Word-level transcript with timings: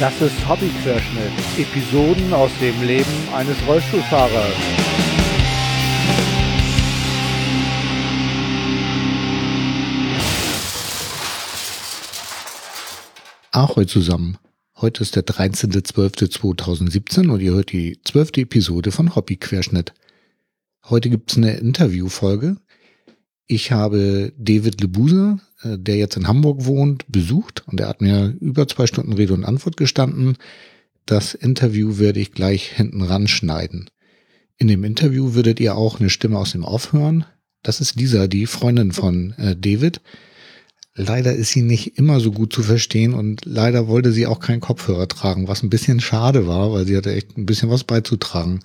Das 0.00 0.20
ist 0.20 0.48
Hobbyquerschnitt. 0.48 1.32
Episoden 1.58 2.32
aus 2.32 2.52
dem 2.60 2.80
Leben 2.82 3.10
eines 3.34 3.56
Rollstuhlfahrers. 3.66 4.54
Ahoi 13.50 13.86
zusammen. 13.86 14.38
Heute 14.76 15.02
ist 15.02 15.16
der 15.16 15.26
13.12.2017 15.26 17.28
und 17.28 17.40
ihr 17.40 17.54
hört 17.54 17.72
die 17.72 17.98
zwölfte 18.04 18.42
Episode 18.42 18.92
von 18.92 19.16
Hobbyquerschnitt. 19.16 19.94
Heute 20.88 21.10
gibt's 21.10 21.36
eine 21.36 21.56
Interviewfolge. 21.56 22.58
Ich 23.48 23.72
habe 23.72 24.32
David 24.38 24.80
Lebuse, 24.80 25.40
der 25.64 25.96
jetzt 25.96 26.16
in 26.16 26.28
Hamburg 26.28 26.64
wohnt, 26.64 27.04
besucht 27.08 27.64
und 27.66 27.80
er 27.80 27.88
hat 27.88 28.00
mir 28.00 28.34
über 28.40 28.68
zwei 28.68 28.86
Stunden 28.86 29.12
Rede 29.12 29.34
und 29.34 29.44
Antwort 29.44 29.76
gestanden. 29.76 30.36
Das 31.06 31.34
Interview 31.34 31.98
werde 31.98 32.20
ich 32.20 32.32
gleich 32.32 32.70
hinten 32.70 33.02
ranschneiden. 33.02 33.90
In 34.56 34.68
dem 34.68 34.84
Interview 34.84 35.34
würdet 35.34 35.60
ihr 35.60 35.76
auch 35.76 36.00
eine 36.00 36.10
Stimme 36.10 36.38
aus 36.38 36.52
dem 36.52 36.64
Off 36.64 36.92
hören. 36.92 37.24
Das 37.62 37.80
ist 37.80 37.96
Lisa, 37.96 38.26
die 38.26 38.46
Freundin 38.46 38.92
von 38.92 39.32
äh, 39.38 39.56
David. 39.56 40.00
Leider 40.94 41.32
ist 41.32 41.50
sie 41.50 41.62
nicht 41.62 41.96
immer 41.96 42.18
so 42.18 42.32
gut 42.32 42.52
zu 42.52 42.62
verstehen 42.62 43.14
und 43.14 43.44
leider 43.44 43.86
wollte 43.86 44.10
sie 44.12 44.26
auch 44.26 44.40
keinen 44.40 44.60
Kopfhörer 44.60 45.06
tragen, 45.06 45.46
was 45.46 45.62
ein 45.62 45.70
bisschen 45.70 46.00
schade 46.00 46.48
war, 46.48 46.72
weil 46.72 46.86
sie 46.86 46.96
hatte 46.96 47.14
echt 47.14 47.38
ein 47.38 47.46
bisschen 47.46 47.70
was 47.70 47.84
beizutragen. 47.84 48.60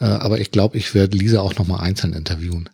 Äh, 0.00 0.04
aber 0.04 0.40
ich 0.40 0.50
glaube, 0.50 0.78
ich 0.78 0.94
werde 0.94 1.16
Lisa 1.16 1.40
auch 1.40 1.54
nochmal 1.56 1.80
einzeln 1.80 2.12
interviewen. 2.12 2.68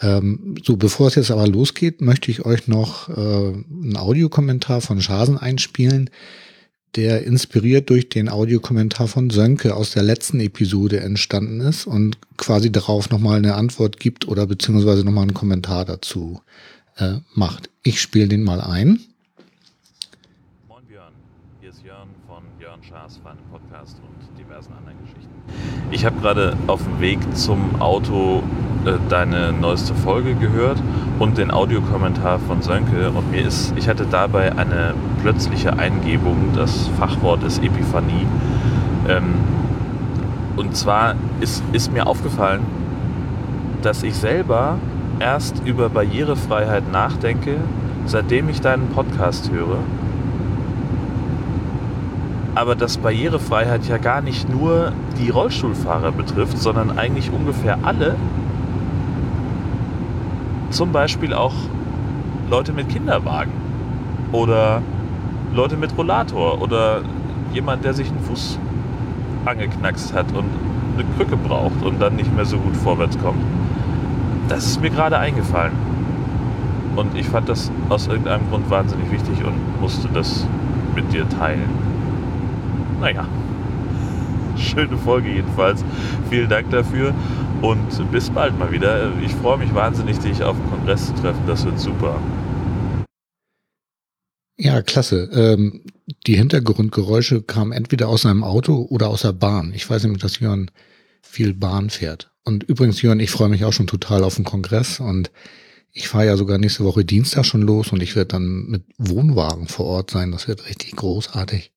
Ähm, 0.00 0.56
so, 0.62 0.76
bevor 0.76 1.08
es 1.08 1.14
jetzt 1.14 1.30
aber 1.30 1.46
losgeht, 1.46 2.00
möchte 2.00 2.30
ich 2.30 2.44
euch 2.44 2.66
noch 2.66 3.08
äh, 3.08 3.12
einen 3.12 3.96
Audiokommentar 3.96 4.80
von 4.80 5.00
Schasen 5.00 5.38
einspielen, 5.38 6.10
der 6.96 7.24
inspiriert 7.24 7.90
durch 7.90 8.08
den 8.08 8.28
Audiokommentar 8.28 9.08
von 9.08 9.30
Sönke 9.30 9.74
aus 9.74 9.92
der 9.92 10.02
letzten 10.02 10.40
Episode 10.40 11.00
entstanden 11.00 11.60
ist 11.60 11.86
und 11.86 12.18
quasi 12.36 12.70
darauf 12.70 13.10
nochmal 13.10 13.38
eine 13.38 13.54
Antwort 13.54 13.98
gibt 13.98 14.28
oder 14.28 14.46
beziehungsweise 14.46 15.04
nochmal 15.04 15.22
einen 15.22 15.34
Kommentar 15.34 15.84
dazu 15.84 16.40
äh, 16.96 17.14
macht. 17.34 17.70
Ich 17.82 18.00
spiele 18.00 18.28
den 18.28 18.44
mal 18.44 18.60
ein. 18.60 19.00
Moin 20.68 20.84
Björn, 20.86 21.12
hier 21.60 21.70
ist 21.70 21.82
Jörn 21.84 22.08
von 22.28 22.44
Jörn 22.60 22.80
Schaas 22.82 23.18
für 23.18 23.30
einen 23.30 23.40
Podcast 23.50 23.96
und 24.00 24.38
diversen 24.38 24.72
anderen 24.72 24.98
Geschichten. 25.00 25.83
Ich 25.94 26.04
habe 26.04 26.20
gerade 26.20 26.56
auf 26.66 26.82
dem 26.82 27.00
Weg 27.00 27.20
zum 27.36 27.80
Auto 27.80 28.42
äh, 28.84 28.94
deine 29.08 29.52
neueste 29.52 29.94
Folge 29.94 30.34
gehört 30.34 30.82
und 31.20 31.38
den 31.38 31.52
Audiokommentar 31.52 32.40
von 32.40 32.62
Sönke 32.62 33.12
und 33.12 33.30
mir 33.30 33.42
ist, 33.42 33.72
ich 33.76 33.88
hatte 33.88 34.04
dabei 34.04 34.50
eine 34.58 34.94
plötzliche 35.22 35.78
Eingebung, 35.78 36.48
das 36.56 36.88
Fachwort 36.98 37.44
ist 37.44 37.62
Epiphanie. 37.62 38.26
Ähm, 39.08 39.34
und 40.56 40.76
zwar 40.76 41.14
ist, 41.40 41.62
ist 41.70 41.92
mir 41.92 42.08
aufgefallen, 42.08 42.62
dass 43.82 44.02
ich 44.02 44.16
selber 44.16 44.78
erst 45.20 45.62
über 45.64 45.90
Barrierefreiheit 45.90 46.90
nachdenke, 46.90 47.58
seitdem 48.06 48.48
ich 48.48 48.60
deinen 48.60 48.88
Podcast 48.88 49.52
höre. 49.52 49.78
Aber 52.54 52.76
dass 52.76 52.98
Barrierefreiheit 52.98 53.86
ja 53.86 53.98
gar 53.98 54.20
nicht 54.20 54.48
nur 54.48 54.92
die 55.18 55.30
Rollstuhlfahrer 55.30 56.12
betrifft, 56.12 56.58
sondern 56.58 56.98
eigentlich 56.98 57.30
ungefähr 57.32 57.78
alle. 57.82 58.16
Zum 60.70 60.92
Beispiel 60.92 61.34
auch 61.34 61.54
Leute 62.50 62.72
mit 62.72 62.88
Kinderwagen 62.88 63.52
oder 64.32 64.82
Leute 65.54 65.76
mit 65.76 65.96
Rollator 65.96 66.60
oder 66.60 67.02
jemand, 67.52 67.84
der 67.84 67.94
sich 67.94 68.08
einen 68.08 68.20
Fuß 68.20 68.58
angeknackst 69.44 70.12
hat 70.12 70.26
und 70.32 70.46
eine 70.94 71.04
Krücke 71.16 71.36
braucht 71.36 71.82
und 71.84 72.00
dann 72.00 72.16
nicht 72.16 72.34
mehr 72.34 72.44
so 72.44 72.58
gut 72.58 72.76
vorwärts 72.76 73.18
kommt. 73.18 73.42
Das 74.48 74.66
ist 74.66 74.80
mir 74.80 74.90
gerade 74.90 75.18
eingefallen. 75.18 75.72
Und 76.96 77.16
ich 77.16 77.26
fand 77.26 77.48
das 77.48 77.72
aus 77.88 78.06
irgendeinem 78.06 78.48
Grund 78.50 78.70
wahnsinnig 78.70 79.10
wichtig 79.10 79.44
und 79.44 79.80
musste 79.80 80.08
das 80.12 80.46
mit 80.94 81.12
dir 81.12 81.28
teilen. 81.28 81.68
Naja. 83.04 83.28
Schöne 84.56 84.96
Folge 84.96 85.28
jedenfalls. 85.28 85.84
Vielen 86.30 86.48
Dank 86.48 86.70
dafür 86.70 87.12
und 87.60 88.10
bis 88.10 88.30
bald 88.30 88.58
mal 88.58 88.72
wieder. 88.72 89.12
Ich 89.22 89.34
freue 89.34 89.58
mich 89.58 89.74
wahnsinnig, 89.74 90.18
dich 90.20 90.42
auf 90.42 90.56
dem 90.56 90.70
Kongress 90.70 91.08
zu 91.08 91.14
treffen. 91.16 91.42
Das 91.46 91.66
wird 91.66 91.78
super. 91.78 92.18
Ja, 94.56 94.80
klasse. 94.80 95.28
Ähm, 95.34 95.82
die 96.26 96.36
Hintergrundgeräusche 96.36 97.42
kamen 97.42 97.72
entweder 97.72 98.08
aus 98.08 98.24
einem 98.24 98.42
Auto 98.42 98.86
oder 98.88 99.08
aus 99.08 99.20
der 99.20 99.34
Bahn. 99.34 99.74
Ich 99.74 99.90
weiß 99.90 100.04
nämlich, 100.04 100.22
dass 100.22 100.40
Jörn 100.40 100.70
viel 101.20 101.52
Bahn 101.52 101.90
fährt. 101.90 102.30
Und 102.42 102.64
übrigens, 102.64 103.02
Jörn, 103.02 103.20
ich 103.20 103.30
freue 103.30 103.50
mich 103.50 103.66
auch 103.66 103.74
schon 103.74 103.86
total 103.86 104.24
auf 104.24 104.36
den 104.36 104.46
Kongress 104.46 104.98
und 104.98 105.30
ich 105.92 106.08
fahre 106.08 106.26
ja 106.26 106.36
sogar 106.38 106.56
nächste 106.56 106.84
Woche 106.84 107.04
Dienstag 107.04 107.44
schon 107.44 107.60
los 107.60 107.92
und 107.92 108.02
ich 108.02 108.16
werde 108.16 108.28
dann 108.28 108.64
mit 108.66 108.84
Wohnwagen 108.96 109.68
vor 109.68 109.84
Ort 109.84 110.10
sein. 110.10 110.32
Das 110.32 110.48
wird 110.48 110.66
richtig 110.66 110.96
großartig. 110.96 111.73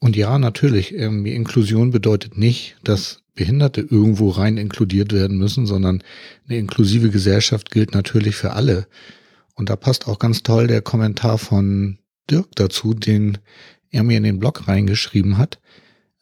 Und 0.00 0.16
ja, 0.16 0.38
natürlich, 0.38 0.92
irgendwie 0.92 1.34
Inklusion 1.34 1.90
bedeutet 1.90 2.36
nicht, 2.36 2.76
dass 2.84 3.22
Behinderte 3.34 3.80
irgendwo 3.80 4.30
rein 4.30 4.56
inkludiert 4.58 5.12
werden 5.12 5.38
müssen, 5.38 5.66
sondern 5.66 6.02
eine 6.46 6.58
inklusive 6.58 7.10
Gesellschaft 7.10 7.70
gilt 7.70 7.94
natürlich 7.94 8.36
für 8.36 8.52
alle. 8.52 8.86
Und 9.54 9.70
da 9.70 9.76
passt 9.76 10.06
auch 10.06 10.18
ganz 10.18 10.42
toll 10.42 10.66
der 10.66 10.82
Kommentar 10.82 11.38
von 11.38 11.98
Dirk 12.30 12.48
dazu, 12.54 12.94
den 12.94 13.38
er 13.90 14.02
mir 14.02 14.16
in 14.16 14.22
den 14.24 14.38
Blog 14.38 14.66
reingeschrieben 14.68 15.38
hat. 15.38 15.60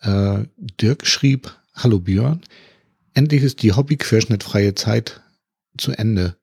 Äh, 0.01 0.45
Dirk 0.81 1.07
schrieb, 1.07 1.53
Hallo 1.75 2.01
Björn, 2.01 2.43
endlich 3.15 3.43
ist 3.43 3.63
die 3.63 3.73
hobbyquerschnittfreie 3.73 4.75
Zeit 4.75 5.23
zu 5.79 5.93
Ende. 5.93 6.37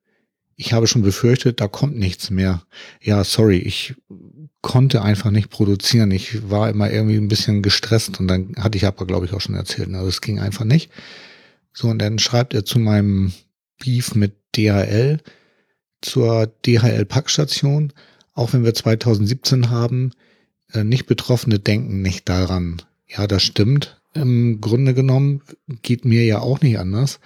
Ich 0.56 0.74
habe 0.74 0.88
schon 0.88 1.04
befürchtet, 1.04 1.62
da 1.62 1.68
kommt 1.68 1.98
nichts 1.98 2.32
mehr. 2.32 2.64
Ja, 3.02 3.24
sorry, 3.24 3.60
ich 3.60 3.96
konnte 4.62 5.02
einfach 5.02 5.32
nicht 5.32 5.50
produzieren. 5.50 6.12
Ich 6.12 6.50
war 6.50 6.70
immer 6.70 6.92
irgendwie 6.92 7.18
ein 7.18 7.30
bisschen 7.30 7.62
gestresst 7.62 8.20
und 8.20 8.28
dann 8.28 8.56
hatte 8.58 8.78
ich 8.78 8.86
aber, 8.86 9.06
glaube 9.06 9.26
ich, 9.26 9.34
auch 9.34 9.42
schon 9.42 9.56
erzählt. 9.56 9.94
Also 9.94 10.08
es 10.08 10.22
ging 10.22 10.40
einfach 10.40 10.66
nicht. 10.66 10.92
So, 11.74 11.88
und 11.88 12.00
dann 12.00 12.20
schreibt 12.20 12.54
er 12.54 12.66
zu 12.66 12.80
meinem 12.80 13.32
Beef 13.80 14.16
mit 14.16 14.34
DHL 14.56 15.20
zur 16.02 16.48
DHL-Packstation, 16.66 17.94
auch 18.34 18.54
wenn 18.54 18.64
wir 18.64 18.74
2017 18.74 19.70
haben, 19.70 20.12
äh, 20.74 20.84
nicht 20.84 21.06
Betroffene 21.06 21.60
denken 21.60 22.02
nicht 22.02 22.28
daran. 22.28 22.82
Ja, 23.08 23.28
das 23.28 23.44
stimmt. 23.44 24.02
Im 24.14 24.60
Grunde 24.60 24.94
genommen 24.94 25.42
geht 25.82 26.06
mir 26.06 26.26
ja 26.26 26.40
auch 26.40 26.62
nicht 26.62 26.80
anders. 26.80 27.20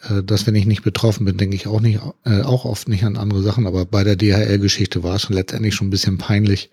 Äh, 0.00 0.22
dass 0.22 0.46
wenn 0.46 0.54
ich 0.54 0.66
nicht 0.66 0.82
betroffen 0.82 1.24
bin, 1.24 1.36
denke 1.36 1.56
ich 1.56 1.66
auch 1.66 1.80
nicht, 1.80 2.00
äh, 2.24 2.42
auch 2.42 2.64
oft 2.64 2.88
nicht 2.88 3.04
an 3.04 3.16
andere 3.16 3.42
Sachen. 3.42 3.66
Aber 3.66 3.86
bei 3.86 4.04
der 4.04 4.16
DHL-Geschichte 4.16 5.02
war 5.02 5.16
es 5.16 5.22
schon 5.22 5.36
letztendlich 5.36 5.74
schon 5.74 5.88
ein 5.88 5.90
bisschen 5.90 6.18
peinlich, 6.18 6.70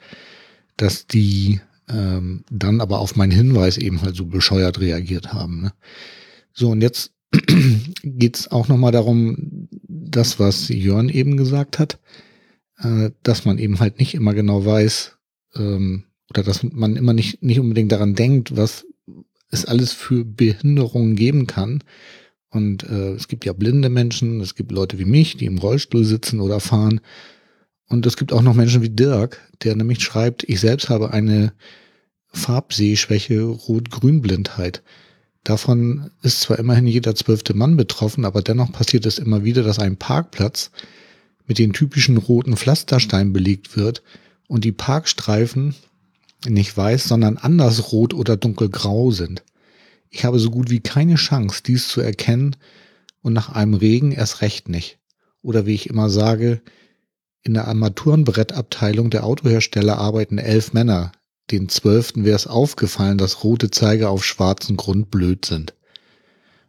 dass 0.78 1.08
die 1.08 1.62
ähm, 1.90 2.44
dann 2.50 2.82
aber 2.82 3.00
auf 3.00 3.16
meinen 3.16 3.32
Hinweis 3.32 3.78
eben 3.78 4.02
halt 4.02 4.16
so 4.16 4.26
bescheuert 4.26 4.80
reagiert 4.80 5.34
haben. 5.34 5.62
Ne? 5.62 5.74
So, 6.54 6.72
und 6.72 6.82
jetzt 6.82 7.12
geht's 8.04 8.52
auch 8.52 8.68
nochmal 8.68 8.92
darum, 8.92 9.68
das, 9.88 10.40
was 10.40 10.70
Jörn 10.70 11.10
eben 11.10 11.38
gesagt 11.38 11.80
hat, 11.80 12.00
äh, 12.78 13.12
dass 13.24 13.46
man 13.46 13.58
eben 13.58 13.80
halt 13.80 14.00
nicht 14.00 14.14
immer 14.14 14.34
genau 14.34 14.66
weiß, 14.66 15.18
ähm, 15.56 16.06
oder 16.30 16.44
dass 16.44 16.64
man 16.64 16.96
immer 16.96 17.14
nicht, 17.14 17.44
nicht 17.44 17.60
unbedingt 17.60 17.92
daran 17.92 18.16
denkt, 18.16 18.56
was 18.56 18.86
es 19.50 19.66
alles 19.66 19.94
für 19.94 20.26
Behinderungen 20.26 21.16
geben 21.16 21.48
kann, 21.48 21.84
und 22.54 22.84
äh, 22.84 23.14
es 23.14 23.28
gibt 23.28 23.46
ja 23.46 23.54
blinde 23.54 23.90
Menschen, 23.90 24.40
es 24.40 24.54
gibt 24.56 24.72
Leute 24.72 25.00
wie 25.00 25.06
mich, 25.06 25.38
die 25.38 25.46
im 25.46 25.58
Rollstuhl 25.58 26.06
sitzen 26.06 26.40
oder 26.40 26.60
fahren. 26.60 27.02
Und 27.90 28.06
es 28.06 28.16
gibt 28.16 28.32
auch 28.32 28.42
noch 28.42 28.54
Menschen 28.54 28.84
wie 28.84 28.90
Dirk, 28.90 29.42
der 29.64 29.76
nämlich 29.76 30.02
schreibt, 30.02 30.44
ich 30.44 30.60
selbst 30.60 30.90
habe 30.90 31.12
eine 31.12 31.54
Farbsehschwäche, 32.28 33.42
Rot-Grün-Blindheit. 33.42 34.84
Davon 35.44 36.12
ist 36.22 36.42
zwar 36.42 36.60
immerhin 36.60 36.88
jeder 36.88 37.16
zwölfte 37.16 37.54
Mann 37.54 37.76
betroffen, 37.76 38.24
aber 38.24 38.42
dennoch 38.42 38.72
passiert 38.72 39.06
es 39.06 39.18
immer 39.18 39.44
wieder, 39.44 39.64
dass 39.64 39.80
ein 39.80 39.98
Parkplatz 39.98 40.72
mit 41.48 41.58
den 41.58 41.74
typischen 41.74 42.18
roten 42.18 42.56
Pflastersteinen 42.56 43.34
belegt 43.34 43.76
wird 43.76 44.04
und 44.48 44.64
die 44.64 44.72
Parkstreifen 44.72 45.76
nicht 46.48 46.76
weiß, 46.76 47.06
sondern 47.06 47.38
anders 47.38 47.92
rot 47.92 48.14
oder 48.14 48.38
dunkelgrau 48.38 49.12
sind. 49.12 49.44
Ich 50.16 50.26
habe 50.26 50.38
so 50.38 50.52
gut 50.52 50.70
wie 50.70 50.80
keine 50.80 51.16
Chance, 51.16 51.64
dies 51.66 51.88
zu 51.88 52.00
erkennen 52.00 52.56
und 53.24 53.34
nach 53.34 53.50
einem 53.50 53.74
Regen 53.74 54.12
erst 54.12 54.42
recht 54.42 54.70
nicht. 54.70 55.00
Oder 55.42 55.66
wie 55.66 55.74
ich 55.74 55.90
immer 55.90 56.12
sage, 56.12 56.62
in 57.42 57.56
der 57.56 57.68
Armaturenbrettabteilung 57.68 59.10
der 59.10 59.24
Autohersteller 59.26 59.98
arbeiten 59.98 60.38
elf 60.38 60.72
Männer. 60.72 61.14
Den 61.50 61.68
zwölften 61.68 62.26
wäre 62.26 62.36
es 62.36 62.46
aufgefallen, 62.46 63.18
dass 63.18 63.44
rote 63.44 63.72
Zeiger 63.72 64.12
auf 64.12 64.24
schwarzen 64.24 64.78
Grund 64.78 65.10
blöd 65.10 65.46
sind. 65.46 65.74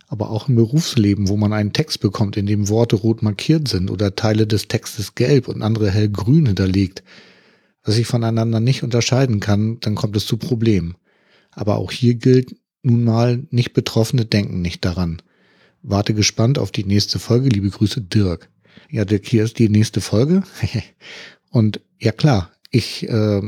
Aber 0.07 0.31
auch 0.31 0.49
im 0.49 0.57
Berufsleben, 0.57 1.29
wo 1.29 1.37
man 1.37 1.53
einen 1.53 1.75
Text 1.75 2.01
bekommt, 2.01 2.39
in 2.39 2.47
dem 2.47 2.71
Worte 2.71 2.97
rot 2.97 3.23
markiert 3.23 3.69
sind 3.69 3.91
oder 3.91 4.17
Teile 4.17 4.47
des 4.47 4.69
Textes 4.69 5.17
gelb 5.17 5.49
und 5.49 5.61
andere 5.61 5.91
hellgrün 5.91 6.47
hinterlegt, 6.47 7.03
das 7.83 7.97
sich 7.97 8.07
voneinander 8.07 8.61
nicht 8.61 8.83
unterscheiden 8.83 9.41
kann, 9.41 9.81
dann 9.81 9.97
kommt 9.97 10.17
es 10.17 10.25
zu 10.25 10.39
Problemen. 10.39 10.97
Aber 11.51 11.77
auch 11.77 11.93
hier 11.93 12.15
gilt 12.15 12.57
nun 12.85 13.05
mal, 13.05 13.43
nicht 13.51 13.73
Betroffene 13.73 14.25
denken 14.25 14.61
nicht 14.63 14.85
daran. 14.85 15.23
Warte 15.83 16.15
gespannt 16.15 16.59
auf 16.59 16.71
die 16.71 16.85
nächste 16.85 17.19
Folge. 17.19 17.49
Liebe 17.49 17.71
Grüße, 17.71 18.01
Dirk. 18.01 18.49
Ja, 18.91 19.05
Dirk, 19.05 19.27
hier 19.27 19.45
ist 19.45 19.59
die 19.59 19.69
nächste 19.69 20.01
Folge. 20.01 20.43
Und 21.51 21.81
ja 21.99 22.13
klar, 22.13 22.51
ich 22.71 23.09
äh, 23.09 23.43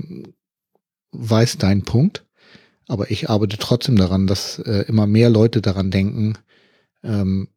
weiß 1.13 1.59
deinen 1.59 1.83
Punkt, 1.83 2.25
aber 2.87 3.11
ich 3.11 3.29
arbeite 3.29 3.59
trotzdem 3.59 3.97
daran, 3.97 4.27
dass 4.27 4.59
äh, 4.61 4.85
immer 4.89 5.07
mehr 5.07 5.31
Leute 5.31 5.61
daran 5.61 5.91
denken, 5.91 6.35
ähm, 7.03 7.49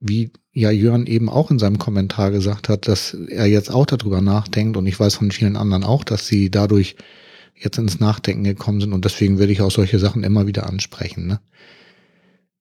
wie 0.00 0.32
ja 0.52 0.70
Jörn 0.70 1.06
eben 1.06 1.28
auch 1.28 1.50
in 1.50 1.58
seinem 1.58 1.78
Kommentar 1.78 2.30
gesagt 2.30 2.68
hat, 2.68 2.88
dass 2.88 3.14
er 3.14 3.46
jetzt 3.46 3.70
auch 3.70 3.86
darüber 3.86 4.20
nachdenkt 4.20 4.76
und 4.76 4.86
ich 4.86 4.98
weiß 4.98 5.14
von 5.14 5.30
vielen 5.30 5.56
anderen 5.56 5.84
auch, 5.84 6.04
dass 6.04 6.26
sie 6.26 6.50
dadurch 6.50 6.96
jetzt 7.54 7.78
ins 7.78 8.00
Nachdenken 8.00 8.44
gekommen 8.44 8.80
sind 8.80 8.92
und 8.92 9.04
deswegen 9.04 9.38
werde 9.38 9.52
ich 9.52 9.60
auch 9.62 9.70
solche 9.70 9.98
Sachen 9.98 10.24
immer 10.24 10.46
wieder 10.46 10.66
ansprechen. 10.66 11.26
Ne? 11.26 11.40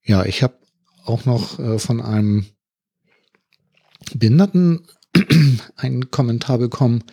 Ja, 0.04 0.26
ich 0.26 0.44
habe 0.44 0.56
auch 1.06 1.26
noch 1.26 1.60
äh, 1.60 1.80
von 1.80 2.02
einem 2.02 2.46
Behinderten 4.14 4.88
einen 5.76 6.12
Kommentar 6.12 6.58
bekommen, 6.58 7.04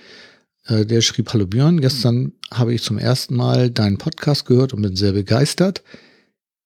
äh, 0.66 0.84
der 0.84 1.00
schrieb, 1.00 1.32
Hallo 1.32 1.46
Björn, 1.46 1.80
gestern 1.80 2.32
habe 2.50 2.75
ich 2.75 2.82
zum 2.82 2.98
ersten 2.98 3.34
Mal 3.36 3.70
deinen 3.70 3.98
Podcast 3.98 4.46
gehört 4.46 4.72
und 4.75 4.82
bin 4.82 4.96
sehr 4.96 5.12
begeistert. 5.12 5.82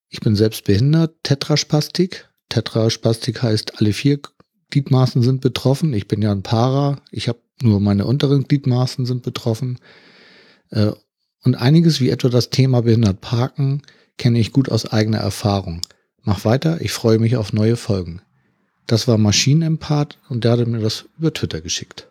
Ich 0.08 0.20
bin 0.20 0.36
selbst 0.36 0.64
behindert, 0.64 1.14
Tetraspastik, 1.22 2.28
Tetraspastik 2.48 3.42
heißt, 3.42 3.80
alle 3.80 3.92
vier 3.92 4.20
Gliedmaßen 4.70 5.22
sind 5.22 5.40
betroffen. 5.40 5.92
Ich 5.92 6.08
bin 6.08 6.20
ja 6.20 6.32
ein 6.32 6.42
Para. 6.42 7.00
Ich 7.10 7.28
habe 7.28 7.38
nur 7.62 7.80
meine 7.80 8.04
unteren 8.04 8.44
Gliedmaßen 8.44 9.06
sind 9.06 9.22
betroffen. 9.22 9.78
Äh, 10.72 10.92
und 11.44 11.54
einiges 11.54 12.00
wie 12.00 12.10
etwa 12.10 12.28
das 12.28 12.50
Thema 12.50 12.82
behindert 12.82 13.20
parken 13.20 13.82
kenne 14.18 14.38
ich 14.38 14.52
gut 14.52 14.68
aus 14.68 14.86
eigener 14.86 15.18
Erfahrung. 15.18 15.80
Mach 16.22 16.44
weiter, 16.44 16.80
ich 16.80 16.92
freue 16.92 17.18
mich 17.18 17.36
auf 17.36 17.52
neue 17.52 17.76
Folgen. 17.76 18.22
Das 18.86 19.08
war 19.08 19.18
Maschinenempath 19.18 20.18
und 20.28 20.44
der 20.44 20.52
hatte 20.52 20.66
mir 20.66 20.80
das 20.80 21.06
über 21.18 21.32
Twitter 21.32 21.60
geschickt. 21.60 22.08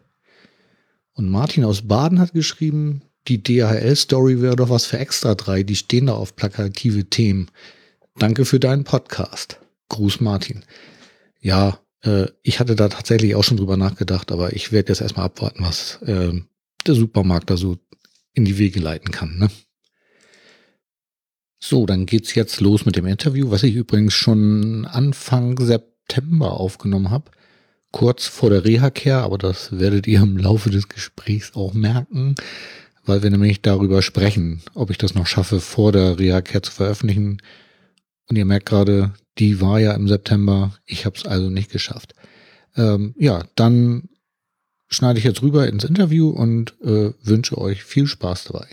Und 1.14 1.30
Martin 1.30 1.66
aus 1.66 1.88
Baden 1.88 2.20
hat 2.20 2.34
geschrieben, 2.34 3.04
die 3.28 3.44
DHL-Story 3.44 4.42
wäre 4.42 4.56
doch 4.56 4.70
was 4.70 4.86
für 4.86 4.98
Extra 4.98 5.36
3, 5.36 5.64
die 5.64 5.76
stehen 5.76 6.08
da 6.08 6.14
auf 6.14 6.36
plakative 6.36 7.06
Themen. 7.06 7.52
Danke 8.18 8.46
für 8.46 8.60
deinen 8.60 8.84
Podcast. 8.84 9.60
Gruß 9.90 10.22
Martin. 10.22 10.64
Ja, 11.40 11.80
äh, 12.04 12.28
ich 12.42 12.60
hatte 12.60 12.76
da 12.76 12.90
tatsächlich 12.90 13.36
auch 13.36 13.44
schon 13.44 13.58
drüber 13.58 13.78
nachgedacht, 13.78 14.32
aber 14.32 14.54
ich 14.54 14.72
werde 14.72 14.90
jetzt 14.90 15.02
erstmal 15.02 15.26
abwarten, 15.26 15.64
was 15.64 16.02
äh, 16.04 16.34
der 16.86 16.96
Supermarkt 16.96 17.50
da 17.50 17.58
so 17.58 17.78
in 18.34 18.46
die 18.46 18.58
Wege 18.58 18.80
leiten 18.80 19.12
kann. 19.12 19.38
Ne? 19.38 19.50
So, 21.60 21.86
dann 21.86 22.06
geht's 22.06 22.34
jetzt 22.34 22.60
los 22.60 22.86
mit 22.86 22.96
dem 22.96 23.06
Interview, 23.06 23.52
was 23.52 23.64
ich 23.64 23.76
übrigens 23.76 24.14
schon 24.14 24.86
Anfang 24.86 25.60
September 25.60 26.54
aufgenommen 26.54 27.12
habe. 27.12 27.32
Kurz 27.92 28.26
vor 28.26 28.50
der 28.50 28.66
Reha-Care, 28.66 29.22
aber 29.22 29.38
das 29.38 29.78
werdet 29.78 30.08
ihr 30.08 30.22
im 30.22 30.38
Laufe 30.38 30.70
des 30.70 30.90
Gesprächs 30.90 31.54
auch 31.56 31.74
merken, 31.74 32.36
weil 33.06 33.22
wir 33.22 33.30
nämlich 33.30 33.62
darüber 33.62 34.02
sprechen, 34.02 34.62
ob 34.74 34.90
ich 34.90 34.98
das 34.98 35.14
noch 35.14 35.28
schaffe, 35.28 35.60
vor 35.60 35.92
der 35.92 36.18
Reha-Care 36.18 36.62
zu 36.62 36.72
veröffentlichen. 36.72 37.42
Und 38.28 38.38
ihr 38.38 38.46
merkt 38.46 38.66
gerade, 38.66 39.14
die 39.38 39.62
war 39.62 39.80
ja 39.80 39.94
im 39.94 40.08
September. 40.08 40.74
Ich 40.86 41.06
habe 41.06 41.18
es 41.18 41.26
also 41.26 41.50
nicht 41.50 41.70
geschafft. 41.70 42.16
Ähm, 42.76 43.14
ja, 43.18 43.44
dann 43.56 44.10
schneide 44.92 45.20
ich 45.20 45.26
jetzt 45.26 45.42
rüber 45.42 45.68
ins 45.68 45.84
Interview 45.84 46.30
und 46.30 46.76
äh, 46.82 47.14
wünsche 47.24 47.58
euch 47.58 47.84
viel 47.84 48.08
Spaß 48.08 48.46
dabei. 48.46 48.68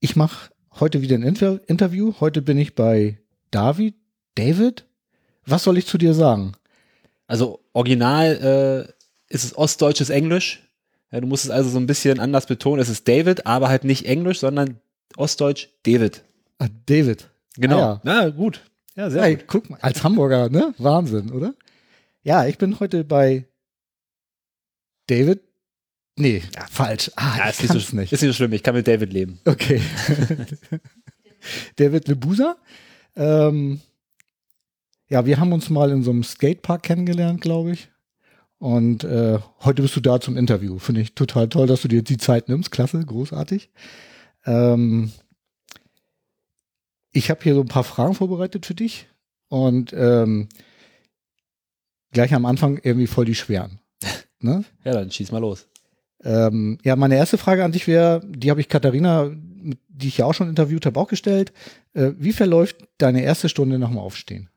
Ich 0.00 0.16
mache 0.16 0.50
heute 0.78 1.02
wieder 1.02 1.16
ein 1.16 1.22
Inter 1.22 1.60
Interview. 1.68 2.14
Heute 2.20 2.40
bin 2.40 2.56
ich 2.56 2.74
bei 2.74 3.18
David. 3.50 3.94
David? 4.36 4.86
Was 5.44 5.64
soll 5.64 5.76
ich 5.76 5.86
zu 5.86 5.98
dir 5.98 6.14
sagen? 6.14 6.52
Also 7.26 7.60
original 7.72 8.86
äh, 8.88 9.32
ist 9.32 9.44
es 9.44 9.56
ostdeutsches 9.56 10.10
Englisch. 10.10 10.62
Ja, 11.10 11.20
du 11.20 11.26
musst 11.26 11.44
es 11.44 11.50
also 11.50 11.68
so 11.70 11.78
ein 11.78 11.86
bisschen 11.86 12.20
anders 12.20 12.46
betonen. 12.46 12.80
Es 12.80 12.88
ist 12.88 13.08
David, 13.08 13.46
aber 13.46 13.68
halt 13.68 13.84
nicht 13.84 14.06
Englisch, 14.06 14.40
sondern 14.40 14.78
ostdeutsch 15.16 15.68
David. 15.82 16.22
Ah, 16.58 16.68
David. 16.86 17.28
Genau. 17.56 17.76
Ah, 17.76 17.80
ja. 17.80 18.00
Na 18.04 18.28
gut. 18.30 18.62
Ja, 18.94 19.10
sehr 19.10 19.22
hey, 19.22 19.36
gut. 19.36 19.44
Guck 19.48 19.70
mal, 19.70 19.78
als 19.80 20.04
Hamburger, 20.04 20.48
ne? 20.48 20.74
Wahnsinn, 20.78 21.32
oder? 21.32 21.54
Ja, 22.22 22.46
ich 22.46 22.58
bin 22.58 22.78
heute 22.78 23.04
bei 23.04 23.46
David. 25.08 25.40
Nee, 26.16 26.42
ja, 26.54 26.66
falsch. 26.70 27.10
Ah, 27.16 27.36
ja, 27.38 27.48
ist, 27.48 27.62
nicht 27.62 27.72
so, 27.72 27.96
nicht. 27.96 28.12
ist 28.12 28.22
nicht 28.22 28.30
so 28.30 28.34
schlimm. 28.34 28.52
Ich 28.52 28.62
kann 28.62 28.74
mit 28.74 28.88
David 28.88 29.12
leben. 29.12 29.40
Okay. 29.44 29.80
David 31.76 32.08
Lebusa. 32.08 32.56
Ähm, 33.14 33.80
ja, 35.08 35.26
wir 35.26 35.38
haben 35.38 35.52
uns 35.52 35.70
mal 35.70 35.90
in 35.90 36.02
so 36.02 36.10
einem 36.10 36.24
Skatepark 36.24 36.82
kennengelernt, 36.82 37.40
glaube 37.40 37.72
ich. 37.72 37.88
Und 38.58 39.04
äh, 39.04 39.38
heute 39.60 39.82
bist 39.82 39.94
du 39.94 40.00
da 40.00 40.20
zum 40.20 40.36
Interview. 40.36 40.78
Finde 40.78 41.00
ich 41.00 41.14
total 41.14 41.48
toll, 41.48 41.68
dass 41.68 41.82
du 41.82 41.88
dir 41.88 42.02
die 42.02 42.18
Zeit 42.18 42.48
nimmst. 42.48 42.72
Klasse, 42.72 43.00
großartig. 43.04 43.70
Ähm, 44.44 45.12
ich 47.12 47.30
habe 47.30 47.42
hier 47.42 47.54
so 47.54 47.60
ein 47.60 47.68
paar 47.68 47.84
Fragen 47.84 48.14
vorbereitet 48.14 48.66
für 48.66 48.74
dich 48.74 49.06
und 49.48 49.92
ähm, 49.96 50.48
gleich 52.12 52.34
am 52.34 52.46
Anfang 52.46 52.80
irgendwie 52.82 53.06
voll 53.06 53.24
die 53.24 53.34
schweren. 53.34 53.78
Ne? 54.40 54.64
Ja, 54.84 54.92
dann 54.92 55.10
schieß 55.10 55.32
mal 55.32 55.38
los. 55.38 55.66
Ähm, 56.22 56.78
ja, 56.82 56.96
meine 56.96 57.16
erste 57.16 57.38
Frage 57.38 57.64
an 57.64 57.72
dich 57.72 57.86
wäre, 57.86 58.20
die 58.24 58.50
habe 58.50 58.60
ich 58.60 58.68
Katharina, 58.68 59.30
die 59.88 60.08
ich 60.08 60.18
ja 60.18 60.26
auch 60.26 60.34
schon 60.34 60.48
interviewt 60.48 60.86
habe, 60.86 60.98
auch 60.98 61.08
gestellt. 61.08 61.52
Äh, 61.94 62.12
wie 62.18 62.32
verläuft 62.32 62.76
deine 62.98 63.22
erste 63.22 63.48
Stunde 63.48 63.78
nach 63.78 63.88
dem 63.88 63.98
Aufstehen? 63.98 64.48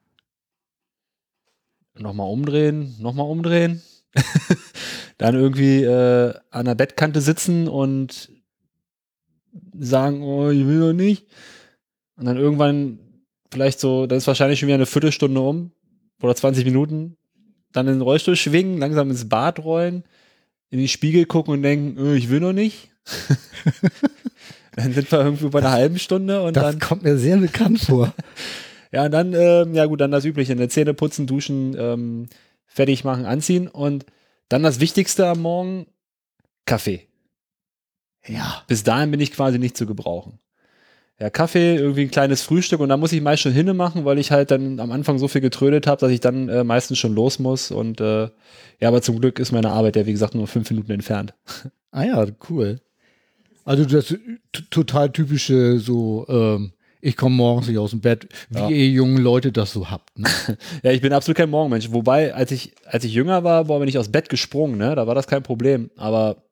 Nochmal 1.98 2.30
umdrehen, 2.30 2.96
nochmal 3.00 3.28
umdrehen. 3.28 3.82
dann 5.18 5.36
irgendwie 5.36 5.84
äh, 5.84 6.34
an 6.50 6.66
der 6.66 6.76
Bettkante 6.76 7.22
sitzen 7.22 7.68
und 7.68 8.32
sagen, 9.78 10.24
oh, 10.24 10.50
ich 10.50 10.66
will 10.66 10.80
doch 10.80 10.94
nicht. 10.94 11.28
Und 12.16 12.26
dann 12.26 12.38
irgendwann 12.38 13.00
vielleicht 13.52 13.80
so, 13.80 14.08
dann 14.08 14.18
ist 14.18 14.28
wahrscheinlich 14.28 14.60
schon 14.60 14.68
wieder 14.68 14.76
eine 14.76 14.86
Viertelstunde 14.86 15.40
um 15.42 15.72
oder 16.22 16.36
20 16.36 16.66
Minuten. 16.66 17.18
Dann 17.72 17.88
in 17.88 17.96
den 17.96 18.02
Rollstuhl 18.02 18.36
schwingen, 18.36 18.78
langsam 18.78 19.10
ins 19.10 19.28
Bad 19.28 19.60
rollen, 19.60 20.04
in 20.70 20.80
den 20.80 20.88
Spiegel 20.88 21.26
gucken 21.26 21.54
und 21.54 21.64
denken, 21.64 22.02
oh, 22.02 22.14
ich 22.14 22.30
will 22.30 22.40
noch 22.40 22.54
nicht. 22.54 22.90
dann 24.76 24.94
sind 24.94 25.12
wir 25.12 25.20
irgendwie 25.20 25.50
bei 25.50 25.60
einer 25.60 25.72
halben 25.72 26.00
Stunde 26.00 26.44
und 26.44 26.56
das 26.56 26.64
dann. 26.64 26.80
Das 26.80 26.88
kommt 26.88 27.04
mir 27.04 27.18
sehr 27.18 27.38
bekannt 27.38 27.82
vor. 27.82 28.14
ja, 28.92 29.06
und 29.06 29.12
dann, 29.12 29.34
ähm, 29.34 29.74
ja 29.74 29.86
gut, 29.86 30.02
dann 30.02 30.12
das 30.12 30.26
Übliche, 30.26 30.54
eine 30.54 30.70
Zähne 30.70 30.94
putzen, 30.94 31.28
duschen, 31.28 31.76
ähm, 31.78 32.28
fertig 32.66 33.04
machen, 33.04 33.26
anziehen 33.26 33.68
und 33.68 34.06
dann 34.50 34.64
das 34.64 34.80
Wichtigste 34.80 35.28
am 35.28 35.42
Morgen, 35.42 35.88
Kaffee. 36.66 37.08
Ja. 38.28 38.64
Bis 38.68 38.84
dahin 38.84 39.12
bin 39.12 39.20
ich 39.20 39.32
quasi 39.32 39.60
nicht 39.60 39.76
zu 39.76 39.86
gebrauchen 39.86 40.40
ja, 41.22 41.30
Kaffee, 41.30 41.76
irgendwie 41.76 42.02
ein 42.02 42.10
kleines 42.10 42.42
Frühstück 42.42 42.80
und 42.80 42.90
da 42.90 42.98
muss 42.98 43.14
ich 43.14 43.22
meist 43.22 43.44
schon 43.44 43.52
hinne 43.52 43.76
machen, 43.76 44.06
weil 44.06 44.18
ich 44.18 44.32
halt 44.32 44.50
dann 44.50 44.80
am 44.80 44.92
Anfang 44.92 45.20
so 45.20 45.28
viel 45.28 45.40
getrödet 45.40 45.86
habe, 45.86 46.00
dass 46.00 46.10
ich 46.10 46.20
dann 46.20 46.50
äh, 46.50 46.64
meistens 46.64 46.98
schon 46.98 47.14
los 47.14 47.38
muss. 47.38 47.70
Und 47.70 48.02
äh, 48.02 48.24
ja, 48.80 48.88
aber 48.88 49.04
zum 49.04 49.22
Glück 49.22 49.38
ist 49.38 49.52
meine 49.52 49.70
Arbeit 49.70 49.96
ja, 49.96 50.08
wie 50.08 50.14
gesagt, 50.14 50.34
nur 50.34 50.48
fünf 50.48 50.70
Minuten 50.72 50.92
entfernt. 50.92 51.34
Ah 51.94 52.06
ja, 52.06 52.26
cool. 52.50 52.80
Also 53.66 53.84
das 53.84 54.16
total 54.70 55.12
typische 55.12 55.78
so, 55.78 56.26
ähm, 56.30 56.72
ich 57.02 57.18
komme 57.18 57.36
morgens 57.36 57.68
nicht 57.68 57.80
aus 57.80 57.90
dem 57.90 58.00
Bett, 58.00 58.30
wie 58.50 58.60
ja. 58.60 58.70
ihr 58.70 58.88
jungen 58.88 59.18
Leute 59.18 59.52
das 59.52 59.74
so 59.74 59.92
habt. 59.92 60.18
Ne? 60.18 60.30
ja, 60.84 60.92
ich 60.92 61.02
bin 61.02 61.12
absolut 61.12 61.36
kein 61.36 61.50
Morgenmensch. 61.50 61.92
Wobei, 61.92 62.34
als 62.34 62.52
ich, 62.52 62.76
als 62.86 63.04
ich 63.04 63.14
jünger 63.14 63.44
war, 63.44 63.66
boah, 63.66 63.80
bin 63.80 63.90
ich 63.90 63.98
aus 63.98 64.08
Bett 64.08 64.30
gesprungen, 64.30 64.78
ne? 64.78 64.96
Da 64.96 65.06
war 65.06 65.14
das 65.14 65.28
kein 65.28 65.44
Problem. 65.44 65.92
Aber 65.98 66.46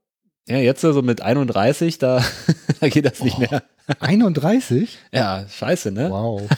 ja, 0.49 0.57
jetzt 0.57 0.81
so 0.81 1.01
mit 1.01 1.21
31, 1.21 1.99
da, 1.99 2.21
da 2.79 2.89
geht 2.89 3.05
das 3.05 3.21
nicht 3.21 3.37
oh. 3.37 3.41
mehr. 3.41 3.63
31? 3.99 4.97
Ja, 5.11 5.45
scheiße, 5.47 5.91
ne? 5.91 6.09
Wow. 6.09 6.47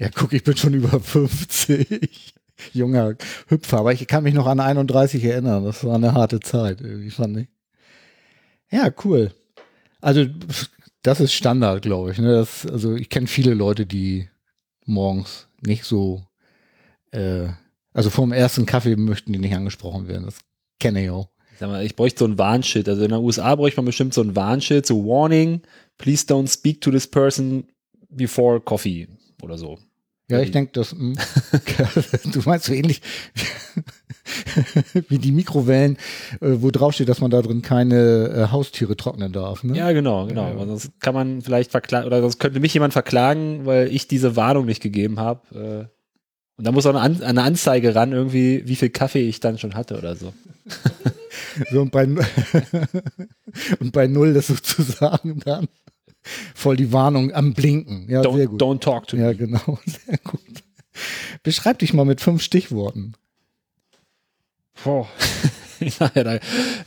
Ja, 0.00 0.08
guck, 0.14 0.32
ich 0.32 0.44
bin 0.44 0.56
schon 0.56 0.74
über 0.74 1.00
50. 1.00 2.34
Junger 2.72 3.14
Hüpfer, 3.48 3.78
aber 3.78 3.92
ich 3.92 4.06
kann 4.06 4.24
mich 4.24 4.34
noch 4.34 4.46
an 4.46 4.60
31 4.60 5.22
erinnern. 5.24 5.64
Das 5.64 5.84
war 5.84 5.96
eine 5.96 6.14
harte 6.14 6.40
Zeit, 6.40 6.80
irgendwie 6.80 7.10
fand 7.10 7.36
ich. 7.36 7.48
Ja, 8.70 8.92
cool. 9.04 9.32
Also, 10.00 10.26
das 11.02 11.20
ist 11.20 11.34
Standard, 11.34 11.82
glaube 11.82 12.12
ich. 12.12 12.18
Ne? 12.18 12.32
Das, 12.32 12.66
also, 12.66 12.94
ich 12.94 13.10
kenne 13.10 13.26
viele 13.26 13.54
Leute, 13.54 13.86
die 13.86 14.28
morgens 14.86 15.48
nicht 15.60 15.84
so, 15.84 16.24
äh, 17.10 17.48
also 17.92 18.10
vom 18.10 18.32
ersten 18.32 18.66
Kaffee 18.66 18.96
möchten 18.96 19.32
die 19.32 19.38
nicht 19.38 19.54
angesprochen 19.54 20.08
werden. 20.08 20.26
Das 20.26 20.38
kenne 20.78 21.02
ich 21.04 21.10
auch. 21.10 21.28
Sag 21.58 21.68
mal, 21.68 21.84
ich 21.84 21.96
bräuchte 21.96 22.20
so 22.20 22.24
ein 22.26 22.38
Warnschild. 22.38 22.88
Also 22.88 23.02
in 23.02 23.10
den 23.10 23.20
USA 23.20 23.54
bräuchte 23.56 23.78
man 23.80 23.86
bestimmt 23.86 24.14
so 24.14 24.22
ein 24.22 24.36
Warnschild, 24.36 24.86
so 24.86 25.04
Warning, 25.04 25.62
please 25.96 26.24
don't 26.24 26.48
speak 26.48 26.80
to 26.80 26.90
this 26.90 27.06
person 27.06 27.64
before 28.08 28.60
coffee 28.60 29.08
oder 29.42 29.58
so. 29.58 29.78
Ja, 30.30 30.40
ich 30.40 30.50
denke, 30.50 30.72
das, 30.74 30.92
hm. 30.92 31.16
du 32.32 32.42
meinst 32.44 32.66
so 32.66 32.74
ähnlich 32.74 33.00
Wie 35.08 35.18
die 35.18 35.32
Mikrowellen, 35.32 35.96
äh, 36.40 36.56
wo 36.58 36.70
drauf 36.70 36.92
steht, 36.92 37.08
dass 37.08 37.20
man 37.20 37.30
da 37.30 37.40
drin 37.40 37.62
keine 37.62 38.28
äh, 38.28 38.52
Haustiere 38.52 38.96
trocknen 38.96 39.32
darf. 39.32 39.64
Ne? 39.64 39.76
Ja, 39.76 39.92
genau, 39.92 40.26
genau. 40.26 40.50
Ja, 40.50 40.66
Sonst 40.66 41.00
kann 41.00 41.14
man 41.14 41.40
vielleicht 41.40 41.70
verklagen, 41.70 42.06
oder 42.06 42.20
sonst 42.20 42.38
könnte 42.38 42.60
mich 42.60 42.74
jemand 42.74 42.92
verklagen, 42.92 43.64
weil 43.64 43.88
ich 43.88 44.06
diese 44.06 44.36
Warnung 44.36 44.66
nicht 44.66 44.82
gegeben 44.82 45.18
habe. 45.18 45.88
Und 46.58 46.66
da 46.66 46.72
muss 46.72 46.84
auch 46.86 46.90
eine, 46.90 47.00
An 47.00 47.22
eine 47.22 47.42
Anzeige 47.44 47.94
ran, 47.94 48.12
irgendwie, 48.12 48.62
wie 48.66 48.76
viel 48.76 48.90
Kaffee 48.90 49.26
ich 49.26 49.40
dann 49.40 49.58
schon 49.58 49.74
hatte 49.74 49.96
oder 49.96 50.14
so. 50.16 50.34
So, 51.70 51.80
und, 51.82 51.90
bei, 51.90 52.04
und 53.80 53.92
bei 53.92 54.06
Null 54.06 54.34
ist 54.36 54.48
sozusagen 54.48 55.40
dann 55.40 55.68
voll 56.54 56.76
die 56.76 56.92
Warnung 56.92 57.32
am 57.32 57.54
Blinken. 57.54 58.06
Ja, 58.08 58.22
sehr 58.22 58.30
Don't, 58.32 58.46
gut. 58.46 58.62
don't 58.62 58.80
talk 58.80 59.06
to 59.08 59.16
Ja, 59.16 59.28
me. 59.28 59.36
genau. 59.36 59.78
Sehr 59.86 60.18
gut. 60.18 60.40
Beschreib 61.42 61.78
dich 61.78 61.94
mal 61.94 62.04
mit 62.04 62.20
fünf 62.20 62.42
Stichworten. 62.42 63.14
Boah. 64.84 65.08
ja, 65.80 66.08
da, 66.08 66.38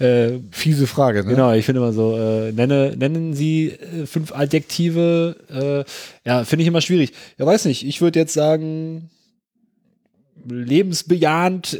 äh, 0.05 0.39
Fiese 0.51 0.85
Frage, 0.87 1.23
ne? 1.23 1.29
Genau, 1.31 1.53
ich 1.53 1.65
finde 1.65 1.81
immer 1.81 1.93
so, 1.93 2.17
äh, 2.17 2.51
nenne, 2.51 2.95
nennen 2.97 3.33
Sie 3.33 3.69
äh, 3.71 4.05
fünf 4.05 4.31
Adjektive, 4.33 5.85
äh, 6.25 6.29
ja, 6.29 6.43
finde 6.43 6.63
ich 6.63 6.67
immer 6.67 6.81
schwierig. 6.81 7.13
Ja, 7.37 7.45
weiß 7.45 7.65
nicht, 7.65 7.85
ich 7.85 8.01
würde 8.01 8.19
jetzt 8.19 8.33
sagen, 8.33 9.09
lebensbejahend, 10.47 11.73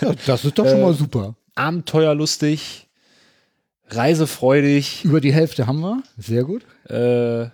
Ja, 0.00 0.14
das 0.26 0.44
ist 0.44 0.58
doch 0.58 0.66
schon 0.66 0.78
Äh, 0.78 0.82
mal 0.82 0.94
super. 0.94 1.34
abenteuerlustig, 1.54 2.88
reisefreudig, 3.88 5.04
Über 5.04 5.20
die 5.20 5.32
Hälfte 5.32 5.66
haben 5.66 5.80
wir. 5.80 6.02
Sehr 6.16 6.44
gut. 6.44 6.64
äh, 6.90 7.46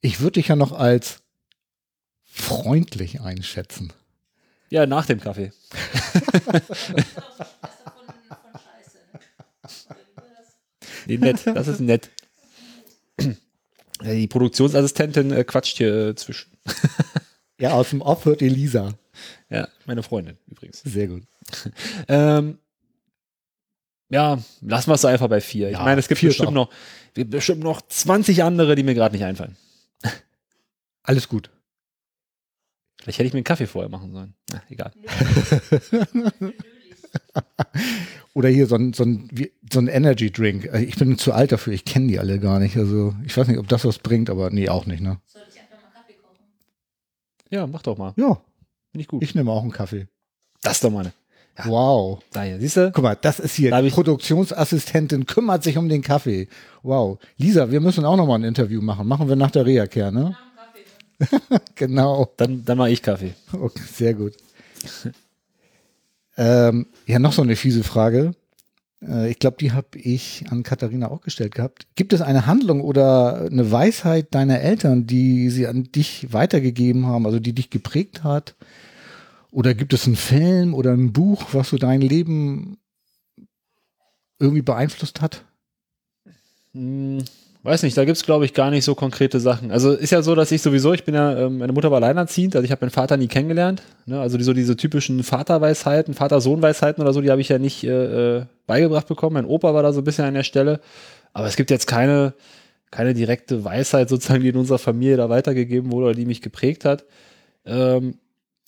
Ich 0.00 0.20
würde 0.20 0.32
dich 0.34 0.48
ja 0.48 0.56
noch 0.56 0.72
als 0.72 1.22
freundlich 2.24 3.20
einschätzen. 3.20 3.92
ja, 4.70 4.86
nach 4.86 5.06
dem 5.06 5.20
Kaffee. 5.20 5.52
Nee, 11.06 11.16
nett, 11.18 11.46
das 11.46 11.68
ist 11.68 11.80
nett. 11.80 12.10
Die 14.02 14.26
Produktionsassistentin 14.28 15.32
äh, 15.32 15.44
quatscht 15.44 15.76
hier 15.78 16.08
äh, 16.08 16.14
zwischen. 16.14 16.50
Ja, 17.60 17.72
aus 17.72 17.90
dem 17.90 18.00
Off 18.00 18.24
hört 18.24 18.42
Elisa. 18.42 18.94
Ja, 19.50 19.68
meine 19.86 20.02
Freundin 20.02 20.38
übrigens. 20.48 20.80
Sehr 20.84 21.08
gut. 21.08 21.22
Ähm, 22.08 22.58
ja, 24.08 24.38
lassen 24.60 24.90
wir 24.90 24.94
es 24.94 25.04
einfach 25.04 25.28
bei 25.28 25.40
vier. 25.40 25.68
Ich 25.68 25.74
Ja, 25.76 25.84
meine, 25.84 26.00
es 26.00 26.08
gibt 26.08 26.20
bestimmt 26.20 26.52
noch, 26.52 26.70
bestimmt 27.14 27.62
noch 27.62 27.80
20 27.82 28.42
andere, 28.42 28.74
die 28.74 28.82
mir 28.82 28.94
gerade 28.94 29.14
nicht 29.14 29.24
einfallen. 29.24 29.56
Alles 31.02 31.28
gut. 31.28 31.50
Vielleicht 33.00 33.18
hätte 33.18 33.26
ich 33.28 33.32
mir 33.32 33.38
einen 33.38 33.44
Kaffee 33.44 33.66
vorher 33.66 33.88
machen 33.88 34.12
sollen. 34.12 34.34
Na, 34.52 34.62
egal. 34.68 34.92
Oder 38.34 38.48
hier 38.48 38.66
so 38.66 38.76
ein, 38.76 38.92
so 38.92 39.04
ein, 39.04 39.28
so 39.72 39.80
ein 39.80 39.88
Energy 39.88 40.30
Drink. 40.30 40.68
Also 40.72 40.84
Ich 40.86 40.96
bin 40.96 41.18
zu 41.18 41.32
alt 41.32 41.52
dafür, 41.52 41.72
ich 41.72 41.84
kenne 41.84 42.06
die 42.08 42.18
alle 42.18 42.38
gar 42.38 42.58
nicht. 42.60 42.76
Also 42.76 43.14
ich 43.24 43.36
weiß 43.36 43.48
nicht, 43.48 43.58
ob 43.58 43.68
das 43.68 43.84
was 43.84 43.98
bringt, 43.98 44.30
aber 44.30 44.50
nee, 44.50 44.68
auch 44.68 44.86
nicht, 44.86 45.00
ne? 45.00 45.20
Soll 45.26 45.42
ich 45.52 45.58
einfach 45.60 45.82
mal 45.82 45.90
Kaffee 45.92 46.14
kochen? 46.14 46.44
Ja, 47.50 47.66
mach 47.66 47.82
doch 47.82 47.98
mal. 47.98 48.12
Ja, 48.16 48.40
Finde 48.92 49.02
ich 49.02 49.08
gut. 49.08 49.22
ich 49.22 49.34
nehme 49.34 49.50
auch 49.50 49.62
einen 49.62 49.72
Kaffee. 49.72 50.08
das 50.62 50.74
ist 50.74 50.84
doch 50.84 50.90
mal 50.90 51.00
eine. 51.00 51.12
Ja. 51.58 51.66
Wow. 51.66 52.22
Da 52.32 52.42
hier, 52.42 52.58
siehst 52.58 52.76
du? 52.76 52.92
Guck 52.92 53.02
mal, 53.02 53.16
das 53.16 53.40
ist 53.40 53.54
hier, 53.56 53.70
Da 53.70 53.82
Produktionsassistentin 53.82 55.26
kümmert 55.26 55.62
sich 55.62 55.76
um 55.76 55.88
den 55.88 56.00
Kaffee. 56.00 56.48
Wow. 56.82 57.18
Lisa, 57.36 57.70
wir 57.70 57.80
müssen 57.80 58.04
auch 58.04 58.16
noch 58.16 58.26
mal 58.26 58.36
ein 58.36 58.44
Interview 58.44 58.80
machen. 58.80 59.06
Machen 59.06 59.28
wir 59.28 59.36
nach 59.36 59.50
der 59.50 59.66
Reha-Care, 59.66 60.12
ne? 60.12 60.36
Ne? 61.18 61.26
Genau. 61.74 62.32
Dann, 62.36 62.64
dann 62.64 62.78
mache 62.78 62.90
ich 62.90 63.02
Kaffee. 63.02 63.34
Okay, 63.52 63.82
sehr 63.92 64.14
gut. 64.14 64.34
ähm, 66.36 66.86
ja, 67.06 67.18
noch 67.18 67.32
so 67.32 67.42
eine 67.42 67.56
fiese 67.56 67.84
Frage. 67.84 68.32
Äh, 69.06 69.30
ich 69.30 69.38
glaube, 69.38 69.56
die 69.60 69.72
habe 69.72 69.98
ich 69.98 70.44
an 70.50 70.62
Katharina 70.62 71.10
auch 71.10 71.20
gestellt 71.20 71.54
gehabt. 71.54 71.86
Gibt 71.94 72.12
es 72.12 72.20
eine 72.20 72.46
Handlung 72.46 72.80
oder 72.80 73.46
eine 73.50 73.70
Weisheit 73.70 74.34
deiner 74.34 74.60
Eltern, 74.60 75.06
die 75.06 75.50
sie 75.50 75.66
an 75.66 75.84
dich 75.84 76.32
weitergegeben 76.32 77.06
haben, 77.06 77.26
also 77.26 77.40
die 77.40 77.54
dich 77.54 77.70
geprägt 77.70 78.24
hat? 78.24 78.54
Oder 79.50 79.74
gibt 79.74 79.92
es 79.92 80.06
einen 80.06 80.16
Film 80.16 80.74
oder 80.74 80.92
ein 80.92 81.12
Buch, 81.12 81.48
was 81.52 81.70
so 81.70 81.76
dein 81.76 82.00
Leben 82.00 82.78
irgendwie 84.38 84.62
beeinflusst 84.62 85.20
hat? 85.20 85.44
Weiß 87.62 87.82
nicht, 87.82 87.94
da 87.96 88.06
gibt's 88.06 88.24
glaube 88.24 88.46
ich, 88.46 88.54
gar 88.54 88.70
nicht 88.70 88.84
so 88.84 88.94
konkrete 88.94 89.38
Sachen. 89.38 89.70
Also 89.70 89.92
ist 89.92 90.12
ja 90.12 90.22
so, 90.22 90.34
dass 90.34 90.50
ich 90.50 90.62
sowieso, 90.62 90.94
ich 90.94 91.04
bin 91.04 91.14
ja, 91.14 91.36
ähm, 91.36 91.58
meine 91.58 91.74
Mutter 91.74 91.90
war 91.90 91.96
alleinerziehend, 91.96 92.56
also 92.56 92.64
ich 92.64 92.70
habe 92.70 92.86
meinen 92.86 92.90
Vater 92.90 93.18
nie 93.18 93.28
kennengelernt. 93.28 93.82
Ne? 94.06 94.18
Also 94.18 94.38
die, 94.38 94.44
so 94.44 94.54
diese 94.54 94.76
typischen 94.76 95.22
Vaterweisheiten, 95.22 96.14
Vater-Sohn-Weisheiten 96.14 97.02
oder 97.02 97.12
so, 97.12 97.20
die 97.20 97.30
habe 97.30 97.42
ich 97.42 97.50
ja 97.50 97.58
nicht 97.58 97.84
äh, 97.84 98.38
äh, 98.38 98.44
beigebracht 98.66 99.08
bekommen. 99.08 99.34
Mein 99.34 99.44
Opa 99.44 99.74
war 99.74 99.82
da 99.82 99.92
so 99.92 100.00
ein 100.00 100.04
bisschen 100.04 100.24
an 100.24 100.34
der 100.34 100.42
Stelle. 100.42 100.80
Aber 101.34 101.46
es 101.46 101.56
gibt 101.56 101.70
jetzt 101.70 101.86
keine, 101.86 102.32
keine 102.90 103.12
direkte 103.12 103.62
Weisheit 103.62 104.08
sozusagen, 104.08 104.42
die 104.42 104.48
in 104.48 104.56
unserer 104.56 104.78
Familie 104.78 105.18
da 105.18 105.28
weitergegeben 105.28 105.92
wurde 105.92 106.06
oder 106.06 106.14
die 106.14 106.26
mich 106.26 106.40
geprägt 106.40 106.86
hat. 106.86 107.04
Ähm, 107.66 108.14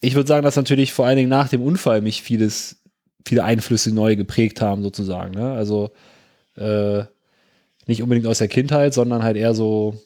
ich 0.03 0.15
würde 0.17 0.29
sagen, 0.29 0.45
dass 0.45 0.57
natürlich 0.57 0.93
vor 0.93 1.07
allen 1.07 1.17
Dingen 1.17 1.31
nach 1.31 1.49
dem 1.49 1.63
Unfall 1.63 2.03
mich 2.03 2.23
vieles, 2.23 2.83
viele 3.25 3.45
Einflüsse 3.45 3.95
neu 3.95 4.17
geprägt 4.17 4.61
haben, 4.61 4.83
sozusagen. 4.83 5.33
Ne? 5.33 5.53
Also 5.53 5.93
äh, 6.57 7.05
nicht 7.87 8.03
unbedingt 8.03 8.27
aus 8.27 8.39
der 8.39 8.49
Kindheit, 8.49 8.95
sondern 8.95 9.23
halt 9.23 9.37
eher 9.37 9.55
so, 9.55 9.97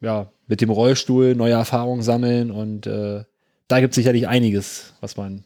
ja, 0.00 0.30
mit 0.46 0.60
dem 0.60 0.70
Rollstuhl 0.70 1.34
neue 1.34 1.52
Erfahrungen 1.52 2.02
sammeln 2.02 2.50
und 2.50 2.86
äh, 2.86 3.24
da 3.68 3.80
gibt 3.80 3.92
es 3.92 3.96
sicherlich 3.96 4.26
einiges, 4.26 4.94
was 5.00 5.16
man. 5.16 5.44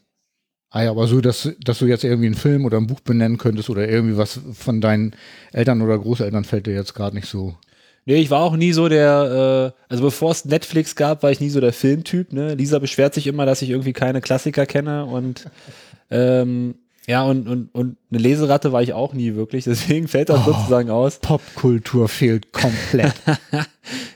Ah 0.70 0.84
ja, 0.84 0.90
aber 0.90 1.06
so, 1.06 1.20
dass, 1.20 1.50
dass 1.62 1.80
du 1.80 1.86
jetzt 1.86 2.04
irgendwie 2.04 2.26
einen 2.26 2.34
Film 2.34 2.64
oder 2.64 2.78
ein 2.78 2.86
Buch 2.86 3.00
benennen 3.00 3.36
könntest 3.36 3.68
oder 3.68 3.86
irgendwie 3.86 4.16
was 4.16 4.40
von 4.54 4.80
deinen 4.80 5.14
Eltern 5.52 5.82
oder 5.82 5.98
Großeltern 5.98 6.44
fällt 6.44 6.66
dir 6.66 6.74
jetzt 6.74 6.94
gerade 6.94 7.14
nicht 7.14 7.28
so. 7.28 7.56
Nee, 8.06 8.16
ich 8.16 8.30
war 8.30 8.40
auch 8.40 8.56
nie 8.56 8.72
so 8.72 8.88
der, 8.88 9.74
äh, 9.74 9.82
also 9.92 10.04
bevor 10.04 10.30
es 10.32 10.44
Netflix 10.44 10.96
gab, 10.96 11.22
war 11.22 11.30
ich 11.30 11.40
nie 11.40 11.50
so 11.50 11.60
der 11.60 11.74
Filmtyp. 11.74 12.32
Ne? 12.32 12.54
Lisa 12.54 12.78
beschwert 12.78 13.14
sich 13.14 13.26
immer, 13.26 13.44
dass 13.44 13.62
ich 13.62 13.70
irgendwie 13.70 13.92
keine 13.92 14.20
Klassiker 14.20 14.64
kenne 14.64 15.04
und 15.04 15.50
ähm, 16.10 16.76
ja, 17.06 17.24
und, 17.24 17.48
und, 17.48 17.74
und 17.74 17.96
eine 18.10 18.20
Leseratte 18.20 18.72
war 18.72 18.82
ich 18.82 18.92
auch 18.92 19.12
nie 19.14 19.34
wirklich, 19.34 19.64
deswegen 19.66 20.08
fällt 20.08 20.28
das 20.28 20.40
Oh. 20.46 20.52
sozusagen 20.52 20.90
aus. 20.90 21.18
Popkultur 21.20 22.08
fehlt 22.08 22.52
komplett. 22.52 23.14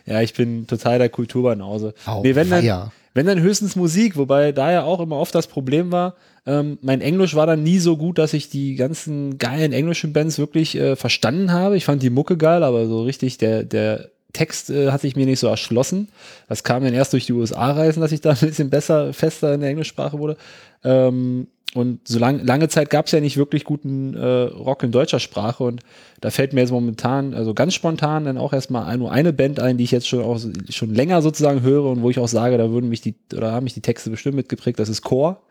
Ja, 0.06 0.20
ich 0.22 0.34
bin 0.34 0.68
total 0.68 0.98
der 1.00 1.08
Kulturbanause. 1.08 1.92
Au, 2.06 2.22
nee, 2.22 2.36
wenn 2.36 2.48
dann, 2.48 2.92
wenn 3.14 3.26
dann 3.26 3.40
höchstens 3.40 3.74
Musik, 3.74 4.16
wobei 4.16 4.52
da 4.52 4.70
ja 4.70 4.84
auch 4.84 5.00
immer 5.00 5.16
oft 5.16 5.34
das 5.34 5.48
Problem 5.48 5.90
war, 5.90 6.14
ähm, 6.46 6.78
mein 6.80 7.00
Englisch 7.00 7.34
war 7.34 7.46
dann 7.46 7.64
nie 7.64 7.80
so 7.80 7.96
gut, 7.96 8.18
dass 8.18 8.32
ich 8.32 8.48
die 8.48 8.76
ganzen 8.76 9.38
geilen 9.38 9.72
englischen 9.72 10.12
Bands 10.12 10.38
wirklich 10.38 10.76
äh, 10.76 10.94
verstanden 10.94 11.50
habe. 11.50 11.76
Ich 11.76 11.84
fand 11.84 12.04
die 12.04 12.10
Mucke 12.10 12.36
geil, 12.36 12.62
aber 12.62 12.86
so 12.86 13.02
richtig 13.02 13.38
der, 13.38 13.64
der 13.64 14.10
Text 14.32 14.70
äh, 14.70 14.92
hat 14.92 15.00
sich 15.00 15.16
mir 15.16 15.26
nicht 15.26 15.40
so 15.40 15.48
erschlossen. 15.48 16.08
Das 16.48 16.62
kam 16.62 16.84
dann 16.84 16.94
erst 16.94 17.12
durch 17.12 17.26
die 17.26 17.32
USA-Reisen, 17.32 18.00
dass 18.00 18.12
ich 18.12 18.20
da 18.20 18.30
ein 18.30 18.36
bisschen 18.38 18.70
besser, 18.70 19.12
fester 19.12 19.54
in 19.54 19.60
der 19.62 19.70
Englischsprache 19.70 20.20
wurde. 20.20 20.36
Ähm, 20.84 21.48
und 21.74 22.08
so 22.08 22.18
lang, 22.18 22.44
lange 22.44 22.68
Zeit 22.68 22.90
gab 22.90 23.06
es 23.06 23.12
ja 23.12 23.20
nicht 23.20 23.36
wirklich 23.36 23.64
guten 23.64 24.14
äh, 24.14 24.24
Rock 24.24 24.82
in 24.82 24.92
deutscher 24.92 25.20
Sprache 25.20 25.64
und 25.64 25.82
da 26.20 26.30
fällt 26.30 26.52
mir 26.52 26.60
jetzt 26.60 26.70
momentan, 26.70 27.34
also 27.34 27.54
ganz 27.54 27.74
spontan 27.74 28.24
dann 28.24 28.38
auch 28.38 28.52
erstmal 28.52 28.96
nur 28.96 29.12
eine 29.12 29.32
Band 29.32 29.60
ein, 29.60 29.76
die 29.76 29.84
ich 29.84 29.90
jetzt 29.90 30.08
schon 30.08 30.22
auch 30.22 30.40
schon 30.70 30.94
länger 30.94 31.20
sozusagen 31.22 31.62
höre 31.62 31.84
und 31.84 32.02
wo 32.02 32.10
ich 32.10 32.18
auch 32.18 32.28
sage, 32.28 32.56
da 32.56 32.70
würden 32.70 32.88
mich 32.88 33.00
die, 33.02 33.14
oder 33.34 33.52
haben 33.52 33.64
mich 33.64 33.74
die 33.74 33.82
Texte 33.82 34.10
bestimmt 34.10 34.36
mitgeprägt, 34.36 34.78
das 34.78 34.88
ist 34.88 35.02
Chor 35.02 35.42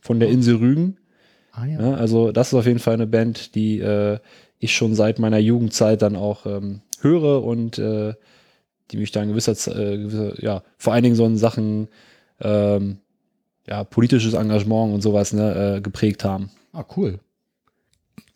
von 0.00 0.20
der 0.20 0.28
Insel 0.28 0.56
Rügen. 0.56 0.98
Ah 1.50 1.66
ja. 1.66 1.80
Ja, 1.80 1.94
also 1.94 2.30
das 2.30 2.48
ist 2.48 2.54
auf 2.54 2.66
jeden 2.66 2.78
Fall 2.78 2.94
eine 2.94 3.06
Band, 3.06 3.54
die 3.54 3.80
äh, 3.80 4.18
ich 4.58 4.76
schon 4.76 4.94
seit 4.94 5.18
meiner 5.18 5.38
Jugendzeit 5.38 6.02
dann 6.02 6.14
auch 6.14 6.46
ähm, 6.46 6.82
höre 7.00 7.42
und 7.42 7.78
äh, 7.78 8.14
die 8.90 8.96
mich 8.98 9.12
da 9.12 9.22
in 9.22 9.30
gewisser, 9.30 9.52
äh, 9.76 9.98
gewisser 9.98 10.42
ja, 10.42 10.62
vor 10.78 10.92
allen 10.92 11.02
Dingen 11.02 11.16
so 11.16 11.24
in 11.24 11.36
Sachen 11.36 11.88
ähm, 12.40 12.98
ja, 13.66 13.84
politisches 13.84 14.34
Engagement 14.34 14.94
und 14.94 15.00
sowas 15.02 15.32
ne, 15.32 15.76
äh, 15.76 15.80
geprägt 15.80 16.24
haben. 16.24 16.50
Ah, 16.72 16.84
cool. 16.96 17.18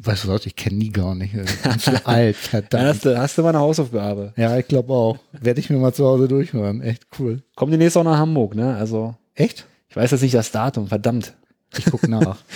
Weißt 0.00 0.24
du 0.24 0.28
was, 0.28 0.46
ich 0.46 0.54
kenne 0.54 0.78
die 0.78 0.92
gar 0.92 1.14
nicht. 1.16 1.34
Zu 1.80 2.06
alt, 2.06 2.36
verdammt. 2.36 2.84
hast 2.84 3.04
du, 3.04 3.18
hast 3.18 3.36
du 3.36 3.42
mal 3.42 3.48
eine 3.48 3.58
Hausaufgabe. 3.58 4.32
Ja, 4.36 4.56
ich 4.56 4.68
glaube 4.68 4.92
auch. 4.92 5.18
Werde 5.32 5.58
ich 5.60 5.70
mir 5.70 5.76
mal 5.78 5.92
zu 5.92 6.04
Hause 6.06 6.28
durchhören. 6.28 6.80
Echt 6.82 7.06
cool. 7.18 7.42
Komm 7.56 7.70
demnächst 7.72 7.96
auch 7.96 8.04
nach 8.04 8.16
Hamburg, 8.18 8.54
ne? 8.54 8.76
Also, 8.76 9.16
Echt? 9.34 9.66
ich 9.88 9.96
weiß 9.96 10.12
jetzt 10.12 10.22
nicht 10.22 10.34
das 10.34 10.52
Datum, 10.52 10.86
verdammt. 10.86 11.34
Ich 11.76 11.84
guck 11.86 12.06
nach. 12.08 12.36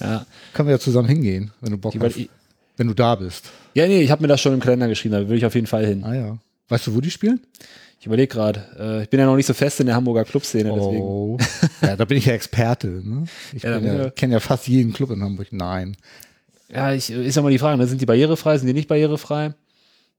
Ja, 0.00 0.24
Können 0.54 0.68
wir 0.68 0.76
ja 0.76 0.78
zusammen 0.78 1.08
hingehen, 1.08 1.50
wenn 1.60 1.72
du 1.72 1.76
Bock 1.76 1.92
die, 1.92 2.00
hast. 2.00 2.16
ich, 2.16 2.30
Wenn 2.78 2.86
du 2.88 2.94
da 2.94 3.14
bist. 3.16 3.50
ja 3.74 3.86
nee, 3.86 4.00
ich 4.00 4.10
habe 4.10 4.22
mir 4.22 4.28
das 4.28 4.40
schon 4.40 4.54
im 4.54 4.60
Kalender 4.60 4.88
geschrieben, 4.88 5.12
da 5.12 5.28
will 5.28 5.36
ich 5.36 5.44
auf 5.44 5.54
jeden 5.54 5.66
Fall 5.66 5.84
hin. 5.84 6.02
Ah 6.04 6.14
ja. 6.14 6.38
Weißt 6.70 6.86
du, 6.86 6.94
wo 6.94 7.02
die 7.02 7.10
spielen? 7.10 7.40
Ich 8.00 8.06
überlege 8.06 8.28
gerade, 8.28 8.64
äh, 8.78 9.02
ich 9.02 9.10
bin 9.10 9.20
ja 9.20 9.26
noch 9.26 9.36
nicht 9.36 9.46
so 9.46 9.54
fest 9.54 9.78
in 9.80 9.86
der 9.86 9.94
Hamburger 9.94 10.24
Clubszene, 10.24 10.72
deswegen. 10.74 11.02
Oh. 11.02 11.38
Ja, 11.82 11.96
da 11.96 12.04
bin 12.04 12.18
ich 12.18 12.26
ja 12.26 12.32
Experte. 12.32 12.88
Ne? 12.88 13.24
Ich 13.52 13.62
Ja, 13.62 13.78
ja, 13.78 14.10
kenne 14.10 14.34
ja 14.34 14.40
fast 14.40 14.66
jeden 14.68 14.92
Club 14.92 15.10
in 15.10 15.22
Hamburg. 15.22 15.48
Nein. 15.50 15.96
Ja, 16.72 16.92
ich, 16.92 17.10
ist 17.10 17.34
ja 17.36 17.42
mal 17.42 17.50
die 17.50 17.58
Frage, 17.58 17.78
ne? 17.78 17.86
sind 17.86 18.00
die 18.00 18.06
barrierefrei, 18.06 18.58
sind 18.58 18.66
die 18.68 18.74
nicht 18.74 18.88
barrierefrei? 18.88 19.54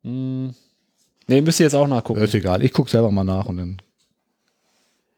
Hm. 0.04 0.54
Nee, 1.28 1.42
müsst 1.42 1.60
ihr 1.60 1.66
jetzt 1.66 1.76
auch 1.76 1.88
nachgucken. 1.88 2.22
Ist 2.22 2.36
egal. 2.36 2.64
Ich 2.64 2.72
guck 2.72 2.90
selber 2.90 3.12
mal 3.12 3.24
nach 3.24 3.46
und 3.46 3.58
dann 3.58 3.82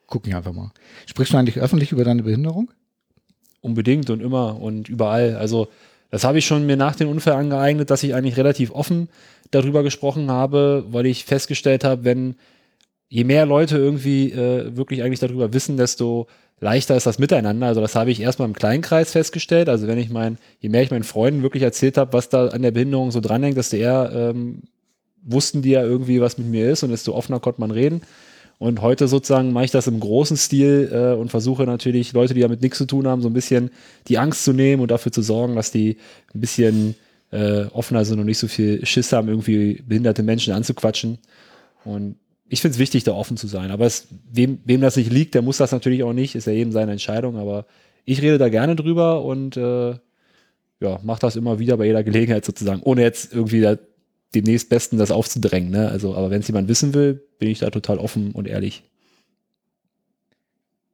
gucken 0.08 0.32
wir 0.32 0.38
einfach 0.38 0.54
mal. 0.54 0.72
Sprichst 1.06 1.34
du 1.34 1.38
eigentlich 1.38 1.60
öffentlich 1.60 1.92
über 1.92 2.04
deine 2.04 2.24
Behinderung? 2.24 2.72
unbedingt 3.64 4.10
und 4.10 4.22
immer 4.22 4.62
und 4.62 4.90
überall. 4.90 5.36
Also 5.38 5.70
das 6.12 6.24
habe 6.24 6.38
ich 6.38 6.46
schon 6.46 6.66
mir 6.66 6.78
nach 6.78 6.96
dem 6.96 7.10
Unfall 7.10 7.34
angeeignet, 7.34 7.90
dass 7.90 8.04
ich 8.04 8.14
eigentlich 8.14 8.38
relativ 8.38 8.72
offen 8.72 9.10
darüber 9.50 9.82
gesprochen 9.84 10.30
habe, 10.30 10.86
weil 10.90 11.06
ich 11.06 11.26
festgestellt 11.26 11.84
habe, 11.84 12.04
wenn 12.04 12.36
je 13.10 13.24
mehr 13.24 13.46
Leute 13.46 13.78
irgendwie 13.78 14.32
äh, 14.32 14.76
wirklich 14.76 15.04
eigentlich 15.04 15.20
darüber 15.20 15.54
wissen, 15.54 15.78
desto 15.78 16.28
leichter 16.60 16.96
ist 16.96 17.06
das 17.06 17.20
Miteinander. 17.20 17.68
Also 17.68 17.82
das 17.82 17.96
habe 17.96 18.12
ich 18.12 18.22
erstmal 18.22 18.48
im 18.48 18.56
kleinen 18.56 18.82
Kreis 18.82 19.12
festgestellt. 19.12 19.70
Also 19.70 19.88
wenn 19.88 20.00
ich 20.00 20.10
mein, 20.10 20.38
je 20.60 20.70
mehr 20.70 20.82
ich 20.82 20.92
meinen 20.92 21.04
Freunden 21.04 21.44
wirklich 21.44 21.64
erzählt 21.64 21.98
habe, 21.98 22.14
was 22.14 22.30
da 22.30 22.48
an 22.48 22.62
der 22.62 22.72
Behinderung 22.72 23.12
so 23.12 23.20
dranhängt, 23.20 23.58
desto 23.58 23.76
eher 23.76 24.12
ähm, 24.14 24.64
wussten 25.22 25.62
die 25.62 25.72
ja 25.72 25.84
irgendwie, 25.84 26.22
was 26.22 26.38
mit 26.38 26.48
mir 26.48 26.72
ist 26.72 26.84
und 26.84 26.90
desto 26.90 27.14
offener 27.14 27.40
konnte 27.40 27.62
man 27.62 27.72
reden. 27.72 28.02
Und 28.60 28.82
heute 28.82 29.08
sozusagen 29.08 29.52
mache 29.52 29.66
ich 29.66 29.72
das 29.72 29.88
im 29.88 30.00
großen 30.00 30.38
Stil 30.38 30.90
äh, 30.92 31.20
und 31.20 31.30
versuche 31.30 31.64
natürlich 31.64 32.14
Leute, 32.14 32.34
die 32.34 32.42
damit 32.42 32.62
nichts 32.62 32.78
zu 32.78 32.86
tun 32.86 33.08
haben, 33.08 33.22
so 33.22 33.30
ein 33.30 33.34
bisschen 33.34 33.72
die 34.08 34.18
Angst 34.18 34.46
zu 34.46 34.54
nehmen 34.54 34.82
und 34.82 34.90
dafür 34.90 35.12
zu 35.12 35.22
sorgen, 35.22 35.56
dass 35.56 35.72
die 35.72 35.98
ein 36.34 36.40
bisschen 36.40 36.96
äh, 37.32 37.66
offener 37.74 38.06
sind 38.06 38.20
und 38.20 38.26
nicht 38.26 38.38
so 38.38 38.48
viel 38.48 38.86
Schiss 38.86 39.12
haben, 39.12 39.28
irgendwie 39.28 39.84
behinderte 39.86 40.24
Menschen 40.24 40.54
anzuquatschen. 40.54 41.18
Und 41.84 42.16
ich 42.54 42.62
finde 42.62 42.76
es 42.76 42.80
wichtig, 42.80 43.04
da 43.04 43.14
offen 43.14 43.36
zu 43.36 43.48
sein. 43.48 43.72
Aber 43.72 43.88
es, 43.88 44.08
wem, 44.32 44.60
wem 44.64 44.80
das 44.80 44.96
nicht 44.96 45.12
liegt, 45.12 45.34
der 45.34 45.42
muss 45.42 45.58
das 45.58 45.72
natürlich 45.72 46.04
auch 46.04 46.14
nicht, 46.14 46.36
ist 46.36 46.46
ja 46.46 46.54
eben 46.54 46.72
seine 46.72 46.92
Entscheidung. 46.92 47.36
Aber 47.38 47.66
ich 48.06 48.22
rede 48.22 48.38
da 48.38 48.48
gerne 48.50 48.76
drüber 48.76 49.26
und 49.26 49.58
äh, 49.58 49.96
ja, 50.80 51.00
mache 51.02 51.22
das 51.22 51.36
immer 51.36 51.58
wieder 51.58 51.78
bei 51.78 51.88
jeder 51.88 52.04
Gelegenheit 52.04 52.46
sozusagen, 52.46 52.84
ohne 52.84 53.02
jetzt 53.02 53.34
irgendwie 53.34 53.60
da, 53.60 53.80
dem 54.36 54.44
nächstbesten 54.44 55.00
das 55.00 55.10
aufzudrängen. 55.10 55.72
Ne? 55.72 55.90
Also, 55.90 56.14
aber 56.14 56.30
wenn 56.30 56.42
es 56.42 56.48
jemand 56.48 56.68
wissen 56.68 56.94
will, 56.94 57.24
bin 57.40 57.50
ich 57.50 57.58
da 57.58 57.72
total 57.72 57.98
offen 57.98 58.34
und 58.34 58.48
ehrlich. 58.48 58.84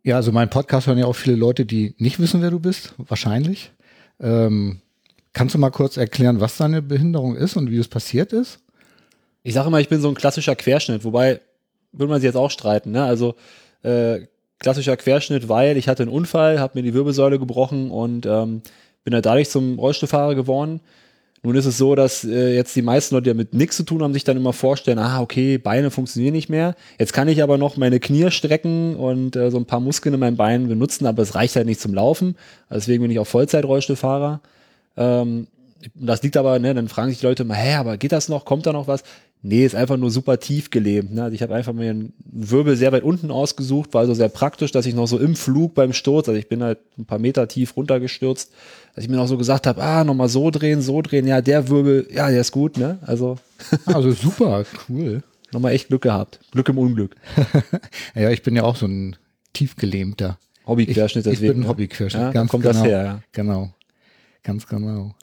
Ja, 0.02 0.16
also 0.16 0.32
mein 0.32 0.50
Podcast 0.50 0.88
hören 0.88 0.98
ja 0.98 1.08
auch 1.08 1.16
viele 1.16 1.36
Leute, 1.36 1.66
die 1.66 1.94
nicht 1.98 2.22
wissen, 2.22 2.42
wer 2.42 2.52
du 2.52 2.60
bist, 2.60 2.94
wahrscheinlich. 2.98 3.74
Ähm, 4.22 4.80
kannst 5.34 5.56
du 5.56 5.60
mal 5.60 5.72
kurz 5.72 5.98
erklären, 5.98 6.40
was 6.40 6.56
deine 6.56 6.82
Behinderung 6.82 7.36
ist 7.36 7.58
und 7.58 7.70
wie 7.70 7.78
es 7.78 7.90
passiert 7.90 8.32
ist? 8.32 8.60
Ich 9.44 9.54
sage 9.54 9.68
immer, 9.68 9.82
ich 9.82 9.90
bin 9.90 10.00
so 10.00 10.08
ein 10.08 10.16
klassischer 10.16 10.56
Querschnitt, 10.56 11.04
wobei 11.04 11.42
würde 11.92 12.10
man 12.10 12.22
sich 12.22 12.28
jetzt 12.28 12.36
auch 12.36 12.52
streiten. 12.52 12.92
Ne? 12.92 13.04
Also 13.04 13.36
äh, 13.84 14.22
klassischer 14.60 14.98
Querschnitt, 14.98 15.50
weil 15.50 15.78
ich 15.78 15.88
hatte 15.88 16.04
einen 16.04 16.12
Unfall, 16.12 16.60
habe 16.60 16.78
mir 16.78 16.84
die 16.84 16.94
Wirbelsäule 16.94 17.40
gebrochen 17.40 17.92
und 17.92 18.26
ähm, 18.26 18.62
bin 19.04 19.14
halt 19.14 19.26
dadurch 19.26 19.50
zum 19.50 19.80
Rollstuhlfahrer 19.80 20.36
geworden. 20.36 20.82
Nun 21.42 21.56
ist 21.56 21.66
es 21.66 21.78
so, 21.78 21.96
dass 21.96 22.26
äh, 22.26 22.54
jetzt 22.54 22.76
die 22.76 22.82
meisten 22.82 23.16
Leute, 23.16 23.24
die 23.24 23.30
damit 23.30 23.54
nichts 23.54 23.78
zu 23.78 23.84
tun 23.84 24.04
haben, 24.04 24.14
sich 24.14 24.26
dann 24.26 24.36
immer 24.36 24.52
vorstellen, 24.52 25.00
ah, 25.00 25.22
okay, 25.22 25.58
Beine 25.58 25.90
funktionieren 25.90 26.34
nicht 26.34 26.50
mehr. 26.50 26.76
Jetzt 27.00 27.14
kann 27.14 27.30
ich 27.30 27.42
aber 27.42 27.58
noch 27.58 27.78
meine 27.78 28.02
Knie 28.02 28.30
strecken 28.30 28.98
und 28.98 29.38
äh, 29.38 29.50
so 29.50 29.58
ein 29.58 29.66
paar 29.66 29.80
Muskeln 29.80 30.14
in 30.14 30.20
meinen 30.20 30.36
Beinen 30.36 30.68
benutzen, 30.68 31.06
aber 31.06 31.24
es 31.24 31.36
reicht 31.36 31.56
halt 31.56 31.66
nicht 31.66 31.80
zum 31.80 31.94
Laufen. 31.94 32.36
Also 32.68 32.82
deswegen 32.82 33.04
bin 33.04 33.12
ich 33.12 33.20
auch 33.20 33.28
Vollzeit-Rollstuhlfahrer. 33.28 34.42
Ähm, 34.98 35.48
das 35.96 36.22
liegt 36.24 36.36
aber, 36.36 36.60
ne, 36.60 36.74
dann 36.74 36.90
fragen 36.90 37.10
sich 37.10 37.20
die 37.20 37.26
Leute 37.26 37.44
immer, 37.44 37.56
hä, 37.56 37.76
aber 37.76 37.96
geht 37.96 38.12
das 38.12 38.28
noch? 38.28 38.44
Kommt 38.44 38.66
da 38.66 38.74
noch 38.74 38.88
was? 38.88 39.04
Nee, 39.42 39.66
ist 39.66 39.74
einfach 39.76 39.96
nur 39.96 40.12
super 40.12 40.38
tief 40.40 40.70
gelähmt. 40.70 41.14
Ne? 41.14 41.24
Also 41.24 41.34
ich 41.34 41.42
habe 41.42 41.56
einfach 41.56 41.72
mir 41.72 41.92
einen 41.92 42.12
Wirbel 42.26 42.76
sehr 42.76 42.92
weit 42.92 43.04
unten 43.04 43.32
ausgesucht, 43.32 43.94
war 43.94 44.02
also 44.02 44.14
sehr 44.14 44.28
praktisch, 44.28 44.74
dass 44.74 44.86
ich 44.86 44.94
noch 44.94 45.08
so 45.08 45.18
im 45.18 45.36
Flug 45.38 45.76
beim 45.76 45.94
Sturz, 45.94 46.28
also 46.28 46.38
ich 46.38 46.50
bin 46.50 46.62
halt 46.62 46.80
ein 46.98 47.06
paar 47.06 47.20
Meter 47.20 47.48
tief 47.48 47.78
runtergestürzt, 47.78 48.52
dass 48.96 49.04
ich 49.06 49.10
mir 49.10 49.16
noch 49.16 49.28
so 49.28 49.38
gesagt 49.38 49.66
habe, 49.66 49.82
ah, 49.82 50.04
nochmal 50.04 50.28
so 50.28 50.52
drehen, 50.52 50.82
so 50.82 51.02
drehen, 51.02 51.26
ja, 51.26 51.40
der 51.40 51.70
Wirbel, 51.70 52.06
ja, 52.14 52.30
der 52.30 52.42
ist 52.42 52.52
gut, 52.52 52.78
ne? 52.78 53.00
Also. 53.06 53.38
Also 53.86 54.12
super, 54.12 54.66
cool. 54.90 55.24
nochmal 55.54 55.72
echt 55.72 55.88
Glück 55.88 56.02
gehabt. 56.02 56.40
Glück 56.52 56.68
im 56.68 56.78
Unglück. 56.78 57.16
ja, 58.16 58.30
ich 58.32 58.44
bin 58.44 58.56
ja 58.58 58.64
auch 58.64 58.76
so 58.76 58.88
ein 58.88 59.16
tiefgelähmter. 59.54 60.38
Hobbyquerschnitt 60.68 61.26
Ich, 61.26 61.32
ich 61.34 61.40
deswegen. 61.40 61.54
bin 61.54 61.62
ein 61.62 61.64
ne? 61.64 61.70
Hobbyquerschnitt, 61.70 62.22
Ja, 62.22 62.32
ganz 62.32 62.52
kommt 62.52 62.64
genau. 62.64 62.74
das 62.76 62.84
her, 62.84 63.04
ja. 63.04 63.22
Genau, 63.32 63.70
ganz 64.44 64.68
genau. 64.68 65.16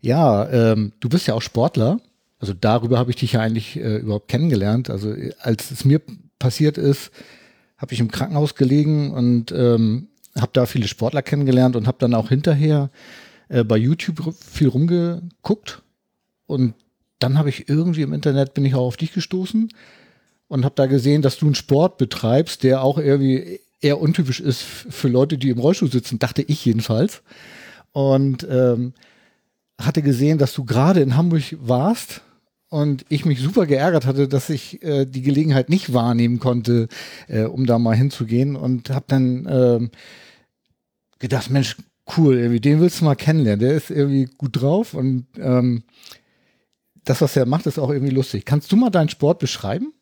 Ja, 0.00 0.48
ähm, 0.50 0.92
du 1.00 1.08
bist 1.08 1.26
ja 1.26 1.34
auch 1.34 1.42
Sportler. 1.42 2.00
Also 2.40 2.54
darüber 2.58 2.98
habe 2.98 3.10
ich 3.10 3.16
dich 3.16 3.32
ja 3.32 3.40
eigentlich 3.40 3.76
äh, 3.76 3.98
überhaupt 3.98 4.28
kennengelernt. 4.28 4.90
Also 4.90 5.12
äh, 5.12 5.32
als 5.40 5.70
es 5.70 5.84
mir 5.84 6.00
passiert 6.38 6.78
ist, 6.78 7.12
habe 7.76 7.92
ich 7.92 8.00
im 8.00 8.10
Krankenhaus 8.10 8.54
gelegen 8.54 9.12
und 9.12 9.52
ähm, 9.52 10.08
habe 10.36 10.50
da 10.54 10.66
viele 10.66 10.88
Sportler 10.88 11.22
kennengelernt 11.22 11.76
und 11.76 11.86
habe 11.86 11.98
dann 12.00 12.14
auch 12.14 12.30
hinterher 12.30 12.90
äh, 13.48 13.62
bei 13.62 13.76
YouTube 13.76 14.34
viel 14.34 14.68
rumgeguckt. 14.68 15.82
Und 16.46 16.74
dann 17.18 17.38
habe 17.38 17.50
ich 17.50 17.68
irgendwie 17.68 18.02
im 18.02 18.14
Internet 18.14 18.54
bin 18.54 18.64
ich 18.64 18.74
auch 18.74 18.86
auf 18.86 18.96
dich 18.96 19.12
gestoßen 19.12 19.68
und 20.48 20.64
habe 20.64 20.74
da 20.74 20.86
gesehen, 20.86 21.20
dass 21.20 21.38
du 21.38 21.46
einen 21.46 21.54
Sport 21.54 21.98
betreibst, 21.98 22.62
der 22.62 22.82
auch 22.82 22.96
irgendwie 22.96 23.60
eher 23.82 24.00
untypisch 24.00 24.40
ist 24.40 24.62
für 24.62 25.08
Leute, 25.08 25.36
die 25.36 25.50
im 25.50 25.58
Rollstuhl 25.58 25.92
sitzen, 25.92 26.18
dachte 26.18 26.42
ich 26.42 26.64
jedenfalls. 26.64 27.22
Und 27.92 28.46
ähm, 28.50 28.94
hatte 29.78 30.02
gesehen, 30.02 30.38
dass 30.38 30.54
du 30.54 30.64
gerade 30.64 31.00
in 31.00 31.16
Hamburg 31.16 31.42
warst 31.60 32.22
und 32.70 33.04
ich 33.08 33.24
mich 33.24 33.40
super 33.40 33.66
geärgert 33.66 34.06
hatte, 34.06 34.28
dass 34.28 34.48
ich 34.48 34.82
äh, 34.82 35.04
die 35.04 35.22
Gelegenheit 35.22 35.68
nicht 35.68 35.92
wahrnehmen 35.92 36.38
konnte, 36.38 36.88
äh, 37.28 37.42
um 37.42 37.66
da 37.66 37.78
mal 37.78 37.96
hinzugehen 37.96 38.56
und 38.56 38.90
habe 38.90 39.04
dann 39.08 39.46
ähm, 39.50 39.90
gedacht, 41.18 41.50
Mensch, 41.50 41.76
cool, 42.16 42.38
irgendwie, 42.38 42.60
den 42.60 42.80
willst 42.80 43.00
du 43.00 43.04
mal 43.04 43.16
kennenlernen. 43.16 43.60
Der 43.60 43.74
ist 43.74 43.90
irgendwie 43.90 44.28
gut 44.38 44.60
drauf 44.60 44.94
und 44.94 45.26
ähm, 45.36 45.82
das, 47.04 47.20
was 47.20 47.36
er 47.36 47.44
macht, 47.44 47.66
ist 47.66 47.78
auch 47.78 47.90
irgendwie 47.90 48.14
lustig. 48.14 48.44
Kannst 48.44 48.70
du 48.70 48.76
mal 48.76 48.90
deinen 48.90 49.08
Sport 49.08 49.40
beschreiben? 49.40 49.92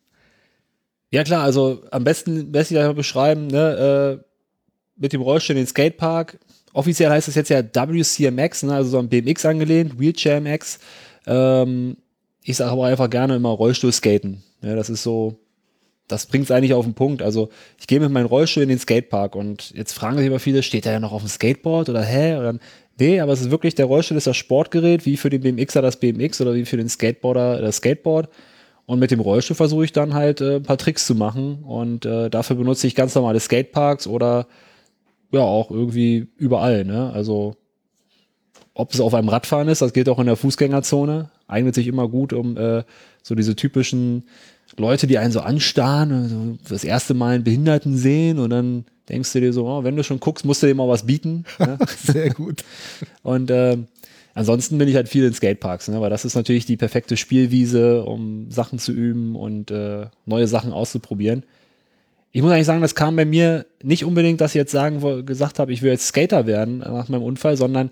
Ja 1.11 1.23
klar, 1.23 1.43
also 1.43 1.83
am 1.89 2.03
besten 2.03 2.53
lässt 2.53 2.69
sich 2.69 2.77
das 2.77 2.95
beschreiben, 2.95 3.47
ne, 3.47 4.19
äh, 4.19 4.25
mit 4.95 5.11
dem 5.11 5.21
Rollstuhl 5.21 5.55
in 5.55 5.63
den 5.63 5.67
Skatepark. 5.67 6.37
Offiziell 6.73 7.09
heißt 7.09 7.27
es 7.27 7.35
jetzt 7.35 7.49
ja 7.49 7.63
WCMX, 7.63 8.63
ne, 8.63 8.75
also 8.75 8.91
so 8.91 8.99
an 8.99 9.09
BMX 9.09 9.43
angelehnt, 9.45 9.99
Wheelchair 9.99 10.39
MX. 10.39 10.77
Ähm, 11.25 11.97
ich 12.43 12.57
sage 12.57 12.71
aber 12.71 12.85
einfach 12.85 13.09
gerne 13.09 13.35
immer 13.35 13.49
Rollstuhl-Skaten. 13.49 14.43
Ja, 14.61 14.75
das 14.75 14.89
ist 14.89 15.03
so, 15.03 15.39
das 16.07 16.25
bringt 16.25 16.45
es 16.45 16.51
eigentlich 16.51 16.73
auf 16.73 16.85
den 16.85 16.93
Punkt. 16.93 17.21
Also 17.21 17.49
ich 17.79 17.87
gehe 17.87 17.99
mit 17.99 18.11
meinem 18.11 18.25
Rollstuhl 18.25 18.63
in 18.63 18.69
den 18.69 18.79
Skatepark 18.79 19.35
und 19.35 19.71
jetzt 19.71 19.93
fragen 19.93 20.17
sich 20.17 20.27
aber 20.27 20.39
viele, 20.39 20.63
steht 20.63 20.85
der 20.85 20.93
ja 20.93 20.99
noch 20.99 21.11
auf 21.11 21.21
dem 21.21 21.29
Skateboard 21.29 21.89
oder 21.89 22.03
hä? 22.03 22.37
Oder, 22.37 22.55
nee, 22.99 23.19
aber 23.19 23.33
es 23.33 23.41
ist 23.41 23.51
wirklich, 23.51 23.75
der 23.75 23.85
Rollstuhl 23.85 24.17
ist 24.17 24.27
das 24.27 24.37
Sportgerät, 24.37 25.05
wie 25.05 25.17
für 25.17 25.29
den 25.29 25.41
BMXer 25.41 25.81
das 25.81 25.97
BMX 25.97 26.41
oder 26.41 26.55
wie 26.55 26.65
für 26.65 26.77
den 26.77 26.89
Skateboarder 26.89 27.61
das 27.61 27.77
Skateboard. 27.77 28.29
Und 28.85 28.97
mit 28.97 29.11
dem 29.11 29.19
Rollstuhl 29.19 29.55
versuche 29.55 29.85
ich 29.85 29.93
dann 29.93 30.15
halt 30.15 30.41
äh, 30.41 30.55
ein 30.55 30.63
paar 30.63 30.79
Tricks 30.79 31.05
zu 31.05 31.13
machen. 31.13 31.63
Und 31.63 32.07
äh, 32.07 32.29
dafür 32.29 32.55
benutze 32.55 32.87
ich 32.87 32.95
ganz 32.95 33.13
normale 33.13 33.39
Skateparks 33.39 34.07
oder 34.07 34.47
ja 35.31 35.41
auch 35.41 35.69
irgendwie 35.69 36.27
überall. 36.37 36.85
Ne? 36.85 37.11
Also 37.13 37.55
ob 38.73 38.93
es 38.93 38.99
auf 38.99 39.13
einem 39.13 39.29
Radfahren 39.29 39.67
ist, 39.67 39.83
das 39.83 39.93
geht 39.93 40.09
auch 40.09 40.17
in 40.17 40.25
der 40.25 40.37
Fußgängerzone. 40.37 41.29
Eignet 41.49 41.75
sich 41.75 41.87
immer 41.87 42.07
gut, 42.07 42.31
um 42.31 42.55
äh, 42.57 42.83
so 43.23 43.35
diese 43.35 43.55
typischen 43.55 44.23
Leute, 44.77 45.07
die 45.07 45.17
einen 45.17 45.31
so 45.31 45.41
anstarren, 45.41 46.11
also 46.11 46.57
das 46.67 46.83
erste 46.83 47.13
Mal 47.13 47.35
einen 47.35 47.43
Behinderten 47.43 47.97
sehen 47.97 48.39
und 48.39 48.49
dann 48.51 48.85
denkst 49.09 49.33
du 49.33 49.41
dir 49.41 49.51
so, 49.51 49.67
oh, 49.67 49.83
wenn 49.83 49.95
du 49.95 50.03
schon 50.03 50.19
guckst, 50.19 50.45
musst 50.45 50.61
du 50.61 50.67
dir 50.67 50.75
mal 50.75 50.87
was 50.87 51.05
bieten. 51.05 51.45
Ne? 51.57 51.77
Sehr 52.03 52.29
gut. 52.29 52.63
Und 53.23 53.49
ähm, 53.51 53.87
ansonsten 54.35 54.77
bin 54.77 54.87
ich 54.87 54.95
halt 54.95 55.09
viel 55.09 55.25
in 55.25 55.33
Skateparks, 55.33 55.87
ne? 55.87 55.99
weil 55.99 56.11
das 56.11 56.25
ist 56.25 56.35
natürlich 56.35 56.65
die 56.65 56.77
perfekte 56.77 57.17
Spielwiese, 57.17 58.03
um 58.03 58.51
Sachen 58.51 58.77
zu 58.79 58.91
üben 58.91 59.35
und 59.35 59.71
äh, 59.71 60.05
neue 60.25 60.47
Sachen 60.47 60.71
auszuprobieren. 60.71 61.43
Ich 62.31 62.43
muss 62.43 62.51
eigentlich 62.51 62.67
sagen, 62.67 62.81
das 62.81 62.93
kam 62.93 63.15
bei 63.15 63.25
mir 63.25 63.65
nicht 63.81 64.05
unbedingt, 64.05 64.39
dass 64.39 64.51
ich 64.51 64.59
jetzt 64.59 64.71
sagen, 64.71 65.25
gesagt 65.25 65.57
habe, 65.57 65.73
ich 65.73 65.81
will 65.81 65.91
jetzt 65.91 66.05
Skater 66.05 66.45
werden 66.45 66.79
nach 66.79 67.09
meinem 67.09 67.23
Unfall, 67.23 67.57
sondern 67.57 67.89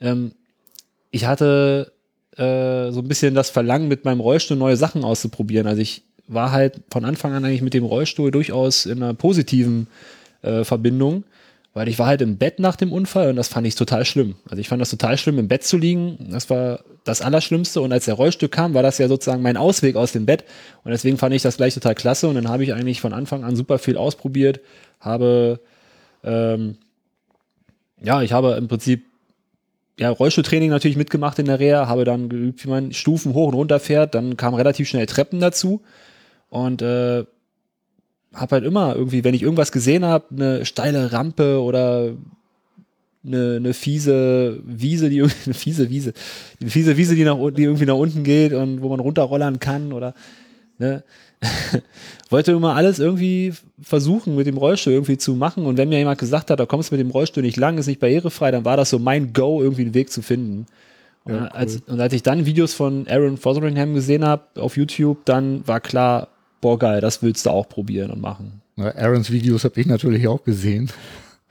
ähm, 0.00 0.32
ich 1.10 1.24
hatte 1.24 1.92
äh, 2.38 2.90
so 2.92 3.00
ein 3.00 3.08
bisschen 3.08 3.34
das 3.34 3.50
Verlangen, 3.50 3.88
mit 3.88 4.04
meinem 4.04 4.20
Rollstuhl 4.20 4.56
neue 4.56 4.76
Sachen 4.76 5.04
auszuprobieren. 5.04 5.66
Also 5.66 5.82
ich 5.82 6.02
war 6.26 6.52
halt 6.52 6.80
von 6.90 7.04
Anfang 7.04 7.32
an 7.32 7.44
eigentlich 7.44 7.62
mit 7.62 7.74
dem 7.74 7.84
Rollstuhl 7.84 8.30
durchaus 8.30 8.86
in 8.86 9.02
einer 9.02 9.14
positiven 9.14 9.88
äh, 10.42 10.64
Verbindung, 10.64 11.24
weil 11.74 11.88
ich 11.88 11.98
war 11.98 12.06
halt 12.06 12.22
im 12.22 12.36
Bett 12.36 12.58
nach 12.58 12.76
dem 12.76 12.92
Unfall 12.92 13.30
und 13.30 13.36
das 13.36 13.48
fand 13.48 13.66
ich 13.66 13.74
total 13.74 14.04
schlimm. 14.04 14.36
Also 14.48 14.60
ich 14.60 14.68
fand 14.68 14.80
das 14.80 14.90
total 14.90 15.16
schlimm, 15.16 15.38
im 15.38 15.48
Bett 15.48 15.64
zu 15.64 15.76
liegen. 15.76 16.28
Das 16.30 16.50
war 16.50 16.80
das 17.04 17.22
Allerschlimmste. 17.22 17.80
Und 17.80 17.92
als 17.92 18.04
der 18.04 18.14
Rollstuhl 18.14 18.48
kam, 18.48 18.74
war 18.74 18.82
das 18.82 18.98
ja 18.98 19.08
sozusagen 19.08 19.42
mein 19.42 19.56
Ausweg 19.56 19.96
aus 19.96 20.12
dem 20.12 20.26
Bett. 20.26 20.44
Und 20.84 20.90
deswegen 20.90 21.18
fand 21.18 21.34
ich 21.34 21.42
das 21.42 21.56
gleich 21.56 21.74
total 21.74 21.94
klasse. 21.94 22.28
Und 22.28 22.34
dann 22.34 22.48
habe 22.48 22.64
ich 22.64 22.74
eigentlich 22.74 23.00
von 23.00 23.12
Anfang 23.12 23.44
an 23.44 23.56
super 23.56 23.78
viel 23.78 23.96
ausprobiert, 23.96 24.60
habe 25.00 25.60
ähm, 26.24 26.76
ja, 28.02 28.22
ich 28.22 28.32
habe 28.32 28.52
im 28.52 28.68
Prinzip 28.68 29.04
ja, 29.98 30.10
Rollstuhltraining 30.10 30.70
natürlich 30.70 30.96
mitgemacht 30.96 31.38
in 31.38 31.46
der 31.46 31.58
Reha, 31.58 31.88
habe 31.88 32.04
dann 32.04 32.28
geübt, 32.28 32.64
wie 32.64 32.68
man 32.68 32.92
Stufen 32.92 33.34
hoch 33.34 33.48
und 33.48 33.54
runter 33.54 33.80
fährt, 33.80 34.14
dann 34.14 34.36
kamen 34.36 34.56
relativ 34.56 34.88
schnell 34.88 35.06
Treppen 35.06 35.40
dazu 35.40 35.82
und 36.50 36.82
äh, 36.82 37.24
habe 38.34 38.54
halt 38.54 38.64
immer 38.64 38.94
irgendwie, 38.94 39.24
wenn 39.24 39.34
ich 39.34 39.42
irgendwas 39.42 39.72
gesehen 39.72 40.04
habe, 40.04 40.26
eine 40.30 40.64
steile 40.64 41.12
Rampe 41.12 41.60
oder 41.60 42.12
eine, 43.26 43.56
eine 43.56 43.74
fiese 43.74 44.60
Wiese, 44.64 45.10
die 45.10 45.18
irgendwie- 45.18 45.36
eine 45.46 45.54
fiese 45.54 45.90
Wiese, 45.90 46.12
eine 46.60 46.70
fiese 46.70 46.96
Wiese, 46.96 47.14
die 47.14 47.24
nach 47.24 47.38
die 47.52 47.64
irgendwie 47.64 47.86
nach 47.86 47.96
unten 47.96 48.22
geht 48.22 48.52
und 48.52 48.82
wo 48.82 48.88
man 48.88 49.00
runterrollern 49.00 49.58
kann 49.58 49.92
oder 49.92 50.14
Ne? 50.78 51.02
Wollte 52.30 52.52
immer 52.52 52.74
alles 52.74 52.98
irgendwie 52.98 53.54
versuchen, 53.80 54.36
mit 54.36 54.46
dem 54.46 54.56
Rollstuhl 54.56 54.92
irgendwie 54.92 55.18
zu 55.18 55.34
machen. 55.34 55.64
Und 55.66 55.76
wenn 55.78 55.88
mir 55.88 55.98
jemand 55.98 56.18
gesagt 56.18 56.50
hat, 56.50 56.60
da 56.60 56.66
kommst 56.66 56.90
du 56.90 56.96
mit 56.96 57.00
dem 57.04 57.10
Rollstuhl 57.10 57.42
nicht 57.42 57.56
lang, 57.56 57.78
ist 57.78 57.86
nicht 57.86 58.00
barrierefrei, 58.00 58.50
dann 58.50 58.64
war 58.64 58.76
das 58.76 58.90
so 58.90 58.98
mein 58.98 59.32
Go, 59.32 59.62
irgendwie 59.62 59.82
einen 59.82 59.94
Weg 59.94 60.10
zu 60.10 60.22
finden. 60.22 60.66
Und, 61.24 61.34
Ja, 61.34 61.42
cool. 61.42 61.48
als, 61.52 61.76
und 61.86 62.00
als 62.00 62.12
ich 62.12 62.22
dann 62.22 62.46
Videos 62.46 62.74
von 62.74 63.06
Aaron 63.08 63.36
Fotheringham 63.36 63.94
gesehen 63.94 64.24
habe 64.24 64.42
auf 64.56 64.76
YouTube, 64.76 65.24
dann 65.24 65.66
war 65.66 65.80
klar, 65.80 66.28
boah 66.60 66.78
geil, 66.78 67.00
das 67.00 67.22
willst 67.22 67.46
du 67.46 67.50
auch 67.50 67.68
probieren 67.68 68.10
und 68.10 68.20
machen. 68.20 68.60
Na, 68.76 68.94
Aarons 68.94 69.30
Videos 69.30 69.64
habe 69.64 69.80
ich 69.80 69.86
natürlich 69.86 70.26
auch 70.28 70.42
gesehen. 70.44 70.90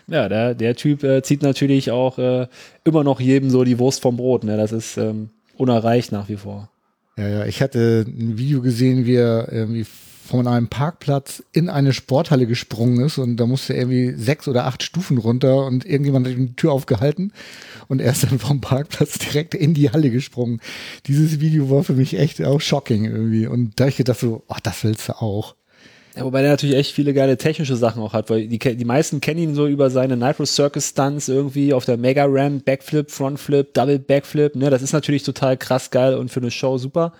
Ja, 0.09 0.29
der, 0.29 0.55
der 0.55 0.73
Typ 0.77 1.03
äh, 1.03 1.21
zieht 1.21 1.41
natürlich 1.41 1.91
auch 1.91 2.17
äh, 2.17 2.47
immer 2.85 3.03
noch 3.03 3.19
jedem 3.19 3.49
so 3.49 3.65
die 3.65 3.77
Wurst 3.77 4.01
vom 4.01 4.15
Brot. 4.15 4.45
Ne? 4.45 4.55
Das 4.55 4.71
ist 4.71 4.95
ähm, 4.95 5.31
unerreicht 5.57 6.13
nach 6.13 6.29
wie 6.29 6.37
vor. 6.37 6.69
Ja, 7.17 7.27
ja, 7.27 7.45
ich 7.45 7.61
hatte 7.61 8.05
ein 8.07 8.37
Video 8.37 8.61
gesehen, 8.61 9.05
wie 9.05 9.15
er 9.15 9.51
irgendwie 9.51 9.85
von 10.27 10.45
einem 10.45 10.67
Parkplatz 10.67 11.41
in 11.53 11.69
eine 11.69 11.93
Sporthalle 11.93 12.45
gesprungen 12.45 13.03
ist 13.05 13.17
und 13.17 13.37
da 13.37 13.45
musste 13.45 13.73
er 13.73 13.79
irgendwie 13.79 14.13
sechs 14.21 14.47
oder 14.47 14.65
acht 14.65 14.83
Stufen 14.83 15.17
runter 15.17 15.65
und 15.65 15.85
irgendjemand 15.85 16.27
hat 16.27 16.33
ihm 16.33 16.47
die 16.47 16.55
Tür 16.55 16.73
aufgehalten 16.73 17.31
und 17.87 18.01
er 18.01 18.11
ist 18.11 18.23
dann 18.23 18.37
vom 18.37 18.61
Parkplatz 18.61 19.17
direkt 19.19 19.55
in 19.55 19.73
die 19.73 19.89
Halle 19.89 20.11
gesprungen. 20.11 20.59
Dieses 21.07 21.39
Video 21.39 21.69
war 21.71 21.83
für 21.83 21.93
mich 21.93 22.19
echt 22.19 22.43
auch 22.43 22.61
shocking 22.61 23.05
irgendwie 23.05 23.47
und 23.47 23.79
da 23.79 23.87
ich 23.87 23.97
gedacht 23.97 24.19
so, 24.19 24.43
ach, 24.49 24.59
das 24.59 24.83
willst 24.83 25.09
du 25.09 25.13
auch. 25.13 25.55
Ja, 26.17 26.23
wobei 26.25 26.41
der 26.41 26.49
natürlich 26.49 26.75
echt 26.75 26.93
viele 26.93 27.13
geile 27.13 27.37
technische 27.37 27.75
Sachen 27.75 28.01
auch 28.01 28.13
hat, 28.13 28.31
weil 28.31 28.47
die, 28.47 28.57
die 28.57 28.85
meisten 28.85 29.21
kennen 29.21 29.39
ihn 29.39 29.53
so 29.53 29.67
über 29.67 29.91
seine 29.91 30.17
Nitro 30.17 30.45
Circus 30.45 30.89
Stunts 30.89 31.27
irgendwie 31.27 31.75
auf 31.75 31.85
der 31.85 31.97
Mega 31.97 32.25
Ram, 32.27 32.61
Backflip, 32.61 33.11
Frontflip, 33.11 33.75
Double 33.75 33.99
Backflip, 33.99 34.55
ne, 34.55 34.71
das 34.71 34.81
ist 34.81 34.93
natürlich 34.93 35.21
total 35.21 35.57
krass 35.57 35.91
geil 35.91 36.15
und 36.15 36.31
für 36.31 36.39
eine 36.39 36.49
Show 36.49 36.79
super. 36.79 37.13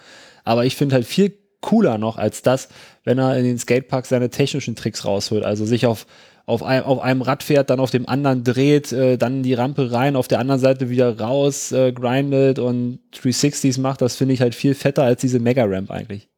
Aber 0.46 0.66
ich 0.66 0.76
finde 0.76 0.96
halt 0.96 1.06
viel 1.06 1.32
cooler 1.62 2.00
noch 2.00 2.18
als 2.18 2.42
das, 2.42 2.70
wenn 3.04 3.20
er 3.20 3.38
in 3.38 3.44
den 3.44 3.60
Skateparks 3.60 4.10
seine 4.10 4.32
technischen 4.32 4.76
Tricks 4.76 5.06
rausholt. 5.06 5.44
Also 5.44 5.64
sich 5.66 5.86
auf, 5.86 6.08
auf, 6.48 6.64
einem, 6.64 6.86
auf 6.86 7.00
einem 7.00 7.22
Rad 7.22 7.44
fährt, 7.44 7.70
dann 7.70 7.80
auf 7.80 7.92
dem 7.92 8.10
anderen 8.10 8.44
dreht, 8.44 8.92
äh, 8.94 9.18
dann 9.18 9.44
die 9.44 9.54
Rampe 9.54 9.92
rein, 9.92 10.16
auf 10.16 10.28
der 10.28 10.40
anderen 10.40 10.62
Seite 10.62 10.90
wieder 10.90 11.20
raus, 11.20 11.72
äh, 11.72 11.92
grindet 11.92 12.58
und 12.58 13.00
360s 13.14 13.80
macht. 13.80 14.02
Das 14.02 14.16
finde 14.16 14.34
ich 14.34 14.42
halt 14.42 14.56
viel 14.56 14.74
fetter 14.74 15.04
als 15.04 15.22
diese 15.22 15.40
Mega 15.40 15.66
Ramp 15.66 15.92
eigentlich. 15.92 16.30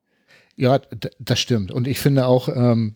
Ja, 0.59 0.79
das 1.19 1.39
stimmt. 1.39 1.71
Und 1.71 1.87
ich 1.87 1.99
finde 1.99 2.27
auch, 2.27 2.49
ähm, 2.49 2.95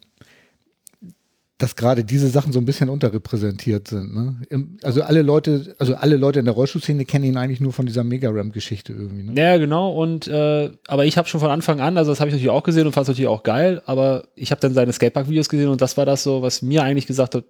dass 1.60 1.78
gerade 1.78 2.04
diese 2.04 2.28
Sachen 2.28 2.52
so 2.52 2.60
ein 2.60 2.66
bisschen 2.66 2.90
unterrepräsentiert 2.90 3.88
sind. 3.88 4.14
Ne? 4.14 4.36
Im, 4.50 4.78
also 4.84 5.02
alle 5.02 5.22
Leute, 5.22 5.74
also 5.80 5.96
alle 5.96 6.18
Leute 6.18 6.40
in 6.40 6.46
der 6.46 6.54
Rollstuhlszene 6.54 7.06
kennen 7.06 7.24
ihn 7.24 7.38
eigentlich 7.38 7.62
nur 7.62 7.72
von 7.72 7.86
dieser 7.86 8.04
Mega-Ramp-Geschichte 8.04 8.92
irgendwie. 8.92 9.24
Ne? 9.24 9.42
Ja, 9.42 9.56
genau. 9.58 9.94
Und 9.94 10.28
äh, 10.28 10.72
aber 10.88 11.06
ich 11.06 11.18
habe 11.18 11.30
schon 11.30 11.40
von 11.40 11.52
Anfang 11.52 11.80
an, 11.80 11.98
also 11.98 12.12
das 12.12 12.20
habe 12.20 12.28
ich 12.30 12.34
natürlich 12.34 12.50
auch 12.50 12.64
gesehen 12.64 12.86
und 12.86 12.92
fand 12.92 13.04
es 13.04 13.10
natürlich 13.10 13.30
auch 13.30 13.44
geil. 13.44 13.82
Aber 13.86 14.26
ich 14.36 14.52
habe 14.52 14.60
dann 14.60 14.74
seine 14.74 14.92
Skatepark-Videos 14.92 15.48
gesehen 15.48 15.70
und 15.70 15.80
das 15.80 15.96
war 15.96 16.06
das 16.06 16.24
so, 16.24 16.42
was 16.42 16.62
mir 16.64 16.84
eigentlich 16.84 17.08
gesagt 17.08 17.34
hat, 17.34 17.46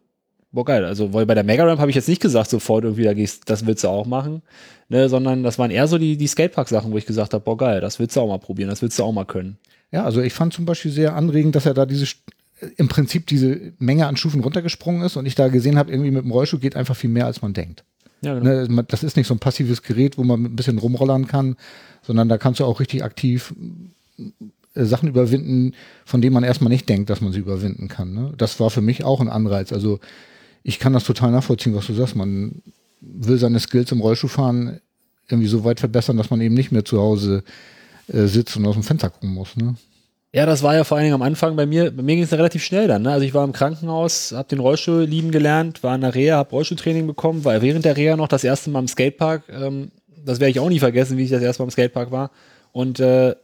boah 0.52 0.66
geil. 0.66 0.86
Also 0.86 1.12
weil 1.12 1.26
bei 1.26 1.34
der 1.34 1.44
Mega 1.44 1.64
Ramp 1.64 1.80
habe 1.80 1.90
ich 1.90 1.96
jetzt 1.96 2.08
nicht 2.08 2.22
gesagt 2.22 2.52
sofort 2.52 2.84
irgendwie, 2.84 3.04
da 3.04 3.14
gehst, 3.14 3.50
das 3.50 3.66
willst 3.66 3.84
du 3.84 3.88
auch 3.88 4.06
machen, 4.06 4.44
ne, 4.90 5.10
sondern 5.10 5.42
das 5.42 5.58
waren 5.58 5.72
eher 5.72 5.88
so 5.88 5.98
die 5.98 6.18
die 6.18 6.28
Skatepark-Sachen, 6.28 6.92
wo 6.92 6.98
ich 6.98 7.08
gesagt 7.08 7.34
habe, 7.34 7.44
boah 7.44 7.58
geil, 7.58 7.82
das 7.82 7.98
willst 7.98 8.16
du 8.16 8.22
auch 8.22 8.28
mal 8.28 8.38
probieren, 8.38 8.70
das 8.70 8.84
willst 8.84 9.00
du 9.00 9.04
auch 9.04 9.12
mal 9.12 9.26
können. 9.26 9.58
Ja, 9.94 10.04
also 10.04 10.22
ich 10.22 10.34
fand 10.34 10.54
zum 10.54 10.66
Beispiel 10.66 10.92
sehr 10.92 11.16
anregend, 11.16 11.56
dass 11.56 11.66
er 11.66 11.74
da 11.74 11.86
diese 11.86 12.06
St- 12.06 12.18
im 12.78 12.88
Prinzip 12.88 13.28
diese 13.28 13.74
Menge 13.80 14.08
an 14.08 14.18
Stufen 14.18 14.42
runtergesprungen 14.42 15.04
ist 15.04 15.18
und 15.18 15.26
ich 15.26 15.36
da 15.36 15.48
gesehen 15.50 15.78
habe, 15.78 15.92
irgendwie 15.92 16.12
mit 16.12 16.24
dem 16.24 16.32
Rollstuhl 16.32 16.60
geht 16.60 16.76
einfach 16.76 16.96
viel 16.96 17.10
mehr, 17.10 17.26
als 17.28 17.42
man 17.42 17.54
denkt. 17.54 17.84
Ja, 18.22 18.40
genau. 18.40 18.68
Ne, 18.68 18.84
das 18.88 19.04
ist 19.04 19.18
nicht 19.18 19.28
so 19.28 19.36
ein 19.36 19.40
passives 19.40 19.84
Gerät, 19.84 20.18
wo 20.18 20.24
man 20.24 20.44
ein 20.46 20.56
bisschen 20.56 20.78
rumrollern 20.80 21.28
kann, 21.28 21.58
sondern 22.02 22.28
da 22.30 22.38
kannst 22.38 22.60
du 22.60 22.66
auch 22.66 22.80
richtig 22.80 23.04
aktiv 23.04 23.54
äh, 24.18 24.86
Sachen 24.86 25.10
überwinden, 25.10 25.74
von 26.06 26.22
denen 26.22 26.34
man 26.34 26.44
erstmal 26.44 26.72
nicht 26.72 26.90
denkt, 26.90 27.10
dass 27.10 27.22
man 27.22 27.32
sie 27.34 27.40
überwinden 27.40 27.88
kann. 27.88 28.14
Ne? 28.14 28.34
Das 28.38 28.60
war 28.60 28.70
für 28.70 28.82
mich 28.82 29.04
auch 29.04 29.22
ein 29.22 29.30
Anreiz. 29.30 29.72
Also 29.72 30.00
ich 30.64 30.80
kann 30.80 30.94
das 30.94 31.04
total 31.04 31.32
nachvollziehen, 31.32 31.76
was 31.76 31.86
du 31.88 31.94
sagst. 31.94 32.16
Man 32.16 32.62
will 33.02 33.38
seine 33.38 33.60
Skills 33.60 33.92
im 33.92 34.00
Rollstuhlfahren 34.02 34.80
irgendwie 35.28 35.50
so 35.50 35.64
weit 35.66 35.80
verbessern, 35.82 36.18
dass 36.18 36.30
man 36.30 36.42
eben 36.42 36.56
nicht 36.56 36.72
mehr 36.72 36.86
zu 36.86 37.00
Hause 37.00 37.44
äh, 38.08 38.26
sitzt 38.26 38.56
und 38.58 38.66
aus 38.66 38.76
dem 38.76 38.84
Fenster 38.84 39.10
gucken 39.10 39.34
muss. 39.34 39.56
Ne? 39.56 39.76
Ja, 40.36 40.48
das 40.48 40.64
war 40.64 40.76
ja 40.76 40.84
vor 40.84 40.98
allen 40.98 41.06
Dingen 41.06 41.14
am 41.14 41.22
Anfang 41.22 41.56
bei 41.56 41.66
mir. 41.66 41.92
Bei 41.92 42.02
mir 42.02 42.16
ging 42.16 42.24
es 42.24 42.32
ja 42.32 42.38
relativ 42.38 42.64
schnell 42.64 42.88
dann. 42.88 43.04
Ne? 43.04 43.12
Also 43.12 43.26
ich 43.26 43.34
war 43.34 43.44
im 43.44 43.54
Krankenhaus, 43.54 44.32
habe 44.32 44.50
den 44.50 44.60
Rollstuhl 44.60 45.04
lieben 45.04 45.32
gelernt, 45.32 45.84
war 45.84 45.94
in 45.94 46.02
der 46.02 46.16
Reha, 46.16 46.38
habe 46.38 46.50
Rollstuhltraining 46.50 47.06
bekommen, 47.06 47.46
war 47.46 47.62
während 47.62 47.86
der 47.86 47.96
Reha 47.96 48.16
noch 48.16 48.28
das 48.28 48.44
erste 48.44 48.72
Mal 48.72 48.80
im 48.80 48.88
Skatepark. 48.88 49.44
Ähm, 49.50 49.92
das 50.26 50.40
werde 50.40 50.52
ich 50.52 50.60
auch 50.60 50.70
nie 50.70 50.80
vergessen, 50.80 51.18
wie 51.18 51.24
ich 51.24 51.30
das 51.30 51.44
erste 51.44 51.62
Mal 51.62 51.68
im 51.68 51.72
Skatepark 51.72 52.12
war. 52.12 52.32
Und 52.72 53.00
äh, 53.00 53.36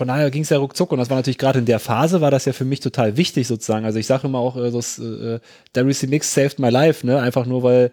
von 0.00 0.08
daher 0.08 0.30
ging 0.30 0.44
es 0.44 0.48
ja 0.50 0.58
ruckzuck. 0.58 0.92
Und 0.92 0.98
das 0.98 1.10
war 1.10 1.16
natürlich 1.16 1.36
gerade 1.36 1.58
in 1.58 1.66
der 1.66 1.78
Phase, 1.78 2.20
war 2.20 2.30
das 2.30 2.44
ja 2.44 2.52
für 2.52 2.64
mich 2.64 2.80
total 2.80 3.16
wichtig 3.16 3.48
sozusagen. 3.48 3.84
Also 3.84 3.98
ich 3.98 4.06
sage 4.06 4.28
immer 4.28 4.38
auch, 4.38 4.56
äh, 4.56 4.70
das, 4.70 4.98
äh, 4.98 5.40
Darius 5.72 6.02
Mix 6.04 6.32
saved 6.32 6.58
my 6.58 6.70
life, 6.70 7.04
ne? 7.04 7.20
Einfach 7.20 7.44
nur, 7.44 7.62
weil 7.62 7.90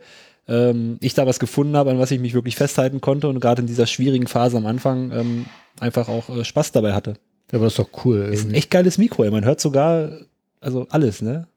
ähm, 0.47 0.97
ich 1.01 1.13
da 1.13 1.27
was 1.27 1.39
gefunden 1.39 1.75
habe, 1.75 1.91
an 1.91 1.99
was 1.99 2.11
ich 2.11 2.19
mich 2.19 2.33
wirklich 2.33 2.55
festhalten 2.55 3.01
konnte 3.01 3.27
und 3.27 3.39
gerade 3.39 3.61
in 3.61 3.67
dieser 3.67 3.87
schwierigen 3.87 4.27
Phase 4.27 4.57
am 4.57 4.65
Anfang 4.65 5.11
ähm, 5.11 5.45
einfach 5.79 6.07
auch 6.07 6.29
äh, 6.29 6.43
Spaß 6.43 6.71
dabei 6.71 6.93
hatte. 6.93 7.15
Ja, 7.51 7.57
aber 7.57 7.65
das 7.65 7.73
ist 7.73 7.79
doch 7.79 8.05
cool. 8.05 8.17
Ist 8.17 8.25
ein 8.25 8.31
irgendwie. 8.31 8.57
echt 8.57 8.71
geiles 8.71 8.97
Mikro, 8.97 9.23
ey. 9.23 9.31
man 9.31 9.45
hört 9.45 9.61
sogar, 9.61 10.11
also 10.59 10.87
alles, 10.89 11.21
ne? 11.21 11.47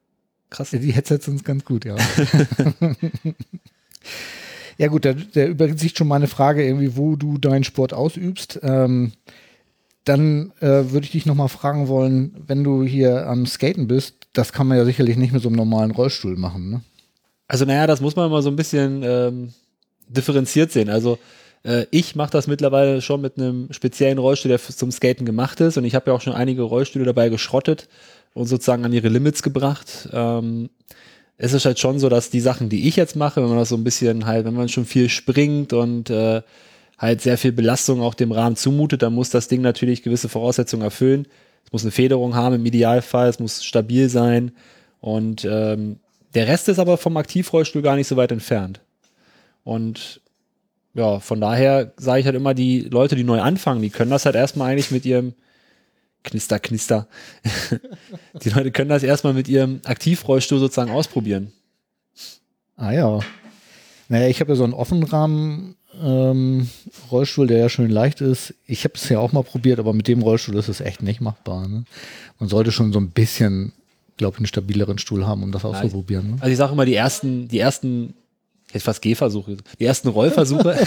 Krass. 0.49 0.71
Die 0.71 0.91
Headsets 0.91 1.25
sind 1.25 1.45
ganz 1.45 1.63
gut, 1.63 1.85
ja. 1.85 1.95
ja 4.77 4.87
gut, 4.87 5.05
da, 5.05 5.13
da 5.13 5.45
übersicht 5.45 5.97
schon 5.97 6.09
meine 6.09 6.27
Frage 6.27 6.65
irgendwie, 6.65 6.97
wo 6.97 7.15
du 7.15 7.37
deinen 7.37 7.63
Sport 7.63 7.93
ausübst. 7.93 8.59
Ähm, 8.61 9.13
dann 10.03 10.51
äh, 10.59 10.91
würde 10.91 11.05
ich 11.05 11.11
dich 11.11 11.25
nochmal 11.25 11.47
fragen 11.47 11.87
wollen, 11.87 12.35
wenn 12.47 12.63
du 12.63 12.83
hier 12.83 13.27
am 13.27 13.45
Skaten 13.45 13.87
bist, 13.87 14.15
das 14.33 14.51
kann 14.51 14.67
man 14.67 14.77
ja 14.77 14.85
sicherlich 14.85 15.15
nicht 15.15 15.31
mit 15.31 15.41
so 15.41 15.49
einem 15.49 15.57
normalen 15.57 15.91
Rollstuhl 15.91 16.35
machen, 16.35 16.69
ne? 16.69 16.81
Also 17.51 17.65
naja, 17.65 17.85
das 17.85 17.99
muss 17.99 18.15
man 18.15 18.31
mal 18.31 18.41
so 18.41 18.49
ein 18.49 18.55
bisschen 18.55 19.03
ähm, 19.03 19.53
differenziert 20.07 20.71
sehen. 20.71 20.89
Also 20.89 21.19
äh, 21.65 21.85
ich 21.91 22.15
mache 22.15 22.31
das 22.31 22.47
mittlerweile 22.47 23.01
schon 23.01 23.19
mit 23.19 23.37
einem 23.37 23.67
speziellen 23.73 24.19
Rollstuhl, 24.19 24.47
der 24.47 24.59
zum 24.61 24.89
Skaten 24.89 25.25
gemacht 25.25 25.59
ist. 25.59 25.75
Und 25.75 25.83
ich 25.83 25.93
habe 25.93 26.09
ja 26.09 26.15
auch 26.15 26.21
schon 26.21 26.31
einige 26.31 26.61
Rollstühle 26.61 27.03
dabei 27.03 27.27
geschrottet 27.27 27.89
und 28.33 28.45
sozusagen 28.45 28.85
an 28.85 28.93
ihre 28.93 29.09
Limits 29.09 29.43
gebracht. 29.43 30.07
Ähm, 30.13 30.69
es 31.37 31.51
ist 31.51 31.65
halt 31.65 31.77
schon 31.77 31.99
so, 31.99 32.07
dass 32.07 32.29
die 32.29 32.39
Sachen, 32.39 32.69
die 32.69 32.87
ich 32.87 32.95
jetzt 32.95 33.17
mache, 33.17 33.41
wenn 33.41 33.49
man 33.49 33.57
das 33.57 33.67
so 33.67 33.75
ein 33.75 33.83
bisschen 33.83 34.25
halt, 34.25 34.45
wenn 34.45 34.53
man 34.53 34.69
schon 34.69 34.85
viel 34.85 35.09
springt 35.09 35.73
und 35.73 36.09
äh, 36.09 36.43
halt 36.97 37.19
sehr 37.19 37.37
viel 37.37 37.51
Belastung 37.51 37.99
auch 37.99 38.13
dem 38.13 38.31
Rahmen 38.31 38.55
zumutet, 38.55 39.01
dann 39.01 39.11
muss 39.11 39.29
das 39.29 39.49
Ding 39.49 39.59
natürlich 39.59 40.03
gewisse 40.03 40.29
Voraussetzungen 40.29 40.83
erfüllen. 40.83 41.27
Es 41.65 41.73
muss 41.73 41.83
eine 41.83 41.91
Federung 41.91 42.33
haben 42.33 42.55
im 42.55 42.65
Idealfall, 42.65 43.27
es 43.27 43.39
muss 43.39 43.61
stabil 43.61 44.07
sein 44.07 44.53
und 45.01 45.43
ähm, 45.43 45.97
der 46.33 46.47
Rest 46.47 46.69
ist 46.69 46.79
aber 46.79 46.97
vom 46.97 47.17
Aktivrollstuhl 47.17 47.81
gar 47.81 47.95
nicht 47.95 48.07
so 48.07 48.17
weit 48.17 48.31
entfernt. 48.31 48.81
Und 49.63 50.21
ja, 50.93 51.19
von 51.19 51.39
daher 51.39 51.93
sage 51.97 52.19
ich 52.19 52.25
halt 52.25 52.35
immer, 52.35 52.53
die 52.53 52.81
Leute, 52.81 53.15
die 53.15 53.23
neu 53.23 53.41
anfangen, 53.41 53.81
die 53.81 53.89
können 53.89 54.11
das 54.11 54.25
halt 54.25 54.35
erstmal 54.35 54.71
eigentlich 54.71 54.91
mit 54.91 55.05
ihrem 55.05 55.33
Knister, 56.23 56.59
Knister. 56.59 57.07
die 58.43 58.49
Leute 58.49 58.71
können 58.71 58.89
das 58.89 59.03
erstmal 59.03 59.33
mit 59.33 59.47
ihrem 59.47 59.81
Aktivrollstuhl 59.85 60.59
sozusagen 60.59 60.91
ausprobieren. 60.91 61.51
Ah 62.75 62.91
ja. 62.91 63.19
Naja, 64.09 64.27
ich 64.27 64.39
habe 64.39 64.51
ja 64.51 64.55
so 64.55 64.63
einen 64.63 64.73
Offenrahmen 64.73 65.75
ähm, 66.01 66.69
Rollstuhl, 67.11 67.47
der 67.47 67.59
ja 67.59 67.69
schön 67.69 67.89
leicht 67.89 68.21
ist. 68.21 68.53
Ich 68.65 68.83
habe 68.83 68.95
es 68.95 69.07
ja 69.09 69.19
auch 69.19 69.31
mal 69.31 69.43
probiert, 69.43 69.79
aber 69.79 69.93
mit 69.93 70.07
dem 70.07 70.21
Rollstuhl 70.21 70.55
ist 70.57 70.69
es 70.69 70.81
echt 70.81 71.01
nicht 71.01 71.21
machbar. 71.21 71.67
Ne? 71.67 71.85
Man 72.39 72.49
sollte 72.49 72.71
schon 72.71 72.93
so 72.93 72.99
ein 72.99 73.11
bisschen, 73.11 73.73
glaube 74.21 74.35
ich, 74.35 74.39
einen 74.39 74.45
stabileren 74.45 74.99
Stuhl 74.99 75.25
haben, 75.25 75.41
um 75.41 75.51
das 75.51 75.65
auszuprobieren. 75.65 76.31
Ne? 76.31 76.37
Also 76.39 76.51
ich 76.51 76.57
sage 76.57 76.73
immer, 76.73 76.85
die 76.85 76.93
ersten, 76.93 77.47
die 77.47 77.57
ersten, 77.57 78.13
hätte 78.71 78.85
fast 78.85 79.01
Gehversuche, 79.01 79.57
die 79.79 79.83
ersten 79.83 80.09
Rollversuche, 80.09 80.77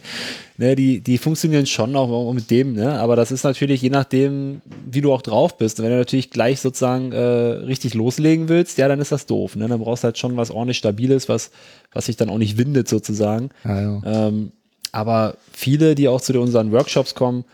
ne, 0.58 0.76
die, 0.76 1.00
die 1.00 1.16
funktionieren 1.16 1.64
schon 1.64 1.96
auch 1.96 2.32
mit 2.34 2.50
dem, 2.50 2.74
ne? 2.74 3.00
Aber 3.00 3.16
das 3.16 3.32
ist 3.32 3.42
natürlich 3.42 3.80
je 3.80 3.88
nachdem, 3.88 4.60
wie 4.84 5.00
du 5.00 5.14
auch 5.14 5.22
drauf 5.22 5.56
bist. 5.56 5.78
Und 5.78 5.86
wenn 5.86 5.92
du 5.92 5.98
natürlich 5.98 6.28
gleich 6.28 6.60
sozusagen 6.60 7.12
äh, 7.12 7.18
richtig 7.18 7.94
loslegen 7.94 8.50
willst, 8.50 8.76
ja, 8.76 8.86
dann 8.86 9.00
ist 9.00 9.12
das 9.12 9.24
doof. 9.24 9.56
Ne? 9.56 9.66
Dann 9.66 9.80
brauchst 9.80 10.04
du 10.04 10.06
halt 10.06 10.18
schon 10.18 10.36
was 10.36 10.50
ordentlich 10.50 10.76
Stabiles, 10.76 11.30
was, 11.30 11.52
was 11.90 12.04
sich 12.04 12.16
dann 12.16 12.28
auch 12.28 12.38
nicht 12.38 12.58
windet 12.58 12.86
sozusagen. 12.86 13.48
Ja, 13.64 13.80
ja. 13.80 14.02
Ähm, 14.04 14.52
aber 14.92 15.38
viele, 15.50 15.94
die 15.94 16.06
auch 16.08 16.20
zu 16.20 16.38
unseren 16.38 16.70
Workshops 16.70 17.14
kommen, 17.14 17.46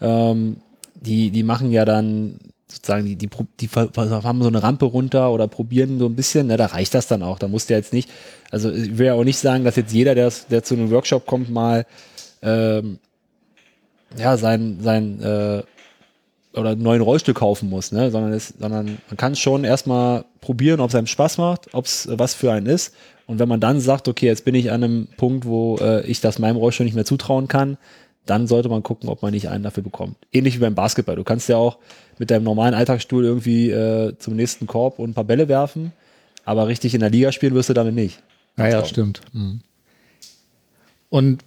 ähm, 0.00 0.56
die, 0.94 1.30
die 1.30 1.42
machen 1.42 1.70
ja 1.70 1.84
dann 1.84 2.38
sozusagen, 2.70 3.06
die, 3.06 3.16
die, 3.16 3.28
die 3.60 3.68
haben 3.68 4.42
so 4.42 4.48
eine 4.48 4.62
Rampe 4.62 4.84
runter 4.84 5.32
oder 5.32 5.48
probieren 5.48 5.98
so 5.98 6.06
ein 6.06 6.14
bisschen, 6.14 6.48
ne, 6.48 6.56
da 6.56 6.66
reicht 6.66 6.94
das 6.94 7.06
dann 7.06 7.22
auch. 7.22 7.38
Da 7.38 7.48
musst 7.48 7.70
du 7.70 7.74
jetzt 7.74 7.92
nicht, 7.92 8.10
also 8.50 8.70
ich 8.70 8.98
will 8.98 9.06
ja 9.06 9.14
auch 9.14 9.24
nicht 9.24 9.38
sagen, 9.38 9.64
dass 9.64 9.76
jetzt 9.76 9.92
jeder, 9.92 10.14
der, 10.14 10.30
der 10.50 10.62
zu 10.62 10.74
einem 10.74 10.90
Workshop 10.90 11.26
kommt, 11.26 11.50
mal 11.50 11.86
ähm, 12.42 12.98
ja, 14.16 14.36
sein, 14.36 14.78
sein 14.80 15.20
äh, 15.22 15.62
oder 16.52 16.70
einen 16.70 16.82
neuen 16.82 17.02
Rollstuhl 17.02 17.34
kaufen 17.34 17.68
muss, 17.70 17.92
ne? 17.92 18.10
sondern, 18.10 18.32
es, 18.32 18.54
sondern 18.58 18.98
man 19.08 19.16
kann 19.16 19.36
schon 19.36 19.64
erstmal 19.64 20.24
probieren, 20.40 20.80
ob 20.80 20.90
es 20.90 20.94
einem 20.94 21.06
Spaß 21.06 21.38
macht, 21.38 21.72
ob 21.74 21.86
es 21.86 22.08
was 22.10 22.34
für 22.34 22.52
einen 22.52 22.66
ist. 22.66 22.94
Und 23.26 23.38
wenn 23.38 23.48
man 23.48 23.60
dann 23.60 23.80
sagt, 23.80 24.08
okay, 24.08 24.26
jetzt 24.26 24.44
bin 24.44 24.54
ich 24.54 24.70
an 24.70 24.82
einem 24.82 25.08
Punkt, 25.16 25.44
wo 25.44 25.76
äh, 25.76 26.06
ich 26.06 26.20
das 26.20 26.38
meinem 26.38 26.56
Rollstuhl 26.56 26.84
nicht 26.84 26.94
mehr 26.94 27.04
zutrauen 27.04 27.48
kann, 27.48 27.76
dann 28.28 28.46
sollte 28.46 28.68
man 28.68 28.82
gucken, 28.82 29.08
ob 29.08 29.22
man 29.22 29.32
nicht 29.32 29.48
einen 29.48 29.64
dafür 29.64 29.82
bekommt. 29.82 30.16
Ähnlich 30.32 30.56
wie 30.56 30.60
beim 30.60 30.74
Basketball. 30.74 31.16
Du 31.16 31.24
kannst 31.24 31.48
ja 31.48 31.56
auch 31.56 31.78
mit 32.18 32.30
deinem 32.30 32.44
normalen 32.44 32.74
Alltagsstuhl 32.74 33.24
irgendwie 33.24 33.70
äh, 33.70 34.16
zum 34.18 34.36
nächsten 34.36 34.66
Korb 34.66 34.98
und 34.98 35.10
ein 35.10 35.14
paar 35.14 35.24
Bälle 35.24 35.48
werfen, 35.48 35.92
aber 36.44 36.68
richtig 36.68 36.94
in 36.94 37.00
der 37.00 37.10
Liga 37.10 37.32
spielen 37.32 37.54
wirst 37.54 37.68
du 37.68 37.74
damit 37.74 37.94
nicht. 37.94 38.22
Ja, 38.56 38.66
ja, 38.66 38.80
Traum. 38.80 38.88
stimmt. 38.88 39.20
Mhm. 39.32 39.60
Und 41.10 41.42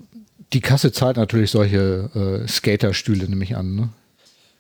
die 0.54 0.62
Kasse 0.62 0.92
zahlt 0.92 1.18
natürlich 1.18 1.52
solche 1.52 2.44
äh, 2.44 2.48
Skaterstühle, 2.48 3.30
nehme 3.30 3.44
ich 3.44 3.56
an. 3.56 3.76
Ne? 3.76 3.90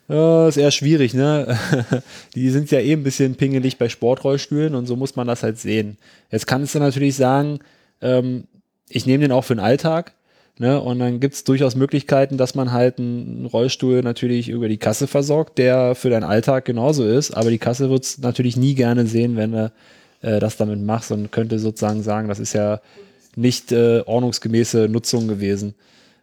Ja, 0.08 0.48
ist 0.48 0.58
eher 0.58 0.72
schwierig, 0.72 1.14
ne? 1.14 1.58
Die 2.36 2.50
sind 2.50 2.70
ja 2.72 2.80
eh 2.80 2.94
ein 2.94 3.04
bisschen 3.04 3.36
pingelig 3.36 3.78
bei 3.78 3.90
Sportrollstühlen 3.90 4.76
und 4.76 4.86
so 4.86 4.96
muss 4.96 5.16
man 5.16 5.28
das 5.28 5.42
halt 5.42 5.58
sehen. 5.58 5.98
Jetzt 6.30 6.48
kannst 6.48 6.76
du 6.76 6.80
natürlich 6.80 7.16
sagen, 7.16 7.60
ähm, 8.02 8.46
ich 8.90 9.06
nehme 9.06 9.22
den 9.22 9.32
auch 9.32 9.44
für 9.44 9.56
den 9.56 9.64
Alltag, 9.64 10.14
ne? 10.58 10.80
Und 10.80 11.00
dann 11.00 11.20
gibt's 11.20 11.44
durchaus 11.44 11.76
Möglichkeiten, 11.76 12.38
dass 12.38 12.56
man 12.56 12.72
halt 12.72 13.00
einen 13.00 13.46
Rollstuhl 13.46 14.02
natürlich 14.02 14.50
über 14.50 14.70
die 14.70 14.78
Kasse 14.78 15.08
versorgt, 15.08 15.58
der 15.58 15.96
für 15.96 16.10
deinen 16.10 16.24
Alltag 16.24 16.66
genauso 16.66 17.06
ist, 17.06 17.32
aber 17.32 17.50
die 17.50 17.58
Kasse 17.58 17.90
wird's 17.90 18.18
natürlich 18.20 18.58
nie 18.58 18.76
gerne 18.76 19.06
sehen, 19.08 19.36
wenn 19.38 19.52
du 19.52 19.72
äh, 20.22 20.40
das 20.40 20.58
damit 20.58 20.82
machst 20.82 21.12
und 21.12 21.32
könnte 21.32 21.60
sozusagen 21.60 22.04
sagen, 22.04 22.28
das 22.28 22.40
ist 22.40 22.54
ja 22.54 22.82
nicht 23.36 23.72
äh, 23.72 24.02
ordnungsgemäße 24.06 24.88
Nutzung 24.90 25.28
gewesen. 25.28 25.74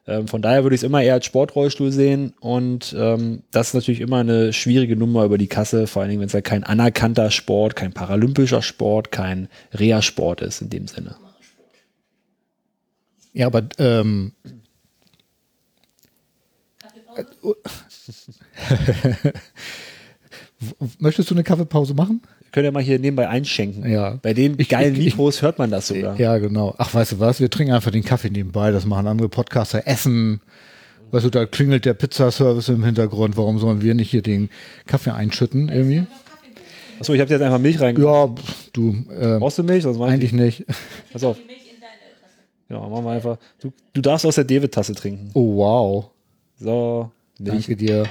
Ähm, 0.07 0.27
von 0.27 0.43
daher 0.43 0.63
würde 0.63 0.75
ich 0.75 0.81
es 0.81 0.87
immer 0.87 1.03
eher 1.03 1.15
als 1.15 1.27
Sportrollstuhl 1.27 1.93
sehen 1.93 2.33
und 2.41 2.97
ähm, 2.99 3.43
das 3.51 3.69
ist 3.69 3.75
natürlich 3.75 4.01
immer 4.01 4.19
eine 4.19 4.53
schwierige 4.53 4.97
Nummer 4.97 5.25
über 5.25 5.39
die 5.39 5.49
Kasse, 5.49 5.87
vor 5.87 6.03
allen 6.03 6.11
Dingen, 6.11 6.21
wenn 6.21 6.29
es 6.29 6.33
ja 6.33 6.41
kein 6.41 6.65
anerkannter 6.65 7.31
Sport, 7.31 7.77
kein 7.77 7.93
paralympischer 7.93 8.63
Sport, 8.63 9.13
kein 9.13 9.49
Reha-Sport 9.75 10.41
ist 10.41 10.63
in 10.63 10.71
dem 10.71 10.89
Sinne. 10.89 11.17
Ja, 13.33 13.47
aber 13.47 13.69
ähm, 13.79 14.33
Kaffeepause? 17.15 17.59
möchtest 20.99 21.31
du 21.31 21.35
eine 21.35 21.45
Kaffeepause 21.45 21.95
machen? 21.95 22.21
Könnt 22.51 22.65
ihr 22.65 22.73
mal 22.73 22.83
hier 22.83 22.99
nebenbei 22.99 23.29
einschenken. 23.29 23.89
Ja. 23.91 24.19
Bei 24.23 24.33
den 24.33 24.59
Ich- 24.59 24.69
geilen 24.69 24.95
ich- 24.95 25.01
ich- 25.01 25.05
Mikros 25.17 25.43
hört 25.43 25.59
man 25.59 25.71
das 25.71 25.89
sogar. 25.89 26.19
Ja, 26.19 26.39
genau. 26.39 26.75
Ach, 26.79 26.93
weißt 26.95 27.13
du 27.13 27.21
was? 27.21 27.41
Wir 27.41 27.51
trinken 27.51 27.75
einfach 27.75 27.91
den 27.91 28.05
Kaffee 28.05 28.31
nebenbei. 28.31 28.71
Das 28.71 28.87
machen 28.87 29.07
andere 29.07 29.29
Podcaster. 29.29 29.87
Essen. 29.87 30.41
Weißt 31.11 31.25
du, 31.27 31.31
da 31.31 31.47
klingelt 31.47 31.85
der 31.85 31.95
Pizzaservice 31.95 32.69
im 32.71 32.85
Hintergrund. 32.85 33.37
Warum 33.37 33.59
sollen 33.59 33.83
wir 33.83 33.95
nicht 33.95 34.11
hier 34.11 34.23
den 34.23 34.49
Kaffee 34.87 35.13
einschütten 35.13 35.69
irgendwie? 35.69 36.07
Achso, 37.01 37.13
ich 37.15 37.21
habe 37.21 37.31
jetzt 37.31 37.43
einfach 37.43 37.59
Milch 37.59 37.81
reingebracht. 37.81 38.39
Ja, 38.39 38.45
du, 38.73 38.97
äh, 39.11 39.39
Brauchst 39.39 39.59
du 39.59 39.63
Milch? 39.63 39.85
Mach 39.85 39.95
ich 39.95 40.01
eigentlich 40.13 40.33
nicht. 40.33 40.65
Pass 41.13 41.25
auf. 41.25 41.37
Ja, 42.69 42.81
machen 42.81 43.05
wir 43.05 43.13
einfach. 43.13 43.39
Du, 43.61 43.73
du 43.95 44.01
darfst 44.01 44.27
aus 44.27 44.35
der 44.35 44.45
David-Tasse 44.45 44.95
trinken. 44.95 45.31
Oh, 45.35 45.57
wow. 45.57 46.11
So, 46.59 47.11
Milch. 47.39 47.67
Danke 47.67 47.77
dir. 47.77 48.07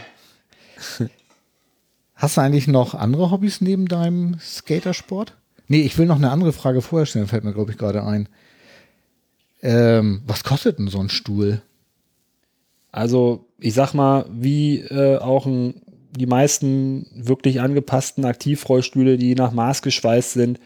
Hast 2.16 2.38
du 2.38 2.42
eigentlich 2.42 2.68
noch 2.68 2.96
andere 2.96 3.30
Hobbys 3.30 3.62
neben 3.62 3.88
deinem 3.88 4.40
Skatersport? 4.40 5.36
Nee, 5.68 5.82
ich 5.82 5.98
will 5.98 6.08
noch 6.08 6.16
eine 6.16 6.32
andere 6.32 6.54
Frage 6.54 6.82
vorher 6.82 7.06
stellen, 7.06 7.28
fällt 7.28 7.44
mir, 7.44 7.54
glaube 7.54 7.72
ich, 7.72 7.78
gerade 7.78 8.04
ein. 8.04 8.30
Ähm, 9.62 10.22
was 10.26 10.44
kostet 10.44 10.80
denn 10.80 10.88
so 10.88 11.00
ein 11.00 11.10
Stuhl? 11.10 11.62
Also, 12.92 13.46
ich 13.60 13.74
sag 13.74 13.94
mal, 13.94 14.26
wie 14.32 14.80
äh, 14.80 15.18
auch 15.18 15.46
ein, 15.46 15.82
die 16.12 16.26
meisten 16.26 17.06
wirklich 17.14 17.62
angepassten 17.62 18.26
Aktivrollstühle, 18.26 19.18
die 19.18 19.36
nach 19.36 19.52
Maß 19.52 19.82
geschweißt 19.82 20.34
sind, 20.34 20.60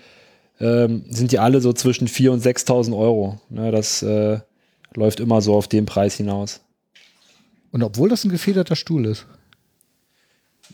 ähm, 0.61 1.03
sind 1.09 1.31
die 1.31 1.39
alle 1.39 1.59
so 1.59 1.73
zwischen 1.73 2.07
4.000 2.07 2.29
und 2.29 2.43
6.000 2.43 2.97
Euro. 2.97 3.39
Ne, 3.49 3.71
das 3.71 4.03
äh, 4.03 4.39
läuft 4.93 5.19
immer 5.19 5.41
so 5.41 5.55
auf 5.55 5.67
den 5.67 5.85
Preis 5.85 6.15
hinaus. 6.15 6.61
Und 7.71 7.83
obwohl 7.83 8.09
das 8.09 8.23
ein 8.23 8.31
gefederter 8.31 8.75
Stuhl 8.75 9.05
ist. 9.05 9.25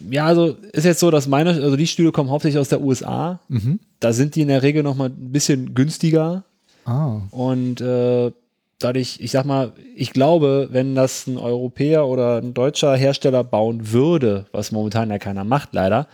Ja, 0.09 0.25
also 0.25 0.57
ist 0.73 0.85
jetzt 0.85 0.99
so, 0.99 1.09
dass 1.09 1.27
meine, 1.27 1.51
also 1.51 1.75
die 1.75 1.87
Stühle 1.87 2.11
kommen 2.11 2.29
hauptsächlich 2.29 2.59
aus 2.59 2.69
der 2.69 2.81
USA. 2.81 3.39
Mhm. 3.47 3.79
Da 3.99 4.13
sind 4.13 4.35
die 4.35 4.41
in 4.41 4.47
der 4.47 4.61
Regel 4.63 4.83
noch 4.83 4.95
mal 4.95 5.09
ein 5.09 5.31
bisschen 5.31 5.73
günstiger. 5.73 6.43
Ah, 6.85 7.21
Und 7.31 7.81
äh, 7.81 8.31
dadurch, 8.79 9.19
ich 9.19 9.31
sag 9.31 9.45
mal, 9.45 9.73
ich 9.95 10.11
glaube, 10.13 10.69
wenn 10.71 10.95
das 10.95 11.27
ein 11.27 11.37
Europäer 11.37 12.05
oder 12.07 12.37
ein 12.37 12.53
deutscher 12.53 12.95
Hersteller 12.95 13.43
bauen 13.43 13.91
würde, 13.91 14.45
was 14.51 14.71
momentan 14.71 15.09
ja 15.09 15.17
keiner 15.17 15.43
macht, 15.43 15.73
leider, 15.73 16.07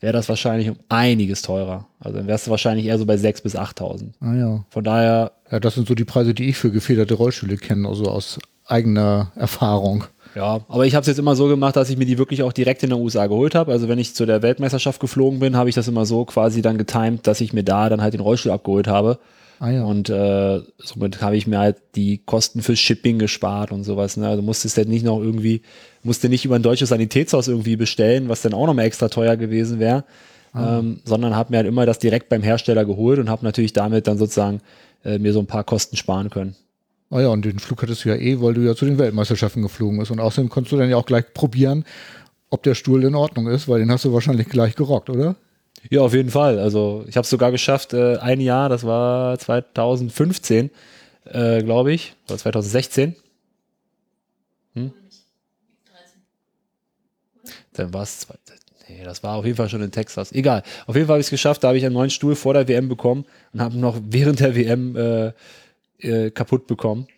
wäre 0.00 0.12
das 0.12 0.28
wahrscheinlich 0.28 0.68
um 0.70 0.76
einiges 0.88 1.42
teurer. 1.42 1.86
Also 2.00 2.18
dann 2.18 2.26
wärst 2.26 2.46
du 2.46 2.50
wahrscheinlich 2.50 2.86
eher 2.86 2.98
so 2.98 3.06
bei 3.06 3.14
6.000 3.16 3.42
bis 3.42 3.56
8.000. 3.56 4.10
ah 4.20 4.34
ja. 4.34 4.64
Von 4.70 4.84
daher, 4.84 5.32
Ja, 5.50 5.60
das 5.60 5.74
sind 5.74 5.88
so 5.88 5.94
die 5.94 6.04
Preise, 6.04 6.34
die 6.34 6.48
ich 6.48 6.56
für 6.56 6.70
gefederte 6.70 7.14
Rollstühle 7.14 7.56
kenne, 7.56 7.88
also 7.88 8.04
aus 8.06 8.38
eigener 8.66 9.32
Erfahrung. 9.34 10.04
ja, 10.34 10.60
aber 10.68 10.86
ich 10.86 10.94
habe 10.94 11.00
es 11.02 11.06
jetzt 11.08 11.18
immer 11.18 11.34
so 11.34 11.48
gemacht, 11.48 11.74
dass 11.76 11.90
ich 11.90 11.96
mir 11.96 12.04
die 12.04 12.18
wirklich 12.18 12.42
auch 12.42 12.52
direkt 12.52 12.82
in 12.82 12.90
der 12.90 12.98
USA 12.98 13.26
geholt 13.26 13.54
habe. 13.54 13.72
Also 13.72 13.88
wenn 13.88 13.98
ich 13.98 14.14
zu 14.14 14.26
der 14.26 14.42
Weltmeisterschaft 14.42 15.00
geflogen 15.00 15.40
bin, 15.40 15.56
habe 15.56 15.68
ich 15.68 15.74
das 15.74 15.88
immer 15.88 16.06
so 16.06 16.24
quasi 16.26 16.62
dann 16.62 16.78
getimt, 16.78 17.26
dass 17.26 17.40
ich 17.40 17.52
mir 17.52 17.64
da 17.64 17.88
dann 17.88 18.02
halt 18.02 18.14
den 18.14 18.20
Rollstuhl 18.20 18.52
abgeholt 18.52 18.86
habe. 18.86 19.18
Ah 19.60 19.70
ja. 19.70 19.82
Und 19.82 20.08
äh, 20.10 20.60
somit 20.78 21.20
habe 21.20 21.36
ich 21.36 21.48
mir 21.48 21.58
halt 21.58 21.78
die 21.96 22.18
Kosten 22.18 22.62
fürs 22.62 22.78
Shipping 22.78 23.18
gespart 23.18 23.72
und 23.72 23.82
sowas. 23.82 24.16
Ne? 24.16 24.28
Also 24.28 24.40
musstest 24.42 24.76
halt 24.76 24.88
nicht 24.88 25.04
noch 25.04 25.18
irgendwie, 25.20 25.62
musste 26.02 26.28
nicht 26.28 26.44
über 26.44 26.56
ein 26.56 26.62
deutsches 26.62 26.90
Sanitätshaus 26.90 27.48
irgendwie 27.48 27.76
bestellen, 27.76 28.28
was 28.28 28.42
dann 28.42 28.54
auch 28.54 28.66
nochmal 28.66 28.86
extra 28.86 29.08
teuer 29.08 29.36
gewesen 29.36 29.78
wäre, 29.78 30.04
ähm, 30.54 31.00
sondern 31.04 31.36
habe 31.36 31.50
mir 31.50 31.58
halt 31.58 31.66
immer 31.66 31.86
das 31.86 31.98
direkt 31.98 32.28
beim 32.28 32.42
Hersteller 32.42 32.84
geholt 32.84 33.18
und 33.18 33.28
habe 33.28 33.44
natürlich 33.44 33.72
damit 33.72 34.06
dann 34.06 34.18
sozusagen 34.18 34.60
äh, 35.04 35.18
mir 35.18 35.32
so 35.32 35.40
ein 35.40 35.46
paar 35.46 35.64
Kosten 35.64 35.96
sparen 35.96 36.30
können. 36.30 36.56
Ah 37.10 37.20
ja, 37.20 37.28
und 37.28 37.44
den 37.44 37.58
Flug 37.58 37.82
hattest 37.82 38.04
du 38.04 38.10
ja 38.10 38.16
eh, 38.16 38.40
weil 38.40 38.54
du 38.54 38.60
ja 38.60 38.74
zu 38.74 38.84
den 38.84 38.98
Weltmeisterschaften 38.98 39.62
geflogen 39.62 39.98
bist. 39.98 40.10
Und 40.10 40.20
außerdem 40.20 40.50
konntest 40.50 40.72
du 40.72 40.76
dann 40.76 40.90
ja 40.90 40.96
auch 40.96 41.06
gleich 41.06 41.32
probieren, 41.32 41.84
ob 42.50 42.62
der 42.62 42.74
Stuhl 42.74 43.04
in 43.04 43.14
Ordnung 43.14 43.48
ist, 43.48 43.68
weil 43.68 43.80
den 43.80 43.90
hast 43.90 44.04
du 44.04 44.12
wahrscheinlich 44.12 44.48
gleich 44.48 44.74
gerockt, 44.74 45.10
oder? 45.10 45.36
Ja, 45.90 46.00
auf 46.00 46.12
jeden 46.12 46.30
Fall. 46.30 46.58
Also 46.58 47.04
ich 47.08 47.16
habe 47.16 47.24
es 47.24 47.30
sogar 47.30 47.50
geschafft, 47.50 47.94
äh, 47.94 48.16
ein 48.16 48.40
Jahr, 48.40 48.68
das 48.68 48.84
war 48.84 49.38
2015, 49.38 50.70
äh, 51.24 51.62
glaube 51.62 51.92
ich, 51.92 52.14
oder 52.26 52.36
2016. 52.36 53.14
13. 53.14 53.16
Dann 57.78 57.92
war 57.94 58.02
es, 58.02 58.26
nee, 58.88 59.02
das 59.04 59.22
war 59.22 59.36
auf 59.36 59.44
jeden 59.44 59.56
Fall 59.56 59.68
schon 59.68 59.82
in 59.82 59.90
Texas. 59.90 60.32
Egal. 60.32 60.62
Auf 60.86 60.94
jeden 60.94 61.06
Fall 61.06 61.14
habe 61.14 61.20
ich 61.20 61.26
es 61.26 61.30
geschafft, 61.30 61.64
da 61.64 61.68
habe 61.68 61.78
ich 61.78 61.84
einen 61.84 61.94
neuen 61.94 62.10
Stuhl 62.10 62.34
vor 62.34 62.54
der 62.54 62.68
WM 62.68 62.88
bekommen 62.88 63.24
und 63.52 63.60
habe 63.60 63.74
ihn 63.74 63.80
noch 63.80 63.98
während 64.08 64.40
der 64.40 64.54
WM 64.54 64.96
äh, 64.96 65.32
äh, 65.98 66.30
kaputt 66.30 66.66
bekommen. 66.66 67.06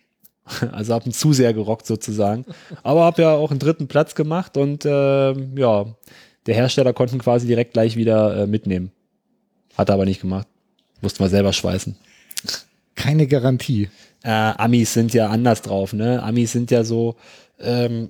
Also 0.71 0.93
habe 0.93 1.05
ihn 1.05 1.13
zu 1.13 1.33
sehr 1.33 1.53
gerockt 1.53 1.85
sozusagen. 1.85 2.45
Aber 2.83 3.05
habe 3.05 3.21
ja 3.21 3.33
auch 3.33 3.51
einen 3.51 3.59
dritten 3.59 3.87
Platz 3.87 4.15
gemacht 4.15 4.57
und 4.57 4.85
ähm, 4.85 5.55
ja, 5.55 5.85
der 6.45 6.55
Hersteller 6.55 6.93
konnte 6.93 7.15
ihn 7.15 7.21
quasi 7.21 7.47
direkt 7.47 7.73
gleich 7.73 7.95
wieder 7.95 8.35
äh, 8.35 8.47
mitnehmen. 8.47 8.91
Hat 9.77 9.89
er 9.89 9.95
aber 9.95 10.05
nicht 10.05 10.21
gemacht. 10.21 10.47
Mussten 11.01 11.23
wir 11.23 11.29
selber 11.29 11.53
schweißen. 11.53 11.95
Keine 12.95 13.27
Garantie. 13.27 13.89
Äh, 14.23 14.29
Amis 14.29 14.93
sind 14.93 15.13
ja 15.13 15.29
anders 15.29 15.61
drauf, 15.61 15.93
ne? 15.93 16.21
Amis 16.21 16.51
sind 16.51 16.69
ja 16.71 16.83
so, 16.83 17.15
ähm, 17.59 18.09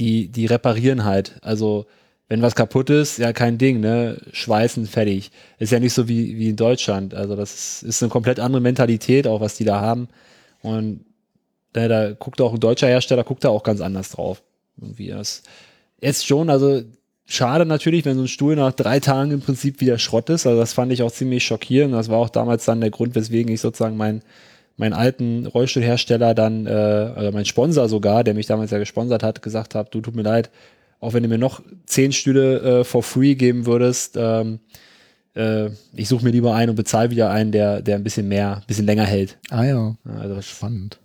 die, 0.00 0.28
die 0.28 0.46
reparieren 0.46 1.04
halt. 1.04 1.36
Also, 1.42 1.86
wenn 2.28 2.42
was 2.42 2.54
kaputt 2.54 2.90
ist, 2.90 3.18
ja, 3.18 3.32
kein 3.32 3.58
Ding, 3.58 3.80
ne? 3.80 4.18
Schweißen, 4.32 4.86
fertig. 4.86 5.30
Ist 5.58 5.72
ja 5.72 5.80
nicht 5.80 5.94
so 5.94 6.08
wie, 6.08 6.36
wie 6.38 6.50
in 6.50 6.56
Deutschland. 6.56 7.14
Also, 7.14 7.36
das 7.36 7.54
ist, 7.54 7.82
ist 7.82 8.02
eine 8.02 8.10
komplett 8.10 8.40
andere 8.40 8.60
Mentalität, 8.60 9.26
auch 9.26 9.40
was 9.40 9.56
die 9.56 9.64
da 9.64 9.80
haben. 9.80 10.08
Und 10.62 11.04
da, 11.72 11.86
da 11.88 12.12
guckt 12.12 12.40
auch 12.40 12.52
ein 12.54 12.60
deutscher 12.60 12.88
Hersteller, 12.88 13.24
guckt 13.24 13.44
da 13.44 13.50
auch 13.50 13.62
ganz 13.62 13.80
anders 13.80 14.10
drauf. 14.10 14.42
Irgendwie 14.80 15.08
das 15.08 15.42
jetzt 16.00 16.26
schon, 16.26 16.50
also 16.50 16.82
schade 17.26 17.66
natürlich, 17.66 18.04
wenn 18.04 18.16
so 18.16 18.22
ein 18.22 18.28
Stuhl 18.28 18.56
nach 18.56 18.72
drei 18.72 19.00
Tagen 19.00 19.30
im 19.30 19.40
Prinzip 19.40 19.80
wieder 19.80 19.98
Schrott 19.98 20.30
ist. 20.30 20.46
Also 20.46 20.58
das 20.58 20.72
fand 20.72 20.92
ich 20.92 21.02
auch 21.02 21.12
ziemlich 21.12 21.44
schockierend. 21.44 21.94
Das 21.94 22.08
war 22.08 22.18
auch 22.18 22.30
damals 22.30 22.64
dann 22.64 22.80
der 22.80 22.90
Grund, 22.90 23.14
weswegen 23.14 23.52
ich 23.52 23.60
sozusagen 23.60 23.96
meinen 23.96 24.22
meinen 24.80 24.94
alten 24.94 25.46
Rollstuhlhersteller 25.46 26.34
dann, 26.34 26.66
äh, 26.66 26.70
also 26.70 27.30
mein 27.30 27.44
Sponsor 27.44 27.88
sogar, 27.88 28.24
der 28.24 28.34
mich 28.34 28.46
damals 28.46 28.72
ja 28.72 28.78
gesponsert 28.78 29.22
hat, 29.22 29.42
gesagt 29.42 29.74
hat, 29.76 29.94
du 29.94 30.00
tut 30.00 30.16
mir 30.16 30.22
leid, 30.22 30.50
auch 30.98 31.12
wenn 31.12 31.22
du 31.22 31.28
mir 31.28 31.38
noch 31.38 31.62
zehn 31.86 32.12
Stühle 32.12 32.80
äh, 32.80 32.84
for 32.84 33.02
free 33.02 33.34
geben 33.34 33.66
würdest, 33.66 34.16
ähm, 34.18 34.58
äh, 35.36 35.68
ich 35.94 36.08
suche 36.08 36.24
mir 36.24 36.30
lieber 36.32 36.54
einen 36.54 36.70
und 36.70 36.76
bezahle 36.76 37.10
wieder 37.10 37.30
einen, 37.30 37.52
der, 37.52 37.80
der 37.82 37.96
ein 37.96 38.02
bisschen 38.04 38.26
mehr, 38.28 38.56
ein 38.56 38.66
bisschen 38.66 38.86
länger 38.86 39.04
hält. 39.04 39.38
Ah 39.50 39.64
ja, 39.64 39.96
Also 40.18 40.42
spannend. 40.42 40.98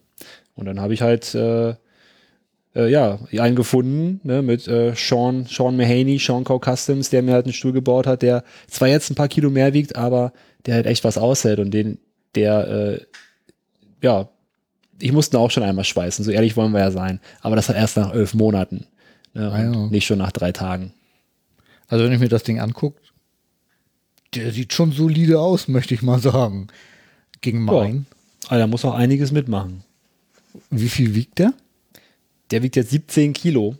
und 0.55 0.65
dann 0.65 0.79
habe 0.81 0.93
ich 0.93 1.01
halt 1.01 1.35
äh, 1.35 1.75
äh, 2.75 2.89
ja 2.89 3.19
einen 3.37 3.55
gefunden 3.55 4.19
ne, 4.23 4.41
mit 4.41 4.67
äh, 4.67 4.93
Sean 4.95 5.45
Sean 5.45 5.77
Mahaney, 5.77 6.17
Sean 6.17 6.43
Co 6.43 6.59
Customs, 6.59 7.09
der 7.09 7.21
mir 7.21 7.33
halt 7.33 7.45
einen 7.45 7.53
Stuhl 7.53 7.71
gebaut 7.71 8.07
hat, 8.07 8.21
der 8.21 8.43
zwar 8.67 8.87
jetzt 8.87 9.09
ein 9.11 9.15
paar 9.15 9.27
Kilo 9.29 9.49
mehr 9.49 9.73
wiegt, 9.73 9.95
aber 9.95 10.33
der 10.65 10.75
halt 10.75 10.87
echt 10.87 11.03
was 11.03 11.17
aushält 11.17 11.59
und 11.59 11.71
den 11.71 11.99
der 12.35 12.67
äh, 12.67 12.99
ja 14.05 14.29
ich 14.99 15.11
musste 15.11 15.37
auch 15.39 15.51
schon 15.51 15.63
einmal 15.63 15.83
schweißen, 15.83 16.23
so 16.23 16.31
ehrlich 16.31 16.55
wollen 16.55 16.71
wir 16.71 16.79
ja 16.79 16.91
sein, 16.91 17.19
aber 17.41 17.57
das 17.57 17.67
hat 17.67 17.75
erst 17.75 17.97
nach 17.97 18.13
elf 18.13 18.33
Monaten 18.33 18.85
ne, 19.33 19.51
Ah, 19.51 19.61
ja. 19.61 19.87
nicht 19.87 20.05
schon 20.05 20.19
nach 20.19 20.31
drei 20.31 20.53
Tagen. 20.53 20.93
Also 21.89 22.05
wenn 22.05 22.13
ich 22.13 22.19
mir 22.19 22.29
das 22.29 22.43
Ding 22.43 22.59
angucke, 22.61 22.99
der 24.33 24.51
sieht 24.53 24.71
schon 24.73 24.91
solide 24.93 25.39
aus, 25.39 25.67
möchte 25.67 25.93
ich 25.93 26.01
mal 26.01 26.19
sagen. 26.19 26.67
Gegen 27.41 27.67
Ja. 27.67 27.73
mein. 27.73 28.05
Aber 28.47 28.57
da 28.59 28.67
muss 28.67 28.85
auch 28.85 28.93
einiges 28.93 29.31
mitmachen. 29.31 29.83
Wie 30.69 30.89
viel 30.89 31.13
wiegt 31.15 31.39
der? 31.39 31.53
der 32.51 32.63
wiegt 32.63 32.75
jetzt 32.75 32.91
17 32.91 33.33
Kilo. 33.33 33.75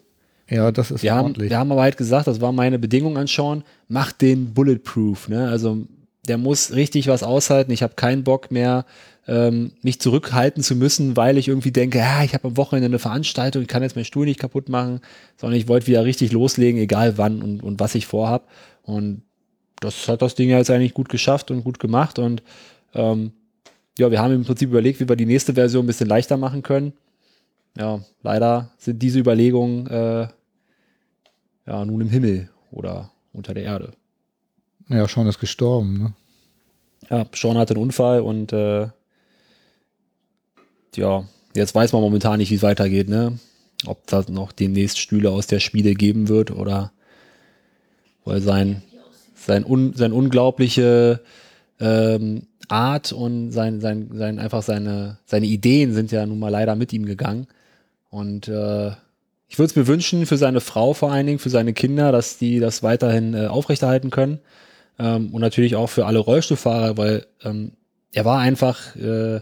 Ja, 0.49 0.71
das 0.71 0.91
ist 0.91 1.01
Wir 1.03 1.13
haben, 1.13 1.25
ordentlich. 1.27 1.49
wir 1.49 1.57
haben 1.57 1.71
aber 1.71 1.81
halt 1.83 1.97
gesagt, 1.97 2.27
das 2.27 2.41
war 2.41 2.51
meine 2.51 2.77
Bedingung 2.79 3.17
an 3.17 3.27
Sean, 3.27 3.63
mach 3.88 4.11
den 4.11 4.53
bulletproof. 4.53 5.29
Ne? 5.29 5.47
Also 5.47 5.85
der 6.27 6.38
muss 6.38 6.73
richtig 6.73 7.07
was 7.07 7.23
aushalten. 7.23 7.71
Ich 7.71 7.83
habe 7.83 7.95
keinen 7.95 8.23
Bock 8.23 8.51
mehr, 8.51 8.85
ähm, 9.27 9.71
mich 9.81 9.99
zurückhalten 9.99 10.61
zu 10.61 10.75
müssen, 10.75 11.17
weil 11.17 11.38
ich 11.38 11.47
irgendwie 11.47 11.71
denke, 11.71 11.97
ja, 11.97 12.23
ich 12.23 12.33
habe 12.33 12.47
am 12.47 12.57
Wochenende 12.57 12.88
eine 12.88 12.99
Veranstaltung, 12.99 13.61
ich 13.61 13.67
kann 13.67 13.83
jetzt 13.83 13.95
meinen 13.95 14.05
Stuhl 14.05 14.25
nicht 14.25 14.39
kaputt 14.39 14.69
machen, 14.69 15.01
sondern 15.38 15.59
ich 15.59 15.67
wollte 15.67 15.88
wieder 15.88 16.05
richtig 16.05 16.31
loslegen, 16.31 16.79
egal 16.79 17.17
wann 17.17 17.41
und, 17.41 17.63
und 17.63 17.79
was 17.79 17.95
ich 17.95 18.05
vorhab. 18.05 18.47
Und 18.83 19.23
das 19.79 20.07
hat 20.07 20.21
das 20.21 20.35
Ding 20.35 20.49
ja 20.49 20.57
jetzt 20.57 20.69
eigentlich 20.69 20.93
gut 20.93 21.09
geschafft 21.09 21.51
und 21.51 21.63
gut 21.63 21.79
gemacht. 21.79 22.19
Und 22.19 22.43
ähm, 22.93 23.31
ja, 23.97 24.11
wir 24.11 24.19
haben 24.19 24.33
im 24.33 24.45
Prinzip 24.45 24.69
überlegt, 24.69 24.99
wie 24.99 25.09
wir 25.09 25.15
die 25.15 25.25
nächste 25.25 25.53
Version 25.53 25.85
ein 25.85 25.88
bisschen 25.88 26.09
leichter 26.09 26.38
machen 26.38 26.61
können. 26.61 26.93
Ja, 27.77 28.01
leider 28.21 28.71
sind 28.77 29.01
diese 29.01 29.19
Überlegungen 29.19 29.88
äh, 29.88 30.27
ja 31.65 31.85
nun 31.85 32.01
im 32.01 32.09
Himmel 32.09 32.49
oder 32.71 33.11
unter 33.33 33.53
der 33.53 33.63
Erde. 33.63 33.91
Ja, 34.89 35.08
Sean 35.08 35.28
ist 35.28 35.39
gestorben, 35.39 35.98
ne? 35.98 36.13
Ja, 37.10 37.26
Sean 37.34 37.58
hatte 37.58 37.76
einen 37.76 37.84
Unfall 37.84 38.21
und 38.21 38.52
äh, 38.54 38.88
ja, 40.95 41.26
jetzt 41.54 41.76
weiß 41.76 41.93
man 41.93 42.02
momentan 42.02 42.39
nicht, 42.39 42.52
wie 42.52 42.56
es 42.56 42.63
weitergeht, 42.63 43.10
ne? 43.10 43.38
Ob 43.86 44.08
das 44.08 44.30
noch 44.30 44.52
demnächst 44.52 45.00
Stühle 45.00 45.32
aus 45.32 45.48
der 45.48 45.60
Spiele 45.60 45.93
geben 45.93 46.28
wird 46.28 46.52
oder 46.52 46.91
weil 48.24 48.41
sein, 48.41 48.82
sein, 49.36 49.63
un, 49.63 49.93
sein 49.93 50.12
unglaubliche 50.12 51.21
ähm, 51.80 52.48
Art 52.67 53.12
und 53.12 53.52
sein, 53.52 53.82
sein, 53.82 54.10
sein, 54.13 54.39
einfach 54.39 54.63
seine, 54.63 55.19
seine 55.26 55.45
Ideen 55.45 55.93
sind 55.93 56.12
ja 56.12 56.26
nun 56.26 56.39
mal 56.39 56.50
leider 56.50 56.76
mit 56.76 56.93
ihm 56.93 57.06
gegangen. 57.06 57.48
Und 58.10 58.48
äh, 58.48 58.91
ich 59.48 59.60
würde 59.60 59.69
es 59.69 59.76
mir 59.76 59.88
wünschen 59.88 60.26
für 60.26 60.38
seine 60.38 60.62
Frau 60.62 60.93
vor 60.93 61.12
allen 61.12 61.28
Dingen, 61.28 61.39
für 61.39 61.50
seine 61.50 61.74
Kinder, 61.74 62.12
dass 62.12 62.38
die 62.38 62.60
das 62.60 62.82
weiterhin 62.82 63.34
äh, 63.34 63.48
aufrechterhalten 63.48 64.10
können. 64.10 64.39
Ähm, 64.99 65.34
und 65.34 65.41
natürlich 65.41 65.75
auch 65.75 65.89
für 65.89 66.05
alle 66.05 66.19
Rollstuhlfahrer, 66.19 66.97
weil 66.97 67.25
ähm, 67.43 67.73
er 68.13 68.25
war 68.25 68.39
einfach 68.39 68.95
äh, 68.95 69.41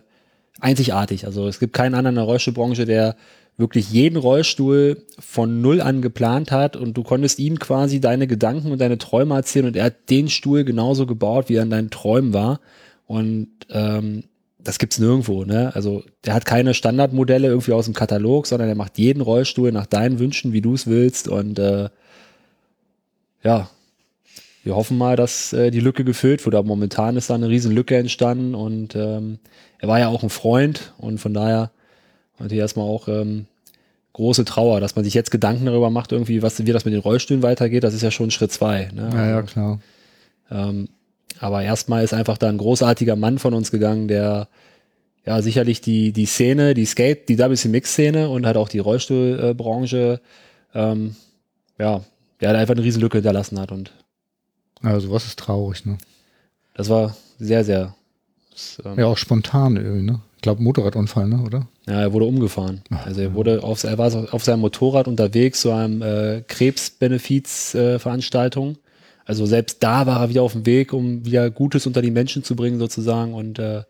einzigartig. 0.60 1.26
Also 1.26 1.48
es 1.48 1.60
gibt 1.60 1.74
keinen 1.74 1.96
anderen 1.96 2.16
in 2.16 2.22
der 2.22 2.26
Rollstuhlbranche, 2.26 2.86
der 2.86 3.16
wirklich 3.56 3.92
jeden 3.92 4.18
Rollstuhl 4.18 5.04
von 5.20 5.62
null 5.62 5.80
an 5.80 6.02
geplant 6.02 6.52
hat 6.52 6.76
und 6.76 6.98
du 6.98 7.04
konntest 7.04 7.38
ihm 7.38 7.60
quasi 7.60 8.02
deine 8.02 8.26
Gedanken 8.26 8.72
und 8.72 8.82
deine 8.82 8.98
Träume 8.98 9.36
erzählen 9.36 9.68
und 9.68 9.76
er 9.76 9.86
hat 9.86 10.10
den 10.10 10.28
Stuhl 10.28 10.64
genauso 10.64 11.06
gebaut, 11.06 11.50
wie 11.50 11.56
er 11.56 11.64
in 11.64 11.70
deinen 11.70 11.92
Träumen 11.92 12.34
war. 12.34 12.60
Und 13.06 13.50
ähm, 13.70 14.24
das 14.58 14.80
gibt's 14.80 14.98
nirgendwo, 14.98 15.44
ne? 15.44 15.72
Also 15.76 16.04
der 16.26 16.34
hat 16.34 16.46
keine 16.46 16.74
Standardmodelle 16.74 17.48
irgendwie 17.48 17.74
aus 17.74 17.86
dem 17.86 17.94
Katalog, 17.94 18.48
sondern 18.48 18.70
er 18.70 18.76
macht 18.76 18.98
jeden 18.98 19.22
Rollstuhl 19.22 19.72
nach 19.72 19.86
deinen 19.86 20.20
Wünschen, 20.20 20.54
wie 20.54 20.62
du 20.62 20.74
es 20.74 20.88
willst. 20.88 21.28
Und 21.28 21.60
äh, 21.60 21.90
ja, 23.44 23.70
wir 24.64 24.76
hoffen 24.76 24.98
mal, 24.98 25.16
dass 25.16 25.54
äh, 25.54 25.72
die 25.72 25.82
Lücke 25.82 26.04
gefüllt 26.04 26.44
wird. 26.46 26.56
Aber 26.56 26.68
momentan 26.68 27.18
ist 27.18 27.30
da 27.30 27.36
eine 27.36 27.50
riesen 27.50 27.74
Lücke 27.74 27.98
entstanden 27.98 28.56
und 28.56 28.96
ähm, 28.96 29.40
er 29.78 29.90
war 29.90 30.00
ja 30.00 30.08
auch 30.08 30.24
ein 30.24 30.30
Freund 30.30 30.94
und 30.98 31.20
von 31.20 31.34
daher 31.34 31.72
natürlich 32.40 32.62
erstmal 32.62 32.88
auch 32.88 33.08
ähm, 33.10 33.46
große 34.14 34.46
Trauer, 34.46 34.80
dass 34.80 34.96
man 34.96 35.04
sich 35.04 35.14
jetzt 35.14 35.32
Gedanken 35.32 35.66
darüber 35.66 35.90
macht, 35.90 36.12
irgendwie, 36.12 36.42
was 36.42 36.66
wie 36.66 36.72
das 36.72 36.86
mit 36.86 36.94
den 36.94 37.02
Rollstühlen 37.02 37.44
weitergeht. 37.44 37.84
Das 37.84 37.94
ist 37.94 38.04
ja 38.04 38.12
schon 38.12 38.32
Schritt 38.32 38.52
zwei. 38.52 38.90
Ne? 38.94 39.10
Ja, 39.14 39.30
ja, 39.30 39.42
klar. 39.42 39.80
Ähm, 40.50 40.88
aber 41.40 41.64
erstmal 41.64 42.04
ist 42.04 42.14
einfach 42.14 42.38
da 42.38 42.48
ein 42.48 42.58
großartiger 42.58 43.16
Mann 43.16 43.40
von 43.40 43.54
uns 43.54 43.72
gegangen, 43.72 44.08
der 44.08 44.48
ja 45.26 45.42
sicherlich 45.42 45.82
die, 45.82 46.14
die 46.14 46.26
Szene, 46.26 46.74
die 46.74 46.86
Skate, 46.86 47.28
die 47.28 47.40
WC-Mix-Szene 47.40 48.30
und 48.30 48.46
halt 48.46 48.58
auch 48.58 48.70
die 48.70 48.80
Rollstuhlbranche, 48.80 50.22
ähm, 50.74 51.16
ja, 51.80 52.04
der 52.40 52.50
hat 52.50 52.56
einfach 52.56 52.76
eine 52.76 52.84
riesen 52.84 53.02
Lücke 53.02 53.18
hinterlassen 53.18 53.60
hat 53.60 53.72
und 53.72 53.92
Also 54.84 55.10
was 55.12 55.26
ist 55.26 55.40
traurig, 55.40 55.86
ne? 55.86 55.98
das 56.76 56.90
war 56.90 57.16
sehr, 57.40 57.64
sehr, 57.64 57.96
das, 58.52 58.80
ähm, 58.86 59.00
Ja, 59.00 59.06
auch 59.08 59.18
spontan 59.18 59.78
irgendwie, 59.78 60.04
ne? 60.04 60.20
Ich 60.36 60.42
glaube 60.44 60.62
Motorradunfall, 60.62 61.30
ne, 61.30 61.42
oder? 61.42 61.68
Ja, 61.88 62.02
er 62.02 62.12
wurde 62.12 62.26
umgefahren. 62.26 62.82
Also 63.06 63.22
er 63.22 63.34
wurde 63.34 63.64
auf, 63.64 63.86
er 63.86 63.98
war 63.98 64.12
auf 64.34 64.44
seinem 64.44 64.60
Motorrad 64.60 65.08
unterwegs 65.08 65.62
zu 65.62 65.72
einem 65.72 66.02
äh, 66.02 66.42
Krebsbenefiz-Veranstaltung. 66.48 68.78
also 69.26 69.46
selbst 69.46 69.84
da 69.84 70.06
war 70.06 70.22
er 70.22 70.30
wieder 70.30 70.42
auf 70.42 70.54
dem 70.54 70.66
Weg, 70.66 70.94
um 70.94 71.26
wieder 71.26 71.50
Gutes 71.50 71.86
unter 71.88 72.02
die 72.02 72.12
Menschen 72.12 72.44
zu 72.44 72.56
bringen 72.56 72.80
sozusagen 72.80 73.34
und 73.34 73.60
äh, 73.60 73.84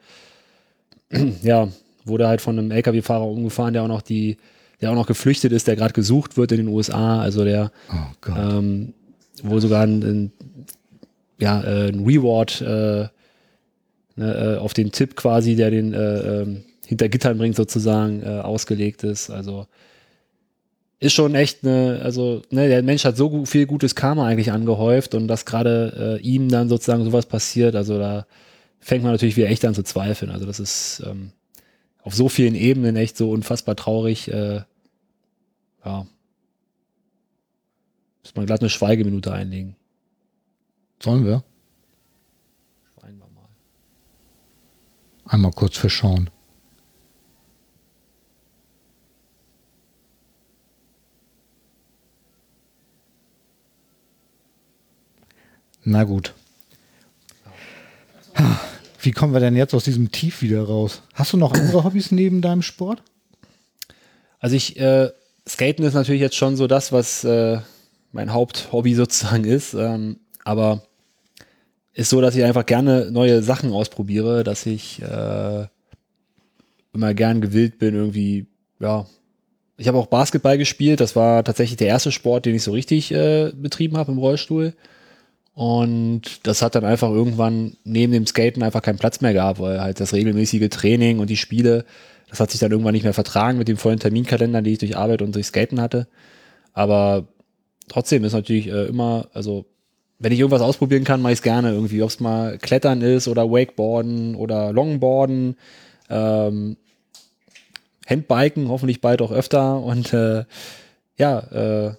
ja, 1.44 1.68
wurde 2.06 2.28
halt 2.28 2.42
von 2.42 2.58
einem 2.60 2.72
LKW-Fahrer 2.72 3.26
umgefahren, 3.26 3.74
der 3.74 3.84
auch 3.84 3.88
noch 3.88 4.02
die, 4.02 4.38
der 4.82 4.92
auch 4.92 4.96
noch 4.96 5.08
geflüchtet 5.08 5.52
ist, 5.52 5.68
der 5.68 5.76
gerade 5.76 5.94
gesucht 5.94 6.38
wird 6.38 6.52
in 6.52 6.58
den 6.58 6.68
USA. 6.68 7.22
Also 7.22 7.44
der 7.44 7.72
Oh 7.90 7.94
Gott. 8.22 8.36
ähm, 8.38 8.94
wo 9.42 9.60
sogar 9.60 9.84
ein, 9.84 10.04
ein, 10.04 10.32
ja, 11.44 11.62
äh, 11.62 11.90
ein 11.90 12.06
Reward 12.06 12.62
äh, 12.62 13.08
ne, 14.16 14.56
äh, 14.56 14.58
auf 14.58 14.74
den 14.74 14.92
Tipp 14.92 15.16
quasi, 15.16 15.56
der 15.56 15.72
den 15.72 15.94
äh, 15.94 16.42
ähm, 16.42 16.64
hinter 16.86 17.10
Gittern 17.10 17.38
bringt, 17.38 17.56
sozusagen 17.56 18.24
ausgelegt 18.26 19.04
ist. 19.04 19.30
Also 19.30 19.68
ist 21.00 21.14
schon 21.14 21.36
echt 21.36 21.66
eine, 21.66 22.02
also 22.04 22.42
ne, 22.50 22.68
der 22.68 22.84
Mensch 22.84 23.06
hat 23.06 23.18
so 23.18 23.46
viel 23.46 23.66
gutes 23.66 23.96
Karma 23.96 24.28
eigentlich 24.28 24.52
angehäuft 24.52 25.16
und 25.16 25.28
dass 25.28 25.46
gerade 25.46 26.20
äh, 26.22 26.22
ihm 26.22 26.50
dann 26.50 26.70
sozusagen 26.70 27.04
sowas 27.04 27.26
passiert, 27.26 27.76
also 27.76 27.98
da 27.98 28.26
fängt 28.80 29.04
man 29.04 29.12
natürlich 29.14 29.38
wieder 29.38 29.50
echt 29.50 29.66
an 29.66 29.74
zu 29.74 29.84
zweifeln. 29.84 30.32
Also 30.32 30.46
das 30.46 30.60
ist 30.60 31.04
ähm, 31.06 31.32
auf 32.02 32.14
so 32.14 32.30
vielen 32.30 32.56
Ebenen 32.56 32.96
echt 32.96 33.18
so 33.18 33.32
unfassbar 33.32 33.76
traurig. 33.76 34.30
Äh, 34.30 34.62
ja. 35.86 36.08
Muss 38.24 38.36
man 38.36 38.46
glatt 38.46 38.62
eine 38.62 38.70
Schweigeminute 38.70 39.32
einlegen. 39.32 39.76
Sollen 41.04 41.26
wir? 41.26 41.44
Schweigen 42.94 43.18
wir 43.18 43.28
mal. 43.28 43.50
Einmal 45.26 45.52
kurz 45.52 45.76
für 45.76 45.90
Sean. 45.90 46.30
Na 55.84 56.06
gut. 56.06 56.34
Wie 59.02 59.12
kommen 59.12 59.34
wir 59.34 59.42
denn 59.42 59.58
jetzt 59.58 59.74
aus 59.74 59.84
diesem 59.84 60.10
Tief 60.10 60.42
wieder 60.42 60.64
raus? 60.64 61.02
Hast 61.14 61.34
du 61.34 61.38
noch 61.38 61.52
andere 61.54 61.84
Hobbys 61.84 62.12
neben 62.12 62.42
deinem 62.42 62.62
Sport? 62.62 63.04
Also 64.40 64.56
ich, 64.56 64.80
äh, 64.80 65.12
Skaten 65.46 65.84
ist 65.84 65.96
natürlich 65.96 66.22
jetzt 66.22 66.38
schon 66.38 66.56
so 66.56 66.68
das, 66.68 66.94
was 66.94 67.26
äh, 67.26 67.60
mein 68.14 68.32
Haupthobby 68.32 68.96
sozusagen 68.96 69.44
ist. 69.44 69.74
Ähm, 69.74 70.22
aber 70.46 70.82
ist 71.94 72.10
so, 72.10 72.22
dass 72.22 72.36
ich 72.36 72.44
einfach 72.44 72.66
gerne 72.66 73.12
neue 73.12 73.44
Sachen 73.44 73.72
ausprobiere, 73.72 74.44
dass 74.44 74.66
ich 74.66 75.02
äh, 75.02 75.68
immer 76.94 77.14
gern 77.14 77.42
gewillt 77.42 77.78
bin, 77.78 77.96
irgendwie, 77.96 78.48
ja. 78.80 79.06
Ich 79.76 79.88
habe 79.88 79.98
auch 79.98 80.08
Basketball 80.08 80.58
gespielt, 80.58 81.00
das 81.00 81.16
war 81.16 81.44
tatsächlich 81.44 81.78
der 81.78 81.88
erste 81.88 82.12
Sport, 82.12 82.46
den 82.46 82.56
ich 82.56 82.64
so 82.64 82.72
richtig 82.72 83.12
äh, 83.12 83.52
betrieben 83.56 83.98
habe 83.98 84.12
im 84.12 84.20
Rollstuhl. 84.20 84.74
Und 85.56 86.48
das 86.48 86.62
hat 86.62 86.76
dann 86.76 86.86
einfach 86.86 87.10
irgendwann 87.10 87.76
neben 87.84 88.14
dem 88.14 88.26
Skaten 88.26 88.64
einfach 88.64 88.82
keinen 88.82 88.98
Platz 88.98 89.22
mehr 89.22 89.34
gehabt, 89.34 89.60
weil 89.60 89.82
halt 89.82 90.00
das 90.00 90.14
regelmäßige 90.14 90.70
Training 90.70 91.20
und 91.20 91.30
die 91.30 91.38
Spiele, 91.38 91.86
das 92.30 92.40
hat 92.40 92.52
sich 92.52 92.60
dann 92.60 92.72
irgendwann 92.72 92.94
nicht 92.94 93.04
mehr 93.04 93.14
vertragen 93.14 93.58
mit 93.58 93.68
dem 93.68 93.78
vollen 93.78 94.00
Terminkalender, 94.00 94.62
den 94.62 94.74
ich 94.74 94.80
durch 94.80 94.98
Arbeit 94.98 95.22
und 95.22 95.36
durch 95.36 95.48
Skaten 95.48 95.82
hatte. 95.82 96.08
Aber 96.74 97.28
trotzdem 97.88 98.24
ist 98.24 98.34
natürlich 98.34 98.68
äh, 98.68 98.86
immer, 98.86 99.28
also 99.34 99.66
wenn 100.24 100.32
ich 100.32 100.40
irgendwas 100.40 100.62
ausprobieren 100.62 101.04
kann, 101.04 101.22
mache 101.22 101.34
ich 101.34 101.40
es 101.40 101.44
gerne 101.44 101.72
irgendwie, 101.74 102.02
ob 102.02 102.10
es 102.10 102.22
mal 102.22 102.58
Klettern 102.58 103.02
ist 103.02 103.28
oder 103.28 103.52
Wakeboarden 103.52 104.36
oder 104.36 104.72
Longboarden, 104.72 105.58
ähm, 106.10 106.78
Handbiken, 108.08 108.70
hoffentlich 108.70 109.02
bald 109.02 109.22
auch 109.22 109.32
öfter 109.32 109.82
und 109.82 110.14
äh, 110.14 110.46
ja, 111.18 111.40
äh, 111.40 111.94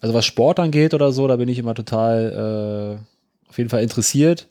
also 0.00 0.12
was 0.14 0.26
Sport 0.26 0.58
angeht 0.58 0.92
oder 0.92 1.12
so, 1.12 1.28
da 1.28 1.36
bin 1.36 1.48
ich 1.48 1.58
immer 1.58 1.74
total 1.74 2.98
äh, 2.98 3.48
auf 3.48 3.58
jeden 3.58 3.70
Fall 3.70 3.82
interessiert, 3.82 4.48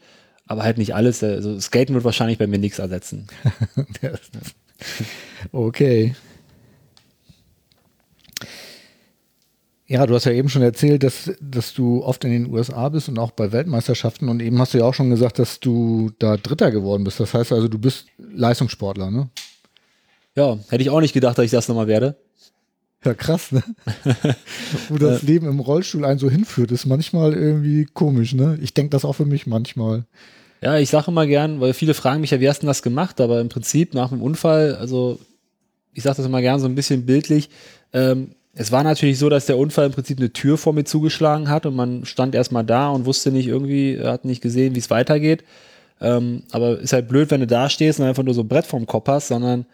aber 0.47 0.63
halt 0.63 0.77
nicht 0.77 0.95
alles. 0.95 1.21
Also 1.21 1.59
Skaten 1.59 1.95
wird 1.95 2.05
wahrscheinlich 2.05 2.37
bei 2.37 2.47
mir 2.47 2.59
nichts 2.59 2.79
ersetzen. 2.79 3.27
Okay. 5.51 6.15
Ja, 9.87 10.07
du 10.07 10.15
hast 10.15 10.25
ja 10.25 10.31
eben 10.31 10.49
schon 10.49 10.63
erzählt, 10.63 11.03
dass, 11.03 11.31
dass 11.39 11.73
du 11.73 12.03
oft 12.03 12.23
in 12.23 12.31
den 12.31 12.51
USA 12.51 12.89
bist 12.89 13.07
und 13.07 13.19
auch 13.19 13.31
bei 13.31 13.51
Weltmeisterschaften. 13.51 14.29
Und 14.29 14.41
eben 14.41 14.59
hast 14.59 14.73
du 14.73 14.79
ja 14.79 14.85
auch 14.85 14.95
schon 14.95 15.11
gesagt, 15.11 15.37
dass 15.37 15.59
du 15.59 16.11
da 16.17 16.37
Dritter 16.37 16.71
geworden 16.71 17.03
bist. 17.03 17.19
Das 17.19 17.35
heißt 17.35 17.51
also, 17.51 17.67
du 17.67 17.77
bist 17.77 18.07
Leistungssportler, 18.17 19.11
ne? 19.11 19.29
Ja, 20.35 20.57
hätte 20.69 20.81
ich 20.81 20.89
auch 20.89 21.01
nicht 21.01 21.13
gedacht, 21.13 21.37
dass 21.37 21.45
ich 21.45 21.51
das 21.51 21.67
nochmal 21.67 21.87
werde. 21.87 22.17
Ja, 23.03 23.13
krass, 23.13 23.51
ne? 23.51 23.63
Wo 24.89 24.97
das 24.97 25.21
Leben 25.21 25.47
im 25.47 25.59
Rollstuhl 25.59 26.03
einen 26.03 26.17
so 26.17 26.31
hinführt, 26.31 26.71
ist 26.71 26.87
manchmal 26.87 27.33
irgendwie 27.33 27.85
komisch, 27.85 28.33
ne? 28.33 28.57
Ich 28.61 28.73
denke 28.73 28.89
das 28.89 29.05
auch 29.05 29.13
für 29.13 29.25
mich 29.25 29.45
manchmal. 29.45 30.05
Ja, 30.61 30.79
ich 30.79 30.89
sage 30.89 31.11
immer 31.11 31.27
gern, 31.27 31.61
weil 31.61 31.73
viele 31.73 31.93
fragen 31.93 32.21
mich 32.21 32.31
ja, 32.31 32.39
wie 32.39 32.49
hast 32.49 32.57
du 32.57 32.61
denn 32.61 32.69
das 32.69 32.81
gemacht? 32.81 33.21
Aber 33.21 33.39
im 33.39 33.49
Prinzip 33.49 33.93
nach 33.93 34.09
dem 34.09 34.23
Unfall, 34.23 34.75
also 34.75 35.19
ich 35.93 36.01
sage 36.01 36.17
das 36.17 36.25
immer 36.25 36.41
gern 36.41 36.59
so 36.59 36.65
ein 36.65 36.73
bisschen 36.73 37.05
bildlich, 37.05 37.51
ähm, 37.93 38.31
es 38.55 38.71
war 38.71 38.83
natürlich 38.83 39.19
so, 39.19 39.29
dass 39.29 39.45
der 39.45 39.57
Unfall 39.57 39.87
im 39.87 39.91
Prinzip 39.91 40.17
eine 40.17 40.31
Tür 40.31 40.57
vor 40.57 40.73
mir 40.73 40.85
zugeschlagen 40.85 41.49
hat 41.49 41.65
und 41.65 41.75
man 41.75 42.05
stand 42.05 42.33
erstmal 42.33 42.63
da 42.63 42.89
und 42.89 43.05
wusste 43.05 43.31
nicht 43.31 43.47
irgendwie, 43.47 43.99
hat 44.01 44.23
nicht 44.23 44.41
gesehen, 44.41 44.75
wie 44.75 44.79
es 44.79 44.89
weitergeht. 44.89 45.43
Ähm, 46.01 46.43
aber 46.51 46.79
ist 46.79 46.93
halt 46.93 47.09
blöd, 47.09 47.31
wenn 47.31 47.41
du 47.41 47.47
da 47.47 47.69
stehst 47.69 47.99
und 47.99 48.05
einfach 48.05 48.23
nur 48.23 48.33
so 48.33 48.41
ein 48.41 48.47
Brett 48.47 48.65
vorm 48.65 48.85
Kopf 48.85 49.07
hast, 49.07 49.27
sondern 49.27 49.65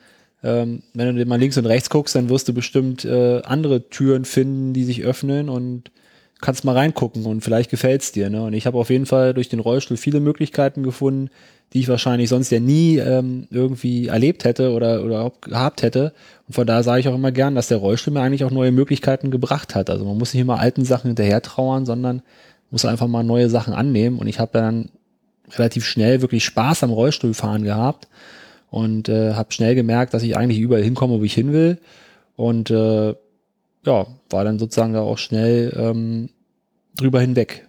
ähm, 0.43 0.81
wenn 0.95 1.15
du 1.15 1.25
mal 1.25 1.39
links 1.39 1.57
und 1.57 1.67
rechts 1.67 1.91
guckst, 1.91 2.15
dann 2.15 2.29
wirst 2.29 2.47
du 2.47 2.53
bestimmt 2.53 3.05
äh, 3.05 3.41
andere 3.43 3.87
Türen 3.89 4.25
finden, 4.25 4.73
die 4.73 4.83
sich 4.83 5.03
öffnen 5.03 5.49
und 5.49 5.91
kannst 6.41 6.65
mal 6.65 6.75
reingucken 6.75 7.25
und 7.25 7.41
vielleicht 7.41 7.69
gefällt's 7.69 8.11
dir. 8.11 8.29
Ne? 8.29 8.43
Und 8.43 8.53
ich 8.53 8.65
habe 8.65 8.77
auf 8.77 8.89
jeden 8.89 9.05
Fall 9.05 9.33
durch 9.33 9.49
den 9.49 9.59
Rollstuhl 9.59 9.97
viele 9.97 10.19
Möglichkeiten 10.19 10.83
gefunden, 10.83 11.29
die 11.73 11.79
ich 11.79 11.87
wahrscheinlich 11.87 12.29
sonst 12.29 12.49
ja 12.51 12.59
nie 12.59 12.97
ähm, 12.97 13.47
irgendwie 13.49 14.07
erlebt 14.07 14.43
hätte 14.43 14.71
oder, 14.73 15.05
oder 15.05 15.31
gehabt 15.41 15.83
hätte. 15.83 16.13
Und 16.47 16.55
von 16.55 16.67
daher 16.67 16.83
sage 16.83 16.99
ich 16.99 17.07
auch 17.07 17.15
immer 17.15 17.31
gern, 17.31 17.55
dass 17.55 17.69
der 17.69 17.77
Rollstuhl 17.77 18.13
mir 18.13 18.21
eigentlich 18.21 18.43
auch 18.43 18.51
neue 18.51 18.71
Möglichkeiten 18.71 19.31
gebracht 19.31 19.75
hat. 19.75 19.89
Also 19.89 20.03
man 20.03 20.17
muss 20.17 20.33
nicht 20.33 20.41
immer 20.41 20.59
alten 20.59 20.83
Sachen 20.83 21.07
hinterher 21.07 21.41
trauern, 21.41 21.85
sondern 21.85 22.23
muss 22.71 22.85
einfach 22.85 23.07
mal 23.07 23.23
neue 23.23 23.49
Sachen 23.49 23.73
annehmen. 23.73 24.17
Und 24.17 24.27
ich 24.27 24.39
habe 24.39 24.51
dann 24.53 24.89
relativ 25.51 25.85
schnell 25.85 26.21
wirklich 26.21 26.43
Spaß 26.43 26.83
am 26.83 26.91
Rollstuhlfahren 26.91 27.63
gehabt 27.63 28.07
und 28.69 29.09
äh, 29.09 29.33
habe 29.33 29.51
schnell 29.53 29.75
gemerkt, 29.75 30.13
dass 30.13 30.23
ich 30.23 30.37
eigentlich 30.37 30.59
überall 30.59 30.83
hinkomme, 30.83 31.19
wo 31.19 31.23
ich 31.23 31.33
hin 31.33 31.53
will. 31.53 31.77
Und 32.35 32.71
äh, 32.71 33.13
ja, 33.85 34.07
war 34.29 34.43
dann 34.43 34.59
sozusagen 34.59 34.93
da 34.93 35.01
auch 35.01 35.17
schnell 35.17 35.73
ähm, 35.77 36.29
drüber 36.95 37.21
hinweg. 37.21 37.67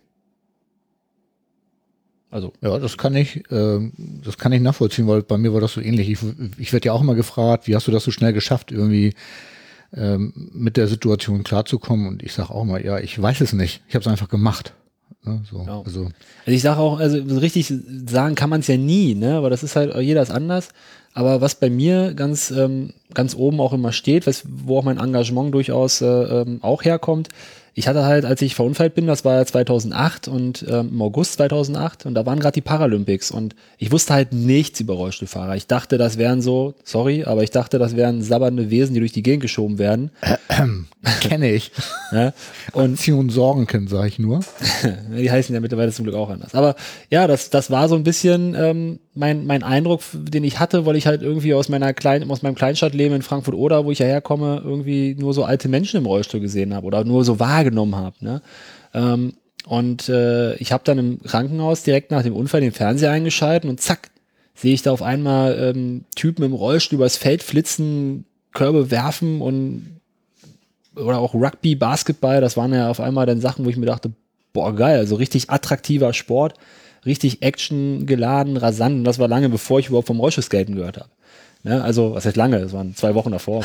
Also 2.30 2.52
Ja, 2.62 2.78
das 2.78 2.96
kann 2.96 3.14
ich, 3.14 3.44
ähm, 3.50 3.92
das 4.24 4.38
kann 4.38 4.52
ich 4.52 4.62
nachvollziehen, 4.62 5.06
weil 5.06 5.22
bei 5.22 5.36
mir 5.36 5.52
war 5.52 5.60
das 5.60 5.74
so 5.74 5.82
ähnlich. 5.82 6.08
Ich, 6.08 6.18
ich 6.56 6.72
werde 6.72 6.86
ja 6.86 6.92
auch 6.92 7.02
immer 7.02 7.14
gefragt, 7.14 7.68
wie 7.68 7.74
hast 7.76 7.86
du 7.86 7.92
das 7.92 8.04
so 8.04 8.10
schnell 8.10 8.32
geschafft, 8.32 8.72
irgendwie 8.72 9.12
ähm, 9.92 10.50
mit 10.52 10.78
der 10.78 10.88
Situation 10.88 11.44
klarzukommen? 11.44 12.08
Und 12.08 12.22
ich 12.22 12.32
sage 12.32 12.50
auch 12.50 12.64
mal, 12.64 12.82
ja, 12.82 12.98
ich 12.98 13.20
weiß 13.20 13.42
es 13.42 13.52
nicht. 13.52 13.82
Ich 13.86 13.94
habe 13.94 14.00
es 14.00 14.08
einfach 14.08 14.30
gemacht. 14.30 14.72
Ne, 15.24 15.40
so, 15.48 15.64
Ja. 15.66 15.82
also 15.84 16.00
Also 16.02 16.10
ich 16.46 16.62
sage 16.62 16.80
auch, 16.80 16.98
also 16.98 17.18
so 17.28 17.38
richtig 17.38 17.72
sagen 18.06 18.34
kann 18.34 18.50
man 18.50 18.60
es 18.60 18.66
ja 18.66 18.76
nie, 18.76 19.14
ne? 19.14 19.36
Aber 19.36 19.50
das 19.50 19.62
ist 19.62 19.76
halt, 19.76 19.94
jeder 19.96 20.22
ist 20.22 20.30
anders. 20.30 20.70
Aber 21.14 21.40
was 21.40 21.54
bei 21.54 21.70
mir 21.70 22.14
ganz, 22.14 22.50
ähm, 22.50 22.92
ganz 23.14 23.34
oben 23.36 23.60
auch 23.60 23.72
immer 23.72 23.92
steht, 23.92 24.26
was, 24.26 24.44
wo 24.48 24.78
auch 24.78 24.84
mein 24.84 24.98
Engagement 24.98 25.54
durchaus 25.54 26.00
äh, 26.00 26.06
ähm, 26.06 26.58
auch 26.62 26.84
herkommt, 26.84 27.28
ich 27.74 27.88
hatte 27.88 28.04
halt, 28.04 28.24
als 28.24 28.42
ich 28.42 28.54
verunfallt 28.54 28.94
bin, 28.94 29.06
das 29.06 29.24
war 29.24 29.44
2008 29.44 30.28
und 30.28 30.64
ähm, 30.68 30.90
im 30.92 31.02
August 31.02 31.34
2008 31.34 32.04
und 32.04 32.14
da 32.14 32.26
waren 32.26 32.38
gerade 32.38 32.54
die 32.54 32.60
Paralympics 32.60 33.30
und 33.30 33.56
ich 33.78 33.90
wusste 33.90 34.12
halt 34.12 34.32
nichts 34.32 34.80
über 34.80 34.94
Rollstuhlfahrer. 34.94 35.56
Ich 35.56 35.66
dachte, 35.66 35.96
das 35.96 36.18
wären 36.18 36.42
so, 36.42 36.74
sorry, 36.84 37.24
aber 37.24 37.42
ich 37.42 37.50
dachte, 37.50 37.78
das 37.78 37.96
wären 37.96 38.22
sabbernde 38.22 38.70
Wesen, 38.70 38.92
die 38.92 39.00
durch 39.00 39.12
die 39.12 39.22
Gegend 39.22 39.42
geschoben 39.42 39.78
werden. 39.78 40.10
kenne 41.20 41.52
ich. 41.52 41.72
Ne? 42.12 42.34
Und 42.72 42.98
Zion 42.98 43.30
Sorgenkind, 43.30 43.88
sage 43.88 44.08
ich 44.08 44.18
nur. 44.18 44.40
die 45.16 45.30
heißen 45.30 45.54
ja 45.54 45.62
mittlerweile 45.62 45.92
zum 45.92 46.04
Glück 46.04 46.14
auch 46.14 46.28
anders. 46.28 46.54
Aber 46.54 46.76
ja, 47.08 47.26
das, 47.26 47.48
das 47.48 47.70
war 47.70 47.88
so 47.88 47.94
ein 47.94 48.02
bisschen 48.02 48.54
ähm, 48.54 48.98
mein, 49.14 49.46
mein 49.46 49.62
Eindruck, 49.62 50.00
den 50.12 50.44
ich 50.44 50.58
hatte, 50.58 50.86
weil 50.86 50.96
ich 50.96 51.06
halt 51.06 51.22
irgendwie 51.22 51.54
aus 51.54 51.68
meiner 51.68 51.92
kleinen, 51.92 52.30
aus 52.30 52.42
meinem 52.42 52.54
Kleinstadtleben 52.54 53.16
in 53.16 53.22
Frankfurt 53.22 53.54
oder 53.54 53.84
wo 53.84 53.90
ich 53.90 53.98
ja 53.98 54.06
herkomme, 54.06 54.62
irgendwie 54.64 55.14
nur 55.18 55.34
so 55.34 55.44
alte 55.44 55.68
Menschen 55.68 55.98
im 55.98 56.06
Rollstuhl 56.06 56.40
gesehen 56.40 56.74
habe 56.74 56.86
oder 56.86 57.04
nur 57.04 57.24
so 57.24 57.38
wahrgenommen 57.38 57.94
habe. 57.94 58.16
Ne? 58.20 58.42
Ähm, 58.94 59.34
und 59.66 60.08
äh, 60.08 60.54
ich 60.56 60.72
habe 60.72 60.84
dann 60.84 60.98
im 60.98 61.22
Krankenhaus 61.22 61.82
direkt 61.82 62.10
nach 62.10 62.22
dem 62.22 62.34
Unfall 62.34 62.62
den 62.62 62.72
Fernseher 62.72 63.10
eingeschalten 63.10 63.68
und 63.68 63.80
zack, 63.80 64.10
sehe 64.54 64.74
ich 64.74 64.82
da 64.82 64.92
auf 64.92 65.02
einmal 65.02 65.58
ähm, 65.58 66.04
Typen 66.16 66.44
im 66.44 66.52
Rollstuhl 66.52 66.96
übers 66.96 67.16
Feld 67.16 67.42
flitzen, 67.42 68.24
Körbe 68.52 68.90
werfen 68.90 69.40
und 69.40 70.00
oder 70.94 71.18
auch 71.18 71.34
Rugby, 71.34 71.74
Basketball, 71.74 72.40
das 72.42 72.56
waren 72.56 72.74
ja 72.74 72.90
auf 72.90 73.00
einmal 73.00 73.24
dann 73.24 73.40
Sachen, 73.40 73.64
wo 73.64 73.70
ich 73.70 73.78
mir 73.78 73.86
dachte, 73.86 74.12
boah, 74.52 74.74
geil, 74.74 74.98
also 74.98 75.16
richtig 75.16 75.48
attraktiver 75.48 76.12
Sport, 76.12 76.54
richtig 77.04 77.42
Action 77.42 78.06
geladen, 78.06 78.56
rasant. 78.56 78.96
Und 78.96 79.04
das 79.04 79.18
war 79.18 79.28
lange, 79.28 79.48
bevor 79.48 79.78
ich 79.78 79.88
überhaupt 79.88 80.06
vom 80.06 80.20
Rollstuhlskaten 80.20 80.74
gehört 80.74 80.98
habe. 80.98 81.08
Ne? 81.64 81.82
Also, 81.82 82.14
was 82.14 82.26
heißt 82.26 82.36
lange? 82.36 82.58
Das 82.60 82.72
waren 82.72 82.94
zwei 82.96 83.14
Wochen 83.14 83.30
davor. 83.30 83.64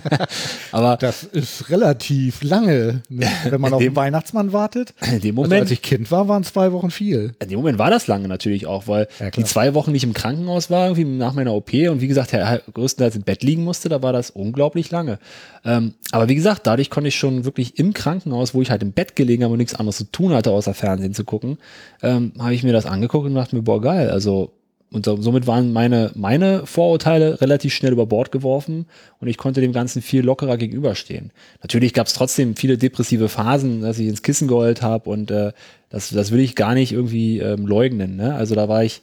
Aber 0.72 0.96
Das 0.96 1.24
ist 1.24 1.68
relativ 1.70 2.42
lange, 2.42 3.02
ne? 3.08 3.26
wenn 3.48 3.60
man 3.60 3.72
auf 3.72 3.80
den 3.80 3.96
Weihnachtsmann 3.96 4.52
wartet. 4.52 4.94
in 5.00 5.20
dem 5.20 5.36
Also 5.38 5.42
Moment, 5.48 5.62
als 5.62 5.70
ich 5.70 5.82
Kind 5.82 6.10
war, 6.10 6.28
waren 6.28 6.44
zwei 6.44 6.72
Wochen 6.72 6.90
viel. 6.90 7.34
in 7.40 7.48
dem 7.48 7.58
Moment 7.58 7.78
war 7.78 7.90
das 7.90 8.06
lange 8.06 8.28
natürlich 8.28 8.66
auch, 8.66 8.86
weil 8.88 9.08
Ja, 9.18 9.30
die 9.30 9.44
zwei 9.44 9.74
Wochen, 9.74 9.90
die 9.92 9.96
ich 9.98 10.04
im 10.04 10.14
Krankenhaus 10.14 10.70
war, 10.70 10.86
irgendwie 10.86 11.04
nach 11.04 11.32
meiner 11.34 11.52
OP 11.54 11.72
und 11.72 12.00
wie 12.00 12.06
gesagt, 12.08 12.32
ja, 12.32 12.58
größtenteils 12.72 13.16
im 13.16 13.22
Bett 13.22 13.42
liegen 13.42 13.64
musste, 13.64 13.88
da 13.88 14.02
war 14.02 14.12
das 14.12 14.30
unglaublich 14.30 14.90
lange. 14.90 15.18
Ähm, 15.64 15.94
aber 16.12 16.28
wie 16.28 16.34
gesagt, 16.34 16.66
dadurch 16.66 16.90
konnte 16.90 17.08
ich 17.08 17.16
schon 17.16 17.44
wirklich 17.44 17.78
im 17.78 17.94
Krankenhaus, 17.94 18.54
wo 18.54 18.62
ich 18.62 18.70
halt 18.70 18.82
im 18.82 18.92
Bett 18.92 19.16
gelegen 19.16 19.42
habe 19.44 19.52
und 19.52 19.58
nichts 19.58 19.74
anderes 19.74 19.96
zu 19.98 20.04
tun 20.04 20.32
hatte, 20.34 20.50
außer 20.50 20.74
Fernsehen 20.74 21.14
zu 21.14 21.24
gucken, 21.24 21.58
ähm, 22.02 22.32
habe 22.38 22.54
ich 22.54 22.62
mir 22.62 22.72
das 22.72 22.86
angeguckt 22.86 23.26
und 23.26 23.34
dachte 23.34 23.56
mir, 23.56 23.62
boah, 23.62 23.80
geil, 23.80 24.10
also 24.10 24.52
und 24.94 25.04
so, 25.04 25.20
somit 25.20 25.48
waren 25.48 25.72
meine, 25.72 26.12
meine 26.14 26.66
Vorurteile 26.66 27.40
relativ 27.40 27.74
schnell 27.74 27.92
über 27.92 28.06
Bord 28.06 28.30
geworfen 28.30 28.86
und 29.18 29.26
ich 29.26 29.38
konnte 29.38 29.60
dem 29.60 29.72
Ganzen 29.72 30.02
viel 30.02 30.22
lockerer 30.22 30.56
gegenüberstehen. 30.56 31.32
Natürlich 31.62 31.92
gab 31.94 32.06
es 32.06 32.12
trotzdem 32.12 32.54
viele 32.54 32.78
depressive 32.78 33.28
Phasen, 33.28 33.80
dass 33.80 33.98
ich 33.98 34.06
ins 34.06 34.22
Kissen 34.22 34.46
geheult 34.46 34.82
habe 34.82 35.10
und 35.10 35.32
äh, 35.32 35.50
das, 35.90 36.10
das 36.10 36.30
will 36.30 36.38
ich 36.38 36.54
gar 36.54 36.74
nicht 36.74 36.92
irgendwie 36.92 37.40
ähm, 37.40 37.66
leugnen. 37.66 38.14
Ne? 38.14 38.36
Also 38.36 38.54
da 38.54 38.68
war 38.68 38.84
ich, 38.84 39.02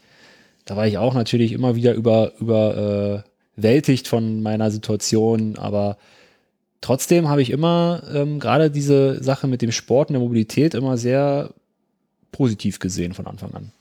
da 0.64 0.78
war 0.78 0.88
ich 0.88 0.98
auch 0.98 1.14
natürlich 1.14 1.52
immer 1.52 1.76
wieder 1.76 1.94
über, 1.94 2.32
über 2.39 3.24
äh, 3.58 3.98
von 4.06 4.42
meiner 4.42 4.72
Situation, 4.72 5.58
aber 5.58 5.98
trotzdem 6.80 7.28
habe 7.28 7.42
ich 7.42 7.50
immer 7.50 8.02
ähm, 8.14 8.39
gerade 8.39 8.72
diese 8.72 9.22
Sache 9.22 9.48
mit 9.48 9.62
dem 9.62 9.74
Sport 9.74 10.08
und 10.08 10.14
der 10.14 10.22
Mobilität 10.22 10.74
immer 10.74 10.98
sehr 10.98 11.50
positiv 12.32 12.80
gesehen 12.80 13.12
von 13.12 13.28
Anfang 13.28 13.54
an. 13.54 13.72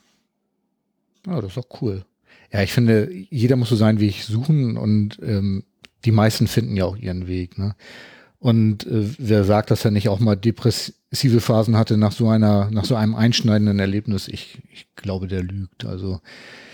Ja, 1.27 1.41
das 1.41 1.51
ist 1.51 1.57
doch 1.57 1.81
cool. 1.81 2.03
Ja, 2.51 2.61
ich 2.61 2.73
finde, 2.73 3.09
jeder 3.29 3.55
muss 3.55 3.69
so 3.69 3.75
seinen 3.75 3.99
Weg 3.99 4.23
suchen 4.23 4.77
und 4.77 5.19
ähm, 5.21 5.63
die 6.05 6.11
meisten 6.11 6.47
finden 6.47 6.75
ja 6.75 6.85
auch 6.85 6.97
ihren 6.97 7.27
Weg. 7.27 7.57
Ne? 7.57 7.75
Und 8.39 8.87
äh, 8.87 9.05
wer 9.17 9.43
sagt, 9.43 9.69
dass 9.71 9.85
er 9.85 9.91
nicht 9.91 10.09
auch 10.09 10.19
mal 10.19 10.35
depressive 10.35 11.41
Phasen 11.41 11.77
hatte 11.77 11.95
nach 11.97 12.11
so 12.11 12.27
einer, 12.27 12.69
nach 12.71 12.85
so 12.85 12.95
einem 12.95 13.13
einschneidenden 13.13 13.79
Erlebnis, 13.79 14.27
ich, 14.27 14.57
ich 14.73 14.87
glaube, 14.95 15.27
der 15.27 15.43
lügt. 15.43 15.85
Also 15.85 16.19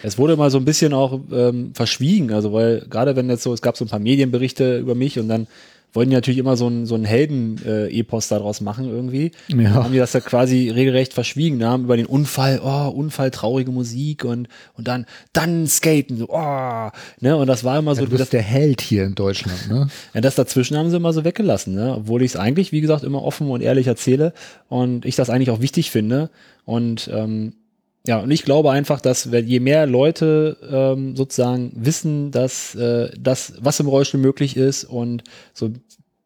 Es 0.02 0.18
wurde 0.18 0.38
mal 0.38 0.50
so 0.50 0.58
ein 0.58 0.66
bisschen 0.66 0.94
auch 0.94 1.20
ähm, 1.32 1.72
verschwiegen, 1.74 2.32
also 2.32 2.54
weil 2.54 2.86
gerade 2.90 3.16
wenn 3.16 3.30
jetzt 3.30 3.44
so, 3.44 3.54
es 3.54 3.62
gab 3.62 3.76
so 3.76 3.84
ein 3.84 3.90
paar 3.90 4.00
Medienberichte 4.00 4.80
über 4.80 4.96
mich 4.96 5.20
und 5.20 5.28
dann 5.28 5.48
wollten 5.94 6.10
die 6.10 6.16
natürlich 6.16 6.38
immer 6.38 6.58
so 6.58 6.68
ein, 6.68 6.86
so 6.86 6.96
ein 6.96 7.06
Helden-Epos 7.06 8.28
daraus 8.28 8.62
machen 8.62 8.90
irgendwie. 8.90 9.32
Ja. 9.48 9.72
Haben 9.72 9.94
die 9.94 9.98
das 9.98 10.14
ja 10.14 10.20
quasi 10.20 10.70
regelrecht 10.70 11.14
verschwiegen, 11.14 11.64
haben 11.64 11.86
über 11.86 11.98
den 11.98 12.06
Unfall, 12.06 12.62
oh, 12.64 12.90
Unfall, 12.90 13.32
traurige 13.32 13.72
Musik 13.72 14.24
und, 14.24 14.48
und 14.76 14.88
dann, 14.88 15.06
dann 15.34 15.68
skaten, 15.68 16.18
so, 16.18 16.28
oh, 16.30 16.90
ne, 17.20 17.36
und 17.36 17.48
das 17.48 17.64
war 17.64 17.80
immer 17.80 17.96
so, 17.96 18.06
du 18.06 18.18
bist 18.18 18.34
der 18.34 18.42
Held 18.42 18.82
hier 18.82 19.06
in 19.06 19.16
Deutschland. 19.16 19.70
Ne? 19.70 19.88
ja, 20.14 20.22
das 20.22 20.36
dazwischen 20.36 20.78
haben 20.78 20.90
sie 20.90 20.98
immer 20.98 21.14
so 21.14 21.24
weggelassen, 21.24 21.74
ne? 21.74 21.96
obwohl 21.96 22.22
ich 22.22 22.32
es 22.32 22.38
eigentlich, 22.38 22.72
wie 22.72 22.82
gesagt, 22.82 23.04
immer 23.04 23.24
offen 23.24 23.50
und 23.50 23.62
ehrlich 23.62 23.88
erzähle 23.88 24.34
und 24.70 25.06
ich 25.06 25.16
das 25.16 25.30
eigentlich 25.30 25.52
auch 25.52 25.62
wichtig 25.62 25.92
finde. 25.92 26.30
Und 26.66 27.10
ähm, 27.14 27.54
ja, 28.08 28.20
und 28.20 28.32
ich 28.32 28.44
glaube 28.44 28.72
einfach, 28.72 29.02
dass 29.02 29.26
je 29.26 29.60
mehr 29.60 29.86
Leute 29.86 30.58
ähm, 30.70 31.16
sozusagen 31.16 31.72
wissen, 31.76 32.32
dass 32.32 32.74
äh, 32.76 33.12
das, 33.20 33.54
was 33.60 33.80
im 33.80 33.88
Rollstuhl 33.88 34.20
möglich 34.20 34.56
ist 34.56 34.86
und 34.86 35.24
so 35.54 35.72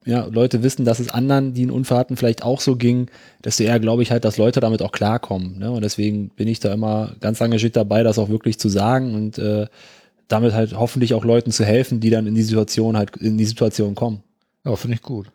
ja, 0.06 0.26
Leute 0.26 0.64
wissen, 0.64 0.86
dass 0.86 1.00
es 1.00 1.10
anderen, 1.10 1.54
die 1.54 1.62
einen 1.62 1.72
Unfall 1.72 2.00
hatten, 2.00 2.18
vielleicht 2.18 2.44
auch 2.44 2.60
so 2.60 2.76
ging, 2.76 3.08
desto 3.44 3.64
eher 3.64 3.80
glaube 3.80 4.02
ich 4.04 4.12
halt, 4.12 4.26
dass 4.26 4.38
Leute 4.38 4.60
damit 4.60 4.82
auch 4.82 4.92
klarkommen. 4.92 5.60
Ne? 5.60 5.72
Und 5.72 5.84
deswegen 5.84 6.30
bin 6.30 6.48
ich 6.48 6.60
da 6.60 6.74
immer 6.74 7.16
ganz 7.20 7.40
engagiert 7.42 7.76
dabei, 7.76 8.02
das 8.02 8.18
auch 8.18 8.30
wirklich 8.30 8.58
zu 8.60 8.70
sagen 8.70 9.14
und 9.14 9.38
äh, 9.38 9.68
damit 10.28 10.54
halt 10.54 10.78
hoffentlich 10.78 11.14
auch 11.14 11.26
Leuten 11.26 11.52
zu 11.52 11.66
helfen, 11.66 12.00
die 12.00 12.10
dann 12.10 12.26
in 12.26 12.36
die 12.36 12.44
Situation 12.44 12.98
halt 12.98 13.18
in 13.18 13.38
die 13.38 13.46
Situation 13.46 13.94
kommen. 13.96 14.24
Ja, 14.66 14.76
finde 14.76 14.96
ich 14.96 15.02
gut. 15.02 15.28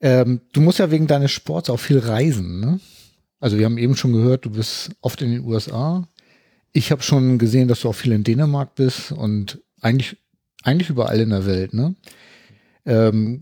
Ähm, 0.00 0.40
du 0.52 0.60
musst 0.60 0.78
ja 0.78 0.90
wegen 0.90 1.06
deines 1.06 1.30
Sports 1.30 1.70
auch 1.70 1.78
viel 1.78 1.98
reisen, 1.98 2.60
ne? 2.60 2.80
Also 3.42 3.58
wir 3.58 3.64
haben 3.64 3.76
eben 3.76 3.96
schon 3.96 4.12
gehört, 4.12 4.44
du 4.44 4.50
bist 4.50 4.90
oft 5.00 5.20
in 5.20 5.32
den 5.32 5.44
USA. 5.44 6.06
Ich 6.72 6.92
habe 6.92 7.02
schon 7.02 7.38
gesehen, 7.38 7.66
dass 7.66 7.80
du 7.80 7.88
auch 7.88 7.94
viel 7.94 8.12
in 8.12 8.22
Dänemark 8.22 8.76
bist 8.76 9.10
und 9.10 9.60
eigentlich, 9.80 10.16
eigentlich 10.62 10.90
überall 10.90 11.18
in 11.18 11.30
der 11.30 11.44
Welt, 11.44 11.74
ne? 11.74 11.96
Ähm, 12.86 13.40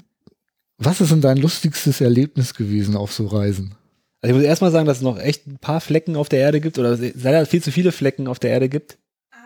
was 0.79 1.03
ist 1.03 1.13
denn 1.13 1.21
dein 1.21 1.37
lustigstes 1.37 2.01
Erlebnis 2.01 2.55
gewesen 2.55 2.97
auf 2.97 3.13
so 3.13 3.27
Reisen? 3.27 3.75
Also 4.23 4.35
ich 4.35 4.41
muss 4.41 4.49
erstmal 4.49 4.71
sagen, 4.71 4.87
dass 4.87 4.99
es 4.99 5.03
noch 5.03 5.19
echt 5.19 5.47
ein 5.47 5.59
paar 5.59 5.83
Flecken 5.83 6.17
auf 6.17 6.31
der 6.31 6.41
Erde 6.41 6.63
gibt 6.63 6.79
oder 6.79 6.97
leider 6.97 7.45
viel 7.45 7.63
zu 7.63 7.71
viele 7.71 7.93
Flecken 7.93 8.27
auf 8.27 8.39
der 8.39 8.53
Erde 8.53 8.71
gibt. 8.71 8.97
Ah, 9.31 9.37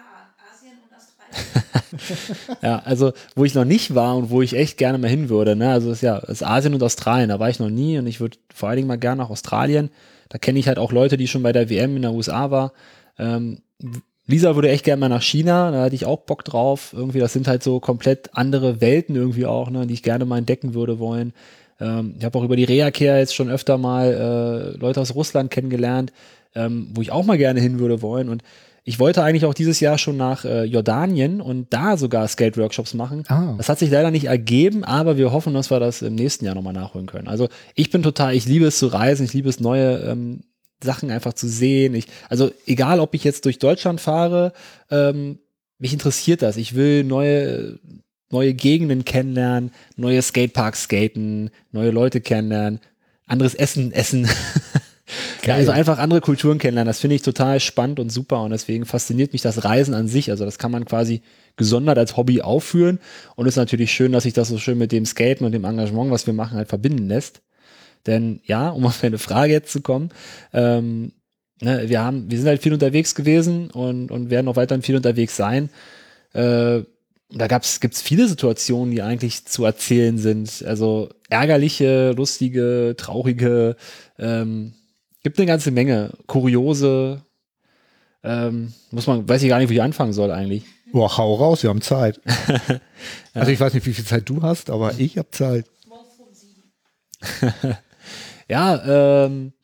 Asien 0.54 0.78
und 0.88 0.96
Australien. 0.96 2.58
Ja, 2.62 2.78
also 2.78 3.12
wo 3.34 3.44
ich 3.44 3.56
noch 3.56 3.64
nicht 3.64 3.96
war 3.96 4.16
und 4.16 4.30
wo 4.30 4.40
ich 4.40 4.54
echt 4.54 4.78
gerne 4.78 4.98
mal 4.98 5.10
hin 5.10 5.28
würde, 5.28 5.56
ne? 5.56 5.72
Also 5.72 5.90
ist 5.90 6.02
ja 6.02 6.18
ist 6.18 6.44
Asien 6.44 6.74
und 6.74 6.82
Australien, 6.84 7.30
da 7.30 7.40
war 7.40 7.50
ich 7.50 7.58
noch 7.58 7.70
nie 7.70 7.98
und 7.98 8.06
ich 8.06 8.20
würde 8.20 8.38
vor 8.54 8.68
allen 8.68 8.76
Dingen 8.76 8.88
mal 8.88 8.98
gerne 8.98 9.20
nach 9.20 9.30
Australien. 9.30 9.90
Da 10.28 10.38
kenne 10.38 10.58
ich 10.58 10.68
halt 10.68 10.78
auch 10.78 10.92
Leute, 10.92 11.16
die 11.16 11.28
schon 11.28 11.42
bei 11.42 11.52
der 11.52 11.70
WM 11.70 11.96
in 11.96 12.02
der 12.02 12.12
USA 12.12 12.50
war. 12.50 12.72
Ähm, 13.18 13.58
Lisa 14.26 14.54
würde 14.54 14.70
echt 14.70 14.84
gerne 14.84 15.00
mal 15.00 15.08
nach 15.08 15.22
China, 15.22 15.70
da 15.70 15.82
hatte 15.82 15.94
ich 15.94 16.06
auch 16.06 16.20
Bock 16.20 16.44
drauf. 16.44 16.94
Irgendwie, 16.96 17.18
das 17.18 17.32
sind 17.32 17.46
halt 17.46 17.62
so 17.62 17.78
komplett 17.80 18.30
andere 18.32 18.80
Welten 18.80 19.16
irgendwie 19.16 19.46
auch, 19.46 19.70
ne, 19.70 19.86
die 19.86 19.94
ich 19.94 20.02
gerne 20.02 20.24
mal 20.24 20.38
entdecken 20.38 20.72
würde 20.72 20.98
wollen. 20.98 21.34
Ähm, 21.78 22.14
ich 22.18 22.24
habe 22.24 22.38
auch 22.38 22.44
über 22.44 22.56
die 22.56 22.64
Reha-Care 22.64 23.18
jetzt 23.18 23.34
schon 23.34 23.50
öfter 23.50 23.76
mal 23.76 24.74
äh, 24.74 24.78
Leute 24.78 25.00
aus 25.00 25.14
Russland 25.14 25.50
kennengelernt, 25.50 26.12
ähm, 26.54 26.88
wo 26.94 27.02
ich 27.02 27.12
auch 27.12 27.24
mal 27.24 27.36
gerne 27.36 27.60
hin 27.60 27.78
würde 27.78 28.00
wollen. 28.00 28.28
Und 28.30 28.42
ich 28.86 28.98
wollte 28.98 29.22
eigentlich 29.22 29.46
auch 29.46 29.54
dieses 29.54 29.80
Jahr 29.80 29.96
schon 29.96 30.18
nach 30.18 30.44
äh, 30.44 30.64
Jordanien 30.64 31.40
und 31.40 31.72
da 31.72 31.96
sogar 31.96 32.28
Skate-Workshops 32.28 32.92
machen. 32.92 33.24
Ah. 33.28 33.54
Das 33.56 33.70
hat 33.70 33.78
sich 33.78 33.90
leider 33.90 34.10
nicht 34.10 34.26
ergeben, 34.26 34.84
aber 34.84 35.16
wir 35.16 35.32
hoffen, 35.32 35.54
dass 35.54 35.70
wir 35.70 35.80
das 35.80 36.02
im 36.02 36.14
nächsten 36.14 36.44
Jahr 36.44 36.54
nochmal 36.54 36.74
nachholen 36.74 37.06
können. 37.06 37.26
Also 37.26 37.48
ich 37.74 37.90
bin 37.90 38.02
total, 38.02 38.34
ich 38.34 38.44
liebe 38.44 38.66
es 38.66 38.78
zu 38.78 38.88
reisen, 38.88 39.24
ich 39.24 39.32
liebe 39.32 39.48
es 39.48 39.58
neue 39.58 39.96
ähm, 40.00 40.42
Sachen 40.82 41.10
einfach 41.10 41.32
zu 41.32 41.48
sehen. 41.48 41.94
Ich, 41.94 42.06
also 42.28 42.50
egal, 42.66 43.00
ob 43.00 43.14
ich 43.14 43.24
jetzt 43.24 43.46
durch 43.46 43.58
Deutschland 43.58 44.02
fahre, 44.02 44.52
ähm, 44.90 45.38
mich 45.78 45.94
interessiert 45.94 46.42
das. 46.42 46.58
Ich 46.58 46.74
will 46.74 47.04
neue, 47.04 47.78
neue 48.30 48.52
Gegenden 48.52 49.06
kennenlernen, 49.06 49.72
neue 49.96 50.20
Skateparks 50.20 50.84
skaten, 50.84 51.50
neue 51.72 51.90
Leute 51.90 52.20
kennenlernen, 52.20 52.80
anderes 53.26 53.54
Essen 53.54 53.92
essen. 53.92 54.28
ja, 55.46 55.54
also 55.54 55.72
einfach 55.72 55.98
andere 55.98 56.20
Kulturen 56.20 56.58
kennenlernen. 56.58 56.88
Das 56.88 57.00
finde 57.00 57.16
ich 57.16 57.22
total 57.22 57.60
spannend 57.60 58.00
und 58.00 58.10
super 58.10 58.42
und 58.42 58.50
deswegen 58.50 58.84
fasziniert 58.86 59.32
mich 59.32 59.42
das 59.42 59.64
Reisen 59.64 59.94
an 59.94 60.08
sich. 60.08 60.30
Also 60.30 60.44
das 60.44 60.58
kann 60.58 60.70
man 60.70 60.84
quasi 60.84 61.22
gesondert 61.56 61.98
als 61.98 62.16
Hobby 62.16 62.42
aufführen 62.42 62.98
und 63.36 63.46
ist 63.46 63.56
natürlich 63.56 63.92
schön, 63.92 64.12
dass 64.12 64.24
sich 64.24 64.32
das 64.32 64.48
so 64.48 64.58
schön 64.58 64.78
mit 64.78 64.92
dem 64.92 65.06
Skaten 65.06 65.44
und 65.44 65.52
dem 65.52 65.64
Engagement, 65.64 66.10
was 66.10 66.26
wir 66.26 66.34
machen, 66.34 66.56
halt 66.56 66.68
verbinden 66.68 67.08
lässt. 67.08 67.42
Denn 68.06 68.40
ja, 68.44 68.68
um 68.70 68.84
auf 68.86 69.02
eine 69.02 69.18
Frage 69.18 69.52
jetzt 69.52 69.72
zu 69.72 69.80
kommen, 69.80 70.10
ähm, 70.52 71.12
ne, 71.60 71.88
wir 71.88 72.02
haben, 72.02 72.30
wir 72.30 72.38
sind 72.38 72.48
halt 72.48 72.62
viel 72.62 72.72
unterwegs 72.72 73.14
gewesen 73.14 73.70
und, 73.70 74.10
und 74.10 74.30
werden 74.30 74.48
auch 74.48 74.56
weiterhin 74.56 74.82
viel 74.82 74.96
unterwegs 74.96 75.36
sein. 75.36 75.70
Äh, 76.32 76.82
da 77.30 77.46
gab's, 77.48 77.80
gibt's 77.80 78.02
viele 78.02 78.28
Situationen, 78.28 78.94
die 78.94 79.02
eigentlich 79.02 79.46
zu 79.46 79.64
erzählen 79.64 80.18
sind. 80.18 80.64
Also 80.66 81.08
ärgerliche, 81.30 82.12
lustige, 82.12 82.94
traurige, 82.96 83.76
ähm, 84.18 84.74
gibt 85.24 85.38
eine 85.38 85.46
ganze 85.46 85.72
Menge. 85.72 86.12
Kuriose, 86.28 87.22
ähm, 88.22 88.72
muss 88.92 89.08
man, 89.08 89.28
weiß 89.28 89.42
ich 89.42 89.48
gar 89.48 89.58
nicht, 89.58 89.68
wo 89.68 89.72
ich 89.72 89.82
anfangen 89.82 90.12
soll 90.12 90.30
eigentlich. 90.30 90.64
Boah, 90.92 91.18
hau 91.18 91.34
raus, 91.34 91.64
wir 91.64 91.70
haben 91.70 91.82
Zeit. 91.82 92.20
Also 93.34 93.50
ich 93.50 93.58
weiß 93.58 93.74
nicht, 93.74 93.84
wie 93.84 93.92
viel 93.92 94.04
Zeit 94.04 94.28
du 94.28 94.42
hast, 94.42 94.70
aber 94.70 94.94
ich 94.98 95.18
habe 95.18 95.28
Zeit. 95.30 95.66
Ja, 98.46 99.24
ähm, 99.26 99.54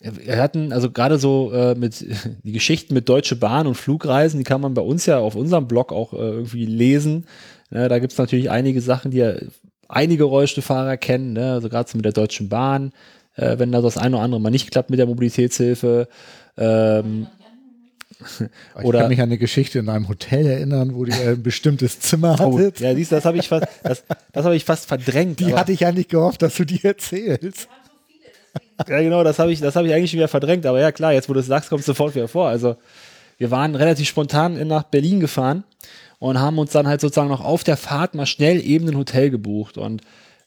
wir 0.00 0.38
hatten 0.38 0.72
also 0.72 0.90
gerade 0.90 1.18
so 1.18 1.52
äh, 1.52 1.74
mit 1.74 2.04
die 2.42 2.52
Geschichten 2.52 2.94
mit 2.94 3.08
Deutsche 3.08 3.36
Bahn 3.36 3.66
und 3.66 3.74
Flugreisen, 3.74 4.38
die 4.38 4.44
kann 4.44 4.60
man 4.60 4.74
bei 4.74 4.82
uns 4.82 5.06
ja 5.06 5.18
auf 5.18 5.34
unserem 5.34 5.68
Blog 5.68 5.92
auch 5.92 6.12
äh, 6.12 6.16
irgendwie 6.16 6.64
lesen. 6.64 7.26
Ne, 7.70 7.88
da 7.88 7.98
gibt's 7.98 8.18
natürlich 8.18 8.50
einige 8.50 8.80
Sachen, 8.80 9.10
die 9.10 9.18
ja 9.18 9.34
einige 9.88 10.24
Rollstuhlfahrer 10.24 10.96
kennen, 10.96 11.34
ne? 11.34 11.52
also 11.52 11.68
gerade 11.68 11.88
so 11.88 11.98
mit 11.98 12.04
der 12.04 12.12
Deutschen 12.12 12.48
Bahn, 12.48 12.92
äh, 13.36 13.58
wenn 13.58 13.72
da 13.72 13.80
das 13.80 13.96
eine 13.96 14.16
oder 14.16 14.24
andere 14.24 14.40
mal 14.40 14.50
nicht 14.50 14.70
klappt 14.70 14.90
mit 14.90 14.98
der 14.98 15.06
Mobilitätshilfe. 15.06 16.08
Ähm, 16.58 17.26
Ich 18.78 18.84
Oder- 18.84 19.00
kann 19.00 19.08
mich 19.08 19.18
an 19.20 19.24
eine 19.28 19.36
Geschichte 19.38 19.78
in 19.78 19.88
einem 19.90 20.08
Hotel 20.08 20.46
erinnern, 20.46 20.94
wo 20.94 21.04
ihr 21.04 21.14
ein 21.14 21.42
bestimmtes 21.42 22.00
Zimmer 22.00 22.36
oh, 22.40 22.56
hattet. 22.58 22.80
ja, 22.80 22.94
siehst 22.94 23.12
du, 23.12 23.16
das 23.16 23.24
habe 23.26 23.36
ich 23.36 23.48
fast, 23.48 23.66
das, 23.82 24.04
das 24.32 24.44
habe 24.44 24.56
ich 24.56 24.64
fast 24.64 24.86
verdrängt. 24.86 25.38
Die 25.40 25.46
aber- 25.46 25.58
hatte 25.60 25.72
ich 25.72 25.84
eigentlich 25.84 26.08
gehofft, 26.08 26.40
dass 26.42 26.54
du 26.56 26.64
die 26.64 26.82
erzählst. 26.82 27.68
Ja, 28.88 29.00
genau, 29.00 29.22
das 29.22 29.38
habe 29.38 29.52
ich, 29.52 29.60
das 29.60 29.76
habe 29.76 29.86
ich 29.86 29.92
eigentlich 29.92 30.10
schon 30.10 30.18
wieder 30.18 30.28
verdrängt. 30.28 30.64
Aber 30.64 30.80
ja, 30.80 30.92
klar, 30.92 31.12
jetzt 31.12 31.28
wo 31.28 31.34
du 31.34 31.40
es 31.40 31.46
sagst, 31.46 31.68
kommt 31.68 31.80
es 31.80 31.86
sofort 31.86 32.14
wieder 32.14 32.28
vor. 32.28 32.48
Also, 32.48 32.76
wir 33.38 33.50
waren 33.50 33.74
relativ 33.74 34.08
spontan 34.08 34.66
nach 34.66 34.84
Berlin 34.84 35.20
gefahren 35.20 35.64
und 36.18 36.40
haben 36.40 36.58
uns 36.58 36.72
dann 36.72 36.86
halt 36.86 37.02
sozusagen 37.02 37.28
noch 37.28 37.44
auf 37.44 37.64
der 37.64 37.76
Fahrt 37.76 38.14
mal 38.14 38.24
schnell 38.24 38.64
eben 38.64 38.88
ein 38.88 38.96
Hotel 38.96 39.28
gebucht 39.28 39.76
und 39.76 40.00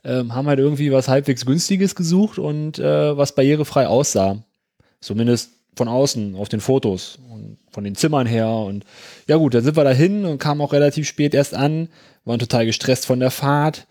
ähm, 0.04 0.34
haben 0.34 0.48
halt 0.48 0.60
irgendwie 0.60 0.92
was 0.92 1.08
halbwegs 1.08 1.46
günstiges 1.46 1.96
gesucht 1.96 2.40
und 2.40 2.80
äh, 2.80 3.18
was 3.18 3.36
barrierefrei 3.36 3.88
aussah. 3.88 4.44
Zumindest 5.02 5.52
von 5.76 5.88
außen 5.88 6.36
auf 6.36 6.50
den 6.50 6.60
Fotos 6.60 7.20
und 7.32 7.58
von 7.72 7.84
den 7.84 7.96
Zimmern 7.96 8.28
her. 8.28 8.50
Und 8.50 8.86
ja 9.28 9.38
gut, 9.38 9.54
dann 9.54 9.64
sind 9.64 9.78
wir 9.78 9.84
dahin 9.84 10.26
und 10.26 10.38
kamen 10.38 10.62
auch 10.62 10.74
relativ 10.74 11.08
spät 11.08 11.34
erst 11.34 11.54
an, 11.54 11.90
waren 12.26 12.40
total 12.40 12.66
gestresst 12.66 13.06
von 13.06 13.20
der 13.20 13.32
Fahrt. 13.32 13.88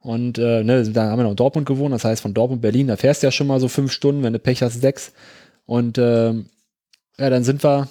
Und 0.00 0.38
äh, 0.38 0.64
ne, 0.64 0.82
da 0.90 1.10
haben 1.10 1.18
wir 1.18 1.24
noch 1.24 1.30
in 1.30 1.36
Dortmund 1.36 1.66
gewohnt, 1.66 1.94
das 1.94 2.04
heißt 2.04 2.22
von 2.22 2.34
Dortmund 2.34 2.60
Berlin, 2.60 2.88
da 2.88 2.96
fährst 2.96 3.22
du 3.22 3.28
ja 3.28 3.30
schon 3.30 3.46
mal 3.46 3.60
so 3.60 3.68
fünf 3.68 3.92
Stunden, 3.92 4.22
wenn 4.22 4.32
du 4.32 4.38
Pech 4.38 4.62
hast, 4.62 4.80
sechs. 4.80 5.12
Und 5.66 5.98
ähm, 5.98 6.46
ja, 7.18 7.30
dann 7.30 7.44
sind 7.44 7.62
wir, 7.62 7.88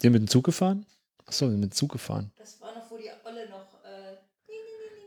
sind 0.00 0.12
wir 0.12 0.20
mit 0.20 0.22
dem 0.22 0.28
Zug 0.28 0.44
gefahren? 0.44 0.86
Achso, 1.26 1.46
wir 1.46 1.50
sind 1.50 1.60
mit 1.60 1.72
dem 1.72 1.76
Zug 1.76 1.92
gefahren. 1.92 2.30
Das 2.38 2.60
war 2.60 2.74
noch, 2.74 2.90
wo 2.90 2.96
die 2.96 3.10
Olle 3.24 3.48
noch. 3.50 3.68
Äh, 3.84 4.16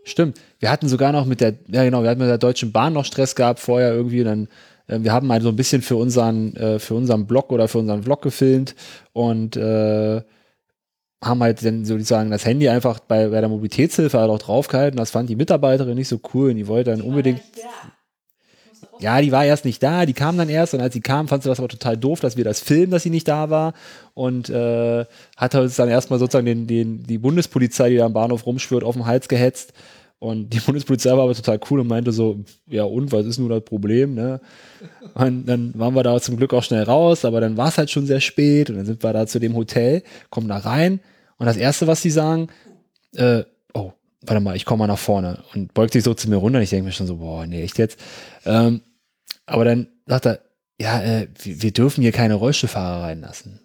Stimmt. 0.04 0.40
Wir 0.60 0.70
hatten 0.70 0.90
sogar 0.90 1.12
noch 1.12 1.26
mit 1.26 1.40
der, 1.42 1.54
ja 1.68 1.84
genau, 1.84 2.04
wir 2.04 2.10
hatten 2.10 2.20
mit 2.20 2.30
der 2.30 2.38
Deutschen 2.38 2.72
Bahn 2.72 2.94
noch 2.94 3.06
Stress 3.06 3.36
gehabt 3.36 3.60
vorher 3.60 3.94
irgendwie. 3.94 4.24
Dann, 4.24 4.48
äh, 4.88 5.00
wir 5.00 5.14
haben 5.14 5.28
mal 5.28 5.42
so 5.42 5.50
ein 5.50 5.56
bisschen 5.56 5.82
für 5.82 5.96
unseren, 5.96 6.56
äh, 6.56 6.80
für 6.80 6.96
unseren 6.96 7.26
Blog 7.26 7.52
oder 7.52 7.68
für 7.68 7.80
unseren 7.80 8.04
Vlog 8.04 8.22
gefilmt 8.22 8.76
und 9.14 9.56
äh, 9.56 10.22
haben 11.24 11.42
halt 11.42 11.64
dann 11.66 11.86
sozusagen 11.86 12.32
das 12.32 12.46
Handy 12.46 12.68
einfach 12.68 13.00
bei, 13.00 13.30
bei 13.30 13.40
der 13.40 13.50
Mobilitätshilfe 13.50 14.20
halt 14.20 14.30
auch 14.30 14.40
draufgehalten. 14.40 14.98
Das 14.98 15.12
fand 15.12 15.30
die 15.30 15.38
Mitarbeiterin 15.38 15.96
nicht 15.96 16.10
so 16.10 16.20
cool 16.34 16.50
und 16.50 16.58
die 16.58 16.68
wollte 16.68 16.92
dann 16.92 17.02
unbedingt. 17.02 17.42
Ja, 19.00 19.20
die 19.22 19.32
war 19.32 19.44
erst 19.44 19.66
nicht 19.66 19.82
da, 19.82 20.06
die 20.06 20.14
kam 20.14 20.38
dann 20.38 20.50
erst 20.50 20.74
und 20.74 20.82
als 20.82 20.94
sie 20.94 21.02
kam, 21.02 21.28
fand 21.28 21.44
sie 21.44 21.50
das 21.50 21.60
aber 21.60 21.68
total 21.68 21.98
doof, 21.98 22.20
dass 22.20 22.38
wir 22.38 22.44
das 22.44 22.60
filmen, 22.60 22.92
dass 22.92 23.04
sie 23.04 23.10
nicht 23.10 23.28
da 23.28 23.50
war 23.50 23.74
und 24.14 24.50
äh, 24.50 25.06
hat 25.36 25.56
uns 25.56 25.76
dann 25.76 25.90
erstmal 25.90 26.20
sozusagen 26.20 26.46
den, 26.46 26.68
den, 26.68 27.04
die 27.04 27.18
Bundespolizei, 27.18 27.90
die 27.90 27.98
da 27.98 28.06
am 28.06 28.14
Bahnhof 28.14 28.46
rumschwirrt, 28.46 28.84
auf 28.84 28.96
den 28.96 29.06
Hals 29.06 29.28
gehetzt 29.28 29.74
und 30.24 30.50
die 30.50 30.60
Bundespolizei 30.62 31.12
war 31.12 31.24
aber 31.24 31.36
total 31.36 31.60
cool 31.70 31.82
und 31.82 31.88
meinte 31.88 32.14
so, 32.14 32.40
ja 32.68 32.84
und, 32.84 33.12
was 33.12 33.26
ist 33.26 33.40
nun 33.40 33.50
das 33.50 33.64
Problem, 33.64 34.14
ne? 34.16 34.40
Und 35.16 35.46
dann 35.46 35.74
waren 35.76 35.94
wir 35.94 36.04
da 36.04 36.20
zum 36.22 36.38
Glück 36.38 36.54
auch 36.54 36.64
schnell 36.64 36.84
raus, 36.84 37.26
aber 37.26 37.42
dann 37.42 37.58
war 37.58 37.68
es 37.68 37.78
halt 37.78 37.92
schon 37.92 38.06
sehr 38.06 38.22
spät 38.22 38.70
und 38.70 38.78
dann 38.78 38.86
sind 38.86 39.04
wir 39.04 39.12
da 39.12 39.28
zu 39.28 39.40
dem 39.40 39.54
Hotel, 39.56 40.02
kommen 40.30 40.48
da 40.48 40.58
rein 40.58 41.02
und 41.38 41.46
das 41.46 41.58
Erste, 41.58 41.88
was 41.88 42.02
sie 42.02 42.10
sagen, 42.10 42.48
äh, 43.16 43.44
oh, 43.74 43.92
warte 44.22 44.40
mal, 44.40 44.56
ich 44.56 44.64
komme 44.64 44.80
mal 44.80 44.88
nach 44.88 44.98
vorne 44.98 45.44
und 45.54 45.74
beugt 45.74 45.92
sich 45.92 46.04
so 46.04 46.14
zu 46.14 46.30
mir 46.30 46.38
runter 46.38 46.60
und 46.60 46.64
ich 46.64 46.70
denke 46.70 46.86
mir 46.86 46.92
schon 46.94 47.08
so, 47.08 47.18
boah, 47.18 47.46
nee, 47.46 47.62
echt 47.62 47.78
jetzt? 47.78 48.00
Ähm, 48.46 48.82
aber 49.46 49.66
dann 49.66 49.88
sagt 50.06 50.26
er, 50.26 50.40
ja, 50.80 51.02
äh, 51.02 51.28
wir, 51.42 51.62
wir 51.64 51.72
dürfen 51.72 52.02
hier 52.02 52.14
keine 52.14 52.36
Rollstuhlfahrer 52.36 53.04
reinlassen. 53.04 53.60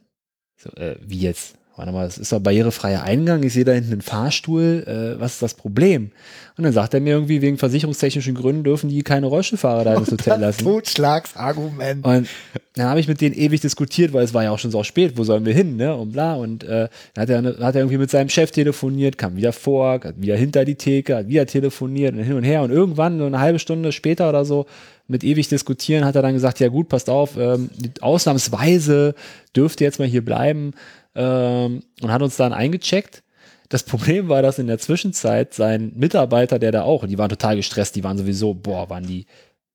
So, 0.56 0.70
äh, 0.70 0.96
wie 1.00 1.20
jetzt? 1.20 1.57
Warte 1.78 1.92
mal, 1.92 2.06
das 2.06 2.18
ist 2.18 2.32
doch 2.32 2.40
barrierefreier 2.40 3.04
Eingang. 3.04 3.44
Ich 3.44 3.52
sehe 3.52 3.64
da 3.64 3.70
hinten 3.70 3.92
einen 3.92 4.00
Fahrstuhl. 4.00 4.82
Äh, 4.84 5.20
was 5.20 5.34
ist 5.34 5.42
das 5.42 5.54
Problem? 5.54 6.10
Und 6.56 6.64
dann 6.64 6.72
sagt 6.72 6.92
er 6.92 6.98
mir 6.98 7.10
irgendwie, 7.10 7.40
wegen 7.40 7.56
versicherungstechnischen 7.56 8.34
Gründen 8.34 8.64
dürfen 8.64 8.90
die 8.90 9.02
keine 9.02 9.26
Rollstuhlfahrer 9.26 9.84
da 9.84 9.94
ins 9.94 10.10
Hotel 10.10 10.40
lassen. 10.40 10.64
Totschlagsargument. 10.64 12.04
Und 12.04 12.28
dann 12.74 12.88
habe 12.88 12.98
ich 12.98 13.06
mit 13.06 13.20
denen 13.20 13.36
ewig 13.36 13.60
diskutiert, 13.60 14.12
weil 14.12 14.24
es 14.24 14.34
war 14.34 14.42
ja 14.42 14.50
auch 14.50 14.58
schon 14.58 14.72
so 14.72 14.82
spät, 14.82 15.12
wo 15.16 15.22
sollen 15.22 15.46
wir 15.46 15.54
hin, 15.54 15.76
ne? 15.76 15.94
Und 15.94 16.10
bla. 16.10 16.34
Und 16.34 16.64
äh, 16.64 16.88
dann 17.14 17.22
hat 17.22 17.30
er, 17.30 17.64
hat 17.64 17.74
er 17.76 17.82
irgendwie 17.82 17.98
mit 17.98 18.10
seinem 18.10 18.28
Chef 18.28 18.50
telefoniert, 18.50 19.16
kam 19.16 19.36
wieder 19.36 19.52
vor, 19.52 20.00
hat 20.02 20.20
wieder 20.20 20.34
hinter 20.34 20.64
die 20.64 20.74
Theke, 20.74 21.14
hat 21.14 21.28
wieder 21.28 21.46
telefoniert 21.46 22.12
und 22.16 22.24
hin 22.24 22.34
und 22.34 22.42
her. 22.42 22.62
Und 22.62 22.72
irgendwann, 22.72 23.20
so 23.20 23.26
eine 23.26 23.38
halbe 23.38 23.60
Stunde 23.60 23.92
später 23.92 24.28
oder 24.28 24.44
so, 24.44 24.66
mit 25.06 25.22
ewig 25.22 25.48
diskutieren, 25.48 26.04
hat 26.04 26.16
er 26.16 26.22
dann 26.22 26.34
gesagt, 26.34 26.58
ja 26.58 26.68
gut, 26.68 26.88
passt 26.88 27.08
auf, 27.08 27.36
ähm, 27.38 27.70
ausnahmsweise 28.00 29.14
dürft 29.54 29.80
ihr 29.80 29.86
jetzt 29.86 30.00
mal 30.00 30.08
hier 30.08 30.24
bleiben 30.24 30.72
ähm, 31.18 31.82
und 32.00 32.12
hat 32.12 32.22
uns 32.22 32.36
dann 32.36 32.52
eingecheckt. 32.52 33.22
Das 33.68 33.82
Problem 33.82 34.28
war, 34.28 34.40
dass 34.40 34.58
in 34.58 34.68
der 34.68 34.78
Zwischenzeit 34.78 35.52
sein 35.52 35.92
Mitarbeiter, 35.94 36.58
der 36.58 36.72
da 36.72 36.82
auch, 36.82 37.06
die 37.06 37.18
waren 37.18 37.28
total 37.28 37.56
gestresst, 37.56 37.96
die 37.96 38.04
waren 38.04 38.16
sowieso, 38.16 38.54
boah, 38.54 38.88
waren 38.88 39.04
die, 39.04 39.26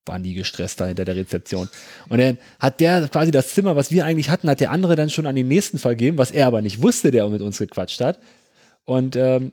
waren 0.06 0.24
die 0.24 0.34
gestresst 0.34 0.82
da 0.82 0.88
hinter 0.88 1.06
der 1.06 1.16
Rezeption. 1.16 1.70
Und 2.10 2.20
dann 2.20 2.40
hat 2.60 2.80
der 2.80 3.08
quasi 3.10 3.30
das 3.30 3.54
Zimmer, 3.54 3.76
was 3.76 3.92
wir 3.92 4.06
eigentlich 4.06 4.30
hatten, 4.30 4.50
hat 4.50 4.62
der 4.62 4.72
andere 4.72 4.96
dann 4.96 5.12
schon 5.12 5.28
an 5.28 5.36
den 5.36 5.48
nächsten 5.48 5.78
vergeben, 5.78 6.18
was 6.18 6.32
er 6.32 6.48
aber 6.48 6.62
nicht 6.62 6.82
wusste, 6.82 7.12
der 7.12 7.28
mit 7.30 7.42
uns 7.42 7.60
gequatscht 7.60 8.02
hat. 8.02 8.20
Und 8.86 9.16
ähm, 9.16 9.52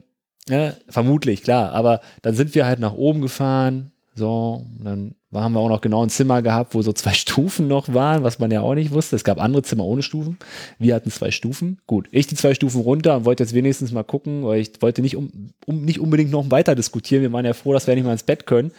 ja, 0.48 0.74
vermutlich, 0.88 1.42
klar. 1.42 1.72
Aber 1.72 2.00
dann 2.22 2.34
sind 2.34 2.54
wir 2.54 2.66
halt 2.66 2.78
nach 2.78 2.94
oben 2.94 3.20
gefahren, 3.20 3.92
so, 4.20 4.66
dann 4.78 5.16
haben 5.32 5.54
wir 5.54 5.60
auch 5.60 5.68
noch 5.68 5.80
genau 5.80 6.04
ein 6.04 6.10
Zimmer 6.10 6.42
gehabt, 6.42 6.74
wo 6.74 6.82
so 6.82 6.92
zwei 6.92 7.12
Stufen 7.14 7.66
noch 7.66 7.92
waren, 7.92 8.22
was 8.22 8.38
man 8.38 8.50
ja 8.50 8.60
auch 8.60 8.74
nicht 8.74 8.92
wusste. 8.92 9.16
Es 9.16 9.24
gab 9.24 9.40
andere 9.40 9.62
Zimmer 9.62 9.84
ohne 9.84 10.02
Stufen. 10.02 10.38
Wir 10.78 10.94
hatten 10.94 11.10
zwei 11.10 11.30
Stufen. 11.30 11.80
Gut, 11.86 12.08
ich 12.12 12.28
die 12.28 12.36
zwei 12.36 12.54
Stufen 12.54 12.82
runter 12.82 13.16
und 13.16 13.24
wollte 13.24 13.42
jetzt 13.42 13.54
wenigstens 13.54 13.90
mal 13.90 14.04
gucken, 14.04 14.44
weil 14.44 14.60
ich 14.60 14.80
wollte 14.80 15.02
nicht, 15.02 15.16
um, 15.16 15.52
um, 15.66 15.84
nicht 15.84 15.98
unbedingt 15.98 16.30
noch 16.30 16.50
weiter 16.50 16.76
diskutieren. 16.76 17.22
Wir 17.22 17.32
waren 17.32 17.44
ja 17.44 17.54
froh, 17.54 17.72
dass 17.72 17.86
wir 17.86 17.94
nicht 17.94 18.04
mal 18.04 18.12
ins 18.12 18.22
Bett 18.22 18.46
können. 18.46 18.72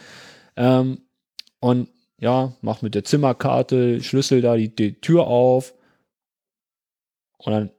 Ähm, 0.55 0.99
und 1.59 1.89
ja, 2.19 2.53
mach 2.61 2.81
mit 2.81 2.95
der 2.95 3.03
Zimmerkarte, 3.03 4.01
Schlüssel 4.01 4.41
da 4.41 4.55
die, 4.55 4.73
die 4.73 5.01
Tür 5.01 5.27
auf. 5.27 5.73
Und 7.39 7.51
dann 7.51 7.71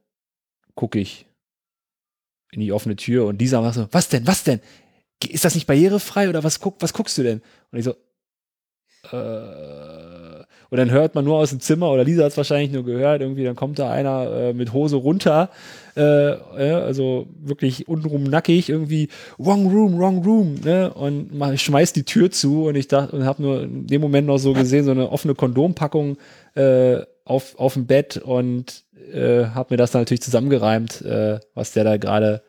gucke 0.75 0.99
ich 0.99 1.27
in 2.53 2.61
die 2.61 2.73
offene 2.73 2.97
Tür 2.97 3.27
und 3.27 3.39
dieser 3.39 3.63
macht 3.63 3.75
so, 3.75 3.89
was 3.93 4.09
denn, 4.09 4.27
was 4.27 4.45
denn? 4.45 4.61
Ist 5.31 5.45
das 5.45 5.55
nicht 5.55 5.67
barrierefrei 5.67 6.29
oder 6.29 6.45
was, 6.45 6.61
guck, 6.61 6.77
was 6.81 6.93
guckst 6.93 7.17
du 7.19 7.23
denn? 7.23 7.43
Und 7.71 7.79
ich 7.79 7.85
so, 7.85 7.95
äh, 9.17 10.45
Und 10.71 10.79
dann 10.79 10.91
hört 10.91 11.15
man 11.15 11.27
nur 11.27 11.37
aus 11.37 11.51
dem 11.51 11.61
Zimmer, 11.61 11.91
oder 11.91 12.03
Lisa 12.03 12.25
hat 12.25 12.31
es 12.31 12.37
wahrscheinlich 12.39 12.73
nur 12.73 12.83
gehört, 12.83 13.21
irgendwie, 13.21 13.45
dann 13.45 13.57
kommt 13.57 13.79
da 13.79 13.91
einer 13.91 14.31
äh, 14.31 14.53
mit 14.55 14.73
Hose 14.73 14.97
runter, 14.97 15.51
äh, 15.97 16.31
ja, 16.31 16.79
also 16.79 17.27
wirklich 17.43 17.89
untenrum 17.89 18.23
nackig, 18.23 18.71
irgendwie, 18.71 19.09
wrong 19.37 19.67
room, 19.67 19.99
wrong 19.99 20.25
room, 20.25 20.55
ne? 20.65 20.91
Und 20.95 21.35
man 21.35 21.59
schmeißt 21.59 21.95
die 21.95 22.05
Tür 22.05 22.31
zu 22.31 22.65
und 22.69 22.77
ich 22.77 22.89
dachte, 22.89 23.15
und 23.15 23.27
habe 23.27 23.43
nur 23.43 23.63
in 23.65 23.87
dem 23.87 24.01
Moment 24.01 24.27
noch 24.27 24.39
so 24.39 24.55
gesehen, 24.55 24.87
so 24.87 24.93
eine 24.93 25.13
offene 25.13 25.35
Kondompackung 25.35 26.17
äh, 26.55 27.01
auf, 27.27 27.59
auf 27.59 27.75
dem 27.75 27.87
Bett 27.87 28.17
und 28.17 28.85
äh, 29.13 29.45
habe 29.47 29.75
mir 29.75 29.77
das 29.77 29.91
dann 29.91 30.01
natürlich 30.01 30.23
zusammengereimt, 30.23 31.03
äh, 31.03 31.39
was 31.55 31.73
der 31.73 31.85
da 31.85 31.99
gerade, 31.99 32.41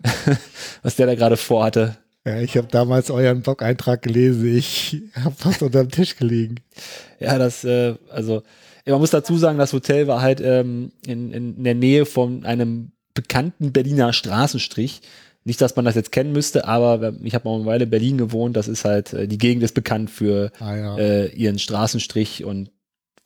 was 0.84 0.94
der 0.94 1.06
da 1.06 1.16
gerade 1.16 1.36
vorhatte. 1.36 1.96
Ja, 2.26 2.40
ich 2.40 2.56
habe 2.56 2.68
damals 2.70 3.10
euren 3.10 3.42
Blog-Eintrag 3.42 4.02
gelesen. 4.02 4.56
Ich 4.56 5.02
habe 5.14 5.34
fast 5.36 5.62
unter 5.62 5.84
dem 5.84 5.90
Tisch 5.90 6.16
gelegen. 6.16 6.56
Ja, 7.20 7.38
das, 7.38 7.64
äh, 7.64 7.94
also, 8.10 8.42
man 8.86 8.98
muss 8.98 9.10
dazu 9.10 9.36
sagen, 9.36 9.58
das 9.58 9.72
Hotel 9.72 10.06
war 10.06 10.22
halt 10.22 10.40
ähm, 10.40 10.92
in, 11.06 11.32
in 11.32 11.64
der 11.64 11.74
Nähe 11.74 12.06
von 12.06 12.44
einem 12.44 12.92
bekannten 13.12 13.72
Berliner 13.72 14.12
Straßenstrich. 14.12 15.02
Nicht, 15.46 15.60
dass 15.60 15.76
man 15.76 15.84
das 15.84 15.94
jetzt 15.94 16.12
kennen 16.12 16.32
müsste, 16.32 16.66
aber 16.66 17.12
ich 17.22 17.34
habe 17.34 17.46
mal 17.46 17.56
eine 17.56 17.66
Weile 17.66 17.84
in 17.84 17.90
Berlin 17.90 18.16
gewohnt. 18.16 18.56
Das 18.56 18.66
ist 18.68 18.86
halt, 18.86 19.12
äh, 19.12 19.28
die 19.28 19.36
Gegend 19.38 19.62
ist 19.62 19.74
bekannt 19.74 20.08
für 20.10 20.50
Ah 20.58 20.74
ja. 20.76 20.96
äh, 20.96 21.26
ihren 21.26 21.58
Straßenstrich 21.58 22.44
und 22.44 22.68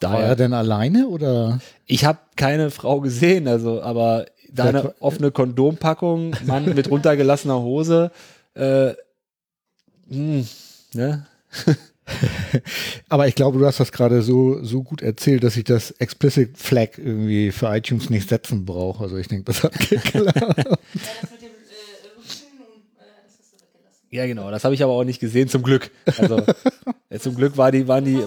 War 0.00 0.14
daher. 0.14 0.26
er 0.30 0.36
denn 0.36 0.52
alleine 0.52 1.06
oder? 1.06 1.60
Ich 1.86 2.04
habe 2.04 2.18
keine 2.34 2.72
Frau 2.72 3.00
gesehen, 3.00 3.46
also, 3.46 3.80
aber 3.80 4.26
da 4.52 4.64
eine 4.64 4.94
offene 5.00 5.30
Kondompackung, 5.30 6.34
Mann 6.46 6.74
mit 6.74 6.90
runtergelassener 6.90 7.60
Hose, 7.60 8.10
äh, 8.58 8.94
hm, 10.08 10.46
ne? 10.94 11.26
Aber 13.08 13.28
ich 13.28 13.34
glaube, 13.34 13.58
du 13.58 13.66
hast 13.66 13.80
das 13.80 13.92
gerade 13.92 14.22
so, 14.22 14.62
so 14.64 14.82
gut 14.82 15.02
erzählt, 15.02 15.44
dass 15.44 15.56
ich 15.56 15.64
das 15.64 15.90
Explicit 15.92 16.56
Flag 16.56 16.96
irgendwie 16.96 17.52
für 17.52 17.66
iTunes 17.74 18.08
nicht 18.08 18.28
setzen 18.28 18.64
brauche. 18.64 19.04
Also 19.04 19.16
ich 19.18 19.28
denke, 19.28 19.44
das 19.44 19.62
hat 19.62 19.78
geklappt. 19.90 20.36
Ja, 20.36 20.56
äh, 20.56 20.70
äh. 20.70 20.76
Ja, 24.10 24.26
genau, 24.26 24.50
das 24.50 24.64
habe 24.64 24.74
ich 24.74 24.82
aber 24.82 24.92
auch 24.92 25.04
nicht 25.04 25.20
gesehen, 25.20 25.48
zum 25.48 25.62
Glück. 25.62 25.90
Also, 26.16 26.42
äh, 27.10 27.18
zum 27.18 27.34
Glück 27.34 27.58
war 27.58 27.70
die, 27.70 27.86
waren 27.88 28.04
die, 28.06 28.24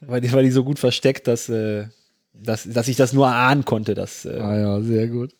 war 0.00 0.20
die, 0.20 0.32
war 0.32 0.42
die 0.42 0.50
so 0.52 0.62
gut 0.62 0.78
versteckt, 0.78 1.26
dass, 1.26 1.48
äh, 1.48 1.86
dass, 2.32 2.62
dass 2.64 2.86
ich 2.86 2.96
das 2.96 3.12
nur 3.12 3.26
ahnen 3.26 3.64
konnte, 3.64 3.94
dass, 3.94 4.24
äh, 4.24 4.38
ah 4.38 4.56
ja, 4.56 4.80
sehr 4.80 5.08
gut. 5.08 5.34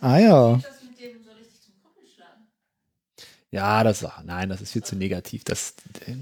Ah 0.00 0.18
ja. 0.18 0.52
Das 0.56 0.64
mit 0.82 1.00
dem 1.00 1.22
soll 1.24 1.34
ich 1.40 1.48
dich 1.48 1.62
zum 1.62 1.74
Kuppel 1.82 2.04
schlagen. 2.14 2.48
Ja, 3.52 3.84
das, 3.84 4.02
ach, 4.02 4.22
nein, 4.24 4.48
das 4.48 4.62
ist 4.62 4.72
viel 4.72 4.82
zu 4.82 4.96
negativ. 4.96 5.44
Das, 5.44 5.74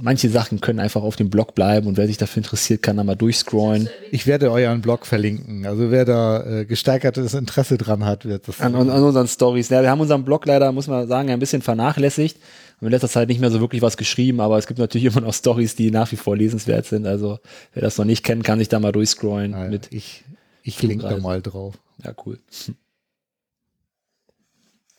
manche 0.03 0.29
Sachen 0.29 0.61
können 0.61 0.81
einfach 0.81 1.03
auf 1.03 1.15
dem 1.15 1.31
Blog 1.31 1.55
bleiben 1.55 1.87
und 1.87 1.97
wer 1.97 2.09
sich 2.09 2.17
dafür 2.17 2.43
interessiert, 2.43 2.83
kann 2.83 2.97
da 2.97 3.05
mal 3.05 3.15
durchscrollen. 3.15 3.89
Ich 4.11 4.27
werde 4.27 4.51
euren 4.51 4.81
Blog 4.81 5.07
verlinken. 5.07 5.65
Also 5.65 5.93
wer 5.93 6.05
da 6.05 6.45
äh, 6.45 6.65
gesteigertes 6.65 7.35
Interesse 7.35 7.79
dran 7.79 8.05
hat, 8.05 8.25
wird 8.25 8.49
das. 8.49 8.61
An, 8.61 8.75
an, 8.75 8.91
unseren 8.91 9.29
Stories. 9.29 9.69
Ja, 9.69 9.81
wir 9.81 9.91
haben 9.91 10.01
unseren 10.01 10.25
Blog 10.25 10.45
leider, 10.45 10.73
muss 10.73 10.89
man 10.89 11.07
sagen, 11.07 11.31
ein 11.31 11.39
bisschen 11.39 11.63
vernachlässigt. 11.63 12.37
Haben 12.79 12.87
in 12.87 12.91
letzter 12.91 13.09
Zeit 13.09 13.29
nicht 13.29 13.41
mehr 13.41 13.53
so 13.53 13.61
wirklich 13.61 13.81
was 13.81 13.97
geschrieben, 13.97 14.41
aber 14.41 14.59
es 14.59 14.67
gibt 14.67 14.81
natürlich 14.81 15.05
immer 15.17 15.25
noch 15.25 15.33
Stories, 15.35 15.77
die 15.77 15.93
nach 15.93 16.11
wie 16.11 16.17
vor 16.17 16.37
lesenswert 16.37 16.87
sind. 16.87 17.07
Also 17.07 17.39
wer 17.75 17.83
das 17.83 17.97
noch 17.97 18.07
nicht 18.07 18.25
kennt, 18.25 18.43
kann 18.43 18.59
sich 18.59 18.69
da 18.69 18.81
mal 18.81 18.91
durchscrollen. 18.91 19.55
Ah 19.55 19.65
ja, 19.67 19.71
mit, 19.71 19.93
ich 19.93 20.25
ich 20.65 20.83
link 20.83 21.03
da 21.03 21.17
mal 21.19 21.41
drauf. 21.41 21.79
ja, 22.05 22.13
cool. 22.27 22.41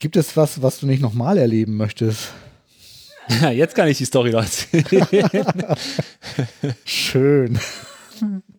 Gibt 0.01 0.17
es 0.17 0.35
was, 0.35 0.63
was 0.63 0.79
du 0.79 0.87
nicht 0.87 0.99
nochmal 0.99 1.37
erleben 1.37 1.77
möchtest? 1.77 2.33
Ja, 3.39 3.51
jetzt 3.51 3.75
kann 3.75 3.87
ich 3.87 3.99
die 3.99 4.05
Story 4.05 4.31
erzählen. 4.31 5.05
Schön. 6.85 7.59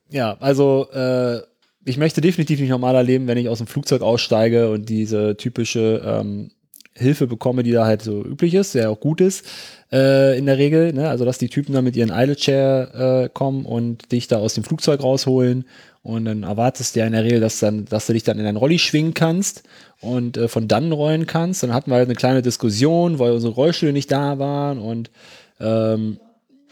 ja, 0.09 0.37
also 0.39 0.89
äh, 0.93 1.41
ich 1.85 1.99
möchte 1.99 2.21
definitiv 2.21 2.61
nicht 2.61 2.71
normal 2.71 2.95
erleben, 2.95 3.27
wenn 3.27 3.39
ich 3.39 3.49
aus 3.49 3.59
dem 3.59 3.67
Flugzeug 3.67 4.03
aussteige 4.03 4.71
und 4.71 4.89
diese 4.89 5.37
typische 5.37 6.01
ähm, 6.07 6.53
Hilfe 6.95 7.27
bekomme, 7.27 7.65
die 7.65 7.73
da 7.73 7.87
halt 7.87 8.03
so 8.03 8.25
üblich 8.25 8.55
ist, 8.55 8.77
der 8.77 8.91
auch 8.91 9.01
gut 9.01 9.21
ist 9.21 9.45
äh, 9.91 10.39
in 10.39 10.47
der 10.47 10.59
Regel. 10.59 10.93
Ne? 10.93 11.09
Also 11.09 11.25
dass 11.25 11.39
die 11.39 11.49
Typen 11.49 11.73
dann 11.73 11.85
mit 11.85 11.97
ihren 11.97 12.11
Idle 12.11 12.37
Chair 12.37 13.25
äh, 13.25 13.29
kommen 13.29 13.67
und 13.67 14.13
dich 14.13 14.29
da 14.29 14.39
aus 14.39 14.55
dem 14.55 14.63
Flugzeug 14.63 15.03
rausholen 15.03 15.65
und 16.03 16.25
dann 16.25 16.43
erwartest 16.43 16.95
du 16.95 17.01
ja 17.01 17.07
in 17.07 17.13
der 17.13 17.25
Regel, 17.25 17.41
dass 17.41 17.61
dann, 17.61 17.85
dass 17.85 18.07
du 18.07 18.13
dich 18.13 18.25
dann 18.25 18.39
in 18.39 18.45
deinen 18.45 18.57
Rolli 18.57 18.79
schwingen 18.79 19.15
kannst 19.15 19.63
und 20.01 20.37
äh, 20.37 20.49
von 20.49 20.67
dann 20.67 20.91
rollen 20.91 21.27
kannst. 21.27 21.63
Dann 21.63 21.73
hatten 21.73 21.91
wir 21.91 21.97
halt 21.97 22.09
eine 22.09 22.17
kleine 22.17 22.43
Diskussion, 22.43 23.19
weil 23.19 23.33
unsere 23.33 23.53
Rollstühle 23.53 23.93
nicht 23.93 24.11
da 24.11 24.39
waren 24.39 24.79
und 24.79 25.11
ähm, 25.61 26.19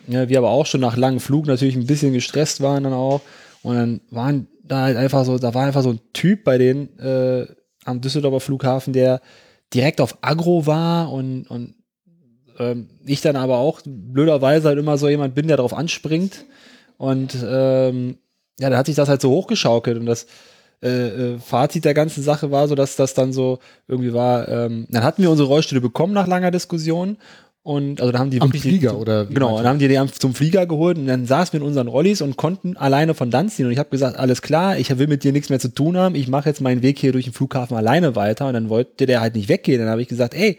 ja, 0.09 0.29
wir 0.29 0.39
aber 0.39 0.51
auch 0.51 0.67
schon 0.67 0.81
nach 0.81 0.97
langem 0.97 1.21
Flug 1.21 1.47
natürlich 1.47 1.77
ein 1.77 1.87
bisschen 1.87 2.13
gestresst 2.13 2.61
waren 2.61 2.85
dann 2.85 2.93
auch. 2.93 3.21
Und 3.63 3.77
dann 3.77 4.01
waren 4.11 4.49
da 4.65 4.83
halt 4.83 4.97
einfach 4.97 5.25
so, 5.25 5.39
da 5.39 5.55
war 5.55 5.65
einfach 5.65 5.83
so 5.83 5.91
ein 5.91 6.01
Typ 6.13 6.43
bei 6.45 6.59
denen 6.59 6.99
äh, 6.99 7.47
am 7.85 8.01
Düsseldorfer 8.01 8.41
Flughafen, 8.41 8.93
der 8.93 9.21
direkt 9.73 10.01
auf 10.01 10.19
Agro 10.23 10.67
war 10.67 11.13
und, 11.13 11.49
und 11.49 11.75
ähm, 12.59 12.89
ich 13.05 13.21
dann 13.21 13.37
aber 13.37 13.59
auch 13.59 13.81
blöderweise 13.85 14.69
halt 14.69 14.79
immer 14.79 14.99
so 14.99 15.09
jemand 15.09 15.35
bin, 15.35 15.49
der 15.49 15.57
darauf 15.57 15.75
anspringt. 15.75 16.45
Und 16.97 17.37
ähm, 17.43 18.19
ja, 18.61 18.71
da 18.71 18.77
hat 18.77 18.87
sich 18.87 18.97
das 18.97 19.09
halt 19.09 19.21
so 19.21 19.31
hochgeschaukelt 19.31 19.99
und 19.99 20.07
das 20.07 20.27
äh, 20.83 20.89
äh, 21.35 21.39
Fazit 21.39 21.85
der 21.85 21.95
ganzen 21.95 22.23
Sache 22.23 22.51
war 22.51 22.69
so, 22.69 22.75
dass 22.75 22.97
das 22.97 23.15
dann 23.15 23.33
so 23.33 23.59
irgendwie 23.89 24.13
war, 24.15 24.49
ähm, 24.49 24.87
dann 24.91 25.03
hatten 25.05 25.23
wir 25.23 25.31
unsere 25.31 25.49
Rollstühle 25.49 25.81
bekommen 25.81 26.13
nach 26.15 26.27
langer 26.27 26.51
Diskussion 26.51 27.17
und 27.63 28.01
also 28.01 28.11
da 28.13 28.19
haben 28.19 28.31
die 28.31 28.41
Am 28.41 28.49
wirklich 28.49 28.63
die- 28.63 28.69
Flieger, 28.71 28.99
oder 28.99 29.27
genau, 29.27 29.59
dann 29.59 29.67
haben 29.67 29.79
die 29.79 29.89
die 29.89 30.01
zum 30.19 30.35
Flieger 30.35 30.65
geholt 30.67 30.97
und 30.97 31.07
dann 31.07 31.27
saßen 31.27 31.53
wir 31.53 31.61
in 31.61 31.67
unseren 31.67 31.89
Rollis 31.89 32.23
und 32.23 32.39
konnten 32.39 32.79
alleine 32.79 33.13
von 33.13 33.31
dann 33.31 33.51
ziehen 33.51 33.67
und 33.67 33.73
ich 33.73 33.79
habe 33.79 33.91
gesagt, 33.91 34.19
alles 34.19 34.41
klar, 34.41 34.79
ich 34.79 34.97
will 34.99 35.07
mit 35.09 35.23
dir 35.23 35.33
nichts 35.33 35.51
mehr 35.51 35.61
zu 35.61 35.69
tun 35.69 35.99
haben, 35.99 36.15
ich 36.15 36.29
mache 36.29 36.49
jetzt 36.49 36.63
meinen 36.63 36.83
Weg 36.83 36.99
hier 36.99 37.13
durch 37.13 37.25
den 37.25 37.35
Flughafen 37.35 37.77
alleine 37.77 38.17
weiter 38.17 38.47
und 38.47 38.55
dann 38.55 38.71
wollte 38.71 39.05
der 39.05 39.21
halt 39.21 39.35
nicht 39.35 39.51
weggehen, 39.51 39.79
dann 39.81 39.91
habe 39.91 40.01
ich 40.01 40.09
gesagt, 40.09 40.33
ey, 40.35 40.59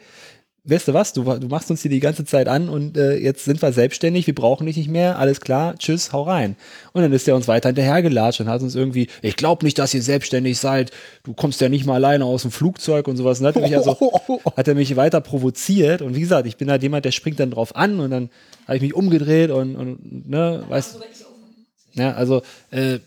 weißt 0.63 0.89
du 0.89 0.93
was, 0.93 1.13
du, 1.13 1.23
du 1.23 1.47
machst 1.47 1.71
uns 1.71 1.81
hier 1.81 1.89
die 1.89 1.99
ganze 1.99 2.23
Zeit 2.23 2.47
an 2.47 2.69
und 2.69 2.95
äh, 2.95 3.15
jetzt 3.15 3.45
sind 3.45 3.61
wir 3.61 3.73
selbstständig, 3.73 4.27
wir 4.27 4.35
brauchen 4.35 4.67
dich 4.67 4.77
nicht 4.77 4.89
mehr, 4.89 5.17
alles 5.17 5.41
klar, 5.41 5.75
tschüss, 5.77 6.13
hau 6.13 6.23
rein. 6.23 6.55
Und 6.93 7.01
dann 7.01 7.11
ist 7.13 7.25
der 7.25 7.35
uns 7.35 7.47
weiter 7.47 7.69
hinterhergelatscht 7.69 8.41
und 8.41 8.47
hat 8.47 8.61
uns 8.61 8.75
irgendwie, 8.75 9.07
ich 9.23 9.35
glaube 9.35 9.65
nicht, 9.65 9.79
dass 9.79 9.93
ihr 9.93 10.03
selbstständig 10.03 10.59
seid, 10.59 10.91
du 11.23 11.33
kommst 11.33 11.61
ja 11.61 11.69
nicht 11.69 11.85
mal 11.85 11.95
alleine 11.95 12.25
aus 12.25 12.43
dem 12.43 12.51
Flugzeug 12.51 13.07
und 13.07 13.17
sowas. 13.17 13.39
Und 13.39 13.47
hat 13.47 13.55
er 13.55 13.61
mich 13.63 13.75
also, 13.75 13.97
hat 14.57 14.67
er 14.67 14.75
mich 14.75 14.95
weiter 14.95 15.19
provoziert 15.21 16.03
und 16.03 16.15
wie 16.15 16.21
gesagt, 16.21 16.45
ich 16.45 16.57
bin 16.57 16.69
halt 16.69 16.83
jemand, 16.83 17.05
der 17.05 17.11
springt 17.11 17.39
dann 17.39 17.51
drauf 17.51 17.75
an 17.75 17.99
und 17.99 18.11
dann 18.11 18.29
habe 18.67 18.75
ich 18.75 18.81
mich 18.83 18.93
umgedreht 18.93 19.49
und, 19.49 19.75
und 19.75 20.29
ne, 20.29 20.63
weißt 20.69 20.95
Also, 20.95 21.05
ich 21.11 21.25
aufmache. 21.25 21.51
ja, 21.93 22.13
also 22.13 22.43
äh, 22.69 22.99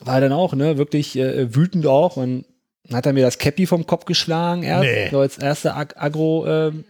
war 0.00 0.20
dann 0.22 0.32
auch, 0.32 0.54
ne, 0.54 0.78
wirklich 0.78 1.16
äh, 1.16 1.54
wütend 1.54 1.86
auch 1.86 2.16
und 2.16 2.46
hat 2.92 3.06
er 3.06 3.12
mir 3.12 3.22
das 3.24 3.38
Cappy 3.38 3.66
vom 3.66 3.86
Kopf 3.86 4.04
geschlagen 4.06 4.62
erst, 4.62 4.84
Nee. 4.84 5.08
so 5.10 5.20
als 5.20 5.38
erste 5.38 5.74
Ag 5.74 5.94
Agro, 5.96 6.46
ähm, 6.46 6.84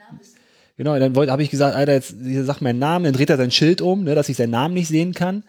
genau, 0.76 0.98
dann 0.98 1.14
habe 1.30 1.42
ich 1.42 1.50
gesagt, 1.50 1.76
Alter, 1.76 1.92
jetzt 1.94 2.14
sag 2.44 2.60
meinen 2.60 2.78
Namen, 2.78 3.04
dann 3.04 3.14
dreht 3.14 3.30
er 3.30 3.36
sein 3.36 3.50
Schild 3.50 3.80
um, 3.80 4.04
ne, 4.04 4.14
dass 4.14 4.28
ich 4.28 4.36
seinen 4.36 4.50
Namen 4.50 4.74
nicht 4.74 4.88
sehen 4.88 5.12
kann. 5.14 5.44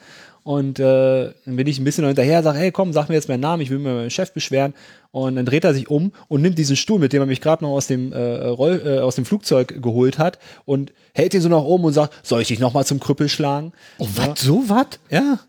Und 0.46 0.78
äh, 0.78 1.32
dann 1.46 1.56
bin 1.56 1.68
ich 1.68 1.80
ein 1.80 1.86
bisschen 1.86 2.02
noch 2.02 2.10
hinterher, 2.10 2.44
sag, 2.44 2.58
hey, 2.58 2.70
komm, 2.74 2.91
sag 2.91 3.08
mir 3.08 3.16
jetzt 3.16 3.30
meinen 3.30 3.39
Namen, 3.39 3.62
ich 3.62 3.70
will 3.70 3.80
mir 3.80 3.94
meinen 3.94 4.10
Chef 4.10 4.34
beschweren. 4.34 4.74
Und 5.12 5.38
dann 5.38 5.46
dreht 5.46 5.64
er 5.64 5.74
sich 5.74 5.89
um 5.89 6.12
und 6.28 6.41
nimmt 6.41 6.58
diesen 6.58 6.76
Stuhl, 6.76 7.00
mit 7.00 7.14
dem 7.14 7.22
er 7.22 7.26
mich 7.26 7.39
gerade 7.39 7.64
noch 7.64 7.72
aus 7.72 7.88
dem 7.88 8.12
äh, 8.12 8.18
Roll, 8.48 8.82
äh, 8.86 9.00
aus 9.00 9.16
dem 9.16 9.24
Flugzeug 9.24 9.82
geholt 9.82 10.18
hat 10.18 10.39
und 10.66 10.91
hält 11.14 11.34
ihn 11.34 11.39
so 11.39 11.48
nach 11.48 11.62
oben 11.64 11.86
und 11.86 11.94
sagt, 11.94 12.14
soll 12.28 12.41
ich 12.41 12.50
dich 12.50 12.60
noch 12.60 12.74
mal 12.74 12.84
zum 12.84 13.00
Krüppel 13.00 13.30
schlagen? 13.30 13.72
Oh, 14.00 14.08
was? 14.18 14.41
So 14.41 14.64
was? 14.68 14.88
Ja. 15.10 15.39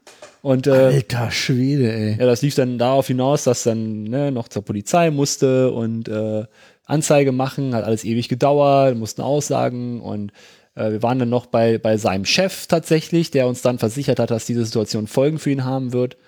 Und 0.45 0.66
äh, 0.66 0.72
Alter 0.72 1.30
Schwede, 1.30 1.90
ey. 1.90 2.16
ja, 2.18 2.26
das 2.26 2.42
lief 2.42 2.55
dann 2.55 2.76
darauf 2.76 3.07
hinaus, 3.07 3.45
dass 3.45 3.62
dann 3.62 4.03
ne, 4.03 4.30
noch 4.30 4.49
zur 4.49 4.62
Polizei 4.62 5.11
musste 5.11 5.70
und 5.72 6.07
äh, 6.07 6.45
Anzeige 6.84 7.32
machen, 7.32 7.74
hat 7.74 7.84
alles 7.84 8.05
ewig 8.05 8.28
gedauert, 8.28 8.95
mussten 8.95 9.22
Aussagen 9.22 10.03
und 10.03 10.32
äh, 10.74 10.90
wir 10.90 11.03
waren 11.03 11.18
dann 11.18 11.30
noch 11.30 11.47
bei, 11.47 11.78
bei 11.78 11.97
seinem 11.97 12.26
Chef 12.26 12.66
tatsächlich, 12.66 13.30
der 13.30 13.47
uns 13.47 13.62
dann 13.62 13.78
versichert 13.78 14.18
hat, 14.18 14.30
dass 14.30 14.45
diese 14.45 14.66
Situation 14.66 15.07
Folgen 15.07 15.38
für 15.38 15.51
ihn 15.51 15.64
haben 15.64 15.95
wird. 15.95 16.18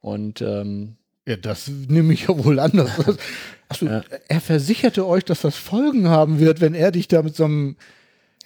Und 0.00 0.40
ähm, 0.42 0.96
Ja, 1.28 1.36
das 1.36 1.70
nehme 1.88 2.12
ich 2.12 2.26
ja 2.26 2.44
wohl 2.44 2.58
anders. 2.58 2.90
Achso, 3.68 3.86
Ja. 3.86 4.02
er 4.26 4.40
versicherte 4.40 5.06
euch, 5.06 5.24
dass 5.24 5.42
das 5.42 5.54
Folgen 5.54 6.08
haben 6.08 6.40
wird, 6.40 6.60
wenn 6.60 6.74
er 6.74 6.90
dich 6.90 7.06
da 7.06 7.22
mit 7.22 7.36
so 7.36 7.44
einem. 7.44 7.76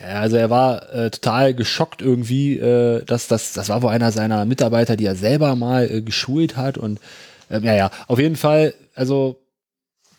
Ja, 0.00 0.20
also 0.20 0.36
er 0.36 0.50
war 0.50 0.92
äh, 0.92 1.10
total 1.10 1.54
geschockt 1.54 2.02
irgendwie, 2.02 2.58
äh, 2.58 3.04
dass 3.04 3.28
das, 3.28 3.52
das 3.52 3.68
war 3.68 3.82
wohl 3.82 3.90
einer 3.90 4.10
seiner 4.12 4.44
Mitarbeiter, 4.44 4.96
die 4.96 5.06
er 5.06 5.14
selber 5.14 5.54
mal 5.54 5.88
äh, 5.90 6.02
geschult 6.02 6.56
hat 6.56 6.78
und 6.78 7.00
ähm, 7.50 7.62
ja, 7.64 7.74
ja, 7.74 7.90
auf 8.08 8.18
jeden 8.18 8.36
Fall, 8.36 8.74
also 8.94 9.40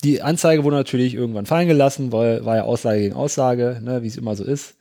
die 0.04 0.22
Anzeige 0.22 0.64
wurde 0.64 0.76
natürlich 0.76 1.16
irgendwann 1.16 1.46
fallen 1.46 1.68
gelassen, 1.68 2.12
weil 2.12 2.46
war 2.46 2.58
ja 2.58 2.64
Aussage 2.64 3.00
gegen 3.00 3.16
Aussage, 3.16 3.82
ne, 3.84 4.04
wie 4.04 4.08
es 4.08 4.18
immer 4.18 4.36
so 4.36 4.44
ist. 4.44 4.76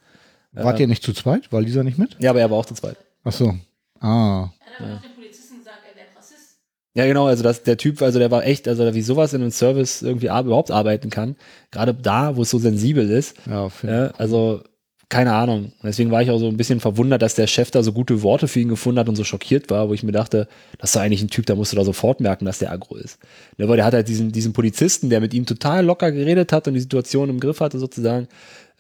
Wart 0.52 0.78
ihr 0.78 0.86
nicht 0.86 1.02
zu 1.02 1.12
zweit? 1.12 1.50
War 1.50 1.60
Lisa 1.60 1.82
nicht 1.82 1.98
mit? 1.98 2.16
Ja, 2.20 2.30
aber 2.30 2.40
er 2.40 2.50
war 2.50 2.58
auch 2.58 2.66
zu 2.66 2.74
zweit. 2.74 2.96
Achso. 3.24 3.54
Ah. 4.00 4.50
Er 4.60 4.74
hat 4.74 4.80
aber 4.80 4.96
auch 4.96 5.02
den 5.02 5.14
Polizisten 5.16 5.58
gesagt, 5.58 5.78
er 5.90 5.96
wäre 5.96 6.16
Rassist. 6.16 6.58
Ja, 6.94 7.06
genau, 7.06 7.26
also 7.26 7.42
das, 7.42 7.64
der 7.64 7.76
Typ, 7.76 8.02
also 8.02 8.20
der 8.20 8.30
war 8.30 8.44
echt, 8.44 8.68
also 8.68 8.94
wie 8.94 9.02
sowas 9.02 9.32
in 9.32 9.40
einem 9.40 9.50
Service 9.50 10.02
irgendwie 10.02 10.26
überhaupt 10.26 10.70
arbeiten 10.70 11.10
kann, 11.10 11.36
gerade 11.72 11.94
da, 11.94 12.36
wo 12.36 12.42
es 12.42 12.50
so 12.50 12.58
sensibel 12.58 13.10
ist, 13.10 13.36
Ja, 13.46 13.68
ja, 13.82 14.12
also 14.18 14.62
keine 15.14 15.32
Ahnung. 15.32 15.70
Deswegen 15.80 16.10
war 16.10 16.22
ich 16.22 16.30
auch 16.30 16.40
so 16.40 16.48
ein 16.48 16.56
bisschen 16.56 16.80
verwundert, 16.80 17.22
dass 17.22 17.36
der 17.36 17.46
Chef 17.46 17.70
da 17.70 17.84
so 17.84 17.92
gute 17.92 18.22
Worte 18.22 18.48
für 18.48 18.58
ihn 18.58 18.68
gefunden 18.68 18.98
hat 18.98 19.08
und 19.08 19.14
so 19.14 19.22
schockiert 19.22 19.70
war, 19.70 19.88
wo 19.88 19.94
ich 19.94 20.02
mir 20.02 20.10
dachte, 20.10 20.48
das 20.78 20.90
ist 20.90 20.96
doch 20.96 21.02
eigentlich 21.02 21.22
ein 21.22 21.30
Typ, 21.30 21.46
da 21.46 21.54
musst 21.54 21.70
du 21.70 21.76
da 21.76 21.84
sofort 21.84 22.18
merken, 22.18 22.46
dass 22.46 22.58
der 22.58 22.72
aggro 22.72 22.96
ist. 22.96 23.20
Ne, 23.56 23.68
weil 23.68 23.76
der 23.76 23.84
hat 23.84 23.94
halt 23.94 24.08
diesen, 24.08 24.32
diesen 24.32 24.52
Polizisten, 24.52 25.10
der 25.10 25.20
mit 25.20 25.32
ihm 25.32 25.46
total 25.46 25.84
locker 25.84 26.10
geredet 26.10 26.52
hat 26.52 26.66
und 26.66 26.74
die 26.74 26.80
Situation 26.80 27.30
im 27.30 27.38
Griff 27.38 27.60
hatte 27.60 27.78
sozusagen, 27.78 28.26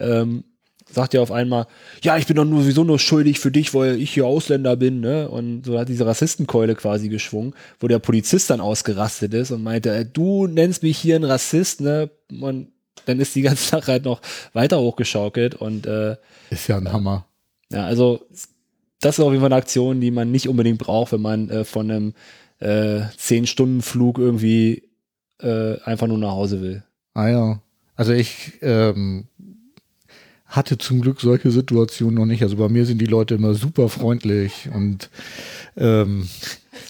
ähm, 0.00 0.42
sagt 0.90 1.14
ja 1.14 1.20
auf 1.20 1.30
einmal, 1.30 1.68
ja, 2.02 2.16
ich 2.16 2.26
bin 2.26 2.34
doch 2.34 2.44
nur 2.44 2.62
sowieso 2.62 2.82
nur 2.82 2.98
schuldig 2.98 3.38
für 3.38 3.52
dich, 3.52 3.72
weil 3.72 4.00
ich 4.00 4.10
hier 4.10 4.26
Ausländer 4.26 4.74
bin, 4.74 4.98
ne? 4.98 5.28
Und 5.28 5.64
so 5.64 5.78
hat 5.78 5.88
diese 5.88 6.04
Rassistenkeule 6.04 6.74
quasi 6.74 7.10
geschwungen, 7.10 7.54
wo 7.78 7.86
der 7.86 8.00
Polizist 8.00 8.50
dann 8.50 8.60
ausgerastet 8.60 9.32
ist 9.34 9.52
und 9.52 9.62
meinte, 9.62 9.94
äh, 9.94 10.04
du 10.04 10.48
nennst 10.48 10.82
mich 10.82 10.98
hier 10.98 11.14
ein 11.14 11.24
Rassist, 11.24 11.80
ne? 11.80 12.10
Und 12.40 12.73
dann 13.06 13.20
ist 13.20 13.34
die 13.34 13.42
ganze 13.42 13.68
Sache 13.70 13.92
halt 13.92 14.04
noch 14.04 14.20
weiter 14.52 14.78
hochgeschaukelt 14.80 15.54
und 15.54 15.86
äh, 15.86 16.16
Ist 16.50 16.68
ja 16.68 16.76
ein 16.78 16.92
Hammer. 16.92 17.26
ja, 17.70 17.84
also 17.84 18.26
das 19.00 19.18
ist 19.18 19.24
auf 19.24 19.30
jeden 19.32 19.40
Fall 19.42 19.52
eine 19.52 19.60
Aktion, 19.60 20.00
die 20.00 20.10
man 20.10 20.30
nicht 20.30 20.48
unbedingt 20.48 20.78
braucht, 20.78 21.12
wenn 21.12 21.20
man 21.22 21.50
äh, 21.50 21.64
von 21.64 21.90
einem 21.90 22.14
äh, 22.60 23.00
10-Stunden-Flug 23.18 24.18
irgendwie 24.18 24.88
äh, 25.40 25.78
einfach 25.82 26.06
nur 26.06 26.18
nach 26.18 26.30
Hause 26.30 26.62
will. 26.62 26.84
Ah 27.12 27.28
ja. 27.28 27.60
Also 27.96 28.12
ich 28.12 28.54
ähm, 28.62 29.28
hatte 30.54 30.78
zum 30.78 31.00
Glück 31.00 31.20
solche 31.20 31.50
Situationen 31.50 32.14
noch 32.14 32.26
nicht. 32.26 32.42
Also 32.42 32.56
bei 32.56 32.68
mir 32.68 32.86
sind 32.86 33.00
die 33.00 33.06
Leute 33.06 33.34
immer 33.34 33.54
super 33.54 33.88
freundlich 33.88 34.68
und 34.72 35.10
ähm, 35.76 36.28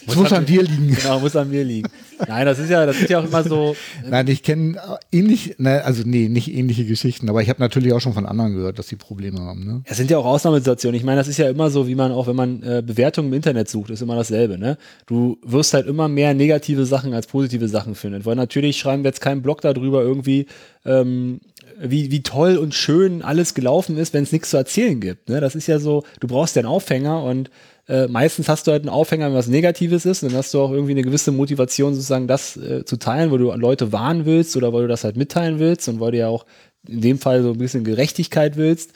es 0.07 0.17
muss 0.17 0.33
an 0.33 0.47
dir 0.47 0.63
liegen. 0.63 0.97
Genau, 1.03 1.21
muss 1.21 1.37
an 1.37 1.51
mir 1.51 1.65
liegen. 1.65 1.89
Nein, 2.29 2.47
das 2.47 2.59
ist 2.59 2.71
ja, 2.71 2.87
das 2.87 3.01
ist 3.01 3.11
ja 3.11 3.21
auch 3.21 3.25
immer 3.25 3.43
so. 3.43 3.77
Nein, 4.09 4.29
ich 4.29 4.43
kenne 4.43 4.77
ähnlich, 5.11 5.57
ne, 5.59 5.83
also 5.85 6.03
nee, 6.07 6.29
nicht 6.29 6.53
ähnliche 6.53 6.85
Geschichten, 6.85 7.29
aber 7.29 7.43
ich 7.43 7.49
habe 7.49 7.61
natürlich 7.61 7.93
auch 7.93 8.01
schon 8.01 8.13
von 8.13 8.27
anderen 8.27 8.55
gehört, 8.55 8.79
dass 8.79 8.87
die 8.87 8.97
Probleme 8.97 9.41
haben. 9.41 9.65
Ne? 9.65 9.83
Es 9.85 9.97
sind 9.97 10.11
ja 10.11 10.19
auch 10.19 10.25
Ausnahmesituationen. 10.25 10.97
Ich 10.97 11.05
meine, 11.05 11.19
das 11.19 11.29
ist 11.29 11.39
ja 11.39 11.49
immer 11.49 11.71
so, 11.71 11.89
wie 11.89 11.95
man 11.95 12.13
auch, 12.13 12.27
wenn 12.27 12.37
man 12.37 12.63
äh, 12.63 12.83
Bewertungen 12.85 13.29
im 13.29 13.35
Internet 13.35 13.69
sucht, 13.69 13.91
ist 13.91 14.03
immer 14.03 14.17
dasselbe. 14.17 14.59
Ne? 14.59 14.79
Du 15.07 15.39
wirst 15.43 15.75
halt 15.75 15.87
immer 15.87 16.09
mehr 16.09 16.35
negative 16.35 16.87
Sachen 16.87 17.13
als 17.15 17.27
positive 17.27 17.69
Sachen 17.69 17.95
finden. 17.95 18.25
Weil 18.25 18.37
natürlich 18.37 18.79
schreiben 18.79 19.03
wir 19.03 19.09
jetzt 19.09 19.21
keinen 19.21 19.43
Blog 19.43 19.61
darüber 19.61 20.03
irgendwie, 20.03 20.47
ähm, 20.85 21.41
wie, 21.79 22.11
wie 22.11 22.23
toll 22.23 22.57
und 22.57 22.75
schön 22.75 23.23
alles 23.23 23.55
gelaufen 23.55 23.97
ist, 23.97 24.15
wenn 24.15 24.23
es 24.23 24.33
nichts 24.33 24.51
zu 24.51 24.57
erzählen 24.57 25.01
gibt. 25.01 25.29
Ne? 25.29 25.41
Das 25.41 25.55
ist 25.55 25.67
ja 25.67 25.79
so, 25.79 26.05
du 26.21 26.27
brauchst 26.27 26.57
ja 26.57 26.61
einen 26.61 26.69
Aufhänger 26.69 27.23
und 27.23 27.51
äh, 27.89 28.07
meistens 28.07 28.49
hast 28.49 28.67
du 28.67 28.73
halt 28.73 28.83
einen 28.83 28.89
Aufhänger, 28.89 29.27
wenn 29.27 29.35
was 29.35 29.49
Negatives 29.49 30.07
ist, 30.07 30.23
und 30.23 30.31
dann 30.31 30.39
hast 30.39 30.55
du 30.55 30.61
auch 30.61 30.71
irgendwie 30.71 30.93
eine 30.93 31.03
gewisse 31.03 31.33
Motivation, 31.33 31.95
sozusagen 31.95 32.27
das 32.27 32.57
äh, 32.57 32.85
zu 32.85 32.97
teilen, 32.97 33.31
weil 33.31 33.39
du 33.39 33.53
Leute 33.53 33.93
warnen 33.93 34.25
willst 34.25 34.57
oder 34.57 34.73
weil 34.73 34.83
du 34.83 34.89
das 34.89 35.05
halt 35.05 35.17
mitteilen 35.17 35.59
willst 35.59 35.89
und 35.89 36.01
weil 36.01 36.13
du 36.13 36.19
ja 36.19 36.29
auch 36.29 36.47
in 36.89 37.01
dem 37.01 37.19
Fall 37.19 37.43
so 37.43 37.53
ein 37.53 37.59
bisschen 37.59 37.85
Gerechtigkeit 37.85 38.57
willst. 38.57 38.93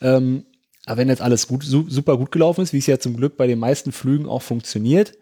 Ähm, 0.00 0.44
aber 0.86 0.98
wenn 0.98 1.08
jetzt 1.08 1.22
alles 1.22 1.46
gut, 1.46 1.62
su 1.62 1.84
super 1.88 2.16
gut 2.16 2.32
gelaufen 2.32 2.62
ist, 2.62 2.72
wie 2.72 2.78
es 2.78 2.86
ja 2.86 2.98
zum 2.98 3.16
Glück 3.16 3.36
bei 3.36 3.46
den 3.46 3.58
meisten 3.58 3.92
Flügen 3.92 4.26
auch 4.26 4.42
funktioniert, 4.42 5.12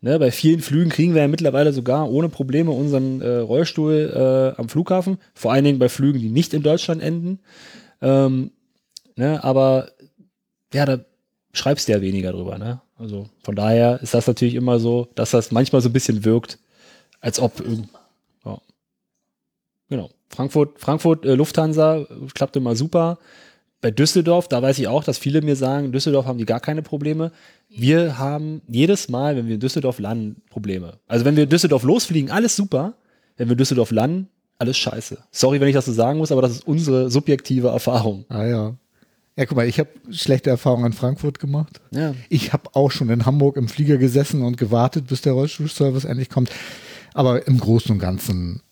ne, 0.00 0.18
bei 0.18 0.30
vielen 0.30 0.60
Flügen 0.60 0.90
kriegen 0.90 1.14
wir 1.14 1.22
ja 1.22 1.28
mittlerweile 1.28 1.72
sogar 1.72 2.10
ohne 2.10 2.28
Probleme 2.28 2.70
unseren 2.70 3.20
äh, 3.20 3.38
Rollstuhl 3.38 4.54
äh, 4.56 4.60
am 4.60 4.68
Flughafen, 4.68 5.18
vor 5.34 5.52
allen 5.52 5.64
Dingen 5.64 5.78
bei 5.78 5.88
Flügen, 5.88 6.20
die 6.20 6.30
nicht 6.30 6.54
in 6.54 6.62
Deutschland 6.62 7.02
enden. 7.02 7.40
Ähm, 8.00 8.50
ne, 9.16 9.42
aber 9.42 9.90
ja, 10.72 10.84
da 10.84 10.98
schreibst 11.52 11.88
du 11.88 11.92
ja 11.92 12.00
weniger 12.00 12.32
drüber. 12.32 12.58
Ne? 12.58 12.80
Also 12.98 13.26
von 13.42 13.56
daher 13.56 14.00
ist 14.02 14.14
das 14.14 14.26
natürlich 14.26 14.54
immer 14.54 14.78
so, 14.78 15.08
dass 15.14 15.30
das 15.30 15.50
manchmal 15.50 15.80
so 15.80 15.88
ein 15.88 15.92
bisschen 15.92 16.24
wirkt, 16.24 16.58
als 17.20 17.40
ob 17.40 17.62
ja. 18.44 18.58
Genau. 19.88 20.10
Frankfurt, 20.28 20.80
Frankfurt 20.80 21.24
äh, 21.24 21.34
Lufthansa 21.34 21.98
äh, 21.98 22.06
klappte 22.34 22.60
mal 22.60 22.76
super. 22.76 23.18
Bei 23.80 23.90
Düsseldorf, 23.90 24.48
da 24.48 24.62
weiß 24.62 24.78
ich 24.78 24.88
auch, 24.88 25.04
dass 25.04 25.18
viele 25.18 25.42
mir 25.42 25.56
sagen, 25.56 25.86
in 25.86 25.92
Düsseldorf 25.92 26.26
haben 26.26 26.38
die 26.38 26.46
gar 26.46 26.60
keine 26.60 26.82
Probleme. 26.82 27.30
Wir 27.68 28.18
haben 28.18 28.62
jedes 28.68 29.08
Mal, 29.08 29.36
wenn 29.36 29.46
wir 29.46 29.54
in 29.54 29.60
Düsseldorf 29.60 29.98
landen, 29.98 30.42
Probleme. 30.48 30.98
Also 31.06 31.24
wenn 31.24 31.36
wir 31.36 31.44
in 31.44 31.50
Düsseldorf 31.50 31.82
losfliegen, 31.82 32.30
alles 32.30 32.56
super. 32.56 32.94
Wenn 33.36 33.48
wir 33.48 33.52
in 33.52 33.58
Düsseldorf 33.58 33.90
landen, 33.90 34.28
alles 34.58 34.78
scheiße. 34.78 35.18
Sorry, 35.30 35.60
wenn 35.60 35.68
ich 35.68 35.74
das 35.74 35.84
so 35.84 35.92
sagen 35.92 36.18
muss, 36.18 36.32
aber 36.32 36.42
das 36.42 36.52
ist 36.52 36.66
unsere 36.66 37.10
subjektive 37.10 37.68
Erfahrung. 37.68 38.24
Ah 38.28 38.44
ja. 38.46 38.74
Ja, 39.38 39.44
guck 39.44 39.56
mal, 39.58 39.68
ich 39.68 39.78
habe 39.78 39.90
schlechte 40.10 40.48
Erfahrungen 40.48 40.86
in 40.86 40.92
Frankfurt 40.94 41.38
gemacht. 41.38 41.82
Ja. 41.90 42.14
Ich 42.30 42.54
habe 42.54 42.70
auch 42.74 42.90
schon 42.90 43.10
in 43.10 43.26
Hamburg 43.26 43.58
im 43.58 43.68
Flieger 43.68 43.98
gesessen 43.98 44.40
und 44.42 44.56
gewartet, 44.56 45.08
bis 45.08 45.20
der 45.20 45.34
Rollstuhlservice 45.34 46.06
endlich 46.06 46.30
kommt. 46.30 46.50
Aber 47.12 47.46
im 47.46 47.60
Großen 47.60 47.92
und 47.92 47.98
Ganzen 47.98 48.62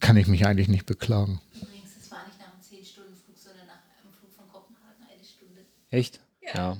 kann 0.00 0.16
ich 0.16 0.26
mich 0.26 0.46
eigentlich 0.46 0.68
nicht 0.68 0.86
beklagen. 0.86 1.40
Übrigens, 1.54 1.90
es 2.00 2.10
war 2.10 2.24
nicht 2.26 2.38
nach 2.38 2.52
einem 2.52 2.62
10-Stunden-Flug, 2.62 3.36
sondern 3.36 3.66
nach 3.66 3.84
einem 3.84 4.12
Flug 4.18 4.32
von 4.34 4.48
Kopenhagen 4.48 5.04
eine 5.04 5.24
Stunde. 5.24 5.60
Echt? 5.94 6.18
Ja. 6.54 6.76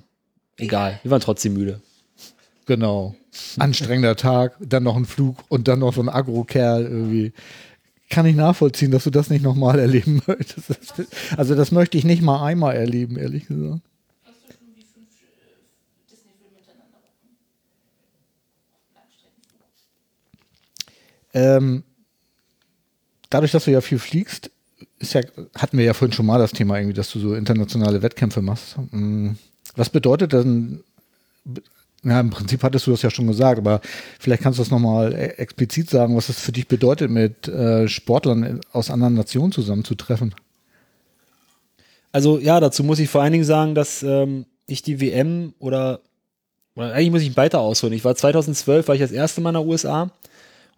Egal. 0.57 0.99
Wir 1.03 1.11
waren 1.12 1.21
trotzdem 1.21 1.55
müde. 1.55 1.81
Genau. 2.67 3.15
Anstrengender 3.59 4.17
Tag, 4.17 4.57
dann 4.59 4.83
noch 4.83 4.97
ein 4.97 5.05
Flug 5.05 5.45
und 5.49 5.69
dann 5.69 5.79
noch 5.79 5.95
so 5.95 6.01
ein 6.01 6.09
Agro-Kerl 6.09 6.83
irgendwie. 6.83 7.33
Kann 8.11 8.27
ich 8.27 8.35
nachvollziehen, 8.35 8.91
dass 8.91 9.05
du 9.05 9.11
das 9.11 9.31
nicht 9.31 9.43
nochmal 9.43 9.79
erleben 9.79 10.21
möchtest. 10.27 10.75
Also 11.37 11.55
das 11.55 11.71
möchte 11.71 11.97
ich 11.97 12.05
nicht 12.05 12.23
mal 12.23 12.45
einmal 12.45 12.75
erleben, 12.75 13.17
ehrlich 13.17 13.47
gesagt. 13.47 13.83
Hast 14.25 14.37
du 14.49 14.53
schon 14.53 14.75
die 14.77 14.83
fünf 14.83 15.09
Disney-Filme. 16.11 16.59
Ähm, 21.35 21.85
dadurch, 23.31 23.53
dass 23.53 23.67
du 23.67 23.71
ja 23.71 23.81
viel 23.81 24.01
fliegst, 24.01 24.51
ist 24.99 25.14
ja, 25.14 25.22
hatten 25.57 25.78
wir 25.78 25.84
ja 25.84 25.95
vorhin 25.95 26.12
schon 26.12 26.26
mal 26.26 26.38
das 26.38 26.53
Thema 26.53 26.78
irgendwie, 26.78 26.95
dass 26.95 27.11
du 27.11 27.18
so 27.18 27.34
internationale 27.34 28.03
Wettkämpfe 28.03 28.42
machst. 28.42 28.76
Mm, 28.90 29.32
Was 29.76 29.90
bedeutet 29.90 30.32
denn, 30.32 30.82
ja, 32.05 32.20
im 32.20 32.30
Prinzip 32.30 32.62
hattest 32.62 32.86
du 32.86 32.90
das 32.90 33.03
ja 33.03 33.11
schon 33.11 33.26
gesagt, 33.26 33.59
aber 33.59 33.80
vielleicht 34.18 34.42
kannst 34.42 34.59
du 34.59 34.62
das 34.62 34.70
nochmal 34.70 35.12
e- 35.12 35.34
explizit 35.38 35.90
sagen, 35.90 36.16
was 36.16 36.28
es 36.28 36.38
für 36.38 36.53
dich 36.53 36.68
bedeutet, 36.68 37.11
mit 37.11 37.49
äh, 37.49 37.88
Sportlern 37.88 38.61
aus 38.72 38.90
anderen 38.90 39.14
Nationen 39.14 39.53
zusammenzutreffen. 39.53 40.34
Also 42.12 42.38
ja, 42.38 42.61
dazu 42.61 42.84
muss 42.84 43.01
ich 43.01 43.09
vor 43.11 43.22
allen 43.22 43.32
Dingen 43.32 43.45
sagen, 43.45 43.74
dass 43.74 44.03
ähm, 44.03 44.47
ich 44.66 44.82
die 44.82 45.01
WM 45.01 45.55
oder, 45.59 46.01
oder 46.76 46.92
eigentlich 46.92 47.11
muss 47.11 47.22
ich 47.22 47.36
weiter 47.36 47.61
ausholen. 47.61 47.95
Ich 47.95 48.05
war 48.05 48.14
2012, 48.14 48.86
war 48.86 48.95
ich 48.95 49.01
das 49.01 49.11
erste 49.12 49.40
Mal 49.40 49.51
in 49.51 49.61
den 49.62 49.68
USA 49.68 50.11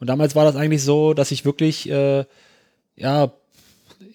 und 0.00 0.06
damals 0.06 0.34
war 0.34 0.44
das 0.44 0.56
eigentlich 0.56 0.82
so, 0.82 1.12
dass 1.12 1.30
ich 1.30 1.44
wirklich, 1.44 1.90
äh, 1.90 2.24
ja, 2.96 3.32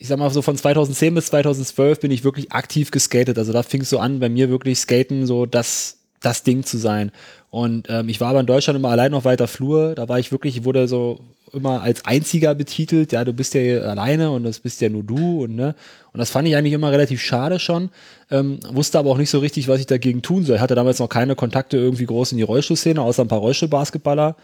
ich 0.01 0.07
sag 0.07 0.17
mal 0.17 0.31
so 0.31 0.41
von 0.41 0.57
2010 0.57 1.13
bis 1.13 1.27
2012 1.27 1.99
bin 1.99 2.09
ich 2.09 2.23
wirklich 2.23 2.51
aktiv 2.51 2.89
geskatet. 2.89 3.37
Also 3.37 3.53
da 3.53 3.61
fing 3.61 3.81
es 3.81 3.91
so 3.91 3.99
an, 3.99 4.19
bei 4.19 4.29
mir 4.29 4.49
wirklich 4.49 4.79
Skaten 4.79 5.27
so 5.27 5.45
das 5.45 5.99
das 6.21 6.41
Ding 6.41 6.63
zu 6.63 6.77
sein. 6.77 7.11
Und 7.51 7.87
ähm, 7.89 8.09
ich 8.09 8.19
war 8.19 8.29
aber 8.29 8.39
in 8.39 8.47
Deutschland 8.47 8.77
immer 8.77 8.89
allein 8.89 9.13
auf 9.13 9.25
weiter 9.25 9.47
Flur. 9.47 9.93
Da 9.93 10.09
war 10.09 10.17
ich 10.17 10.31
wirklich, 10.31 10.57
ich 10.57 10.65
wurde 10.65 10.87
so 10.87 11.19
immer 11.53 11.83
als 11.83 12.05
Einziger 12.05 12.55
betitelt. 12.55 13.11
Ja, 13.11 13.25
du 13.25 13.33
bist 13.33 13.53
ja 13.53 13.81
alleine 13.81 14.31
und 14.31 14.43
das 14.43 14.59
bist 14.59 14.81
ja 14.81 14.89
nur 14.89 15.03
du 15.03 15.43
und 15.43 15.55
ne. 15.55 15.75
Und 16.13 16.19
das 16.19 16.31
fand 16.31 16.47
ich 16.47 16.55
eigentlich 16.55 16.73
immer 16.73 16.91
relativ 16.91 17.21
schade 17.21 17.59
schon. 17.59 17.89
Ähm, 18.31 18.59
wusste 18.71 18.97
aber 18.97 19.11
auch 19.11 19.17
nicht 19.17 19.29
so 19.29 19.37
richtig, 19.37 19.67
was 19.67 19.79
ich 19.79 19.87
dagegen 19.87 20.23
tun 20.23 20.45
soll. 20.45 20.55
Ich 20.55 20.61
hatte 20.61 20.75
damals 20.75 20.97
noch 20.97 21.09
keine 21.09 21.35
Kontakte 21.35 21.77
irgendwie 21.77 22.05
groß 22.05 22.31
in 22.31 22.39
die 22.39 22.43
Rollstuhlszene, 22.43 23.01
außer 23.01 23.23
ein 23.23 23.27
paar 23.27 23.39
Rollstuhlbasketballer, 23.39 24.35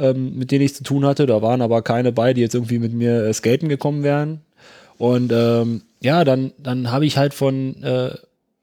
ähm, 0.00 0.36
mit 0.36 0.50
denen 0.50 0.64
ich 0.64 0.74
zu 0.74 0.82
tun 0.82 1.04
hatte. 1.04 1.26
Da 1.26 1.40
waren 1.40 1.62
aber 1.62 1.82
keine 1.82 2.10
bei, 2.10 2.34
die 2.34 2.40
jetzt 2.40 2.54
irgendwie 2.54 2.80
mit 2.80 2.92
mir 2.92 3.26
äh, 3.26 3.32
skaten 3.32 3.68
gekommen 3.68 4.02
wären. 4.02 4.40
Und 4.98 5.32
ähm, 5.32 5.82
ja, 6.00 6.24
dann, 6.24 6.52
dann 6.58 6.90
habe 6.90 7.06
ich 7.06 7.16
halt 7.16 7.34
von 7.34 7.82
äh, 7.82 8.14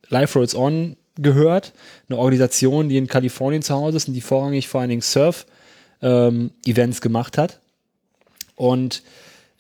Life 0.10 0.38
Rolls 0.38 0.56
On 0.56 0.98
gehört, 1.16 1.74
eine 2.10 2.18
Organisation, 2.18 2.90
die 2.90 2.98
in 2.98 3.08
Kalifornien 3.08 3.62
zu 3.62 3.76
Hause 3.76 3.98
ist 3.98 4.08
und 4.08 4.14
die 4.14 4.22
vorrangig 4.22 4.68
vor 4.68 4.82
allen 4.82 4.90
Dingen 4.90 5.02
Surf-Events 5.02 7.02
gemacht 7.02 7.38
hat. 7.38 7.60
Und 8.56 9.04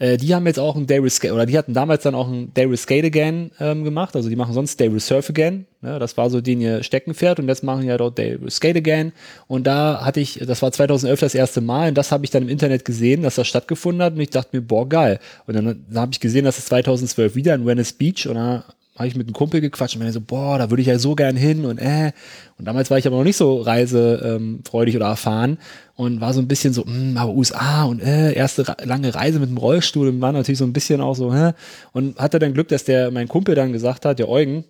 äh, 0.01 0.17
die 0.17 0.33
haben 0.33 0.47
jetzt 0.47 0.59
auch 0.59 0.75
ein 0.75 0.87
Skate, 1.09 1.31
oder 1.31 1.45
die 1.45 1.55
hatten 1.55 1.75
damals 1.75 2.01
dann 2.01 2.15
auch 2.15 2.27
ein 2.27 2.51
with 2.55 2.81
Skate 2.81 3.05
Again 3.05 3.51
ähm, 3.59 3.83
gemacht, 3.83 4.15
also 4.15 4.29
die 4.29 4.35
machen 4.35 4.55
sonst 4.55 4.79
with 4.79 5.05
Surf 5.05 5.29
Again, 5.29 5.67
ne? 5.81 5.99
das 5.99 6.17
war 6.17 6.31
so 6.31 6.41
den 6.41 6.59
ihr 6.59 6.81
Steckenpferd 6.81 7.39
und 7.39 7.47
jetzt 7.47 7.63
machen 7.63 7.83
ja 7.83 7.97
dort 7.97 8.17
with 8.17 8.55
Skate 8.55 8.77
Again. 8.77 9.13
Und 9.47 9.67
da 9.67 10.03
hatte 10.03 10.19
ich, 10.19 10.39
das 10.39 10.63
war 10.63 10.71
2011 10.71 11.19
das 11.19 11.35
erste 11.35 11.61
Mal 11.61 11.89
und 11.89 11.97
das 11.99 12.11
habe 12.11 12.25
ich 12.25 12.31
dann 12.31 12.41
im 12.41 12.49
Internet 12.49 12.83
gesehen, 12.83 13.21
dass 13.21 13.35
das 13.35 13.47
stattgefunden 13.47 14.01
hat 14.01 14.13
und 14.13 14.19
ich 14.21 14.31
dachte 14.31 14.57
mir, 14.57 14.63
boah 14.63 14.89
geil. 14.89 15.19
Und 15.45 15.55
dann, 15.55 15.65
dann 15.87 16.01
habe 16.01 16.11
ich 16.13 16.19
gesehen, 16.19 16.45
dass 16.45 16.57
es 16.57 16.65
2012 16.65 17.35
wieder 17.35 17.53
in 17.53 17.67
Venice 17.67 17.93
Beach 17.93 18.27
und 18.27 18.35
da 18.35 18.65
habe 18.95 19.07
ich 19.07 19.15
mit 19.15 19.27
einem 19.27 19.33
Kumpel 19.33 19.61
gequatscht 19.61 19.95
und 19.95 20.03
mir 20.03 20.11
so, 20.11 20.21
boah, 20.21 20.57
da 20.57 20.69
würde 20.69 20.81
ich 20.81 20.87
ja 20.87 20.99
so 20.99 21.15
gern 21.15 21.35
hin 21.35 21.65
und 21.65 21.77
äh. 21.77 22.11
Und 22.57 22.65
damals 22.65 22.91
war 22.91 22.97
ich 22.97 23.07
aber 23.07 23.17
noch 23.17 23.23
nicht 23.23 23.37
so 23.37 23.61
reisefreudig 23.61 24.95
oder 24.95 25.07
erfahren 25.07 25.57
und 25.95 26.19
war 26.21 26.33
so 26.33 26.41
ein 26.41 26.47
bisschen 26.47 26.73
so, 26.73 26.83
mh, 26.85 27.19
aber 27.19 27.33
USA 27.33 27.85
und 27.85 28.01
äh, 28.01 28.33
erste 28.33 28.65
lange 28.83 29.15
Reise 29.15 29.39
mit 29.39 29.49
dem 29.49 29.57
Rollstuhl 29.57 30.09
und 30.09 30.21
war 30.21 30.31
natürlich 30.31 30.59
so 30.59 30.65
ein 30.65 30.73
bisschen 30.73 30.99
auch 31.01 31.15
so, 31.15 31.33
hä? 31.33 31.51
Und 31.93 32.17
hatte 32.17 32.39
dann 32.39 32.53
Glück, 32.53 32.67
dass 32.67 32.83
der, 32.83 33.11
mein 33.11 33.27
Kumpel 33.27 33.55
dann 33.55 33.71
gesagt 33.71 34.05
hat, 34.05 34.19
der 34.19 34.29
Eugen, 34.29 34.65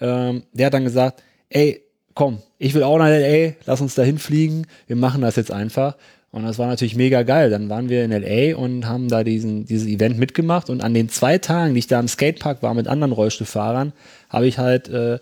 ähm, 0.00 0.42
der 0.52 0.66
hat 0.66 0.74
dann 0.74 0.84
gesagt, 0.84 1.22
ey, 1.48 1.82
komm, 2.14 2.38
ich 2.58 2.74
will 2.74 2.82
auch 2.82 2.98
nach 2.98 3.08
LA, 3.08 3.54
lass 3.64 3.80
uns 3.80 3.94
da 3.94 4.02
hinfliegen, 4.02 4.66
wir 4.86 4.96
machen 4.96 5.22
das 5.22 5.36
jetzt 5.36 5.50
einfach. 5.50 5.96
Und 6.36 6.42
das 6.42 6.58
war 6.58 6.66
natürlich 6.66 6.96
mega 6.96 7.22
geil. 7.22 7.48
Dann 7.48 7.70
waren 7.70 7.88
wir 7.88 8.04
in 8.04 8.10
LA 8.10 8.58
und 8.58 8.86
haben 8.86 9.08
da 9.08 9.24
diesen, 9.24 9.64
dieses 9.64 9.88
Event 9.88 10.18
mitgemacht. 10.18 10.68
Und 10.68 10.82
an 10.82 10.92
den 10.92 11.08
zwei 11.08 11.38
Tagen, 11.38 11.72
die 11.72 11.78
ich 11.78 11.86
da 11.86 11.98
im 11.98 12.08
Skatepark 12.08 12.62
war 12.62 12.74
mit 12.74 12.88
anderen 12.88 13.12
Rollstuhlfahrern, 13.12 13.94
habe 14.28 14.46
ich 14.46 14.58
halt 14.58 14.86
äh, 14.90 15.18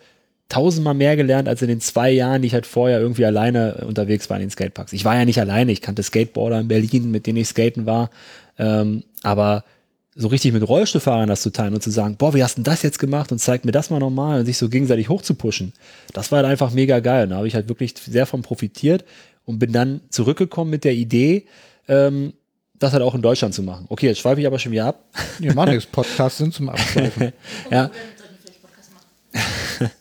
tausendmal 0.49 0.95
mehr 0.95 1.15
gelernt 1.15 1.49
als 1.49 1.63
in 1.63 1.69
den 1.69 1.81
zwei 1.81 2.11
Jahren, 2.11 2.43
die 2.43 2.49
ich 2.49 2.55
halt 2.55 2.67
vorher 2.67 2.99
irgendwie 2.99 3.25
alleine 3.25 3.85
unterwegs 3.87 4.29
war 4.29 4.39
in 4.39 4.41
den 4.41 4.51
Skateparks. 4.51 4.93
Ich 4.93 5.05
war 5.05 5.15
ja 5.15 5.25
nicht 5.25 5.39
alleine, 5.39 5.71
ich 5.71 5.83
kannte 5.83 6.03
Skateboarder 6.03 6.59
in 6.59 6.67
Berlin, 6.67 7.13
mit 7.13 7.29
denen 7.29 7.39
ich 7.39 7.47
skaten 7.47 7.87
war. 7.87 8.11
Ähm, 8.59 9.05
aber 9.23 9.63
so 10.17 10.27
richtig 10.27 10.53
mit 10.53 10.69
Rollstuhlfahrern 10.69 11.29
das 11.29 11.43
zu 11.43 11.51
teilen 11.51 11.75
und 11.75 11.81
zu 11.81 11.91
sagen, 11.91 12.17
boah, 12.17 12.35
wie 12.35 12.43
hast 12.43 12.59
du 12.59 12.63
denn 12.63 12.73
das 12.73 12.83
jetzt 12.83 12.99
gemacht 12.99 13.31
und 13.31 13.39
zeig 13.39 13.65
mir 13.65 13.73
das 13.73 13.89
mal 13.89 14.01
nochmal 14.01 14.41
und 14.41 14.47
sich 14.47 14.59
so 14.59 14.69
gegenseitig 14.69 15.09
hochzupushen. 15.09 15.75
Das 16.13 16.33
war 16.33 16.39
halt 16.39 16.49
einfach 16.49 16.73
mega 16.73 16.99
geil. 16.99 17.29
Da 17.29 17.37
habe 17.37 17.47
ich 17.47 17.55
halt 17.55 17.69
wirklich 17.69 17.95
sehr 18.05 18.27
von 18.27 18.43
profitiert 18.43 19.05
und 19.45 19.59
bin 19.59 19.73
dann 19.73 20.01
zurückgekommen 20.11 20.71
mit 20.71 20.85
der 20.85 20.95
Idee, 20.95 21.47
ähm, 21.89 22.33
das 22.79 22.93
halt 22.93 23.03
auch 23.03 23.15
in 23.15 23.23
Deutschland 23.23 23.55
zu 23.55 23.63
machen. 23.63 23.87
Okay, 23.89 24.07
jetzt 24.07 24.19
schweife 24.19 24.41
ich 24.41 24.47
aber 24.47 24.59
schon 24.59 24.73
wieder 24.73 24.87
ab. 24.87 25.05
Ja, 25.39 25.55
machen 25.55 25.71
nichts. 25.71 25.87
Podcasts 25.87 26.39
sind 26.39 26.53
zum 26.53 26.69
Abschweifen. 26.69 27.33
Ja. 27.71 27.91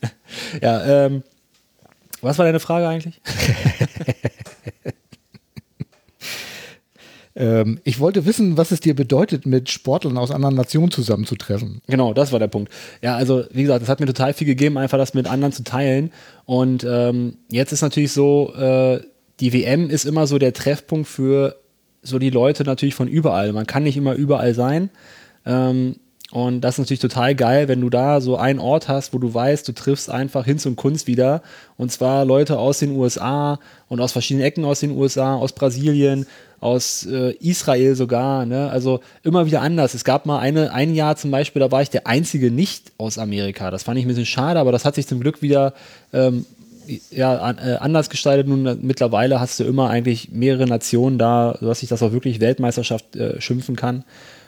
Ja, 0.62 1.06
ähm, 1.06 1.24
was 2.22 2.38
war 2.38 2.46
deine 2.46 2.60
Frage 2.60 2.88
eigentlich? 2.88 3.22
ähm, 7.36 7.80
ich 7.84 8.00
wollte 8.00 8.26
wissen, 8.26 8.58
was 8.58 8.72
es 8.72 8.80
dir 8.80 8.96
bedeutet, 8.96 9.46
mit 9.46 9.70
Sportlern 9.70 10.18
aus 10.18 10.32
anderen 10.32 10.56
Nationen 10.56 10.91
zusammenzutreffen. 10.91 11.82
Genau, 11.88 12.14
das 12.14 12.32
war 12.32 12.39
der 12.39 12.48
Punkt. 12.48 12.72
Ja, 13.02 13.16
also 13.16 13.44
wie 13.52 13.64
gesagt, 13.64 13.84
es 13.84 13.89
hat 13.89 14.00
mir 14.00 14.06
total 14.06 14.34
viel 14.34 14.48
gegeben, 14.48 14.78
einfach 14.78 14.98
das 14.98 15.14
mit 15.14 15.28
anderen 15.28 15.52
zu 15.52 15.64
teilen. 15.64 16.12
Und 16.46 16.86
ähm, 16.88 17.38
jetzt 17.50 17.74
ist 17.74 17.82
natürlich 17.82 18.12
so, 18.12 18.54
äh, 18.56 19.02
die 19.39 19.53
WM 19.53 19.89
ist 19.89 20.05
immer 20.05 20.27
so 20.27 20.38
der 20.38 20.53
Treffpunkt 20.53 21.07
für 21.07 21.55
so 22.01 22.19
die 22.19 22.29
Leute 22.29 22.63
natürlich 22.63 22.95
von 22.95 23.07
überall. 23.07 23.53
Man 23.53 23.67
kann 23.67 23.84
nicht 23.84 23.97
immer 23.97 24.13
überall 24.13 24.53
sein. 24.53 24.89
Ähm, 25.45 25.95
und 26.31 26.61
das 26.61 26.75
ist 26.75 26.79
natürlich 26.79 26.99
total 26.99 27.36
geil, 27.36 27.67
wenn 27.67 27.79
du 27.79 27.91
da 27.91 28.19
so 28.19 28.38
einen 28.38 28.57
Ort 28.57 28.88
hast, 28.88 29.13
wo 29.13 29.19
du 29.19 29.31
weißt, 29.31 29.67
du 29.67 29.71
triffst 29.71 30.09
einfach 30.09 30.45
Hinz 30.45 30.65
und 30.65 30.75
Kunst 30.75 31.05
wieder. 31.05 31.43
Und 31.77 31.91
zwar 31.91 32.25
Leute 32.25 32.57
aus 32.57 32.79
den 32.79 32.91
USA 32.95 33.59
und 33.88 33.99
aus 33.99 34.13
verschiedenen 34.13 34.43
Ecken 34.43 34.65
aus 34.65 34.79
den 34.79 34.97
USA, 34.97 35.36
aus 35.36 35.53
Brasilien, 35.53 36.25
aus 36.59 37.05
äh, 37.05 37.34
Israel 37.39 37.95
sogar. 37.95 38.47
Ne? 38.47 38.67
Also 38.71 39.01
immer 39.21 39.45
wieder 39.45 39.61
anders. 39.61 39.93
Es 39.93 40.03
gab 40.03 40.25
mal 40.25 40.39
eine, 40.39 40.73
ein 40.73 40.95
Jahr 40.95 41.17
zum 41.17 41.29
Beispiel, 41.29 41.59
da 41.59 41.71
war 41.71 41.84
ich 41.84 41.91
der 41.91 42.07
einzige 42.07 42.49
nicht 42.49 42.93
aus 42.97 43.19
Amerika. 43.19 43.69
Das 43.69 43.84
fand 43.84 43.99
ich 43.99 44.05
ein 44.05 44.07
bisschen 44.07 44.25
schade, 44.25 44.59
aber 44.59 44.71
das 44.71 44.86
hat 44.86 44.95
sich 44.95 45.05
zum 45.05 45.19
Glück 45.19 45.43
wieder 45.43 45.75
ähm, 46.13 46.47
ja, 47.11 47.51
äh, 47.51 47.75
anders 47.75 48.09
gestaltet. 48.09 48.47
Nun 48.47 48.79
mittlerweile 48.81 49.39
hast 49.39 49.59
du 49.59 49.63
immer 49.63 49.89
eigentlich 49.89 50.31
mehrere 50.31 50.65
Nationen 50.65 51.17
da, 51.17 51.57
sodass 51.59 51.79
sich 51.79 51.89
das 51.89 52.03
auch 52.03 52.11
wirklich 52.11 52.39
Weltmeisterschaft 52.39 53.15
äh, 53.15 53.39
schimpfen 53.41 53.75
kann. 53.75 54.03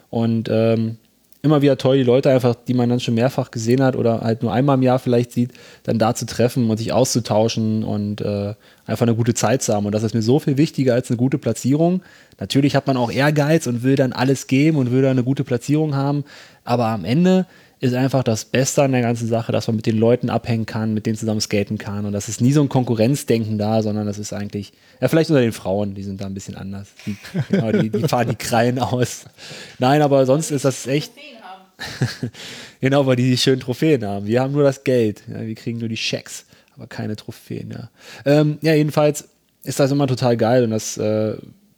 Und 0.09 0.49
ähm, 0.51 0.97
immer 1.45 1.61
wieder 1.61 1.77
toll, 1.77 1.97
die 1.97 2.03
Leute 2.03 2.31
einfach, 2.31 2.55
die 2.55 2.73
man 2.73 2.89
dann 2.89 2.99
schon 2.99 3.13
mehrfach 3.13 3.51
gesehen 3.51 3.81
hat 3.81 3.95
oder 3.95 4.21
halt 4.21 4.41
nur 4.41 4.51
einmal 4.51 4.75
im 4.75 4.81
Jahr 4.81 4.99
vielleicht 4.99 5.31
sieht, 5.31 5.51
dann 5.83 5.99
da 5.99 6.15
zu 6.15 6.25
treffen 6.25 6.69
und 6.69 6.77
sich 6.77 6.91
auszutauschen 6.91 7.83
und 7.83 8.19
äh, 8.21 8.55
einfach 8.85 9.05
eine 9.05 9.15
gute 9.15 9.33
Zeit 9.33 9.61
zu 9.61 9.73
haben. 9.73 9.85
Und 9.85 9.93
das 9.93 10.03
ist 10.03 10.13
mir 10.13 10.23
so 10.23 10.39
viel 10.39 10.57
wichtiger 10.57 10.95
als 10.95 11.09
eine 11.09 11.17
gute 11.17 11.37
Platzierung. 11.37 12.01
Natürlich 12.39 12.75
hat 12.75 12.87
man 12.87 12.97
auch 12.97 13.11
Ehrgeiz 13.11 13.67
und 13.67 13.83
will 13.83 13.95
dann 13.95 14.11
alles 14.11 14.47
geben 14.47 14.77
und 14.77 14.91
will 14.91 15.03
dann 15.03 15.11
eine 15.11 15.23
gute 15.23 15.43
Platzierung 15.43 15.95
haben. 15.95 16.25
Aber 16.63 16.87
am 16.87 17.05
Ende 17.05 17.45
ist 17.79 17.93
einfach 17.93 18.23
das 18.23 18.45
Beste 18.45 18.83
an 18.83 18.91
der 18.91 19.01
ganzen 19.01 19.27
Sache, 19.27 19.51
dass 19.51 19.67
man 19.67 19.75
mit 19.75 19.85
den 19.85 19.97
Leuten 19.97 20.29
abhängen 20.29 20.65
kann, 20.65 20.93
mit 20.93 21.05
denen 21.05 21.17
zusammen 21.17 21.41
skaten 21.41 21.77
kann. 21.77 22.05
Und 22.05 22.13
das 22.13 22.29
ist 22.29 22.41
nie 22.41 22.53
so 22.53 22.61
ein 22.61 22.69
Konkurrenzdenken 22.69 23.57
da, 23.57 23.81
sondern 23.81 24.07
das 24.07 24.17
ist 24.17 24.33
eigentlich, 24.33 24.73
ja, 25.01 25.07
vielleicht 25.07 25.29
unter 25.29 25.41
den 25.41 25.51
Frauen, 25.51 25.93
die 25.93 26.03
sind 26.03 26.21
da 26.21 26.25
ein 26.25 26.33
bisschen 26.33 26.55
anders. 26.55 26.89
Die, 27.05 27.17
genau, 27.49 27.71
die, 27.71 27.89
die 27.89 28.07
fahren 28.07 28.29
die 28.29 28.35
Krallen 28.35 28.79
aus. 28.79 29.25
Nein, 29.79 30.01
aber 30.01 30.25
sonst 30.25 30.51
ist 30.51 30.65
das 30.65 30.87
echt, 30.87 31.11
Trophäen 31.15 31.43
haben. 31.43 32.31
genau, 32.81 33.05
weil 33.05 33.15
die 33.15 33.29
die 33.29 33.37
schönen 33.37 33.59
Trophäen 33.59 34.05
haben. 34.05 34.25
Wir 34.25 34.41
haben 34.41 34.53
nur 34.53 34.63
das 34.63 34.83
Geld. 34.83 35.23
Ja, 35.27 35.45
wir 35.45 35.55
kriegen 35.55 35.79
nur 35.79 35.89
die 35.89 35.97
Schecks, 35.97 36.45
aber 36.75 36.87
keine 36.87 37.15
Trophäen, 37.15 37.71
ja. 37.71 37.89
Ähm, 38.25 38.57
ja, 38.61 38.73
jedenfalls 38.73 39.29
ist 39.63 39.79
das 39.79 39.91
immer 39.91 40.07
total 40.07 40.37
geil 40.37 40.63
und 40.63 40.71
das, 40.71 40.97
äh, 40.97 41.35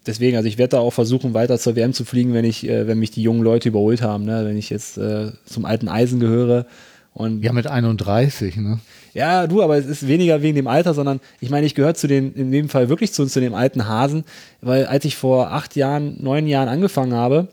deswegen, 0.08 0.38
also 0.38 0.48
ich 0.48 0.58
werde 0.58 0.78
da 0.78 0.80
auch 0.80 0.94
versuchen, 0.94 1.34
weiter 1.34 1.60
zur 1.60 1.76
WM 1.76 1.94
zu 1.94 2.06
fliegen, 2.06 2.34
wenn 2.34 2.46
ich, 2.46 2.68
äh, 2.68 2.88
wenn 2.88 3.00
mich 3.00 3.12
die 3.12 3.22
jungen 3.22 3.44
Leute 3.44 3.70
überholt 3.70 4.02
haben, 4.02 4.26
ne? 4.26 4.46
wenn 4.46 4.58
ich 4.58 4.70
jetzt 4.70 4.98
äh, 4.98 5.32
zum 5.46 5.66
alten 5.66 5.88
Eisen 5.88 6.20
gehöre. 6.20 6.66
Und 7.14 7.44
Ja, 7.44 7.52
mit 7.52 7.68
31, 7.68 8.58
ne? 8.58 8.80
ja, 9.14 9.48
du, 9.48 9.64
aber 9.64 9.78
es 9.78 9.88
ist 9.88 10.08
weniger 10.08 10.44
wegen 10.44 10.56
dem 10.56 10.68
Alter, 10.68 10.94
sondern 10.94 11.20
ich 11.40 11.50
meine, 11.50 11.66
ich 11.66 11.74
gehöre 11.74 11.96
zu 11.96 12.08
den, 12.08 12.34
in 12.34 12.52
dem 12.52 12.70
Fall 12.70 12.90
wirklich 12.90 13.14
zu, 13.14 13.26
zu 13.26 13.40
dem 13.40 13.56
alten 13.56 13.88
Hasen, 13.88 14.24
weil 14.62 14.86
als 14.86 15.06
ich 15.06 15.16
vor 15.16 15.52
acht 15.52 15.76
Jahren, 15.76 16.18
neun 16.22 16.46
Jahren 16.46 16.70
angefangen 16.70 17.14
habe, 17.14 17.48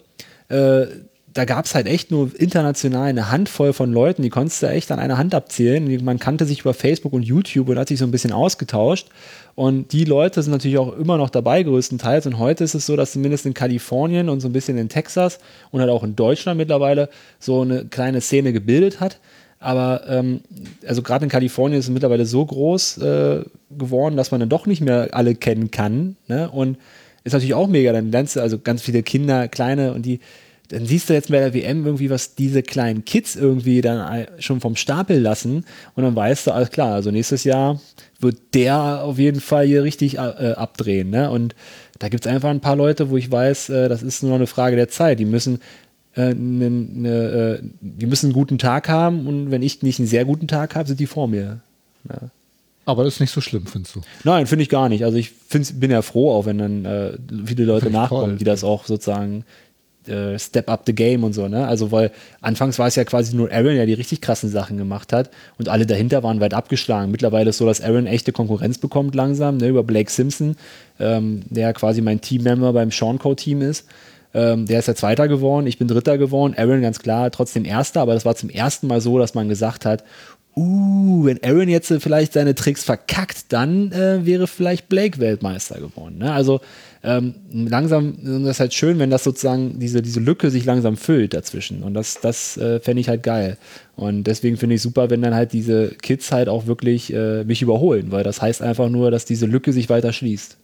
äh, 0.49 0.87
da 1.35 1.45
gab 1.45 1.65
es 1.65 1.75
halt 1.75 1.89
echt 1.89 2.13
nur 2.13 2.31
international 2.39 3.09
eine 3.09 3.31
Handvoll 3.31 3.73
von 3.73 3.93
Leuten, 3.93 4.23
die 4.23 4.31
konntest 4.31 4.63
du 4.63 4.69
echt 4.69 4.93
an 4.93 5.01
einer 5.01 5.19
Hand 5.19 5.35
abzählen. 5.35 6.05
Man 6.05 6.21
kannte 6.21 6.45
sich 6.47 6.61
über 6.61 6.75
Facebook 6.75 7.13
und 7.13 7.25
YouTube 7.25 7.69
und 7.69 7.79
hat 7.79 7.89
sich 7.89 7.99
so 7.99 8.05
ein 8.05 8.13
bisschen 8.13 8.33
ausgetauscht. 8.33 9.09
Und 9.55 9.93
die 9.93 10.05
Leute 10.05 10.43
sind 10.43 10.53
natürlich 10.53 10.79
auch 10.79 10.97
immer 10.97 11.17
noch 11.17 11.31
dabei, 11.31 11.63
größtenteils. 11.63 12.27
Und 12.27 12.39
heute 12.39 12.65
ist 12.65 12.75
es 12.75 12.87
so, 12.87 12.97
dass 12.97 13.13
zumindest 13.13 13.47
in 13.47 13.55
Kalifornien 13.55 14.29
und 14.29 14.41
so 14.41 14.49
ein 14.49 14.53
bisschen 14.53 14.79
in 14.79 14.89
Texas 14.89 15.39
und 15.71 15.81
halt 15.81 15.91
auch 15.91 16.03
in 16.03 16.17
Deutschland 16.17 16.59
mittlerweile 16.59 17.09
so 17.39 17.61
eine 17.61 17.85
kleine 17.85 18.21
Szene 18.21 18.53
gebildet 18.53 19.01
hat. 19.01 19.21
Aber 19.61 20.03
ähm, 20.09 20.41
also 20.87 21.03
gerade 21.03 21.25
in 21.25 21.31
Kalifornien 21.31 21.79
ist 21.79 21.87
es 21.87 21.91
mittlerweile 21.91 22.27
so 22.27 22.45
groß 22.45 22.99
äh, 22.99 23.45
geworden, 23.71 24.17
dass 24.17 24.31
man 24.31 24.41
dann 24.41 24.49
doch 24.49 24.67
nicht 24.67 24.81
mehr 24.81 25.09
alle 25.13 25.35
kennen 25.35 25.71
kann. 25.71 26.17
Ne? 26.27 26.51
Und 26.51 26.77
ist 27.23 27.33
natürlich 27.33 27.55
auch 27.55 27.69
mega. 27.69 27.93
Dann 27.93 28.13
lernst 28.13 28.37
du 28.37 28.41
also 28.41 28.59
ganz 28.59 28.83
viele 28.83 29.03
Kinder, 29.03 29.49
kleine 29.49 29.95
und 29.95 30.05
die, 30.05 30.21
dann 30.69 30.87
siehst 30.87 31.09
du 31.09 31.15
jetzt 31.15 31.31
bei 31.31 31.39
der 31.39 31.55
WM 31.55 31.85
irgendwie, 31.85 32.11
was 32.11 32.35
diese 32.35 32.63
kleinen 32.63 33.05
Kids 33.05 33.37
irgendwie 33.37 33.81
dann 33.81 34.27
schon 34.39 34.61
vom 34.61 34.77
Stapel 34.77 35.21
lassen 35.21 35.65
und 35.95 36.05
dann 36.05 36.17
weißt 36.17 36.47
du, 36.47 36.53
alles 36.53 36.71
klar, 36.71 36.95
also 36.95 37.11
nächstes 37.11 37.45
Jahr 37.45 37.81
wird 38.19 38.39
der 38.55 39.03
auf 39.03 39.19
jeden 39.19 39.41
Fall 39.41 39.67
hier 39.67 39.83
richtig 39.83 40.15
äh, 40.15 40.19
abdrehen. 40.57 41.11
Ne? 41.11 41.31
Und 41.31 41.55
da 41.99 42.09
gibt 42.09 42.25
es 42.25 42.33
einfach 42.33 42.49
ein 42.49 42.61
paar 42.61 42.77
Leute, 42.77 43.11
wo 43.11 43.17
ich 43.17 43.31
weiß, 43.31 43.69
äh, 43.69 43.89
das 43.89 44.03
ist 44.03 44.23
nur 44.23 44.35
eine 44.35 44.47
Frage 44.47 44.77
der 44.77 44.89
Zeit. 44.89 45.19
Die 45.19 45.27
müssen 45.27 45.61
äh, 46.17 46.33
ne, 46.35 46.71
ne, 46.71 47.11
äh, 47.11 47.69
die 47.81 48.07
müssen 48.07 48.27
einen 48.27 48.35
guten 48.35 48.59
Tag 48.59 48.89
haben 48.89 49.27
und 49.27 49.51
wenn 49.51 49.63
ich 49.63 49.83
nicht 49.83 49.99
einen 49.99 50.09
sehr 50.09 50.25
guten 50.25 50.49
Tag 50.49 50.75
habe, 50.77 50.89
sind 50.89 51.01
die 51.01 51.07
vor 51.07 51.29
mir. 51.29 51.61
Aber 52.87 53.05
das 53.05 53.15
ist 53.15 53.21
nicht 53.21 53.33
so 53.33 53.41
schlimm, 53.41 53.67
findest 53.67 53.97
du? 53.97 54.01
Nein, 54.25 54.47
finde 54.47 54.63
ich 54.63 54.69
gar 54.69 54.89
nicht. 54.89 55.05
Also 55.05 55.17
ich 55.17 55.33
bin 55.49 55.91
ja 55.91 56.03
froh, 56.03 56.33
auch 56.33 56.47
wenn 56.47 56.59
dann 56.59 56.85
äh, 56.85 57.19
viele 57.45 57.65
Leute 57.65 57.91
nachkommen, 57.91 58.31
toll. 58.31 58.39
die 58.39 58.45
das 58.45 58.63
auch 58.63 58.85
sozusagen 58.85 59.45
äh, 60.09 60.39
step 60.39 60.69
up 60.69 60.83
the 60.87 60.95
game 60.95 61.25
und 61.25 61.33
so, 61.33 61.49
ne? 61.49 61.67
Also 61.67 61.93
weil 61.93 62.11
anfangs 62.41 62.79
war 62.79 62.87
es 62.87 62.97
ja 62.97 63.05
quasi 63.05 63.37
nur 63.37 63.51
Aaron, 63.51 63.75
der 63.75 63.87
die 63.87 63.95
richtig 63.95 64.21
krassen 64.21 64.51
Sachen 64.51 64.77
gemacht 64.77 65.13
hat 65.13 65.31
und 65.59 65.69
alle 65.69 65.87
dahinter 65.87 66.23
waren 66.23 66.41
weit 66.41 66.55
abgeschlagen. 66.55 67.11
Mittlerweile 67.11 67.51
ist 67.51 67.59
so, 67.59 67.67
dass 67.67 67.81
Aaron 67.81 68.07
echte 68.07 68.33
Konkurrenz 68.33 68.79
bekommt 68.79 69.15
langsam, 69.15 69.57
ne, 69.57 69.69
über 69.69 69.83
Blake 69.83 70.11
Simpson, 70.11 70.57
ähm, 71.01 71.43
der 71.51 71.73
quasi 71.73 72.01
mein 72.01 72.21
Teammember 72.21 72.73
beim 72.73 72.91
Sean 72.91 73.19
Co 73.19 73.35
Team 73.35 73.63
ist. 73.63 73.87
Ähm, 74.35 74.67
der 74.67 74.81
ist 74.81 74.89
ja 74.89 74.97
Zweiter 74.97 75.29
geworden, 75.29 75.67
ich 75.67 75.79
bin 75.79 75.87
Dritter 75.87 76.19
geworden, 76.19 76.55
Aaron 76.57 76.83
ganz 76.83 76.99
klar 76.99 77.31
trotzdem 77.31 77.65
Erster, 77.65 78.01
aber 78.01 78.15
das 78.15 78.25
war 78.25 78.35
zum 78.35 78.51
ersten 78.51 78.89
Mal 78.89 79.01
so, 79.01 79.19
dass 79.19 79.35
man 79.35 79.49
gesagt 79.49 79.87
hat, 79.87 80.03
uh, 80.57 81.25
wenn 81.25 81.43
Aaron 81.43 81.69
jetzt 81.69 81.91
äh, 81.91 82.01
vielleicht 82.01 82.33
seine 82.33 82.55
Tricks 82.55 82.85
verkackt, 82.85 83.53
dann 83.53 83.93
äh, 83.93 84.25
wäre 84.25 84.47
vielleicht 84.47 84.89
Blake 84.89 85.19
Weltmeister 85.19 85.81
geworden. 85.81 86.19
Ne? 86.19 86.33
Also 86.33 86.61
ähm, 87.05 87.35
langsam 87.53 88.17
das 88.45 88.57
ist 88.57 88.61
halt 88.61 88.75
schön, 88.75 88.99
wenn 88.99 89.11
das 89.11 89.25
sozusagen 89.25 89.79
diese, 89.79 90.01
diese 90.03 90.21
Lücke 90.21 90.51
sich 90.51 90.65
langsam 90.65 90.97
füllt 90.97 91.35
dazwischen. 91.35 91.83
Und 91.83 91.95
das, 91.95 92.21
das 92.21 92.57
äh, 92.57 92.81
fände 92.81 93.01
ich 93.01 93.09
halt 93.09 93.23
geil. 93.23 93.59
Und 93.95 94.25
deswegen 94.25 94.57
finde 94.57 94.77
ich 94.77 94.83
super, 94.83 95.11
wenn 95.11 95.21
dann 95.23 95.35
halt 95.35 95.53
diese 95.53 95.89
Kids 96.03 96.33
halt 96.33 96.49
auch 96.49 96.67
wirklich 96.67 97.13
äh, 97.13 97.45
mich 97.45 97.61
überholen, 97.63 98.11
weil 98.11 98.25
das 98.25 98.41
heißt 98.41 98.63
einfach 98.63 98.89
nur, 98.89 99.11
dass 99.11 99.25
diese 99.27 99.47
Lücke 99.47 99.73
sich 99.73 99.89
weiter 99.91 100.13
schließt. 100.13 100.57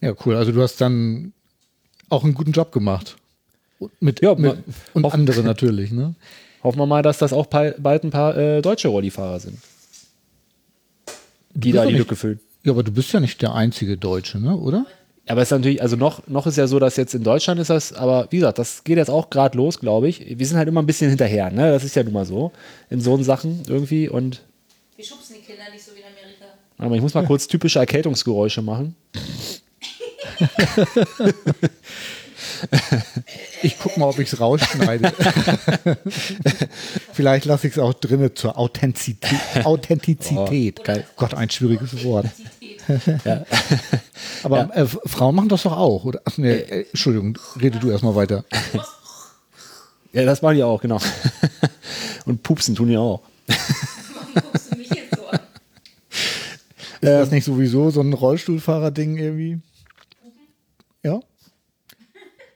Ja, 0.00 0.14
cool. 0.24 0.36
Also 0.36 0.52
du 0.52 0.62
hast 0.62 0.80
dann 0.80 1.32
auch 2.08 2.24
einen 2.24 2.34
guten 2.34 2.52
Job 2.52 2.72
gemacht. 2.72 3.16
Und 3.78 3.90
Mit, 4.00 4.22
Ja, 4.22 4.34
mit, 4.34 4.56
und 4.94 5.04
andere 5.04 5.42
natürlich, 5.42 5.92
ne? 5.92 6.14
Hoffen 6.62 6.78
wir 6.78 6.86
mal, 6.86 7.02
dass 7.02 7.18
das 7.18 7.34
auch 7.34 7.44
bald 7.46 8.04
ein 8.04 8.10
paar 8.10 8.36
äh, 8.38 8.62
deutsche 8.62 8.88
Rollifahrer 8.88 9.38
sind, 9.38 9.58
die 11.54 11.72
da 11.72 11.82
die 11.84 11.92
nicht- 11.92 11.98
Lücke 11.98 12.16
füllen. 12.16 12.40
Ja, 12.62 12.72
aber 12.72 12.82
du 12.82 12.92
bist 12.92 13.12
ja 13.12 13.20
nicht 13.20 13.42
der 13.42 13.54
einzige 13.54 13.98
Deutsche, 13.98 14.38
ne? 14.40 14.56
Oder? 14.56 14.86
Aber 15.26 15.40
es 15.40 15.48
ist 15.48 15.52
natürlich, 15.52 15.80
also 15.80 15.96
noch, 15.96 16.26
noch 16.26 16.46
ist 16.46 16.58
ja 16.58 16.66
so, 16.66 16.78
dass 16.78 16.96
jetzt 16.96 17.14
in 17.14 17.24
Deutschland 17.24 17.58
ist 17.58 17.70
das, 17.70 17.94
aber 17.94 18.26
wie 18.30 18.36
gesagt, 18.36 18.58
das 18.58 18.84
geht 18.84 18.98
jetzt 18.98 19.08
auch 19.08 19.30
gerade 19.30 19.56
los, 19.56 19.80
glaube 19.80 20.08
ich. 20.08 20.38
Wir 20.38 20.46
sind 20.46 20.58
halt 20.58 20.68
immer 20.68 20.82
ein 20.82 20.86
bisschen 20.86 21.08
hinterher, 21.08 21.50
ne? 21.50 21.70
Das 21.72 21.82
ist 21.82 21.96
ja 21.96 22.02
nun 22.02 22.12
mal 22.12 22.26
so. 22.26 22.52
In 22.90 23.00
so 23.00 23.20
Sachen 23.22 23.62
irgendwie. 23.66 24.08
Und 24.08 24.42
Wir 24.96 25.04
schubsen 25.04 25.36
die 25.36 25.46
Kinder 25.46 25.62
nicht 25.72 25.82
so 25.82 25.92
wie 25.94 26.00
in 26.00 26.04
Amerika. 26.04 26.44
aber 26.78 26.94
ich 26.96 27.00
muss 27.00 27.14
mal 27.14 27.24
kurz 27.24 27.48
typische 27.48 27.78
Erkältungsgeräusche 27.78 28.60
machen. 28.60 28.94
Ich 33.62 33.78
guck 33.78 33.96
mal, 33.96 34.06
ob 34.06 34.18
ich 34.18 34.32
es 34.32 34.40
rausschneide. 34.40 35.12
Vielleicht 37.12 37.44
lasse 37.46 37.66
ich 37.68 37.74
es 37.74 37.78
auch 37.78 37.94
drinne 37.94 38.34
zur 38.34 38.58
Authentizität. 38.58 39.64
Authentizität. 39.64 40.80
Oh, 40.80 40.82
geil. 40.84 41.06
Gott, 41.16 41.34
ein 41.34 41.50
schwieriges 41.50 42.04
Wort. 42.04 42.26
Ja. 43.24 43.44
Aber 44.42 44.58
Ja. 44.58 44.70
äh, 44.82 44.86
Frauen 44.86 45.34
machen 45.34 45.48
das 45.48 45.62
doch 45.62 45.76
auch, 45.76 46.04
oder? 46.04 46.20
Ach, 46.24 46.36
nee, 46.38 46.50
äh, 46.52 46.86
Entschuldigung, 46.90 47.38
rede 47.60 47.78
du 47.78 47.90
erstmal 47.90 48.14
weiter. 48.14 48.44
ja, 50.12 50.24
das 50.24 50.42
machen 50.42 50.56
die 50.56 50.62
auch, 50.62 50.80
genau. 50.80 50.98
Und 52.26 52.42
pupsen 52.42 52.74
tun 52.74 52.88
die 52.88 52.96
auch. 52.96 53.22
Mich 54.76 54.88
jetzt 54.90 55.16
so 55.16 55.26
an? 55.26 55.40
Ist 57.00 57.10
das 57.10 57.30
nicht 57.30 57.44
sowieso 57.44 57.90
so 57.90 58.00
ein 58.00 58.12
Rollstuhlfahrer-Ding 58.12 59.18
irgendwie? 59.18 59.60
Ja? 61.02 61.20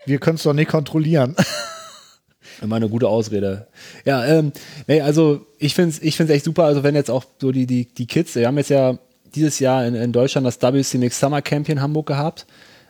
Wir 0.06 0.18
können 0.18 0.36
es 0.36 0.42
doch 0.42 0.54
nicht 0.54 0.70
kontrollieren. 0.70 1.36
Immer 2.62 2.76
eine 2.76 2.88
gute 2.88 3.06
Ausrede. 3.08 3.68
Ja, 4.04 4.24
ähm, 4.26 4.52
nee, 4.88 5.00
also 5.00 5.46
ich 5.58 5.74
finde 5.74 5.90
es 5.90 6.02
ich 6.02 6.16
find's 6.16 6.32
echt 6.32 6.44
super, 6.44 6.64
also 6.64 6.82
wenn 6.82 6.94
jetzt 6.96 7.10
auch 7.10 7.24
so 7.40 7.52
die, 7.52 7.66
die, 7.66 7.86
die 7.86 8.06
Kids, 8.06 8.34
wir 8.34 8.46
haben 8.48 8.56
jetzt 8.58 8.70
ja 8.70 8.98
dieses 9.34 9.58
Jahr 9.58 9.86
in, 9.86 9.94
in 9.94 10.12
Deutschland 10.12 10.46
das 10.46 10.60
WC 10.60 10.98
Mix 10.98 11.18
Summer 11.18 11.42
Camp 11.42 11.66
hier 11.66 11.76
in 11.76 11.82
Hamburg 11.82 12.06
gehabt. 12.06 12.46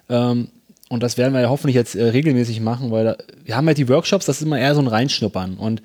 Ähm, 0.08 0.48
und 0.88 1.02
das 1.02 1.18
werden 1.18 1.34
wir 1.34 1.40
ja 1.40 1.50
hoffentlich 1.50 1.76
jetzt 1.76 1.94
äh, 1.94 2.04
regelmäßig 2.04 2.60
machen, 2.60 2.90
weil 2.90 3.04
da, 3.04 3.16
wir 3.44 3.56
haben 3.56 3.66
halt 3.66 3.78
die 3.78 3.88
Workshops, 3.88 4.26
das 4.26 4.38
ist 4.38 4.42
immer 4.42 4.58
eher 4.58 4.74
so 4.74 4.80
ein 4.80 4.86
Reinschnuppern. 4.86 5.56
Und 5.56 5.82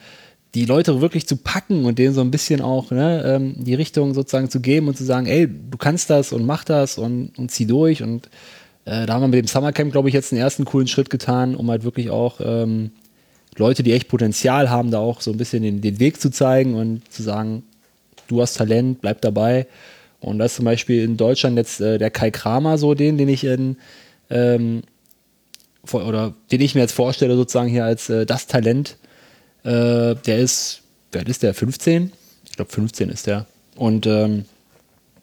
die 0.55 0.65
Leute 0.65 1.01
wirklich 1.01 1.27
zu 1.27 1.35
packen 1.37 1.85
und 1.85 1.97
denen 1.97 2.13
so 2.13 2.21
ein 2.21 2.31
bisschen 2.31 2.61
auch 2.61 2.91
ne, 2.91 3.23
ähm, 3.25 3.55
die 3.57 3.73
Richtung 3.73 4.13
sozusagen 4.13 4.49
zu 4.49 4.59
geben 4.59 4.87
und 4.87 4.95
zu 4.95 5.03
sagen, 5.03 5.25
ey, 5.25 5.47
du 5.47 5.77
kannst 5.77 6.09
das 6.09 6.31
und 6.31 6.45
mach 6.45 6.63
das 6.63 6.97
und, 6.97 7.31
und 7.37 7.49
zieh 7.49 7.65
durch. 7.65 8.03
Und 8.03 8.27
äh, 8.85 9.05
da 9.05 9.13
haben 9.13 9.21
wir 9.21 9.27
mit 9.29 9.39
dem 9.39 9.47
Summercamp, 9.47 9.91
glaube 9.91 10.09
ich, 10.09 10.13
jetzt 10.13 10.31
einen 10.31 10.41
ersten 10.41 10.65
coolen 10.65 10.87
Schritt 10.87 11.09
getan, 11.09 11.55
um 11.55 11.69
halt 11.69 11.83
wirklich 11.83 12.11
auch 12.11 12.39
ähm, 12.39 12.91
Leute, 13.57 13.83
die 13.83 13.93
echt 13.93 14.07
Potenzial 14.07 14.69
haben, 14.69 14.91
da 14.91 14.99
auch 14.99 15.21
so 15.21 15.31
ein 15.31 15.37
bisschen 15.37 15.63
den, 15.63 15.81
den 15.81 15.99
Weg 15.99 16.21
zu 16.21 16.29
zeigen 16.29 16.75
und 16.75 17.11
zu 17.11 17.23
sagen, 17.23 17.63
du 18.27 18.41
hast 18.41 18.53
Talent, 18.55 19.01
bleib 19.01 19.21
dabei. 19.21 19.67
Und 20.24 20.39
das 20.39 20.51
ist 20.51 20.55
zum 20.57 20.65
Beispiel 20.65 21.03
in 21.03 21.17
Deutschland 21.17 21.57
jetzt 21.57 21.82
äh, 21.82 21.97
der 21.97 22.09
Kai 22.09 22.32
Kramer, 22.32 22.78
so 22.78 22.93
den, 22.93 23.17
den 23.17 23.30
ich 23.30 23.43
in, 23.43 23.78
ähm, 24.30 24.84
vor, 25.84 26.05
oder 26.07 26.34
den 26.51 26.61
ich 26.61 26.76
mir 26.76 26.82
jetzt 26.82 26.93
vorstelle, 26.93 27.36
sozusagen 27.36 27.69
hier 27.69 27.86
als 27.86 28.09
äh, 28.09 28.26
das 28.26 28.47
Talent. 28.47 28.97
Äh, 29.63 30.15
der 30.15 30.39
ist, 30.39 30.82
wer 31.11 31.28
ist 31.28 31.43
der? 31.43 31.53
15? 31.53 32.11
Ich 32.45 32.55
glaube 32.55 32.71
15 32.71 33.09
ist 33.09 33.28
der. 33.28 33.45
Und 33.76 34.05
ähm, 34.05 34.45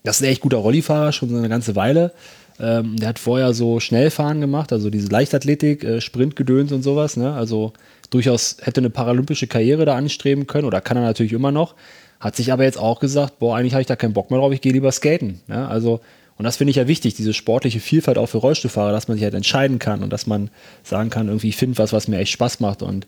das 0.03 0.17
ist 0.17 0.23
ein 0.23 0.31
echt 0.31 0.43
guter 0.43 0.59
Rollifahrer, 0.59 1.13
schon 1.13 1.31
so 1.31 1.37
eine 1.37 1.49
ganze 1.49 1.77
Weile. 1.77 2.13
Ähm, 2.59 2.97
der 2.97 3.09
hat 3.09 3.19
vorher 3.19 3.55
so 3.55 3.81
Schnellfahren 3.81 4.41
gemacht, 4.41 4.73
also 4.73 4.91
diese 4.91 5.09
Leichtathletik, 5.09 5.83
äh, 5.83 6.01
Sprintgedöns 6.01 6.73
und 6.73 6.83
sowas. 6.83 7.17
Ne? 7.17 7.33
Also 7.33 7.73
durchaus 8.11 8.59
hätte 8.61 8.81
eine 8.81 8.91
paralympische 8.91 9.47
Karriere 9.47 9.87
da 9.87 9.97
anstreben 9.97 10.47
können 10.47 10.67
oder 10.67 10.81
kann 10.81 10.99
er 10.99 11.05
natürlich 11.05 11.33
immer 11.33 11.53
noch. 11.53 11.75
Hat 12.21 12.37
sich 12.37 12.53
aber 12.53 12.65
jetzt 12.65 12.79
auch 12.79 13.01
gesagt, 13.01 13.39
boah, 13.39 13.57
eigentlich 13.57 13.73
habe 13.73 13.81
ich 13.81 13.87
da 13.87 13.97
keinen 13.97 14.13
Bock 14.13 14.31
mehr 14.31 14.39
drauf, 14.39 14.53
ich 14.53 14.61
gehe 14.61 14.73
lieber 14.73 14.93
skaten. 14.93 15.41
Ne? 15.49 15.67
Also, 15.67 16.01
und 16.37 16.45
das 16.45 16.59
finde 16.59 16.71
ich 16.71 16.77
ja 16.77 16.87
wichtig, 16.87 17.15
diese 17.15 17.33
sportliche 17.33 17.81
Vielfalt 17.81 18.19
auch 18.19 18.27
für 18.27 18.39
Rollstuhlfahrer, 18.39 18.93
dass 18.93 19.09
man 19.09 19.17
sich 19.17 19.25
halt 19.25 19.35
entscheiden 19.35 19.79
kann 19.79 20.03
und 20.03 20.13
dass 20.13 20.27
man 20.27 20.51
sagen 20.83 21.11
kann, 21.11 21.29
irgendwie, 21.29 21.49
ich 21.49 21.57
finde 21.57 21.79
was, 21.79 21.93
was 21.93 22.09
mir 22.09 22.19
echt 22.19 22.33
Spaß 22.33 22.61
macht. 22.61 22.83
Und 22.83 23.07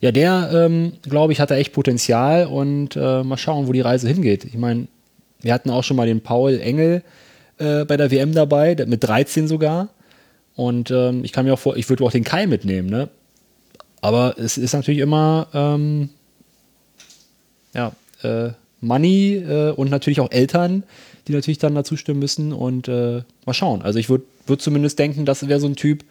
ja, 0.00 0.12
der, 0.12 0.50
ähm, 0.52 0.92
glaube 1.02 1.32
ich, 1.32 1.40
hat 1.40 1.50
da 1.50 1.56
echt 1.56 1.72
Potenzial 1.72 2.46
und 2.46 2.96
äh, 2.96 3.22
mal 3.22 3.36
schauen, 3.36 3.68
wo 3.68 3.72
die 3.72 3.80
Reise 3.80 4.08
hingeht. 4.08 4.44
Ich 4.44 4.56
meine, 4.56 4.86
wir 5.40 5.52
hatten 5.54 5.70
auch 5.70 5.84
schon 5.84 5.96
mal 5.96 6.06
den 6.06 6.20
Paul 6.20 6.60
Engel 6.60 7.02
äh, 7.58 7.84
bei 7.84 7.96
der 7.96 8.10
WM 8.10 8.32
dabei, 8.34 8.76
mit 8.86 9.04
13 9.04 9.48
sogar. 9.48 9.88
Und 10.54 10.90
ähm, 10.90 11.24
ich 11.24 11.32
kann 11.32 11.46
mir 11.46 11.54
auch 11.54 11.58
vor, 11.58 11.76
ich 11.76 11.88
würde 11.88 12.04
auch 12.04 12.10
den 12.10 12.24
Kai 12.24 12.46
mitnehmen, 12.46 12.90
ne? 12.90 13.08
Aber 14.00 14.34
es 14.38 14.58
ist 14.58 14.72
natürlich 14.72 15.00
immer, 15.00 15.46
ähm, 15.54 16.10
ja, 17.72 17.92
äh, 18.24 18.52
Money 18.80 19.36
äh, 19.36 19.70
und 19.70 19.90
natürlich 19.90 20.20
auch 20.20 20.30
Eltern, 20.30 20.82
die 21.28 21.32
natürlich 21.32 21.58
dann 21.58 21.74
dazu 21.74 21.96
stimmen 21.96 22.20
müssen 22.20 22.52
und 22.52 22.88
äh, 22.88 23.22
mal 23.46 23.52
schauen. 23.54 23.82
Also 23.82 23.98
ich 23.98 24.08
würde 24.08 24.24
würd 24.46 24.60
zumindest 24.60 24.98
denken, 24.98 25.24
das 25.24 25.46
wäre 25.46 25.60
so 25.60 25.68
ein 25.68 25.76
Typ, 25.76 26.04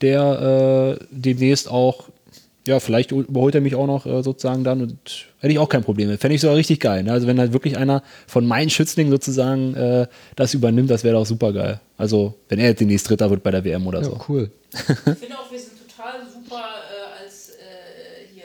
der 0.00 0.98
äh, 1.00 1.04
demnächst 1.10 1.68
auch, 1.68 2.08
ja, 2.64 2.78
vielleicht 2.78 3.10
überholt 3.10 3.56
er 3.56 3.60
mich 3.60 3.74
auch 3.74 3.88
noch 3.88 4.06
äh, 4.06 4.22
sozusagen 4.22 4.62
dann 4.62 4.80
und 4.82 5.26
hätte 5.40 5.52
ich 5.52 5.58
auch 5.58 5.68
kein 5.68 5.82
Problem 5.82 6.08
mit. 6.08 6.20
Fände 6.20 6.36
ich 6.36 6.40
sogar 6.40 6.56
richtig 6.56 6.78
geil. 6.78 7.02
Ne? 7.02 7.10
Also 7.12 7.26
wenn 7.26 7.40
halt 7.40 7.52
wirklich 7.52 7.76
einer 7.76 8.04
von 8.28 8.46
meinen 8.46 8.70
Schützlingen 8.70 9.10
sozusagen 9.10 9.74
äh, 9.74 10.06
das 10.36 10.54
übernimmt, 10.54 10.90
das 10.90 11.02
wäre 11.02 11.16
doch 11.16 11.26
super 11.26 11.52
geil. 11.52 11.80
Also 11.98 12.34
wenn 12.48 12.60
er 12.60 12.68
jetzt 12.68 12.80
demnächst 12.80 13.08
Dritter 13.10 13.30
wird 13.30 13.42
bei 13.42 13.50
der 13.50 13.64
WM 13.64 13.84
oder 13.86 13.98
Ja, 14.00 14.04
so. 14.04 14.20
cool. 14.28 14.50
Ich 14.72 14.78
finde 14.78 15.38
auch, 15.38 15.50
wir 15.50 15.58
sind 15.58 15.72
total 15.88 16.20
super 16.32 16.62
äh, 16.88 17.24
als 17.24 17.50
äh, 17.50 18.32
hier 18.32 18.44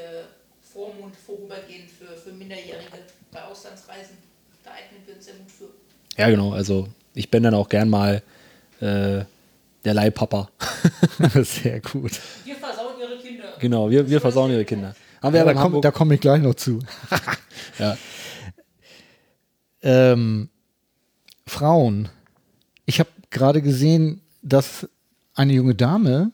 Vormund 0.74 1.16
vorübergehend 1.16 1.90
für, 1.92 2.18
für 2.18 2.36
Minderjährige 2.36 2.88
bei 3.32 3.44
Auslandsreisen. 3.44 4.18
Da 4.64 4.72
eignen 4.72 5.02
wir 5.06 5.16
uns 5.16 5.26
sehr 5.26 5.36
gut 5.36 5.52
für. 5.52 5.66
Ja, 6.18 6.30
genau. 6.30 6.52
Also 6.52 6.88
ich 7.14 7.30
bin 7.32 7.44
dann 7.44 7.54
auch 7.54 7.70
gern 7.70 7.90
mal 7.90 8.22
äh, 8.80 9.24
der 9.86 9.94
Leihpapa. 9.94 10.50
Sehr 11.44 11.80
gut. 11.80 12.20
Wir 12.46 12.56
versauen 12.56 12.94
ihre 13.00 13.18
Kinder. 13.18 13.46
genau, 13.60 13.90
wir, 13.90 14.10
wir 14.10 14.22
versauen 14.22 14.52
ihre 14.52 14.66
Kinder. 14.66 14.96
Haben 15.22 15.34
wir 15.34 15.40
Ja, 15.46 15.54
da 15.54 15.54
komme 15.54 15.92
komm 15.92 16.12
ich 16.12 16.22
gleich 16.22 16.42
noch 16.42 16.56
zu. 16.56 16.80
ja. 17.80 17.98
Ähm, 19.82 20.50
Frauen. 21.46 22.10
Ich 22.86 23.00
habe 23.00 23.10
gerade 23.30 23.62
gesehen, 23.62 24.22
dass 24.42 24.88
eine 25.36 25.54
junge 25.54 25.76
Dame 25.76 26.32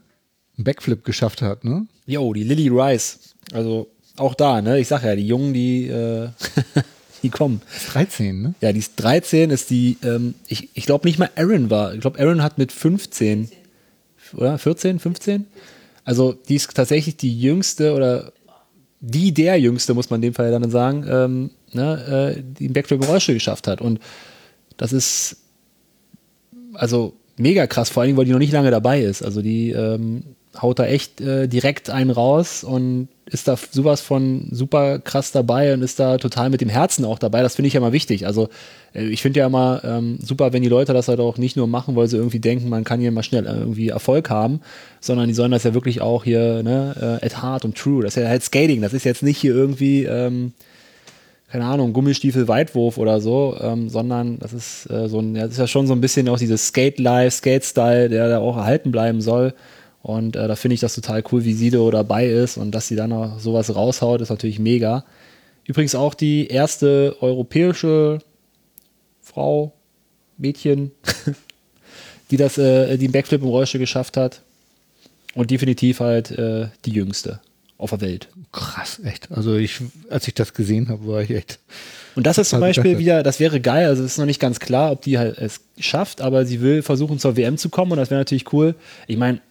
einen 0.58 0.64
Backflip 0.64 1.04
geschafft 1.04 1.42
hat, 1.42 1.64
ne? 1.64 1.88
Jo, 2.06 2.34
die 2.34 2.44
Lily 2.44 2.70
Rice. 2.70 3.36
Also 3.54 3.90
auch 4.18 4.36
da, 4.36 4.62
ne? 4.62 4.80
Ich 4.80 4.88
sag 4.88 5.04
ja, 5.04 5.16
die 5.16 5.28
Jungen, 5.28 5.54
die, 5.54 5.88
äh, 5.88 6.30
die 7.24 7.30
kommen. 7.30 7.62
Ist 7.76 7.94
13, 7.94 8.42
ne? 8.42 8.54
Ja, 8.62 8.72
die 8.72 8.80
ist 8.80 8.96
13, 8.98 9.50
ist 9.50 9.70
die, 9.70 9.98
ähm, 10.04 10.36
ich, 10.48 10.70
ich 10.74 10.86
glaube 10.86 11.08
nicht 11.08 11.18
mal 11.18 11.30
Aaron 11.36 11.70
war. 11.70 11.94
Ich 11.94 12.02
glaube, 12.02 12.20
Aaron 12.20 12.44
hat 12.44 12.58
mit 12.58 12.72
15, 12.72 13.50
oder 14.36 14.58
14, 14.58 15.00
15? 15.00 15.46
Also 16.06 16.34
die 16.34 16.56
ist 16.56 16.74
tatsächlich 16.74 17.18
die 17.18 17.40
jüngste 17.40 17.94
oder 17.94 18.34
die 19.00 19.34
der 19.34 19.60
jüngste, 19.60 19.94
muss 19.94 20.10
man 20.10 20.20
in 20.20 20.30
dem 20.30 20.34
Fall 20.34 20.52
dann 20.52 20.70
sagen, 20.70 21.06
ähm, 21.10 21.52
ne, 21.72 22.36
äh, 22.38 22.42
die 22.42 22.66
einen 22.66 22.74
Backflip 22.74 23.02
im 23.02 23.08
Rollstuhl 23.08 23.36
geschafft 23.36 23.68
hat. 23.68 23.82
Und 23.82 24.00
das 24.78 24.94
ist 24.94 25.38
also 26.74 27.14
mega 27.38 27.68
krass, 27.68 27.90
vor 27.90 28.04
allem, 28.04 28.18
weil 28.18 28.26
die 28.26 28.32
noch 28.32 28.40
nicht 28.40 28.54
lange 28.54 28.72
dabei 28.72 29.02
ist. 29.02 29.24
Also 29.24 29.42
die 29.42 29.72
ähm, 29.72 30.24
haut 30.62 30.80
da 30.80 30.86
echt 30.86 31.22
äh, 31.22 31.48
direkt 31.48 31.90
einen 31.90 32.12
raus 32.12 32.64
und 32.64 33.08
ist 33.26 33.48
da 33.48 33.56
sowas 33.72 34.02
von 34.02 34.48
super 34.52 35.00
krass 35.00 35.32
dabei 35.32 35.74
und 35.74 35.82
ist 35.82 36.00
da 36.00 36.18
total 36.18 36.50
mit 36.50 36.62
dem 36.62 36.70
Herzen 36.70 37.06
auch 37.06 37.18
dabei. 37.18 37.42
Das 37.42 37.56
finde 37.56 37.68
ich 37.68 37.74
ja 37.74 37.80
mal 37.80 37.94
wichtig. 37.94 38.28
Also 38.28 38.50
äh, 38.94 39.06
ich 39.06 39.22
finde 39.22 39.40
ja 39.40 39.48
immer 39.48 39.82
ähm, 39.84 40.20
super, 40.22 40.54
wenn 40.54 40.62
die 40.62 40.70
Leute 40.70 40.94
das 40.94 41.08
halt 41.08 41.20
auch 41.20 41.38
nicht 41.38 41.56
nur 41.56 41.68
machen, 41.68 41.96
weil 41.96 42.08
sie 42.08 42.18
irgendwie 42.18 42.40
denken, 42.40 42.70
man 42.70 42.84
kann 42.84 43.00
hier 43.00 43.12
mal 43.12 43.24
schnell 43.24 43.46
irgendwie 43.46 43.90
Erfolg 43.90 44.30
haben, 44.30 44.62
sondern 45.00 45.28
die 45.28 45.34
sollen 45.34 45.52
das 45.52 45.64
ja 45.64 45.74
wirklich 45.74 46.02
auch 46.02 46.24
hier 46.24 46.62
ne, 46.64 47.20
äh, 47.22 47.26
at 47.26 47.42
heart 47.42 47.66
und 47.66 47.78
true. 47.78 48.04
Das 48.04 48.16
ist 48.16 48.24
ja 48.24 48.30
halt 48.30 48.44
Skating. 48.44 48.82
Das 48.82 48.94
ist 48.94 49.06
jetzt 49.06 49.24
nicht 49.24 49.40
hier 49.40 49.56
irgendwie 49.56 50.04
ähm, 50.04 50.54
keine 51.54 51.66
Ahnung, 51.66 51.94
Gummistiefel, 51.94 52.48
Weitwurf 52.48 52.98
oder 52.98 53.22
so, 53.22 53.56
ähm, 53.62 53.88
sondern 53.88 54.40
das 54.40 54.54
ist 54.54 54.90
äh, 54.90 55.08
so 55.08 55.20
ein, 55.20 55.36
das 55.36 55.52
ist 55.52 55.60
ja 55.60 55.68
schon 55.68 55.86
so 55.86 55.94
ein 55.94 56.02
bisschen 56.02 56.28
auch 56.28 56.40
dieses 56.40 56.70
Skate-Life, 56.70 57.38
Skate-Style, 57.38 58.10
der 58.10 58.28
da 58.28 58.40
auch 58.40 58.58
erhalten 58.58 58.92
bleiben 58.92 59.22
soll. 59.22 59.54
Und 60.04 60.36
äh, 60.36 60.48
da 60.50 60.56
finde 60.56 60.76
ich 60.76 60.82
das 60.82 60.96
total 60.96 61.24
cool, 61.32 61.46
wie 61.46 61.54
sie 61.54 61.70
da 61.70 61.90
dabei 61.90 62.28
ist 62.28 62.58
und 62.58 62.72
dass 62.72 62.90
sie 62.90 62.98
dann 62.98 63.12
noch 63.12 63.40
sowas 63.40 63.74
raushaut, 63.74 64.20
ist 64.20 64.30
natürlich 64.30 64.60
mega. 64.60 65.06
Übrigens 65.64 65.96
auch 65.96 66.14
die 66.14 66.48
erste 66.48 67.16
europäische 67.22 68.20
Frau, 69.22 69.72
Mädchen, 70.38 70.92
die 72.32 72.38
das, 72.38 72.58
äh, 72.58 72.98
die 72.98 73.06
einen 73.06 73.14
Backflip 73.14 73.42
im 73.42 73.48
Rollstuhl 73.48 73.80
geschafft 73.80 74.18
hat. 74.18 74.42
Und 75.36 75.50
definitiv 75.50 76.02
halt 76.02 76.32
äh, 76.32 76.68
die 76.86 76.92
jüngste 76.92 77.40
auf 77.78 77.92
der 77.92 78.02
Welt. 78.02 78.28
Krass, 78.52 79.00
echt. 79.04 79.32
Also 79.32 79.56
ich, 79.56 79.80
als 80.10 80.28
ich 80.28 80.34
das 80.34 80.54
gesehen 80.54 80.90
habe, 80.90 81.08
war 81.08 81.22
ich 81.22 81.32
echt. 81.32 81.60
Und 82.16 82.28
das 82.28 82.38
ist 82.38 82.50
zum 82.50 82.60
Beispiel 82.60 83.00
wieder, 83.00 83.24
das 83.24 83.40
wäre 83.40 83.60
geil, 83.60 83.88
also 83.88 84.04
es 84.04 84.12
ist 84.12 84.18
noch 84.20 84.26
nicht 84.26 84.40
ganz 84.40 84.60
klar, 84.60 84.92
ob 84.92 85.02
die 85.02 85.18
halt 85.18 85.38
es 85.38 85.62
schafft, 85.80 86.22
aber 86.22 86.46
sie 86.46 86.62
will 86.62 86.84
versuchen 86.84 87.18
zur 87.18 87.36
WM 87.36 87.58
zu 87.58 87.70
kommen 87.70 87.94
und 87.94 87.98
das 87.98 88.12
wäre 88.12 88.22
natürlich 88.22 88.54
cool. 88.54 88.76
Ich 89.08 89.18
meine, 89.18 89.42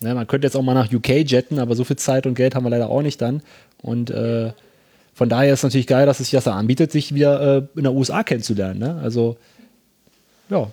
ne, 0.00 0.14
man 0.14 0.26
könnte 0.26 0.46
jetzt 0.46 0.56
auch 0.56 0.62
mal 0.62 0.74
nach 0.74 0.92
UK 0.92 1.08
jetten, 1.30 1.58
aber 1.58 1.74
so 1.74 1.84
viel 1.84 1.96
Zeit 1.96 2.26
und 2.26 2.34
Geld 2.34 2.54
haben 2.54 2.64
wir 2.64 2.70
leider 2.70 2.90
auch 2.90 3.02
nicht 3.02 3.20
dann. 3.20 3.42
Und 3.82 4.10
äh, 4.10 4.52
von 5.14 5.28
daher 5.28 5.52
ist 5.52 5.60
es 5.60 5.64
natürlich 5.64 5.86
geil, 5.86 6.06
dass 6.06 6.20
es 6.20 6.26
sich 6.26 6.32
das 6.32 6.44
da 6.44 6.54
anbietet, 6.54 6.92
sich 6.92 7.14
wieder 7.14 7.58
äh, 7.58 7.62
in 7.76 7.84
der 7.84 7.92
USA 7.92 8.22
kennenzulernen. 8.22 8.80
Ne? 8.80 9.00
Also, 9.02 9.36
ja, 10.50 10.70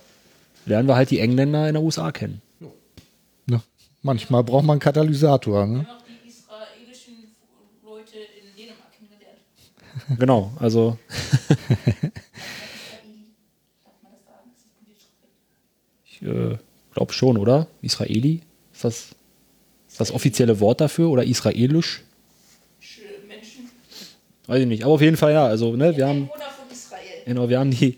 lernen 0.66 0.88
wir 0.88 0.96
halt 0.96 1.12
die 1.12 1.20
Engländer 1.20 1.68
in 1.68 1.74
der 1.74 1.84
USA 1.84 2.12
kennen. 2.12 2.42
Ne? 3.46 3.62
Manchmal 4.02 4.44
braucht 4.44 4.66
man 4.66 4.76
einen 4.76 4.82
Katalysator. 4.82 5.66
Ne? 5.66 5.74
Wir 5.74 5.80
haben 5.80 5.88
auch 5.88 6.04
die 6.06 6.28
israelischen 6.28 7.14
Leute 7.86 8.18
in 8.18 8.56
Dänemark 8.58 8.92
kennengelernt. 8.98 10.20
Genau, 10.20 10.52
also 10.60 10.98
ich 16.06 16.22
äh, 16.22 16.58
glaube 16.94 17.14
schon, 17.14 17.38
oder? 17.38 17.68
Israeli? 17.82 18.42
Ist 18.84 19.10
das 19.10 19.16
ist 19.90 20.00
das 20.00 20.12
offizielle 20.12 20.60
Wort 20.60 20.82
dafür 20.82 21.10
oder 21.10 21.24
israelisch? 21.24 22.02
Sch- 22.82 23.28
Menschen. 23.28 23.70
Weiß 24.48 24.62
ich 24.62 24.68
nicht. 24.68 24.84
Aber 24.84 24.94
auf 24.94 25.02
jeden 25.02 25.18
Fall 25.18 25.34
ja. 25.34 25.46
Also, 25.46 25.76
ne, 25.76 25.96
wir 25.96 26.08
haben, 26.08 26.24
Einwohner 26.24 26.44
von 26.58 26.72
Israel. 26.72 27.02
genau, 27.26 27.50
wir 27.50 27.60
haben 27.60 27.72
die, 27.72 27.98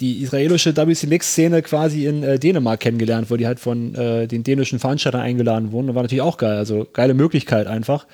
die 0.00 0.22
israelische 0.22 0.76
WCLX-Szene 0.76 1.62
quasi 1.62 2.06
in 2.06 2.22
äh, 2.22 2.38
Dänemark 2.38 2.80
kennengelernt, 2.80 3.30
wo 3.30 3.36
die 3.36 3.46
halt 3.46 3.58
von 3.60 3.94
äh, 3.96 4.26
den 4.28 4.44
dänischen 4.44 4.78
Veranstaltern 4.78 5.20
eingeladen 5.22 5.72
wurden. 5.72 5.88
Das 5.88 5.96
war 5.96 6.02
natürlich 6.02 6.22
auch 6.22 6.36
geil. 6.38 6.56
Also 6.56 6.86
geile 6.92 7.14
Möglichkeit 7.14 7.66
einfach. 7.66 8.06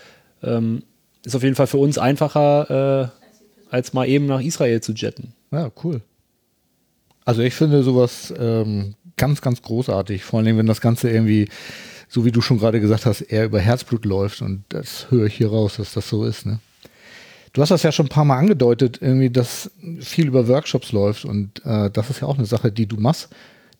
Ähm, 0.42 0.82
ist 1.24 1.36
auf 1.36 1.42
jeden 1.42 1.54
Fall 1.56 1.66
für 1.66 1.76
uns 1.78 1.98
einfacher, 1.98 3.10
äh, 3.12 3.74
als 3.74 3.92
mal 3.92 4.08
eben 4.08 4.24
nach 4.26 4.40
Israel 4.40 4.80
zu 4.80 4.92
jetten. 4.92 5.34
Ja, 5.52 5.70
cool. 5.84 6.00
Also 7.26 7.42
ich 7.42 7.52
finde 7.54 7.82
sowas 7.82 8.32
ähm, 8.38 8.94
ganz, 9.18 9.42
ganz 9.42 9.60
großartig. 9.60 10.24
Vor 10.24 10.40
allem, 10.40 10.56
wenn 10.56 10.66
das 10.66 10.80
Ganze 10.80 11.10
irgendwie, 11.10 11.48
so 12.10 12.24
wie 12.24 12.32
du 12.32 12.40
schon 12.40 12.58
gerade 12.58 12.80
gesagt 12.80 13.06
hast, 13.06 13.20
eher 13.20 13.44
über 13.44 13.60
Herzblut 13.60 14.04
läuft. 14.04 14.42
Und 14.42 14.64
das 14.68 15.06
höre 15.10 15.26
ich 15.26 15.36
hier 15.36 15.48
raus, 15.48 15.76
dass 15.76 15.94
das 15.94 16.08
so 16.08 16.24
ist. 16.24 16.44
Ne? 16.44 16.58
Du 17.52 17.62
hast 17.62 17.70
das 17.70 17.84
ja 17.84 17.92
schon 17.92 18.06
ein 18.06 18.10
paar 18.10 18.24
Mal 18.24 18.36
angedeutet, 18.36 18.98
irgendwie, 19.00 19.30
dass 19.30 19.70
viel 20.00 20.26
über 20.26 20.48
Workshops 20.48 20.90
läuft. 20.90 21.24
Und 21.24 21.64
äh, 21.64 21.88
das 21.88 22.10
ist 22.10 22.20
ja 22.20 22.26
auch 22.26 22.36
eine 22.36 22.46
Sache, 22.46 22.72
die 22.72 22.86
du 22.86 22.96
machst. 22.96 23.28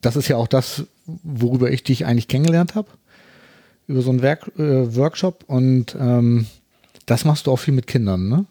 Das 0.00 0.14
ist 0.14 0.28
ja 0.28 0.36
auch 0.36 0.46
das, 0.46 0.84
worüber 1.06 1.72
ich 1.72 1.82
dich 1.82 2.06
eigentlich 2.06 2.28
kennengelernt 2.28 2.76
habe. 2.76 2.88
Über 3.88 4.00
so 4.00 4.10
einen 4.10 4.22
Werk 4.22 4.46
äh, 4.56 4.94
Workshop. 4.94 5.42
Und 5.48 5.96
ähm, 5.98 6.46
das 7.06 7.24
machst 7.24 7.48
du 7.48 7.50
auch 7.50 7.58
viel 7.58 7.74
mit 7.74 7.88
Kindern, 7.88 8.28
ne? 8.28 8.46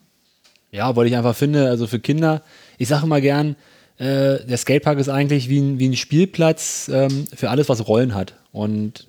Ja, 0.72 0.96
weil 0.96 1.08
ich 1.08 1.16
einfach 1.16 1.36
finde, 1.36 1.68
also 1.68 1.88
für 1.88 2.00
Kinder, 2.00 2.44
ich 2.78 2.90
sage 2.90 3.06
immer 3.06 3.22
gern, 3.22 3.56
äh, 3.98 4.46
der 4.46 4.58
Skatepark 4.58 5.00
ist 5.00 5.10
eigentlich 5.10 5.50
wie 5.50 5.60
ein, 5.60 5.80
wie 5.80 5.88
ein 5.88 5.96
Spielplatz 5.96 6.92
ähm, 6.94 7.26
für 7.34 7.50
alles, 7.50 7.70
was 7.70 7.88
Rollen 7.88 8.14
hat. 8.14 8.36
Und 8.52 9.09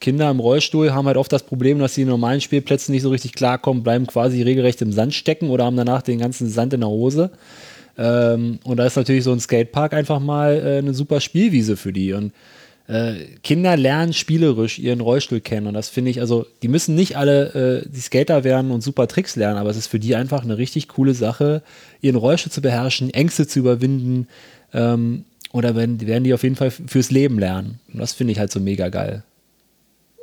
Kinder 0.00 0.30
im 0.30 0.40
Rollstuhl 0.40 0.92
haben 0.92 1.06
halt 1.06 1.16
oft 1.16 1.32
das 1.32 1.42
Problem, 1.42 1.78
dass 1.78 1.94
sie 1.94 2.02
in 2.02 2.08
normalen 2.08 2.40
Spielplätzen 2.40 2.92
nicht 2.92 3.02
so 3.02 3.10
richtig 3.10 3.32
klarkommen, 3.32 3.82
bleiben 3.82 4.06
quasi 4.06 4.42
regelrecht 4.42 4.80
im 4.82 4.92
Sand 4.92 5.14
stecken 5.14 5.50
oder 5.50 5.64
haben 5.64 5.76
danach 5.76 6.02
den 6.02 6.18
ganzen 6.18 6.48
Sand 6.48 6.72
in 6.72 6.80
der 6.80 6.88
Hose. 6.88 7.30
Ähm, 7.96 8.60
und 8.64 8.76
da 8.76 8.86
ist 8.86 8.96
natürlich 8.96 9.24
so 9.24 9.32
ein 9.32 9.40
Skatepark 9.40 9.92
einfach 9.92 10.20
mal 10.20 10.54
äh, 10.54 10.78
eine 10.78 10.94
super 10.94 11.20
Spielwiese 11.20 11.76
für 11.76 11.92
die. 11.92 12.12
Und 12.12 12.32
äh, 12.86 13.14
Kinder 13.42 13.76
lernen 13.76 14.12
spielerisch 14.12 14.78
ihren 14.78 15.00
Rollstuhl 15.00 15.40
kennen. 15.40 15.66
Und 15.66 15.74
das 15.74 15.88
finde 15.88 16.10
ich, 16.10 16.20
also, 16.20 16.46
die 16.62 16.68
müssen 16.68 16.94
nicht 16.94 17.16
alle 17.16 17.82
äh, 17.84 17.88
die 17.88 18.00
Skater 18.00 18.44
werden 18.44 18.70
und 18.70 18.82
super 18.82 19.08
Tricks 19.08 19.36
lernen, 19.36 19.58
aber 19.58 19.70
es 19.70 19.76
ist 19.76 19.88
für 19.88 19.98
die 19.98 20.14
einfach 20.14 20.42
eine 20.42 20.58
richtig 20.58 20.88
coole 20.88 21.14
Sache, 21.14 21.62
ihren 22.00 22.16
Rollstuhl 22.16 22.52
zu 22.52 22.62
beherrschen, 22.62 23.12
Ängste 23.12 23.46
zu 23.46 23.58
überwinden. 23.58 24.28
Ähm, 24.72 25.24
oder 25.52 25.74
werden, 25.74 26.00
werden 26.06 26.24
die 26.24 26.34
auf 26.34 26.42
jeden 26.42 26.56
Fall 26.56 26.70
fürs 26.70 27.10
Leben 27.10 27.38
lernen. 27.38 27.80
Und 27.92 28.00
das 28.00 28.12
finde 28.12 28.32
ich 28.32 28.38
halt 28.38 28.52
so 28.52 28.60
mega 28.60 28.90
geil. 28.90 29.22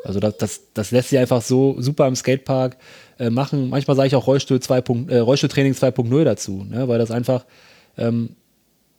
Also 0.06 0.20
das, 0.20 0.38
das, 0.38 0.62
das 0.74 0.92
lässt 0.92 1.10
sich 1.10 1.20
einfach 1.20 1.42
so 1.42 1.76
super 1.80 2.08
im 2.08 2.16
Skatepark 2.16 2.78
äh, 3.20 3.30
machen. 3.30 3.70
Manchmal 3.70 3.96
sage 3.96 4.08
ich 4.08 4.16
auch 4.16 4.28
Rollstuhl 4.28 4.60
2. 4.60 4.84
Äh, 5.08 5.18
Rollstuhltraining 5.20 5.74
2.0 5.74 6.24
dazu, 6.24 6.66
ne? 6.70 6.88
weil 6.88 7.00
das 7.00 7.12
einfach, 7.12 7.46
ähm, 7.98 8.30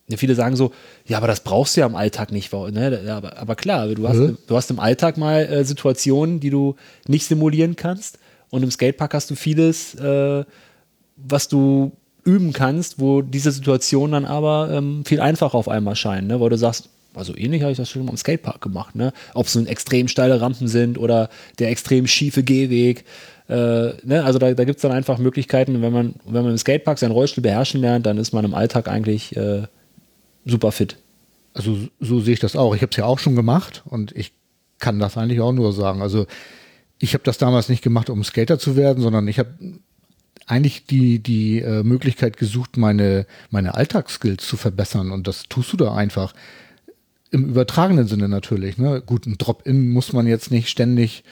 ja, 0.08 0.16
viele 0.16 0.34
sagen 0.34 0.56
so, 0.56 0.72
ja, 1.06 1.18
aber 1.18 1.26
das 1.26 1.40
brauchst 1.40 1.76
du 1.76 1.80
ja 1.80 1.86
im 1.86 1.96
Alltag 1.96 2.30
nicht. 2.32 2.52
Ne? 2.52 3.00
Aber, 3.10 3.36
aber 3.38 3.54
klar, 3.56 3.88
du 3.88 4.06
hast, 4.08 4.16
Mhm. 4.16 4.38
du 4.46 4.56
hast 4.56 4.70
im 4.70 4.78
Alltag 4.78 5.16
mal 5.16 5.44
äh, 5.46 5.64
Situationen, 5.64 6.38
die 6.40 6.50
du 6.50 6.76
nicht 7.08 7.26
simulieren 7.26 7.76
kannst. 7.76 8.18
Und 8.50 8.62
im 8.62 8.70
Skatepark 8.70 9.14
hast 9.14 9.30
du 9.30 9.34
vieles, 9.34 9.94
äh, 9.96 10.44
was 11.16 11.48
du 11.48 11.92
üben 12.24 12.52
kannst, 12.52 13.00
wo 13.00 13.22
diese 13.22 13.50
Situationen 13.52 14.12
dann 14.12 14.24
aber 14.24 14.70
ähm, 14.72 15.04
viel 15.04 15.20
einfacher 15.20 15.56
auf 15.56 15.68
einmal 15.68 15.94
scheinen, 15.96 16.26
ne? 16.26 16.40
weil 16.40 16.50
du 16.50 16.58
sagst, 16.58 16.88
also 17.16 17.36
ähnlich 17.36 17.62
habe 17.62 17.72
ich 17.72 17.78
das 17.78 17.90
schon 17.90 18.04
mal 18.04 18.10
im 18.10 18.16
Skatepark 18.16 18.60
gemacht, 18.60 18.94
ne? 18.94 19.12
Ob 19.34 19.46
es 19.46 19.54
nun 19.54 19.66
extrem 19.66 20.08
steile 20.08 20.40
Rampen 20.40 20.68
sind 20.68 20.98
oder 20.98 21.28
der 21.58 21.70
extrem 21.70 22.06
schiefe 22.06 22.42
Gehweg. 22.42 23.04
Äh, 23.48 23.54
ne? 24.04 24.22
Also 24.24 24.38
da, 24.38 24.52
da 24.52 24.64
gibt 24.64 24.76
es 24.76 24.82
dann 24.82 24.92
einfach 24.92 25.18
Möglichkeiten, 25.18 25.80
wenn 25.82 25.92
man, 25.92 26.14
wenn 26.24 26.42
man 26.42 26.52
im 26.52 26.58
Skatepark 26.58 26.98
seinen 26.98 27.12
Rollstuhl 27.12 27.42
beherrschen 27.42 27.80
lernt, 27.80 28.06
dann 28.06 28.18
ist 28.18 28.32
man 28.32 28.44
im 28.44 28.54
Alltag 28.54 28.88
eigentlich 28.88 29.36
äh, 29.36 29.62
super 30.44 30.72
fit. 30.72 30.96
Also 31.54 31.78
so 32.00 32.20
sehe 32.20 32.34
ich 32.34 32.40
das 32.40 32.56
auch. 32.56 32.74
Ich 32.74 32.82
habe 32.82 32.90
es 32.90 32.96
ja 32.96 33.06
auch 33.06 33.18
schon 33.18 33.34
gemacht 33.34 33.82
und 33.86 34.14
ich 34.14 34.32
kann 34.78 34.98
das 34.98 35.16
eigentlich 35.16 35.40
auch 35.40 35.52
nur 35.52 35.72
sagen. 35.72 36.02
Also 36.02 36.26
ich 36.98 37.14
habe 37.14 37.24
das 37.24 37.38
damals 37.38 37.68
nicht 37.68 37.82
gemacht, 37.82 38.10
um 38.10 38.22
Skater 38.24 38.58
zu 38.58 38.76
werden, 38.76 39.02
sondern 39.02 39.26
ich 39.28 39.38
habe 39.38 39.50
eigentlich 40.46 40.86
die, 40.86 41.18
die 41.18 41.60
äh, 41.60 41.82
Möglichkeit 41.82 42.36
gesucht, 42.36 42.76
meine, 42.76 43.26
meine 43.50 43.74
Alltagsskills 43.74 44.46
zu 44.46 44.56
verbessern. 44.56 45.10
Und 45.10 45.26
das 45.26 45.44
tust 45.44 45.72
du 45.72 45.76
da 45.76 45.94
einfach. 45.94 46.34
Im 47.36 47.50
übertragenen 47.50 48.06
Sinne 48.08 48.28
natürlich. 48.28 48.78
Ne? 48.78 49.02
Gut, 49.04 49.26
ein 49.26 49.36
Drop-In 49.36 49.90
muss 49.90 50.14
man 50.14 50.26
jetzt 50.26 50.50
nicht 50.50 50.70
ständig 50.70 51.22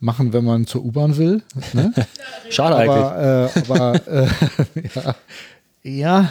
machen, 0.00 0.34
wenn 0.34 0.44
man 0.44 0.66
zur 0.66 0.84
U-Bahn 0.84 1.16
will. 1.16 1.42
Ne? 1.72 1.94
Schade 2.50 2.76
eigentlich. 2.76 2.90
aber, 2.90 3.50
äh, 3.56 3.60
aber 3.60 4.06
äh, 4.06 4.28
ja, 5.82 6.30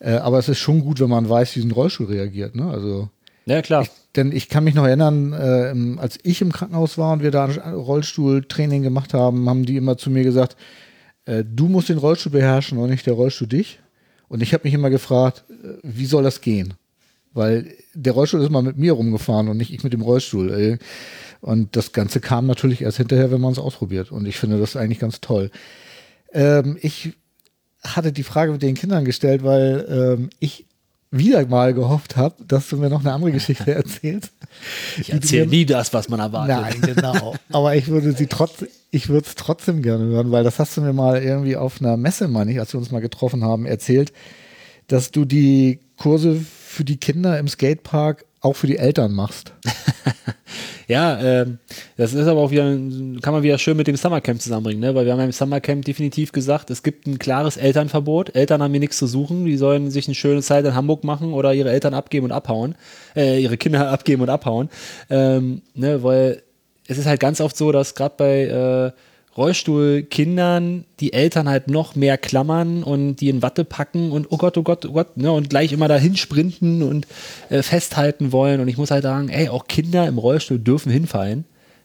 äh, 0.00 0.16
aber 0.16 0.38
es 0.38 0.50
ist 0.50 0.58
schon 0.58 0.80
gut, 0.80 1.00
wenn 1.00 1.08
man 1.08 1.26
weiß, 1.26 1.56
wie 1.56 1.62
ein 1.62 1.70
Rollstuhl 1.70 2.08
reagiert. 2.08 2.54
Ne? 2.54 2.68
Also 2.68 3.08
Ja, 3.46 3.62
klar. 3.62 3.86
denn 4.16 4.32
ich 4.32 4.50
kann 4.50 4.64
mich 4.64 4.74
noch 4.74 4.84
erinnern, 4.84 5.32
äh, 5.32 5.98
als 5.98 6.18
ich 6.22 6.42
im 6.42 6.52
Krankenhaus 6.52 6.98
war 6.98 7.14
und 7.14 7.22
wir 7.22 7.30
da 7.30 7.46
Rollstuhltraining 7.46 8.82
gemacht 8.82 9.14
haben, 9.14 9.48
haben 9.48 9.64
die 9.64 9.78
immer 9.78 9.96
zu 9.96 10.10
mir 10.10 10.24
gesagt, 10.24 10.56
äh, 11.24 11.42
du 11.42 11.68
musst 11.68 11.88
den 11.88 11.96
Rollstuhl 11.96 12.32
beherrschen 12.32 12.76
und 12.76 12.90
nicht 12.90 13.06
der 13.06 13.14
Rollstuhl 13.14 13.48
dich. 13.48 13.80
Und 14.28 14.42
ich 14.42 14.52
habe 14.52 14.64
mich 14.64 14.74
immer 14.74 14.90
gefragt, 14.90 15.44
äh, 15.48 15.78
wie 15.82 16.04
soll 16.06 16.22
das 16.22 16.42
gehen? 16.42 16.74
Weil 17.34 17.74
der 17.94 18.12
Rollstuhl 18.12 18.40
ist 18.40 18.50
mal 18.50 18.62
mit 18.62 18.78
mir 18.78 18.92
rumgefahren 18.92 19.48
und 19.48 19.56
nicht 19.56 19.72
ich 19.72 19.82
mit 19.82 19.92
dem 19.92 20.02
Rollstuhl. 20.02 20.78
Und 21.40 21.76
das 21.76 21.92
Ganze 21.92 22.20
kam 22.20 22.46
natürlich 22.46 22.80
erst 22.80 22.96
hinterher, 22.96 23.30
wenn 23.30 23.40
man 23.40 23.52
es 23.52 23.58
ausprobiert. 23.58 24.10
Und 24.10 24.26
ich 24.26 24.38
finde 24.38 24.58
das 24.58 24.76
eigentlich 24.76 25.00
ganz 25.00 25.20
toll. 25.20 25.50
Ähm, 26.32 26.78
ich 26.80 27.12
hatte 27.82 28.12
die 28.12 28.22
Frage 28.22 28.52
mit 28.52 28.62
den 28.62 28.74
Kindern 28.74 29.04
gestellt, 29.04 29.44
weil 29.44 29.86
ähm, 29.88 30.30
ich 30.40 30.66
wieder 31.10 31.46
mal 31.46 31.74
gehofft 31.74 32.16
habe, 32.16 32.42
dass 32.44 32.68
du 32.68 32.76
mir 32.76 32.90
noch 32.90 33.00
eine 33.00 33.12
andere 33.12 33.30
Geschichte 33.30 33.72
erzählst. 33.74 34.32
Ich 34.98 35.12
erzähle 35.12 35.46
nie 35.46 35.64
das, 35.64 35.92
was 35.92 36.08
man 36.08 36.20
erwartet. 36.20 36.80
Nein, 36.82 36.94
genau. 36.94 37.34
Aber 37.50 37.76
ich 37.76 37.88
würde 37.88 38.12
sie 38.12 38.26
trotzdem, 38.26 38.68
ich 38.90 39.08
würde 39.08 39.26
es 39.26 39.34
trotzdem 39.34 39.82
gerne 39.82 40.04
hören, 40.04 40.32
weil 40.32 40.44
das 40.44 40.58
hast 40.58 40.76
du 40.76 40.80
mir 40.80 40.92
mal 40.92 41.22
irgendwie 41.22 41.56
auf 41.56 41.80
einer 41.80 41.96
Messe, 41.96 42.26
meine 42.26 42.52
ich, 42.52 42.58
als 42.58 42.72
wir 42.72 42.80
uns 42.80 42.90
mal 42.90 43.00
getroffen 43.00 43.44
haben, 43.44 43.66
erzählt, 43.66 44.12
dass 44.88 45.12
du 45.12 45.24
die 45.24 45.80
Kurse 45.96 46.44
für 46.74 46.84
die 46.84 46.98
Kinder 46.98 47.38
im 47.38 47.48
Skatepark 47.48 48.26
auch 48.40 48.54
für 48.54 48.66
die 48.66 48.76
Eltern 48.76 49.12
machst. 49.12 49.52
Ja, 50.86 51.18
ähm, 51.20 51.58
das 51.96 52.12
ist 52.12 52.26
aber 52.26 52.40
auch 52.40 52.50
wieder, 52.50 52.64
kann 52.64 53.32
man 53.32 53.42
wieder 53.42 53.58
schön 53.58 53.76
mit 53.76 53.86
dem 53.86 53.96
Summercamp 53.96 54.40
zusammenbringen, 54.40 54.80
ne? 54.80 54.94
weil 54.94 55.06
wir 55.06 55.12
haben 55.12 55.18
ja 55.18 55.24
im 55.24 55.32
Summercamp 55.32 55.84
definitiv 55.84 56.32
gesagt, 56.32 56.70
es 56.70 56.82
gibt 56.82 57.06
ein 57.06 57.18
klares 57.18 57.56
Elternverbot. 57.56 58.34
Eltern 58.34 58.62
haben 58.62 58.72
hier 58.72 58.80
nichts 58.80 58.98
zu 58.98 59.06
suchen, 59.06 59.46
die 59.46 59.56
sollen 59.56 59.90
sich 59.90 60.06
eine 60.06 60.14
schöne 60.14 60.42
Zeit 60.42 60.64
in 60.64 60.74
Hamburg 60.74 61.04
machen 61.04 61.32
oder 61.32 61.54
ihre 61.54 61.70
Eltern 61.70 61.94
abgeben 61.94 62.26
und 62.26 62.32
abhauen, 62.32 62.74
äh, 63.16 63.40
ihre 63.40 63.56
Kinder 63.56 63.90
abgeben 63.90 64.22
und 64.22 64.28
abhauen, 64.28 64.68
ähm, 65.08 65.62
ne? 65.74 66.02
weil 66.02 66.42
es 66.86 66.98
ist 66.98 67.06
halt 67.06 67.20
ganz 67.20 67.40
oft 67.40 67.56
so, 67.56 67.72
dass 67.72 67.94
gerade 67.94 68.14
bei 68.18 68.42
äh, 68.44 68.92
Rollstuhlkindern 69.36 70.84
die 71.00 71.12
Eltern 71.12 71.48
halt 71.48 71.68
noch 71.68 71.96
mehr 71.96 72.18
klammern 72.18 72.82
und 72.82 73.16
die 73.16 73.28
in 73.28 73.42
Watte 73.42 73.64
packen 73.64 74.12
und 74.12 74.30
oh 74.30 74.36
Gott, 74.36 74.56
oh 74.56 74.62
Gott, 74.62 74.86
oh 74.86 74.92
Gott, 74.92 75.16
ne, 75.16 75.32
und 75.32 75.50
gleich 75.50 75.72
immer 75.72 75.88
dahin 75.88 76.16
sprinten 76.16 76.82
und 76.82 77.06
äh, 77.50 77.62
festhalten 77.62 78.32
wollen. 78.32 78.60
Und 78.60 78.68
ich 78.68 78.78
muss 78.78 78.90
halt 78.90 79.02
sagen, 79.02 79.28
ey, 79.28 79.48
auch 79.48 79.66
Kinder 79.66 80.06
im 80.06 80.18
Rollstuhl 80.18 80.58
dürfen 80.58 80.92
hinfallen. 80.92 81.44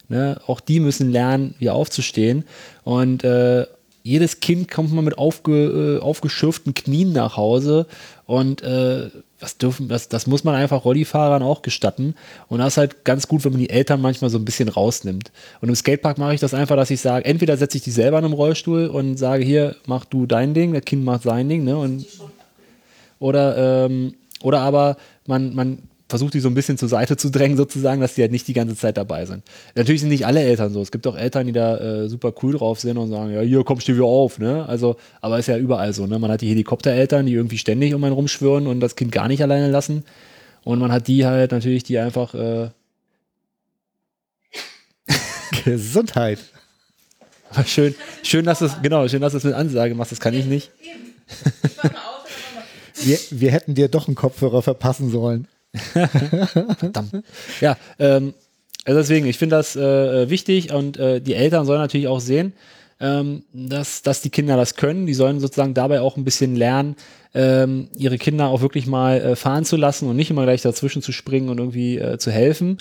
Ne? 0.10 0.40
Auch 0.48 0.60
die 0.60 0.80
müssen 0.80 1.12
lernen, 1.12 1.56
wieder 1.60 1.76
aufzustehen. 1.76 2.44
Und 2.84 3.24
äh, 3.24 3.66
jedes 4.04 4.40
Kind 4.40 4.70
kommt 4.70 4.94
mal 4.94 5.02
mit 5.02 5.18
aufge, 5.18 6.00
äh, 6.00 6.02
aufgeschürften 6.02 6.74
Knien 6.74 7.12
nach 7.12 7.38
Hause 7.38 7.86
und 8.26 8.62
äh, 8.62 9.10
was 9.40 9.58
dürfen, 9.58 9.88
das, 9.88 10.10
das 10.10 10.28
muss 10.28 10.44
man 10.44 10.56
einfach 10.56 10.84
Rollifahrern 10.84 11.42
auch 11.42 11.62
gestatten. 11.62 12.16
Und 12.48 12.60
das 12.60 12.74
ist 12.74 12.78
halt 12.78 13.06
ganz 13.06 13.28
gut, 13.28 13.46
wenn 13.46 13.54
man 13.54 13.62
die 13.62 13.70
Eltern 13.70 14.02
manchmal 14.02 14.30
so 14.30 14.38
ein 14.38 14.46
bisschen 14.46 14.70
rausnimmt. 14.70 15.32
Und 15.62 15.70
im 15.70 15.76
Skatepark 15.76 16.18
mache 16.18 16.34
ich 16.34 16.42
das 16.42 16.54
einfach, 16.54 16.76
dass 16.76 16.92
ich 16.92 17.00
sage, 17.00 17.26
entweder 17.26 17.56
setze 17.58 17.78
ich 17.78 17.84
die 17.84 17.92
selber 17.92 18.20
in 18.20 18.26
einem 18.26 18.34
Rollstuhl 18.34 18.88
und 18.88 19.18
sage, 19.18 19.46
hier, 19.46 19.76
mach 19.86 20.06
du 20.06 20.26
dein 20.26 20.54
Ding, 20.54 20.74
das 20.74 20.84
Kind 20.84 21.06
macht 21.06 21.24
sein 21.24 21.48
Ding, 21.48 21.64
ne? 21.64 21.78
Und, 21.78 22.06
oder, 23.20 23.86
ähm, 23.86 24.16
oder 24.42 24.60
aber 24.60 24.98
man, 25.26 25.56
man 25.56 25.89
versucht 26.10 26.34
die 26.34 26.40
so 26.40 26.50
ein 26.50 26.56
bisschen 26.56 26.78
zur 26.78 26.90
Seite 26.90 27.16
zu 27.16 27.30
drängen, 27.30 27.56
sozusagen, 27.56 28.02
dass 28.02 28.16
die 28.16 28.22
halt 28.22 28.32
nicht 28.32 28.48
die 28.48 28.54
ganze 28.54 28.76
Zeit 28.76 28.98
dabei 28.98 29.26
sind. 29.26 29.44
Natürlich 29.76 30.02
sind 30.02 30.10
nicht 30.10 30.26
alle 30.26 30.42
Eltern 30.42 30.74
so. 30.74 30.82
Es 30.82 30.92
gibt 30.92 31.06
auch 31.06 31.16
Eltern, 31.16 31.46
die 31.46 31.54
da 31.54 31.78
äh, 31.78 32.10
super 32.10 32.34
cool 32.42 32.54
drauf 32.54 32.80
sind 32.80 32.98
und 32.98 33.10
sagen, 33.10 33.32
ja, 33.32 33.42
hier 33.42 33.64
komm, 33.64 33.80
steh 33.80 33.94
wieder 33.94 34.06
auf, 34.06 34.40
ne? 34.40 34.66
Also, 34.68 34.98
aber 35.22 35.38
ist 35.38 35.48
ja 35.48 35.58
überall 35.58 35.94
so, 35.94 36.08
ne? 36.08 36.18
Man 36.18 36.32
hat 36.32 36.42
die 36.42 36.50
Helikoptereltern, 36.50 37.28
die 37.28 37.34
irgendwie 37.34 37.60
ständig 37.60 37.94
um 37.94 38.04
einen 38.04 38.14
rumschwirren 38.14 38.66
und 38.66 38.80
das 38.80 38.96
Kind 38.96 39.12
gar 39.12 39.28
nicht 39.28 39.44
alleine 39.44 39.70
lassen. 39.70 40.04
Und 40.64 40.80
man 40.80 40.92
hat 40.92 41.08
die 41.08 41.26
halt 41.26 41.52
natürlich, 41.52 41.84
die 41.84 42.00
einfach, 42.00 42.34
äh, 42.34 42.70
Gesundheit. 45.64 46.40
schön, 47.66 47.94
schön, 48.24 48.46
dass 48.46 48.62
es, 48.62 48.82
genau, 48.82 49.08
schön, 49.08 49.22
dass 49.22 49.34
du 49.34 49.38
es 49.38 49.44
mit 49.44 49.54
Ansage 49.54 49.94
machst, 49.94 50.12
das 50.12 50.20
kann 50.20 50.34
ich 50.34 50.46
nicht. 50.46 50.72
Wir, 53.02 53.18
wir 53.30 53.52
hätten 53.52 53.76
dir 53.76 53.88
doch 53.88 54.08
einen 54.08 54.16
Kopfhörer 54.16 54.62
verpassen 54.62 55.10
sollen. 55.10 55.48
Verdammt. 56.78 57.24
Ja, 57.62 57.78
ähm, 58.00 58.34
also 58.86 59.00
deswegen, 59.00 59.28
ich 59.28 59.38
finde 59.38 59.56
das 59.56 59.76
äh, 59.76 60.30
wichtig 60.30 60.74
und 60.74 60.98
äh, 60.98 61.22
die 61.22 61.36
Eltern 61.36 61.66
sollen 61.66 61.82
natürlich 61.82 62.08
auch 62.08 62.20
sehen, 62.20 62.54
ähm, 63.00 63.44
dass, 63.54 64.02
dass 64.02 64.22
die 64.22 64.30
Kinder 64.30 64.58
das 64.58 64.76
können. 64.76 65.06
Die 65.06 65.14
sollen 65.14 65.40
sozusagen 65.40 65.74
dabei 65.74 66.02
auch 66.02 66.18
ein 66.18 66.26
bisschen 66.26 66.56
lernen, 66.56 66.96
ähm, 67.34 67.90
ihre 67.96 68.18
Kinder 68.18 68.48
auch 68.48 68.62
wirklich 68.62 68.88
mal 68.88 69.22
äh, 69.22 69.36
fahren 69.36 69.66
zu 69.66 69.78
lassen 69.78 70.08
und 70.10 70.16
nicht 70.16 70.32
immer 70.32 70.44
gleich 70.44 70.62
dazwischen 70.62 71.02
zu 71.02 71.12
springen 71.12 71.50
und 71.50 71.60
irgendwie 71.60 71.98
äh, 71.98 72.18
zu 72.18 72.32
helfen. 72.32 72.80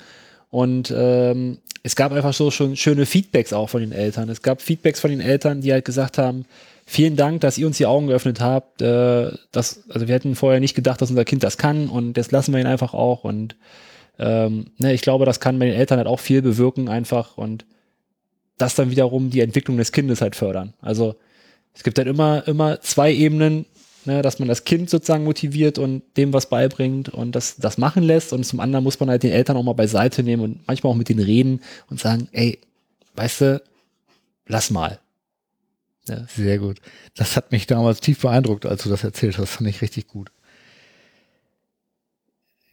Und 0.49 0.93
ähm, 0.95 1.59
es 1.83 1.95
gab 1.95 2.11
einfach 2.11 2.33
so 2.33 2.49
schon 2.49 2.75
schöne 2.75 3.05
Feedbacks 3.05 3.53
auch 3.53 3.69
von 3.69 3.81
den 3.81 3.91
Eltern. 3.91 4.29
Es 4.29 4.41
gab 4.41 4.61
Feedbacks 4.61 4.99
von 4.99 5.11
den 5.11 5.21
Eltern, 5.21 5.61
die 5.61 5.71
halt 5.71 5.85
gesagt 5.85 6.17
haben, 6.17 6.45
vielen 6.89 7.15
Dank, 7.15 7.41
dass 7.41 7.57
ihr 7.59 7.67
uns 7.67 7.77
die 7.77 7.85
Augen 7.85 8.07
geöffnet 8.07 8.41
habt. 8.41 8.81
Äh, 8.81 9.31
das, 9.51 9.83
also 9.89 10.07
wir 10.07 10.15
hätten 10.15 10.35
vorher 10.35 10.59
nicht 10.59 10.73
gedacht, 10.73 10.99
dass 11.01 11.11
unser 11.11 11.23
Kind 11.23 11.43
das 11.43 11.57
kann 11.57 11.87
und 11.87 12.17
jetzt 12.17 12.31
lassen 12.31 12.51
wir 12.51 12.59
ihn 12.59 12.65
einfach 12.65 12.95
auch. 12.95 13.23
Und 13.23 13.55
ähm, 14.17 14.71
ne, 14.79 14.93
ich 14.93 15.01
glaube, 15.01 15.25
das 15.25 15.39
kann 15.39 15.59
bei 15.59 15.67
den 15.67 15.75
Eltern 15.75 15.99
halt 15.99 16.07
auch 16.07 16.19
viel 16.19 16.41
bewirken 16.41 16.89
einfach 16.89 17.37
und 17.37 17.65
das 18.57 18.73
dann 18.73 18.89
wiederum 18.89 19.29
die 19.29 19.41
Entwicklung 19.41 19.77
des 19.77 19.91
Kindes 19.91 20.21
halt 20.21 20.35
fördern. 20.35 20.73
Also 20.81 21.15
es 21.75 21.83
gibt 21.83 21.99
halt 21.99 22.07
immer, 22.07 22.45
immer 22.47 22.81
zwei 22.81 23.13
Ebenen, 23.13 23.67
ne, 24.05 24.23
dass 24.23 24.39
man 24.39 24.47
das 24.47 24.63
Kind 24.63 24.89
sozusagen 24.89 25.23
motiviert 25.23 25.77
und 25.77 26.01
dem 26.17 26.33
was 26.33 26.49
beibringt 26.49 27.09
und 27.09 27.35
das, 27.35 27.57
das 27.57 27.77
machen 27.77 28.01
lässt. 28.01 28.33
Und 28.33 28.45
zum 28.45 28.59
anderen 28.59 28.83
muss 28.83 28.99
man 28.99 29.09
halt 29.09 29.21
den 29.21 29.31
Eltern 29.31 29.57
auch 29.57 29.63
mal 29.63 29.73
beiseite 29.73 30.23
nehmen 30.23 30.43
und 30.43 30.67
manchmal 30.67 30.91
auch 30.91 30.97
mit 30.97 31.07
denen 31.07 31.23
reden 31.23 31.61
und 31.87 31.99
sagen, 31.99 32.29
ey, 32.31 32.59
weißt 33.15 33.41
du, 33.41 33.61
lass 34.47 34.71
mal. 34.71 34.99
Ja. 36.07 36.25
Sehr 36.27 36.57
gut. 36.57 36.79
Das 37.15 37.35
hat 37.35 37.51
mich 37.51 37.67
damals 37.67 37.99
tief 37.99 38.21
beeindruckt, 38.21 38.65
als 38.65 38.83
du 38.83 38.89
das 38.89 39.03
erzählt 39.03 39.37
hast. 39.37 39.49
Fand 39.49 39.69
ich 39.69 39.81
richtig 39.81 40.07
gut. 40.07 40.31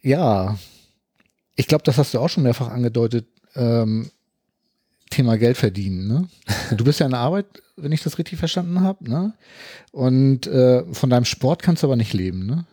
Ja, 0.01 0.57
ich 1.55 1.67
glaube, 1.67 1.83
das 1.83 1.97
hast 1.97 2.13
du 2.13 2.19
auch 2.19 2.29
schon 2.29 2.43
mehrfach 2.43 2.69
angedeutet. 2.69 3.27
Ähm, 3.55 4.11
Thema 5.09 5.37
Geld 5.37 5.57
verdienen. 5.57 6.07
Ne? 6.07 6.27
Du 6.77 6.83
bist 6.83 6.99
ja 6.99 7.05
in 7.05 7.11
der 7.11 7.21
Arbeit, 7.21 7.45
wenn 7.75 7.91
ich 7.91 8.03
das 8.03 8.17
richtig 8.17 8.39
verstanden 8.39 8.81
habe. 8.81 9.09
Ne? 9.09 9.33
Und 9.91 10.47
äh, 10.47 10.83
von 10.93 11.09
deinem 11.09 11.25
Sport 11.25 11.61
kannst 11.61 11.83
du 11.83 11.87
aber 11.87 11.95
nicht 11.95 12.13
leben. 12.13 12.45
Ne? 12.45 12.65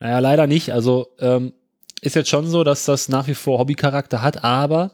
Naja, 0.00 0.18
leider 0.18 0.46
nicht. 0.46 0.72
Also 0.72 1.08
ähm, 1.18 1.52
ist 2.00 2.16
jetzt 2.16 2.30
schon 2.30 2.46
so, 2.46 2.64
dass 2.64 2.84
das 2.84 3.08
nach 3.08 3.26
wie 3.26 3.34
vor 3.34 3.58
Hobbycharakter 3.58 4.22
hat, 4.22 4.44
aber 4.44 4.92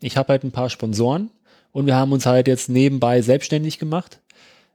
ich 0.00 0.16
habe 0.16 0.32
halt 0.32 0.44
ein 0.44 0.52
paar 0.52 0.70
Sponsoren 0.70 1.30
und 1.78 1.86
wir 1.86 1.94
haben 1.94 2.12
uns 2.12 2.26
halt 2.26 2.48
jetzt 2.48 2.68
nebenbei 2.68 3.22
selbstständig 3.22 3.78
gemacht. 3.78 4.18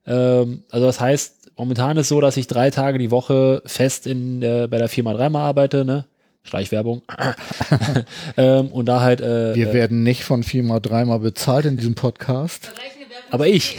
Ähm, 0.07 0.63
also 0.71 0.85
das 0.85 1.01
heißt, 1.01 1.51
momentan 1.57 1.97
ist 1.97 2.07
so, 2.07 2.21
dass 2.21 2.37
ich 2.37 2.47
drei 2.47 2.69
Tage 2.69 2.97
die 2.97 3.11
Woche 3.11 3.61
fest 3.65 4.07
in 4.07 4.41
äh, 4.41 4.67
bei 4.69 4.77
der 4.77 4.87
Firma 4.87 5.13
dreimal 5.13 5.43
arbeite, 5.43 5.83
ne? 5.83 6.05
Schleichwerbung. 6.43 7.01
ähm, 8.37 8.67
und 8.67 8.85
da 8.85 9.01
halt. 9.01 9.19
Äh, 9.21 9.53
Wir 9.55 9.73
werden 9.73 10.03
nicht 10.03 10.23
von 10.23 10.43
viermal, 10.43 10.79
dreimal 10.79 11.19
bezahlt 11.19 11.65
in 11.65 11.77
diesem 11.77 11.95
Podcast. 11.95 12.71
Aber 13.31 13.47
ich. 13.47 13.77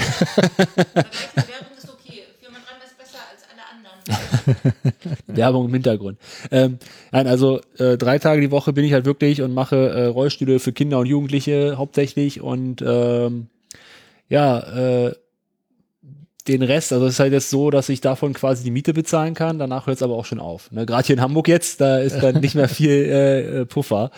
Werbung 5.27 5.67
im 5.67 5.75
Hintergrund. 5.75 6.19
Ähm, 6.51 6.79
nein, 7.13 7.27
also 7.27 7.61
äh, 7.79 7.97
drei 7.97 8.19
Tage 8.19 8.41
die 8.41 8.51
Woche 8.51 8.73
bin 8.73 8.85
ich 8.85 8.93
halt 8.93 9.05
wirklich 9.05 9.43
und 9.43 9.55
mache 9.55 9.77
äh, 9.77 10.07
Rollstühle 10.07 10.59
für 10.59 10.73
Kinder 10.73 10.99
und 10.99 11.07
Jugendliche 11.07 11.77
hauptsächlich 11.77 12.41
und 12.41 12.83
ähm, 12.87 13.49
ja, 14.29 15.07
äh, 15.07 15.15
den 16.49 16.63
Rest, 16.63 16.93
also 16.93 17.07
es 17.07 17.15
ist 17.15 17.21
halt 17.21 17.33
jetzt 17.33 17.49
so, 17.49 17.71
dass 17.71 17.89
ich 17.89 18.03
davon 18.03 18.35
quasi 18.35 18.65
die 18.65 18.71
Miete 18.71 18.93
bezahlen 18.93 19.35
kann, 19.35 19.59
danach 19.59 19.87
hört 19.87 19.97
es 19.97 20.03
aber 20.03 20.15
auch 20.15 20.27
schon 20.27 20.41
auf. 20.41 20.71
Ne? 20.73 20.85
Gerade 20.85 21.07
hier 21.07 21.17
in 21.17 21.23
Hamburg 21.23 21.49
jetzt, 21.49 21.81
da 21.81 21.99
ist 21.99 22.23
dann 22.23 22.41
nicht 22.41 22.55
mehr 22.55 22.69
viel 22.69 22.91
äh, 22.91 23.61
äh, 23.61 23.67
Puffer. 23.67 24.11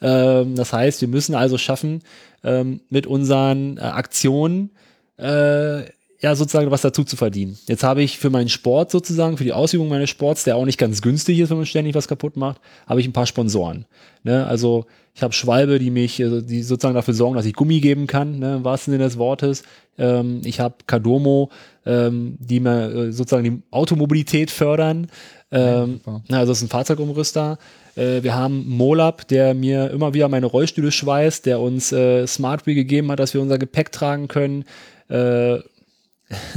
Ähm, 0.00 0.54
das 0.54 0.72
heißt, 0.72 1.02
wir 1.02 1.08
müssen 1.08 1.34
also 1.34 1.58
schaffen, 1.58 2.02
ähm, 2.42 2.80
mit 2.88 3.06
unseren 3.06 3.76
äh, 3.76 3.80
Aktionen 3.82 4.70
äh, 5.18 5.82
ja 6.24 6.34
sozusagen 6.34 6.70
was 6.70 6.80
dazu 6.80 7.04
zu 7.04 7.16
verdienen. 7.16 7.58
Jetzt 7.68 7.84
habe 7.84 8.02
ich 8.02 8.18
für 8.18 8.30
meinen 8.30 8.48
Sport 8.48 8.90
sozusagen, 8.90 9.36
für 9.36 9.44
die 9.44 9.52
Ausübung 9.52 9.88
meines 9.88 10.08
Sports, 10.08 10.44
der 10.44 10.56
auch 10.56 10.64
nicht 10.64 10.78
ganz 10.78 11.02
günstig 11.02 11.38
ist, 11.38 11.50
wenn 11.50 11.58
man 11.58 11.66
ständig 11.66 11.94
was 11.94 12.08
kaputt 12.08 12.38
macht, 12.38 12.62
habe 12.86 13.00
ich 13.00 13.06
ein 13.06 13.12
paar 13.12 13.26
Sponsoren. 13.26 13.84
Ne? 14.22 14.46
Also 14.46 14.86
ich 15.14 15.22
habe 15.22 15.34
Schwalbe, 15.34 15.78
die 15.78 15.90
mich, 15.90 16.22
also 16.22 16.40
die 16.40 16.62
sozusagen 16.62 16.94
dafür 16.94 17.12
sorgen, 17.12 17.36
dass 17.36 17.44
ich 17.44 17.52
Gummi 17.52 17.80
geben 17.80 18.06
kann, 18.06 18.38
ne, 18.38 18.56
im 18.56 18.64
wahrsten 18.64 18.92
Sinne 18.92 19.04
des 19.04 19.18
Wortes. 19.18 19.64
Ähm, 19.98 20.40
ich 20.44 20.60
habe 20.60 20.76
Kadomo, 20.86 21.50
ähm, 21.84 22.36
die 22.40 22.58
mir 22.58 22.90
äh, 22.90 23.12
sozusagen 23.12 23.44
die 23.44 23.62
Automobilität 23.70 24.50
fördern. 24.50 25.08
Ähm, 25.52 26.00
ja, 26.28 26.38
also 26.38 26.52
das 26.52 26.58
ist 26.58 26.64
ein 26.64 26.70
Fahrzeugumrüster. 26.70 27.58
Äh, 27.96 28.22
wir 28.22 28.34
haben 28.34 28.66
Molab, 28.66 29.28
der 29.28 29.52
mir 29.52 29.90
immer 29.90 30.14
wieder 30.14 30.28
meine 30.28 30.46
Rollstühle 30.46 30.90
schweißt, 30.90 31.44
der 31.44 31.60
uns 31.60 31.92
äh, 31.92 32.26
Smartwheel 32.26 32.74
gegeben 32.74 33.12
hat, 33.12 33.20
dass 33.20 33.34
wir 33.34 33.42
unser 33.42 33.58
Gepäck 33.58 33.92
tragen 33.92 34.26
können. 34.26 34.64
Äh, 35.08 35.58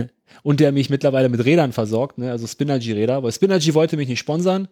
und 0.44 0.60
der 0.60 0.72
mich 0.72 0.90
mittlerweile 0.90 1.30
mit 1.30 1.44
Rädern 1.44 1.74
versorgt, 1.74 2.18
ne? 2.18 2.32
also 2.32 2.48
Spinergy-Räder, 2.48 3.24
weil 3.24 3.32
Spinergy 3.32 3.74
wollte 3.74 3.98
mich 3.98 4.08
nicht 4.08 4.20
sponsern 4.20 4.68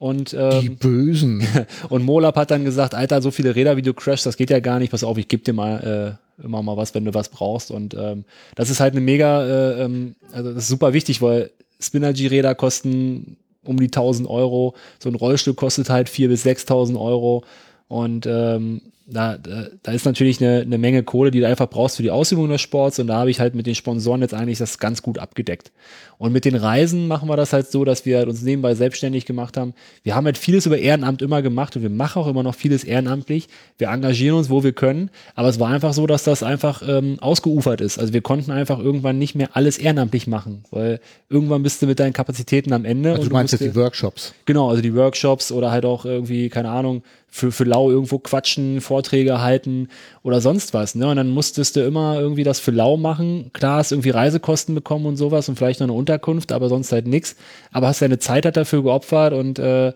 und 0.00 0.32
ähm, 0.32 0.60
die 0.62 0.70
Bösen. 0.70 1.46
und 1.90 2.04
Molab 2.04 2.36
hat 2.36 2.50
dann 2.50 2.64
gesagt, 2.64 2.94
Alter, 2.94 3.20
so 3.20 3.30
viele 3.30 3.54
Räder, 3.54 3.76
wie 3.76 3.82
du 3.82 3.92
crashst, 3.92 4.24
das 4.24 4.38
geht 4.38 4.48
ja 4.48 4.58
gar 4.58 4.78
nicht. 4.78 4.90
Pass 4.90 5.04
auf, 5.04 5.18
ich 5.18 5.28
gebe 5.28 5.42
dir 5.42 5.52
mal 5.52 6.18
äh, 6.40 6.42
immer 6.42 6.62
mal 6.62 6.78
was, 6.78 6.94
wenn 6.94 7.04
du 7.04 7.12
was 7.12 7.28
brauchst. 7.28 7.70
Und 7.70 7.94
ähm, 7.94 8.24
das 8.54 8.70
ist 8.70 8.80
halt 8.80 8.94
eine 8.94 9.02
mega, 9.02 9.44
äh, 9.44 9.84
ähm, 9.84 10.14
also 10.32 10.54
das 10.54 10.64
ist 10.64 10.68
super 10.70 10.94
wichtig, 10.94 11.20
weil 11.20 11.50
Spinergy-Räder 11.80 12.54
kosten 12.54 13.36
um 13.62 13.78
die 13.78 13.86
1000 13.86 14.26
Euro. 14.28 14.74
So 14.98 15.10
ein 15.10 15.14
Rollstuhl 15.14 15.52
kostet 15.52 15.90
halt 15.90 16.08
4.000 16.08 16.28
bis 16.28 16.46
6.000 16.46 16.98
Euro. 16.98 17.44
Und 17.88 18.26
ähm, 18.26 18.80
da, 19.12 19.38
da, 19.38 19.66
da 19.82 19.92
ist 19.92 20.04
natürlich 20.04 20.40
eine, 20.40 20.60
eine 20.60 20.78
Menge 20.78 21.02
Kohle, 21.02 21.30
die 21.30 21.40
du 21.40 21.46
einfach 21.46 21.68
brauchst 21.68 21.96
für 21.96 22.02
die 22.02 22.10
Ausübung 22.10 22.48
des 22.48 22.60
Sports. 22.60 22.98
Und 22.98 23.08
da 23.08 23.16
habe 23.16 23.30
ich 23.30 23.40
halt 23.40 23.54
mit 23.54 23.66
den 23.66 23.74
Sponsoren 23.74 24.22
jetzt 24.22 24.34
eigentlich 24.34 24.58
das 24.58 24.78
ganz 24.78 25.02
gut 25.02 25.18
abgedeckt. 25.18 25.72
Und 26.18 26.32
mit 26.32 26.44
den 26.44 26.54
Reisen 26.54 27.08
machen 27.08 27.30
wir 27.30 27.36
das 27.36 27.54
halt 27.54 27.70
so, 27.70 27.84
dass 27.84 28.04
wir 28.04 28.28
uns 28.28 28.42
nebenbei 28.42 28.74
selbstständig 28.74 29.24
gemacht 29.24 29.56
haben. 29.56 29.72
Wir 30.02 30.14
haben 30.14 30.26
halt 30.26 30.36
vieles 30.36 30.66
über 30.66 30.76
Ehrenamt 30.76 31.22
immer 31.22 31.40
gemacht 31.40 31.76
und 31.76 31.82
wir 31.82 31.88
machen 31.88 32.20
auch 32.20 32.26
immer 32.26 32.42
noch 32.42 32.54
vieles 32.54 32.84
ehrenamtlich. 32.84 33.48
Wir 33.78 33.88
engagieren 33.88 34.36
uns, 34.36 34.50
wo 34.50 34.62
wir 34.62 34.72
können. 34.72 35.08
Aber 35.34 35.48
es 35.48 35.58
war 35.58 35.70
einfach 35.70 35.94
so, 35.94 36.06
dass 36.06 36.24
das 36.24 36.42
einfach 36.42 36.82
ähm, 36.86 37.16
ausgeufert 37.20 37.80
ist. 37.80 37.98
Also 37.98 38.12
wir 38.12 38.20
konnten 38.20 38.50
einfach 38.50 38.78
irgendwann 38.78 39.18
nicht 39.18 39.34
mehr 39.34 39.56
alles 39.56 39.78
ehrenamtlich 39.78 40.26
machen, 40.26 40.64
weil 40.70 41.00
irgendwann 41.30 41.62
bist 41.62 41.80
du 41.80 41.86
mit 41.86 41.98
deinen 41.98 42.12
Kapazitäten 42.12 42.74
am 42.74 42.84
Ende. 42.84 43.12
Also 43.12 43.28
du 43.28 43.32
meinst 43.32 43.52
jetzt 43.52 43.64
die 43.64 43.74
Workshops? 43.74 44.34
Genau, 44.44 44.68
also 44.68 44.82
die 44.82 44.94
Workshops 44.94 45.50
oder 45.50 45.70
halt 45.70 45.86
auch 45.86 46.04
irgendwie, 46.04 46.50
keine 46.50 46.70
Ahnung, 46.70 47.02
für, 47.30 47.52
für 47.52 47.64
lau 47.64 47.90
irgendwo 47.90 48.18
quatschen, 48.18 48.80
Vorträge 48.80 49.40
halten 49.40 49.88
oder 50.22 50.40
sonst 50.40 50.74
was. 50.74 50.94
Ne? 50.94 51.08
Und 51.08 51.16
dann 51.16 51.30
musstest 51.30 51.76
du 51.76 51.84
immer 51.84 52.18
irgendwie 52.20 52.44
das 52.44 52.60
für 52.60 52.72
lau 52.72 52.96
machen. 52.96 53.50
Klar, 53.52 53.78
hast 53.78 53.92
irgendwie 53.92 54.10
Reisekosten 54.10 54.74
bekommen 54.74 55.06
und 55.06 55.16
sowas 55.16 55.48
und 55.48 55.56
vielleicht 55.56 55.80
noch 55.80 55.86
eine 55.86 55.96
Unterkunft, 55.96 56.52
aber 56.52 56.68
sonst 56.68 56.92
halt 56.92 57.06
nix. 57.06 57.36
Aber 57.72 57.88
hast 57.88 58.02
deine 58.02 58.18
Zeit 58.18 58.44
halt 58.44 58.56
dafür 58.56 58.82
geopfert 58.82 59.32
und 59.32 59.58
äh, 59.58 59.92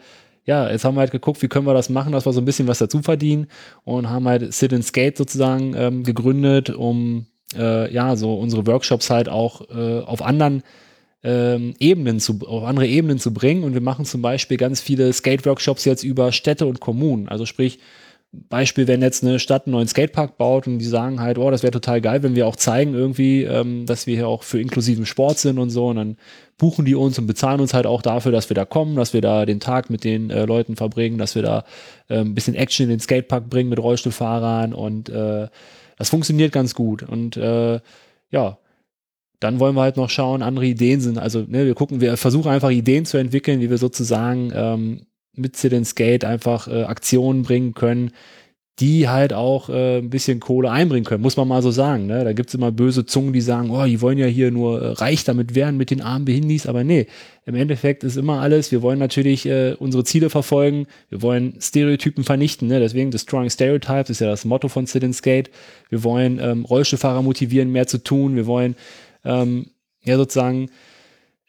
ja, 0.47 0.71
jetzt 0.71 0.85
haben 0.85 0.95
wir 0.95 1.01
halt 1.01 1.11
geguckt, 1.11 1.43
wie 1.43 1.49
können 1.49 1.67
wir 1.67 1.75
das 1.75 1.89
machen, 1.89 2.13
dass 2.13 2.27
wir 2.27 2.33
so 2.33 2.41
ein 2.41 2.45
bisschen 2.45 2.69
was 2.69 2.79
dazu 2.79 3.01
verdienen 3.01 3.47
und 3.85 4.11
haben 4.11 4.29
halt 4.29 4.53
Sit 4.53 4.75
and 4.75 4.85
Skate 4.85 5.17
sozusagen 5.17 5.75
ähm, 5.75 6.05
gegründet, 6.05 6.71
um 6.71 7.27
äh, 7.57 7.93
ja 7.93 8.15
so 8.17 8.35
unsere 8.35 8.67
Workshops 8.67 9.11
halt 9.11 9.29
auch 9.29 9.63
äh, 9.71 10.01
auf 10.01 10.23
anderen 10.23 10.63
ähm, 11.25 11.75
Ebenen 11.81 12.21
zu, 12.21 12.39
auf 12.47 12.65
andere 12.65 12.87
Ebenen 12.87 13.19
zu 13.19 13.35
bringen. 13.35 13.65
Und 13.65 13.75
wir 13.75 13.81
machen 13.81 14.05
zum 14.05 14.23
Beispiel 14.23 14.57
ganz 14.57 14.81
viele 14.81 15.13
Skate-Workshops 15.13 15.85
jetzt 15.85 16.05
über 16.05 16.31
Städte 16.31 16.67
und 16.67 16.81
Kommunen. 16.81 17.29
Also 17.29 17.47
sprich, 17.47 17.81
Beispiel, 18.49 18.89
wenn 18.89 19.01
jetzt 19.01 19.23
eine 19.23 19.39
Stadt 19.39 19.67
einen 19.67 19.73
neuen 19.73 19.89
Skatepark 19.89 20.37
baut 20.37 20.67
und 20.67 20.79
die 20.79 20.85
sagen 20.85 21.21
halt, 21.21 21.39
oh, 21.39 21.51
das 21.51 21.63
wäre 21.63 21.71
total 21.71 22.01
geil, 22.01 22.23
wenn 22.23 22.35
wir 22.35 22.47
auch 22.47 22.57
zeigen 22.57 22.95
irgendwie, 22.95 23.45
ähm, 23.45 23.87
dass 23.87 24.07
wir 24.07 24.17
hier 24.17 24.29
auch 24.29 24.43
für 24.43 24.61
inklusiven 24.61 25.07
Sport 25.07 25.39
sind 25.39 25.59
und 25.59 25.71
so. 25.71 25.87
Und 25.89 25.97
dann 25.97 26.17
buchen 26.59 26.85
die 26.85 26.95
uns 26.95 27.19
und 27.19 27.27
bezahlen 27.27 27.61
uns 27.61 27.75
halt 27.75 27.87
auch 27.87 28.03
dafür, 28.03 28.33
dass 28.33 28.51
wir 28.51 28.55
da 28.55 28.65
kommen, 28.65 28.97
dass 28.97 29.13
wir 29.13 29.21
da 29.21 29.47
den 29.47 29.61
Tag 29.61 29.89
mit 29.89 30.05
den 30.05 30.31
äh, 30.31 30.45
Leuten 30.45 30.77
verbringen, 30.77 31.19
dass 31.19 31.35
wir 31.35 31.43
da 31.43 31.65
äh, 32.09 32.19
ein 32.19 32.35
bisschen 32.35 32.55
Action 32.55 32.85
in 32.85 32.91
den 32.91 33.01
Skatepark 33.01 33.49
bringen 33.49 33.71
mit 33.71 33.79
Rollstuhlfahrern 33.79 34.75
und 34.75 35.09
äh, 35.09 35.49
das 35.97 36.09
funktioniert 36.09 36.53
ganz 36.53 36.75
gut. 36.75 37.03
Und 37.03 37.37
äh, 37.37 37.81
ja, 38.31 38.59
dann 39.45 39.61
wollen 39.61 39.77
wir 39.77 39.83
halt 39.83 39.99
noch 39.99 40.09
schauen, 40.09 40.43
andere 40.43 40.65
Ideen 40.65 41.01
sind. 41.01 41.19
Also 41.19 41.41
ne, 41.47 41.67
wir 41.67 41.75
gucken, 41.75 42.01
wir 42.01 42.17
versuchen 42.17 42.51
einfach 42.51 42.71
Ideen 42.71 43.05
zu 43.05 43.19
entwickeln, 43.19 43.61
wie 43.61 43.69
wir 43.69 43.79
sozusagen 43.79 44.51
ähm, 44.55 45.03
mit 45.37 45.57
Sit 45.57 45.75
and 45.75 45.87
Skate 45.87 46.25
einfach 46.25 46.67
äh, 46.67 46.85
Aktionen 46.85 47.43
bringen 47.43 47.75
können, 47.75 48.13
die 48.81 49.09
halt 49.09 49.33
auch 49.33 49.69
äh, 49.69 49.99
ein 49.99 50.11
bisschen 50.11 50.41
Kohle 50.41 50.71
einbringen 50.71 51.05
können, 51.05 51.23
muss 51.23 51.37
man 51.37 51.47
mal 51.47 51.63
so 51.63 51.71
sagen. 51.71 52.07
Ne? 52.07 52.25
Da 52.25 52.33
gibt's 52.33 52.55
immer 52.55 52.73
böse 52.73 53.07
Zungen, 53.07 53.33
die 53.33 53.41
sagen, 53.41 53.71
oh, 53.71 53.85
die 53.85 54.01
wollen 54.01 54.19
ja 54.19 54.27
hier 54.27 54.51
nur 54.51 54.83
äh, 54.83 54.89
reich 54.93 55.23
damit 55.23 55.55
werden 55.55 55.77
mit 55.77 55.91
den 55.91 56.01
armen 56.01 56.25
Behindis, 56.25 56.67
aber 56.67 56.83
nee, 56.83 57.07
im 57.45 57.55
Endeffekt 57.55 58.03
ist 58.03 58.17
immer 58.17 58.41
alles, 58.41 58.73
wir 58.73 58.83
wollen 58.83 58.99
natürlich 58.99 59.47
äh, 59.47 59.75
unsere 59.79 60.03
Ziele 60.03 60.29
verfolgen, 60.29 60.87
wir 61.09 61.23
wollen 61.23 61.55
Stereotypen 61.61 62.25
vernichten, 62.25 62.67
ne? 62.67 62.81
deswegen 62.81 63.13
Destroying 63.13 63.51
Stereotypes 63.51 64.11
ist 64.11 64.21
ja 64.21 64.27
das 64.27 64.45
Motto 64.45 64.69
von 64.69 64.87
Sit 64.87 65.05
and 65.05 65.15
Skate. 65.15 65.51
Wir 65.91 66.03
wollen 66.03 66.41
ähm, 66.41 66.65
Rollstuhlfahrer 66.65 67.23
motivieren, 67.23 67.71
mehr 67.71 67.87
zu 67.87 67.99
tun, 67.99 68.35
wir 68.35 68.47
wollen 68.47 68.75
ähm, 69.25 69.67
ja 70.05 70.17
sozusagen 70.17 70.71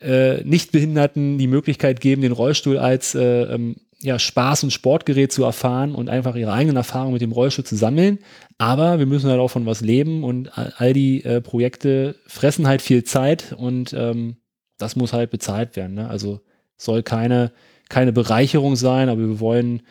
äh, 0.01 0.43
Nichtbehinderten 0.43 1.37
die 1.37 1.47
Möglichkeit 1.47 2.01
geben, 2.01 2.21
den 2.21 2.31
Rollstuhl 2.31 2.77
als 2.77 3.15
äh, 3.15 3.43
ähm, 3.43 3.75
ja, 4.01 4.19
Spaß 4.19 4.63
und 4.63 4.71
Sportgerät 4.71 5.31
zu 5.31 5.43
erfahren 5.43 5.95
und 5.95 6.09
einfach 6.09 6.35
ihre 6.35 6.53
eigenen 6.53 6.77
Erfahrungen 6.77 7.13
mit 7.13 7.21
dem 7.21 7.31
Rollstuhl 7.31 7.65
zu 7.65 7.75
sammeln. 7.75 8.19
Aber 8.57 8.99
wir 8.99 9.05
müssen 9.05 9.29
halt 9.29 9.39
auch 9.39 9.49
von 9.49 9.65
was 9.65 9.81
leben 9.81 10.23
und 10.23 10.51
all 10.57 10.93
die 10.93 11.23
äh, 11.23 11.41
Projekte 11.41 12.15
fressen 12.27 12.67
halt 12.67 12.81
viel 12.81 13.03
Zeit 13.03 13.55
und 13.57 13.93
ähm, 13.93 14.37
das 14.77 14.95
muss 14.95 15.13
halt 15.13 15.31
bezahlt 15.31 15.75
werden. 15.75 15.95
Ne? 15.95 16.09
Also 16.09 16.41
soll 16.77 17.03
keine, 17.03 17.51
keine 17.89 18.11
Bereicherung 18.11 18.75
sein, 18.75 19.09
aber 19.09 19.21
wir 19.21 19.39
wollen 19.39 19.81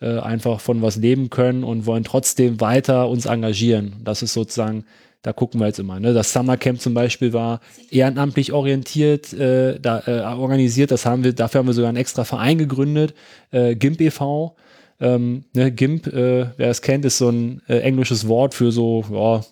äh, 0.00 0.18
einfach 0.18 0.60
von 0.60 0.82
was 0.82 0.96
leben 0.96 1.30
können 1.30 1.62
und 1.62 1.86
wollen 1.86 2.04
trotzdem 2.04 2.60
weiter 2.60 3.08
uns 3.08 3.26
engagieren. 3.26 4.00
Das 4.02 4.22
ist 4.22 4.32
sozusagen, 4.32 4.84
da 5.22 5.32
gucken 5.32 5.60
wir 5.60 5.68
jetzt 5.68 5.78
immer. 5.78 6.00
Ne? 6.00 6.12
Das 6.12 6.32
Summercamp 6.32 6.80
zum 6.80 6.94
Beispiel 6.94 7.32
war 7.32 7.60
ehrenamtlich 7.90 8.52
orientiert, 8.52 9.32
äh, 9.32 9.78
da, 9.80 10.02
äh, 10.06 10.20
organisiert. 10.20 10.90
Das 10.90 11.06
haben 11.06 11.22
wir, 11.24 11.32
dafür 11.32 11.60
haben 11.60 11.66
wir 11.66 11.74
sogar 11.74 11.88
einen 11.88 11.98
extra 11.98 12.24
Verein 12.24 12.58
gegründet, 12.58 13.14
äh, 13.52 13.76
GIMP 13.76 14.00
e.V. 14.00 14.56
Ähm, 15.00 15.44
ne, 15.54 15.70
GIMP, 15.72 16.08
äh, 16.08 16.46
wer 16.56 16.70
es 16.70 16.82
kennt, 16.82 17.04
ist 17.04 17.18
so 17.18 17.28
ein 17.28 17.62
äh, 17.68 17.78
englisches 17.78 18.28
Wort 18.28 18.54
für 18.54 18.72
so 18.72 19.04
ja, 19.12 19.42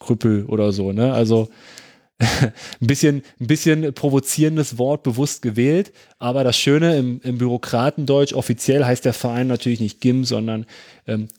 Krüppel 0.00 0.46
oder 0.46 0.72
so. 0.72 0.92
Ne? 0.92 1.12
Also 1.12 1.48
ein 2.20 2.86
bisschen, 2.86 3.22
ein 3.40 3.46
bisschen 3.46 3.94
provozierendes 3.94 4.78
Wort 4.78 5.02
bewusst 5.04 5.42
gewählt, 5.42 5.92
aber 6.18 6.44
das 6.44 6.58
Schöne 6.58 6.96
im, 6.96 7.20
im 7.22 7.38
Bürokratendeutsch, 7.38 8.34
offiziell 8.34 8.84
heißt 8.84 9.04
der 9.04 9.14
Verein 9.14 9.46
natürlich 9.46 9.80
nicht 9.80 10.00
GIM, 10.00 10.24
sondern 10.24 10.66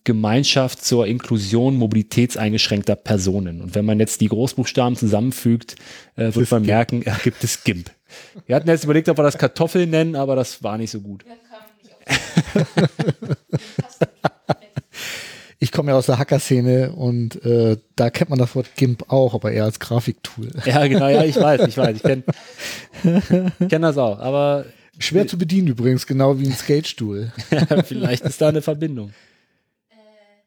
Gemeinschaft 0.04 0.84
zur 0.84 1.08
Inklusion 1.08 1.78
mobilitätseingeschränkter 1.78 2.96
Personen. 2.96 3.62
Und 3.62 3.76
wenn 3.76 3.86
man 3.86 4.00
jetzt 4.00 4.22
die 4.22 4.28
Großbuchstaben 4.28 4.96
zusammenfügt, 4.96 5.76
äh, 6.16 6.34
wird 6.34 6.52
man 6.52 6.66
merken, 6.66 7.04
ja, 7.06 7.18
gibt 7.24 7.44
es 7.44 7.64
GIMP. 7.64 7.92
Wir 8.46 8.56
hatten 8.56 8.68
jetzt 8.68 8.84
überlegt, 8.84 9.10
ob 9.10 9.18
wir 9.18 9.24
das 9.24 9.38
Kartoffel 9.38 9.88
nennen, 9.88 10.16
aber 10.16 10.36
das 10.36 10.64
war 10.64 10.78
nicht 10.78 10.92
so 10.92 11.02
gut. 11.02 11.24
Ich 15.64 15.72
komme 15.72 15.92
ja 15.92 15.98
aus 15.98 16.08
der 16.08 16.18
Hacker-Szene 16.18 16.92
und 16.92 17.46
äh, 17.46 17.78
da 17.96 18.10
kennt 18.10 18.32
man 18.32 18.40
das 18.40 18.56
Wort 18.56 18.76
GIMP 18.76 19.12
auch, 19.12 19.36
aber 19.36 19.52
eher 19.52 19.66
als 19.66 19.80
Grafiktool. 19.80 20.50
Ja, 20.66 20.88
genau, 20.88 21.08
ja, 21.08 21.24
ich 21.24 21.36
weiß, 21.36 21.68
ich 21.68 21.78
weiß, 21.78 21.98
ich 21.98 22.02
kenne 22.02 22.24
kenn 23.70 23.82
das 23.84 23.96
auch, 24.00 24.18
aber 24.20 24.66
Schwer 24.98 25.28
zu 25.28 25.38
bedienen 25.38 25.68
übrigens, 25.68 26.06
genau 26.06 26.40
wie 26.40 26.48
ein 26.48 26.54
Skatestuhl. 26.54 27.32
vielleicht 27.86 28.24
ist 28.26 28.42
da 28.42 28.50
eine 28.50 28.62
Verbindung. 28.62 29.14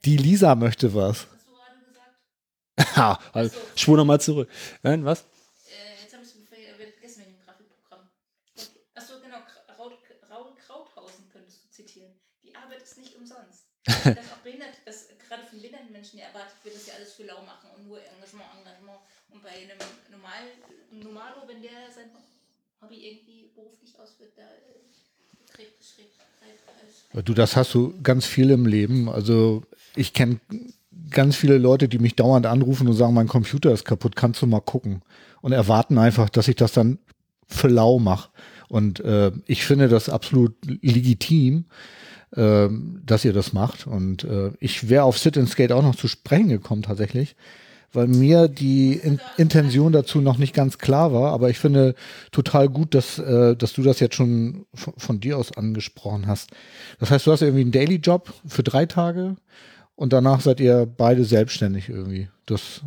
Die 0.05 0.19
Lisa 0.19 0.55
möchte 0.55 0.93
was. 0.95 1.27
Hast 1.27 1.49
du 1.49 1.55
gerade 1.55 1.81
gesagt? 1.87 2.97
Ha, 2.97 3.19
also, 3.33 3.57
schwur 3.75 3.97
nochmal 3.97 4.21
zurück. 4.21 4.51
Nein, 4.83 5.03
was? 5.05 5.21
Äh, 5.21 6.03
jetzt 6.03 6.13
habe 6.13 6.23
ich 6.23 6.29
es 6.29 6.37
vergessen 6.45 7.21
mit 7.25 7.29
dem 7.29 7.41
Grafikprogramm. 7.41 8.11
Achso, 8.95 9.15
genau. 9.21 9.41
Raul, 9.79 10.53
Krauthausen 10.61 11.29
könntest 11.33 11.65
du 11.65 11.71
zitieren. 11.71 12.13
Die 12.43 12.55
Arbeit 12.55 12.83
ist 12.83 12.99
nicht 12.99 13.17
umsonst. 13.17 13.65
dass 13.87 14.33
auch 14.33 14.45
behindert, 14.45 14.77
dass 14.85 15.09
gerade 15.09 15.45
von 15.49 15.59
behinderten 15.59 15.93
Menschen 15.93 16.19
erwartet 16.19 16.57
wird, 16.65 16.75
dass 16.75 16.85
sie 16.85 16.93
alles 16.93 17.15
für 17.15 17.25
lau 17.25 17.43
machen 17.43 17.71
und 17.77 17.87
nur 17.87 17.99
Engagement, 17.99 18.49
Engagement. 18.61 19.01
Und 19.31 19.43
bei 19.43 19.51
einem 19.51 19.79
Normal, 20.11 20.45
Normalo, 20.91 21.49
wenn 21.49 21.63
der 21.63 21.91
sein 21.95 22.11
Hobby 22.81 23.09
irgendwie 23.09 23.53
beruflich 23.55 23.99
ausführt, 23.99 24.33
da 24.37 24.43
äh, 24.43 25.47
trägt 25.47 25.83
schräg. 25.83 26.13
Du, 27.23 27.33
das 27.33 27.55
hast 27.55 27.73
du 27.75 27.95
ganz 28.03 28.27
viel 28.27 28.51
im 28.51 28.67
Leben. 28.67 29.09
Also 29.09 29.63
ich 29.97 30.13
kenne 30.13 30.41
ganz 31.11 31.37
viele 31.37 31.59
Leute, 31.59 31.89
die 31.89 31.99
mich 31.99 32.17
dauernd 32.17 32.47
anrufen 32.47 32.89
und 32.89 32.95
sagen, 32.95 33.15
mein 33.15 33.29
Computer 33.29 33.73
ist 33.73 33.85
kaputt, 33.85 34.17
kannst 34.17 34.43
du 34.43 34.47
mal 34.47 34.61
gucken? 34.61 35.03
Und 35.41 35.53
erwarten 35.53 35.99
einfach, 35.99 36.31
dass 36.31 36.49
ich 36.49 36.57
das 36.57 36.73
dann 36.73 36.99
für 37.47 37.69
lau 37.69 37.99
mache. 37.99 38.31
Und 38.69 39.01
äh, 39.01 39.31
ich 39.47 39.65
finde 39.65 39.89
das 39.89 40.09
absolut 40.09 40.55
legitim, 40.65 41.67
äh, 42.35 42.69
dass 43.05 43.25
ihr 43.25 43.33
das 43.33 43.53
macht. 43.53 43.87
Und 43.87 44.25
äh, 44.25 44.53
ich 44.59 44.89
wäre 44.89 45.05
auf 45.05 45.19
Sit 45.19 45.37
and 45.39 45.49
Skate 45.49 45.73
auch 45.73 45.83
noch 45.83 45.97
zu 45.97 46.09
sprechen 46.09 46.49
gekommen 46.49 46.83
tatsächlich, 46.83 47.37
weil 47.93 48.09
mir 48.09 48.49
die 48.49 48.95
In 48.95 49.21
Intention 49.37 49.93
dazu 49.93 50.21
noch 50.21 50.39
nicht 50.39 50.55
ganz 50.55 50.79
klar 50.79 51.13
war. 51.13 51.33
Aber 51.33 51.51
ich 51.51 51.59
finde 51.59 51.95
total 52.33 52.69
gut, 52.69 52.95
dass, 52.95 53.19
äh, 53.19 53.55
dass 53.55 53.75
du 53.75 53.83
das 53.83 54.01
jetzt 54.01 54.17
schon 54.17 54.65
von, 54.75 54.95
von 54.97 55.21
dir 55.21 55.39
aus 55.39 55.57
angesprochen 55.57 56.27
hast. 56.27 56.51
Das 56.99 57.11
heißt, 57.11 57.27
du 57.27 57.33
hast 57.33 57.43
irgendwie 57.43 57.63
einen 57.63 57.73
Daily-Job 57.73 58.33
für 58.47 58.63
drei 58.63 58.87
Tage 58.87 59.37
und 59.97 60.13
danach 60.13 60.41
seid 60.41 60.61
ihr 60.61 60.87
beide 60.87 61.25
selbstständig 61.25 61.89
irgendwie. 61.89 62.29
Das, 62.47 62.83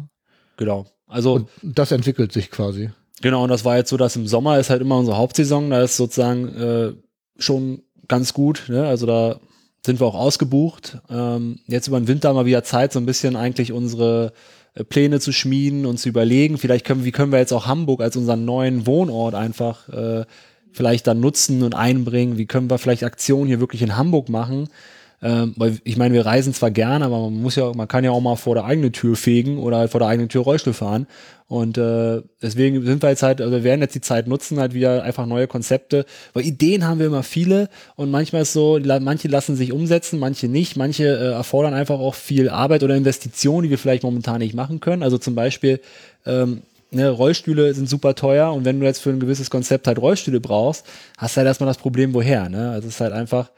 Genau. 0.58 0.86
Also, 1.08 1.36
und 1.36 1.50
das 1.62 1.92
entwickelt 1.92 2.32
sich 2.34 2.52
quasi. 2.52 2.90
Genau, 3.22 3.44
und 3.44 3.50
das 3.50 3.66
war 3.66 3.78
jetzt 3.78 3.90
so, 3.90 3.98
dass 3.98 4.16
im 4.16 4.28
Sommer 4.28 4.60
ist 4.60 4.70
halt 4.70 4.82
immer 4.82 4.98
unsere 4.98 5.18
Hauptsaison, 5.18 5.70
da 5.70 5.82
ist 5.82 5.98
sozusagen 5.98 6.48
äh, 6.56 6.94
schon 7.38 7.84
ganz 8.08 8.34
gut, 8.34 8.66
ne? 8.68 8.86
also 8.86 9.06
da 9.06 9.40
sind 9.86 10.00
wir 10.00 10.06
auch 10.06 10.16
ausgebucht. 10.16 11.00
Ähm, 11.10 11.60
jetzt 11.68 11.88
über 11.88 12.00
den 12.00 12.08
Winter 12.08 12.34
mal 12.34 12.46
wieder 12.46 12.64
Zeit, 12.64 12.92
so 12.92 13.00
ein 13.00 13.06
bisschen 13.06 13.36
eigentlich 13.36 13.72
unsere 13.72 14.34
äh, 14.76 14.84
Pläne 14.84 15.20
zu 15.20 15.32
schmieden 15.32 15.86
und 15.86 15.98
zu 15.98 16.10
überlegen, 16.10 16.58
vielleicht 16.58 16.86
können, 16.86 17.06
wie 17.06 17.12
können 17.12 17.32
wir 17.32 17.40
jetzt 17.40 17.54
auch 17.54 17.66
Hamburg 17.66 18.02
als 18.02 18.18
unseren 18.18 18.46
neuen 18.46 18.86
Wohnort 18.86 19.34
einfach 19.34 19.88
äh, 19.90 20.26
vielleicht 20.72 21.08
dann 21.08 21.20
nutzen 21.20 21.64
und 21.64 21.74
einbringen, 21.74 22.38
wie 22.38 22.46
können 22.46 22.70
wir 22.70 22.78
vielleicht 22.78 23.04
Aktionen 23.04 23.48
hier 23.48 23.60
wirklich 23.60 23.82
in 23.82 23.98
Hamburg 23.98 24.30
machen, 24.30 24.70
ähm, 25.22 25.54
weil 25.58 25.80
ich 25.84 25.98
meine, 25.98 26.14
wir 26.14 26.26
reisen 26.26 26.54
zwar 26.54 26.70
gern, 26.70 27.02
aber 27.02 27.20
man 27.20 27.42
muss 27.42 27.56
ja, 27.56 27.72
man 27.74 27.88
kann 27.88 28.04
ja 28.04 28.12
auch 28.12 28.22
mal 28.22 28.36
vor 28.36 28.54
der 28.54 28.66
eigenen 28.66 28.94
Tür 28.94 29.16
fegen 29.16 29.58
oder 29.58 29.78
halt 29.78 29.92
vor 29.92 30.00
der 30.00 30.10
eigenen 30.10 30.30
Tür 30.30 30.44
Rollstuhl 30.44 30.74
fahren. 30.74 31.08
Und 31.48 31.78
äh, 31.78 32.22
deswegen 32.42 32.86
sind 32.86 33.02
wir 33.02 33.10
jetzt 33.10 33.24
halt, 33.24 33.42
also 33.42 33.52
wir 33.52 33.64
werden 33.64 33.82
jetzt 33.82 33.96
die 33.96 34.02
Zeit 34.02 34.28
nutzen, 34.28 34.60
halt 34.60 34.74
wieder 34.74 35.02
einfach 35.04 35.26
neue 35.26 35.48
Konzepte. 35.48 36.06
Weil 36.34 36.46
Ideen 36.46 36.86
haben 36.86 37.00
wir 37.00 37.08
immer 37.08 37.24
viele 37.24 37.70
und 37.96 38.12
manchmal 38.12 38.44
ist 38.44 38.54
so, 38.54 38.80
manche 39.02 39.28
lassen 39.28 39.56
sich 39.56 39.72
umsetzen, 39.72 40.20
manche 40.20 40.50
nicht, 40.50 40.76
manche 40.76 41.06
äh, 41.06 41.32
erfordern 41.32 41.74
einfach 41.74 42.00
auch 42.00 42.16
viel 42.16 42.50
Arbeit 42.50 42.84
oder 42.84 42.96
Investitionen, 42.96 43.64
die 43.64 43.70
wir 43.72 43.78
vielleicht 43.80 44.04
momentan 44.04 44.40
nicht 44.40 44.54
machen 44.54 44.82
können. 44.82 45.02
Also 45.02 45.18
zum 45.18 45.34
Beispiel 45.34 45.80
ähm, 46.28 46.62
ne, 46.92 47.10
Rollstühle 47.10 47.74
sind 47.74 47.90
super 47.90 48.14
teuer 48.14 48.54
und 48.54 48.66
wenn 48.66 48.80
du 48.80 48.86
jetzt 48.86 49.00
für 49.00 49.10
ein 49.10 49.20
gewisses 49.20 49.50
Konzept 49.50 49.88
halt 49.88 50.00
Rollstühle 50.00 50.42
brauchst, 50.42 50.86
hast 51.18 51.36
du 51.36 51.38
halt 51.38 51.48
erstmal 51.48 51.68
das 51.68 51.78
Problem, 51.78 52.14
woher. 52.14 52.50
Ne? 52.50 52.70
Also 52.72 52.88
es 52.88 52.96
ist 52.96 53.02
halt 53.02 53.14
einfach 53.14 53.50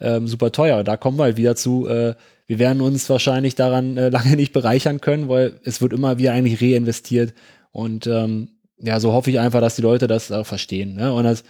ähm, 0.00 0.28
super 0.28 0.52
teuer. 0.52 0.84
Da 0.84 0.96
kommen 0.96 1.18
wir 1.18 1.24
halt 1.24 1.36
wieder 1.36 1.56
zu, 1.56 1.88
äh, 1.88 2.14
wir 2.46 2.58
werden 2.58 2.80
uns 2.80 3.08
wahrscheinlich 3.10 3.54
daran 3.54 3.96
äh, 3.96 4.08
lange 4.10 4.36
nicht 4.36 4.52
bereichern 4.52 5.00
können, 5.00 5.28
weil 5.28 5.60
es 5.64 5.80
wird 5.80 5.92
immer 5.92 6.18
wieder 6.18 6.32
eigentlich 6.32 6.60
reinvestiert. 6.60 7.34
Und 7.72 8.06
ähm, 8.06 8.48
ja, 8.80 9.00
so 9.00 9.12
hoffe 9.12 9.30
ich 9.30 9.40
einfach, 9.40 9.60
dass 9.60 9.76
die 9.76 9.82
Leute 9.82 10.06
das 10.06 10.32
auch 10.32 10.46
verstehen. 10.46 10.94
Ne? 10.94 11.12
Und 11.12 11.24
das, 11.24 11.44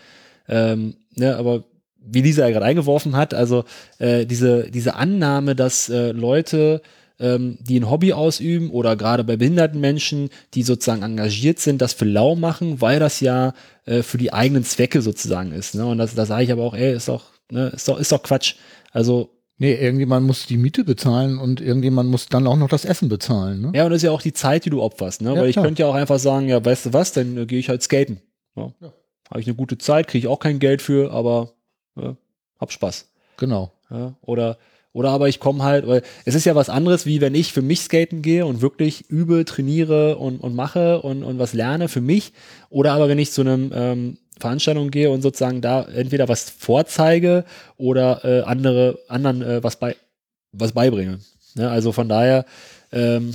ähm, 0.49 0.97
ne, 1.15 1.37
aber 1.37 1.65
wie 2.01 2.23
Lisa 2.23 2.43
ja 2.43 2.51
gerade 2.51 2.65
eingeworfen 2.65 3.17
hat, 3.17 3.35
also 3.35 3.65
äh, 3.99 4.25
diese, 4.25 4.71
diese 4.71 4.95
Annahme, 4.95 5.55
dass 5.55 5.89
äh, 5.89 6.13
Leute, 6.13 6.81
ähm, 7.21 7.59
die 7.61 7.79
ein 7.79 7.91
Hobby 7.91 8.13
ausüben 8.13 8.71
oder 8.71 8.97
gerade 8.97 9.25
bei 9.25 9.37
behinderten 9.37 9.81
Menschen, 9.81 10.31
die 10.55 10.63
sozusagen 10.63 11.03
engagiert 11.03 11.59
sind, 11.59 11.83
das 11.83 11.93
für 11.93 12.05
lau 12.05 12.35
machen, 12.35 12.81
weil 12.81 13.01
das 13.01 13.21
ja 13.21 13.53
äh, 13.85 14.03
für 14.03 14.19
die 14.19 14.33
eigenen 14.33 14.65
Zwecke 14.65 15.03
sozusagen 15.03 15.53
ist. 15.53 15.75
Ne? 15.75 15.85
Und 15.85 15.99
das, 15.99 16.15
da 16.15 16.25
sage 16.25 16.45
ich 16.45 16.53
aber 16.53 16.63
auch, 16.63 16.75
ey, 16.75 16.95
ist 16.95 17.09
doch, 17.09 17.25
ne, 17.51 17.69
ist 17.69 17.89
doch, 17.89 17.99
ist 17.99 18.13
doch 18.13 18.23
Quatsch. 18.23 18.55
Also 18.93 19.31
Nee, 19.61 19.75
irgendjemand 19.75 20.25
muss 20.25 20.47
die 20.47 20.57
Miete 20.57 20.85
bezahlen 20.85 21.37
und 21.37 21.61
irgendjemand 21.61 22.09
muss 22.09 22.29
dann 22.29 22.47
auch 22.47 22.57
noch 22.57 22.69
das 22.69 22.85
Essen 22.85 23.09
bezahlen. 23.09 23.61
Ne? 23.61 23.73
Ja, 23.75 23.85
und 23.85 23.91
das 23.91 23.99
ist 23.99 24.03
ja 24.05 24.13
auch 24.13 24.23
die 24.23 24.33
Zeit, 24.33 24.65
die 24.65 24.71
du 24.71 24.81
opferst, 24.81 25.21
ne? 25.21 25.35
Ja, 25.35 25.41
Weil 25.41 25.49
ich 25.49 25.55
klar. 25.55 25.65
könnte 25.65 25.83
ja 25.83 25.89
auch 25.89 25.97
einfach 25.97 26.21
sagen, 26.21 26.49
ja, 26.49 26.65
weißt 26.65 26.87
du 26.87 26.93
was, 26.93 27.13
dann 27.13 27.37
äh, 27.37 27.45
gehe 27.45 27.59
ich 27.59 27.69
halt 27.69 27.83
skaten. 27.83 28.21
Ja. 28.55 28.73
Habe 29.29 29.41
ich 29.41 29.49
eine 29.49 29.57
gute 29.57 29.77
Zeit, 29.77 30.07
kriege 30.07 30.27
ich 30.27 30.29
auch 30.29 30.39
kein 30.39 30.61
Geld 30.61 30.81
für, 30.81 31.11
aber 31.11 31.55
ja, 31.97 32.17
hab 32.61 32.71
Spaß. 32.71 33.11
Genau. 33.37 33.73
Ja? 33.91 34.15
Oder, 34.23 34.59
oder 34.93 35.11
aber 35.11 35.29
ich 35.29 35.41
komme 35.41 35.65
halt, 35.65 35.89
weil 35.89 36.03
es 36.25 36.37
ist 36.37 36.47
ja 36.47 36.55
was 36.55 36.71
anderes, 36.71 37.05
wie 37.05 37.21
wenn 37.21 37.35
ich 37.35 37.53
für 37.53 37.63
mich 37.63 37.81
skaten 37.81 38.23
gehe 38.23 38.47
und 38.47 38.63
wirklich 38.63 39.11
übe, 39.11 39.45
trainiere 39.45 40.19
und, 40.19 40.39
und 40.39 40.55
mache 40.55 41.03
und, 41.03 41.25
und 41.25 41.41
was 41.41 41.53
lerne 41.53 41.89
für 41.89 42.01
mich. 42.01 42.33
Oder 42.71 42.93
aber 42.93 43.09
wenn 43.09 43.19
ich 43.19 43.33
zu 43.33 43.41
einem 43.41 43.73
ähm, 43.75 44.19
Veranstaltung 44.39 44.91
gehe 44.91 45.11
und 45.11 45.23
sozusagen 45.23 45.61
da 45.61 45.83
entweder 45.83 46.29
was 46.29 46.51
vorzeige 46.51 47.45
oder 47.77 48.25
äh, 48.25 48.43
andere 48.43 48.99
anderen 49.09 49.43
äh, 49.43 49.63
was 49.63 49.77
bei 49.77 49.97
was 50.53 50.73
beibringe. 50.73 51.19
Ne? 51.55 51.69
Also 51.69 51.93
von 51.93 52.09
daher 52.09 52.45
ähm, 52.93 53.35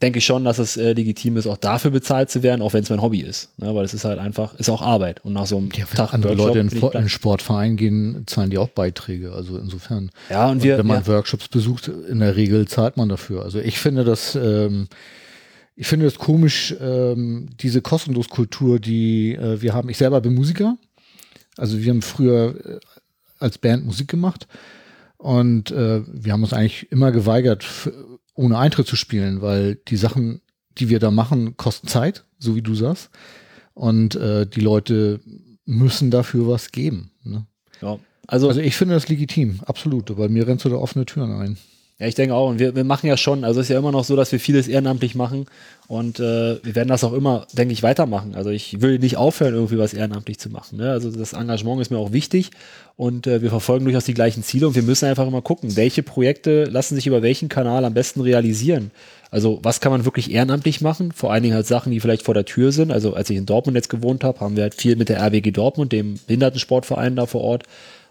denke 0.00 0.18
ich 0.18 0.24
schon, 0.24 0.44
dass 0.44 0.58
es 0.58 0.76
äh, 0.76 0.92
legitim 0.92 1.36
ist, 1.36 1.46
auch 1.46 1.56
dafür 1.56 1.90
bezahlt 1.90 2.30
zu 2.30 2.42
werden, 2.42 2.62
auch 2.62 2.72
wenn 2.72 2.82
es 2.82 2.90
mein 2.90 3.02
Hobby 3.02 3.20
ist. 3.20 3.50
Ne? 3.58 3.74
Weil 3.74 3.84
es 3.84 3.94
ist 3.94 4.04
halt 4.04 4.18
einfach, 4.18 4.54
ist 4.54 4.68
auch 4.70 4.82
Arbeit. 4.82 5.24
Und 5.24 5.32
nach 5.32 5.46
so 5.46 5.56
einem 5.56 5.70
Ja, 5.74 5.84
Tag 5.86 6.14
andere 6.14 6.38
Workshop 6.38 6.54
Leute 6.54 6.96
in, 6.96 7.02
in 7.02 7.08
Sportverein 7.08 7.76
gehen, 7.76 8.24
zahlen 8.26 8.50
die 8.50 8.58
auch 8.58 8.68
Beiträge. 8.68 9.32
Also 9.32 9.58
insofern. 9.58 10.10
Ja, 10.30 10.46
und 10.46 10.52
Und 10.52 10.62
wir, 10.62 10.78
wenn 10.78 10.86
man 10.86 11.02
ja, 11.02 11.06
Workshops 11.06 11.48
besucht, 11.48 11.88
in 11.88 12.20
der 12.20 12.36
Regel 12.36 12.68
zahlt 12.68 12.96
man 12.96 13.08
dafür. 13.08 13.42
Also 13.42 13.58
ich 13.58 13.78
finde 13.78 14.04
das, 14.04 14.34
ähm, 14.36 14.88
ich 15.80 15.86
finde 15.86 16.06
das 16.06 16.18
komisch, 16.18 16.74
ähm, 16.80 17.50
diese 17.60 17.80
Kostenloskultur, 17.80 18.80
die 18.80 19.36
äh, 19.36 19.62
wir 19.62 19.74
haben. 19.74 19.88
Ich 19.88 19.96
selber 19.96 20.20
bin 20.20 20.34
Musiker. 20.34 20.76
Also 21.56 21.78
wir 21.80 21.90
haben 21.90 22.02
früher 22.02 22.56
äh, 22.66 22.80
als 23.38 23.58
Band 23.58 23.86
Musik 23.86 24.08
gemacht 24.08 24.48
und 25.18 25.70
äh, 25.70 26.02
wir 26.04 26.32
haben 26.32 26.42
uns 26.42 26.52
eigentlich 26.52 26.90
immer 26.90 27.12
geweigert, 27.12 27.64
ohne 28.34 28.58
Eintritt 28.58 28.88
zu 28.88 28.96
spielen, 28.96 29.40
weil 29.40 29.76
die 29.76 29.96
Sachen, 29.96 30.40
die 30.78 30.88
wir 30.88 30.98
da 30.98 31.12
machen, 31.12 31.56
kosten 31.56 31.86
Zeit, 31.86 32.24
so 32.40 32.56
wie 32.56 32.62
du 32.62 32.74
sagst. 32.74 33.10
Und 33.74 34.16
äh, 34.16 34.46
die 34.48 34.60
Leute 34.60 35.20
müssen 35.64 36.10
dafür 36.10 36.48
was 36.48 36.72
geben. 36.72 37.12
Ne? 37.22 37.46
ja. 37.82 38.00
Also, 38.26 38.48
Also 38.48 38.60
ich 38.60 38.76
finde 38.76 38.94
das 38.94 39.08
legitim, 39.08 39.60
absolut. 39.64 40.16
Bei 40.16 40.28
mir 40.28 40.44
rennst 40.44 40.64
du 40.64 40.70
da 40.70 40.76
offene 40.76 41.06
Türen 41.06 41.30
ein. 41.40 41.56
Ja, 42.00 42.06
ich 42.06 42.14
denke 42.14 42.34
auch. 42.34 42.48
Und 42.48 42.60
wir, 42.60 42.76
wir 42.76 42.84
machen 42.84 43.08
ja 43.08 43.16
schon, 43.16 43.42
also 43.42 43.58
es 43.58 43.66
ist 43.66 43.70
ja 43.72 43.78
immer 43.78 43.90
noch 43.90 44.04
so, 44.04 44.14
dass 44.14 44.30
wir 44.30 44.38
vieles 44.38 44.68
ehrenamtlich 44.68 45.16
machen. 45.16 45.46
Und 45.88 46.20
äh, 46.20 46.62
wir 46.62 46.74
werden 46.76 46.88
das 46.88 47.02
auch 47.02 47.12
immer, 47.12 47.48
denke 47.54 47.72
ich, 47.72 47.82
weitermachen. 47.82 48.36
Also 48.36 48.50
ich 48.50 48.80
will 48.80 49.00
nicht 49.00 49.16
aufhören, 49.16 49.54
irgendwie 49.54 49.78
was 49.78 49.94
ehrenamtlich 49.94 50.38
zu 50.38 50.48
machen. 50.48 50.78
Ne? 50.78 50.92
Also 50.92 51.10
das 51.10 51.32
Engagement 51.32 51.80
ist 51.80 51.90
mir 51.90 51.98
auch 51.98 52.12
wichtig. 52.12 52.50
Und 52.94 53.26
äh, 53.26 53.42
wir 53.42 53.50
verfolgen 53.50 53.84
durchaus 53.84 54.04
die 54.04 54.14
gleichen 54.14 54.44
Ziele. 54.44 54.68
Und 54.68 54.76
wir 54.76 54.84
müssen 54.84 55.06
einfach 55.06 55.26
immer 55.26 55.42
gucken, 55.42 55.74
welche 55.76 56.04
Projekte 56.04 56.64
lassen 56.64 56.94
sich 56.94 57.08
über 57.08 57.22
welchen 57.22 57.48
Kanal 57.48 57.84
am 57.84 57.94
besten 57.94 58.20
realisieren. 58.20 58.92
Also 59.32 59.58
was 59.62 59.80
kann 59.80 59.90
man 59.90 60.04
wirklich 60.04 60.30
ehrenamtlich 60.30 60.80
machen? 60.80 61.10
Vor 61.10 61.32
allen 61.32 61.42
Dingen 61.42 61.54
halt 61.54 61.66
Sachen, 61.66 61.90
die 61.90 61.98
vielleicht 61.98 62.22
vor 62.22 62.34
der 62.34 62.44
Tür 62.44 62.70
sind. 62.70 62.92
Also 62.92 63.14
als 63.14 63.28
ich 63.28 63.36
in 63.36 63.46
Dortmund 63.46 63.74
jetzt 63.74 63.90
gewohnt 63.90 64.22
habe, 64.22 64.38
haben 64.38 64.54
wir 64.54 64.62
halt 64.62 64.74
viel 64.74 64.94
mit 64.94 65.08
der 65.08 65.20
RWG 65.20 65.50
Dortmund, 65.50 65.90
dem 65.90 66.20
Behindertensportverein 66.28 67.16
da 67.16 67.26
vor 67.26 67.40
Ort, 67.40 67.64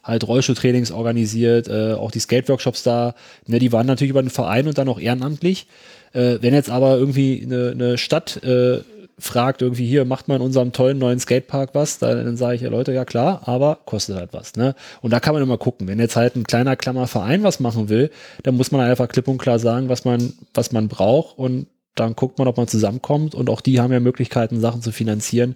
halt 0.07 0.27
Rollstuhltrainings 0.27 0.91
organisiert, 0.91 1.67
äh, 1.67 1.93
auch 1.93 2.11
die 2.11 2.19
Skate-Workshops 2.19 2.83
da, 2.83 3.13
ne, 3.45 3.59
die 3.59 3.71
waren 3.71 3.85
natürlich 3.85 4.11
über 4.11 4.21
den 4.21 4.29
Verein 4.29 4.67
und 4.67 4.77
dann 4.77 4.89
auch 4.89 4.99
ehrenamtlich. 4.99 5.67
Äh, 6.13 6.37
wenn 6.41 6.53
jetzt 6.53 6.69
aber 6.69 6.97
irgendwie 6.97 7.43
eine, 7.43 7.71
eine 7.71 7.97
Stadt 7.97 8.41
äh, 8.43 8.79
fragt, 9.19 9.61
irgendwie 9.61 9.85
hier, 9.85 10.05
macht 10.05 10.27
man 10.27 10.37
in 10.37 10.43
unserem 10.43 10.71
tollen 10.71 10.99
neuen 10.99 11.19
Skatepark 11.19 11.71
was, 11.73 11.97
dann, 11.97 12.23
dann 12.23 12.37
sage 12.37 12.55
ich 12.55 12.61
ja 12.61 12.69
Leute, 12.69 12.93
ja 12.93 13.03
klar, 13.03 13.41
aber 13.45 13.79
kostet 13.85 14.15
halt 14.15 14.31
was. 14.31 14.55
Ne? 14.55 14.75
Und 15.01 15.11
da 15.11 15.19
kann 15.19 15.33
man 15.33 15.41
immer 15.41 15.57
gucken. 15.57 15.87
Wenn 15.87 15.99
jetzt 15.99 16.15
halt 16.15 16.35
ein 16.35 16.43
kleiner 16.43 16.75
Klammerverein 16.75 17.43
was 17.43 17.59
machen 17.59 17.89
will, 17.89 18.11
dann 18.43 18.55
muss 18.55 18.71
man 18.71 18.81
einfach 18.81 19.07
klipp 19.07 19.27
und 19.27 19.39
klar 19.39 19.59
sagen, 19.59 19.89
was 19.89 20.05
man, 20.05 20.33
was 20.53 20.71
man 20.71 20.87
braucht 20.87 21.37
und 21.37 21.67
dann 21.95 22.15
guckt 22.15 22.37
man, 22.37 22.47
ob 22.47 22.57
man 22.57 22.67
zusammenkommt 22.67 23.33
und 23.33 23.49
auch 23.49 23.61
die 23.61 23.79
haben 23.79 23.91
ja 23.91 23.99
Möglichkeiten, 23.99 24.61
Sachen 24.61 24.83
zu 24.83 24.91
finanzieren. 24.91 25.55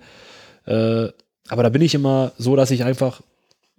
Äh, 0.66 1.10
aber 1.50 1.64
da 1.64 1.70
bin 1.70 1.82
ich 1.84 1.94
immer 1.94 2.32
so, 2.38 2.56
dass 2.56 2.72
ich 2.72 2.84
einfach 2.84 3.22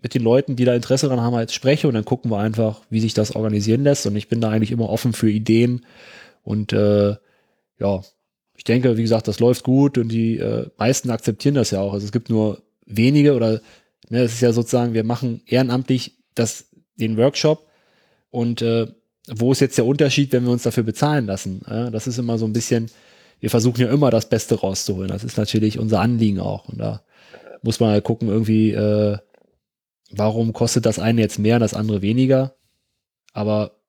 mit 0.03 0.15
den 0.15 0.23
Leuten, 0.23 0.57
die 0.57 0.65
da 0.65 0.75
Interesse 0.75 1.07
daran 1.07 1.23
haben, 1.23 1.37
halt 1.37 1.53
spreche 1.53 1.87
und 1.87 1.95
dann 1.95 2.05
gucken 2.05 2.31
wir 2.31 2.39
einfach, 2.39 2.81
wie 2.91 3.01
sich 3.01 3.15
das 3.15 3.37
organisieren 3.37 3.85
lässt. 3.85 4.05
Und 4.07 4.17
ich 4.17 4.29
bin 4.29 4.41
da 4.41 4.51
eigentlich 4.51 4.73
immer 4.73 4.91
offen 4.91 5.13
für 5.13 5.31
Ideen. 5.31 5.87
Und 6.43 6.73
äh, 6.73 7.17
ja, 7.79 8.03
ich 8.57 8.65
denke, 8.65 8.97
wie 8.97 9.03
gesagt, 9.03 9.29
das 9.29 9.41
läuft 9.41 9.65
gut 9.65 9.99
und 9.99 10.09
die 10.09 10.39
äh, 10.39 10.67
meisten 10.77 11.11
akzeptieren 11.11 11.55
das 11.55 11.71
ja 11.71 11.81
auch. 11.81 11.93
Also 11.93 12.05
es 12.05 12.13
gibt 12.13 12.31
nur 12.31 12.63
wenige 12.85 13.35
oder 13.35 13.61
ne, 14.09 14.23
es 14.23 14.35
ist 14.35 14.41
ja 14.41 14.53
sozusagen, 14.53 14.93
wir 14.93 15.05
machen 15.05 15.41
ehrenamtlich 15.47 16.19
das, 16.35 16.67
den 16.97 17.17
Workshop 17.17 17.67
und 18.31 18.61
äh, 18.63 18.87
wo 19.29 19.53
ist 19.53 19.61
jetzt 19.61 19.79
der 19.79 19.87
Unterschied, 19.87 20.33
wenn 20.33 20.45
wir 20.45 20.51
uns 20.51 20.65
dafür 20.65 20.83
bezahlen 20.83 21.27
lassen? 21.27 21.63
Ja, 21.69 21.91
das 21.91 22.09
ist 22.09 22.19
immer 22.19 22.39
so 22.39 22.45
ein 22.45 22.53
bisschen, 22.53 22.91
wir 23.41 23.51
versuchen 23.51 23.81
ja 23.81 23.89
immer 23.89 24.11
das 24.11 24.29
Beste 24.29 24.57
rauszuholen. 24.57 25.09
Das 25.09 25.23
ist 25.23 25.37
natürlich 25.37 25.79
unser 25.79 26.01
Anliegen 26.01 26.41
auch. 26.41 26.69
Und 26.69 26.79
da 26.79 27.03
muss 27.63 27.79
man 27.79 27.91
halt 27.91 28.05
gucken, 28.05 28.29
irgendwie, 28.29 28.73
äh, 28.73 29.19
warum 30.13 30.53
kostet 30.53 30.87
das 30.87 30.99
eine 30.99 31.21
jetzt 31.21 31.39
mehr 31.39 31.57
und 31.57 31.61
das 31.61 31.75
andere 31.75 32.03
weniger? 32.03 32.55
Aber 33.33 33.81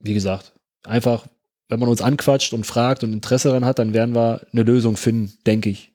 wie 0.00 0.14
gesagt, 0.14 0.52
einfach, 0.84 1.26
wenn 1.68 1.80
man 1.80 1.88
uns 1.88 2.02
anquatscht 2.02 2.52
und 2.52 2.66
fragt 2.66 3.04
und 3.04 3.12
Interesse 3.12 3.48
daran 3.48 3.64
hat, 3.64 3.78
dann 3.78 3.94
werden 3.94 4.14
wir 4.14 4.46
eine 4.52 4.62
Lösung 4.62 4.96
finden, 4.96 5.32
denke 5.46 5.70
ich. 5.70 5.92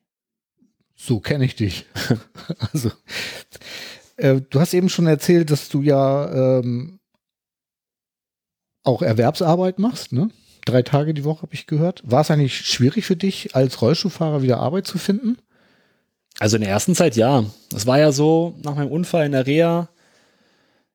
So 0.95 1.19
kenne 1.19 1.45
ich 1.45 1.55
dich. 1.55 1.85
also, 2.73 2.91
äh, 4.15 4.41
du 4.49 4.59
hast 4.59 4.73
eben 4.73 4.89
schon 4.89 5.05
erzählt, 5.05 5.51
dass 5.51 5.69
du 5.69 5.81
ja 5.81 6.59
ähm, 6.59 6.99
auch 8.83 9.01
Erwerbsarbeit 9.01 9.79
machst, 9.79 10.11
ne? 10.11 10.29
Drei 10.65 10.81
Tage 10.81 11.13
die 11.13 11.23
Woche 11.23 11.43
habe 11.43 11.53
ich 11.53 11.67
gehört. 11.67 12.01
War 12.03 12.21
es 12.21 12.31
eigentlich 12.31 12.57
schwierig 12.57 13.05
für 13.05 13.15
dich, 13.15 13.55
als 13.55 13.81
Rollstuhlfahrer 13.81 14.41
wieder 14.41 14.57
Arbeit 14.59 14.85
zu 14.85 14.97
finden? 14.97 15.37
Also 16.39 16.57
in 16.57 16.61
der 16.61 16.71
ersten 16.71 16.95
Zeit 16.95 17.15
ja. 17.15 17.45
Das 17.71 17.85
war 17.85 17.99
ja 17.99 18.11
so, 18.11 18.55
nach 18.63 18.75
meinem 18.75 18.91
Unfall 18.91 19.25
in 19.25 19.31
der 19.31 19.47
Reha, 19.47 19.89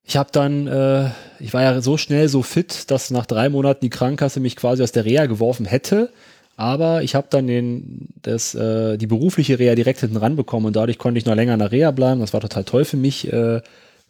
ich 0.04 0.16
habe 0.16 0.30
dann, 0.32 0.66
äh, 0.66 1.10
ich 1.38 1.54
war 1.54 1.62
ja 1.62 1.80
so 1.80 1.96
schnell, 1.96 2.28
so 2.28 2.42
fit, 2.42 2.90
dass 2.90 3.10
nach 3.10 3.26
drei 3.26 3.48
Monaten 3.48 3.80
die 3.82 3.90
Krankenkasse 3.90 4.40
mich 4.40 4.56
quasi 4.56 4.82
aus 4.82 4.92
der 4.92 5.04
Reha 5.04 5.26
geworfen 5.26 5.64
hätte. 5.64 6.10
Aber 6.56 7.02
ich 7.02 7.14
habe 7.14 7.28
dann 7.30 7.46
den, 7.46 8.08
das, 8.20 8.54
äh, 8.54 8.98
die 8.98 9.06
berufliche 9.06 9.58
Reha 9.58 9.74
direkt 9.74 10.00
hinten 10.00 10.16
ranbekommen 10.16 10.66
und 10.66 10.76
dadurch 10.76 10.98
konnte 10.98 11.18
ich 11.18 11.24
noch 11.24 11.34
länger 11.34 11.54
in 11.54 11.60
der 11.60 11.72
Reha 11.72 11.90
bleiben. 11.92 12.20
Das 12.20 12.32
war 12.32 12.40
total 12.40 12.64
toll 12.64 12.84
für 12.84 12.96
mich 12.96 13.32
äh, 13.32 13.62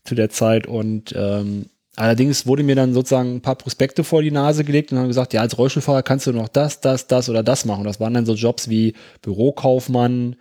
zu 0.05 0.15
der 0.15 0.31
Zeit. 0.31 0.67
Und 0.67 1.15
ähm, 1.17 1.67
allerdings 1.97 2.47
wurde 2.47 2.63
mir 2.63 2.75
dann 2.75 2.95
sozusagen 2.95 3.37
ein 3.37 3.41
paar 3.43 3.57
Prospekte 3.57 4.03
vor 4.03 4.23
die 4.23 4.31
Nase 4.31 4.65
gelegt 4.65 4.93
und 4.93 4.99
haben 4.99 5.09
gesagt, 5.09 5.35
ja, 5.35 5.41
als 5.41 5.57
Rollstuhlfahrer 5.57 6.03
kannst 6.03 6.27
du 6.27 6.33
noch 6.33 6.49
das, 6.49 6.81
das, 6.81 7.07
das 7.07 7.29
oder 7.29 7.43
das 7.43 7.65
machen. 7.65 7.85
Das 7.85 8.01
waren 8.01 8.15
dann 8.15 8.27
so 8.27 8.35
Jobs 8.35 8.69
wie 8.69 8.95
Bürokaufmann, 9.21 10.37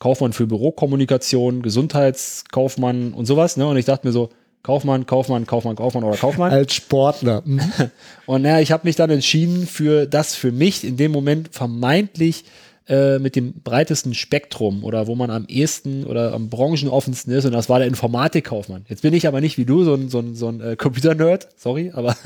Kaufmann 0.00 0.32
für 0.32 0.46
Bürokommunikation, 0.46 1.62
Gesundheitskaufmann 1.62 3.12
und 3.12 3.26
sowas. 3.26 3.56
Ne? 3.56 3.68
Und 3.68 3.76
ich 3.76 3.84
dachte 3.84 4.06
mir 4.06 4.12
so, 4.12 4.30
Kaufmann, 4.62 5.06
Kaufmann, 5.06 5.46
Kaufmann, 5.46 5.76
Kaufmann 5.76 6.04
oder 6.04 6.16
Kaufmann. 6.16 6.50
Als 6.52 6.74
Sportler. 6.74 7.42
Mhm. 7.44 7.60
Und 8.26 8.42
naja, 8.42 8.60
ich 8.60 8.72
habe 8.72 8.86
mich 8.86 8.96
dann 8.96 9.08
entschieden 9.08 9.66
für 9.66 10.06
das 10.06 10.34
für 10.34 10.52
mich 10.52 10.84
in 10.84 10.96
dem 10.96 11.12
Moment 11.12 11.48
vermeintlich 11.52 12.44
äh, 12.88 13.18
mit 13.18 13.36
dem 13.36 13.54
breitesten 13.62 14.14
Spektrum 14.14 14.84
oder 14.84 15.06
wo 15.06 15.14
man 15.14 15.30
am 15.30 15.46
ehesten 15.46 16.04
oder 16.04 16.34
am 16.34 16.48
branchenoffensten 16.48 17.32
ist 17.32 17.44
und 17.44 17.52
das 17.52 17.68
war 17.68 17.78
der 17.78 17.88
Informatikkaufmann. 17.88 18.84
Jetzt 18.88 19.02
bin 19.02 19.14
ich 19.14 19.28
aber 19.28 19.40
nicht 19.40 19.56
wie 19.58 19.64
du 19.64 19.84
so 19.84 19.94
ein, 19.94 20.08
so 20.08 20.18
ein, 20.18 20.34
so 20.34 20.48
ein 20.48 20.60
äh, 20.60 20.76
Computer-Nerd, 20.76 21.48
sorry, 21.56 21.92
aber 21.94 22.16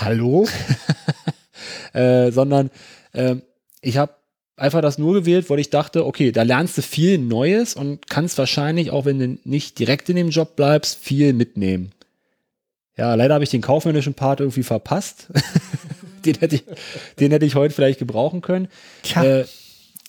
Hallo? 0.00 0.48
äh, 1.92 2.32
sondern 2.32 2.70
äh, 3.12 3.36
ich 3.80 3.98
habe 3.98 4.12
einfach 4.60 4.82
das 4.82 4.98
nur 4.98 5.14
gewählt, 5.14 5.48
weil 5.48 5.58
ich 5.58 5.70
dachte, 5.70 6.06
okay, 6.06 6.32
da 6.32 6.42
lernst 6.42 6.78
du 6.78 6.82
viel 6.82 7.18
Neues 7.18 7.74
und 7.74 8.08
kannst 8.08 8.38
wahrscheinlich, 8.38 8.90
auch 8.90 9.04
wenn 9.04 9.18
du 9.18 9.38
nicht 9.44 9.78
direkt 9.78 10.08
in 10.08 10.16
dem 10.16 10.30
Job 10.30 10.56
bleibst, 10.56 10.98
viel 10.98 11.32
mitnehmen. 11.32 11.92
Ja, 12.96 13.14
leider 13.14 13.34
habe 13.34 13.44
ich 13.44 13.50
den 13.50 13.62
kaufmännischen 13.62 14.14
Part 14.14 14.40
irgendwie 14.40 14.62
verpasst. 14.62 15.28
den, 16.24 16.34
hätte 16.34 16.56
ich, 16.56 16.64
den 17.18 17.30
hätte 17.30 17.46
ich 17.46 17.54
heute 17.54 17.74
vielleicht 17.74 17.98
gebrauchen 17.98 18.42
können. 18.42 18.68
Tja. 19.02 19.24
Äh, 19.24 19.44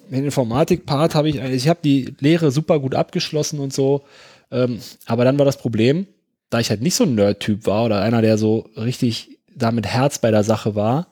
den 0.09 0.25
Informatik-Part 0.25 1.15
habe 1.15 1.29
ich, 1.29 1.41
also 1.41 1.53
ich 1.53 1.69
habe 1.69 1.79
die 1.81 2.13
Lehre 2.19 2.51
super 2.51 2.79
gut 2.79 2.95
abgeschlossen 2.95 3.59
und 3.59 3.71
so. 3.71 4.03
Ähm, 4.51 4.79
aber 5.05 5.23
dann 5.23 5.39
war 5.39 5.45
das 5.45 5.57
Problem, 5.57 6.05
da 6.49 6.59
ich 6.59 6.69
halt 6.69 6.81
nicht 6.81 6.95
so 6.95 7.05
ein 7.05 7.15
Nerd-Typ 7.15 7.65
war 7.65 7.85
oder 7.85 8.01
einer, 8.01 8.21
der 8.21 8.37
so 8.37 8.69
richtig 8.75 9.39
da 9.55 9.71
mit 9.71 9.87
Herz 9.87 10.19
bei 10.19 10.31
der 10.31 10.43
Sache 10.43 10.75
war, 10.75 11.07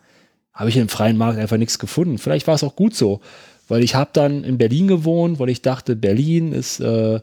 habe 0.59 0.69
ich 0.69 0.75
im 0.75 0.89
freien 0.89 1.15
Markt 1.15 1.39
einfach 1.39 1.55
nichts 1.55 1.79
gefunden. 1.79 2.17
Vielleicht 2.17 2.45
war 2.45 2.55
es 2.55 2.65
auch 2.65 2.75
gut 2.75 2.93
so, 2.93 3.21
weil 3.69 3.81
ich 3.81 3.95
habe 3.95 4.09
dann 4.11 4.43
in 4.43 4.57
Berlin 4.57 4.89
gewohnt, 4.89 5.39
weil 5.39 5.47
ich 5.47 5.61
dachte, 5.61 5.95
Berlin 5.95 6.51
ist 6.51 6.81
äh, 6.81 7.21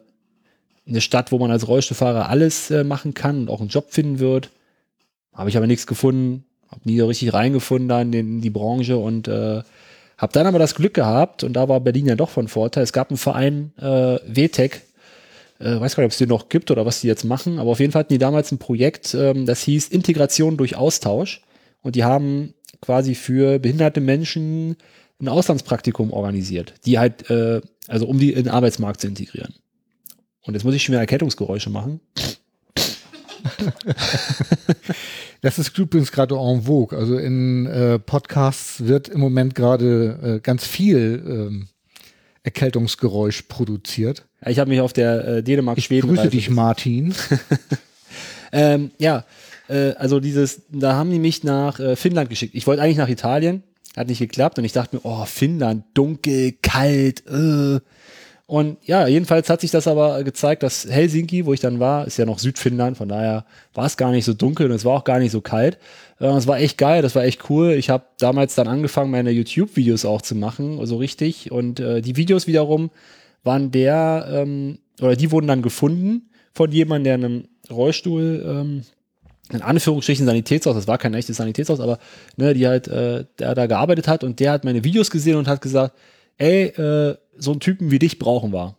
eine 0.88 1.00
Stadt, 1.02 1.32
wo 1.32 1.38
man 1.38 1.50
als 1.50 1.68
Rollstuhlfahrer 1.68 2.30
alles 2.30 2.70
äh, 2.70 2.82
machen 2.82 3.12
kann 3.12 3.40
und 3.40 3.50
auch 3.50 3.60
einen 3.60 3.68
Job 3.68 3.88
finden 3.90 4.20
wird. 4.20 4.48
Habe 5.34 5.50
ich 5.50 5.56
aber 5.58 5.66
nichts 5.66 5.86
gefunden, 5.86 6.44
habe 6.68 6.80
nie 6.84 6.98
so 6.98 7.06
richtig 7.06 7.34
reingefunden 7.34 7.90
da 7.90 8.00
in, 8.00 8.10
den, 8.10 8.36
in 8.36 8.40
die 8.40 8.48
Branche 8.48 8.96
und 8.96 9.28
äh, 9.28 9.60
habe 10.16 10.32
dann 10.32 10.46
aber 10.46 10.58
das 10.58 10.74
Glück 10.74 10.94
gehabt 10.94 11.44
und 11.44 11.52
da 11.52 11.68
war 11.68 11.80
Berlin 11.80 12.06
ja 12.06 12.16
doch 12.16 12.30
von 12.30 12.48
Vorteil. 12.48 12.84
Es 12.84 12.94
gab 12.94 13.10
einen 13.10 13.18
Verein 13.18 13.74
äh, 13.76 14.18
WTEC, 14.26 14.80
äh, 15.58 15.78
weiß 15.78 15.94
gar 15.94 16.02
nicht, 16.02 16.08
ob 16.08 16.12
es 16.12 16.18
den 16.18 16.30
noch 16.30 16.48
gibt 16.48 16.70
oder 16.70 16.86
was 16.86 17.02
die 17.02 17.06
jetzt 17.06 17.24
machen, 17.24 17.58
aber 17.58 17.72
auf 17.72 17.80
jeden 17.80 17.92
Fall 17.92 18.00
hatten 18.00 18.14
die 18.14 18.18
damals 18.18 18.50
ein 18.50 18.56
Projekt, 18.56 19.12
ähm, 19.12 19.44
das 19.44 19.60
hieß 19.60 19.88
Integration 19.88 20.56
durch 20.56 20.74
Austausch 20.76 21.42
und 21.82 21.96
die 21.96 22.04
haben 22.04 22.54
quasi 22.86 23.14
für 23.16 23.58
behinderte 23.58 24.00
Menschen 24.00 24.76
ein 25.20 25.28
Auslandspraktikum 25.28 26.12
organisiert, 26.12 26.74
die 26.86 26.98
halt, 26.98 27.28
äh, 27.28 27.60
also 27.88 28.06
um 28.06 28.18
die 28.18 28.32
in 28.32 28.44
den 28.44 28.48
Arbeitsmarkt 28.48 29.00
zu 29.00 29.08
integrieren. 29.08 29.54
Und 30.42 30.54
jetzt 30.54 30.62
muss 30.62 30.74
ich 30.74 30.84
schon 30.84 30.92
wieder 30.92 31.00
Erkältungsgeräusche 31.00 31.68
machen. 31.70 32.00
Das 35.42 35.58
ist 35.60 35.78
übrigens 35.78 36.10
gerade 36.10 36.34
en 36.34 36.62
vogue. 36.62 36.98
Also 36.98 37.18
in 37.18 37.66
äh, 37.66 37.98
Podcasts 38.00 38.84
wird 38.86 39.08
im 39.08 39.20
Moment 39.20 39.54
gerade 39.54 40.38
äh, 40.38 40.40
ganz 40.40 40.66
viel 40.66 41.22
ähm, 41.24 41.68
Erkältungsgeräusch 42.42 43.42
produziert. 43.42 44.24
Ich 44.44 44.58
habe 44.58 44.70
mich 44.70 44.80
auf 44.80 44.92
der 44.92 45.24
äh, 45.24 45.38
Ich 45.38 45.44
Dänemark-Schweden. 45.44 46.08
grüße 46.08 46.30
dich, 46.30 46.50
Martin. 46.50 47.14
Ähm, 48.52 48.90
ja, 48.98 49.24
äh, 49.68 49.92
also 49.92 50.20
dieses, 50.20 50.62
da 50.70 50.94
haben 50.94 51.10
die 51.10 51.18
mich 51.18 51.44
nach 51.44 51.80
äh, 51.80 51.96
Finnland 51.96 52.30
geschickt. 52.30 52.54
Ich 52.54 52.66
wollte 52.66 52.82
eigentlich 52.82 52.96
nach 52.96 53.08
Italien, 53.08 53.62
hat 53.96 54.08
nicht 54.08 54.18
geklappt 54.18 54.58
und 54.58 54.64
ich 54.64 54.72
dachte 54.72 54.96
mir, 54.96 55.02
oh, 55.04 55.24
Finnland, 55.24 55.84
dunkel, 55.94 56.52
kalt, 56.62 57.24
äh. 57.26 57.80
Und 58.48 58.76
ja, 58.84 59.08
jedenfalls 59.08 59.50
hat 59.50 59.60
sich 59.60 59.72
das 59.72 59.88
aber 59.88 60.22
gezeigt, 60.22 60.62
dass 60.62 60.88
Helsinki, 60.88 61.46
wo 61.46 61.52
ich 61.52 61.58
dann 61.58 61.80
war, 61.80 62.06
ist 62.06 62.16
ja 62.16 62.24
noch 62.24 62.38
Südfinnland, 62.38 62.96
von 62.96 63.08
daher 63.08 63.44
war 63.74 63.86
es 63.86 63.96
gar 63.96 64.12
nicht 64.12 64.24
so 64.24 64.34
dunkel 64.34 64.66
und 64.66 64.76
es 64.76 64.84
war 64.84 64.92
auch 64.92 65.02
gar 65.02 65.18
nicht 65.18 65.32
so 65.32 65.40
kalt. 65.40 65.78
Äh, 66.20 66.26
Es 66.26 66.46
war 66.46 66.58
echt 66.58 66.78
geil, 66.78 67.02
das 67.02 67.16
war 67.16 67.24
echt 67.24 67.50
cool. 67.50 67.72
Ich 67.72 67.90
habe 67.90 68.04
damals 68.18 68.54
dann 68.54 68.68
angefangen, 68.68 69.10
meine 69.10 69.30
YouTube-Videos 69.30 70.04
auch 70.04 70.22
zu 70.22 70.36
machen, 70.36 70.84
so 70.86 70.96
richtig. 70.96 71.50
Und 71.50 71.80
äh, 71.80 72.00
die 72.02 72.16
Videos 72.16 72.46
wiederum 72.46 72.90
waren 73.42 73.72
der, 73.72 74.28
ähm, 74.30 74.78
oder 75.00 75.16
die 75.16 75.32
wurden 75.32 75.48
dann 75.48 75.62
gefunden 75.62 76.30
von 76.52 76.70
jemandem, 76.70 77.04
der 77.04 77.14
in 77.16 77.24
einem 77.24 77.48
Rollstuhl, 77.68 78.44
ähm, 78.46 78.82
in 79.52 79.62
Anführungsstrichen 79.62 80.26
Sanitätshaus, 80.26 80.74
das 80.74 80.88
war 80.88 80.98
kein 80.98 81.14
echtes 81.14 81.36
Sanitätshaus, 81.36 81.80
aber 81.80 81.98
ne, 82.36 82.54
die 82.54 82.66
halt, 82.66 82.88
äh, 82.88 83.24
der 83.38 83.54
da 83.54 83.66
gearbeitet 83.66 84.08
hat 84.08 84.24
und 84.24 84.40
der 84.40 84.52
hat 84.52 84.64
meine 84.64 84.84
Videos 84.84 85.10
gesehen 85.10 85.36
und 85.36 85.48
hat 85.48 85.60
gesagt, 85.60 85.96
ey, 86.38 86.64
äh, 86.64 87.16
so 87.38 87.52
einen 87.52 87.60
Typen 87.60 87.90
wie 87.90 87.98
dich 87.98 88.18
brauchen 88.18 88.52
wir. 88.52 88.76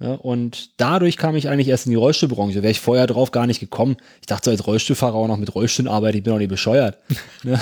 Ja, 0.00 0.14
und 0.14 0.80
dadurch 0.80 1.18
kam 1.18 1.36
ich 1.36 1.48
eigentlich 1.48 1.68
erst 1.68 1.84
in 1.84 1.90
die 1.90 1.96
Rollstuhlbranche. 1.96 2.62
Wäre 2.62 2.70
ich 2.70 2.80
vorher 2.80 3.06
drauf 3.06 3.32
gar 3.32 3.46
nicht 3.46 3.60
gekommen. 3.60 3.96
Ich 4.20 4.26
dachte 4.26 4.46
so 4.46 4.50
als 4.50 4.66
Rollstuhlfahrer 4.66 5.14
auch 5.14 5.28
noch 5.28 5.36
mit 5.36 5.54
Rollstuhlen 5.54 5.92
arbeiten, 5.92 6.16
ich 6.16 6.24
bin 6.24 6.32
doch 6.32 6.38
nicht 6.38 6.48
bescheuert. 6.48 6.98
ne? 7.42 7.60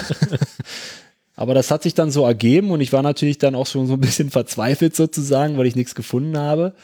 Aber 1.35 1.55
das 1.55 1.71
hat 1.71 1.83
sich 1.83 1.95
dann 1.95 2.11
so 2.11 2.25
ergeben 2.25 2.71
und 2.71 2.81
ich 2.81 2.93
war 2.93 3.03
natürlich 3.03 3.39
dann 3.39 3.55
auch 3.55 3.67
schon 3.67 3.87
so 3.87 3.95
ein 3.95 4.01
bisschen 4.01 4.31
verzweifelt 4.31 4.95
sozusagen, 4.95 5.57
weil 5.57 5.67
ich 5.67 5.77
nichts 5.77 5.95
gefunden 5.95 6.37
habe. 6.37 6.75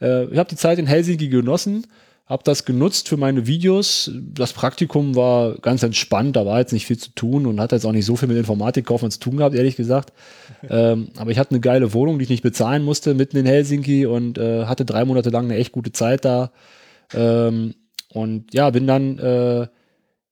Äh, 0.00 0.24
ich 0.26 0.38
habe 0.38 0.48
die 0.48 0.56
Zeit 0.56 0.78
in 0.78 0.86
Helsinki 0.86 1.28
genossen, 1.28 1.86
habe 2.32 2.44
das 2.44 2.64
genutzt 2.64 3.10
für 3.10 3.18
meine 3.18 3.46
Videos. 3.46 4.10
Das 4.14 4.54
Praktikum 4.54 5.14
war 5.14 5.58
ganz 5.58 5.82
entspannt, 5.82 6.34
da 6.34 6.46
war 6.46 6.60
jetzt 6.60 6.72
nicht 6.72 6.86
viel 6.86 6.96
zu 6.96 7.10
tun 7.10 7.44
und 7.44 7.60
hat 7.60 7.72
jetzt 7.72 7.84
auch 7.84 7.92
nicht 7.92 8.06
so 8.06 8.16
viel 8.16 8.26
mit 8.26 8.38
Informatikkaufmann 8.38 9.10
zu 9.10 9.20
tun 9.20 9.36
gehabt, 9.36 9.54
ehrlich 9.54 9.76
gesagt. 9.76 10.14
ähm, 10.70 11.10
aber 11.18 11.30
ich 11.30 11.38
hatte 11.38 11.50
eine 11.50 11.60
geile 11.60 11.92
Wohnung, 11.92 12.18
die 12.18 12.22
ich 12.22 12.30
nicht 12.30 12.42
bezahlen 12.42 12.84
musste, 12.84 13.12
mitten 13.12 13.36
in 13.36 13.44
Helsinki 13.44 14.06
und 14.06 14.38
äh, 14.38 14.64
hatte 14.64 14.86
drei 14.86 15.04
Monate 15.04 15.28
lang 15.28 15.44
eine 15.44 15.56
echt 15.56 15.72
gute 15.72 15.92
Zeit 15.92 16.24
da. 16.24 16.52
Ähm, 17.12 17.74
und 18.08 18.54
ja, 18.54 18.70
bin 18.70 18.86
dann 18.86 19.18
äh, 19.18 19.66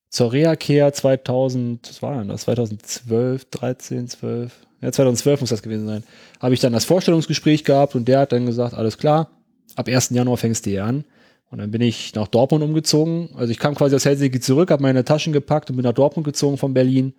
zur 0.08 0.32
Reha-Care 0.32 0.92
2000, 0.92 1.86
was 1.86 2.00
war 2.00 2.18
denn 2.18 2.28
das? 2.28 2.42
2012, 2.42 3.44
13, 3.50 4.08
12, 4.08 4.52
ja, 4.80 4.90
2012 4.90 5.42
muss 5.42 5.50
das 5.50 5.62
gewesen 5.62 5.86
sein. 5.86 6.02
Habe 6.40 6.54
ich 6.54 6.60
dann 6.60 6.72
das 6.72 6.86
Vorstellungsgespräch 6.86 7.64
gehabt 7.64 7.94
und 7.94 8.08
der 8.08 8.20
hat 8.20 8.32
dann 8.32 8.46
gesagt, 8.46 8.72
alles 8.72 8.96
klar, 8.96 9.28
ab 9.76 9.86
1. 9.86 10.10
Januar 10.10 10.38
fängst 10.38 10.64
du 10.64 10.70
hier 10.70 10.86
an. 10.86 11.04
Und 11.50 11.58
dann 11.58 11.70
bin 11.70 11.80
ich 11.80 12.14
nach 12.14 12.28
Dortmund 12.28 12.62
umgezogen. 12.62 13.30
Also 13.34 13.50
ich 13.50 13.58
kam 13.58 13.74
quasi 13.74 13.96
aus 13.96 14.04
Helsinki 14.04 14.40
zurück, 14.40 14.70
habe 14.70 14.82
meine 14.82 15.04
Taschen 15.04 15.32
gepackt 15.32 15.68
und 15.68 15.76
bin 15.76 15.84
nach 15.84 15.92
Dortmund 15.92 16.24
gezogen 16.24 16.56
von 16.56 16.74
Berlin 16.74 17.14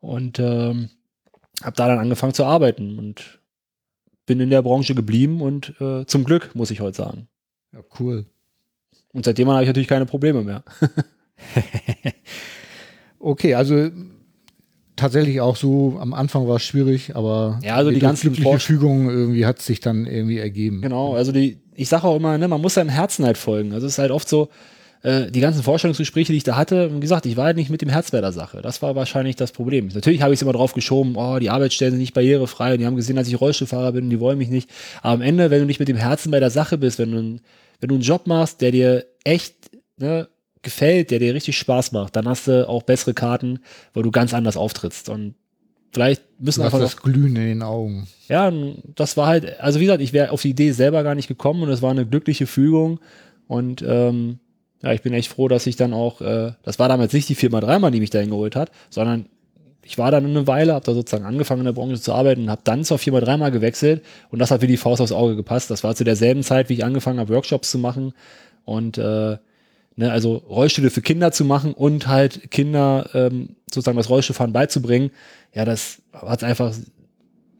und 0.00 0.38
ähm, 0.38 0.90
habe 1.62 1.76
da 1.76 1.88
dann 1.88 1.98
angefangen 1.98 2.34
zu 2.34 2.44
arbeiten 2.44 2.98
und 2.98 3.40
bin 4.26 4.40
in 4.40 4.50
der 4.50 4.62
Branche 4.62 4.94
geblieben 4.94 5.40
und 5.40 5.74
äh, 5.80 6.06
zum 6.06 6.24
Glück, 6.24 6.54
muss 6.54 6.70
ich 6.70 6.80
heute 6.80 6.96
sagen. 6.96 7.28
Ja, 7.72 7.80
cool. 7.98 8.26
Und 9.12 9.24
seitdem 9.24 9.48
habe 9.48 9.62
ich 9.62 9.68
natürlich 9.68 9.88
keine 9.88 10.06
Probleme 10.06 10.42
mehr. 10.42 10.64
okay, 13.18 13.54
also 13.54 13.90
tatsächlich 14.96 15.40
auch 15.40 15.56
so, 15.56 15.98
am 16.00 16.14
Anfang 16.14 16.46
war 16.46 16.56
es 16.56 16.62
schwierig, 16.62 17.16
aber 17.16 17.58
Ja, 17.62 17.76
also 17.76 17.90
die 17.90 17.98
ganzen 17.98 18.32
glückliche 18.32 18.58
Fügung 18.60 19.10
irgendwie 19.10 19.46
hat 19.46 19.60
sich 19.60 19.80
dann 19.80 20.06
irgendwie 20.06 20.38
ergeben. 20.38 20.80
Genau, 20.80 21.14
also 21.14 21.32
die, 21.32 21.58
ich 21.74 21.88
sage 21.88 22.04
auch 22.04 22.16
immer, 22.16 22.38
ne, 22.38 22.48
man 22.48 22.60
muss 22.60 22.74
seinem 22.74 22.88
Herzen 22.88 23.24
halt 23.24 23.38
folgen. 23.38 23.72
Also 23.72 23.86
es 23.86 23.94
ist 23.94 23.98
halt 23.98 24.10
oft 24.10 24.28
so, 24.28 24.48
äh, 25.04 25.30
die 25.30 25.40
ganzen 25.40 25.62
Vorstellungsgespräche, 25.62 26.32
die 26.32 26.38
ich 26.38 26.44
da 26.44 26.56
hatte, 26.56 26.94
wie 26.94 27.00
gesagt, 27.00 27.26
ich 27.26 27.36
war 27.36 27.44
halt 27.44 27.56
nicht 27.56 27.68
mit 27.68 27.82
dem 27.82 27.90
Herz 27.90 28.10
bei 28.10 28.22
der 28.22 28.32
Sache. 28.32 28.62
Das 28.62 28.80
war 28.80 28.96
wahrscheinlich 28.96 29.36
das 29.36 29.52
Problem. 29.52 29.88
Natürlich 29.88 30.22
habe 30.22 30.32
ich 30.32 30.38
es 30.38 30.42
immer 30.42 30.54
drauf 30.54 30.72
geschoben, 30.72 31.16
oh, 31.16 31.38
die 31.38 31.50
Arbeitsstellen 31.50 31.92
sind 31.92 32.00
nicht 32.00 32.14
barrierefrei 32.14 32.72
und 32.72 32.78
die 32.78 32.86
haben 32.86 32.96
gesehen, 32.96 33.16
dass 33.16 33.28
ich 33.28 33.38
Rollstuhlfahrer 33.38 33.92
bin 33.92 34.04
und 34.04 34.10
die 34.10 34.20
wollen 34.20 34.38
mich 34.38 34.48
nicht. 34.48 34.70
Aber 35.02 35.12
am 35.12 35.20
Ende, 35.20 35.50
wenn 35.50 35.60
du 35.60 35.66
nicht 35.66 35.78
mit 35.78 35.88
dem 35.88 35.98
Herzen 35.98 36.30
bei 36.30 36.40
der 36.40 36.50
Sache 36.50 36.78
bist, 36.78 36.98
wenn 36.98 37.10
du, 37.12 37.40
wenn 37.80 37.88
du 37.88 37.94
einen 37.96 38.02
Job 38.02 38.26
machst, 38.26 38.62
der 38.62 38.70
dir 38.70 39.04
echt 39.24 39.54
ne, 39.98 40.28
gefällt, 40.62 41.10
der 41.10 41.18
dir 41.18 41.34
richtig 41.34 41.58
Spaß 41.58 41.92
macht, 41.92 42.16
dann 42.16 42.26
hast 42.26 42.48
du 42.48 42.66
auch 42.66 42.82
bessere 42.82 43.12
Karten, 43.12 43.60
weil 43.92 44.04
du 44.04 44.10
ganz 44.10 44.32
anders 44.32 44.56
auftrittst. 44.56 45.10
Und 45.10 45.34
vielleicht 45.94 46.22
müssen 46.38 46.62
einfach 46.62 46.80
das 46.80 46.96
Glühen 46.96 47.36
in 47.36 47.46
den 47.46 47.62
Augen. 47.62 48.06
ja, 48.28 48.52
das 48.94 49.16
war 49.16 49.28
halt, 49.28 49.60
also 49.60 49.80
wie 49.80 49.84
gesagt, 49.84 50.02
ich 50.02 50.12
wäre 50.12 50.32
auf 50.32 50.42
die 50.42 50.50
Idee 50.50 50.72
selber 50.72 51.02
gar 51.02 51.14
nicht 51.14 51.28
gekommen 51.28 51.62
und 51.62 51.70
es 51.70 51.80
war 51.80 51.90
eine 51.90 52.04
glückliche 52.04 52.46
Fügung. 52.46 53.00
Und 53.46 53.82
ähm, 53.86 54.38
ja, 54.82 54.92
ich 54.92 55.02
bin 55.02 55.14
echt 55.14 55.28
froh, 55.30 55.48
dass 55.48 55.66
ich 55.66 55.76
dann 55.76 55.94
auch, 55.94 56.20
äh, 56.20 56.52
das 56.62 56.78
war 56.78 56.88
damals 56.88 57.12
nicht 57.12 57.28
die 57.28 57.34
Firma 57.34 57.60
dreimal, 57.60 57.90
die 57.90 58.00
mich 58.00 58.10
dahin 58.10 58.30
geholt 58.30 58.56
hat, 58.56 58.70
sondern 58.90 59.26
ich 59.82 59.98
war 59.98 60.10
dann 60.10 60.24
eine 60.24 60.46
Weile, 60.46 60.74
habe 60.74 60.84
da 60.84 60.94
sozusagen 60.94 61.24
angefangen 61.24 61.60
in 61.60 61.66
der 61.66 61.72
Branche 61.72 62.00
zu 62.00 62.12
arbeiten 62.12 62.42
und 62.42 62.50
habe 62.50 62.62
dann 62.64 62.84
zur 62.84 62.98
Firma 62.98 63.20
dreimal 63.20 63.50
gewechselt 63.50 64.02
und 64.30 64.38
das 64.38 64.50
hat 64.50 64.62
wie 64.62 64.66
die 64.66 64.76
Faust 64.76 65.00
aufs 65.00 65.12
Auge 65.12 65.36
gepasst. 65.36 65.70
Das 65.70 65.84
war 65.84 65.94
zu 65.94 66.04
derselben 66.04 66.42
Zeit, 66.42 66.68
wie 66.68 66.74
ich 66.74 66.84
angefangen 66.84 67.20
habe, 67.20 67.34
Workshops 67.34 67.70
zu 67.70 67.78
machen 67.78 68.14
und 68.64 68.98
äh, 68.98 69.36
ne, 69.96 70.10
also 70.10 70.36
Rollstühle 70.36 70.90
für 70.90 71.02
Kinder 71.02 71.32
zu 71.32 71.44
machen 71.44 71.74
und 71.74 72.06
halt 72.06 72.50
Kinder 72.50 73.10
ähm, 73.14 73.56
sozusagen 73.74 73.96
das 73.96 74.08
Rollstuhlfahren 74.08 74.52
beizubringen. 74.52 75.10
Ja, 75.54 75.64
das 75.64 76.02
hat 76.12 76.44
einfach 76.44 76.72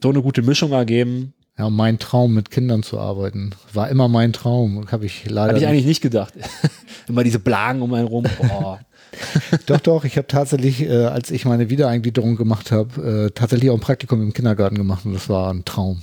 so 0.02 0.10
eine 0.10 0.22
gute 0.22 0.42
Mischung 0.42 0.72
ergeben. 0.72 1.34
Ja, 1.58 1.70
mein 1.70 1.98
Traum, 1.98 2.34
mit 2.34 2.50
Kindern 2.50 2.82
zu 2.82 2.98
arbeiten, 2.98 3.50
war 3.72 3.88
immer 3.88 4.08
mein 4.08 4.32
Traum. 4.32 4.90
Habe 4.90 5.06
ich 5.06 5.24
leider 5.30 5.48
Hatte 5.48 5.56
ich 5.56 5.60
nicht. 5.60 5.68
eigentlich 5.68 5.86
nicht 5.86 6.00
gedacht. 6.00 6.34
Immer 7.06 7.22
diese 7.22 7.38
Blagen 7.38 7.82
um 7.82 7.92
einen 7.92 8.08
rum. 8.08 8.24
Boah. 8.38 8.80
Doch, 9.66 9.78
doch, 9.78 10.04
ich 10.04 10.16
habe 10.16 10.26
tatsächlich, 10.26 10.82
äh, 10.82 11.04
als 11.04 11.30
ich 11.30 11.44
meine 11.44 11.70
Wiedereingliederung 11.70 12.34
gemacht 12.34 12.72
habe, 12.72 13.26
äh, 13.26 13.30
tatsächlich 13.30 13.70
auch 13.70 13.74
ein 13.74 13.80
Praktikum 13.80 14.20
im 14.20 14.32
Kindergarten 14.32 14.76
gemacht 14.76 15.06
und 15.06 15.12
das 15.12 15.28
war 15.28 15.52
ein 15.52 15.64
Traum. 15.64 16.02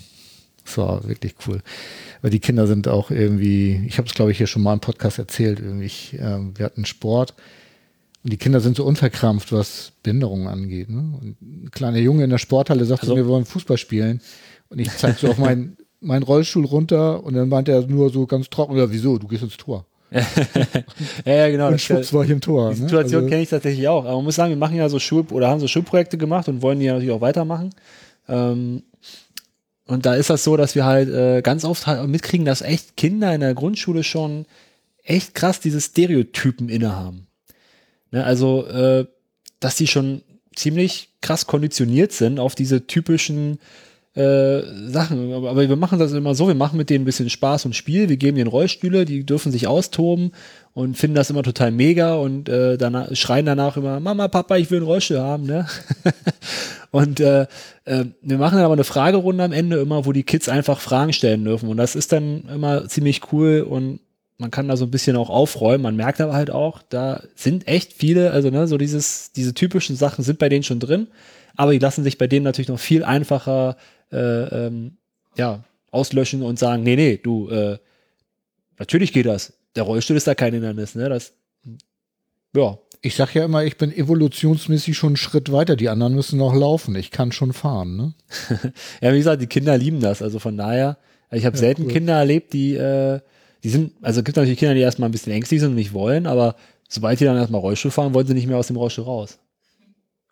Das 0.64 0.78
war 0.78 1.06
wirklich 1.06 1.36
cool. 1.46 1.62
Weil 2.22 2.32
die 2.32 2.40
Kinder 2.40 2.68
sind 2.68 2.88
auch 2.88 3.12
irgendwie, 3.12 3.84
ich 3.86 3.98
habe 3.98 4.08
es 4.08 4.14
glaube 4.14 4.32
ich 4.32 4.38
hier 4.38 4.48
schon 4.48 4.62
mal 4.62 4.74
im 4.74 4.80
Podcast 4.80 5.20
erzählt, 5.20 5.60
irgendwie, 5.60 5.88
ich, 5.88 6.16
ähm, 6.20 6.54
wir 6.56 6.66
hatten 6.66 6.86
Sport 6.86 7.34
und 8.24 8.32
die 8.32 8.38
Kinder 8.38 8.60
sind 8.60 8.76
so 8.78 8.86
unverkrampft, 8.86 9.52
was 9.52 9.94
Behinderungen 10.04 10.48
angeht. 10.48 10.90
Ne? 10.90 11.00
Und 11.20 11.42
ein 11.42 11.72
kleiner 11.72 11.98
Junge 11.98 12.24
in 12.24 12.30
der 12.30 12.38
Sporthalle 12.38 12.86
sagt 12.86 13.02
Also- 13.02 13.14
zu 13.14 13.18
mir, 13.20 13.26
wir 13.26 13.32
wollen 13.32 13.46
Fußball 13.46 13.78
spielen 13.78 14.22
und 14.70 14.80
ich 14.80 14.90
zeig 14.96 15.18
so 15.18 15.30
auf 15.30 15.38
meinen 15.38 15.78
meinen 16.04 16.24
Rollstuhl 16.24 16.66
runter 16.66 17.24
und 17.24 17.36
dann 17.36 17.48
meint 17.50 17.70
er 17.70 17.86
nur 17.86 18.10
so 18.10 18.26
ganz 18.26 18.50
trocken, 18.50 18.76
ja 18.76 18.90
wieso, 18.92 19.20
du 19.20 19.28
gehst 19.28 19.44
ins 19.44 19.58
Tor. 19.58 19.86
Ja, 21.26 21.34
ja, 21.34 21.50
genau. 21.50 21.68
Und 21.70 21.80
schwupps 21.80 22.12
war 22.12 22.24
ich 22.24 22.30
im 22.32 22.42
Tor. 22.42 22.74
Die 22.74 22.80
ne? 22.82 22.88
Situation 22.88 23.20
Also- 23.22 23.30
kenne 23.30 23.44
ich 23.44 23.50
tatsächlich 23.50 23.88
auch. 23.88 24.04
Aber 24.06 24.16
man 24.16 24.26
muss 24.26 24.36
sagen, 24.36 24.50
wir 24.50 24.58
machen 24.58 24.76
ja 24.76 24.90
so 24.90 25.00
Schul- 25.00 25.26
oder 25.32 25.48
haben 25.50 25.60
so 25.60 25.68
Schulprojekte 25.68 26.18
gemacht 26.18 26.50
und 26.50 26.62
wollen 26.62 26.80
die 26.80 26.86
ja 26.86 26.94
natürlich 26.94 27.14
auch 27.16 27.22
weitermachen. 27.22 27.70
Ähm, 28.28 28.84
und 29.86 30.06
da 30.06 30.16
ist 30.16 30.30
das 30.30 30.44
so, 30.44 30.58
dass 30.58 30.76
wir 30.76 30.86
halt 30.86 31.10
äh, 31.10 31.42
ganz 31.42 31.64
oft 31.66 31.86
halt 31.88 32.08
mitkriegen, 32.10 32.46
dass 32.46 32.62
echt 32.62 32.98
Kinder 32.98 33.34
in 33.34 33.42
der 33.42 33.54
Grundschule 33.54 34.04
schon 34.04 34.46
echt 35.04 35.34
krass 35.36 35.60
diese 35.60 35.82
Stereotypen 35.82 36.68
innehaben. 36.70 37.28
Ne, 38.12 38.24
also, 38.24 38.66
äh, 38.68 39.06
dass 39.60 39.76
die 39.76 39.88
schon 39.88 40.22
ziemlich 40.56 41.10
krass 41.22 41.48
konditioniert 41.48 42.12
sind 42.12 42.40
auf 42.40 42.56
diese 42.56 42.86
typischen 42.88 43.60
äh, 44.14 44.62
Sachen. 44.90 45.34
Aber, 45.34 45.52
aber 45.52 45.70
wir 45.70 45.76
machen 45.78 45.98
das 45.98 46.12
immer 46.12 46.36
so, 46.36 46.48
wir 46.48 46.56
machen 46.56 46.78
mit 46.78 46.90
denen 46.90 47.04
ein 47.04 47.06
bisschen 47.06 47.30
Spaß 47.30 47.66
und 47.66 47.76
Spiel, 47.76 48.10
wir 48.10 48.18
geben 48.18 48.36
denen 48.36 48.50
Rollstühle, 48.50 49.06
die 49.06 49.26
dürfen 49.26 49.52
sich 49.52 49.68
austoben 49.68 50.34
und 50.74 50.98
finden 50.98 51.16
das 51.16 51.30
immer 51.30 51.44
total 51.44 51.72
mega 51.72 52.16
und 52.16 52.50
äh, 52.50 52.78
danach, 52.78 53.16
schreien 53.16 53.46
danach 53.46 53.78
immer, 53.78 54.02
Mama, 54.02 54.28
Papa, 54.28 54.58
ich 54.58 54.70
will 54.70 54.80
einen 54.80 54.88
Rollstuhl 54.88 55.20
haben, 55.20 55.46
ne? 55.46 55.66
und 56.92 57.22
äh, 57.22 57.44
äh, 57.86 58.06
wir 58.22 58.38
machen 58.38 58.56
dann 58.56 58.66
aber 58.66 58.74
eine 58.74 58.84
Fragerunde 58.84 59.46
am 59.46 59.54
Ende 59.54 59.78
immer, 59.78 60.06
wo 60.06 60.12
die 60.12 60.24
Kids 60.24 60.50
einfach 60.50 60.82
Fragen 60.82 61.14
stellen 61.14 61.46
dürfen 61.46 61.70
und 61.70 61.78
das 61.78 61.96
ist 61.96 62.12
dann 62.12 62.50
immer 62.54 62.90
ziemlich 62.90 63.32
cool 63.32 63.62
und 63.62 64.02
man 64.42 64.50
kann 64.50 64.68
da 64.68 64.76
so 64.76 64.86
ein 64.86 64.92
bisschen 64.92 65.16
auch 65.18 65.30
aufräumen. 65.30 65.84
Man 65.84 65.96
merkt 65.96 66.20
aber 66.20 66.34
halt 66.34 66.50
auch, 66.50 66.82
da 66.90 67.22
sind 67.36 67.68
echt 67.68 67.94
viele, 67.94 68.32
also 68.32 68.50
ne, 68.50 68.68
so 68.68 68.78
dieses, 68.80 69.32
diese 69.34 69.54
typischen 69.54 69.96
Sachen 69.96 70.24
sind 70.24 70.40
bei 70.40 70.50
denen 70.50 70.64
schon 70.64 70.80
drin, 70.80 71.08
aber 71.56 71.74
die 71.74 71.80
lassen 71.80 72.04
sich 72.04 72.18
bei 72.18 72.26
denen 72.26 72.44
natürlich 72.44 72.68
noch 72.68 72.80
viel 72.80 73.04
einfacher 73.04 73.78
äh, 74.12 74.18
ähm, 74.18 74.98
ja, 75.38 75.64
auslöschen 75.92 76.42
und 76.42 76.58
sagen, 76.58 76.82
nee, 76.82 76.96
nee, 76.96 77.18
du, 77.18 77.50
äh, 77.50 77.78
natürlich 78.80 79.14
geht 79.14 79.28
das. 79.28 79.54
Der 79.76 79.84
Rollstuhl 79.84 80.18
ist 80.18 80.26
da 80.26 80.34
kein 80.34 80.54
Hindernis, 80.54 80.96
ne? 80.96 81.08
Das, 81.08 81.34
ja, 82.56 82.80
Ich 83.04 83.16
sag 83.16 83.36
ja 83.36 83.46
immer, 83.46 83.64
ich 83.64 83.78
bin 83.78 83.96
evolutionsmäßig 83.96 84.98
schon 84.98 85.10
einen 85.10 85.18
Schritt 85.18 85.52
weiter. 85.52 85.76
Die 85.76 85.88
anderen 85.90 86.16
müssen 86.16 86.40
noch 86.40 86.56
laufen. 86.56 86.96
Ich 86.96 87.12
kann 87.12 87.32
schon 87.32 87.54
fahren, 87.54 87.96
ne? 87.96 88.14
Ja, 89.02 89.14
wie 89.14 89.18
gesagt, 89.18 89.42
die 89.42 89.48
Kinder 89.48 89.78
lieben 89.78 90.02
das. 90.02 90.24
Also 90.24 90.40
von 90.40 90.58
daher, 90.58 90.98
ich 91.32 91.46
habe 91.46 91.58
selten 91.58 91.84
cool. 91.84 91.92
Kinder 91.92 92.18
erlebt, 92.18 92.54
die, 92.54 92.74
äh, 92.76 93.22
die 93.64 93.70
sind, 93.70 93.94
also 94.02 94.22
es 94.22 94.26
gibt 94.26 94.38
natürlich 94.38 94.60
Kinder, 94.60 94.74
die 94.74 94.82
erstmal 94.82 95.10
ein 95.10 95.12
bisschen 95.12 95.34
ängstlich 95.34 95.60
sind 95.60 95.72
und 95.72 95.76
nicht 95.76 95.94
wollen, 95.94 96.26
aber 96.26 96.56
sobald 96.90 97.20
die 97.20 97.26
dann 97.26 97.38
erstmal 97.38 97.62
Rollstuhl 97.62 97.92
fahren, 97.92 98.14
wollen 98.14 98.28
sie 98.28 98.34
nicht 98.34 98.48
mehr 98.48 98.58
aus 98.58 98.68
dem 98.68 98.76
Rollstuhl 98.76 99.06
raus. 99.06 99.40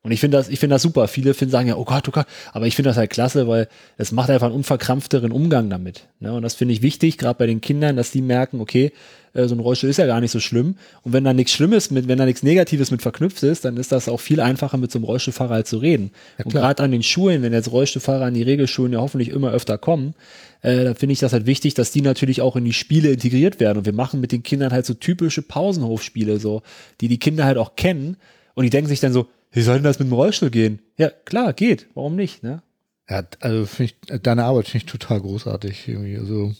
Und 0.01 0.11
ich 0.11 0.21
finde 0.21 0.37
das, 0.37 0.47
ich 0.47 0.59
finde 0.59 0.75
das 0.75 0.81
super. 0.81 1.07
Viele 1.07 1.33
finden, 1.33 1.51
sagen 1.51 1.67
ja, 1.67 1.75
oh 1.75 1.83
Gott, 1.83 2.07
oh 2.07 2.11
Gott, 2.11 2.25
aber 2.53 2.67
ich 2.67 2.75
finde 2.75 2.89
das 2.89 2.97
halt 2.97 3.09
klasse, 3.09 3.47
weil 3.47 3.67
es 3.97 4.11
macht 4.11 4.29
einfach 4.29 4.47
einen 4.47 4.55
unverkrampfteren 4.55 5.31
Umgang 5.31 5.69
damit. 5.69 6.07
Ne? 6.19 6.33
Und 6.33 6.41
das 6.41 6.55
finde 6.55 6.73
ich 6.73 6.81
wichtig, 6.81 7.17
gerade 7.17 7.37
bei 7.37 7.47
den 7.47 7.59
Kindern, 7.59 7.97
dass 7.97 8.11
die 8.11 8.21
merken, 8.21 8.61
okay, 8.61 8.93
äh, 9.33 9.47
so 9.47 9.55
ein 9.55 9.59
Rollstuhl 9.59 9.89
ist 9.89 9.97
ja 9.97 10.05
gar 10.05 10.21
nicht 10.21 10.31
so 10.31 10.39
schlimm. 10.39 10.75
Und 11.03 11.13
wenn 11.13 11.23
da 11.23 11.33
nichts 11.33 11.53
Schlimmes 11.53 11.91
mit, 11.91 12.07
wenn 12.07 12.17
da 12.17 12.25
nichts 12.25 12.43
Negatives 12.43 12.91
mit 12.91 13.01
verknüpft 13.01 13.43
ist, 13.43 13.65
dann 13.65 13.77
ist 13.77 13.91
das 13.91 14.09
auch 14.09 14.19
viel 14.19 14.39
einfacher, 14.39 14.77
mit 14.77 14.91
so 14.91 14.99
einem 14.99 15.05
Rollstuhlfahrer 15.05 15.55
halt 15.55 15.67
zu 15.67 15.77
reden. 15.77 16.11
und 16.37 16.51
klar. 16.51 16.63
gerade 16.63 16.83
an 16.83 16.91
den 16.91 17.03
Schulen, 17.03 17.41
wenn 17.41 17.53
jetzt 17.53 17.71
Rollstuhlfahrer 17.71 18.25
an 18.25 18.33
die 18.33 18.43
Regelschulen 18.43 18.93
ja 18.93 18.99
hoffentlich 18.99 19.29
immer 19.29 19.51
öfter 19.51 19.77
kommen, 19.77 20.13
äh, 20.61 20.83
da 20.83 20.93
finde 20.93 21.13
ich 21.13 21.19
das 21.19 21.33
halt 21.33 21.45
wichtig, 21.45 21.73
dass 21.73 21.91
die 21.91 22.01
natürlich 22.01 22.41
auch 22.41 22.55
in 22.55 22.65
die 22.65 22.73
Spiele 22.73 23.11
integriert 23.11 23.59
werden. 23.59 23.79
Und 23.79 23.85
wir 23.85 23.93
machen 23.93 24.19
mit 24.21 24.31
den 24.31 24.43
Kindern 24.43 24.71
halt 24.71 24.85
so 24.85 24.93
typische 24.93 25.41
Pausenhofspiele, 25.41 26.39
so, 26.39 26.61
die 27.01 27.07
die 27.07 27.19
Kinder 27.19 27.45
halt 27.45 27.57
auch 27.57 27.75
kennen. 27.75 28.17
Und 28.55 28.63
die 28.63 28.69
denken 28.69 28.89
sich 28.89 28.99
dann 28.99 29.13
so, 29.13 29.27
wie 29.51 29.61
soll 29.61 29.75
denn 29.75 29.83
das 29.83 29.99
mit 29.99 30.09
dem 30.09 30.13
Rollstuhl 30.13 30.49
gehen? 30.49 30.79
Ja, 30.97 31.09
klar, 31.09 31.53
geht. 31.53 31.87
Warum 31.93 32.15
nicht, 32.15 32.43
ne? 32.43 32.61
Ja, 33.09 33.23
also 33.39 33.65
find 33.65 33.91
ich, 33.91 34.21
deine 34.21 34.43
Arbeit 34.43 34.67
finde 34.67 34.85
ich 34.85 34.91
total 34.91 35.21
großartig. 35.21 35.87
Irgendwie. 35.87 36.17
Also 36.17 36.53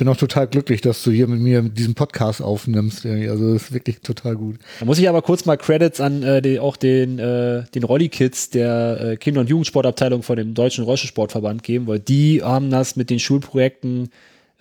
bin 0.00 0.08
auch 0.08 0.16
total 0.16 0.46
glücklich, 0.46 0.80
dass 0.80 1.02
du 1.02 1.10
hier 1.10 1.26
mit 1.26 1.40
mir 1.40 1.60
diesen 1.60 1.94
Podcast 1.94 2.40
aufnimmst. 2.40 3.04
Also 3.04 3.52
das 3.52 3.64
ist 3.64 3.72
wirklich 3.72 4.00
total 4.00 4.34
gut. 4.34 4.56
Da 4.78 4.86
muss 4.86 4.98
ich 4.98 5.06
aber 5.10 5.20
kurz 5.20 5.44
mal 5.44 5.58
Credits 5.58 6.00
an 6.00 6.22
äh, 6.22 6.40
die, 6.40 6.58
auch 6.58 6.78
den, 6.78 7.18
äh, 7.18 7.64
den 7.74 7.84
Rolli-Kids 7.84 8.48
der 8.48 9.00
äh, 9.00 9.16
Kinder- 9.18 9.42
und 9.42 9.50
Jugendsportabteilung 9.50 10.22
von 10.22 10.36
dem 10.36 10.54
Deutschen 10.54 10.84
Rollstuhlsportverband 10.84 11.62
geben, 11.62 11.86
weil 11.86 11.98
die 11.98 12.42
haben 12.42 12.70
das 12.70 12.96
mit 12.96 13.10
den 13.10 13.18
Schulprojekten 13.18 14.08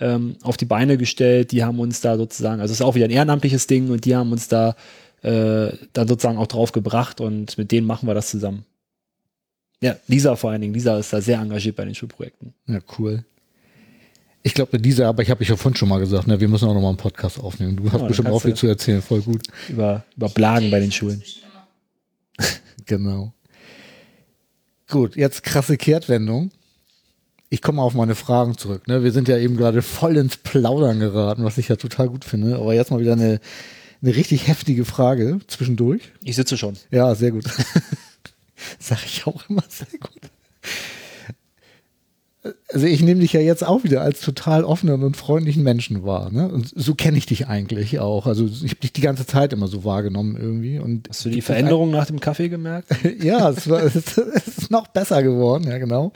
ähm, 0.02 0.36
auf 0.44 0.58
die 0.58 0.66
Beine 0.66 0.98
gestellt. 0.98 1.54
Die 1.54 1.64
haben 1.64 1.80
uns 1.80 2.02
da 2.02 2.18
sozusagen, 2.18 2.60
also 2.60 2.74
es 2.74 2.82
ist 2.82 2.86
auch 2.86 2.96
wieder 2.96 3.06
ein 3.06 3.12
ehrenamtliches 3.12 3.66
Ding 3.66 3.90
und 3.92 4.04
die 4.04 4.18
haben 4.18 4.34
uns 4.34 4.50
da 4.50 4.76
äh, 5.22 5.72
dann 5.94 6.08
sozusagen 6.10 6.38
auch 6.38 6.48
drauf 6.48 6.74
gebracht 6.74 7.22
und 7.22 7.58
mit 7.58 7.72
denen 7.72 7.88
machen 7.88 8.10
wir 8.10 8.14
das 8.14 8.30
zusammen. 8.30 8.66
Ja, 9.82 9.96
Lisa 10.08 10.36
vor 10.36 10.52
allen 10.52 10.60
Dingen. 10.60 10.74
Lisa 10.74 11.00
ist 11.00 11.14
da 11.14 11.22
sehr 11.22 11.40
engagiert 11.40 11.78
bei 11.78 11.86
den 11.86 11.96
Schulprojekten. 11.96 12.54
Ja, 12.68 12.80
cool. 12.98 13.24
Ich 14.42 14.54
glaube, 14.54 14.70
mit 14.74 14.86
dieser, 14.86 15.08
aber 15.08 15.22
ich 15.22 15.30
habe 15.30 15.44
ich 15.44 15.50
ja 15.50 15.58
vorhin 15.58 15.76
schon 15.76 15.90
mal 15.90 16.00
gesagt, 16.00 16.28
ne, 16.28 16.40
wir 16.40 16.48
müssen 16.48 16.68
auch 16.68 16.74
noch 16.74 16.82
mal 16.82 16.90
einen 16.90 16.98
Podcast 16.98 17.40
aufnehmen. 17.40 17.76
Du 17.76 17.92
hast 17.92 18.00
dann 18.00 18.08
bestimmt 18.08 18.30
auch 18.30 18.42
viel 18.42 18.54
zu 18.54 18.68
erzählen, 18.68 19.02
voll 19.02 19.22
gut. 19.22 19.46
Über, 19.68 20.06
über 20.16 20.30
Blagen 20.30 20.72
bei 20.72 20.80
den 20.80 20.92
Schulen. 20.92 21.22
Genau. 22.86 23.34
Gut, 24.90 25.16
jetzt 25.16 25.44
krasse 25.44 25.78
Kehrtwendung. 25.78 26.50
Ich 27.50 27.62
komme 27.62 27.84
auf 27.84 27.94
meine 27.94 28.16
Fragen 28.16 28.58
zurück. 28.58 28.88
Ne? 28.88 29.04
Wir 29.04 29.12
sind 29.12 29.28
ja 29.28 29.38
eben 29.38 29.58
gerade 29.58 29.84
voll 29.84 30.18
ins 30.18 30.38
Plaudern 30.38 31.00
geraten, 31.00 31.44
was 31.44 31.60
ich 31.60 31.68
ja 31.68 31.76
total 31.76 32.10
gut 32.10 32.26
finde. 32.26 32.56
Aber 32.56 32.74
jetzt 32.74 32.90
mal 32.90 33.00
wieder 33.00 33.14
eine, 33.14 33.40
eine 34.02 34.16
richtig 34.16 34.48
heftige 34.48 34.86
Frage 34.86 35.40
zwischendurch. 35.46 36.02
Ich 36.24 36.36
sitze 36.36 36.58
schon. 36.58 36.78
Ja, 36.90 37.14
sehr 37.14 37.30
gut. 37.32 37.46
Sag 38.80 39.06
ich 39.06 39.28
auch 39.28 39.48
immer 39.50 39.64
sehr 39.68 40.00
gut. 40.00 40.22
Also 42.72 42.86
ich 42.86 43.02
nehme 43.02 43.22
dich 43.22 43.34
ja 43.34 43.40
jetzt 43.40 43.66
auch 43.66 43.84
wieder 43.84 44.02
als 44.02 44.22
total 44.22 44.64
offenen 44.64 45.04
und 45.04 45.18
freundlichen 45.18 45.64
Menschen 45.64 46.04
wahr. 46.04 46.32
Ne? 46.32 46.48
Und 46.48 46.72
so 46.76 46.96
kenne 46.96 47.18
ich 47.18 47.26
dich 47.26 47.48
eigentlich 47.48 48.00
auch. 48.00 48.28
Also 48.28 48.46
ich 48.46 48.72
habe 48.72 48.82
dich 48.82 48.94
die 48.94 49.02
ganze 49.02 49.26
Zeit 49.26 49.54
immer 49.54 49.68
so 49.68 49.84
wahrgenommen 49.84 50.38
irgendwie. 50.40 50.80
Und 50.80 51.10
Hast 51.10 51.26
du 51.26 51.30
die 51.30 51.42
Veränderung 51.42 51.92
nach 51.92 52.06
dem 52.06 52.20
Kaffee 52.20 52.50
gemerkt? 52.50 52.90
ja, 53.24 53.50
es, 53.50 53.70
war, 53.70 53.82
es, 53.84 53.96
ist, 53.96 54.72
noch 54.72 54.88
besser 54.88 55.24
geworden, 55.24 55.66
ja 55.68 55.78
genau. 55.78 56.14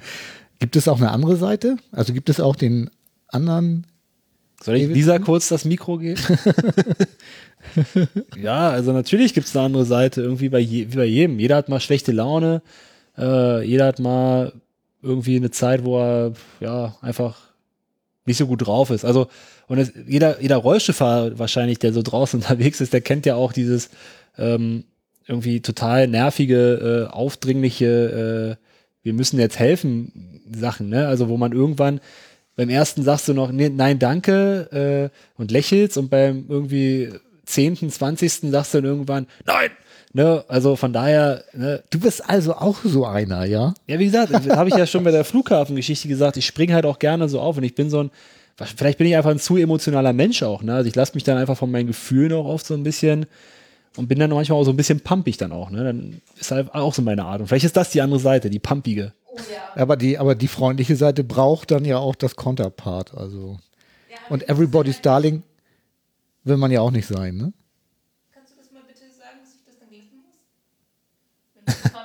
Gibt 0.60 0.76
es 0.76 0.88
auch 0.88 0.98
eine 0.98 1.12
andere 1.12 1.38
Seite? 1.38 1.78
Also 1.92 2.14
gibt 2.14 2.30
es 2.30 2.40
auch 2.40 2.56
den 2.56 2.90
anderen? 3.28 3.86
Soll 4.62 4.78
ich? 4.78 4.88
Lisa 4.88 5.20
kurz 5.20 5.50
das 5.50 5.66
Mikro 5.66 5.98
geben? 5.98 6.22
ja, 8.42 8.70
also 8.70 8.94
natürlich 8.94 9.34
gibt 9.34 9.48
es 9.48 9.56
eine 9.56 9.66
andere 9.66 9.86
Seite, 9.86 10.22
irgendwie 10.22 10.50
bei, 10.50 10.60
je, 10.60 10.88
wie 10.92 10.96
bei 10.98 11.06
jedem. 11.06 11.40
Jeder 11.40 11.58
hat 11.58 11.70
mal 11.70 11.80
schlechte 11.80 12.12
Laune, 12.12 12.62
äh, 13.18 13.66
jeder 13.66 13.88
hat 13.88 14.00
mal 14.00 14.54
irgendwie 15.04 15.36
eine 15.36 15.52
Zeit, 15.52 15.84
wo 15.84 16.00
er 16.00 16.34
ja 16.60 16.96
einfach 17.02 17.38
nicht 18.26 18.38
so 18.38 18.48
gut 18.48 18.66
drauf 18.66 18.90
ist. 18.90 19.06
Also, 19.06 19.28
und 19.68 19.78
es, 19.78 19.92
jeder, 20.08 20.42
jeder 20.42 20.58
Rollstuhlfahrer 20.58 21.38
wahrscheinlich, 21.38 21.80
der 21.80 21.94
so 21.94 22.02
draußen 22.02 22.40
unterwegs 22.42 22.82
ist, 22.82 22.94
der 22.94 23.02
kennt 23.02 23.26
ja 23.26 23.36
auch 23.36 23.54
dieses 23.54 23.90
ähm, 24.38 24.86
irgendwie 25.28 25.62
total 25.62 26.08
nervige, 26.08 27.08
äh, 27.10 27.14
aufdringliche, 27.14 28.58
äh, 28.60 28.64
wir 29.04 29.14
müssen 29.14 29.40
jetzt 29.40 29.60
helfen 29.60 30.42
Sachen, 30.54 30.90
ne? 30.90 31.08
Also 31.08 31.30
wo 31.30 31.38
man 31.38 31.52
irgendwann 31.52 32.00
beim 32.56 32.70
ersten 32.70 33.04
sagst 33.04 33.28
du 33.28 33.34
noch, 33.34 33.52
nee, 33.52 33.70
nein, 33.70 34.00
danke 34.00 35.12
äh, 35.12 35.40
und 35.40 35.52
lächelst 35.52 35.98
und 35.98 36.10
beim 36.10 36.46
irgendwie 36.48 37.12
zehnten, 37.46 37.90
zwanzigsten 37.90 38.52
sagst 38.52 38.74
du 38.74 38.80
dann 38.80 38.90
irgendwann, 38.90 39.28
nein. 39.46 39.72
Ne? 40.14 40.46
Also 40.48 40.76
von 40.76 40.94
daher, 40.94 41.44
ne? 41.54 41.84
Du 41.90 42.00
bist 42.00 42.30
also 42.30 42.54
auch 42.54 42.78
so 42.84 43.06
einer, 43.06 43.46
ja? 43.46 43.74
ja, 43.88 44.00
wie 44.00 44.06
gesagt, 44.06 44.32
habe 44.32 44.70
ich 44.70 44.76
ja 44.76 44.86
schon 44.86 45.04
bei 45.04 45.12
der 45.12 45.26
Flughafengeschichte 45.26 46.08
gesagt, 46.08 46.38
ich 46.38 46.46
springe 46.46 46.74
halt 46.74 46.86
auch 46.86 47.00
gerne 47.00 47.28
so 47.28 47.40
auf 47.40 47.58
und 47.58 47.64
ich 47.64 47.74
bin 47.74 47.90
so 47.90 48.04
ein, 48.04 48.12
vielleicht 48.76 49.00
bin 49.00 49.08
ich 49.08 49.16
einfach 49.16 49.32
ein 49.32 49.40
zu 49.40 49.58
emotionaler 49.58 50.14
Mensch 50.14 50.44
auch, 50.44 50.62
ne? 50.62 50.76
Also 50.76 50.88
ich 50.88 50.96
lasse 50.96 51.16
mich 51.16 51.24
dann 51.24 51.38
einfach 51.38 51.58
von 51.58 51.72
meinen 51.72 51.88
Gefühlen 51.88 52.34
auch 52.34 52.46
oft 52.46 52.66
so 52.66 52.76
ein 52.76 52.84
bisschen 52.84 53.26
und 53.98 54.08
bin 54.08 54.20
dann 54.20 54.30
manchmal 54.30 54.60
auch 54.60 54.64
so 54.64 54.72
ein 54.72 54.78
bisschen 54.78 55.00
pumpig 55.00 55.38
dann 55.38 55.52
auch, 55.52 55.70
ne? 55.70 55.84
Dann 55.84 56.22
ist 56.40 56.52
halt 56.52 56.74
auch 56.74 56.94
so 56.94 57.02
meine 57.02 57.26
Art. 57.26 57.42
Und 57.42 57.48
vielleicht 57.48 57.66
ist 57.66 57.78
das 57.78 57.90
die 57.90 58.02
andere 58.02 58.20
Seite, 58.20 58.50
die 58.50 58.60
pumpige. 58.60 59.14
Oh 59.28 59.38
ja. 59.38 59.82
Aber 59.82 59.98
die, 59.98 60.18
aber 60.18 60.36
die 60.36 60.48
freundliche 60.48 60.96
Seite 60.96 61.24
braucht 61.24 61.72
dann 61.72 61.86
ja 61.86 61.98
auch 61.98 62.16
das 62.16 62.36
Counterpart. 62.36 63.16
Also. 63.16 63.58
ja 64.10 64.18
Und 64.30 64.48
everybody's 64.48 65.02
darling 65.02 65.44
will 66.44 66.58
man 66.58 66.72
ja 66.72 66.82
auch 66.82 66.92
nicht 66.92 67.08
sein, 67.08 67.38
ne? 67.38 67.54
Kannst 68.34 68.54
du 68.54 68.58
das 68.58 68.72
mal 68.72 68.82
bitte 68.88 69.02
sagen, 69.02 69.40
dass 69.42 69.54
ich 69.54 69.64
das 69.66 69.80
dann 69.80 69.90
lesen 69.90 70.18
muss? 70.22 70.38
Wenn 70.76 70.86
du 70.86 71.00
so 71.00 71.02
pampig 71.02 71.53
bist. 71.53 71.53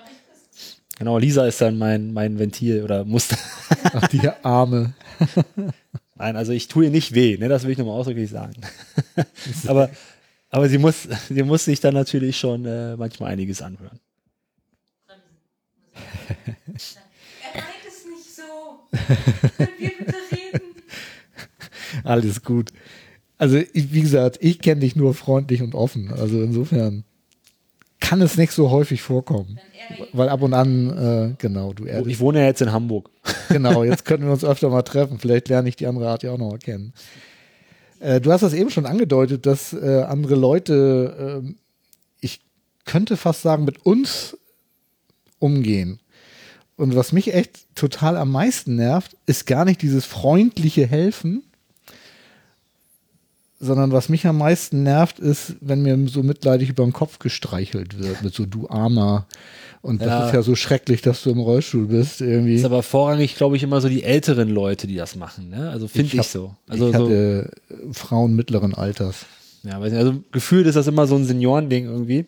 Genau, 0.98 1.16
Lisa 1.16 1.46
ist 1.46 1.60
dann 1.60 1.78
mein, 1.78 2.12
mein 2.12 2.40
Ventil 2.40 2.82
oder 2.82 3.04
Muster. 3.04 3.38
Ach, 3.84 4.08
die 4.08 4.28
Arme. 4.42 4.94
Nein, 6.16 6.34
also 6.34 6.50
ich 6.50 6.66
tue 6.66 6.86
ihr 6.86 6.90
nicht 6.90 7.14
weh, 7.14 7.36
ne? 7.38 7.48
das 7.48 7.62
will 7.62 7.70
ich 7.70 7.78
nochmal 7.78 7.94
ausdrücklich 7.94 8.28
sagen. 8.28 8.54
aber, 9.68 9.90
aber 10.50 10.68
sie 10.68 10.78
muss, 10.78 11.06
sie 11.28 11.42
muss 11.44 11.66
sich 11.66 11.78
dann 11.78 11.94
natürlich 11.94 12.36
schon 12.36 12.64
äh, 12.64 12.96
manchmal 12.96 13.30
einiges 13.30 13.62
anhören. 13.62 14.00
Er 16.28 16.56
meint 17.54 17.84
es 17.86 18.04
nicht 18.04 18.34
so. 18.34 18.88
Können 19.56 19.68
wir 19.78 19.92
bitte 19.98 20.16
reden? 20.32 20.60
Alles 22.02 22.42
gut. 22.42 22.72
Also, 23.36 23.56
ich, 23.58 23.92
wie 23.92 24.02
gesagt, 24.02 24.38
ich 24.40 24.58
kenne 24.58 24.80
dich 24.80 24.96
nur 24.96 25.14
freundlich 25.14 25.62
und 25.62 25.76
offen. 25.76 26.12
Also 26.12 26.42
insofern 26.42 27.04
kann 28.00 28.20
es 28.22 28.36
nicht 28.36 28.52
so 28.52 28.70
häufig 28.70 29.02
vorkommen. 29.02 29.58
Weil 30.12 30.28
ab 30.28 30.42
und 30.42 30.54
an, 30.54 30.90
äh, 31.30 31.34
genau, 31.38 31.72
du 31.72 31.84
Ich 31.84 31.90
ehrlich. 31.90 32.20
wohne 32.20 32.40
ja 32.40 32.46
jetzt 32.46 32.62
in 32.62 32.72
Hamburg. 32.72 33.10
Genau, 33.48 33.82
jetzt 33.82 34.04
können 34.06 34.24
wir 34.24 34.32
uns 34.32 34.44
öfter 34.44 34.68
mal 34.68 34.82
treffen. 34.82 35.18
Vielleicht 35.18 35.48
lerne 35.48 35.68
ich 35.68 35.76
die 35.76 35.86
andere 35.86 36.08
Art 36.08 36.22
ja 36.22 36.32
auch 36.32 36.38
noch 36.38 36.50
mal 36.50 36.58
kennen. 36.58 36.92
Äh, 38.00 38.20
du 38.20 38.30
hast 38.30 38.42
das 38.42 38.52
eben 38.52 38.70
schon 38.70 38.86
angedeutet, 38.86 39.46
dass 39.46 39.72
äh, 39.72 40.02
andere 40.02 40.34
Leute, 40.34 41.40
ähm, 41.42 41.56
ich 42.20 42.40
könnte 42.84 43.16
fast 43.16 43.42
sagen, 43.42 43.64
mit 43.64 43.84
uns 43.86 44.36
umgehen. 45.38 46.00
Und 46.76 46.94
was 46.94 47.12
mich 47.12 47.34
echt 47.34 47.74
total 47.74 48.16
am 48.16 48.30
meisten 48.30 48.76
nervt, 48.76 49.16
ist 49.26 49.46
gar 49.46 49.64
nicht 49.64 49.82
dieses 49.82 50.04
freundliche 50.04 50.86
Helfen, 50.86 51.42
sondern 53.60 53.90
was 53.92 54.08
mich 54.08 54.26
am 54.26 54.38
meisten 54.38 54.82
nervt, 54.84 55.18
ist, 55.18 55.56
wenn 55.60 55.82
mir 55.82 55.98
so 56.08 56.22
mitleidig 56.22 56.68
über 56.68 56.84
den 56.84 56.92
Kopf 56.92 57.18
gestreichelt 57.18 57.98
wird, 57.98 58.22
mit 58.22 58.34
so 58.34 58.46
du 58.46 58.68
Armer. 58.68 59.26
Und 59.82 60.00
das 60.00 60.08
Ja. 60.08 60.26
ist 60.26 60.34
ja 60.34 60.42
so 60.42 60.54
schrecklich, 60.54 61.02
dass 61.02 61.22
du 61.22 61.30
im 61.30 61.38
Rollstuhl 61.38 61.86
bist 61.86 62.20
irgendwie. 62.20 62.54
ist 62.54 62.64
aber 62.64 62.82
vorrangig, 62.82 63.36
glaube 63.36 63.56
ich, 63.56 63.62
immer 63.62 63.80
so 63.80 63.88
die 63.88 64.02
älteren 64.04 64.48
Leute, 64.48 64.86
die 64.86 64.96
das 64.96 65.16
machen. 65.16 65.50
Ne? 65.50 65.70
Also 65.70 65.88
finde 65.88 66.12
ich, 66.12 66.18
hab- 66.18 66.26
so. 66.26 66.54
Also 66.68 66.88
ich 66.90 66.96
so, 66.96 67.04
hatte 67.04 67.50
äh, 67.70 67.92
Frauen 67.92 68.34
mittleren 68.34 68.74
Alters. 68.74 69.26
ja, 69.62 69.80
weiß 69.80 69.92
nicht, 69.92 70.00
also 70.00 70.22
gefühlt 70.32 70.66
ist 70.66 70.74
das 70.74 70.86
immer 70.86 71.06
so 71.06 71.16
ein 71.16 71.24
Seniorending 71.24 71.84
irgendwie. 71.86 72.26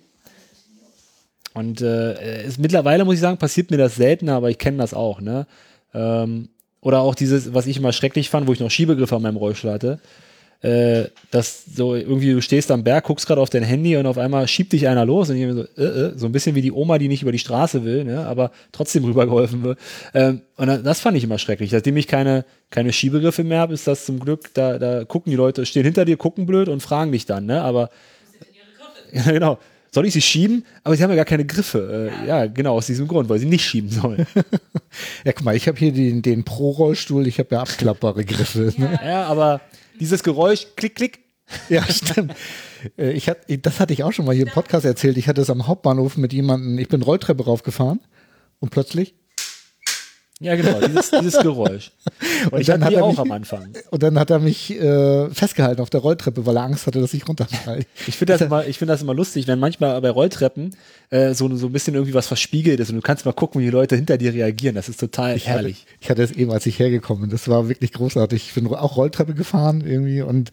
Und 1.55 1.81
äh, 1.81 2.43
es, 2.45 2.59
mittlerweile 2.59 3.05
muss 3.05 3.15
ich 3.15 3.21
sagen, 3.21 3.39
passiert 3.39 3.71
mir 3.71 3.77
das 3.79 3.97
seltener, 3.97 4.35
aber 4.35 4.51
ich 4.51 4.59
kenne 4.59 4.79
das 4.79 4.95
auch. 4.95 5.21
Ne? 5.21 5.47
Ähm, 5.95 6.49
oder 6.81 7.01
auch 7.01 7.15
dieses, 7.15 7.53
was 7.53 7.67
ich 7.67 7.77
immer 7.77 7.93
schrecklich 7.93 8.31
fand, 8.31 8.47
wo 8.47 8.53
ich 8.53 8.61
noch 8.61 8.71
Schiebegriffe 8.71 9.17
an 9.17 9.23
meinem 9.23 9.37
Rollstuhl 9.37 9.73
hatte. 9.73 10.01
Äh, 10.63 11.09
dass 11.31 11.65
so 11.75 11.95
irgendwie 11.95 12.33
du 12.33 12.43
stehst 12.43 12.71
am 12.71 12.85
Berg, 12.85 13.05
guckst 13.05 13.27
gerade 13.27 13.41
auf 13.41 13.49
dein 13.49 13.63
Handy 13.63 13.97
und 13.97 14.05
auf 14.05 14.19
einmal 14.19 14.47
schiebt 14.47 14.75
dich 14.75 14.87
einer 14.89 15.07
los 15.07 15.31
und 15.31 15.37
ich 15.37 15.51
so, 15.55 15.65
äh, 15.81 15.85
äh, 15.87 16.13
so 16.19 16.27
ein 16.27 16.33
bisschen 16.33 16.55
wie 16.55 16.61
die 16.61 16.71
Oma, 16.73 16.99
die 16.99 17.09
nicht 17.09 17.23
über 17.23 17.33
die 17.33 17.39
Straße 17.39 17.83
will, 17.83 18.05
ne, 18.05 18.27
aber 18.27 18.51
trotzdem 18.71 19.05
rübergeholfen 19.07 19.63
wird. 19.63 19.79
Ähm, 20.13 20.43
und 20.57 20.67
dann- 20.67 20.85
das 20.85 21.01
fand 21.01 21.17
ich 21.17 21.25
immer 21.25 21.39
schrecklich. 21.39 21.71
Seitdem 21.71 21.97
ich 21.97 22.07
keine, 22.07 22.45
keine 22.69 22.93
Schiebegriffe 22.93 23.43
mehr 23.43 23.61
habe, 23.61 23.73
ist 23.73 23.87
das 23.87 24.05
zum 24.05 24.21
Glück, 24.21 24.53
da, 24.53 24.79
da 24.79 25.05
gucken 25.05 25.31
die 25.31 25.37
Leute, 25.37 25.65
stehen 25.65 25.85
hinter 25.85 26.05
dir, 26.05 26.19
gucken 26.19 26.45
blöd 26.45 26.69
und 26.69 26.83
fragen 26.83 27.11
dich 27.13 27.25
dann, 27.25 27.47
ne, 27.47 27.63
aber 27.63 27.89
ja, 29.13 29.23
genau. 29.33 29.59
Soll 29.93 30.07
ich 30.07 30.13
sie 30.13 30.23
schieben? 30.23 30.65
Aber 30.85 30.95
sie 30.95 31.03
haben 31.03 31.11
ja 31.11 31.17
gar 31.17 31.25
keine 31.25 31.45
Griffe. 31.45 32.13
Äh, 32.23 32.29
ja, 32.29 32.47
genau, 32.47 32.75
aus 32.77 32.87
diesem 32.87 33.09
Grund, 33.09 33.29
weil 33.29 33.41
sie 33.41 33.47
nicht 33.47 33.65
schieben 33.65 33.91
sollen. 33.91 34.27
Ja, 35.25 35.33
guck 35.33 35.45
mal, 35.45 35.55
ich 35.55 35.69
habe 35.69 35.79
hier 35.79 35.93
den, 35.93 36.21
den 36.21 36.43
Pro-Rollstuhl, 36.45 37.27
ich 37.29 37.39
habe 37.39 37.55
ja 37.55 37.61
abklappbare 37.63 38.25
Griffe. 38.25 38.73
Ne? 38.77 38.99
ja, 39.05 39.25
aber 39.25 39.61
dieses 40.01 40.23
Geräusch, 40.23 40.67
klick, 40.77 40.95
klick, 40.97 41.21
Ja, 41.69 41.85
stimmt. 41.85 42.35
Äh, 42.97 43.13
Ich 43.13 43.29
hatte, 43.29 43.59
das 43.59 43.81
hatte 43.81 43.93
ich 43.93 44.05
auch 44.05 44.13
schon 44.13 44.25
mal 44.25 44.35
hier 44.35 44.47
im 44.47 44.53
Podcast 44.53 44.85
erzählt. 44.85 45.17
Ich 45.17 45.29
hatte 45.29 45.41
es 45.41 45.51
am 45.51 45.67
Hauptbahnhof 45.67 46.17
mit 46.17 46.33
jemandem, 46.33 46.79
ich 46.79 46.89
bin 46.89 47.03
Rolltreppe 47.03 47.45
raufgefahren 47.45 48.01
und 48.61 48.71
plötzlich, 48.71 49.15
Ja, 50.43 50.57
genau, 50.57 50.81
dieses, 50.81 51.11
dieses 51.11 51.39
Geräusch. 51.39 51.91
Und, 52.47 52.53
Und 52.55 52.61
ich 52.63 52.67
dann 52.69 52.83
hatte 52.83 52.97
hat 52.97 53.01
er 53.03 53.05
auch 53.05 53.11
mich- 53.11 53.19
am 53.19 53.31
Anfang. 53.33 53.75
und 53.91 54.03
dann 54.03 54.19
hat 54.19 54.31
er 54.31 54.39
mich 54.39 54.71
äh, 54.71 55.29
festgehalten 55.31 55.83
auf 55.83 55.91
der 55.91 56.01
Rolltreppe, 56.01 56.47
weil 56.47 56.57
er 56.57 56.63
Angst 56.63 56.87
hatte, 56.87 56.99
dass 56.99 57.13
ich 57.13 57.29
runterfalle. 57.29 57.85
Ich 58.07 58.17
finde 58.17 58.33
das, 58.33 58.41
immer, 58.47 58.67
ich 58.67 58.79
find 58.79 58.89
das 58.91 59.03
immer 59.03 59.13
lustig, 59.13 59.47
wenn 59.47 59.59
manchmal 59.59 60.01
bei 60.01 60.09
Rolltreppen 60.09 60.71
äh, 61.11 61.35
so, 61.35 61.55
so 61.57 61.67
ein 61.67 61.73
bisschen 61.73 61.93
irgendwie 61.95 62.15
was 62.15 62.27
verspiegelt 62.27 62.81
ist 62.81 62.89
und 62.89 62.97
du 62.97 63.03
kannst 63.03 63.27
mal 63.27 63.33
gucken, 63.33 63.61
wie 63.61 63.67
die 63.67 63.71
Leute 63.71 63.97
hinter 63.97 64.17
dir 64.17 64.33
reagieren. 64.33 64.75
Das 64.77 64.89
ist 64.89 64.99
total 64.99 65.37
Ich 65.37 65.45
hatte, 65.47 65.59
herrlich. 65.59 65.85
ich 66.01 66.09
hatte 66.09 66.23
es 66.23 66.31
eben, 66.33 66.51
als 66.51 66.65
ich 66.65 66.79
hergekommen 66.79 67.23
bin. 67.25 67.31
Das 67.31 67.47
war 67.49 67.69
wirklich 67.69 67.93
großartig. 67.93 68.47
Ich 68.49 68.55
bin 68.55 68.67
auch 68.69 68.97
Rolltreppe 68.97 69.35
gefahren 69.35 69.83
irgendwie 69.87 70.23
und 70.23 70.51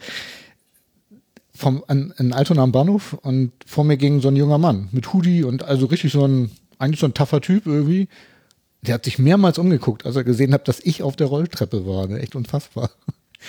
vom 1.56 1.84
an, 1.88 2.14
in 2.18 2.34
Altona 2.34 2.62
am 2.62 2.72
Bahnhof 2.72 3.14
und 3.14 3.52
vor 3.66 3.84
mir 3.84 3.98
ging 3.98 4.20
so 4.22 4.28
ein 4.28 4.36
junger 4.36 4.58
Mann 4.58 4.90
mit 4.92 5.14
Hoodie 5.14 5.44
und 5.44 5.64
also 5.64 5.86
richtig 5.88 6.12
so 6.12 6.26
ein, 6.28 6.52
eigentlich 6.78 7.00
so 7.00 7.08
ein 7.08 7.14
taffer 7.14 7.40
Typ 7.42 7.66
irgendwie. 7.66 8.08
Der 8.82 8.94
hat 8.94 9.06
sich 9.06 9.20
mehrmals 9.20 9.58
umgeguckt, 9.58 10.06
als 10.06 10.16
er 10.16 10.24
gesehen 10.24 10.54
hat, 10.54 10.68
dass 10.68 10.80
ich 10.80 11.04
auf 11.04 11.16
der 11.16 11.28
Rolltreppe 11.28 11.86
war. 11.86 12.08
Ne? 12.08 12.20
Echt 12.20 12.36
unfassbar. 12.36 12.92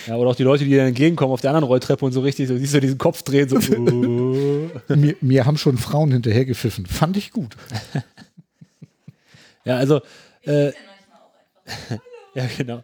Ja, 0.07 0.15
oder 0.15 0.31
auch 0.31 0.35
die 0.35 0.43
Leute, 0.43 0.63
die 0.63 0.71
dir 0.71 0.83
entgegenkommen 0.83 1.33
auf 1.33 1.41
der 1.41 1.51
anderen 1.51 1.67
Rolltreppe 1.67 2.05
und 2.05 2.11
so 2.11 2.21
richtig, 2.21 2.47
so 2.47 2.57
siehst 2.57 2.73
du 2.73 2.79
diesen 2.79 2.97
Kopf 2.97 3.23
drehen, 3.23 3.49
so. 3.49 3.57
uh. 3.77 4.95
mir, 4.95 5.15
mir 5.21 5.45
haben 5.45 5.57
schon 5.57 5.77
Frauen 5.77 6.11
hinterhergepfiffen. 6.11 6.85
Fand 6.85 7.17
ich 7.17 7.31
gut. 7.31 7.55
ja, 9.65 9.77
also, 9.77 10.01
äh. 10.43 10.71
Ja, 12.35 12.45
genau. 12.57 12.83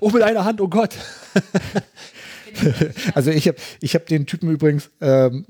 Oh, 0.00 0.10
mit 0.10 0.22
einer 0.22 0.44
Hand, 0.44 0.60
oh 0.60 0.68
Gott. 0.68 0.94
Also 3.14 3.30
ich 3.30 3.48
habe 3.48 3.56
ich 3.80 3.94
hab 3.94 4.06
den 4.06 4.26
Typen 4.26 4.50
übrigens, 4.50 4.90
ähm, 5.00 5.46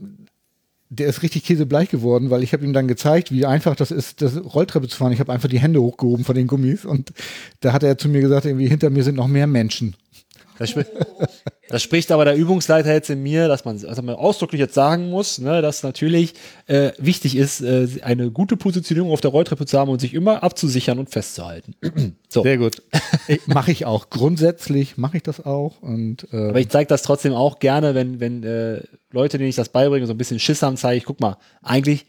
der 0.95 1.07
ist 1.07 1.23
richtig 1.23 1.45
käsebleich 1.45 1.89
geworden, 1.89 2.29
weil 2.29 2.43
ich 2.43 2.53
habe 2.53 2.65
ihm 2.65 2.75
dann 2.75 2.87
gezeigt, 2.87 3.33
wie 3.33 3.47
einfach 3.47 3.75
das 3.75 3.91
ist, 3.91 4.21
das 4.21 4.37
Rolltreppe 4.37 4.89
zu 4.89 4.97
fahren. 4.99 5.13
Ich 5.13 5.21
habe 5.21 5.33
einfach 5.33 5.49
die 5.49 5.59
Hände 5.59 5.81
hochgehoben 5.81 6.25
von 6.25 6.35
den 6.35 6.47
Gummis 6.47 6.85
und 6.85 7.13
da 7.61 7.73
hat 7.73 7.83
er 7.83 7.97
zu 7.97 8.11
mir 8.11 8.21
gesagt, 8.21 8.45
irgendwie 8.45 8.69
hinter 8.69 8.91
mir 8.91 9.03
sind 9.03 9.15
noch 9.15 9.27
mehr 9.27 9.47
Menschen. 9.47 9.97
Spri 10.63 10.85
das 11.73 11.83
spricht 11.83 12.13
aber 12.13 12.27
der 12.27 12.37
Übungsleiter 12.37 12.93
jetzt 12.93 13.09
in 13.09 13.23
mir, 13.23 13.49
dass 13.49 13.65
man, 13.65 13.83
also 13.87 14.03
man 14.03 14.15
ausdrücklich 14.15 14.61
jetzt 14.61 14.75
sagen 14.75 15.09
muss, 15.09 15.39
ne, 15.39 15.63
dass 15.63 15.83
natürlich 15.83 16.35
äh, 16.67 16.93
wichtig 16.99 17.35
ist, 17.35 17.63
äh, 17.63 17.89
eine 18.03 18.31
gute 18.31 18.59
Positionierung 18.59 19.11
auf 19.11 19.23
der 19.23 19.31
Rolltreppe 19.31 19.65
zu 19.65 19.79
haben 19.79 19.89
und 19.91 19.99
sich 19.99 20.13
immer 20.13 20.43
abzusichern 20.43 20.99
und 20.99 21.09
festzuhalten. 21.09 21.75
so. 22.29 22.43
Sehr 22.43 22.59
gut. 22.59 22.83
mache 23.47 23.73
ich 23.73 23.87
auch. 23.87 24.11
Grundsätzlich 24.11 24.99
mache 24.99 25.17
ich 25.17 25.23
das 25.23 25.47
auch. 25.47 25.81
Und, 25.81 26.29
äh, 26.31 26.51
Aber 26.51 26.61
ich 26.61 26.69
zeige 26.69 26.89
das 26.89 27.01
trotzdem 27.01 27.33
auch 27.33 27.59
gerne, 27.59 27.95
wenn, 27.95 28.21
wenn 28.21 28.43
äh, 28.43 28.83
Leute, 29.11 29.39
denen 29.39 29.49
ich 29.49 29.57
das 29.57 29.71
beibringe, 29.71 30.07
so 30.07 30.13
ein 30.13 30.19
bisschen 30.19 30.41
Schiss 30.41 30.63
haben, 30.63 30.77
zeige 30.77 30.99
ich, 30.99 31.05
guck 31.05 31.21
mal, 31.21 31.39
eigentlich, 31.63 32.05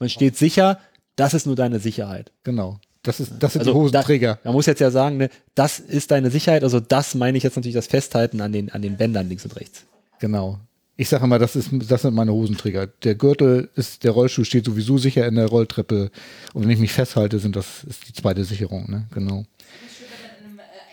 man 0.00 0.08
steht 0.08 0.36
sicher, 0.36 0.80
das 1.14 1.34
ist 1.34 1.46
nur 1.46 1.54
deine 1.54 1.78
Sicherheit. 1.78 2.32
genau. 2.42 2.80
Das, 3.04 3.20
ist, 3.20 3.32
das 3.38 3.52
sind 3.52 3.60
Also 3.60 3.72
die 3.72 3.78
Hosenträger. 3.78 4.34
Da, 4.42 4.48
man 4.48 4.54
muss 4.54 4.66
jetzt 4.66 4.80
ja 4.80 4.90
sagen, 4.90 5.18
ne, 5.18 5.30
das 5.54 5.78
ist 5.78 6.10
deine 6.10 6.30
Sicherheit, 6.30 6.64
also 6.64 6.80
das 6.80 7.14
meine 7.14 7.38
ich 7.38 7.44
jetzt 7.44 7.54
natürlich 7.54 7.74
das 7.74 7.86
Festhalten 7.86 8.40
an 8.40 8.50
den, 8.50 8.70
an 8.70 8.82
den 8.82 8.96
Bändern 8.96 9.28
links 9.28 9.44
und 9.44 9.54
rechts. 9.56 9.84
Genau. 10.18 10.58
Ich 10.96 11.08
sage 11.08 11.24
immer, 11.24 11.38
das, 11.38 11.54
ist, 11.56 11.70
das 11.72 12.02
sind 12.02 12.14
meine 12.14 12.32
Hosenträger. 12.32 12.86
Der 12.86 13.14
Gürtel 13.14 13.68
ist, 13.74 14.04
der 14.04 14.12
Rollstuhl 14.12 14.44
steht 14.44 14.64
sowieso 14.64 14.96
sicher 14.96 15.26
in 15.26 15.34
der 15.34 15.46
Rolltreppe. 15.46 16.10
Und 16.54 16.62
wenn 16.62 16.70
ich 16.70 16.78
mich 16.78 16.92
festhalte, 16.92 17.38
sind 17.40 17.56
das 17.56 17.84
ist 17.84 18.08
die 18.08 18.12
zweite 18.12 18.44
Sicherung, 18.44 18.88
ne? 18.90 19.06
Genau. 19.12 19.40
Äh, 19.40 19.42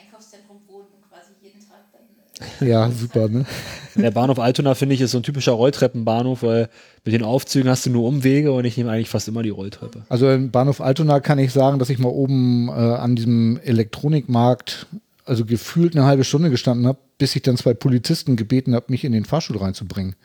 Einkaufszentrum 0.05 0.57
wohnt 0.67 0.87
und 0.93 1.07
quasi 1.09 1.31
jeden 1.41 1.59
Tag 1.61 1.85
dann. 1.93 2.67
Äh, 2.67 2.71
Ja, 2.71 2.89
super, 2.91 3.29
ne? 3.29 3.45
Der 3.95 4.11
Bahnhof 4.11 4.39
Altona, 4.39 4.73
finde 4.75 4.95
ich, 4.95 5.01
ist 5.01 5.11
so 5.11 5.17
ein 5.17 5.23
typischer 5.23 5.53
Rolltreppenbahnhof, 5.53 6.43
weil 6.43 6.69
mit 7.03 7.13
den 7.13 7.23
Aufzügen 7.23 7.69
hast 7.69 7.85
du 7.85 7.89
nur 7.89 8.07
Umwege 8.07 8.51
und 8.51 8.65
ich 8.65 8.77
nehme 8.77 8.91
eigentlich 8.91 9.09
fast 9.09 9.27
immer 9.27 9.43
die 9.43 9.49
Rolltreppe. 9.49 10.03
Also 10.09 10.29
im 10.29 10.51
Bahnhof 10.51 10.81
Altona 10.81 11.19
kann 11.19 11.39
ich 11.39 11.51
sagen, 11.51 11.79
dass 11.79 11.89
ich 11.89 11.99
mal 11.99 12.09
oben 12.09 12.69
äh, 12.69 12.71
an 12.71 13.15
diesem 13.15 13.59
Elektronikmarkt 13.63 14.87
also 15.25 15.45
gefühlt 15.45 15.95
eine 15.95 16.05
halbe 16.05 16.23
Stunde 16.23 16.49
gestanden 16.49 16.87
habe, 16.87 16.99
bis 17.17 17.35
ich 17.35 17.41
dann 17.41 17.57
zwei 17.57 17.73
Polizisten 17.73 18.35
gebeten 18.35 18.75
habe, 18.75 18.87
mich 18.89 19.03
in 19.03 19.11
den 19.11 19.25
Fahrstuhl 19.25 19.57
reinzubringen. 19.57 20.15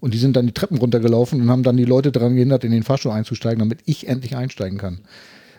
Und 0.00 0.14
die 0.14 0.18
sind 0.18 0.36
dann 0.36 0.46
die 0.46 0.52
Treppen 0.52 0.78
runtergelaufen 0.78 1.40
und 1.40 1.50
haben 1.50 1.62
dann 1.62 1.76
die 1.76 1.84
Leute 1.84 2.12
daran 2.12 2.34
gehindert, 2.34 2.64
in 2.64 2.70
den 2.70 2.82
Fahrstuhl 2.82 3.12
einzusteigen, 3.12 3.58
damit 3.58 3.80
ich 3.86 4.08
endlich 4.08 4.36
einsteigen 4.36 4.78
kann. 4.78 5.00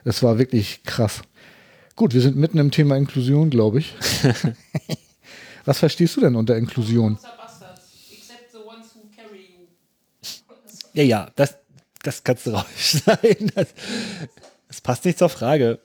Das 0.03 0.23
war 0.23 0.37
wirklich 0.37 0.83
krass. 0.83 1.21
Gut, 1.95 2.13
wir 2.13 2.21
sind 2.21 2.37
mitten 2.37 2.59
im 2.59 2.71
Thema 2.71 2.95
Inklusion, 2.95 3.49
glaube 3.49 3.79
ich. 3.79 3.95
Was 5.65 5.79
verstehst 5.79 6.15
du 6.15 6.21
denn 6.21 6.35
unter 6.35 6.55
Inklusion? 6.55 7.17
Ja, 10.97 11.03
ja, 11.03 11.31
das, 11.35 11.55
das 12.01 12.23
kannst 12.23 12.47
du 12.47 12.51
rausschneiden. 12.55 13.51
Das, 13.53 13.67
das 14.67 14.81
passt 14.81 15.05
nicht 15.05 15.19
zur 15.19 15.29
Frage. 15.29 15.79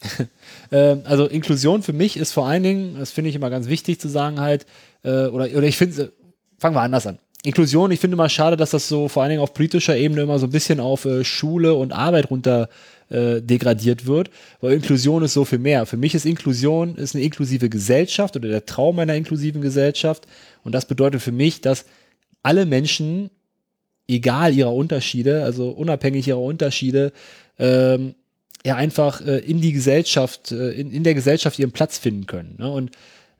Ähm, 0.70 1.00
also 1.04 1.24
Inklusion 1.24 1.82
für 1.82 1.94
mich 1.94 2.18
ist 2.18 2.32
vor 2.32 2.46
allen 2.46 2.62
Dingen, 2.62 2.98
das 2.98 3.10
finde 3.10 3.30
ich 3.30 3.36
immer 3.36 3.48
ganz 3.48 3.68
wichtig 3.68 3.98
zu 3.98 4.06
sagen 4.06 4.38
halt, 4.38 4.66
äh, 5.02 5.24
oder, 5.24 5.46
oder 5.46 5.62
ich 5.62 5.78
finde, 5.78 6.12
fangen 6.58 6.76
wir 6.76 6.82
anders 6.82 7.06
an. 7.06 7.18
Inklusion, 7.42 7.90
ich 7.90 7.98
finde 7.98 8.16
immer 8.16 8.28
schade, 8.28 8.58
dass 8.58 8.72
das 8.72 8.86
so 8.86 9.08
vor 9.08 9.22
allen 9.22 9.30
Dingen 9.30 9.40
auf 9.40 9.54
politischer 9.54 9.96
Ebene 9.96 10.20
immer 10.20 10.38
so 10.38 10.46
ein 10.46 10.52
bisschen 10.52 10.78
auf 10.78 11.06
äh, 11.06 11.24
Schule 11.24 11.72
und 11.72 11.92
Arbeit 11.92 12.30
runter 12.30 12.68
äh, 13.08 13.40
degradiert 13.40 14.04
wird, 14.04 14.30
weil 14.60 14.74
Inklusion 14.74 15.22
ist 15.22 15.32
so 15.32 15.46
viel 15.46 15.58
mehr. 15.58 15.86
Für 15.86 15.96
mich 15.96 16.14
ist 16.14 16.26
Inklusion 16.26 16.96
ist 16.96 17.14
eine 17.14 17.24
inklusive 17.24 17.70
Gesellschaft 17.70 18.36
oder 18.36 18.50
der 18.50 18.66
Traum 18.66 18.98
einer 18.98 19.14
inklusiven 19.14 19.62
Gesellschaft 19.62 20.26
und 20.64 20.72
das 20.72 20.84
bedeutet 20.84 21.22
für 21.22 21.32
mich, 21.32 21.62
dass 21.62 21.86
alle 22.42 22.66
Menschen, 22.66 23.30
egal 24.08 24.54
ihrer 24.54 24.74
Unterschiede, 24.74 25.44
also 25.44 25.70
unabhängig 25.70 26.26
ihrer 26.26 26.40
Unterschiede, 26.40 27.12
ähm, 27.58 28.14
ja 28.64 28.76
einfach 28.76 29.20
äh, 29.20 29.38
in 29.38 29.60
die 29.60 29.72
Gesellschaft, 29.72 30.50
äh, 30.50 30.70
in, 30.70 30.90
in 30.90 31.04
der 31.04 31.14
Gesellschaft 31.14 31.58
ihren 31.58 31.72
Platz 31.72 31.98
finden 31.98 32.26
können. 32.26 32.56
Ne? 32.58 32.70
Und 32.70 32.90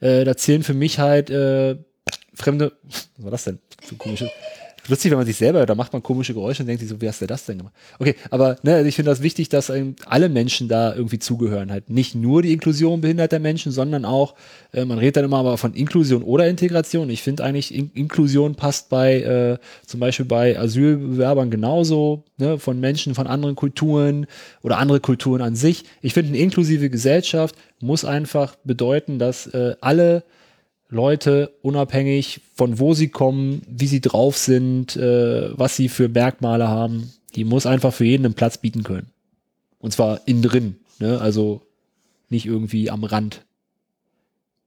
äh, 0.01 0.25
da 0.25 0.37
zählen 0.37 0.63
für 0.63 0.75
mich 0.75 0.99
halt 0.99 1.31
äh, 1.31 1.77
fremde, 2.35 2.73
was 2.83 3.09
war 3.17 3.31
das 3.31 3.45
denn? 3.45 3.59
So 3.85 3.97
komische. 3.97 4.31
Lustig, 4.89 5.11
wenn 5.11 5.19
man 5.19 5.27
sich 5.27 5.37
selber, 5.37 5.67
da 5.67 5.75
macht 5.75 5.93
man 5.93 6.03
komische 6.03 6.33
Geräusche 6.33 6.63
und 6.63 6.67
denkt 6.67 6.81
sich 6.81 6.89
so, 6.89 7.01
wie 7.01 7.09
hast 7.09 7.21
du 7.21 7.27
das 7.27 7.45
denn 7.45 7.59
gemacht? 7.59 7.75
Okay, 7.99 8.15
aber 8.31 8.57
ne, 8.63 8.77
also 8.77 8.89
ich 8.89 8.97
finde 8.97 9.11
das 9.11 9.23
wichtig, 9.23 9.51
dass 9.51 9.71
alle 10.07 10.29
Menschen 10.29 10.69
da 10.69 10.95
irgendwie 10.95 11.19
zugehören. 11.19 11.71
Halt 11.71 11.91
nicht 11.91 12.15
nur 12.15 12.43
die 12.43 12.53
Inklusion 12.53 13.01
behinderter 13.01 13.39
Menschen, 13.39 13.71
sondern 13.71 14.05
auch, 14.05 14.35
äh, 14.73 14.85
man 14.85 14.99
redet 14.99 15.19
dann 15.19 15.25
immer 15.25 15.39
aber 15.39 15.59
von 15.59 15.75
Inklusion 15.75 16.23
oder 16.23 16.49
Integration. 16.49 17.11
Ich 17.11 17.23
finde 17.23 17.45
eigentlich, 17.45 17.75
In 17.75 17.91
Inklusion 17.95 18.55
passt 18.55 18.89
bei, 18.89 19.21
äh, 19.21 19.59
zum 19.87 20.01
Beispiel 20.01 20.27
bei 20.27 20.59
Asylbewerbern 20.59 21.51
genauso, 21.51 22.25
ne, 22.39 22.59
von 22.59 22.81
Menschen 22.81 23.15
von 23.15 23.27
anderen 23.27 23.57
Kulturen 23.57 24.27
oder 24.63 24.79
andere 24.79 25.01
Kulturen 25.01 25.43
an 25.43 25.55
sich. 25.55 25.85
Ich 26.01 26.15
finde, 26.15 26.31
eine 26.31 26.39
inklusive 26.39 26.89
Gesellschaft 26.89 27.55
muss 27.81 28.05
einfach 28.05 28.57
bedeuten, 28.65 29.19
dass 29.19 29.47
äh, 29.49 29.77
alle 29.81 30.25
Leute, 30.89 31.53
unabhängig 31.63 32.41
von 32.55 32.79
wo 32.79 32.95
sie 32.95 33.09
kommen, 33.09 33.63
wie 33.69 33.87
sie 33.87 34.01
drauf 34.01 34.39
sind, 34.39 34.97
äh, 34.97 35.51
was 35.59 35.77
sie 35.77 35.89
für 35.89 36.09
Merkmale 36.09 36.69
haben, 36.69 37.13
die 37.35 37.45
muss 37.45 37.67
einfach 37.67 37.93
für 37.93 38.05
jeden 38.05 38.25
einen 38.25 38.35
Platz 38.35 38.59
bieten 38.59 38.85
können. 38.85 39.11
Und 39.79 39.93
zwar 39.93 40.27
innen 40.27 40.43
drin, 40.43 40.77
ne? 40.99 41.21
also 41.21 41.63
nicht 42.31 42.47
irgendwie 42.47 42.91
am 42.91 43.05
Rand. 43.05 43.45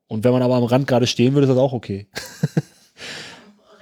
Und 0.07 0.23
wenn 0.23 0.31
man 0.31 0.41
aber 0.41 0.55
am 0.55 0.63
Rand 0.63 0.87
gerade 0.87 1.07
stehen 1.07 1.33
würde, 1.33 1.45
ist 1.45 1.51
das 1.51 1.57
auch 1.57 1.73
okay. 1.73 2.07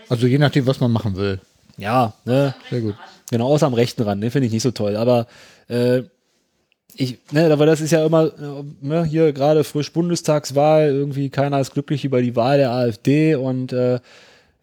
Also 0.09 0.25
je 0.25 0.39
nachdem, 0.39 0.65
was 0.65 0.79
man 0.79 0.91
machen 0.91 1.15
will. 1.15 1.39
Ja, 1.77 2.13
ne? 2.25 2.55
Sehr 2.69 2.81
gut. 2.81 2.95
Genau, 3.29 3.47
außer 3.47 3.67
am 3.67 3.75
rechten 3.75 4.01
Rand, 4.01 4.19
ne, 4.19 4.31
finde 4.31 4.47
ich 4.47 4.53
nicht 4.53 4.63
so 4.63 4.71
toll. 4.71 4.95
Aber 4.95 5.27
äh, 5.67 6.01
ich, 6.95 7.19
ne, 7.31 7.51
aber 7.51 7.65
das 7.65 7.81
ist 7.81 7.91
ja 7.91 8.05
immer, 8.05 8.31
ne, 8.81 9.05
hier 9.05 9.31
gerade 9.31 9.63
frisch 9.63 9.91
Bundestagswahl, 9.93 10.89
irgendwie 10.89 11.29
keiner 11.29 11.59
ist 11.59 11.73
glücklich 11.73 12.03
über 12.03 12.21
die 12.21 12.35
Wahl 12.35 12.57
der 12.57 12.71
AfD 12.71 13.35
und 13.35 13.71
äh, 13.73 13.99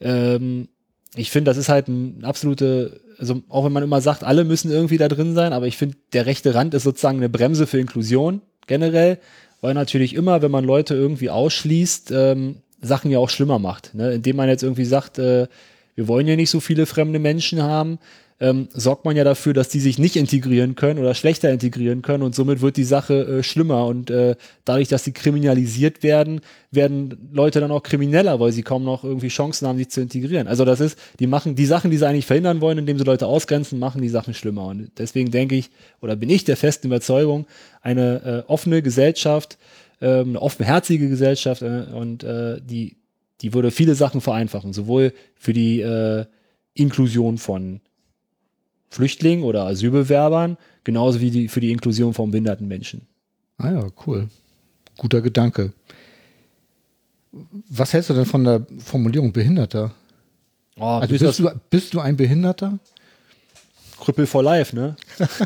ähm, 0.00 0.68
ich 1.14 1.30
finde, 1.30 1.50
das 1.50 1.56
ist 1.56 1.68
halt 1.68 1.88
ein 1.88 2.24
absolute, 2.24 3.00
also 3.18 3.42
auch 3.48 3.64
wenn 3.64 3.72
man 3.72 3.82
immer 3.82 4.00
sagt, 4.00 4.22
alle 4.22 4.44
müssen 4.44 4.70
irgendwie 4.70 4.98
da 4.98 5.08
drin 5.08 5.34
sein, 5.34 5.52
aber 5.52 5.66
ich 5.66 5.76
finde, 5.76 5.96
der 6.12 6.26
rechte 6.26 6.54
Rand 6.54 6.74
ist 6.74 6.82
sozusagen 6.82 7.18
eine 7.18 7.28
Bremse 7.28 7.66
für 7.66 7.80
Inklusion 7.80 8.42
generell, 8.66 9.18
weil 9.60 9.74
natürlich 9.74 10.14
immer, 10.14 10.42
wenn 10.42 10.50
man 10.50 10.64
Leute 10.64 10.94
irgendwie 10.94 11.30
ausschließt, 11.30 12.10
ähm, 12.10 12.56
Sachen 12.82 13.10
ja 13.10 13.18
auch 13.18 13.30
schlimmer 13.30 13.58
macht. 13.58 13.94
Ne? 13.94 14.12
Indem 14.12 14.36
man 14.36 14.48
jetzt 14.48 14.62
irgendwie 14.62 14.84
sagt, 14.84 15.18
äh, 15.18 15.48
wir 15.94 16.08
wollen 16.08 16.28
ja 16.28 16.36
nicht 16.36 16.50
so 16.50 16.60
viele 16.60 16.84
fremde 16.84 17.18
Menschen 17.18 17.62
haben, 17.62 17.98
ähm, 18.38 18.68
sorgt 18.72 19.04
man 19.04 19.16
ja 19.16 19.24
dafür, 19.24 19.54
dass 19.54 19.68
die 19.68 19.80
sich 19.80 19.98
nicht 19.98 20.16
integrieren 20.16 20.74
können 20.74 21.00
oder 21.00 21.14
schlechter 21.14 21.50
integrieren 21.50 22.02
können 22.02 22.22
und 22.22 22.34
somit 22.34 22.60
wird 22.60 22.76
die 22.76 22.84
Sache 22.84 23.38
äh, 23.38 23.42
schlimmer 23.42 23.86
und 23.86 24.10
äh, 24.10 24.36
dadurch, 24.64 24.88
dass 24.88 25.04
sie 25.04 25.12
kriminalisiert 25.12 26.02
werden, 26.02 26.40
werden 26.70 27.30
Leute 27.32 27.60
dann 27.60 27.70
auch 27.70 27.82
krimineller, 27.82 28.38
weil 28.38 28.52
sie 28.52 28.62
kaum 28.62 28.84
noch 28.84 29.04
irgendwie 29.04 29.28
Chancen 29.28 29.66
haben, 29.66 29.78
sich 29.78 29.88
zu 29.88 30.02
integrieren. 30.02 30.48
Also 30.48 30.64
das 30.64 30.80
ist, 30.80 30.98
die 31.18 31.26
machen 31.26 31.54
die 31.54 31.66
Sachen, 31.66 31.90
die 31.90 31.96
sie 31.96 32.06
eigentlich 32.06 32.26
verhindern 32.26 32.60
wollen, 32.60 32.78
indem 32.78 32.98
sie 32.98 33.04
Leute 33.04 33.26
ausgrenzen, 33.26 33.78
machen 33.78 34.02
die 34.02 34.10
Sachen 34.10 34.34
schlimmer 34.34 34.66
und 34.66 34.90
deswegen 34.98 35.30
denke 35.30 35.56
ich 35.56 35.70
oder 36.02 36.14
bin 36.14 36.28
ich 36.28 36.44
der 36.44 36.58
festen 36.58 36.88
Überzeugung, 36.88 37.46
eine 37.80 38.44
äh, 38.46 38.50
offene 38.50 38.82
Gesellschaft, 38.82 39.56
ähm, 40.02 40.30
eine 40.30 40.42
offenherzige 40.42 41.08
Gesellschaft 41.08 41.62
äh, 41.62 41.86
und 41.92 42.22
äh, 42.22 42.60
die 42.60 42.96
die 43.42 43.52
würde 43.52 43.70
viele 43.70 43.94
Sachen 43.94 44.20
vereinfachen, 44.20 44.72
sowohl 44.72 45.12
für 45.34 45.52
die 45.52 45.80
äh, 45.80 46.24
Inklusion 46.74 47.38
von 47.38 47.80
Flüchtlingen 48.96 49.44
oder 49.44 49.66
Asylbewerbern, 49.66 50.56
genauso 50.84 51.20
wie 51.20 51.30
die, 51.30 51.48
für 51.48 51.60
die 51.60 51.70
Inklusion 51.70 52.14
von 52.14 52.30
behinderten 52.30 52.66
Menschen. 52.66 53.02
Ah 53.58 53.70
ja, 53.70 53.86
cool. 54.06 54.28
Guter 54.96 55.20
Gedanke. 55.20 55.72
Was 57.68 57.92
hältst 57.92 58.08
du 58.08 58.14
denn 58.14 58.24
von 58.24 58.44
der 58.44 58.66
Formulierung 58.78 59.32
Behinderter? 59.32 59.92
Oh, 60.78 60.84
Also 60.84 61.12
bist 61.12 61.24
bist 61.24 61.38
du, 61.40 61.50
bist 61.68 61.94
du 61.94 62.00
ein 62.00 62.16
Behinderter? 62.16 62.78
Krüppel 64.00 64.26
for 64.26 64.42
life, 64.42 64.74
ne? 64.74 64.96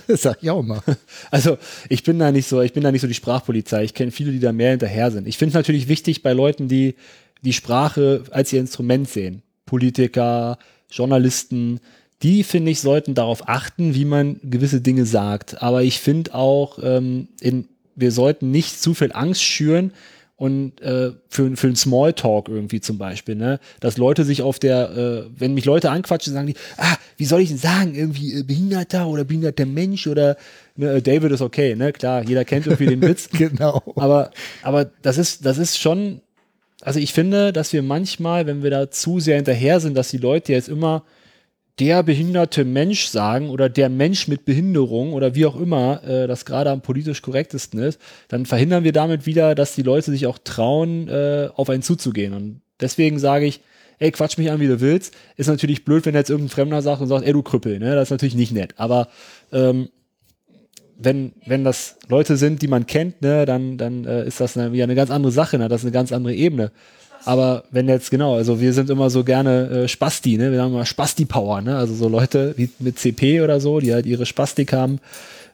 Das 0.07 0.23
sag 0.23 0.43
ich 0.43 0.51
auch 0.51 0.63
mal. 0.63 0.81
Also 1.33 1.59
ich 1.89 2.05
bin 2.05 2.21
da 2.21 2.31
nicht 2.31 2.47
so, 2.47 2.61
ich 2.63 2.73
bin 2.73 2.85
da 2.85 2.93
nicht 2.93 3.01
so 3.01 3.09
die 3.09 3.15
Sprachpolizei. 3.15 3.83
Ich 3.83 3.95
kenne 3.95 4.13
viele, 4.13 4.31
die 4.31 4.41
da 4.41 4.53
mehr 4.53 4.71
hinterher 4.71 5.11
sind. 5.11 5.27
Ich 5.27 5.39
finde 5.39 5.51
es 5.51 5.55
natürlich 5.55 5.89
wichtig 5.89 6.23
bei 6.23 6.33
Leuten, 6.33 6.69
die 6.69 6.95
die 7.43 7.53
Sprache 7.53 8.23
als 8.31 8.53
ihr 8.53 8.61
Instrument 8.61 9.09
sehen. 9.09 9.43
Politiker, 9.67 10.59
Journalisten, 10.91 11.81
die 12.23 12.43
finde 12.45 12.71
ich 12.71 12.81
sollten 12.81 13.15
darauf 13.15 13.49
achten, 13.49 13.95
wie 13.95 14.05
man 14.05 14.41
gewisse 14.43 14.81
Dinge 14.81 15.07
sagt. 15.07 15.63
Aber 15.63 15.83
ich 15.83 16.01
finde 16.01 16.35
auch, 16.35 16.79
ähm, 16.83 17.29
in, 17.41 17.67
wir 17.97 18.13
sollten 18.13 18.51
nicht 18.51 18.81
zu 18.81 18.95
viel 18.95 19.13
Angst 19.13 19.43
schüren 19.43 19.93
und 20.41 20.81
äh, 20.81 21.13
für, 21.29 21.55
für 21.55 21.67
einen 21.67 21.77
Smalltalk 21.77 22.49
irgendwie 22.49 22.81
zum 22.81 22.97
Beispiel, 22.97 23.35
ne? 23.35 23.61
Dass 23.81 23.99
Leute 23.99 24.25
sich 24.25 24.41
auf 24.41 24.59
der, 24.59 24.91
äh, 24.91 25.31
wenn 25.39 25.53
mich 25.53 25.67
Leute 25.67 25.91
anquatschen, 25.91 26.33
sagen 26.33 26.47
die, 26.47 26.55
ah, 26.79 26.97
wie 27.19 27.27
soll 27.27 27.43
ich 27.43 27.51
denn 27.51 27.59
sagen, 27.59 27.95
irgendwie 27.95 28.39
äh, 28.39 28.43
Behinderter 28.43 29.07
oder 29.07 29.25
behinderter 29.25 29.67
Mensch 29.67 30.07
oder 30.07 30.39
ne, 30.77 30.93
äh, 30.95 31.03
David 31.03 31.33
ist 31.33 31.43
okay, 31.43 31.77
ne? 31.77 31.93
Klar, 31.93 32.25
jeder 32.27 32.47
kennt 32.47 32.67
irgendwie 32.67 32.87
den 32.87 33.03
Witz. 33.03 33.29
Genau. 33.39 33.83
Aber, 33.97 34.31
aber 34.63 34.87
das 35.03 35.19
ist, 35.19 35.45
das 35.45 35.59
ist 35.59 35.79
schon, 35.79 36.23
also 36.81 37.01
ich 37.01 37.13
finde, 37.13 37.53
dass 37.53 37.75
wir 37.75 37.83
manchmal, 37.83 38.47
wenn 38.47 38.63
wir 38.63 38.71
da 38.71 38.91
zu 38.91 39.21
sehr 39.21 39.37
hinterher 39.37 39.79
sind, 39.79 39.95
dass 39.95 40.09
die 40.09 40.17
Leute 40.17 40.53
jetzt 40.53 40.71
immer 40.71 41.05
der 41.81 42.03
behinderte 42.03 42.65
Mensch 42.65 43.07
sagen 43.07 43.49
oder 43.49 43.71
der 43.71 43.89
Mensch 43.89 44.29
mit 44.29 44.45
Behinderung 44.45 45.15
oder 45.15 45.35
wie 45.35 45.47
auch 45.47 45.59
immer 45.59 46.05
äh, 46.05 46.27
das 46.27 46.45
gerade 46.45 46.71
am 46.71 46.83
politisch 46.83 47.23
korrektesten 47.23 47.81
ist, 47.81 47.99
dann 48.29 48.45
verhindern 48.45 48.85
wir 48.85 48.93
damit 48.93 49.25
wieder, 49.25 49.55
dass 49.55 49.75
die 49.75 49.83
Leute 49.83 50.11
sich 50.11 50.27
auch 50.27 50.39
trauen, 50.39 51.09
äh, 51.09 51.49
auf 51.55 51.71
einen 51.71 51.83
zuzugehen. 51.83 52.35
Und 52.35 52.61
deswegen 52.81 53.19
sage 53.19 53.47
ich, 53.47 53.61
ey, 53.99 54.11
quatsch 54.11 54.37
mich 54.37 54.51
an, 54.51 54.61
wie 54.61 54.67
du 54.67 54.81
willst. 54.81 55.15
Ist 55.37 55.47
natürlich 55.47 55.85
blöd, 55.85 56.05
wenn 56.05 56.15
jetzt 56.15 56.29
irgendein 56.29 56.51
Fremder 56.51 56.83
sagt 56.83 57.01
und 57.01 57.09
sagt, 57.09 57.25
ey, 57.25 57.33
du 57.33 57.43
Krüppel, 57.43 57.79
ne? 57.79 57.95
Das 57.95 58.09
ist 58.09 58.11
natürlich 58.11 58.35
nicht 58.35 58.53
nett. 58.53 58.75
Aber 58.77 59.09
ähm, 59.53 59.89
wenn, 60.99 61.33
wenn 61.47 61.65
das 61.65 61.97
Leute 62.09 62.37
sind, 62.37 62.61
die 62.61 62.69
man 62.69 62.87
kennt, 62.87 63.23
ne, 63.23 63.47
dann, 63.47 63.79
dann 63.79 64.05
äh, 64.05 64.27
ist 64.27 64.41
das 64.41 64.57
eine, 64.57 64.73
wieder 64.73 64.85
eine 64.85 64.95
ganz 64.95 65.11
andere 65.11 65.33
Sache, 65.33 65.59
ne? 65.59 65.69
Das 65.69 65.81
ist 65.81 65.87
eine 65.87 65.93
ganz 65.93 66.13
andere 66.13 66.35
Ebene. 66.35 66.73
Aber 67.25 67.65
wenn 67.71 67.89
jetzt, 67.89 68.11
genau, 68.11 68.35
also 68.35 68.61
wir 68.61 68.73
sind 68.73 68.91
immer 68.91 69.11
so 69.11 69.25
gerne 69.25 69.69
äh, 69.69 69.89
Spasti, 69.89 70.37
ne? 70.37 70.53
Wir 70.53 70.63
haben 70.63 70.73
immer 70.73 70.87
Spasti-Power, 70.87 71.61
ne? 71.61 71.77
Also 71.77 71.95
so 71.95 72.09
Leute 72.09 72.55
wie 72.57 72.71
mit 72.79 72.99
CP 72.99 73.43
oder 73.43 73.61
so, 73.61 73.81
die 73.81 73.93
halt 73.93 74.07
ihre 74.07 74.27
Spastik 74.27 74.73
haben. 74.73 75.01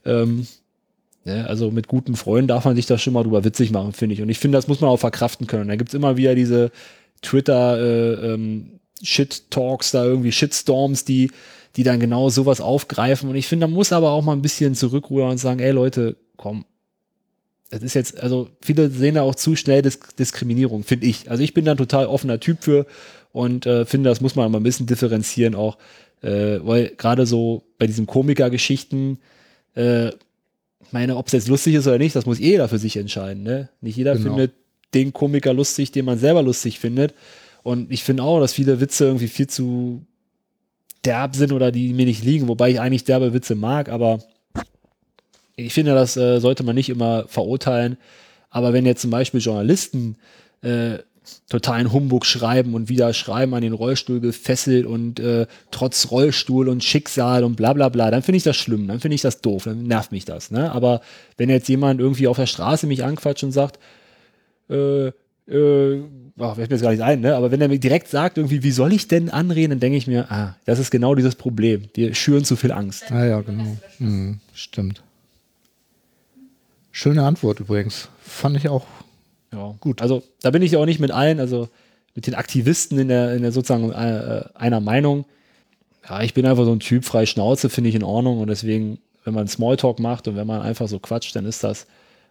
Ähm, 0.04 0.46
ne? 1.24 1.46
Also 1.48 1.70
mit 1.70 1.88
guten 1.88 2.14
Freunden 2.16 2.48
darf 2.48 2.64
man 2.64 2.76
sich 2.76 2.86
da 2.86 2.98
schon 2.98 3.12
mal 3.12 3.24
drüber 3.24 3.44
witzig 3.44 3.72
machen, 3.72 3.92
finde 3.92 4.14
ich. 4.14 4.22
Und 4.22 4.28
ich 4.28 4.38
finde, 4.38 4.56
das 4.56 4.68
muss 4.68 4.80
man 4.80 4.90
auch 4.90 4.98
verkraften 4.98 5.46
können. 5.46 5.68
Da 5.68 5.76
gibt's 5.76 5.94
immer 5.94 6.16
wieder 6.16 6.34
diese 6.34 6.70
Twitter 7.22 7.78
äh, 7.78 8.34
ähm, 8.34 8.80
Shit-Talks, 9.02 9.90
da 9.90 10.04
irgendwie 10.04 10.32
Shitstorms, 10.32 11.04
die, 11.04 11.30
die 11.76 11.82
dann 11.82 12.00
genau 12.00 12.30
sowas 12.30 12.60
aufgreifen. 12.60 13.28
Und 13.28 13.36
ich 13.36 13.48
finde, 13.48 13.66
da 13.66 13.72
muss 13.72 13.92
aber 13.92 14.12
auch 14.12 14.22
mal 14.22 14.32
ein 14.32 14.42
bisschen 14.42 14.74
zurückrudern 14.74 15.30
und 15.30 15.38
sagen, 15.38 15.60
ey 15.60 15.72
Leute, 15.72 16.16
komm, 16.36 16.64
das 17.70 17.82
ist 17.82 17.94
jetzt, 17.94 18.20
also 18.20 18.48
viele 18.60 18.90
sehen 18.90 19.16
da 19.16 19.22
auch 19.22 19.34
zu 19.34 19.56
schnell 19.56 19.82
Dis 19.82 19.98
Diskriminierung, 20.18 20.84
finde 20.84 21.06
ich. 21.06 21.30
Also 21.30 21.42
ich 21.42 21.54
bin 21.54 21.64
da 21.64 21.72
ein 21.72 21.76
total 21.76 22.06
offener 22.06 22.38
Typ 22.38 22.62
für 22.62 22.86
und 23.32 23.66
äh, 23.66 23.84
finde, 23.84 24.08
das 24.08 24.20
muss 24.20 24.36
man 24.36 24.50
mal 24.50 24.58
ein 24.60 24.64
bisschen 24.64 24.86
differenzieren 24.86 25.54
auch, 25.54 25.76
äh, 26.22 26.58
weil 26.62 26.92
gerade 26.96 27.26
so 27.26 27.64
bei 27.78 27.86
diesen 27.86 28.06
Komiker-Geschichten, 28.06 29.18
äh, 29.74 30.10
meine, 30.92 31.16
ob 31.16 31.26
es 31.26 31.32
jetzt 31.32 31.48
lustig 31.48 31.74
ist 31.74 31.86
oder 31.86 31.98
nicht, 31.98 32.14
das 32.14 32.26
muss 32.26 32.38
jeder 32.38 32.68
für 32.68 32.78
sich 32.78 32.96
entscheiden. 32.96 33.42
Ne? 33.42 33.68
Nicht 33.80 33.96
jeder 33.96 34.14
Genau. 34.14 34.28
findet 34.30 34.52
den 34.94 35.12
Komiker 35.12 35.52
lustig, 35.52 35.90
den 35.90 36.04
man 36.04 36.18
selber 36.18 36.42
lustig 36.42 36.78
findet. 36.78 37.14
Und 37.62 37.90
ich 37.90 38.04
finde 38.04 38.22
auch, 38.22 38.40
dass 38.40 38.52
viele 38.52 38.80
Witze 38.80 39.06
irgendwie 39.06 39.28
viel 39.28 39.48
zu 39.48 40.06
derb 41.04 41.34
sind 41.34 41.52
oder 41.52 41.72
die 41.72 41.92
mir 41.92 42.06
nicht 42.06 42.24
liegen, 42.24 42.48
wobei 42.48 42.70
ich 42.70 42.80
eigentlich 42.80 43.04
derbe 43.04 43.32
Witze 43.32 43.54
mag, 43.54 43.88
aber 43.88 44.20
ich 45.56 45.72
finde, 45.72 45.94
das 45.94 46.16
äh, 46.16 46.38
sollte 46.38 46.62
man 46.62 46.74
nicht 46.74 46.90
immer 46.90 47.26
verurteilen. 47.28 47.96
Aber 48.50 48.72
wenn 48.72 48.86
jetzt 48.86 49.02
zum 49.02 49.10
Beispiel 49.10 49.40
Journalisten 49.40 50.16
äh, 50.62 50.98
totalen 51.48 51.92
Humbug 51.92 52.24
schreiben 52.24 52.74
und 52.74 52.88
wieder 52.88 53.12
schreiben 53.12 53.54
an 53.54 53.62
den 53.62 53.72
Rollstuhl 53.72 54.20
gefesselt 54.20 54.86
und 54.86 55.18
äh, 55.18 55.46
trotz 55.70 56.10
Rollstuhl 56.10 56.68
und 56.68 56.84
Schicksal 56.84 57.44
und 57.44 57.56
bla 57.56 57.72
bla 57.72 57.88
bla, 57.88 58.10
dann 58.10 58.22
finde 58.22 58.36
ich 58.36 58.42
das 58.42 58.56
schlimm, 58.56 58.86
dann 58.86 59.00
finde 59.00 59.16
ich 59.16 59.22
das 59.22 59.40
doof, 59.40 59.64
dann 59.64 59.84
nervt 59.84 60.12
mich 60.12 60.24
das. 60.24 60.50
Ne? 60.50 60.70
Aber 60.70 61.00
wenn 61.36 61.50
jetzt 61.50 61.68
jemand 61.68 62.00
irgendwie 62.00 62.28
auf 62.28 62.36
der 62.36 62.46
Straße 62.46 62.86
mich 62.86 63.04
anquatscht 63.04 63.44
und 63.44 63.52
sagt, 63.52 63.78
äh, 64.70 65.08
äh, 65.08 65.12
fällt 65.46 66.58
mir 66.58 66.66
jetzt 66.70 66.82
gar 66.82 66.90
nicht 66.90 67.02
ein, 67.02 67.20
ne? 67.20 67.34
aber 67.34 67.50
wenn 67.50 67.60
er 67.60 67.68
mir 67.68 67.78
direkt 67.78 68.08
sagt, 68.08 68.38
irgendwie, 68.38 68.62
wie 68.62 68.70
soll 68.70 68.92
ich 68.92 69.08
denn 69.08 69.30
anreden, 69.30 69.70
dann 69.70 69.80
denke 69.80 69.98
ich 69.98 70.06
mir, 70.06 70.30
ah, 70.30 70.56
das 70.64 70.78
ist 70.78 70.90
genau 70.90 71.14
dieses 71.14 71.34
Problem. 71.34 71.84
Die 71.96 72.14
schüren 72.14 72.44
zu 72.44 72.56
viel 72.56 72.72
Angst. 72.72 73.10
Ah 73.10 73.24
ja, 73.24 73.40
genau. 73.40 73.76
Hm, 73.98 74.38
stimmt. 74.54 75.02
Schöne 76.98 77.24
Antwort 77.24 77.60
übrigens. 77.60 78.08
Fand 78.22 78.56
ich 78.56 78.70
auch. 78.70 78.86
Ja, 79.52 79.74
gut. 79.80 80.00
Also 80.00 80.22
da 80.40 80.50
bin 80.50 80.62
ich 80.62 80.78
auch 80.78 80.86
nicht 80.86 80.98
mit 80.98 81.10
allen, 81.10 81.40
also 81.40 81.68
mit 82.14 82.26
den 82.26 82.34
Aktivisten 82.34 82.98
in 82.98 83.08
der, 83.08 83.34
in 83.34 83.42
der 83.42 83.52
sozusagen 83.52 83.92
äh, 83.92 84.44
einer 84.54 84.80
Meinung. 84.80 85.26
Ja, 86.08 86.22
ich 86.22 86.32
bin 86.32 86.46
einfach 86.46 86.64
so 86.64 86.72
ein 86.72 86.80
Typ, 86.80 87.04
frei 87.04 87.26
Schnauze, 87.26 87.68
finde 87.68 87.90
ich 87.90 87.96
in 87.96 88.02
Ordnung 88.02 88.40
und 88.40 88.48
deswegen, 88.48 88.96
wenn 89.24 89.34
man 89.34 89.46
Smalltalk 89.46 89.98
macht 89.98 90.26
und 90.26 90.36
wenn 90.36 90.46
man 90.46 90.62
einfach 90.62 90.88
so 90.88 90.98
quatscht, 90.98 91.36
dann 91.36 91.44
ist 91.44 91.62
das 91.62 91.86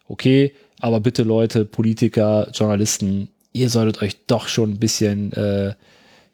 okay. 0.08 0.52
Aber 0.80 1.00
bitte 1.00 1.22
Leute, 1.22 1.64
Politiker, 1.64 2.50
Journalisten, 2.52 3.30
ihr 3.54 3.70
solltet 3.70 4.02
euch 4.02 4.26
doch 4.26 4.48
schon 4.48 4.72
ein 4.72 4.80
bisschen 4.80 5.32
äh, 5.34 5.76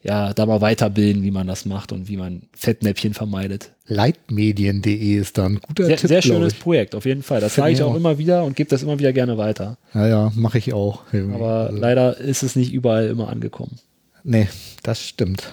ja, 0.04 0.34
da 0.34 0.46
mal 0.46 0.62
weiterbilden, 0.62 1.24
wie 1.24 1.32
man 1.32 1.48
das 1.48 1.66
macht 1.66 1.92
und 1.92 2.08
wie 2.08 2.18
man 2.18 2.44
Fettnäpfchen 2.54 3.14
vermeidet. 3.14 3.72
Leitmedien.de 3.86 5.16
ist 5.16 5.38
da 5.38 5.46
ein 5.46 5.60
guter 5.60 5.86
Sehr, 5.86 5.98
Tipp, 5.98 6.08
sehr 6.08 6.22
schönes. 6.22 6.54
Projekt, 6.56 6.96
auf 6.96 7.06
jeden 7.06 7.22
Fall. 7.24 7.40
Das 7.42 7.56
sage 7.56 7.74
ich 7.74 7.84
auch 7.84 7.96
immer 7.96 8.18
wieder 8.18 8.44
und 8.44 8.56
gebe 8.56 8.70
das 8.70 8.82
immer 8.84 8.98
wieder 8.98 9.14
gerne 9.14 9.38
weiter. 9.38 9.78
Ja, 9.94 10.08
ja, 10.08 10.32
mache 10.36 10.58
ich 10.58 10.74
auch. 10.74 11.04
Aber 11.14 11.68
Also, 11.68 11.78
leider 11.78 12.18
ist 12.18 12.42
es 12.44 12.56
nicht 12.56 12.74
überall 12.74 13.08
immer 13.10 13.30
angekommen. 13.30 13.78
Nee, 14.24 14.48
das 14.84 15.04
stimmt. 15.04 15.52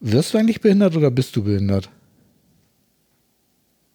Wirst 0.00 0.32
du 0.32 0.38
eigentlich 0.38 0.60
behindert 0.60 0.96
oder 0.96 1.10
bist 1.10 1.34
du 1.36 1.42
behindert? 1.42 1.90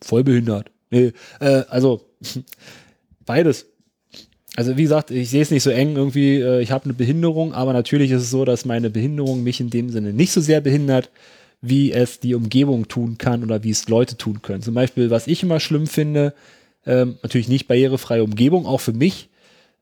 voll 0.02 0.24
behindert. 0.26 0.70
Nee, 0.90 1.14
äh, 1.40 1.64
also 1.70 2.02
beides. 3.26 3.66
Also 4.56 4.78
wie 4.78 4.84
gesagt, 4.84 5.10
ich 5.10 5.30
sehe 5.30 5.42
es 5.42 5.52
nicht 5.52 5.64
so 5.64 5.72
eng 5.72 5.96
irgendwie, 5.96 6.40
äh, 6.40 6.62
ich 6.62 6.72
habe 6.72 6.86
eine 6.86 6.94
Behinderung, 6.94 7.54
aber 7.54 7.74
natürlich 7.74 8.12
ist 8.12 8.24
es 8.24 8.30
so, 8.30 8.46
dass 8.46 8.66
meine 8.66 8.90
Behinderung 8.90 9.44
mich 9.44 9.60
in 9.60 9.70
dem 9.70 9.90
Sinne 9.90 10.14
nicht 10.14 10.32
so 10.32 10.42
sehr 10.42 10.62
behindert, 10.62 11.10
wie 11.62 11.92
es 11.92 12.20
die 12.20 12.36
Umgebung 12.36 12.88
tun 12.88 13.18
kann 13.18 13.44
oder 13.44 13.64
wie 13.64 13.72
es 13.72 13.88
Leute 13.88 14.18
tun 14.18 14.42
können. 14.42 14.62
Zum 14.62 14.74
Beispiel, 14.74 15.10
was 15.10 15.28
ich 15.28 15.42
immer 15.42 15.60
schlimm 15.60 15.88
finde, 15.88 16.34
ähm, 16.86 17.18
natürlich 17.24 17.48
nicht 17.48 17.68
barrierefreie 17.68 18.24
Umgebung, 18.24 18.66
auch 18.66 18.82
für 18.82 18.94
mich 18.94 19.30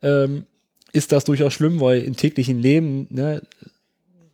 ähm, 0.04 0.46
ist 0.94 1.12
das 1.12 1.24
durchaus 1.24 1.54
schlimm, 1.54 1.82
weil 1.82 2.02
im 2.02 2.16
täglichen 2.16 2.60
Leben, 2.60 3.08
ne, 3.10 3.42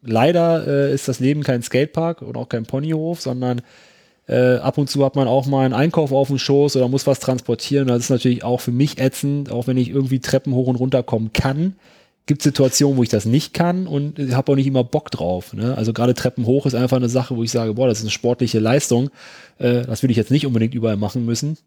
leider 0.03 0.67
äh, 0.67 0.93
ist 0.93 1.07
das 1.07 1.19
Leben 1.19 1.43
kein 1.43 1.63
Skatepark 1.63 2.21
und 2.21 2.35
auch 2.37 2.49
kein 2.49 2.65
Ponyhof, 2.65 3.21
sondern 3.21 3.61
äh, 4.27 4.57
ab 4.57 4.77
und 4.77 4.89
zu 4.89 5.05
hat 5.05 5.15
man 5.15 5.27
auch 5.27 5.45
mal 5.45 5.65
einen 5.65 5.73
Einkauf 5.73 6.11
auf 6.11 6.27
dem 6.27 6.37
Schoß 6.37 6.75
oder 6.75 6.87
muss 6.89 7.07
was 7.07 7.19
transportieren. 7.19 7.87
Das 7.87 7.99
ist 7.99 8.09
natürlich 8.09 8.43
auch 8.43 8.59
für 8.59 8.71
mich 8.71 8.99
ätzend, 8.99 9.51
auch 9.51 9.67
wenn 9.67 9.77
ich 9.77 9.89
irgendwie 9.89 10.19
Treppen 10.19 10.53
hoch 10.53 10.67
und 10.67 10.75
runter 10.75 11.01
kommen 11.01 11.31
kann. 11.31 11.75
Gibt 12.25 12.41
Situationen, 12.41 12.97
wo 12.97 13.03
ich 13.03 13.09
das 13.09 13.25
nicht 13.25 13.53
kann 13.53 13.87
und 13.87 14.19
habe 14.33 14.51
auch 14.51 14.55
nicht 14.57 14.67
immer 14.67 14.83
Bock 14.83 15.11
drauf. 15.11 15.53
Ne? 15.53 15.77
Also 15.77 15.93
gerade 15.93 16.13
Treppen 16.13 16.45
hoch 16.45 16.65
ist 16.65 16.75
einfach 16.75 16.97
eine 16.97 17.07
Sache, 17.07 17.37
wo 17.37 17.43
ich 17.43 17.51
sage, 17.51 17.75
boah, 17.75 17.87
das 17.87 17.99
ist 17.99 18.03
eine 18.03 18.11
sportliche 18.11 18.59
Leistung. 18.59 19.11
Äh, 19.59 19.83
das 19.83 20.03
will 20.03 20.11
ich 20.11 20.17
jetzt 20.17 20.31
nicht 20.31 20.45
unbedingt 20.45 20.73
überall 20.73 20.97
machen 20.97 21.25
müssen. 21.25 21.57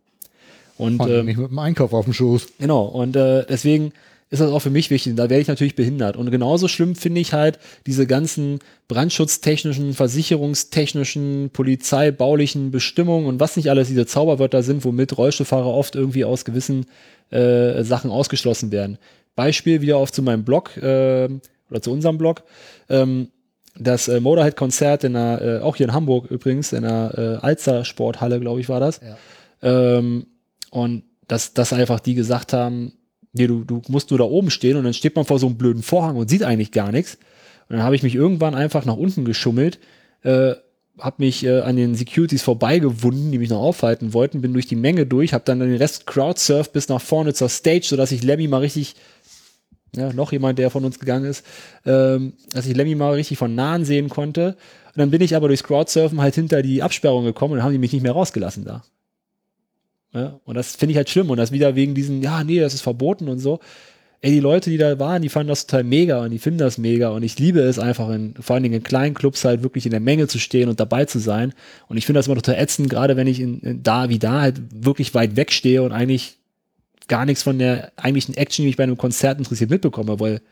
Und 0.77 1.01
ähm, 1.07 1.27
mich 1.27 1.39
mit 1.39 1.51
dem 1.51 1.59
Einkauf 1.59 1.95
auf 1.95 2.05
dem 2.05 2.13
Schoß. 2.13 2.47
Genau, 2.59 2.85
und 2.85 3.17
äh, 3.17 3.47
deswegen 3.49 3.93
ist 4.31 4.39
das 4.39 4.51
auch 4.51 4.61
für 4.61 4.71
mich 4.71 4.91
wichtig. 4.91 5.17
Da 5.17 5.29
werde 5.29 5.43
ich 5.43 5.49
natürlich 5.49 5.75
behindert. 5.75 6.17
Und 6.17 6.31
genauso 6.31 6.69
schlimm 6.69 6.95
finde 6.95 7.21
ich 7.21 7.33
halt 7.33 7.59
diese 7.87 8.07
ganzen 8.07 8.61
brandschutztechnischen, 8.87 9.93
versicherungstechnischen, 9.93 11.51
polizeibaulichen 11.53 12.71
Bestimmungen 12.71 13.27
und 13.27 13.41
was 13.41 13.57
nicht 13.57 13.71
alles 13.71 13.89
diese 13.89 14.07
Zauberwörter 14.07 14.63
sind, 14.63 14.85
womit 14.85 15.19
Rollstuhlfahrer 15.19 15.67
oft 15.67 15.97
irgendwie 15.97 16.25
aus 16.25 16.45
gewissen 16.45 16.87
äh, 17.31 17.83
Sachen 17.83 18.13
ausgeschlossen 18.13 18.71
werden. 18.71 18.99
Beispiel 19.35 19.81
wieder 19.81 19.97
auf 19.97 20.13
zu 20.13 20.23
meinem 20.23 20.45
Blog 20.45 20.77
äh, 20.77 21.29
oder 21.69 21.83
zu 21.83 21.91
unserem 21.91 22.17
Blog. 22.17 22.45
Ähm, 22.89 23.29
das 23.77 24.07
äh, 24.07 24.21
Motorhead-Konzert 24.21 25.05
in 25.05 25.15
der, 25.15 25.43
äh, 25.43 25.59
auch 25.65 25.75
hier 25.75 25.87
in 25.87 25.93
Hamburg 25.93 26.31
übrigens, 26.31 26.73
in 26.73 26.83
der 26.83 27.41
äh, 27.43 27.45
Alster 27.45 27.85
Sporthalle, 27.85 28.39
glaube 28.39 28.61
ich, 28.61 28.69
war 28.69 28.79
das. 28.79 29.01
Ähm, 29.61 30.27
und 30.71 31.03
dass, 31.27 31.53
dass 31.53 31.73
einfach 31.73 31.99
die 31.99 32.15
gesagt 32.15 32.53
haben, 32.53 32.93
nee, 33.33 33.47
du, 33.47 33.65
du 33.65 33.83
musst 33.89 34.11
nur 34.11 34.19
da 34.19 34.25
oben 34.25 34.51
stehen 34.51 34.77
und 34.77 34.85
dann 34.85 34.95
steht 34.95 35.17
man 35.17 35.25
vor 35.25 35.39
so 35.39 35.47
einem 35.47 35.57
blöden 35.57 35.83
Vorhang 35.83 36.17
und 36.17 36.29
sieht 36.29 36.43
eigentlich 36.43 36.73
gar 36.73 36.93
nichts. 36.93 37.19
Und 37.69 37.77
dann 37.77 37.85
habe 37.85 37.95
ich 37.95 38.03
mich 38.03 38.15
irgendwann 38.15 38.55
einfach 38.55 38.85
nach 38.85 38.97
unten 38.97 39.25
geschummelt, 39.25 39.79
äh, 40.23 40.55
habe 40.99 41.17
mich 41.19 41.45
äh, 41.45 41.61
an 41.61 41.77
den 41.77 41.95
Securities 41.95 42.43
vorbeigewunden, 42.43 43.31
die 43.31 43.39
mich 43.39 43.51
noch 43.51 43.61
aufhalten 43.61 44.13
wollten, 44.13 44.41
bin 44.41 44.53
durch 44.53 44.67
die 44.67 44.77
Menge 44.77 45.07
durch, 45.07 45.33
habe 45.33 45.45
dann 45.47 45.61
den 45.61 45.77
Rest 45.77 46.07
crowdsurft 46.07 46.73
bis 46.73 46.89
nach 46.89 47.01
vorne 47.01 47.33
zur 47.33 47.49
Stage, 47.49 47.87
sodass 47.87 48.13
ich 48.13 48.23
Lemmy 48.23 48.49
mal 48.49 48.59
richtig, 48.59 48.97
ja, 49.95 50.13
noch 50.13 50.33
jemand, 50.33 50.59
der 50.59 50.71
von 50.71 50.85
uns 50.85 50.99
gegangen 50.99 51.25
ist, 51.25 51.45
ähm, 51.87 52.35
dass 52.53 52.67
ich 52.67 52.77
Lemmy 52.77 52.97
mal 52.97 53.15
richtig 53.15 53.39
von 53.39 53.55
nahen 53.55 53.85
sehen 53.85 54.09
konnte. 54.09 54.57
Und 54.89 54.99
dann 54.99 55.11
bin 55.11 55.23
ich 55.23 55.37
aber 55.37 55.47
durchs 55.49 55.65
Crowdsurfen 55.65 56.21
halt 56.21 56.35
hinter 56.35 56.63
die 56.63 56.83
Absperrung 56.83 57.25
gekommen 57.25 57.53
und 57.53 57.59
dann 57.59 57.65
haben 57.65 57.73
die 57.73 57.79
mich 57.79 57.93
nicht 57.93 58.03
mehr 58.03 58.13
rausgelassen 58.13 58.65
da. 58.65 58.83
Ja, 60.13 60.41
und 60.45 60.57
das 60.57 60.77
finde 60.77 60.93
ich 60.93 60.97
halt 60.97 61.09
schlimm. 61.09 61.31
Und 61.31 61.39
das 61.39 61.53
wieder 61.53 61.77
wegen 61.77 61.95
diesen, 61.95 62.23
ja, 62.23 62.43
nee, 62.45 62.61
das 62.61 62.75
ist 62.75 62.83
verboten 62.83 63.29
und 63.29 63.39
so. 63.39 63.61
Ey, 64.23 64.33
die 64.33 64.41
Leute, 64.41 64.69
die 64.69 64.77
da 64.77 64.99
waren, 64.99 65.23
die 65.23 65.31
fanden 65.31 65.49
das 65.49 65.67
total 65.67 65.85
mega 65.85 66.23
und 66.23 66.31
die 66.31 66.39
finden 66.39 66.59
das 66.59 66.77
mega. 66.77 67.09
Und 67.11 67.23
ich 67.23 67.39
liebe 67.39 67.61
es 67.61 67.79
einfach, 67.79 68.11
in, 68.11 68.35
vor 68.39 68.55
allen 68.55 68.65
Dingen 68.65 68.75
in 68.75 68.83
kleinen 68.83 69.15
Clubs 69.15 69.45
halt 69.45 69.63
wirklich 69.63 69.87
in 69.87 69.93
der 69.93 70.01
Menge 70.01 70.29
zu 70.29 70.39
stehen 70.39 70.69
und 70.69 70.79
dabei 70.79 71.07
zu 71.07 71.19
sein. 71.19 71.55
Und 71.89 71.97
ich 71.97 72.05
finde 72.05 72.19
das 72.19 72.27
immer 72.27 72.37
total 72.37 72.57
ätzend, 72.57 72.91
gerade 72.91 73.17
wenn 73.17 73.27
ich 73.27 73.41
in, 73.41 73.61
in 73.61 73.83
da 73.83 74.11
wie 74.11 74.19
da 74.19 74.43
halt 74.43 74.61
wirklich 74.73 75.15
weit 75.15 75.37
weg 75.37 75.53
stehe 75.53 75.83
und 75.83 75.93
eigentlich 75.93 76.39
gar 77.09 77.25
nichts 77.25 77.43
von 77.43 77.59
der 77.59 77.93
eigentlichen 77.97 78.37
Action, 78.37 78.65
die 78.65 78.69
mich 78.69 78.77
bei 78.77 78.83
einem 78.83 78.99
Konzert 78.99 79.39
interessiert, 79.39 79.71
mitbekomme, 79.71 80.21
weil 80.21 80.43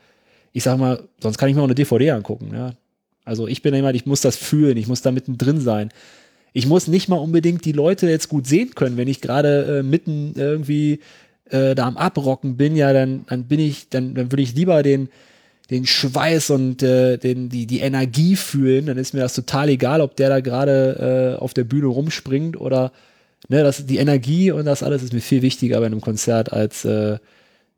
ich 0.51 0.63
sag 0.63 0.79
mal, 0.79 1.03
sonst 1.19 1.37
kann 1.37 1.47
ich 1.49 1.55
mir 1.55 1.61
auch 1.61 1.65
eine 1.65 1.75
DVD 1.75 2.11
angucken. 2.11 2.49
Ja? 2.53 2.73
Also 3.23 3.47
ich 3.47 3.61
bin 3.61 3.75
jemand, 3.75 3.95
ich 3.95 4.05
muss 4.07 4.21
das 4.21 4.35
fühlen, 4.35 4.77
ich 4.77 4.87
muss 4.87 5.03
da 5.03 5.11
mittendrin 5.11 5.61
sein. 5.61 5.89
Ich 6.53 6.65
muss 6.65 6.87
nicht 6.87 7.09
mal 7.09 7.17
unbedingt 7.17 7.65
die 7.65 7.71
Leute 7.71 8.09
jetzt 8.09 8.29
gut 8.29 8.47
sehen 8.47 8.73
können, 8.75 8.97
wenn 8.97 9.07
ich 9.07 9.21
gerade 9.21 9.79
äh, 9.79 9.83
mitten 9.83 10.33
irgendwie 10.35 10.99
äh, 11.49 11.75
da 11.75 11.87
am 11.87 11.97
Abrocken 11.97 12.57
bin, 12.57 12.75
ja, 12.75 12.93
dann, 12.93 13.25
dann 13.27 13.45
bin 13.45 13.59
ich, 13.59 13.89
dann, 13.89 14.15
dann 14.15 14.31
würde 14.31 14.43
ich 14.43 14.55
lieber 14.55 14.83
den, 14.83 15.09
den 15.69 15.85
Schweiß 15.85 16.49
und 16.49 16.81
äh, 16.81 17.17
den, 17.17 17.49
die, 17.49 17.67
die 17.67 17.79
Energie 17.79 18.35
fühlen, 18.35 18.87
dann 18.87 18.97
ist 18.97 19.13
mir 19.13 19.21
das 19.21 19.35
total 19.35 19.69
egal, 19.69 20.01
ob 20.01 20.15
der 20.15 20.29
da 20.29 20.39
gerade 20.39 21.35
äh, 21.37 21.41
auf 21.41 21.53
der 21.53 21.63
Bühne 21.63 21.87
rumspringt 21.87 22.59
oder 22.59 22.91
ne, 23.47 23.63
das, 23.63 23.85
die 23.85 23.97
Energie 23.97 24.51
und 24.51 24.65
das 24.65 24.83
alles 24.83 25.03
ist 25.03 25.13
mir 25.13 25.21
viel 25.21 25.41
wichtiger 25.41 25.79
bei 25.79 25.85
einem 25.85 26.01
Konzert 26.01 26.51
als 26.51 26.85
äh, 26.85 27.19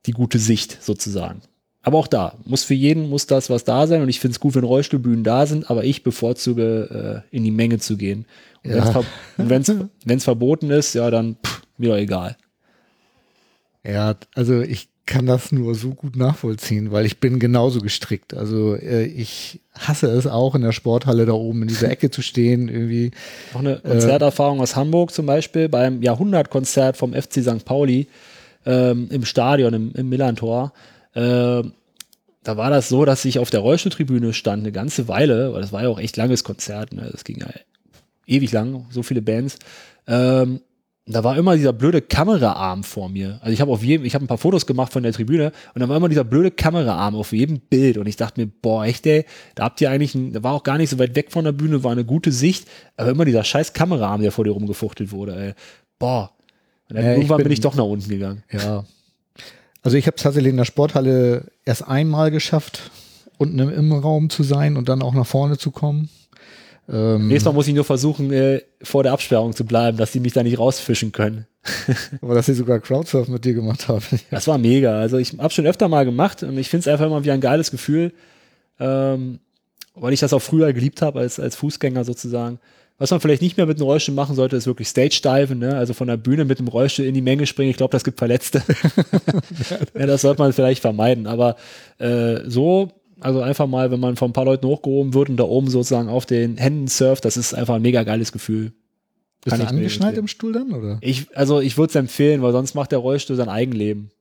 die 0.05 0.13
gute 0.13 0.39
Sicht 0.39 0.77
sozusagen. 0.81 1.41
Aber 1.83 1.97
auch 1.97 2.07
da, 2.07 2.37
muss 2.45 2.63
für 2.63 2.75
jeden 2.75 3.09
muss 3.09 3.25
das 3.25 3.49
was 3.49 3.63
da 3.63 3.87
sein 3.87 4.01
und 4.01 4.09
ich 4.09 4.19
finde 4.19 4.33
es 4.33 4.39
gut, 4.39 4.53
wenn 4.55 4.63
Rollstuhlbühnen 4.63 5.23
da 5.23 5.47
sind, 5.47 5.69
aber 5.69 5.83
ich 5.83 6.03
bevorzuge, 6.03 7.23
äh, 7.31 7.35
in 7.35 7.43
die 7.43 7.51
Menge 7.51 7.79
zu 7.79 7.97
gehen. 7.97 8.25
Und 8.63 8.75
Ja. 8.75 9.03
wenn 9.37 9.61
es 9.61 10.23
verboten 10.23 10.69
ist, 10.69 10.93
ja, 10.93 11.09
dann 11.09 11.37
pff, 11.43 11.61
mir 11.77 11.89
doch 11.89 11.97
egal. 11.97 12.37
Ja, 13.83 14.15
also 14.35 14.61
ich 14.61 14.89
kann 15.07 15.25
das 15.25 15.51
nur 15.51 15.73
so 15.75 15.95
gut 15.95 16.15
nachvollziehen, 16.15 16.91
weil 16.91 17.05
ich 17.05 17.19
bin 17.19 17.39
genauso 17.39 17.81
gestrickt. 17.81 18.35
Also 18.35 18.75
äh, 18.75 19.05
ich 19.05 19.59
hasse 19.73 20.07
es 20.07 20.27
auch 20.27 20.53
in 20.53 20.61
der 20.61 20.71
Sporthalle 20.71 21.25
da 21.25 21.33
oben 21.33 21.63
in 21.63 21.67
dieser 21.67 21.89
Ecke 21.89 22.11
zu 22.11 22.21
stehen, 22.21 22.69
irgendwie. 22.69 23.11
Noch 23.53 23.61
eine 23.61 23.77
Konzerterfahrung 23.77 24.61
aus 24.61 24.75
Hamburg 24.75 25.11
zum 25.11 25.25
Beispiel 25.25 25.67
beim 25.67 26.01
Jahrhundertkonzert 26.03 26.95
vom 26.95 27.13
FC 27.13 27.41
St. 27.41 27.65
Pauli 27.65 28.07
ähm, 28.65 29.07
im 29.11 29.25
Stadion, 29.25 29.73
im, 29.73 29.91
im 29.93 30.09
Millantor. 30.09 30.71
Ähm, 31.15 31.73
da 32.43 32.57
war 32.57 32.69
das 32.69 32.89
so, 32.89 33.05
dass 33.05 33.23
ich 33.25 33.37
auf 33.39 33.49
der 33.49 33.59
Rollstuhltribüne 33.59 34.33
stand 34.33 34.63
eine 34.63 34.71
ganze 34.71 35.07
Weile, 35.07 35.53
weil 35.53 35.61
das 35.61 35.71
war 35.71 35.83
ja 35.83 35.89
auch 35.89 35.99
echt 35.99 36.17
langes 36.17 36.43
Konzert, 36.43 36.91
ne? 36.93 37.07
das 37.11 37.23
ging 37.23 37.39
ja 37.39 37.47
ewig 38.25 38.51
lang, 38.51 38.85
so 38.89 39.03
viele 39.03 39.21
Bands. 39.21 39.57
Ähm, 40.07 40.61
da 41.07 41.23
war 41.23 41.35
immer 41.35 41.55
dieser 41.55 41.73
blöde 41.73 42.01
Kameraarm 42.01 42.83
vor 42.83 43.09
mir. 43.09 43.39
Also 43.41 43.51
ich 43.53 43.59
habe 43.59 43.71
auf 43.71 43.83
jedem, 43.83 44.05
ich 44.05 44.13
habe 44.15 44.23
ein 44.23 44.27
paar 44.27 44.37
Fotos 44.37 44.65
gemacht 44.65 44.93
von 44.93 45.03
der 45.03 45.11
Tribüne 45.11 45.51
und 45.73 45.81
da 45.81 45.89
war 45.89 45.97
immer 45.97 46.09
dieser 46.09 46.23
blöde 46.23 46.51
Kameraarm 46.51 47.15
auf 47.15 47.33
jedem 47.33 47.59
Bild 47.59 47.97
und 47.97 48.07
ich 48.07 48.15
dachte 48.15 48.39
mir, 48.39 48.47
boah, 48.47 48.85
echt 48.85 49.05
ey, 49.05 49.25
da 49.55 49.65
habt 49.65 49.81
ihr 49.81 49.89
eigentlich, 49.91 50.15
ein, 50.15 50.31
da 50.31 50.41
war 50.43 50.53
auch 50.53 50.63
gar 50.63 50.77
nicht 50.77 50.89
so 50.89 50.97
weit 50.99 51.15
weg 51.15 51.31
von 51.31 51.43
der 51.43 51.51
Bühne, 51.51 51.83
war 51.83 51.91
eine 51.91 52.05
gute 52.05 52.31
Sicht, 52.31 52.67
aber 52.97 53.09
immer 53.11 53.25
dieser 53.25 53.43
scheiß 53.43 53.73
Kameraarm, 53.73 54.21
der 54.21 54.31
vor 54.31 54.45
dir 54.45 54.51
rumgefuchtelt 54.51 55.11
wurde, 55.11 55.35
ey. 55.35 55.53
Boah. 55.99 56.31
Und 56.89 56.95
dann 56.95 57.03
Ja, 57.05 57.11
ich 57.11 57.17
irgendwann 57.17 57.37
bin, 57.37 57.43
bin- 57.45 57.53
ich 57.53 57.61
doch 57.61 57.75
nach 57.75 57.83
unten 57.83 58.09
gegangen. 58.09 58.43
Ja. 58.51 58.85
Also 59.83 59.97
ich 59.97 60.07
habe 60.07 60.15
es 60.17 60.23
tatsächlich 60.23 60.51
in 60.51 60.57
der 60.57 60.65
Sporthalle 60.65 61.45
erst 61.65 61.87
einmal 61.87 62.31
geschafft, 62.31 62.91
unten 63.37 63.59
im 63.59 63.69
Innenraum 63.69 64.29
zu 64.29 64.43
sein 64.43 64.77
und 64.77 64.89
dann 64.89 65.01
auch 65.01 65.13
nach 65.13 65.25
vorne 65.25 65.57
zu 65.57 65.71
kommen. 65.71 66.09
Ähm, 66.89 67.27
Nächstes 67.27 67.45
Mal 67.45 67.53
muss 67.53 67.67
ich 67.67 67.73
nur 67.73 67.85
versuchen, 67.85 68.31
äh, 68.31 68.61
vor 68.81 69.03
der 69.03 69.13
Absperrung 69.13 69.53
zu 69.55 69.65
bleiben, 69.65 69.97
dass 69.97 70.11
die 70.11 70.19
mich 70.19 70.33
da 70.33 70.43
nicht 70.43 70.59
rausfischen 70.59 71.11
können. 71.11 71.47
aber 72.21 72.35
dass 72.35 72.49
ich 72.49 72.57
sogar 72.57 72.79
Crowdsurf 72.79 73.27
mit 73.27 73.45
dir 73.45 73.53
gemacht 73.53 73.87
habe. 73.87 74.03
Das 74.29 74.47
war 74.47 74.57
mega. 74.57 74.99
Also 74.99 75.17
ich 75.17 75.37
habe 75.37 75.53
schon 75.53 75.67
öfter 75.67 75.87
mal 75.87 76.05
gemacht 76.05 76.43
und 76.43 76.57
ich 76.57 76.69
finde 76.69 76.81
es 76.81 76.87
einfach 76.87 77.05
immer 77.05 77.23
wieder 77.23 77.33
ein 77.33 77.41
geiles 77.41 77.71
Gefühl, 77.71 78.13
ähm, 78.79 79.39
weil 79.95 80.13
ich 80.13 80.19
das 80.19 80.33
auch 80.33 80.41
früher 80.41 80.73
geliebt 80.73 81.01
habe 81.01 81.19
als, 81.19 81.39
als 81.39 81.55
Fußgänger 81.55 82.03
sozusagen. 82.03 82.59
Was 83.01 83.09
man 83.09 83.19
vielleicht 83.19 83.41
nicht 83.41 83.57
mehr 83.57 83.65
mit 83.65 83.79
einem 83.79 83.87
Rollstuhl 83.87 84.13
machen 84.13 84.35
sollte, 84.35 84.55
ist 84.55 84.67
wirklich 84.67 84.87
Stage-Diven, 84.87 85.57
ne? 85.57 85.75
also 85.75 85.95
von 85.95 86.07
der 86.07 86.17
Bühne 86.17 86.45
mit 86.45 86.59
dem 86.59 86.67
Rollstuhl 86.67 87.03
in 87.03 87.15
die 87.15 87.23
Menge 87.23 87.47
springen. 87.47 87.71
Ich 87.71 87.77
glaube, 87.77 87.91
das 87.91 88.03
gibt 88.03 88.19
Verletzte. 88.19 88.61
ja, 89.97 90.05
das 90.05 90.21
sollte 90.21 90.39
man 90.39 90.53
vielleicht 90.53 90.81
vermeiden. 90.83 91.25
Aber 91.25 91.55
äh, 91.97 92.41
so, 92.45 92.91
also 93.19 93.41
einfach 93.41 93.65
mal, 93.65 93.89
wenn 93.89 93.99
man 93.99 94.17
von 94.17 94.29
ein 94.29 94.33
paar 94.33 94.45
Leuten 94.45 94.67
hochgehoben 94.67 95.15
wird 95.15 95.29
und 95.29 95.37
da 95.37 95.45
oben 95.45 95.67
sozusagen 95.67 96.09
auf 96.09 96.27
den 96.27 96.57
Händen 96.57 96.87
surft, 96.87 97.25
das 97.25 97.37
ist 97.37 97.55
einfach 97.55 97.73
ein 97.73 97.81
mega 97.81 98.03
geiles 98.03 98.31
Gefühl. 98.31 98.71
Bist 99.43 99.55
Kann 99.55 99.65
du 99.65 99.71
angeschnallt 99.71 100.19
im 100.19 100.27
Stuhl 100.27 100.53
dann, 100.53 100.71
oder? 100.71 100.99
Ich, 101.01 101.35
also 101.35 101.59
ich 101.59 101.79
würde 101.79 101.89
es 101.89 101.95
empfehlen, 101.95 102.43
weil 102.43 102.51
sonst 102.51 102.75
macht 102.75 102.91
der 102.91 102.99
Rollstuhl 102.99 103.35
sein 103.35 103.49
Eigenleben. 103.49 104.11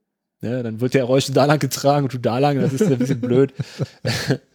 Ne, 0.41 0.63
dann 0.63 0.81
wird 0.81 0.95
der 0.95 1.03
Rollstuhl 1.03 1.35
da 1.35 1.45
lang 1.45 1.59
getragen 1.59 2.05
und 2.05 2.15
du 2.15 2.17
da 2.17 2.39
lang, 2.39 2.59
das 2.59 2.73
ist 2.73 2.81
ein 2.81 2.97
bisschen 2.97 3.21
blöd. 3.21 3.53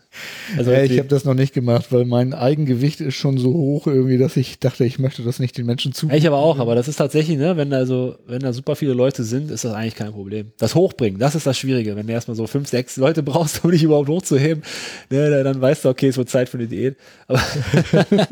also 0.56 0.70
ja, 0.70 0.78
ich 0.78 0.84
irgendwie- 0.84 0.98
habe 1.00 1.08
das 1.08 1.24
noch 1.24 1.34
nicht 1.34 1.52
gemacht, 1.54 1.86
weil 1.90 2.04
mein 2.04 2.34
Eigengewicht 2.34 3.00
ist 3.00 3.14
schon 3.14 3.38
so 3.38 3.52
hoch 3.52 3.86
irgendwie, 3.86 4.18
dass 4.18 4.36
ich 4.36 4.58
dachte, 4.58 4.84
ich 4.84 4.98
möchte 4.98 5.22
das 5.22 5.38
nicht 5.38 5.56
den 5.58 5.66
Menschen 5.66 5.92
zu. 5.92 6.08
ich 6.10 6.26
aber 6.26 6.38
auch, 6.38 6.58
aber 6.58 6.74
das 6.74 6.88
ist 6.88 6.96
tatsächlich, 6.96 7.38
ne, 7.38 7.56
wenn 7.56 7.70
da 7.70 7.86
so, 7.86 8.16
wenn 8.26 8.40
da 8.40 8.52
super 8.52 8.76
viele 8.76 8.92
Leute 8.92 9.24
sind, 9.24 9.50
ist 9.50 9.64
das 9.64 9.72
eigentlich 9.72 9.94
kein 9.94 10.12
Problem. 10.12 10.52
Das 10.58 10.74
Hochbringen, 10.74 11.18
das 11.18 11.34
ist 11.34 11.46
das 11.46 11.58
Schwierige. 11.58 11.96
Wenn 11.96 12.06
du 12.06 12.12
erstmal 12.12 12.36
so 12.36 12.46
fünf, 12.46 12.68
sechs 12.68 12.96
Leute 12.96 13.22
brauchst, 13.22 13.62
um 13.64 13.70
dich 13.70 13.82
überhaupt 13.82 14.08
hochzuheben, 14.08 14.62
ne, 15.10 15.44
dann 15.44 15.60
weißt 15.60 15.84
du, 15.84 15.88
okay, 15.88 16.08
es 16.08 16.16
wird 16.16 16.28
Zeit 16.28 16.48
für 16.48 16.58
eine 16.58 16.66
Diät. 16.66 16.96
Aber, 17.28 17.42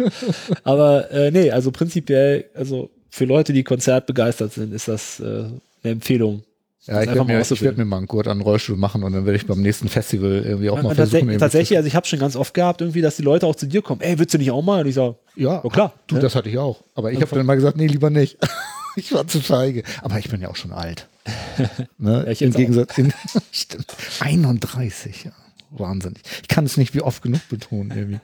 aber 0.64 1.10
äh, 1.10 1.30
nee, 1.30 1.50
also 1.50 1.70
prinzipiell, 1.70 2.46
also 2.54 2.90
für 3.10 3.24
Leute, 3.24 3.52
die 3.52 3.62
konzertbegeistert 3.62 4.52
sind, 4.52 4.74
ist 4.74 4.88
das 4.88 5.20
äh, 5.20 5.24
eine 5.24 5.92
Empfehlung. 5.92 6.42
Ja, 6.86 7.00
ich 7.00 7.06
werde 7.08 7.24
mal 7.24 7.26
mir, 7.26 7.40
ich 7.40 7.62
werd 7.62 7.78
mir 7.78 7.86
mal 7.86 7.96
einen 7.96 8.06
Gurt 8.06 8.28
an 8.28 8.42
Rollstuhl 8.42 8.76
machen 8.76 9.04
und 9.04 9.12
dann 9.12 9.24
werde 9.24 9.36
ich 9.36 9.46
beim 9.46 9.62
nächsten 9.62 9.88
Festival 9.88 10.42
irgendwie 10.44 10.68
auch 10.68 10.82
mal 10.82 10.90
Und 10.90 10.94
versuchen. 10.94 10.96
tatsächlich, 10.96 11.22
irgendwie 11.22 11.38
tatsächlich, 11.38 11.76
also 11.78 11.86
ich 11.86 11.96
habe 11.96 12.06
schon 12.06 12.18
ganz 12.18 12.36
oft 12.36 12.52
gehabt, 12.52 12.82
irgendwie, 12.82 13.00
dass 13.00 13.16
die 13.16 13.22
Leute 13.22 13.46
auch 13.46 13.54
zu 13.56 13.66
dir 13.66 13.80
kommen, 13.80 14.02
ey, 14.02 14.18
willst 14.18 14.34
du 14.34 14.38
nicht 14.38 14.50
auch 14.50 14.62
mal? 14.62 14.82
Und 14.82 14.88
ich 14.88 14.94
sage, 14.94 15.16
ja, 15.34 15.62
ja 15.64 15.70
klar. 15.70 15.94
du, 16.08 16.16
ne? 16.16 16.20
das 16.20 16.34
hatte 16.34 16.50
ich 16.50 16.58
auch. 16.58 16.84
Aber 16.94 17.10
ich 17.10 17.22
habe 17.22 17.34
dann 17.34 17.46
mal 17.46 17.54
gesagt, 17.54 17.78
nee, 17.78 17.86
lieber 17.86 18.10
nicht. 18.10 18.36
ich 18.96 19.12
war 19.14 19.26
zu 19.26 19.40
feige. 19.40 19.82
Aber 20.02 20.18
ich 20.18 20.28
bin 20.28 20.42
ja 20.42 20.50
auch 20.50 20.56
schon 20.56 20.72
alt. 20.72 21.08
ne? 21.98 22.24
Ja, 22.26 22.30
ich 22.30 22.42
Im. 22.42 22.52
Gegensatz, 22.52 22.98
in, 22.98 23.14
stimmt, 23.50 23.86
31, 24.20 25.24
ja. 25.24 25.32
Wahnsinnig. 25.70 26.22
Ich 26.42 26.48
kann 26.48 26.66
es 26.66 26.76
nicht 26.76 26.94
wie 26.94 27.00
oft 27.00 27.22
genug 27.22 27.40
betonen 27.48 27.96
irgendwie. 27.96 28.20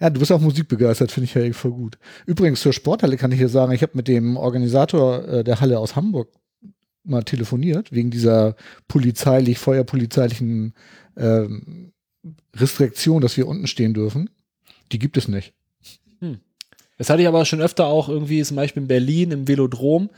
Ja, 0.00 0.10
du 0.10 0.18
bist 0.20 0.32
auch 0.32 0.40
musikbegeistert, 0.40 1.10
finde 1.12 1.24
ich 1.24 1.34
ja 1.34 1.52
voll 1.52 1.70
gut. 1.70 1.96
Übrigens 2.26 2.60
zur 2.60 2.72
Sporthalle 2.72 3.16
kann 3.16 3.32
ich 3.32 3.38
dir 3.38 3.48
sagen, 3.48 3.72
ich 3.72 3.82
habe 3.82 3.92
mit 3.94 4.08
dem 4.08 4.36
Organisator 4.36 5.26
äh, 5.26 5.44
der 5.44 5.60
Halle 5.60 5.78
aus 5.78 5.96
Hamburg 5.96 6.28
mal 7.06 7.22
telefoniert, 7.22 7.92
wegen 7.92 8.10
dieser 8.10 8.56
polizeilich, 8.88 9.58
feuerpolizeilichen 9.58 10.74
ähm, 11.16 11.92
Restriktion, 12.54 13.22
dass 13.22 13.36
wir 13.36 13.46
unten 13.46 13.66
stehen 13.66 13.94
dürfen. 13.94 14.30
Die 14.92 14.98
gibt 14.98 15.16
es 15.16 15.28
nicht. 15.28 15.54
Das 16.98 17.10
hatte 17.10 17.22
ich 17.22 17.28
aber 17.28 17.44
schon 17.44 17.60
öfter 17.60 17.86
auch 17.86 18.08
irgendwie, 18.08 18.42
zum 18.42 18.56
Beispiel 18.56 18.82
in 18.82 18.88
Berlin 18.88 19.30
im 19.30 19.48
Velodrom. 19.48 20.10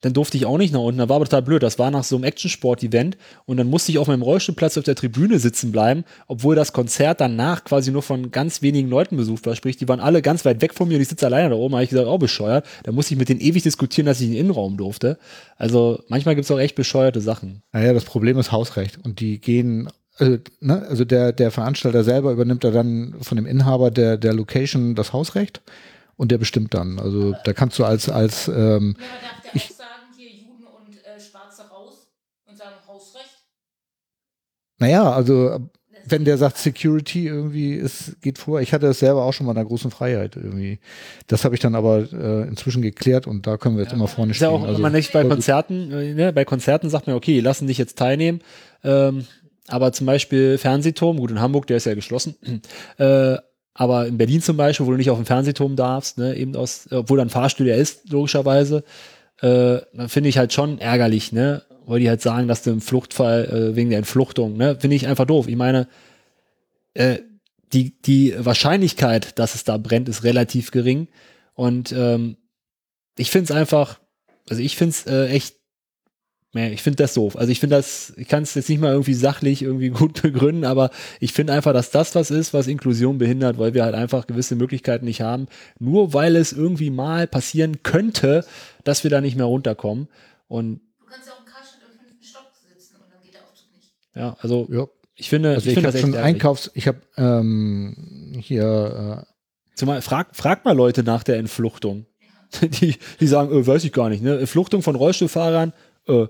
Dann 0.00 0.12
durfte 0.12 0.36
ich 0.36 0.44
auch 0.44 0.58
nicht 0.58 0.72
nach 0.74 0.80
unten. 0.80 0.98
Da 0.98 1.08
war 1.08 1.16
aber 1.16 1.24
total 1.24 1.40
blöd. 1.40 1.62
Das 1.62 1.78
war 1.78 1.90
nach 1.90 2.04
so 2.04 2.16
einem 2.16 2.24
Actionsport-Event 2.24 3.16
und 3.46 3.56
dann 3.56 3.68
musste 3.70 3.90
ich 3.90 3.96
auf 3.98 4.06
meinem 4.06 4.20
Rollstuhlplatz 4.20 4.76
auf 4.76 4.84
der 4.84 4.94
Tribüne 4.96 5.38
sitzen 5.38 5.72
bleiben, 5.72 6.04
obwohl 6.26 6.54
das 6.54 6.74
Konzert 6.74 7.22
danach 7.22 7.64
quasi 7.64 7.90
nur 7.90 8.02
von 8.02 8.30
ganz 8.30 8.60
wenigen 8.60 8.90
Leuten 8.90 9.16
besucht 9.16 9.46
war. 9.46 9.56
Sprich, 9.56 9.78
die 9.78 9.88
waren 9.88 10.00
alle 10.00 10.20
ganz 10.20 10.44
weit 10.44 10.60
weg 10.60 10.74
von 10.74 10.88
mir 10.88 10.96
und 10.96 11.00
ich 11.00 11.08
sitze 11.08 11.24
alleine 11.24 11.48
da 11.50 11.56
oben. 11.56 11.72
Da 11.72 11.76
habe 11.78 11.84
ich 11.84 11.90
gesagt, 11.90 12.06
oh, 12.06 12.18
bescheuert. 12.18 12.66
Da 12.82 12.92
musste 12.92 13.14
ich 13.14 13.18
mit 13.18 13.30
denen 13.30 13.40
ewig 13.40 13.62
diskutieren, 13.62 14.04
dass 14.04 14.20
ich 14.20 14.26
in 14.26 14.32
den 14.32 14.40
Innenraum 14.40 14.76
durfte. 14.76 15.18
Also 15.56 16.02
manchmal 16.08 16.34
gibt 16.34 16.44
es 16.44 16.50
auch 16.50 16.58
echt 16.58 16.74
bescheuerte 16.74 17.22
Sachen. 17.22 17.62
Naja, 17.72 17.94
das 17.94 18.04
Problem 18.04 18.36
ist 18.38 18.52
Hausrecht. 18.52 18.98
Und 19.02 19.20
die 19.20 19.40
gehen, 19.40 19.88
also, 20.18 20.36
ne, 20.60 20.82
also 20.86 21.06
der, 21.06 21.32
der 21.32 21.50
Veranstalter 21.50 22.04
selber 22.04 22.30
übernimmt 22.32 22.62
da 22.62 22.70
dann 22.72 23.14
von 23.22 23.36
dem 23.36 23.46
Inhaber 23.46 23.90
der, 23.90 24.18
der 24.18 24.34
Location 24.34 24.94
das 24.94 25.14
Hausrecht 25.14 25.62
und 26.16 26.30
der 26.30 26.38
bestimmt 26.38 26.74
dann. 26.74 26.98
Also 27.00 27.34
da 27.44 27.52
kannst 27.54 27.78
du 27.78 27.84
als, 27.84 28.08
als 28.10 28.48
ähm, 28.48 28.96
Ja, 28.98 29.50
Ich- 29.54 29.70
auch 29.72 29.76
sagen, 29.78 29.88
hier 30.16 30.30
Juden 30.30 30.64
und 30.64 30.94
äh, 31.04 31.18
Schwarze 31.20 31.62
raus 31.68 32.06
und 32.46 32.56
sagen 32.56 32.76
Hausrecht? 32.86 33.42
Naja, 34.84 35.10
also 35.10 35.58
wenn 36.06 36.26
der 36.26 36.36
sagt 36.36 36.58
Security 36.58 37.26
irgendwie 37.26 37.72
ist, 37.72 38.20
geht 38.20 38.36
vor. 38.36 38.60
Ich 38.60 38.74
hatte 38.74 38.86
es 38.88 38.98
selber 38.98 39.24
auch 39.24 39.32
schon 39.32 39.46
mal 39.46 39.52
in 39.52 39.58
einer 39.58 39.66
großen 39.66 39.90
Freiheit 39.90 40.36
irgendwie. 40.36 40.78
Das 41.28 41.46
habe 41.46 41.54
ich 41.54 41.60
dann 41.62 41.74
aber 41.74 42.06
äh, 42.12 42.46
inzwischen 42.46 42.82
geklärt 42.82 43.26
und 43.26 43.46
da 43.46 43.56
können 43.56 43.76
wir 43.76 43.84
jetzt 43.84 43.94
immer 43.94 44.06
vorne 44.06 44.32
Ist 44.32 44.40
ja 44.40 44.48
stehen. 44.48 44.60
auch 44.60 44.66
also, 44.66 44.78
immer 44.78 44.90
nicht 44.90 45.12
bei. 45.14 45.24
Konzerten, 45.24 45.88
ne? 45.88 46.32
bei 46.34 46.44
Konzerten 46.44 46.90
sagt 46.90 47.06
man, 47.06 47.16
okay, 47.16 47.40
lassen 47.40 47.66
dich 47.66 47.78
jetzt 47.78 47.96
teilnehmen. 47.96 48.42
Ähm, 48.82 49.24
aber 49.68 49.92
zum 49.92 50.06
Beispiel 50.06 50.58
Fernsehturm, 50.58 51.16
gut, 51.16 51.30
in 51.30 51.40
Hamburg, 51.40 51.66
der 51.66 51.78
ist 51.78 51.86
ja 51.86 51.94
geschlossen. 51.94 52.34
äh, 52.98 53.36
aber 53.72 54.06
in 54.06 54.18
Berlin 54.18 54.42
zum 54.42 54.58
Beispiel, 54.58 54.86
wo 54.86 54.90
du 54.90 54.98
nicht 54.98 55.10
auf 55.10 55.18
den 55.18 55.24
Fernsehturm 55.24 55.74
darfst, 55.74 56.18
ne, 56.18 56.36
eben 56.36 56.54
aus, 56.54 56.86
obwohl 56.90 57.16
dann 57.16 57.30
Fahrstuhl 57.30 57.66
ja 57.66 57.76
ist, 57.76 58.10
logischerweise, 58.10 58.84
äh, 59.40 59.78
dann 59.94 60.08
finde 60.08 60.28
ich 60.28 60.36
halt 60.36 60.52
schon 60.52 60.78
ärgerlich, 60.78 61.32
ne? 61.32 61.62
Weil 61.86 62.00
die 62.00 62.08
halt 62.08 62.22
sagen, 62.22 62.48
dass 62.48 62.62
du 62.62 62.70
im 62.70 62.80
Fluchtfall 62.80 63.44
äh, 63.44 63.76
wegen 63.76 63.90
der 63.90 63.98
Entfluchtung, 63.98 64.56
ne, 64.56 64.76
finde 64.78 64.96
ich 64.96 65.06
einfach 65.06 65.26
doof. 65.26 65.48
Ich 65.48 65.56
meine, 65.56 65.86
äh, 66.94 67.18
die, 67.72 68.00
die 68.02 68.34
Wahrscheinlichkeit, 68.38 69.38
dass 69.38 69.54
es 69.54 69.64
da 69.64 69.76
brennt, 69.76 70.08
ist 70.08 70.24
relativ 70.24 70.70
gering. 70.70 71.08
Und 71.54 71.92
ähm, 71.92 72.36
ich 73.16 73.30
finde 73.30 73.52
es 73.52 73.56
einfach, 73.58 74.00
also 74.48 74.62
ich 74.62 74.76
finde 74.76 74.90
es 74.90 75.06
äh, 75.06 75.26
echt, 75.28 75.56
nee, 76.52 76.72
ich 76.72 76.82
finde 76.82 77.02
das 77.02 77.14
doof. 77.14 77.36
Also 77.36 77.50
ich 77.50 77.60
finde 77.60 77.76
das, 77.76 78.12
ich 78.16 78.28
kann 78.28 78.44
es 78.44 78.54
jetzt 78.54 78.68
nicht 78.68 78.80
mal 78.80 78.92
irgendwie 78.92 79.14
sachlich 79.14 79.62
irgendwie 79.62 79.88
gut 79.90 80.22
begründen, 80.22 80.64
aber 80.64 80.90
ich 81.20 81.32
finde 81.32 81.52
einfach, 81.52 81.72
dass 81.72 81.90
das 81.90 82.14
was 82.14 82.30
ist, 82.30 82.54
was 82.54 82.68
Inklusion 82.68 83.18
behindert, 83.18 83.58
weil 83.58 83.74
wir 83.74 83.84
halt 83.84 83.94
einfach 83.94 84.26
gewisse 84.26 84.56
Möglichkeiten 84.56 85.04
nicht 85.04 85.20
haben, 85.20 85.46
nur 85.78 86.12
weil 86.12 86.36
es 86.36 86.52
irgendwie 86.52 86.90
mal 86.90 87.26
passieren 87.26 87.82
könnte, 87.82 88.44
dass 88.84 89.04
wir 89.04 89.10
da 89.10 89.20
nicht 89.20 89.36
mehr 89.36 89.46
runterkommen. 89.46 90.08
Und 90.46 90.80
Du 90.98 91.06
kannst 91.06 91.26
ja 91.28 91.34
auch 91.34 91.43
Ja, 94.14 94.36
also 94.40 94.66
Ja. 94.70 94.86
ich 95.16 95.28
finde, 95.28 95.50
Also 95.54 95.68
ich, 95.68 95.74
finde 95.74 95.88
habe 95.88 95.98
schon. 95.98 96.14
Einkaufs, 96.16 96.70
ich 96.74 96.86
habe 96.88 96.98
ähm, 97.16 98.32
hier 98.40 99.24
Zumal 99.74 100.02
frag, 100.02 100.28
frag 100.36 100.64
mal 100.64 100.76
Leute 100.76 101.02
nach 101.02 101.24
der 101.24 101.36
Entfluchtung. 101.38 102.06
Die, 102.62 102.96
die 103.18 103.26
sagen, 103.26 103.50
äh, 103.52 103.66
weiß 103.66 103.82
ich 103.84 103.92
gar 103.92 104.08
nicht, 104.08 104.22
ne? 104.22 104.38
Entfluchtung 104.38 104.82
von 104.82 104.94
Rollstuhlfahrern, 104.94 105.72
äh, 106.06 106.26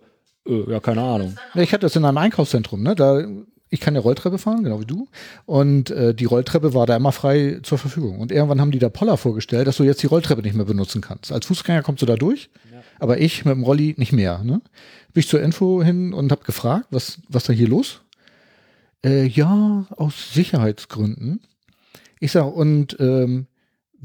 äh, 0.46 0.70
ja, 0.70 0.80
keine 0.80 1.02
Ahnung. 1.02 1.36
Ja, 1.52 1.60
ich 1.60 1.72
hatte 1.72 1.82
das 1.82 1.96
in 1.96 2.04
einem 2.06 2.16
Einkaufszentrum, 2.16 2.82
ne? 2.82 2.94
Da, 2.94 3.22
ich 3.68 3.80
kann 3.80 3.94
ja 3.94 4.00
Rolltreppe 4.00 4.38
fahren, 4.38 4.64
genau 4.64 4.80
wie 4.80 4.86
du. 4.86 5.06
Und 5.44 5.90
äh, 5.90 6.14
die 6.14 6.24
Rolltreppe 6.24 6.72
war 6.72 6.86
da 6.86 6.96
immer 6.96 7.12
frei 7.12 7.58
zur 7.62 7.76
Verfügung. 7.76 8.20
Und 8.20 8.32
irgendwann 8.32 8.60
haben 8.62 8.70
die 8.70 8.78
da 8.78 8.88
Poller 8.88 9.18
vorgestellt, 9.18 9.66
dass 9.66 9.76
du 9.76 9.84
jetzt 9.84 10.02
die 10.02 10.06
Rolltreppe 10.06 10.40
nicht 10.40 10.54
mehr 10.56 10.64
benutzen 10.64 11.02
kannst. 11.02 11.30
Als 11.30 11.44
Fußgänger 11.44 11.82
kommst 11.82 12.00
du 12.00 12.06
da 12.06 12.14
durch, 12.16 12.48
aber 12.98 13.20
ich 13.20 13.44
mit 13.44 13.54
dem 13.54 13.62
Rolli 13.62 13.94
nicht 13.98 14.12
mehr. 14.12 14.42
Ne? 14.44 14.60
Bin 15.12 15.20
ich 15.20 15.28
zur 15.28 15.42
Info 15.42 15.82
hin 15.82 16.12
und 16.12 16.32
habe 16.32 16.44
gefragt, 16.44 16.86
was, 16.90 17.20
was 17.28 17.44
da 17.44 17.52
hier 17.52 17.68
los? 17.68 18.00
Äh, 19.04 19.26
ja, 19.26 19.86
aus 19.90 20.32
Sicherheitsgründen. 20.32 21.40
Ich 22.20 22.32
sag, 22.32 22.46
und 22.54 22.96
ähm, 23.00 23.46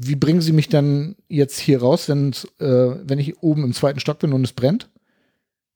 wie 0.02 0.16
bringen 0.16 0.40
Sie 0.40 0.52
mich 0.52 0.68
dann 0.68 1.16
jetzt 1.28 1.58
hier 1.58 1.80
raus, 1.80 2.08
wenn's, 2.08 2.44
äh, 2.58 2.96
wenn 3.06 3.18
ich 3.18 3.42
oben 3.42 3.64
im 3.64 3.72
zweiten 3.72 4.00
Stock 4.00 4.18
bin 4.18 4.32
und 4.32 4.44
es 4.44 4.52
brennt? 4.52 4.88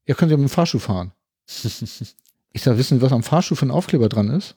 Ja, 0.07 0.15
können 0.15 0.29
Sie 0.29 0.37
mit 0.37 0.47
dem 0.47 0.49
Fahrstuhl 0.49 0.81
fahren. 0.81 1.11
Ich 2.53 2.61
sag, 2.61 2.77
wissen 2.77 2.99
Sie, 2.99 3.01
was 3.01 3.11
am 3.11 3.21
Fahrstuhl 3.21 3.57
für 3.57 3.65
ein 3.65 3.71
Aufkleber 3.71 4.07
dran 4.07 4.29
ist? 4.29 4.55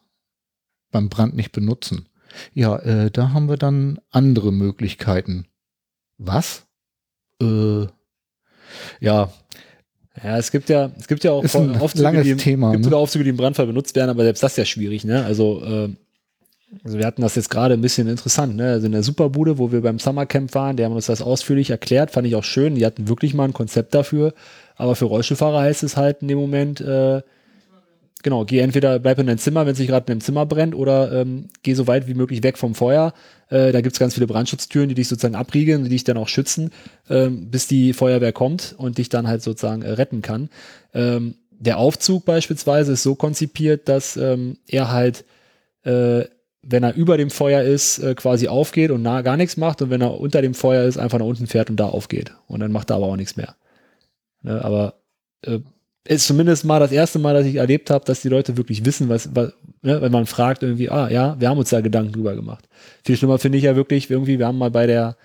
Beim 0.93 1.09
Brand 1.09 1.35
nicht 1.35 1.51
benutzen. 1.51 2.09
Ja, 2.55 2.76
äh, 2.76 3.10
da 3.10 3.30
haben 3.32 3.48
wir 3.48 3.56
dann 3.56 3.98
andere 4.10 4.52
Möglichkeiten. 4.52 5.47
Was? 6.16 6.68
Äh, 7.43 7.86
ja, 9.01 9.31
Ja, 10.23 10.36
es 10.39 10.51
gibt 10.51 10.69
ja, 10.69 10.90
es 10.99 11.07
gibt 11.07 11.23
ja 11.24 11.31
auch 11.32 11.45
Aufzüge, 11.45 12.23
die, 12.23 12.31
im- 12.31 12.39
Thema, 12.39 12.70
gibt 12.73 12.81
ne? 12.81 12.85
sogar 12.85 12.99
Aufzüge, 13.01 13.24
die 13.24 13.31
im 13.31 13.36
Brandfall 13.36 13.66
benutzt 13.66 13.95
werden, 13.97 14.11
aber 14.11 14.24
selbst 14.24 14.43
das 14.43 14.53
ist 14.53 14.59
ja 14.59 14.65
schwierig, 14.65 15.05
ne? 15.05 15.24
Also, 15.24 15.62
äh, 15.65 15.89
also 16.85 16.99
wir 16.99 17.07
hatten 17.07 17.23
das 17.23 17.35
jetzt 17.36 17.49
gerade 17.51 17.74
ein 17.74 17.81
bisschen 17.81 18.09
interessant, 18.09 18.57
ne? 18.57 18.73
Also 18.73 18.86
in 18.86 18.93
der 18.93 19.03
Superbude, 19.03 19.59
wo 19.59 19.70
wir 19.73 19.81
beim 19.81 19.99
Summercamp 19.99 20.55
waren, 20.55 20.77
die 20.77 20.85
haben 20.85 20.93
uns 20.95 21.07
das 21.07 21.23
ausführlich 21.23 21.70
erklärt, 21.70 22.11
fand 22.11 22.27
ich 22.27 22.35
auch 22.36 22.45
schön. 22.45 22.74
Die 22.74 22.85
hatten 22.85 23.09
wirklich 23.09 23.32
mal 23.32 23.45
ein 23.45 23.53
Konzept 23.55 23.95
dafür. 23.95 24.35
Aber 24.77 24.95
für 24.97 25.07
Rollstuhlfahrer 25.07 25.61
heißt 25.62 25.82
es 25.82 25.97
halt 25.97 26.20
in 26.23 26.28
dem 26.28 26.39
Moment, 26.39 26.81
äh, 26.81 27.23
genau, 28.23 28.45
geh 28.45 28.59
entweder 28.61 28.99
bleib 28.99 29.19
in 29.19 29.27
deinem 29.27 29.39
Zimmer, 29.39 29.66
wenn 29.66 29.73
es 29.73 29.78
sich 29.78 29.89
gerade 29.89 30.05
in 30.05 30.19
deinem 30.19 30.20
Zimmer 30.20 30.47
brennt, 30.47 30.74
oder 30.74 31.12
ähm, 31.12 31.49
geh 31.62 31.74
so 31.74 31.86
weit 31.86 32.07
wie 32.09 32.15
möglich 32.15 32.43
weg 32.43 32.59
vom 32.59 32.74
Feuer. 32.74 33.12
Äh, 33.49 33.73
da 33.73 33.81
gibt's 33.81 33.99
ganz 33.99 34.15
viele 34.15 34.27
Brandschutztüren, 34.27 34.89
die 34.89 34.95
dich 34.95 35.09
sozusagen 35.09 35.35
abriegeln, 35.35 35.85
die 35.85 35.90
dich 35.90 36.05
dann 36.05 36.16
auch 36.16 36.28
schützen, 36.28 36.70
ähm, 37.09 37.51
bis 37.51 37.66
die 37.66 37.93
Feuerwehr 37.93 38.32
kommt 38.32 38.74
und 38.78 38.99
dich 38.99 39.09
dann 39.09 39.28
halt 39.28 39.43
sozusagen 39.43 39.82
äh, 39.82 39.90
retten 39.90 40.23
kann. 40.23 40.51
Ähm, 40.95 41.36
der 41.51 41.78
Aufzug 41.78 42.24
beispielsweise 42.24 42.93
ist 42.93 43.03
so 43.03 43.15
konzipiert, 43.15 43.89
dass 43.89 44.16
ähm, 44.16 44.59
er 44.66 44.93
halt, 44.93 45.24
äh, 45.82 46.24
wenn 46.62 46.82
er 46.82 46.95
über 46.95 47.16
dem 47.16 47.31
Feuer 47.31 47.62
ist, 47.62 47.99
äh, 47.99 48.15
quasi 48.15 48.49
aufgeht 48.49 48.90
und 48.90 49.03
nah 49.03 49.23
gar 49.23 49.36
nichts 49.36 49.57
macht 49.57 49.82
und 49.82 49.90
wenn 49.90 50.01
er 50.01 50.20
unter 50.20 50.43
dem 50.43 50.55
Feuer 50.55 50.85
ist, 50.85 50.99
einfach 50.99 51.19
nach 51.19 51.27
unten 51.27 51.47
fährt 51.47 51.70
und 51.70 51.77
da 51.77 51.86
aufgeht. 51.86 52.32
Und 52.47 52.61
dann 52.61 52.73
macht 52.73 52.90
er 52.90 52.97
aber 52.97 53.07
auch 53.07 53.16
nichts 53.16 53.36
mehr. 53.36 53.57
Ne, 54.43 54.65
aber 54.65 54.95
äh, 55.43 55.61
ist 56.09 56.26
zumindest 56.26 56.64
mal 56.64 56.80
das 56.80 56.93
erste 56.93 57.18
Mal, 57.18 57.35
dass 57.35 57.47
ich 57.47 57.56
erlebt 57.56 57.90
habe, 57.90 58.05
dass 58.05 58.22
die 58.22 58.28
Leute 58.28 58.56
wirklich 58.56 58.85
wissen, 58.85 59.09
was, 59.09 59.35
was 59.35 59.52
ne, 59.82 60.01
wenn 60.01 60.12
man 60.12 60.26
fragt 60.26 60.62
irgendwie, 60.62 60.90
ah 60.90 61.10
ja, 61.10 61.36
wir 61.39 61.48
haben 61.48 61.59
uns 61.59 61.70
da 61.70 61.80
Gedanken 61.80 62.12
drüber 62.12 62.35
gemacht. 62.35 62.68
Viel 63.05 63.16
schlimmer 63.16 63.39
finde 63.39 63.59
ich 63.59 63.64
ja 63.64 63.76
wirklich 63.76 64.10
irgendwie, 64.10 64.39
wir 64.39 64.47
haben 64.47 64.59
mal 64.59 64.70
bei 64.70 64.86
der 64.86 65.16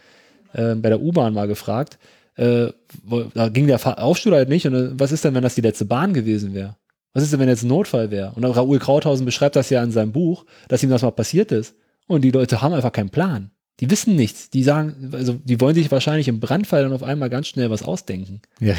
äh, 0.53 0.75
bei 0.75 0.89
der 0.89 1.01
U-Bahn 1.01 1.33
mal 1.33 1.47
gefragt, 1.47 1.97
äh, 2.35 2.67
wo, 3.03 3.21
da 3.33 3.49
ging 3.49 3.67
der 3.67 4.03
Aufstuhl 4.03 4.33
halt 4.33 4.49
nicht 4.49 4.67
und 4.67 4.73
äh, 4.73 4.89
was 4.99 5.11
ist 5.11 5.23
denn, 5.23 5.33
wenn 5.35 5.43
das 5.43 5.55
die 5.55 5.61
letzte 5.61 5.85
Bahn 5.85 6.13
gewesen 6.13 6.53
wäre? 6.53 6.75
Was 7.13 7.23
ist 7.23 7.31
denn, 7.31 7.39
wenn 7.39 7.49
jetzt 7.49 7.63
ein 7.63 7.67
Notfall 7.67 8.09
wäre? 8.09 8.33
Und 8.35 8.43
Raoul 8.43 8.79
Krauthausen 8.79 9.25
beschreibt 9.25 9.55
das 9.55 9.69
ja 9.69 9.83
in 9.83 9.91
seinem 9.91 10.11
Buch, 10.11 10.45
dass 10.67 10.81
ihm 10.81 10.89
das 10.89 11.03
mal 11.03 11.11
passiert 11.11 11.51
ist. 11.51 11.75
Und 12.07 12.23
die 12.23 12.31
Leute 12.31 12.61
haben 12.61 12.73
einfach 12.73 12.91
keinen 12.91 13.11
Plan. 13.11 13.51
Die 13.79 13.89
wissen 13.89 14.15
nichts. 14.15 14.49
Die 14.51 14.63
sagen, 14.63 15.09
also 15.13 15.33
die 15.33 15.59
wollen 15.59 15.73
sich 15.73 15.89
wahrscheinlich 15.91 16.27
im 16.27 16.39
Brandfall 16.39 16.83
dann 16.83 16.93
auf 16.93 17.01
einmal 17.03 17.29
ganz 17.29 17.47
schnell 17.47 17.69
was 17.71 17.81
ausdenken. 17.83 18.41
Ja, 18.59 18.75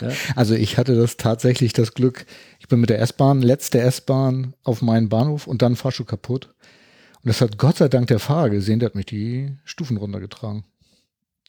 Ja. 0.00 0.10
also 0.36 0.54
ich 0.54 0.76
hatte 0.76 0.94
das 0.94 1.16
tatsächlich 1.16 1.72
das 1.72 1.94
Glück, 1.94 2.26
ich 2.60 2.68
bin 2.68 2.78
mit 2.80 2.90
der 2.90 3.00
S-Bahn, 3.00 3.40
letzte 3.42 3.80
S-Bahn 3.80 4.54
auf 4.62 4.82
meinen 4.82 5.08
Bahnhof 5.08 5.46
und 5.46 5.62
dann 5.62 5.76
Fahrstuhl 5.76 6.04
kaputt. 6.06 6.46
Und 7.22 7.28
das 7.28 7.40
hat 7.40 7.56
Gott 7.56 7.78
sei 7.78 7.88
Dank 7.88 8.08
der 8.08 8.18
Fahrer 8.18 8.50
gesehen, 8.50 8.80
der 8.80 8.88
hat 8.90 8.94
mich 8.94 9.06
die 9.06 9.50
Stufen 9.64 9.96
runtergetragen. 9.96 10.64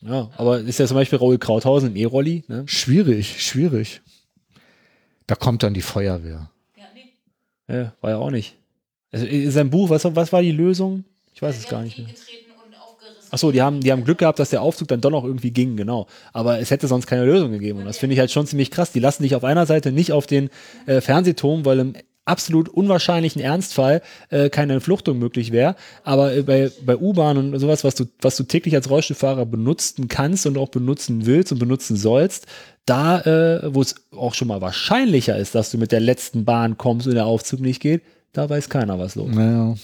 Ja, 0.01 0.29
aber 0.37 0.59
ist 0.59 0.79
ja 0.79 0.85
zum 0.87 0.95
Beispiel 0.95 1.19
Raoul 1.19 1.37
Krauthausen 1.37 1.89
im 1.89 1.95
E-Rolli, 1.97 2.43
ne? 2.47 2.63
Schwierig, 2.67 3.43
schwierig. 3.43 4.01
Da 5.27 5.35
kommt 5.35 5.63
dann 5.63 5.73
die 5.73 5.81
Feuerwehr. 5.81 6.49
Ja, 6.77 6.83
nee. 6.93 7.73
Ja, 7.75 7.93
war 8.01 8.11
ja 8.11 8.17
auch 8.17 8.29
nicht. 8.31 8.55
Also 9.11 9.25
in 9.25 9.49
seinem 9.51 9.69
Buch, 9.69 9.89
was, 9.89 10.03
was 10.15 10.31
war 10.31 10.41
die 10.41 10.51
Lösung? 10.51 11.03
Ich 11.33 11.41
weiß 11.41 11.55
es 11.57 11.63
Der 11.63 11.71
gar 11.71 11.81
nicht 11.83 11.97
mehr. 11.97 12.07
gegengetreten 12.07 12.44
und 13.35 13.35
aufgerissen. 13.35 13.35
Ach 13.35 13.37
so, 13.37 13.51
die 13.51 13.61
haben, 13.61 13.81
die 13.81 13.91
haben 13.91 14.03
Glück 14.03 14.19
gehabt, 14.19 14.39
dass 14.39 14.49
der 14.49 14.61
Aufzug 14.61 14.87
dann 14.87 15.01
doch 15.01 15.11
noch 15.11 15.23
irgendwie 15.23 15.51
ging, 15.51 15.75
genau. 15.75 16.07
Aber 16.33 16.59
es 16.59 16.71
hätte 16.71 16.87
sonst 16.87 17.07
keine 17.07 17.25
Lösung 17.25 17.51
gegeben. 17.51 17.79
Und 17.79 17.85
das 17.85 17.97
finde 17.97 18.13
ich 18.13 18.19
halt 18.19 18.31
schon 18.31 18.47
ziemlich 18.47 18.71
krass. 18.71 18.91
Die 18.91 18.99
lassen 18.99 19.23
dich 19.23 19.35
auf 19.35 19.43
einer 19.43 19.65
Seite 19.65 19.91
nicht 19.91 20.11
auf 20.11 20.27
den 20.27 20.49
äh, 20.85 21.01
Fernsehturm, 21.01 21.65
weil 21.65 21.79
im 21.79 21.93
absolut 22.27 22.69
unwahrscheinlichen 22.69 23.39
Ernstfall 23.39 24.01
äh, 24.29 24.49
keine 24.49 24.73
Entfluchtung 24.73 25.19
möglich 25.19 25.51
wäre. 25.51 25.75
Aber 26.03 26.35
äh, 26.35 26.41
bei, 26.41 26.71
bei 26.83 26.97
U-Bahn 26.97 27.37
und 27.37 27.59
sowas, 27.59 27.83
was 27.83 27.93
du, 27.93 28.05
was 28.19 28.35
du 28.35 28.43
täglich 28.43 28.73
als 28.75 28.89
Rollstuhlfahrer 28.89 29.45
benutzen 29.45 30.07
kannst 30.07 30.47
und 30.47 30.57
auch 30.57 30.69
benutzen 30.69 31.27
willst 31.27 31.51
und 31.51 31.59
benutzen 31.59 31.95
sollst, 31.95 32.47
da, 32.85 33.21
äh, 33.21 33.73
wo 33.73 33.81
es 33.81 33.95
auch 34.11 34.33
schon 34.33 34.47
mal 34.47 34.61
wahrscheinlicher 34.61 35.37
ist, 35.37 35.53
dass 35.53 35.69
du 35.71 35.77
mit 35.77 35.91
der 35.91 35.99
letzten 35.99 36.45
Bahn 36.45 36.77
kommst 36.77 37.05
und 37.07 37.13
der 37.13 37.25
Aufzug 37.27 37.59
nicht 37.59 37.79
geht, 37.79 38.01
da 38.33 38.49
weiß 38.49 38.69
keiner, 38.69 38.97
was 38.97 39.15
los 39.15 39.29
ist. 39.29 39.35
Naja. 39.35 39.75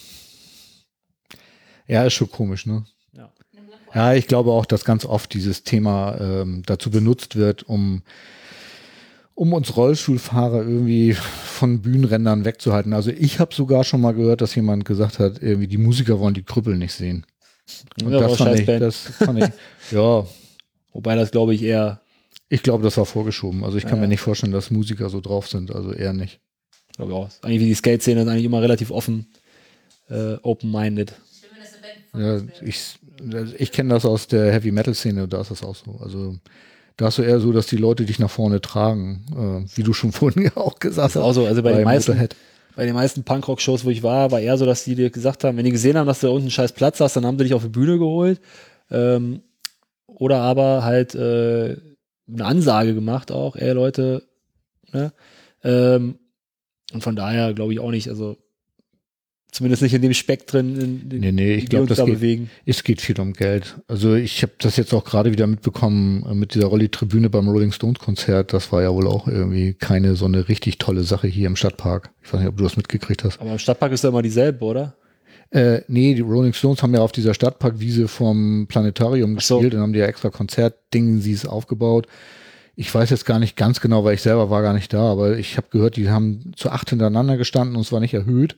Ja, 1.87 2.05
ist 2.05 2.13
schon 2.13 2.31
komisch, 2.31 2.65
ne? 2.65 2.85
Ja, 3.93 4.13
ich 4.13 4.27
glaube 4.27 4.51
auch, 4.51 4.65
dass 4.65 4.85
ganz 4.85 5.05
oft 5.05 5.33
dieses 5.33 5.63
Thema 5.63 6.17
ähm, 6.19 6.63
dazu 6.65 6.89
benutzt 6.91 7.35
wird, 7.35 7.63
um, 7.63 8.03
um 9.35 9.53
uns 9.53 9.75
Rollstuhlfahrer 9.75 10.61
irgendwie 10.61 11.13
von 11.13 11.81
Bühnenrändern 11.81 12.45
wegzuhalten. 12.45 12.93
Also 12.93 13.11
ich 13.11 13.39
habe 13.39 13.53
sogar 13.53 13.83
schon 13.83 14.01
mal 14.01 14.13
gehört, 14.13 14.41
dass 14.41 14.55
jemand 14.55 14.85
gesagt 14.85 15.19
hat, 15.19 15.41
irgendwie 15.41 15.67
die 15.67 15.77
Musiker 15.77 16.19
wollen 16.19 16.33
die 16.33 16.43
Krüppel 16.43 16.77
nicht 16.77 16.93
sehen. 16.93 17.25
Und 18.03 18.11
Ja, 18.11 18.19
das, 18.19 18.37
fand 18.37 18.49
scheiß 18.51 18.59
ich, 18.61 18.65
Band. 18.65 18.81
das 18.81 18.97
fand 18.97 19.39
ich, 19.39 19.49
ja, 19.91 20.25
Wobei 20.93 21.15
das, 21.15 21.31
glaube 21.31 21.53
ich, 21.53 21.63
eher, 21.63 22.01
ich 22.49 22.63
glaube, 22.63 22.83
das 22.83 22.97
war 22.97 23.05
vorgeschoben. 23.05 23.63
Also 23.63 23.77
ich 23.77 23.83
kann 23.85 23.93
Ja. 23.95 24.01
mir 24.01 24.07
nicht 24.07 24.19
vorstellen, 24.19 24.51
dass 24.51 24.71
Musiker 24.71 25.09
so 25.09 25.21
drauf 25.21 25.47
sind, 25.47 25.73
also 25.73 25.93
eher 25.93 26.13
nicht. 26.13 26.39
glaube 26.97 27.11
ich 27.11 27.17
auch. 27.17 27.27
Ist 27.27 27.43
Eigentlich 27.45 27.61
wie 27.61 27.65
die 27.67 27.73
Skate-Szene 27.73 28.21
ist 28.23 28.27
eigentlich 28.27 28.45
immer 28.45 28.61
relativ 28.61 28.91
offen, 28.91 29.27
äh, 30.09 30.33
open-minded. 30.41 31.13
Ja, 32.13 32.41
ich, 32.61 32.99
ich 33.57 33.71
kenne 33.71 33.93
das 33.93 34.05
aus 34.05 34.27
der 34.27 34.51
Heavy-Metal-Szene, 34.51 35.27
da 35.27 35.41
ist 35.41 35.51
das 35.51 35.63
auch 35.63 35.75
so. 35.75 35.99
Also 36.01 36.35
da 36.97 37.07
ist 37.07 37.15
so 37.15 37.23
eher 37.23 37.39
so, 37.39 37.51
dass 37.51 37.67
die 37.67 37.77
Leute 37.77 38.05
dich 38.05 38.19
nach 38.19 38.29
vorne 38.29 38.61
tragen, 38.61 39.25
äh, 39.67 39.77
wie 39.77 39.83
du 39.83 39.93
schon 39.93 40.11
vorhin 40.11 40.51
auch 40.55 40.79
gesagt 40.79 41.07
Das 41.07 41.15
ist 41.15 41.21
auch 41.21 41.29
hast. 41.29 41.35
so. 41.35 41.45
Also 41.45 41.63
bei, 41.63 41.73
den 41.73 41.83
meisten, 41.83 42.11
Motorhead. 42.11 42.35
bei 42.75 42.85
den 42.85 42.93
meisten 42.93 43.23
Punkrock-Shows, 43.23 43.85
wo 43.85 43.89
ich 43.89 44.03
war, 44.03 44.31
war 44.31 44.39
eher 44.39 44.57
so, 44.57 44.65
dass 44.65 44.83
die 44.83 44.95
dir 44.95 45.09
gesagt 45.09 45.43
haben, 45.43 45.57
wenn 45.57 45.65
die 45.65 45.71
gesehen 45.71 45.97
haben, 45.97 46.07
dass 46.07 46.19
du 46.19 46.27
da 46.27 46.33
unten 46.33 46.43
einen 46.43 46.51
scheiß 46.51 46.73
Platz 46.73 46.99
hast, 46.99 47.15
dann 47.15 47.25
haben 47.25 47.37
sie 47.37 47.45
dich 47.45 47.53
auf 47.53 47.63
die 47.63 47.69
Bühne 47.69 47.97
geholt. 47.97 48.39
Ähm, 48.89 49.41
oder 50.07 50.41
aber 50.41 50.83
halt 50.83 51.15
äh, 51.15 51.77
eine 52.27 52.45
Ansage 52.45 52.93
gemacht 52.93 53.31
auch, 53.31 53.55
ey 53.55 53.71
Leute, 53.71 54.23
ne? 54.91 55.13
Ähm, 55.63 56.19
und 56.93 57.03
von 57.03 57.15
daher 57.15 57.53
glaube 57.53 57.73
ich 57.73 57.79
auch 57.79 57.91
nicht, 57.91 58.09
also 58.09 58.37
zumindest 59.51 59.83
nicht 59.83 59.93
in 59.93 60.01
dem 60.01 60.13
Spektrum, 60.13 60.79
in, 60.79 61.11
in 61.11 61.19
Nee, 61.19 61.31
nee, 61.31 61.53
ich 61.55 61.67
glaube, 61.67 61.87
das 61.87 61.97
da 61.97 62.05
geht, 62.05 62.15
bewegen. 62.15 62.49
es 62.65 62.83
geht 62.83 63.01
viel 63.01 63.19
um 63.19 63.33
Geld. 63.33 63.75
Also 63.87 64.15
ich 64.15 64.41
habe 64.43 64.53
das 64.57 64.77
jetzt 64.77 64.93
auch 64.93 65.03
gerade 65.03 65.31
wieder 65.31 65.45
mitbekommen 65.47 66.25
äh, 66.29 66.33
mit 66.33 66.55
dieser 66.55 66.67
Rolli-Tribüne 66.67 67.29
beim 67.29 67.47
Rolling 67.47 67.71
Stones 67.71 67.99
Konzert. 67.99 68.53
Das 68.53 68.71
war 68.71 68.81
ja 68.81 68.93
wohl 68.93 69.07
auch 69.07 69.27
irgendwie 69.27 69.73
keine 69.73 70.15
so 70.15 70.25
eine 70.25 70.47
richtig 70.47 70.77
tolle 70.77 71.03
Sache 71.03 71.27
hier 71.27 71.47
im 71.47 71.55
Stadtpark. 71.55 72.11
Ich 72.23 72.33
weiß 72.33 72.39
nicht, 72.39 72.49
ob 72.49 72.57
du 72.57 72.63
das 72.63 72.77
mitgekriegt 72.77 73.23
hast. 73.23 73.39
Aber 73.41 73.51
im 73.51 73.59
Stadtpark 73.59 73.91
ist 73.91 74.03
ja 74.03 74.09
immer 74.09 74.21
dieselbe, 74.21 74.63
oder? 74.63 74.95
Äh, 75.51 75.81
nee, 75.89 76.13
die 76.13 76.21
Rolling 76.21 76.53
Stones 76.53 76.81
haben 76.81 76.93
ja 76.93 77.01
auf 77.01 77.11
dieser 77.11 77.33
Stadtparkwiese 77.33 78.07
vom 78.07 78.67
Planetarium 78.67 79.37
so. 79.39 79.57
gespielt. 79.57 79.73
Dann 79.73 79.81
haben 79.81 79.93
die 79.93 79.99
ja 79.99 80.05
extra 80.05 80.29
Konzertdingen, 80.29 81.19
sie 81.19 81.33
es 81.33 81.45
aufgebaut. 81.45 82.07
Ich 82.75 82.93
weiß 82.93 83.09
jetzt 83.09 83.25
gar 83.25 83.37
nicht 83.37 83.57
ganz 83.57 83.81
genau, 83.81 84.05
weil 84.05 84.13
ich 84.13 84.21
selber 84.21 84.49
war 84.49 84.61
gar 84.61 84.73
nicht 84.73 84.93
da, 84.93 85.11
aber 85.11 85.37
ich 85.37 85.57
habe 85.57 85.67
gehört, 85.69 85.97
die 85.97 86.09
haben 86.09 86.53
zu 86.55 86.69
acht 86.69 86.89
hintereinander 86.89 87.35
gestanden 87.35 87.75
und 87.75 87.81
es 87.81 87.91
war 87.91 87.99
nicht 87.99 88.13
erhöht, 88.13 88.55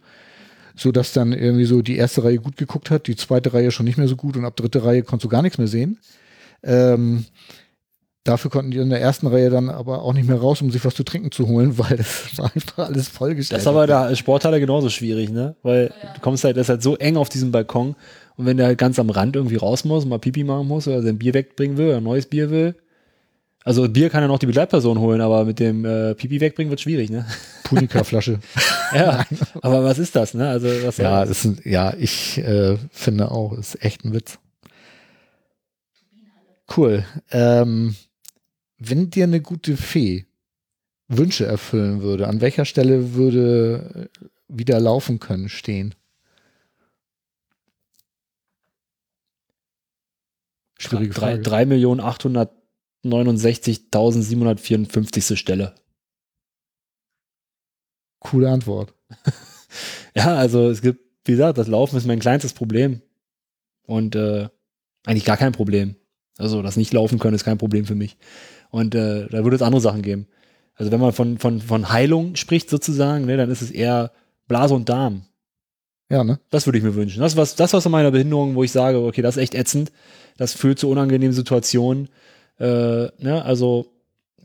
so 0.76 0.91
dass 0.91 1.14
dann 1.14 1.34
irgendwie 1.34 1.66
so 1.66 1.82
die 1.82 1.98
erste 1.98 2.24
Reihe 2.24 2.40
gut 2.40 2.58
geguckt 2.58 2.90
hat, 2.90 3.08
die 3.08 3.16
zweite 3.16 3.54
Reihe 3.54 3.72
schon 3.72 3.86
nicht 3.86 3.98
mehr 3.98 4.08
so 4.08 4.16
gut 4.16 4.38
und 4.38 4.45
ab 4.45 4.56
dritte 4.56 4.84
Reihe 4.84 5.04
konntest 5.04 5.26
du 5.26 5.30
gar 5.30 5.41
nichts 5.41 5.58
mehr 5.58 5.68
sehen. 5.68 6.00
Ähm, 6.64 7.26
dafür 8.24 8.50
konnten 8.50 8.72
die 8.72 8.78
in 8.78 8.90
der 8.90 9.02
ersten 9.02 9.28
Reihe 9.28 9.50
dann 9.50 9.70
aber 9.70 10.02
auch 10.02 10.14
nicht 10.14 10.28
mehr 10.28 10.40
raus, 10.40 10.62
um 10.62 10.72
sich 10.72 10.84
was 10.86 10.95
zu 10.95 11.04
trinken 11.04 11.32
zu 11.32 11.48
holen, 11.48 11.78
weil 11.78 11.98
das 11.98 12.38
war 12.38 12.52
einfach 12.54 12.88
alles 12.88 13.08
vollgestellt. 13.08 13.58
Das 13.58 13.64
ist 13.64 13.68
aber 13.68 13.88
da 13.88 14.16
Sporthalle 14.16 14.60
genauso 14.60 14.90
schwierig, 14.90 15.30
ne? 15.30 15.56
Weil 15.62 15.94
du 16.16 16.22
kommst 16.22 16.44
halt, 16.44 16.58
das 16.58 16.66
ist 16.66 16.70
halt 16.70 16.84
so 16.84 16.95
eng 16.98 17.18
auf 17.18 17.30
diesem 17.30 17.52
Balkon 17.52 17.95
und 18.36 18.45
wenn 18.45 18.58
der 18.58 18.68
halt 18.68 18.78
ganz 18.78 18.98
am 18.98 19.10
Rand 19.10 19.36
irgendwie 19.36 19.58
raus 19.58 19.84
muss 19.86 20.04
und 20.04 20.10
mal 20.10 20.20
Pipi 20.20 20.44
machen 20.44 20.68
muss 20.68 20.88
oder 20.88 21.02
sein 21.02 21.20
Bier 21.20 21.34
wegbringen 21.34 21.78
will 21.78 21.88
oder 21.88 21.98
ein 21.98 22.04
neues 22.04 22.26
Bier 22.26 22.50
will 22.50 22.76
also 23.64 23.88
Bier 23.88 24.10
kann 24.10 24.22
ja 24.22 24.27
noch 24.27 24.40
die 24.40 24.45
Begleitperson 24.45 24.99
holen, 24.99 25.22
aber 25.22 25.45
mit 25.45 25.60
dem 25.60 25.85
äh, 25.85 26.15
Pipi 26.15 26.41
wegbringen 26.41 26.69
wird 26.69 26.81
schwierig, 26.81 27.10
ne? 27.10 27.26
Punika-Flasche. 27.64 28.40
ja, 28.94 29.26
aber 29.61 29.84
was 29.84 29.99
ist 29.99 30.15
das, 30.15 30.34
ne? 30.34 30.49
Also 30.49 30.68
was 30.84 30.98
ja, 30.98 31.23
ist, 31.23 31.45
ein, 31.45 31.61
ja, 31.64 31.94
ich 31.98 32.40
äh, 32.40 32.77
finde 32.91 33.31
auch, 33.31 33.53
ist 33.53 33.81
echt 33.84 34.03
ein 34.03 34.14
Witz. 34.14 34.38
Cool. 36.76 37.06
Ähm, 37.31 37.95
wenn 38.80 39.10
dir 39.10 39.23
eine 39.23 39.41
gute 39.41 39.77
Fee 39.77 40.26
Wünsche 41.07 41.45
erfüllen 41.45 42.02
würde, 42.02 42.27
an 42.27 42.41
welcher 42.41 42.65
Stelle 42.65 43.14
würde 43.14 44.10
äh, 44.22 44.26
wieder 44.49 44.80
laufen 44.80 45.19
können 45.19 45.48
stehen? 45.48 45.95
Schwierige 50.80 51.14
Frage. 51.14 51.41
3.800.000 51.41 52.49
69.754. 53.04 55.36
Stelle. 55.36 55.76
Coole 58.20 58.50
Antwort. 58.50 58.94
ja, 60.16 60.36
also 60.36 60.70
es 60.70 60.82
gibt, 60.82 61.02
wie 61.26 61.34
gesagt, 61.34 61.58
das 61.58 61.68
Laufen 61.68 61.98
ist 61.98 62.08
mein 62.08 62.20
kleinstes 62.20 62.54
Problem. 62.54 63.02
Und 63.86 64.16
äh, 64.16 64.48
eigentlich 65.06 65.26
gar 65.26 65.38
kein 65.38 65.52
Problem. 65.52 65.96
Also 66.38 66.62
das 66.62 66.78
nicht 66.78 66.94
laufen 66.94 67.20
können 67.20 67.36
ist 67.36 67.44
kein 67.44 67.58
Problem 67.58 67.86
für 67.86 67.96
mich. 67.96 68.18
Und 68.70 68.96
äh, 68.96 69.28
da 69.28 69.44
würde 69.44 69.56
es 69.56 69.62
andere 69.62 69.82
Sachen 69.82 70.02
geben. 70.02 70.28
Also 70.76 70.92
wenn 70.92 71.00
man 71.00 71.14
von, 71.14 71.38
von, 71.38 71.62
von 71.62 71.90
Heilung 71.90 72.36
spricht 72.36 72.70
sozusagen, 72.70 73.26
ne, 73.26 73.38
dann 73.38 73.52
ist 73.52 73.62
es 73.62 73.72
eher 73.72 74.12
Blase 74.48 74.74
und 74.74 74.90
Darm. 74.90 75.26
Ja, 76.10 76.24
ne? 76.24 76.40
Das 76.50 76.66
würde 76.66 76.78
ich 76.78 76.84
mir 76.84 76.96
wünschen. 76.96 77.22
Das 77.22 77.38
was, 77.38 77.56
das 77.56 77.74
was 77.74 77.86
an 77.86 77.92
meiner 77.92 78.12
Behinderung, 78.12 78.56
wo 78.56 78.64
ich 78.64 78.72
sage, 78.72 79.00
okay, 79.00 79.22
das 79.22 79.38
ist 79.38 79.44
echt 79.44 79.56
ätzend, 79.56 79.92
das 80.38 80.54
führt 80.54 80.80
zu 80.80 80.90
unangenehmen 80.90 81.34
Situationen 81.34 82.10
äh, 82.60 83.08
ne, 83.18 83.42
also 83.44 83.94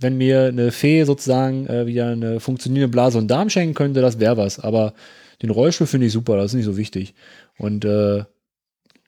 wenn 0.00 0.16
mir 0.16 0.44
eine 0.46 0.70
Fee 0.70 1.04
sozusagen 1.04 1.66
äh, 1.66 1.86
wieder 1.86 2.08
eine 2.08 2.40
funktionierende 2.40 2.90
Blase 2.90 3.18
und 3.18 3.28
Darm 3.28 3.50
schenken 3.50 3.74
könnte, 3.74 4.00
das 4.00 4.20
wäre 4.20 4.36
was. 4.36 4.60
Aber 4.60 4.94
den 5.42 5.50
Rollstuhl 5.50 5.86
finde 5.86 6.06
ich 6.06 6.12
super, 6.12 6.36
das 6.36 6.46
ist 6.46 6.54
nicht 6.54 6.64
so 6.64 6.76
wichtig. 6.76 7.14
Und 7.58 7.84
äh, 7.84 8.24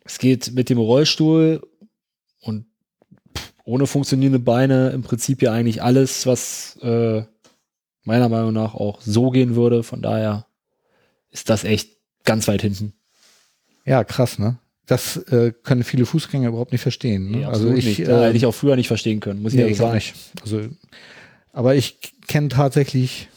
es 0.05 0.19
geht 0.19 0.53
mit 0.53 0.71
dem 0.71 0.79
Rollstuhl 0.79 1.63
und 2.41 2.67
ohne 3.65 3.87
funktionierende 3.87 4.39
Beine 4.39 4.91
im 4.91 5.03
Prinzip 5.03 5.43
ja 5.43 5.53
eigentlich 5.53 5.83
alles, 5.83 6.27
was 6.27 6.77
äh, 6.83 7.23
meiner 8.03 8.29
Meinung 8.29 8.53
nach 8.53 8.75
auch 8.75 9.01
so 9.01 9.31
gehen 9.31 9.55
würde. 9.55 9.83
Von 9.83 10.03
daher 10.03 10.47
ist 11.31 11.51
das 11.51 11.65
echt 11.65 11.97
ganz 12.25 12.49
weit 12.49 12.63
hinten. 12.63 12.95
Ja, 13.85 14.05
krass, 14.05 14.39
ne? 14.39 14.59
Das 14.87 15.17
äh, 15.17 15.53
können 15.63 15.85
viele 15.85 16.05
Fußgänger 16.07 16.49
überhaupt 16.49 16.73
nicht 16.73 16.81
verstehen. 16.81 17.31
Ne? 17.31 17.37
Nee, 17.39 17.45
also 17.45 17.73
ich, 17.73 17.85
nicht. 17.85 18.01
Äh, 18.01 18.07
hätte 18.07 18.37
ich 18.37 18.47
auch 18.47 18.55
früher 18.55 18.77
nicht 18.77 18.89
verstehen 18.89 19.21
können, 19.21 19.43
muss 19.43 19.53
ich 19.53 19.59
Nee, 19.59 19.69
gar 19.69 19.75
sagen. 19.75 19.95
nicht. 19.95 20.15
Also, 20.43 20.63
aber 21.53 21.75
ich 21.77 21.99
kenne 22.27 22.49
tatsächlich, 22.49 23.29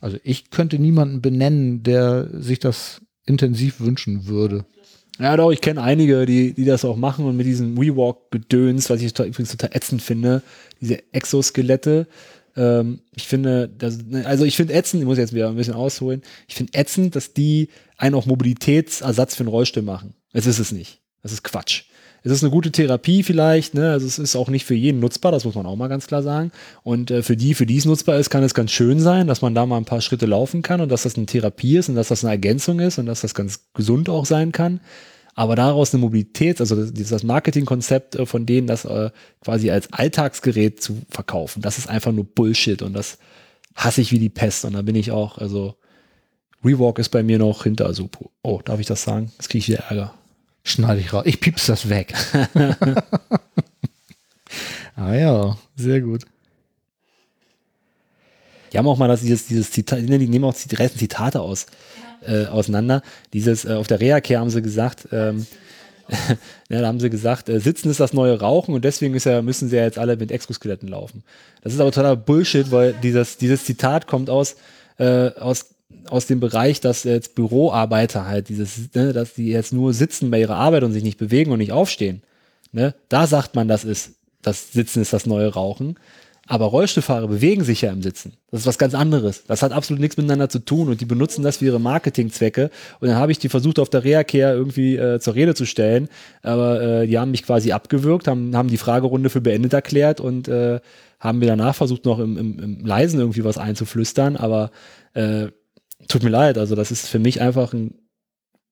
also 0.00 0.18
ich 0.22 0.50
könnte 0.50 0.78
niemanden 0.78 1.22
benennen, 1.22 1.82
der 1.82 2.28
sich 2.32 2.58
das 2.58 3.00
intensiv 3.26 3.80
wünschen 3.80 4.26
würde. 4.26 4.66
Ja, 5.18 5.36
doch, 5.36 5.52
ich 5.52 5.60
kenne 5.60 5.80
einige, 5.80 6.26
die, 6.26 6.54
die 6.54 6.64
das 6.64 6.84
auch 6.84 6.96
machen 6.96 7.24
und 7.24 7.36
mit 7.36 7.46
diesem 7.46 7.78
Rewalk-Gedöns, 7.78 8.90
was 8.90 9.00
ich 9.00 9.16
übrigens 9.18 9.50
total 9.50 9.70
ätzend 9.72 10.02
finde, 10.02 10.42
diese 10.80 11.02
Exoskelette. 11.12 12.08
Ähm, 12.56 13.00
ich 13.14 13.26
finde, 13.26 13.68
das, 13.68 13.98
ne, 13.98 14.26
also 14.26 14.44
ich 14.44 14.56
finde 14.56 14.74
ätzend, 14.74 15.02
ich 15.02 15.06
muss 15.06 15.18
jetzt 15.18 15.34
wieder 15.34 15.48
ein 15.48 15.56
bisschen 15.56 15.74
ausholen, 15.74 16.22
ich 16.48 16.54
finde 16.54 16.72
ätzend, 16.78 17.16
dass 17.16 17.32
die 17.32 17.68
einen 17.96 18.14
auch 18.14 18.26
Mobilitätsersatz 18.26 19.34
für 19.34 19.40
einen 19.40 19.48
Rollstuhl 19.48 19.82
machen. 19.82 20.14
Es 20.32 20.46
ist 20.46 20.58
es 20.58 20.72
nicht. 20.72 21.00
Das 21.22 21.32
ist 21.32 21.42
Quatsch. 21.42 21.84
Es 22.26 22.32
ist 22.32 22.42
eine 22.42 22.50
gute 22.50 22.72
Therapie 22.72 23.22
vielleicht, 23.22 23.74
ne? 23.74 23.90
Also 23.90 24.06
es 24.06 24.18
ist 24.18 24.34
auch 24.34 24.48
nicht 24.48 24.64
für 24.64 24.74
jeden 24.74 24.98
nutzbar, 24.98 25.30
das 25.30 25.44
muss 25.44 25.54
man 25.54 25.66
auch 25.66 25.76
mal 25.76 25.88
ganz 25.88 26.06
klar 26.06 26.22
sagen. 26.22 26.52
Und 26.82 27.10
äh, 27.10 27.22
für 27.22 27.36
die, 27.36 27.52
für 27.52 27.66
die 27.66 27.76
es 27.76 27.84
nutzbar 27.84 28.18
ist, 28.18 28.30
kann 28.30 28.42
es 28.42 28.54
ganz 28.54 28.70
schön 28.70 28.98
sein, 28.98 29.26
dass 29.26 29.42
man 29.42 29.54
da 29.54 29.66
mal 29.66 29.76
ein 29.76 29.84
paar 29.84 30.00
Schritte 30.00 30.24
laufen 30.24 30.62
kann 30.62 30.80
und 30.80 30.88
dass 30.88 31.02
das 31.02 31.16
eine 31.16 31.26
Therapie 31.26 31.76
ist 31.76 31.90
und 31.90 31.96
dass 31.96 32.08
das 32.08 32.24
eine 32.24 32.32
Ergänzung 32.32 32.80
ist 32.80 32.98
und 32.98 33.04
dass 33.04 33.20
das 33.20 33.34
ganz 33.34 33.66
gesund 33.74 34.08
auch 34.08 34.24
sein 34.24 34.52
kann. 34.52 34.80
Aber 35.34 35.56
daraus 35.56 35.92
eine 35.92 36.00
Mobilität, 36.00 36.60
also 36.60 36.76
das, 36.76 36.92
dieses 36.92 37.22
Marketingkonzept 37.22 38.16
äh, 38.16 38.26
von 38.26 38.46
denen, 38.46 38.66
das 38.66 38.84
äh, 38.84 39.10
quasi 39.42 39.70
als 39.70 39.92
Alltagsgerät 39.92 40.82
zu 40.82 41.02
verkaufen, 41.10 41.60
das 41.60 41.78
ist 41.78 41.88
einfach 41.88 42.12
nur 42.12 42.24
Bullshit 42.24 42.82
und 42.82 42.92
das 42.92 43.18
hasse 43.74 44.00
ich 44.00 44.12
wie 44.12 44.18
die 44.18 44.28
Pest. 44.28 44.64
Und 44.64 44.74
da 44.74 44.82
bin 44.82 44.94
ich 44.94 45.10
auch, 45.10 45.38
also 45.38 45.74
Rewalk 46.64 46.98
ist 46.98 47.08
bei 47.10 47.22
mir 47.22 47.38
noch 47.38 47.64
hinter 47.64 47.92
Supo. 47.92 48.30
Oh, 48.42 48.60
darf 48.64 48.80
ich 48.80 48.86
das 48.86 49.02
sagen? 49.02 49.32
Jetzt 49.36 49.48
kriege 49.48 49.58
ich 49.58 49.68
wieder 49.68 49.84
Ärger. 49.88 50.14
Schneide 50.62 51.00
ich 51.00 51.12
raus. 51.12 51.24
Ich 51.26 51.40
piepse 51.40 51.72
das 51.72 51.88
weg. 51.90 52.14
ah 54.96 55.14
ja, 55.14 55.58
sehr 55.76 56.00
gut. 56.00 56.24
Die 58.72 58.78
haben 58.78 58.88
auch 58.88 58.96
mal 58.98 59.08
das, 59.08 59.20
dieses, 59.20 59.46
dieses 59.46 59.70
Zitat, 59.70 60.00
die 60.00 60.08
nehmen 60.08 60.44
auch 60.44 60.54
die 60.54 60.68
Zitate 60.68 61.40
aus, 61.40 61.66
äh, 62.26 62.46
auseinander. 62.46 63.02
Dieses, 63.32 63.64
äh, 63.64 63.72
auf 63.74 63.86
der 63.86 64.00
Reha-Care 64.00 64.40
haben 64.40 64.50
sie 64.50 64.62
gesagt, 64.62 65.08
ähm, 65.12 65.46
ja, 66.68 66.80
da 66.80 66.86
haben 66.86 67.00
sie 67.00 67.10
gesagt, 67.10 67.48
äh, 67.48 67.60
Sitzen 67.60 67.90
ist 67.90 68.00
das 68.00 68.12
neue 68.12 68.38
Rauchen 68.38 68.74
und 68.74 68.84
deswegen 68.84 69.16
ja, 69.16 69.42
müssen 69.42 69.68
sie 69.68 69.76
ja 69.76 69.84
jetzt 69.84 69.98
alle 69.98 70.16
mit 70.16 70.30
Exoskeletten 70.30 70.88
laufen. 70.88 71.22
Das 71.62 71.72
ist 71.72 71.80
aber 71.80 71.90
totaler 71.90 72.16
Bullshit, 72.16 72.70
weil 72.70 72.94
dieses, 73.02 73.38
dieses 73.38 73.64
Zitat 73.64 74.06
kommt 74.06 74.28
aus, 74.28 74.56
äh, 74.98 75.30
aus, 75.30 75.66
aus 76.08 76.26
dem 76.26 76.40
Bereich, 76.40 76.80
dass 76.80 77.04
jetzt 77.04 77.34
Büroarbeiter 77.34 78.26
halt 78.26 78.48
dieses, 78.48 78.94
ne, 78.94 79.12
dass 79.12 79.34
die 79.34 79.48
jetzt 79.48 79.72
nur 79.72 79.94
sitzen 79.94 80.30
bei 80.30 80.40
ihrer 80.40 80.56
Arbeit 80.56 80.82
und 80.82 80.92
sich 80.92 81.02
nicht 81.02 81.18
bewegen 81.18 81.52
und 81.52 81.58
nicht 81.58 81.72
aufstehen. 81.72 82.22
Ne? 82.72 82.94
Da 83.08 83.26
sagt 83.26 83.54
man, 83.54 83.68
das 83.68 83.84
ist, 83.84 84.12
das 84.42 84.72
Sitzen 84.72 85.00
ist 85.00 85.12
das 85.12 85.26
neue 85.26 85.52
Rauchen. 85.52 85.96
Aber 86.46 86.66
Rollstuhlfahrer 86.66 87.26
bewegen 87.28 87.64
sich 87.64 87.82
ja 87.82 87.90
im 87.90 88.02
Sitzen. 88.02 88.34
Das 88.50 88.60
ist 88.60 88.66
was 88.66 88.76
ganz 88.76 88.94
anderes. 88.94 89.44
Das 89.44 89.62
hat 89.62 89.72
absolut 89.72 90.00
nichts 90.00 90.16
miteinander 90.16 90.50
zu 90.50 90.58
tun 90.58 90.88
und 90.88 91.00
die 91.00 91.06
benutzen 91.06 91.42
das 91.42 91.58
für 91.58 91.64
ihre 91.64 91.80
Marketingzwecke. 91.80 92.70
Und 93.00 93.08
dann 93.08 93.16
habe 93.16 93.32
ich 93.32 93.38
die 93.38 93.48
versucht, 93.48 93.78
auf 93.78 93.88
der 93.88 94.04
Reha-Care 94.04 94.52
irgendwie 94.52 94.96
äh, 94.96 95.20
zur 95.20 95.34
Rede 95.34 95.54
zu 95.54 95.64
stellen. 95.64 96.08
Aber 96.42 96.82
äh, 96.82 97.06
die 97.06 97.18
haben 97.18 97.30
mich 97.30 97.44
quasi 97.44 97.72
abgewürgt, 97.72 98.28
haben, 98.28 98.54
haben 98.54 98.68
die 98.68 98.76
Fragerunde 98.76 99.30
für 99.30 99.40
beendet 99.40 99.72
erklärt 99.72 100.20
und 100.20 100.48
äh, 100.48 100.80
haben 101.18 101.38
mir 101.38 101.46
danach 101.46 101.74
versucht, 101.74 102.04
noch 102.04 102.18
im, 102.18 102.36
im, 102.36 102.58
im 102.58 102.84
Leisen 102.84 103.20
irgendwie 103.20 103.44
was 103.44 103.56
einzuflüstern. 103.56 104.36
Aber 104.36 104.70
äh, 105.14 105.46
tut 106.08 106.22
mir 106.22 106.30
leid, 106.30 106.58
also 106.58 106.74
das 106.74 106.90
ist 106.90 107.08
für 107.08 107.18
mich 107.18 107.40
einfach 107.40 107.72
ein 107.72 107.94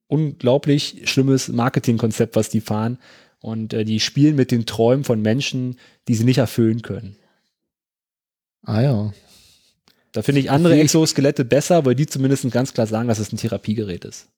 unglaublich 0.09 1.03
schlimmes 1.05 1.49
Marketingkonzept, 1.49 2.37
was 2.37 2.51
die 2.51 2.61
fahren. 2.61 2.99
Und 3.41 3.73
äh, 3.73 3.85
die 3.85 3.99
spielen 3.99 4.37
mit 4.37 4.51
den 4.51 4.67
Träumen 4.67 5.05
von 5.05 5.23
Menschen, 5.23 5.77
die 6.07 6.15
sie 6.15 6.25
nicht 6.25 6.39
erfüllen 6.39 6.83
können. 6.83 7.17
Ah 8.65 8.81
ja. 8.83 9.13
Da 10.13 10.23
finde 10.23 10.41
ich 10.41 10.51
andere 10.51 10.77
ich- 10.77 10.83
Exoskelette 10.83 11.45
besser, 11.45 11.85
weil 11.85 11.95
die 11.95 12.07
zumindest 12.07 12.49
ganz 12.51 12.75
klar 12.75 12.87
sagen, 12.87 13.09
dass 13.09 13.19
es 13.19 13.33
ein 13.33 13.37
Therapiegerät 13.39 14.05
ist. 14.05 14.29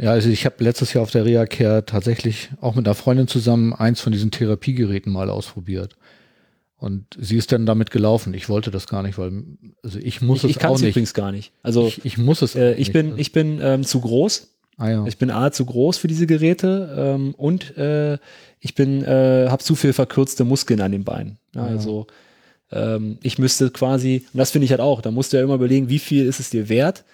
Ja, 0.00 0.12
also 0.12 0.28
ich 0.28 0.44
habe 0.46 0.62
letztes 0.62 0.92
Jahr 0.92 1.02
auf 1.02 1.10
der 1.10 1.24
Reha-Care 1.24 1.84
tatsächlich 1.84 2.50
auch 2.60 2.74
mit 2.76 2.86
einer 2.86 2.94
Freundin 2.94 3.26
zusammen 3.26 3.72
eins 3.74 4.00
von 4.00 4.12
diesen 4.12 4.30
Therapiegeräten 4.30 5.12
mal 5.12 5.28
ausprobiert. 5.28 5.96
Und 6.76 7.06
sie 7.18 7.36
ist 7.36 7.50
dann 7.50 7.66
damit 7.66 7.90
gelaufen. 7.90 8.32
Ich 8.34 8.48
wollte 8.48 8.70
das 8.70 8.86
gar 8.86 9.02
nicht, 9.02 9.18
weil 9.18 9.42
also 9.82 9.98
ich 9.98 10.22
muss 10.22 10.44
ich 10.44 10.50
ich 10.50 10.56
es 10.56 10.62
kann 10.62 10.70
auch 10.70 10.76
es 10.76 10.82
nicht. 10.82 10.90
übrigens 10.90 11.14
gar 11.14 11.32
nicht. 11.32 11.50
Also 11.64 11.88
ich, 11.88 12.04
ich 12.04 12.18
muss 12.18 12.42
es 12.42 12.54
äh, 12.54 12.72
ich 12.74 12.78
nicht. 12.78 12.92
bin, 12.92 13.18
ich 13.18 13.32
bin 13.32 13.58
ähm, 13.60 13.82
zu 13.82 14.00
groß. 14.00 14.46
ah 14.76 14.88
ja. 14.88 15.06
Ich 15.06 15.18
bin 15.18 15.32
A 15.32 15.50
zu 15.50 15.64
groß 15.64 15.98
für 15.98 16.06
diese 16.06 16.28
Geräte 16.28 16.94
ähm, 16.96 17.34
und 17.34 17.76
äh, 17.76 18.18
ich 18.60 18.76
bin, 18.76 19.02
äh, 19.02 19.48
habe 19.48 19.64
zu 19.64 19.74
viel 19.74 19.92
verkürzte 19.92 20.44
Muskeln 20.44 20.80
an 20.80 20.92
den 20.92 21.02
Beinen. 21.02 21.38
Ja, 21.56 21.62
Ah. 21.62 21.66
Also 21.66 22.06
ähm, 22.70 23.18
ich 23.22 23.38
müsste 23.38 23.70
quasi, 23.70 24.26
und 24.32 24.38
das 24.38 24.50
finde 24.50 24.64
ich 24.64 24.70
halt 24.70 24.80
auch, 24.80 25.00
da 25.00 25.10
musst 25.10 25.32
du 25.32 25.36
ja 25.36 25.42
immer 25.42 25.54
überlegen, 25.54 25.88
wie 25.88 25.98
viel 25.98 26.26
ist 26.26 26.40
es 26.40 26.50
dir 26.50 26.68
wert. 26.68 27.04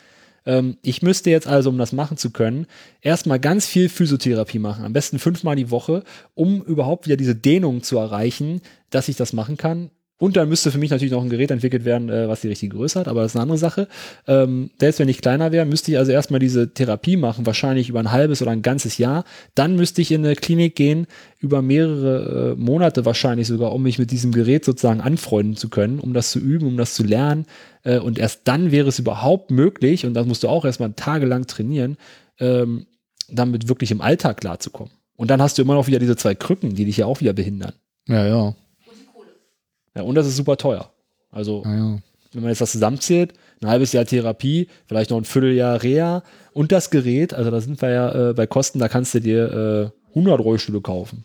Ähm, 0.47 0.77
ich 0.83 1.03
müsste 1.03 1.31
jetzt 1.31 1.47
also, 1.47 1.71
um 1.71 1.79
das 1.79 1.93
machen 1.93 2.17
zu 2.17 2.31
können, 2.31 2.67
erstmal 3.01 3.41
ganz 3.41 3.67
viel 3.67 3.89
Physiotherapie 3.89 4.59
machen, 4.59 4.85
am 4.85 4.93
besten 4.93 5.19
fünfmal 5.19 5.57
die 5.57 5.71
Woche, 5.71 6.03
um 6.35 6.63
überhaupt 6.63 7.07
wieder 7.07 7.17
diese 7.17 7.35
Dehnung 7.35 7.83
zu 7.83 7.99
erreichen, 7.99 8.61
dass 8.91 9.09
ich 9.09 9.17
das 9.17 9.33
machen 9.33 9.57
kann. 9.57 9.91
Und 10.17 10.37
dann 10.37 10.49
müsste 10.49 10.71
für 10.71 10.79
mich 10.79 10.91
natürlich 10.91 11.13
noch 11.13 11.23
ein 11.23 11.29
Gerät 11.29 11.51
entwickelt 11.51 11.85
werden, 11.85 12.09
äh, 12.09 12.29
was 12.29 12.41
die 12.41 12.49
richtige 12.49 12.77
Größe 12.77 13.01
hat, 13.01 13.09
aber 13.09 13.23
das 13.23 13.33
ist 13.33 13.37
eine 13.37 13.43
andere 13.43 13.59
Sache. 13.59 13.89
Ähm, 14.29 14.71
selbst 14.79 15.01
wenn 15.01 15.09
ich 15.09 15.21
kleiner 15.21 15.51
wäre, 15.51 15.67
müsste 15.67 15.91
ich 15.91 15.99
also 15.99 16.13
erstmal 16.13 16.39
diese 16.39 16.73
Therapie 16.73 17.17
machen, 17.17 17.47
wahrscheinlich 17.47 17.89
über 17.89 17.99
ein 17.99 18.13
halbes 18.13 18.41
oder 18.41 18.53
ein 18.53 18.63
ganzes 18.63 18.97
Jahr. 18.99 19.25
Dann 19.57 19.75
müsste 19.75 20.03
ich 20.03 20.13
in 20.13 20.25
eine 20.25 20.37
Klinik 20.37 20.77
gehen, 20.77 21.09
über 21.41 21.63
mehrere 21.63 22.53
äh, 22.53 22.61
Monate 22.61 23.05
wahrscheinlich 23.05 23.49
sogar, 23.49 23.73
um 23.73 23.83
mich 23.83 23.99
mit 23.99 24.13
diesem 24.13 24.31
Gerät 24.31 24.65
sozusagen 24.65 25.01
anfreunden 25.01 25.57
zu 25.57 25.69
können, 25.69 25.99
um 25.99 26.15
das 26.15 26.31
zu 26.31 26.39
üben, 26.39 26.69
um 26.69 26.77
das 26.77 26.95
zu 26.95 27.03
lernen. 27.03 27.47
Äh, 27.83 27.99
und 27.99 28.17
erst 28.17 28.43
dann 28.45 28.71
wäre 28.71 28.89
es 28.89 29.01
überhaupt 29.01 29.51
möglich, 29.51 30.07
und 30.07 30.15
das 30.15 30.27
musst 30.27 30.45
du 30.45 30.49
auch 30.49 30.65
erstmal 30.65 30.93
tagelang 30.93 31.49
trainieren, 31.49 31.97
ähm, 32.39 32.87
damit 33.29 33.69
wirklich 33.69 33.91
im 33.91 34.01
Alltag 34.01 34.41
klarzukommen. 34.41 34.93
Und 35.17 35.31
dann 35.31 35.43
hast 35.43 35.59
du 35.59 35.63
immer 35.63 35.75
noch 35.75 35.89
wieder 35.89 35.99
diese 35.99 36.17
zwei 36.17 36.37
Krücken, 36.37 36.75
die 36.77 36.85
dich 36.85 36.99
ja 36.99 37.07
auch 37.07 37.21
wieder 37.21 37.33
behindern. 37.33 37.73
ja, 38.07 38.27
ja. 38.27 38.55
Ja, 39.95 40.03
und 40.03 40.15
das 40.15 40.27
ist 40.27 40.37
super 40.37 40.57
teuer. 40.57 40.91
Also, 41.31 41.63
Ah, 41.65 41.75
ja. 41.75 41.99
wenn 42.33 42.43
man 42.43 42.51
jetzt 42.51 42.61
das 42.61 42.73
zusammenzählt, 42.73 43.35
ein 43.61 43.69
halbes 43.69 43.93
Jahr 43.93 44.05
Therapie, 44.05 44.69
vielleicht 44.87 45.11
noch 45.11 45.19
ein 45.19 45.25
Vierteljahr 45.25 45.83
Reha 45.83 46.23
und 46.53 46.73
das 46.73 46.91
Gerät, 46.91 47.33
also 47.35 47.51
da 47.51 47.61
sind 47.61 47.81
wir 47.81 47.91
ja 47.91 48.31
äh, 48.31 48.35
bei 48.35 48.47
Kosten, 48.47 48.79
da 48.79 48.89
kannst 48.89 49.15
du 49.15 49.21
dir 49.21 49.93
äh, 49.93 50.09
100 50.11 50.41
Rollstühle 50.41 50.81
kaufen. 50.81 51.25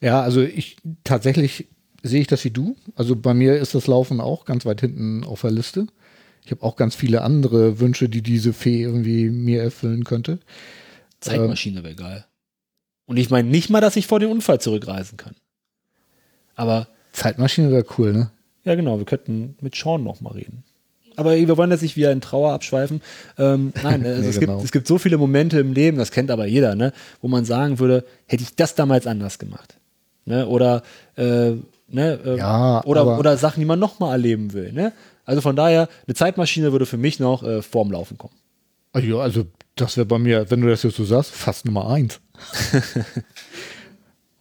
Ja, 0.00 0.20
also 0.22 0.42
ich 0.42 0.76
tatsächlich 1.04 1.66
sehe 2.02 2.20
ich 2.20 2.26
das 2.26 2.44
wie 2.44 2.50
du. 2.50 2.76
Also 2.94 3.16
bei 3.16 3.34
mir 3.34 3.56
ist 3.56 3.74
das 3.74 3.86
Laufen 3.86 4.20
auch 4.20 4.44
ganz 4.44 4.64
weit 4.66 4.80
hinten 4.80 5.24
auf 5.24 5.40
der 5.40 5.50
Liste. 5.50 5.86
Ich 6.44 6.50
habe 6.52 6.62
auch 6.62 6.76
ganz 6.76 6.94
viele 6.94 7.22
andere 7.22 7.80
Wünsche, 7.80 8.08
die 8.08 8.22
diese 8.22 8.52
Fee 8.52 8.82
irgendwie 8.82 9.30
mir 9.30 9.62
erfüllen 9.62 10.04
könnte. 10.04 10.38
Zeitmaschine 11.20 11.82
wäre 11.82 11.96
geil. 11.96 12.24
Und 13.06 13.16
ich 13.16 13.30
meine 13.30 13.48
nicht 13.48 13.70
mal, 13.70 13.80
dass 13.80 13.96
ich 13.96 14.06
vor 14.06 14.20
den 14.20 14.30
Unfall 14.30 14.60
zurückreisen 14.60 15.16
kann. 15.16 15.34
Aber 16.54 16.88
Zeitmaschine 17.16 17.70
wäre 17.70 17.84
cool, 17.98 18.12
ne? 18.12 18.30
ja, 18.64 18.74
genau, 18.74 18.98
wir 18.98 19.04
könnten 19.06 19.56
mit 19.60 19.74
Sean 19.74 20.02
noch 20.02 20.20
mal 20.20 20.32
reden. 20.32 20.64
Aber 21.14 21.34
wir 21.34 21.56
wollen 21.56 21.70
jetzt 21.70 21.82
nicht 21.82 21.96
wieder 21.96 22.12
in 22.12 22.20
Trauer 22.20 22.52
abschweifen. 22.52 23.00
Ähm, 23.38 23.72
nein, 23.82 24.04
also 24.06 24.22
Nee, 24.22 24.28
es, 24.28 24.38
genau. 24.40 24.56
gibt, 24.56 24.64
es 24.66 24.72
gibt 24.72 24.86
so 24.86 24.98
viele 24.98 25.16
Momente 25.16 25.58
im 25.58 25.72
Leben, 25.72 25.96
das 25.96 26.10
kennt 26.10 26.30
aber 26.30 26.46
jeder, 26.46 26.74
ne, 26.74 26.92
wo 27.22 27.28
man 27.28 27.44
sagen 27.44 27.78
würde, 27.78 28.04
hätte 28.26 28.42
ich 28.42 28.54
das 28.54 28.74
damals 28.74 29.06
anders 29.06 29.38
gemacht. 29.38 29.78
Ne? 30.26 30.46
Oder, 30.46 30.82
äh, 31.16 31.52
ne, 31.88 32.20
äh, 32.24 32.36
Ja, 32.38 32.84
oder, 32.84 33.18
oder 33.18 33.36
Sachen, 33.38 33.60
die 33.60 33.66
man 33.66 33.78
noch 33.78 33.98
mal 33.98 34.12
erleben 34.12 34.52
will. 34.52 34.72
Ne? 34.72 34.92
Also 35.24 35.40
von 35.40 35.56
daher, 35.56 35.88
eine 36.06 36.14
Zeitmaschine 36.14 36.72
würde 36.72 36.86
für 36.86 36.98
mich 36.98 37.18
noch 37.18 37.42
äh, 37.42 37.62
vorm 37.62 37.90
Laufen 37.92 38.18
kommen. 38.18 38.34
Ah 38.92 38.98
Ja, 38.98 39.16
also 39.18 39.46
das 39.76 39.96
wäre 39.96 40.06
bei 40.06 40.18
mir, 40.18 40.50
wenn 40.50 40.60
du 40.60 40.68
das 40.68 40.82
jetzt 40.82 40.96
so 40.96 41.04
sagst, 41.04 41.30
fast 41.30 41.64
Nummer 41.64 41.88
eins. 41.88 42.20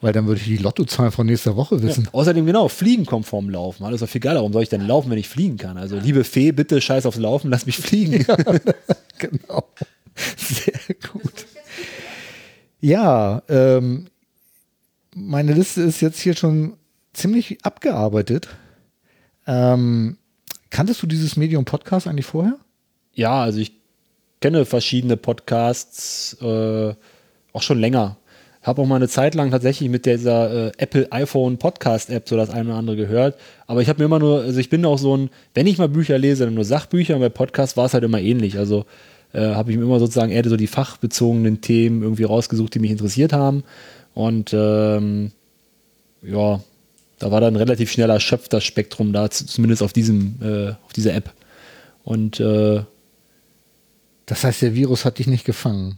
Weil 0.05 0.13
dann 0.13 0.27
würde 0.27 0.39
ich 0.39 0.45
die 0.45 0.57
Lottozahlen 0.57 1.11
von 1.11 1.25
nächster 1.25 1.55
Woche 1.55 1.81
wissen. 1.81 2.07
Außerdem, 2.11 2.45
genau, 2.45 2.67
Fliegen 2.67 3.07
kommt 3.07 3.25
vorm 3.25 3.49
Laufen. 3.49 3.83
Alles 3.83 4.01
doch 4.01 4.07
viel 4.07 4.21
geiler. 4.21 4.35
Warum 4.35 4.53
soll 4.53 4.61
ich 4.61 4.69
denn 4.69 4.85
laufen, 4.85 5.09
wenn 5.09 5.17
ich 5.17 5.27
fliegen 5.27 5.57
kann? 5.57 5.77
Also, 5.77 5.97
liebe 5.97 6.23
Fee, 6.23 6.51
bitte 6.51 6.79
scheiß 6.79 7.07
aufs 7.07 7.17
Laufen, 7.17 7.49
lass 7.49 7.65
mich 7.65 7.77
fliegen. 7.77 8.23
Genau. 9.17 9.63
Sehr 10.37 10.95
gut. 11.11 11.47
Ja, 12.81 13.41
ähm, 13.49 14.05
meine 15.15 15.53
Liste 15.53 15.81
ist 15.81 16.01
jetzt 16.01 16.19
hier 16.19 16.35
schon 16.35 16.73
ziemlich 17.13 17.65
abgearbeitet. 17.65 18.49
Ähm, 19.47 20.17
kanntest 20.69 21.01
du 21.01 21.07
dieses 21.07 21.35
Medium 21.35 21.65
Podcast 21.65 22.05
eigentlich 22.05 22.27
vorher? 22.27 22.59
Ja, 23.13 23.41
also 23.41 23.57
ich 23.57 23.71
kenne 24.39 24.65
verschiedene 24.65 25.17
Podcasts 25.17 26.37
äh, 26.41 26.93
auch 27.53 27.63
schon 27.63 27.79
länger. 27.79 28.17
Habe 28.65 28.81
auch 28.81 28.87
mal 28.87 28.95
eine 28.95 29.07
Zeit 29.07 29.35
lang 29.35 29.51
tatsächlich 29.51 29.89
mit 29.89 30.05
dieser 30.05 30.67
äh, 30.67 30.71
Apple 30.77 31.11
iPhone 31.11 31.57
Podcast 31.57 32.09
App 32.09 32.27
so 32.27 32.35
das 32.35 32.49
eine 32.49 32.69
oder 32.69 32.77
andere 32.79 32.95
gehört. 32.95 33.37
Aber 33.67 33.81
ich 33.81 33.89
habe 33.89 33.99
mir 33.99 34.05
immer 34.05 34.19
nur, 34.19 34.41
also 34.41 34.59
ich 34.59 34.69
bin 34.69 34.83
auch 34.85 34.97
so 34.97 35.15
ein, 35.15 35.29
wenn 35.53 35.67
ich 35.67 35.77
mal 35.77 35.87
Bücher 35.87 36.17
lese, 36.17 36.45
dann 36.45 36.55
nur 36.55 36.65
Sachbücher 36.65 37.13
und 37.15 37.21
bei 37.21 37.29
Podcasts 37.29 37.77
war 37.77 37.85
es 37.85 37.93
halt 37.93 38.03
immer 38.03 38.19
ähnlich. 38.19 38.57
Also 38.57 38.85
äh, 39.33 39.53
habe 39.53 39.71
ich 39.71 39.77
mir 39.77 39.83
immer 39.83 39.99
sozusagen 39.99 40.31
eher 40.31 40.47
so 40.49 40.57
die 40.57 40.67
fachbezogenen 40.67 41.61
Themen 41.61 42.01
irgendwie 42.01 42.23
rausgesucht, 42.23 42.73
die 42.73 42.79
mich 42.79 42.91
interessiert 42.91 43.33
haben. 43.33 43.63
Und 44.15 44.51
ähm, 44.53 45.31
ja, 46.23 46.59
da 47.19 47.31
war 47.31 47.41
dann 47.41 47.55
relativ 47.55 47.91
schnell 47.91 48.09
erschöpft 48.09 48.51
das 48.51 48.63
Spektrum 48.63 49.13
da, 49.13 49.29
zumindest 49.29 49.83
auf 49.83 49.93
diesem, 49.93 50.35
äh, 50.41 50.69
auf 50.85 50.93
dieser 50.93 51.13
App. 51.13 51.33
Und 52.03 52.39
äh, 52.39 52.81
Das 54.25 54.43
heißt, 54.43 54.63
der 54.63 54.73
Virus 54.73 55.05
hat 55.05 55.19
dich 55.19 55.27
nicht 55.27 55.45
gefangen. 55.45 55.97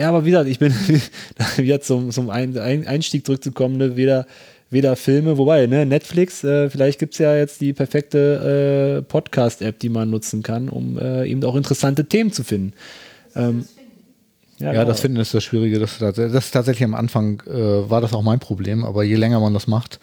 Ja, 0.00 0.08
aber 0.08 0.24
wie 0.24 0.30
gesagt, 0.30 0.48
ich 0.48 0.58
bin 0.58 0.72
wieder 1.58 1.82
zum, 1.82 2.10
zum 2.10 2.30
Ein 2.30 2.56
Ein 2.56 2.86
Einstieg 2.86 3.26
zurückzukommen, 3.26 3.76
ne? 3.76 3.96
weder, 3.96 4.26
weder 4.70 4.96
Filme, 4.96 5.36
wobei, 5.36 5.66
ne, 5.66 5.84
Netflix, 5.84 6.42
äh, 6.42 6.70
vielleicht 6.70 6.98
gibt's 6.98 7.18
ja 7.18 7.36
jetzt 7.36 7.60
die 7.60 7.74
perfekte 7.74 9.00
äh, 9.00 9.02
Podcast-App, 9.02 9.78
die 9.78 9.90
man 9.90 10.08
nutzen 10.08 10.42
kann, 10.42 10.70
um 10.70 10.98
äh, 10.98 11.26
eben 11.28 11.44
auch 11.44 11.54
interessante 11.54 12.06
Themen 12.06 12.32
zu 12.32 12.44
finden. 12.44 12.72
Ähm, 13.36 13.66
Ja, 14.58 14.72
genau. 14.72 14.86
das 14.86 15.00
Finden 15.00 15.18
ist 15.18 15.34
das 15.34 15.44
Schwierige. 15.44 15.78
Das, 15.78 15.98
das 15.98 16.16
ist 16.16 16.50
tatsächlich 16.50 16.84
am 16.84 16.94
Anfang 16.94 17.42
äh, 17.46 17.90
war 17.90 18.00
das 18.00 18.14
auch 18.14 18.22
mein 18.22 18.40
Problem, 18.40 18.86
aber 18.86 19.04
je 19.04 19.16
länger 19.16 19.38
man 19.38 19.52
das 19.52 19.66
macht, 19.66 20.00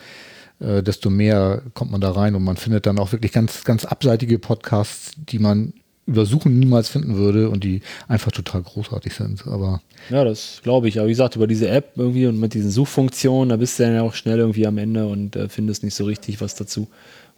äh, 0.60 0.84
desto 0.84 1.10
mehr 1.10 1.64
kommt 1.74 1.92
man 1.92 2.02
da 2.02 2.12
rein 2.12 2.36
und 2.36 2.44
man 2.44 2.58
findet 2.58 2.86
dann 2.86 3.00
auch 3.00 3.14
wirklich 3.14 3.32
ganz, 3.32 3.64
ganz 3.64 3.84
abseitige 3.84 4.38
Podcasts, 4.38 5.14
die 5.16 5.40
man 5.40 5.74
über 6.08 6.26
Suchen 6.26 6.58
niemals 6.58 6.88
finden 6.88 7.18
würde 7.18 7.50
und 7.50 7.64
die 7.64 7.82
einfach 8.08 8.32
total 8.32 8.64
großartig 8.64 9.14
sind. 9.14 9.46
Aber 9.46 9.82
Ja, 10.10 10.24
das 10.24 10.62
glaube 10.64 10.88
ich. 10.88 10.98
Aber 10.98 11.08
wie 11.08 11.12
gesagt, 11.12 11.36
über 11.36 11.48
diese 11.48 11.68
App 11.68 11.92
irgendwie 11.98 12.26
und 12.26 12.40
mit 12.40 12.54
diesen 12.54 12.72
Suchfunktionen, 12.72 13.50
da 13.50 13.58
bist 13.58 13.78
du 13.78 13.84
dann 13.84 13.94
ja 13.94 14.02
auch 14.02 14.14
schnell 14.14 14.40
irgendwie 14.40 14.66
am 14.66 14.78
Ende 14.78 15.06
und 15.06 15.36
äh, 15.36 15.50
findest 15.50 15.84
nicht 15.84 15.96
so 15.96 16.06
richtig 16.06 16.40
was 16.40 16.56
dazu. 16.56 16.88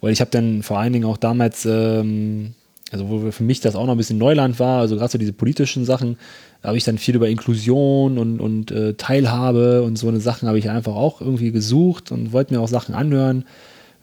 Weil 0.00 0.12
ich 0.12 0.20
habe 0.20 0.30
dann 0.30 0.62
vor 0.62 0.78
allen 0.78 0.92
Dingen 0.92 1.04
auch 1.04 1.16
damals, 1.16 1.66
ähm, 1.66 2.54
also 2.92 3.08
wo 3.08 3.30
für 3.32 3.42
mich 3.42 3.60
das 3.60 3.74
auch 3.74 3.86
noch 3.86 3.94
ein 3.94 3.98
bisschen 3.98 4.18
Neuland 4.18 4.58
war, 4.60 4.80
also 4.80 4.96
gerade 4.96 5.10
so 5.10 5.18
diese 5.18 5.32
politischen 5.32 5.84
Sachen, 5.84 6.16
habe 6.62 6.76
ich 6.76 6.84
dann 6.84 6.98
viel 6.98 7.16
über 7.16 7.28
Inklusion 7.28 8.18
und, 8.18 8.40
und 8.40 8.70
äh, 8.70 8.94
Teilhabe 8.94 9.82
und 9.82 9.96
so 9.96 10.08
eine 10.08 10.20
Sachen 10.20 10.46
habe 10.46 10.58
ich 10.58 10.70
einfach 10.70 10.94
auch 10.94 11.20
irgendwie 11.20 11.50
gesucht 11.50 12.12
und 12.12 12.32
wollte 12.32 12.54
mir 12.54 12.60
auch 12.60 12.68
Sachen 12.68 12.94
anhören, 12.94 13.44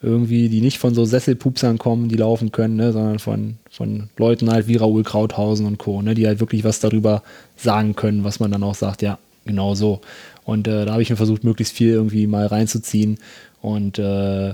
irgendwie, 0.02 0.50
die 0.50 0.62
nicht 0.62 0.78
von 0.78 0.94
so 0.94 1.06
Sesselpupsern 1.06 1.78
kommen, 1.78 2.08
die 2.08 2.18
laufen 2.18 2.52
können, 2.52 2.76
ne, 2.76 2.92
sondern 2.92 3.20
von, 3.20 3.56
von 3.70 4.10
Leuten 4.18 4.52
halt 4.52 4.68
wie 4.68 4.76
Raoul 4.76 5.04
Krauthausen 5.04 5.66
und 5.66 5.80
Co., 5.80 6.02
ne, 6.02 6.14
die 6.14 6.28
halt 6.28 6.40
wirklich 6.40 6.64
was 6.64 6.80
darüber 6.80 7.24
sagen 7.56 7.96
können, 7.96 8.24
was 8.24 8.40
man 8.40 8.52
dann 8.52 8.64
auch 8.64 8.76
sagt, 8.76 9.02
ja, 9.02 9.18
genau 9.46 9.74
so. 9.74 10.02
Und 10.44 10.68
äh, 10.68 10.86
da 10.86 10.94
habe 10.94 11.02
ich 11.02 11.10
mir 11.10 11.16
versucht, 11.16 11.44
möglichst 11.44 11.74
viel 11.74 11.90
irgendwie 11.90 12.28
mal 12.28 12.46
reinzuziehen. 12.46 13.18
Und 13.62 13.98
äh, 13.98 14.54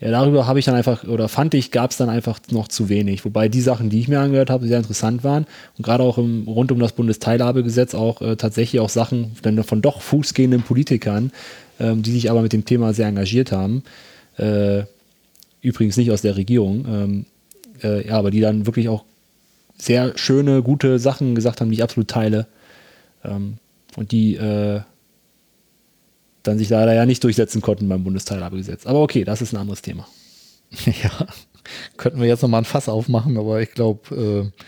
ja, 0.00 0.12
darüber 0.12 0.46
habe 0.46 0.60
ich 0.60 0.64
dann 0.64 0.76
einfach, 0.76 1.04
oder 1.04 1.28
fand 1.28 1.54
ich, 1.54 1.72
gab 1.72 1.90
es 1.90 1.96
dann 1.96 2.08
einfach 2.08 2.38
noch 2.50 2.68
zu 2.68 2.88
wenig. 2.88 3.24
Wobei 3.24 3.48
die 3.48 3.60
Sachen, 3.60 3.90
die 3.90 3.98
ich 3.98 4.06
mir 4.06 4.20
angehört 4.20 4.48
habe, 4.48 4.68
sehr 4.68 4.78
interessant 4.78 5.24
waren. 5.24 5.46
Und 5.76 5.84
gerade 5.84 6.04
auch 6.04 6.18
im, 6.18 6.44
rund 6.46 6.70
um 6.70 6.78
das 6.78 6.92
Bundesteilhabegesetz 6.92 7.94
auch 7.94 8.22
äh, 8.22 8.36
tatsächlich 8.36 8.80
auch 8.80 8.90
Sachen 8.90 9.32
dann 9.42 9.62
von 9.64 9.82
doch 9.82 10.00
fußgehenden 10.00 10.62
Politikern, 10.62 11.32
ähm, 11.80 12.02
die 12.02 12.12
sich 12.12 12.30
aber 12.30 12.42
mit 12.42 12.52
dem 12.52 12.64
Thema 12.64 12.92
sehr 12.92 13.08
engagiert 13.08 13.50
haben. 13.50 13.82
Äh, 14.38 14.84
übrigens 15.60 15.96
nicht 15.96 16.10
aus 16.10 16.22
der 16.22 16.36
Regierung, 16.36 16.84
ähm, 16.88 17.26
äh, 17.82 18.06
ja, 18.08 18.18
aber 18.18 18.30
die 18.30 18.40
dann 18.40 18.66
wirklich 18.66 18.88
auch 18.88 19.04
sehr 19.76 20.16
schöne, 20.16 20.62
gute 20.62 20.98
Sachen 20.98 21.34
gesagt 21.34 21.60
haben, 21.60 21.70
die 21.70 21.76
ich 21.76 21.82
absolut 21.82 22.08
teile. 22.08 22.46
Ähm, 23.24 23.58
und 23.96 24.12
die 24.12 24.36
äh, 24.36 24.80
dann 26.42 26.58
sich 26.58 26.68
leider 26.68 26.94
ja 26.94 27.06
nicht 27.06 27.22
durchsetzen 27.24 27.60
konnten 27.60 27.88
beim 27.88 28.04
Bundesteilhabegesetz. 28.04 28.86
Aber 28.86 29.02
okay, 29.02 29.24
das 29.24 29.42
ist 29.42 29.52
ein 29.52 29.58
anderes 29.58 29.82
Thema. 29.82 30.06
ja, 30.84 31.26
könnten 31.96 32.20
wir 32.20 32.28
jetzt 32.28 32.42
noch 32.42 32.48
mal 32.48 32.58
ein 32.58 32.64
Fass 32.64 32.88
aufmachen, 32.88 33.36
aber 33.36 33.60
ich 33.60 33.72
glaube, 33.72 34.14
äh, 34.14 34.64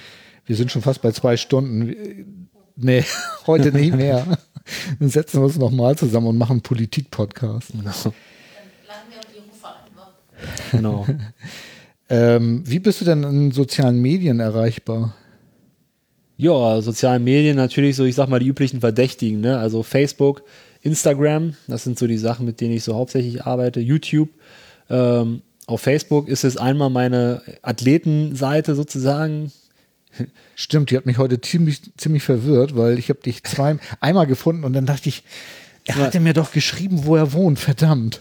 wir 0.46 0.56
sind 0.56 0.70
schon 0.70 0.82
fast 0.82 1.02
bei 1.02 1.12
zwei 1.12 1.36
Stunden. 1.36 2.48
Nee, 2.76 3.04
heute 3.46 3.72
nicht 3.72 3.94
mehr. 3.94 4.38
Dann 4.98 5.08
setzen 5.08 5.40
wir 5.40 5.46
uns 5.46 5.58
noch 5.58 5.70
mal 5.70 5.96
zusammen 5.96 6.28
und 6.28 6.38
machen 6.38 6.52
einen 6.52 6.62
Politik-Podcast. 6.62 7.72
Genau. 7.72 7.84
Dann 7.84 7.92
laden 7.92 9.10
wir 9.10 9.18
auch 9.18 9.24
die 9.24 9.38
Rufer 9.48 9.74
ein. 9.76 9.96
wa? 9.96 10.12
genau. 10.72 11.06
Ähm, 12.08 12.64
wie 12.66 12.80
bist 12.80 13.00
du 13.00 13.04
denn 13.04 13.22
in 13.22 13.52
sozialen 13.52 14.00
Medien 14.00 14.40
erreichbar? 14.40 15.14
Ja, 16.36 16.80
sozialen 16.80 17.22
Medien 17.22 17.56
natürlich 17.56 17.96
so, 17.96 18.04
ich 18.04 18.14
sag 18.14 18.28
mal, 18.28 18.40
die 18.40 18.48
üblichen 18.48 18.80
Verdächtigen, 18.80 19.40
ne? 19.40 19.58
Also 19.58 19.82
Facebook, 19.82 20.42
Instagram, 20.82 21.54
das 21.68 21.84
sind 21.84 21.98
so 21.98 22.06
die 22.06 22.16
Sachen, 22.16 22.46
mit 22.46 22.60
denen 22.60 22.74
ich 22.74 22.82
so 22.82 22.94
hauptsächlich 22.94 23.44
arbeite. 23.44 23.80
YouTube. 23.80 24.30
Ähm, 24.88 25.42
auf 25.66 25.82
Facebook 25.82 26.28
ist 26.28 26.42
es 26.42 26.56
einmal 26.56 26.90
meine 26.90 27.42
Athletenseite 27.62 28.74
sozusagen. 28.74 29.52
Stimmt, 30.56 30.90
die 30.90 30.96
hat 30.96 31.06
mich 31.06 31.18
heute 31.18 31.40
ziemlich, 31.40 31.94
ziemlich 31.96 32.24
verwirrt, 32.24 32.76
weil 32.76 32.98
ich 32.98 33.08
habe 33.08 33.20
dich 33.20 33.44
zwei, 33.44 33.76
einmal 34.00 34.26
gefunden 34.26 34.64
und 34.64 34.72
dann 34.72 34.86
dachte 34.86 35.08
ich, 35.08 35.22
er 35.86 35.96
Ja. 35.96 36.02
hatte 36.04 36.20
mir 36.20 36.32
doch 36.34 36.52
geschrieben, 36.52 37.04
wo 37.04 37.16
er 37.16 37.32
wohnt, 37.32 37.58
verdammt. 37.58 38.20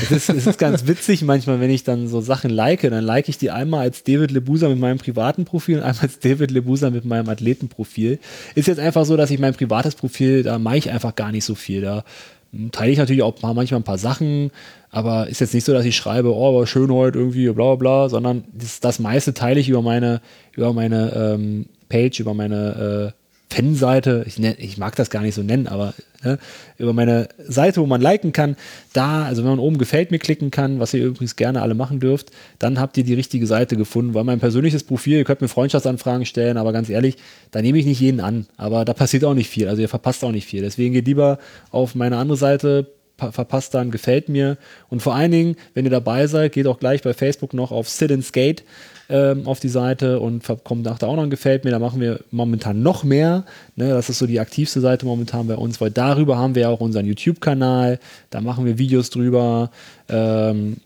Es 0.00 0.10
ist, 0.10 0.28
es 0.30 0.46
ist 0.46 0.58
ganz 0.58 0.86
witzig 0.86 1.22
manchmal, 1.22 1.60
wenn 1.60 1.70
ich 1.70 1.82
dann 1.84 2.08
so 2.08 2.20
Sachen 2.20 2.50
like, 2.50 2.82
dann 2.82 3.04
like 3.04 3.28
ich 3.28 3.38
die 3.38 3.50
einmal 3.50 3.80
als 3.80 4.04
David 4.04 4.30
Lebusa 4.30 4.68
mit 4.68 4.78
meinem 4.78 4.98
privaten 4.98 5.44
Profil 5.44 5.78
und 5.78 5.82
einmal 5.82 6.02
als 6.02 6.18
David 6.20 6.50
Lebusa 6.50 6.90
mit 6.90 7.04
meinem 7.04 7.28
Athletenprofil. 7.28 8.18
Ist 8.54 8.68
jetzt 8.68 8.78
einfach 8.78 9.04
so, 9.04 9.16
dass 9.16 9.30
ich 9.30 9.38
mein 9.40 9.54
privates 9.54 9.94
Profil, 9.96 10.42
da 10.44 10.58
mache 10.58 10.76
ich 10.78 10.90
einfach 10.90 11.14
gar 11.16 11.32
nicht 11.32 11.44
so 11.44 11.54
viel. 11.54 11.80
Da 11.82 12.04
hm, 12.52 12.70
teile 12.70 12.92
ich 12.92 12.98
natürlich 12.98 13.22
auch 13.22 13.42
mal- 13.42 13.54
manchmal 13.54 13.80
ein 13.80 13.84
paar 13.84 13.98
Sachen, 13.98 14.50
aber 14.90 15.28
ist 15.28 15.40
jetzt 15.40 15.54
nicht 15.54 15.64
so, 15.64 15.72
dass 15.72 15.84
ich 15.84 15.96
schreibe, 15.96 16.34
oh, 16.34 16.58
war 16.58 16.66
schön 16.66 16.90
heute 16.90 17.18
irgendwie, 17.18 17.46
bla 17.50 17.74
bla 17.74 17.74
bla, 17.74 18.08
sondern 18.08 18.44
das, 18.52 18.80
das 18.80 18.98
meiste 19.00 19.34
teile 19.34 19.60
ich 19.60 19.68
über 19.68 19.82
meine, 19.82 20.20
über 20.56 20.72
meine 20.72 21.12
ähm, 21.14 21.66
Page, 21.88 22.20
über 22.20 22.34
meine 22.34 23.12
äh, 23.12 23.19
Fanseite, 23.52 24.24
ich, 24.26 24.38
nenn, 24.38 24.54
ich 24.58 24.78
mag 24.78 24.94
das 24.96 25.10
gar 25.10 25.22
nicht 25.22 25.34
so 25.34 25.42
nennen, 25.42 25.66
aber 25.66 25.92
ne, 26.22 26.38
über 26.78 26.92
meine 26.92 27.28
Seite, 27.46 27.80
wo 27.80 27.86
man 27.86 28.00
liken 28.00 28.32
kann, 28.32 28.56
da, 28.92 29.24
also 29.24 29.42
wenn 29.42 29.50
man 29.50 29.58
oben 29.58 29.76
gefällt 29.78 30.12
mir 30.12 30.18
klicken 30.20 30.50
kann, 30.50 30.78
was 30.78 30.94
ihr 30.94 31.04
übrigens 31.04 31.34
gerne 31.36 31.60
alle 31.60 31.74
machen 31.74 31.98
dürft, 31.98 32.30
dann 32.60 32.78
habt 32.78 32.96
ihr 32.96 33.04
die 33.04 33.14
richtige 33.14 33.46
Seite 33.46 33.76
gefunden, 33.76 34.14
weil 34.14 34.24
mein 34.24 34.38
persönliches 34.38 34.84
Profil, 34.84 35.18
ihr 35.18 35.24
könnt 35.24 35.40
mir 35.40 35.48
Freundschaftsanfragen 35.48 36.26
stellen, 36.26 36.56
aber 36.56 36.72
ganz 36.72 36.88
ehrlich, 36.88 37.16
da 37.50 37.60
nehme 37.60 37.78
ich 37.78 37.86
nicht 37.86 38.00
jeden 38.00 38.20
an, 38.20 38.46
aber 38.56 38.84
da 38.84 38.94
passiert 38.94 39.24
auch 39.24 39.34
nicht 39.34 39.50
viel, 39.50 39.68
also 39.68 39.82
ihr 39.82 39.88
verpasst 39.88 40.22
auch 40.24 40.32
nicht 40.32 40.46
viel. 40.46 40.62
Deswegen 40.62 40.94
geht 40.94 41.06
lieber 41.06 41.38
auf 41.72 41.94
meine 41.96 42.18
andere 42.18 42.38
Seite, 42.38 42.86
pa- 43.16 43.32
verpasst 43.32 43.74
dann, 43.74 43.90
gefällt 43.90 44.28
mir. 44.28 44.58
Und 44.88 45.02
vor 45.02 45.14
allen 45.14 45.32
Dingen, 45.32 45.56
wenn 45.74 45.84
ihr 45.84 45.90
dabei 45.90 46.26
seid, 46.28 46.52
geht 46.52 46.66
auch 46.68 46.78
gleich 46.78 47.02
bei 47.02 47.14
Facebook 47.14 47.52
noch 47.52 47.72
auf 47.72 47.88
Sit 47.88 48.12
and 48.12 48.24
Skate 48.24 48.62
ähm, 49.10 49.46
auf 49.46 49.60
die 49.60 49.68
Seite 49.68 50.20
und 50.20 50.44
kommt 50.64 50.84
nach 50.84 50.98
da 50.98 51.06
auch 51.06 51.16
noch 51.16 51.24
ein 51.24 51.30
gefällt 51.30 51.64
mir. 51.64 51.70
Da 51.70 51.78
machen 51.78 52.00
wir 52.00 52.20
momentan 52.30 52.82
noch 52.82 53.04
mehr. 53.04 53.44
Ne? 53.76 53.88
Das 53.90 54.08
ist 54.08 54.18
so 54.18 54.26
die 54.26 54.40
aktivste 54.40 54.80
Seite 54.80 55.06
momentan 55.06 55.46
bei 55.46 55.56
uns, 55.56 55.80
weil 55.80 55.90
darüber 55.90 56.38
haben 56.38 56.54
wir 56.54 56.70
auch 56.70 56.80
unseren 56.80 57.06
YouTube-Kanal. 57.06 57.98
Da 58.30 58.40
machen 58.40 58.64
wir 58.64 58.78
Videos 58.78 59.10
drüber. 59.10 59.70
Ähm, 60.08 60.76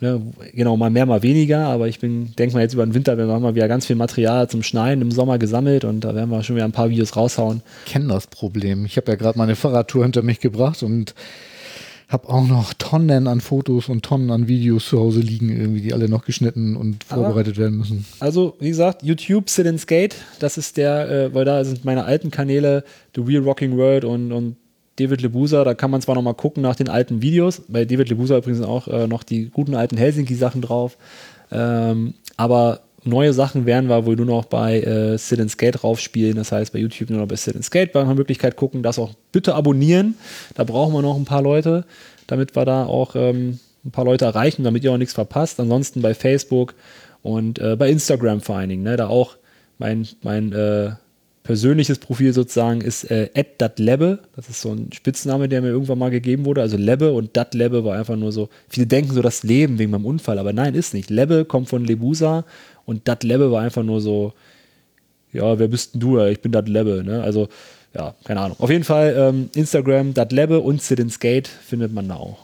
ne, 0.00 0.20
genau, 0.52 0.76
mal 0.76 0.90
mehr, 0.90 1.06
mal 1.06 1.22
weniger, 1.22 1.66
aber 1.66 1.88
ich 1.88 1.98
bin, 1.98 2.32
denke 2.36 2.54
mal 2.54 2.62
jetzt 2.62 2.74
über 2.74 2.84
den 2.84 2.94
Winter, 2.94 3.16
wir 3.18 3.26
haben 3.26 3.42
mal 3.42 3.54
wieder 3.54 3.68
ganz 3.68 3.86
viel 3.86 3.96
Material 3.96 4.48
zum 4.48 4.62
Schneiden 4.62 5.02
im 5.02 5.10
Sommer 5.10 5.38
gesammelt 5.38 5.84
und 5.84 6.00
da 6.00 6.14
werden 6.14 6.30
wir 6.30 6.42
schon 6.42 6.56
wieder 6.56 6.64
ein 6.64 6.72
paar 6.72 6.90
Videos 6.90 7.16
raushauen. 7.16 7.62
kenne 7.86 8.08
das 8.08 8.26
Problem. 8.26 8.84
Ich 8.84 8.96
habe 8.96 9.12
ja 9.12 9.16
gerade 9.16 9.38
meine 9.38 9.56
Fahrradtour 9.56 10.04
hinter 10.04 10.22
mich 10.22 10.40
gebracht 10.40 10.82
und 10.82 11.14
habe 12.08 12.28
auch 12.28 12.46
noch 12.46 12.74
Tonnen 12.74 13.26
an 13.26 13.40
Fotos 13.40 13.88
und 13.88 14.04
Tonnen 14.04 14.30
an 14.30 14.46
Videos 14.46 14.88
zu 14.88 14.98
Hause 14.98 15.20
liegen, 15.20 15.48
irgendwie, 15.50 15.80
die 15.80 15.92
alle 15.92 16.08
noch 16.08 16.24
geschnitten 16.24 16.76
und 16.76 16.98
Aber- 17.08 17.22
vorbereitet 17.24 17.56
werden 17.56 17.78
müssen. 17.78 18.04
Also, 18.20 18.56
wie 18.60 18.68
gesagt, 18.68 19.02
YouTube, 19.02 19.48
Sit 19.50 19.66
and 19.66 19.80
Skate, 19.80 20.16
das 20.38 20.58
ist 20.58 20.76
der, 20.76 21.10
äh, 21.10 21.34
weil 21.34 21.44
da 21.44 21.64
sind 21.64 21.84
meine 21.84 22.04
alten 22.04 22.30
Kanäle, 22.30 22.84
The 23.14 23.22
Real 23.22 23.42
Rocking 23.42 23.76
World 23.76 24.04
und, 24.04 24.32
und 24.32 24.56
David 24.96 25.22
Lebusa, 25.22 25.64
da 25.64 25.74
kann 25.74 25.90
man 25.90 26.02
zwar 26.02 26.14
noch 26.14 26.22
mal 26.22 26.34
gucken 26.34 26.62
nach 26.62 26.76
den 26.76 26.88
alten 26.88 27.20
Videos, 27.20 27.62
bei 27.66 27.84
David 27.84 28.10
Lebusa 28.10 28.38
übrigens 28.38 28.60
auch 28.62 28.86
äh, 28.86 29.08
noch 29.08 29.24
die 29.24 29.50
guten 29.50 29.74
alten 29.74 29.96
Helsinki-Sachen 29.96 30.62
drauf, 30.62 30.96
ähm, 31.50 32.14
aber 32.36 32.83
neue 33.06 33.32
Sachen 33.32 33.66
werden 33.66 33.88
wir 33.88 34.06
wohl 34.06 34.16
nur 34.16 34.26
noch 34.26 34.44
bei 34.46 34.80
äh, 34.80 35.18
Sit 35.18 35.40
and 35.40 35.50
Skate 35.50 35.82
raufspielen, 35.82 36.36
das 36.36 36.52
heißt 36.52 36.72
bei 36.72 36.78
YouTube 36.78 37.10
nur 37.10 37.20
noch 37.20 37.28
bei 37.28 37.36
Sit 37.36 37.54
and 37.54 37.64
Skate, 37.64 37.92
bei 37.92 38.00
einer 38.00 38.14
Möglichkeit 38.14 38.56
gucken, 38.56 38.82
das 38.82 38.98
auch 38.98 39.14
bitte 39.32 39.54
abonnieren, 39.54 40.14
da 40.54 40.64
brauchen 40.64 40.92
wir 40.94 41.02
noch 41.02 41.16
ein 41.16 41.24
paar 41.24 41.42
Leute, 41.42 41.84
damit 42.26 42.56
wir 42.56 42.64
da 42.64 42.86
auch 42.86 43.14
ähm, 43.16 43.58
ein 43.84 43.90
paar 43.90 44.04
Leute 44.04 44.24
erreichen, 44.24 44.64
damit 44.64 44.84
ihr 44.84 44.92
auch 44.92 44.98
nichts 44.98 45.14
verpasst, 45.14 45.60
ansonsten 45.60 46.02
bei 46.02 46.14
Facebook 46.14 46.74
und 47.22 47.58
äh, 47.58 47.76
bei 47.76 47.90
Instagram 47.90 48.40
vor 48.40 48.56
allen 48.56 48.68
Dingen, 48.68 48.82
ne, 48.82 48.96
da 48.96 49.08
auch 49.08 49.36
mein, 49.78 50.06
mein 50.22 50.52
äh, 50.52 50.92
persönliches 51.44 51.98
Profil 51.98 52.32
sozusagen 52.32 52.80
ist 52.80 53.04
äh, 53.10 53.28
@datlebbe. 53.58 54.20
Das 54.34 54.48
ist 54.48 54.62
so 54.62 54.72
ein 54.72 54.90
Spitzname, 54.92 55.48
der 55.48 55.60
mir 55.60 55.68
irgendwann 55.68 55.98
mal 55.98 56.10
gegeben 56.10 56.46
wurde. 56.46 56.62
Also 56.62 56.76
Lebbe 56.78 57.12
und 57.12 57.36
datlebbe 57.36 57.84
war 57.84 57.96
einfach 57.98 58.16
nur 58.16 58.32
so. 58.32 58.48
Viele 58.68 58.86
denken 58.86 59.12
so 59.12 59.20
das 59.20 59.42
Leben 59.42 59.78
wegen 59.78 59.90
meinem 59.90 60.06
Unfall, 60.06 60.38
aber 60.38 60.52
nein, 60.52 60.74
ist 60.74 60.94
nicht. 60.94 61.10
Lebbe 61.10 61.44
kommt 61.44 61.68
von 61.68 61.84
Lebusa 61.84 62.44
und 62.86 63.08
datlebbe 63.08 63.50
war 63.50 63.62
einfach 63.62 63.82
nur 63.82 64.00
so. 64.00 64.32
Ja, 65.32 65.58
wer 65.58 65.68
bist 65.68 65.94
denn 65.94 66.00
du? 66.00 66.18
Ich 66.26 66.40
bin 66.40 66.52
datlebbe. 66.52 67.02
Ne? 67.04 67.22
Also 67.22 67.48
ja, 67.94 68.14
keine 68.24 68.40
Ahnung. 68.40 68.58
Auf 68.60 68.70
jeden 68.70 68.84
Fall 68.84 69.14
ähm, 69.16 69.50
Instagram 69.54 70.14
datlebbe 70.14 70.60
und 70.60 70.82
Sit 70.82 71.00
and 71.00 71.12
Skate 71.12 71.48
findet 71.48 71.92
man 71.92 72.08
da 72.08 72.16
auch. 72.16 72.38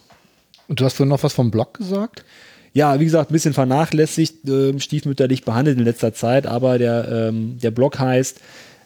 Und 0.68 0.80
du 0.80 0.84
hast 0.84 0.94
vorhin 0.94 1.10
noch 1.10 1.22
was 1.22 1.32
vom 1.32 1.50
Blog 1.50 1.74
gesagt? 1.74 2.24
Ja, 2.72 3.00
wie 3.00 3.04
gesagt, 3.04 3.30
ein 3.30 3.32
bisschen 3.32 3.54
vernachlässigt, 3.54 4.48
ähm, 4.48 4.78
stiefmütterlich 4.78 5.44
behandelt 5.44 5.78
in 5.78 5.84
letzter 5.84 6.14
Zeit, 6.14 6.46
aber 6.46 6.78
der, 6.78 7.08
ähm, 7.10 7.58
der 7.60 7.72
Blog 7.72 7.98
heißt 7.98 8.40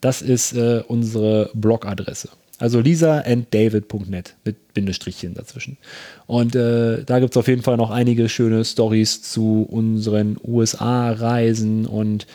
Das 0.00 0.22
ist 0.22 0.52
äh, 0.52 0.84
unsere 0.86 1.50
Blogadresse. 1.54 2.28
Also 2.60 2.78
lisa-and-david.net 2.78 4.36
mit 4.44 4.74
Bindestrichchen 4.74 5.32
dazwischen. 5.32 5.78
Und 6.26 6.54
äh, 6.54 7.04
da 7.04 7.18
gibt 7.18 7.32
es 7.32 7.36
auf 7.38 7.48
jeden 7.48 7.62
Fall 7.62 7.78
noch 7.78 7.90
einige 7.90 8.28
schöne 8.28 8.66
Stories 8.66 9.22
zu 9.22 9.62
unseren 9.62 10.36
USA-Reisen 10.44 11.86
und 11.86 12.26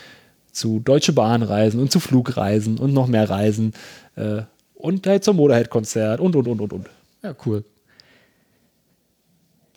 zu 0.52 0.80
Deutsche 0.80 1.14
Bahn-Reisen 1.14 1.80
und 1.80 1.92
zu 1.92 2.00
Flugreisen 2.00 2.80
und 2.80 2.92
noch 2.92 3.06
mehr 3.06 3.30
Reisen. 3.30 3.74
Äh, 4.16 4.42
und 4.74 5.06
halt 5.06 5.24
zum 5.24 5.36
Motorhead-Konzert 5.38 6.20
und, 6.20 6.36
und, 6.36 6.48
und, 6.48 6.60
und, 6.60 6.74
und. 6.74 6.90
Ja, 7.22 7.36
cool. 7.46 7.64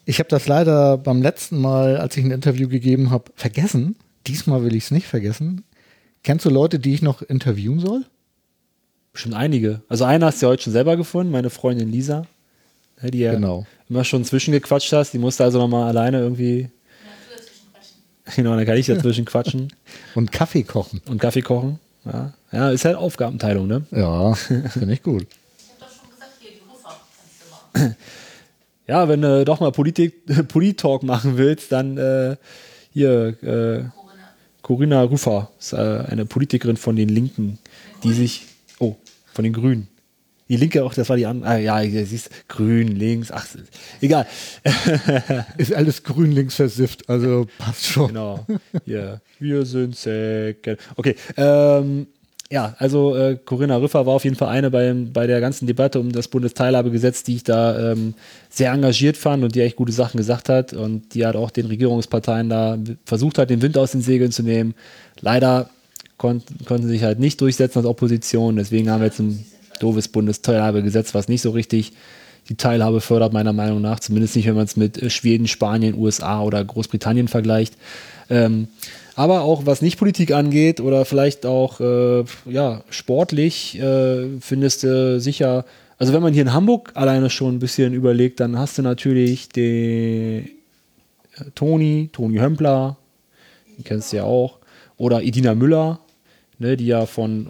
Ich 0.06 0.20
habe 0.20 0.30
das 0.30 0.46
leider 0.46 0.96
beim 0.96 1.20
letzten 1.20 1.60
Mal, 1.60 1.98
als 1.98 2.16
ich 2.16 2.24
ein 2.24 2.30
Interview 2.30 2.68
gegeben 2.68 3.10
habe, 3.10 3.30
vergessen. 3.34 3.96
Diesmal 4.26 4.64
will 4.64 4.74
ich 4.74 4.84
es 4.84 4.90
nicht 4.92 5.06
vergessen. 5.06 5.64
Kennst 6.22 6.46
du 6.46 6.50
Leute, 6.50 6.78
die 6.78 6.94
ich 6.94 7.02
noch 7.02 7.20
interviewen 7.20 7.80
soll? 7.80 8.06
Bestimmt 9.18 9.34
einige. 9.34 9.80
Also 9.88 10.04
einer 10.04 10.26
hast 10.26 10.40
du 10.40 10.46
ja 10.46 10.50
heute 10.52 10.62
schon 10.62 10.72
selber 10.72 10.96
gefunden, 10.96 11.32
meine 11.32 11.50
Freundin 11.50 11.90
Lisa, 11.90 12.24
ne, 13.02 13.10
die 13.10 13.18
ja 13.18 13.32
Genau. 13.32 13.66
immer 13.88 14.04
schon 14.04 14.24
zwischengequatscht 14.24 14.92
hast. 14.92 15.12
Die 15.12 15.18
musste 15.18 15.42
also 15.42 15.58
nochmal 15.58 15.88
alleine 15.88 16.20
irgendwie, 16.20 16.70
Ja, 18.28 18.32
genau, 18.36 18.54
dann 18.54 18.64
kann 18.64 18.76
ich 18.76 18.86
dazwischen 18.86 19.24
quatschen 19.24 19.72
Und 20.14 20.30
Kaffee 20.30 20.62
kochen. 20.62 21.02
und 21.08 21.18
Kaffee 21.20 21.42
kochen. 21.42 21.80
Ja, 22.04 22.32
ja 22.52 22.70
ist 22.70 22.84
halt 22.84 22.94
Aufgabenteilung, 22.94 23.66
ne? 23.66 23.84
Ja, 23.90 24.34
finde 24.34 24.92
ich 24.94 25.02
gut. 25.02 25.22
Ich 25.22 25.68
hab 25.68 25.80
doch 25.80 25.96
schon 25.96 26.10
gesagt, 26.10 26.30
hier, 26.38 26.50
die 26.52 26.70
Ruffer 26.70 26.94
kannst 27.18 27.74
du 27.74 27.80
machen. 27.80 27.96
Ja, 28.86 29.08
wenn 29.08 29.20
du 29.20 29.44
doch 29.44 29.58
mal 29.58 29.72
Politik, 29.72 30.14
Polit-Talk 30.48 31.02
machen 31.02 31.36
willst, 31.36 31.72
dann 31.72 31.98
äh, 31.98 32.36
hier, 32.92 33.30
äh, 33.42 33.42
Corinna. 33.42 33.90
Corinna 34.62 35.02
Rüffer 35.02 35.50
ist 35.58 35.72
äh, 35.72 35.76
eine 36.08 36.24
Politikerin 36.24 36.76
von 36.76 36.94
den 36.94 37.08
Linken, 37.08 37.58
die 38.04 38.12
sich, 38.12 38.46
von 39.38 39.44
den 39.44 39.52
Grünen. 39.52 39.86
Die 40.48 40.56
Linke 40.56 40.82
auch, 40.82 40.92
das 40.94 41.08
war 41.08 41.16
die 41.16 41.24
andere, 41.24 41.48
ah, 41.48 41.56
ja, 41.58 41.80
ja, 41.80 42.04
siehst, 42.04 42.28
grün, 42.48 42.88
links, 42.88 43.30
ach, 43.30 43.46
egal. 44.00 44.26
Ist 45.58 45.72
alles 45.72 46.02
grün 46.02 46.32
links 46.32 46.56
versifft, 46.56 47.08
also 47.08 47.46
passt 47.56 47.86
schon. 47.86 48.08
Genau. 48.08 48.44
Hier, 48.84 49.20
wir 49.38 49.64
sind 49.64 49.94
Säcke. 49.94 50.76
Okay, 50.96 51.14
ähm, 51.36 52.08
ja, 52.50 52.74
also 52.78 53.14
äh, 53.14 53.36
Corinna 53.36 53.76
Rüffer 53.76 54.06
war 54.06 54.14
auf 54.14 54.24
jeden 54.24 54.34
Fall 54.34 54.48
eine 54.48 54.72
bei, 54.72 54.92
bei 54.92 55.28
der 55.28 55.40
ganzen 55.40 55.68
Debatte 55.68 56.00
um 56.00 56.10
das 56.10 56.26
Bundesteilhabegesetz, 56.26 57.22
die 57.22 57.36
ich 57.36 57.44
da 57.44 57.92
ähm, 57.92 58.14
sehr 58.50 58.72
engagiert 58.72 59.16
fand 59.16 59.44
und 59.44 59.54
die 59.54 59.60
echt 59.60 59.76
gute 59.76 59.92
Sachen 59.92 60.16
gesagt 60.16 60.48
hat 60.48 60.72
und 60.72 61.14
die 61.14 61.24
hat 61.24 61.36
auch 61.36 61.52
den 61.52 61.66
Regierungsparteien 61.66 62.48
da 62.48 62.76
versucht 63.04 63.38
hat, 63.38 63.50
den 63.50 63.62
Wind 63.62 63.78
aus 63.78 63.92
den 63.92 64.00
Segeln 64.00 64.32
zu 64.32 64.42
nehmen. 64.42 64.74
Leider 65.20 65.70
kon 66.18 66.42
konnten 66.66 66.86
sie 66.86 66.94
sich 66.94 67.04
halt 67.04 67.18
nicht 67.18 67.40
durchsetzen 67.40 67.78
als 67.78 67.86
Opposition, 67.86 68.56
deswegen 68.56 68.90
haben 68.90 69.00
wir 69.00 69.06
jetzt 69.06 69.20
ein 69.20 69.46
doofes 69.80 70.08
Bundesteilhabegesetz, 70.08 71.14
was 71.14 71.28
nicht 71.28 71.42
so 71.42 71.50
richtig 71.50 71.92
die 72.48 72.56
Teilhabe 72.56 73.00
fördert, 73.00 73.32
meiner 73.32 73.52
Meinung 73.52 73.80
nach. 73.80 74.00
Zumindest 74.00 74.36
nicht, 74.36 74.46
wenn 74.46 74.54
man 74.54 74.64
es 74.64 74.76
mit 74.76 75.12
Schweden, 75.12 75.46
Spanien, 75.46 75.94
USA 75.96 76.42
oder 76.42 76.64
Großbritannien 76.64 77.28
vergleicht. 77.28 77.74
Ähm, 78.30 78.68
aber 79.14 79.42
auch 79.42 79.66
was 79.66 79.82
nicht 79.82 79.98
Politik 79.98 80.32
angeht 80.32 80.80
oder 80.80 81.04
vielleicht 81.04 81.44
auch 81.44 81.80
äh, 81.80 82.24
ja, 82.46 82.82
sportlich, 82.88 83.78
äh, 83.80 84.26
findest 84.40 84.84
du 84.84 85.20
sicher, 85.20 85.64
also 85.98 86.12
wenn 86.12 86.22
man 86.22 86.32
hier 86.32 86.42
in 86.42 86.52
Hamburg 86.52 86.92
alleine 86.94 87.28
schon 87.28 87.56
ein 87.56 87.58
bisschen 87.58 87.94
überlegt, 87.94 88.40
dann 88.40 88.58
hast 88.58 88.78
du 88.78 88.82
natürlich 88.82 89.48
den 89.48 90.46
äh, 90.46 90.48
Toni, 91.54 92.10
Toni 92.12 92.38
Hömpler, 92.38 92.96
den 93.76 93.84
kennst 93.84 94.12
du 94.12 94.18
ja 94.18 94.24
auch, 94.24 94.58
oder 94.96 95.22
Idina 95.22 95.54
Müller, 95.54 96.00
ne, 96.58 96.76
die 96.76 96.86
ja 96.86 97.06
von 97.06 97.48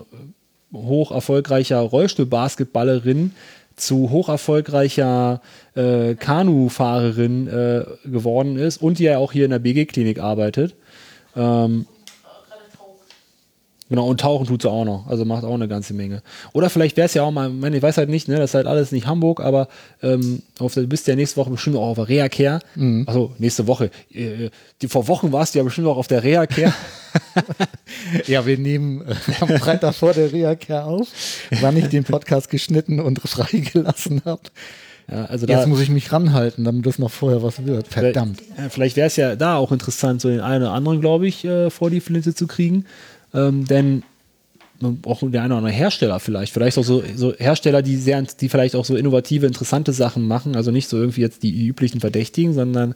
äh, 0.72 0.76
hoch 0.76 1.10
erfolgreicher 1.10 1.80
Rollstuhlbasketballerin 1.80 3.32
zu 3.76 4.10
hoch 4.10 4.28
erfolgreicher 4.28 5.40
äh, 5.74 6.14
Kanufahrerin 6.14 7.46
äh, 7.48 7.84
geworden 8.04 8.56
ist 8.56 8.82
und 8.82 8.98
die 8.98 9.04
ja 9.04 9.18
auch 9.18 9.32
hier 9.32 9.44
in 9.44 9.52
der 9.52 9.60
BG-Klinik 9.60 10.18
arbeitet. 10.20 10.74
Ähm. 11.36 11.86
Genau, 13.88 14.06
und 14.06 14.20
tauchen 14.20 14.46
tut 14.46 14.62
sie 14.62 14.70
auch 14.70 14.84
noch. 14.84 15.06
Also 15.06 15.24
macht 15.24 15.44
auch 15.44 15.54
eine 15.54 15.66
ganze 15.68 15.94
Menge. 15.94 16.22
Oder 16.52 16.68
vielleicht 16.68 16.96
wäre 16.96 17.06
es 17.06 17.14
ja 17.14 17.22
auch 17.22 17.30
mal, 17.30 17.48
ich 17.48 17.60
meine, 17.60 17.76
ich 17.76 17.82
weiß 17.82 17.96
halt 17.96 18.10
nicht, 18.10 18.28
ne, 18.28 18.36
das 18.36 18.50
ist 18.50 18.54
halt 18.54 18.66
alles 18.66 18.92
nicht 18.92 19.06
Hamburg, 19.06 19.40
aber 19.40 19.68
ähm, 20.02 20.42
auf 20.58 20.74
du 20.74 20.86
bist 20.86 21.06
ja 21.06 21.16
nächste 21.16 21.38
Woche 21.38 21.50
bestimmt 21.50 21.76
auch 21.76 21.88
auf 21.88 21.96
der 21.96 22.08
Reha-Care. 22.08 22.60
Also 23.06 23.32
nächste 23.38 23.66
Woche. 23.66 23.90
Äh, 24.12 24.50
die, 24.82 24.88
vor 24.88 25.08
Wochen 25.08 25.32
warst 25.32 25.54
du 25.54 25.58
ja 25.58 25.64
bestimmt 25.64 25.86
auch 25.86 25.96
auf 25.96 26.08
der 26.08 26.22
Reha-Care. 26.22 26.72
Ja, 28.26 28.44
wir 28.46 28.58
nehmen 28.58 29.00
äh, 29.02 29.14
am 29.40 29.48
Freitag 29.48 29.94
vor 29.94 30.12
der 30.12 30.30
Reha-Care 30.32 30.84
auf, 30.84 31.08
wann 31.60 31.76
ich 31.76 31.88
den 31.88 32.04
Podcast 32.04 32.50
geschnitten 32.50 33.00
und 33.00 33.20
freigelassen 33.20 34.22
habe. 34.24 34.42
ja, 35.10 35.24
also 35.24 35.46
da, 35.46 35.58
Jetzt 35.58 35.68
muss 35.68 35.80
ich 35.80 35.88
mich 35.88 36.12
ranhalten, 36.12 36.64
damit 36.64 36.84
das 36.86 36.98
noch 36.98 37.10
vorher 37.10 37.42
was 37.42 37.64
wird. 37.64 37.88
Verdammt. 37.88 38.42
Ja, 38.56 38.68
vielleicht 38.68 38.96
wäre 38.96 39.06
es 39.06 39.16
ja 39.16 39.36
da 39.36 39.56
auch 39.56 39.72
interessant, 39.72 40.20
so 40.20 40.28
den 40.28 40.40
einen 40.40 40.64
oder 40.64 40.72
anderen, 40.72 41.00
glaube 41.00 41.26
ich, 41.26 41.44
äh, 41.44 41.70
vor 41.70 41.90
die 41.90 42.00
Flinte 42.00 42.34
zu 42.34 42.46
kriegen. 42.46 42.84
Ähm, 43.34 43.64
denn 43.66 44.02
man- 44.80 45.00
auch 45.06 45.20
der 45.22 45.42
eine 45.42 45.54
oder 45.54 45.58
andere 45.58 45.72
Hersteller 45.72 46.20
vielleicht, 46.20 46.52
vielleicht 46.52 46.78
auch 46.78 46.84
so, 46.84 47.02
so 47.16 47.34
Hersteller, 47.36 47.82
die 47.82 47.96
sehr, 47.96 48.22
die 48.22 48.48
vielleicht 48.48 48.76
auch 48.76 48.84
so 48.84 48.96
innovative, 48.96 49.46
interessante 49.46 49.92
Sachen 49.92 50.26
machen, 50.26 50.56
also 50.56 50.70
nicht 50.70 50.88
so 50.88 50.96
irgendwie 50.96 51.20
jetzt 51.22 51.42
die 51.42 51.66
üblichen 51.66 52.00
Verdächtigen, 52.00 52.54
sondern 52.54 52.94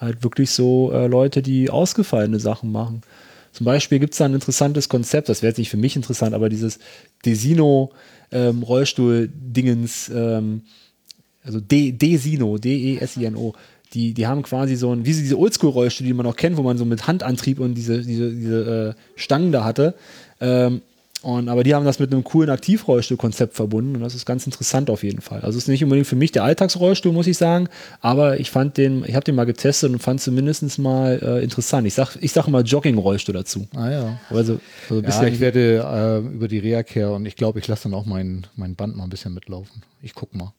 halt 0.00 0.22
wirklich 0.22 0.50
so 0.50 0.90
äh, 0.92 1.06
Leute, 1.06 1.42
die 1.42 1.70
ausgefallene 1.70 2.40
Sachen 2.40 2.72
machen. 2.72 3.02
Zum 3.52 3.64
Beispiel 3.66 3.98
gibt 3.98 4.14
es 4.14 4.18
da 4.18 4.26
ein 4.26 4.34
interessantes 4.34 4.88
Konzept, 4.88 5.28
das 5.28 5.42
wäre 5.42 5.50
jetzt 5.50 5.58
nicht 5.58 5.70
für 5.70 5.76
mich 5.76 5.96
interessant, 5.96 6.34
aber 6.34 6.48
dieses 6.48 6.78
Desino 7.24 7.90
ähm, 8.32 8.64
ähm, 10.14 10.62
also 11.42 11.60
D- 11.60 11.92
Desino, 11.92 12.58
D-E-S-I-N-O, 12.58 13.54
die, 13.94 14.14
die 14.14 14.26
haben 14.26 14.42
quasi 14.42 14.76
so 14.76 14.92
ein, 14.92 15.04
wie 15.04 15.12
sie 15.12 15.22
diese 15.22 15.38
Oldschool-Rollstühle, 15.38 16.08
die 16.08 16.14
man 16.14 16.26
noch 16.26 16.36
kennt, 16.36 16.56
wo 16.56 16.62
man 16.62 16.78
so 16.78 16.84
mit 16.84 17.06
Handantrieb 17.06 17.58
und 17.60 17.74
diese, 17.74 18.02
diese, 18.02 18.32
diese 18.32 18.94
äh, 18.96 19.20
Stangen 19.20 19.52
da 19.52 19.64
hatte, 19.64 19.94
ähm, 20.40 20.82
Und, 21.22 21.50
aber 21.50 21.64
die 21.64 21.74
haben 21.74 21.84
das 21.84 21.98
mit 21.98 22.10
einem 22.12 22.24
coolen 22.24 22.48
Aktivrollstuhlkonzept 22.48 23.54
verbunden 23.54 23.94
und 23.94 24.00
das 24.00 24.14
ist 24.14 24.24
ganz 24.24 24.46
interessant 24.46 24.88
auf 24.88 25.02
jeden 25.02 25.20
Fall. 25.20 25.40
Also 25.42 25.58
es 25.58 25.64
ist 25.64 25.68
nicht 25.68 25.84
unbedingt 25.84 26.06
für 26.06 26.16
mich 26.16 26.32
der 26.32 26.44
Alltagsrollstuhl, 26.44 27.12
muss 27.12 27.26
ich 27.26 27.36
sagen, 27.36 27.68
aber 28.00 28.40
ich 28.40 28.50
fand 28.50 28.78
den, 28.78 29.04
ich 29.06 29.14
habe 29.14 29.24
den 29.24 29.34
mal 29.34 29.44
getestet 29.44 29.92
und 29.92 29.98
fand 29.98 30.22
zumindest 30.22 30.78
mal 30.78 31.20
äh, 31.22 31.44
interessant. 31.44 31.86
Ich 31.86 31.92
sag, 31.92 32.16
ich 32.22 32.32
sag 32.32 32.48
mal 32.48 32.62
Jogging-Rollstuhl 32.62 33.34
dazu. 33.34 33.68
Ah 33.74 33.90
ja. 33.90 34.20
Also, 34.30 34.60
also 34.88 35.00
Ja, 35.02 35.06
bisher 35.06 35.28
ich 35.28 35.40
werde 35.40 36.22
äh, 36.24 36.34
über 36.34 36.48
die 36.48 36.58
Reha-Care 36.58 37.12
und 37.12 37.26
ich 37.26 37.36
glaube, 37.36 37.58
ich 37.58 37.68
lasse 37.68 37.82
dann 37.82 37.94
auch 37.94 38.06
mein, 38.06 38.46
mein 38.56 38.74
Band 38.74 38.96
mal 38.96 39.04
ein 39.04 39.10
bisschen 39.10 39.34
mitlaufen. 39.34 39.82
Ich 40.00 40.14
guck 40.14 40.34
mal. 40.34 40.54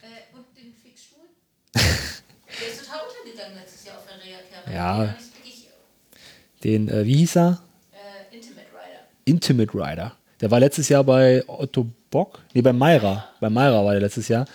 Äh, 0.00 0.34
und 0.34 0.46
den 0.56 0.72
Fixstuhl? 0.82 1.28
der 1.74 2.68
ist 2.72 2.80
total 2.86 3.00
untergegangen 3.04 3.54
letztes 3.60 3.84
Jahr 3.84 3.96
auf 3.98 4.04
der 4.06 4.16
Reha-Care. 4.16 4.55
Ja. 4.72 5.14
Den, 6.64 6.88
äh, 6.88 7.04
wie 7.04 7.16
hieß 7.18 7.36
er? 7.36 7.60
äh, 7.92 8.34
Intimate 8.36 8.66
Rider. 8.72 9.00
Intimate 9.24 9.74
Rider. 9.74 10.12
Der 10.40 10.50
war 10.50 10.60
letztes 10.60 10.88
Jahr 10.88 11.04
bei 11.04 11.44
Otto 11.46 11.86
Bock, 12.10 12.40
nee, 12.54 12.62
bei 12.62 12.72
Myra. 12.72 13.28
Bei 13.40 13.50
Myra 13.50 13.84
war 13.84 13.92
der 13.92 14.00
letztes 14.02 14.28
Jahr. 14.28 14.46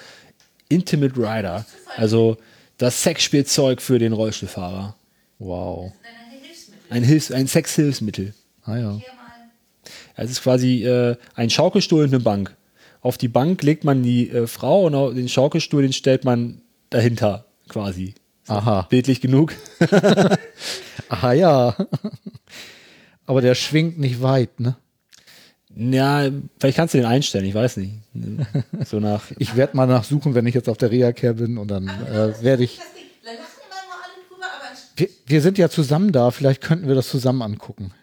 Intimate 0.70 1.16
Rider. 1.18 1.66
Also 1.98 2.38
das 2.78 3.02
Sexspielzeug 3.04 3.82
für 3.82 4.00
den 4.00 4.14
Rollstuhlfahrer. 4.14 4.96
Wow. 5.40 5.92
Ein 6.90 7.04
Hilfs-, 7.04 7.32
ein 7.32 7.48
Sexhilfsmittel. 7.48 8.34
Ah 8.64 8.78
ja. 8.78 9.00
Es 10.16 10.30
ist 10.30 10.44
quasi 10.44 10.84
äh, 10.84 11.16
ein 11.36 11.50
Schaukelstuhl 11.50 12.04
und 12.04 12.14
eine 12.14 12.20
Bank. 12.20 12.56
Auf 13.02 13.18
die 13.18 13.28
Bank 13.28 13.64
legt 13.64 13.84
man 13.84 14.04
die 14.04 14.30
äh, 14.30 14.46
Frau 14.46 14.86
und 14.86 15.16
den 15.16 15.30
Schaukelstuhl, 15.30 15.82
den 15.82 15.94
stellt 15.94 16.24
man 16.26 16.62
dahinter 16.90 17.46
quasi. 17.68 18.14
Aha. 18.52 18.82
Bildlich 18.90 19.22
genug. 19.22 19.54
Aha 21.10 21.34
ja. 21.34 21.76
Aber 23.26 23.42
der 23.42 23.56
schwingt 23.56 23.98
nicht 24.00 24.22
weit, 24.22 24.60
ne? 24.60 24.76
Ja, 25.74 26.30
vielleicht 26.60 26.76
kannst 26.76 26.94
du 26.94 26.98
den 26.98 27.06
einstellen, 27.08 27.46
ich 27.46 27.54
weiß 27.56 27.78
nicht. 27.78 27.94
So 28.86 29.00
nach. 29.00 29.24
Ich 29.40 29.56
werde 29.56 29.78
mal 29.78 29.86
nachsuchen, 29.88 30.36
wenn 30.36 30.46
ich 30.48 30.54
jetzt 30.56 30.68
auf 30.68 30.78
der 30.78 30.92
Reha-Care 30.92 31.36
bin 31.36 31.58
und 31.58 31.70
dann 31.70 31.88
äh, 31.88 32.34
werde 32.44 32.64
ich. 32.64 32.78
Das 32.78 32.88
Wir, 34.98 35.08
wir 35.26 35.42
sind 35.42 35.58
ja 35.58 35.70
zusammen 35.70 36.12
da, 36.12 36.30
vielleicht 36.32 36.60
könnten 36.62 36.88
wir 36.90 36.96
das 36.96 37.08
zusammen 37.10 37.42
angucken. 37.42 37.94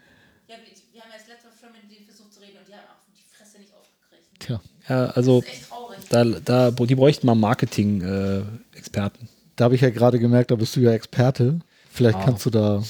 ja, 0.47 0.55
wir, 0.55 0.73
wir 0.93 1.01
haben 1.03 1.11
erst 1.13 1.27
letztes 1.27 1.45
Mal 1.45 1.57
schon 1.61 1.69
mit 1.73 1.95
denen 1.95 2.05
versucht 2.07 2.33
zu 2.33 2.39
reden 2.41 2.57
und 2.57 2.67
die 2.67 2.73
haben 2.73 2.89
auch 2.89 3.05
die 3.15 3.23
Fresse 3.37 3.59
nicht 3.59 3.71
aufgekriegt. 3.71 4.39
Tja, 4.39 4.59
Ja, 4.89 5.05
also 5.11 5.41
Das 5.41 5.49
ist 5.49 5.53
echt 5.59 5.69
traurig. 5.69 5.99
da, 6.43 6.71
da, 6.71 6.85
die 6.85 6.95
bräuchten 6.95 7.27
mal 7.27 7.35
Marketing-Experten. 7.35 9.29
Da 9.59 9.65
habe 9.65 9.75
ich 9.75 9.81
ja 9.81 9.89
gerade 9.89 10.19
gemerkt, 10.19 10.51
da 10.51 10.55
bist 10.55 10.75
du 10.75 10.79
ja 10.79 10.91
Experte. 10.91 11.59
Vielleicht 11.91 12.21
kannst 12.21 12.45
du 12.45 12.49
da 12.49 12.81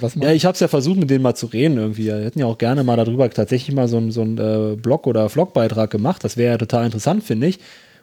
was 0.00 0.14
machen. 0.14 0.28
Ja, 0.28 0.34
ich 0.34 0.44
habe 0.44 0.54
es 0.54 0.60
ja 0.60 0.68
versucht, 0.68 0.98
mit 0.98 1.10
denen 1.10 1.22
mal 1.22 1.34
zu 1.34 1.46
reden 1.46 1.78
irgendwie. 1.78 2.06
Wir 2.06 2.16
hätten 2.16 2.38
ja 2.38 2.46
auch 2.46 2.58
gerne 2.58 2.84
mal 2.84 2.96
darüber 2.96 3.28
tatsächlich 3.28 3.74
mal 3.74 3.88
so 3.88 3.96
einen 3.96 4.12
so 4.12 4.22
äh, 4.22 4.76
Blog- 4.76 5.06
oder 5.06 5.28
Vlogbeitrag 5.28 5.90
gemacht. 5.90 6.22
Das 6.22 6.36
wäre 6.36 6.52
ja 6.52 6.58
total 6.58 6.84
interessant, 6.84 7.24
finde 7.24 7.48
ich. 7.48 7.58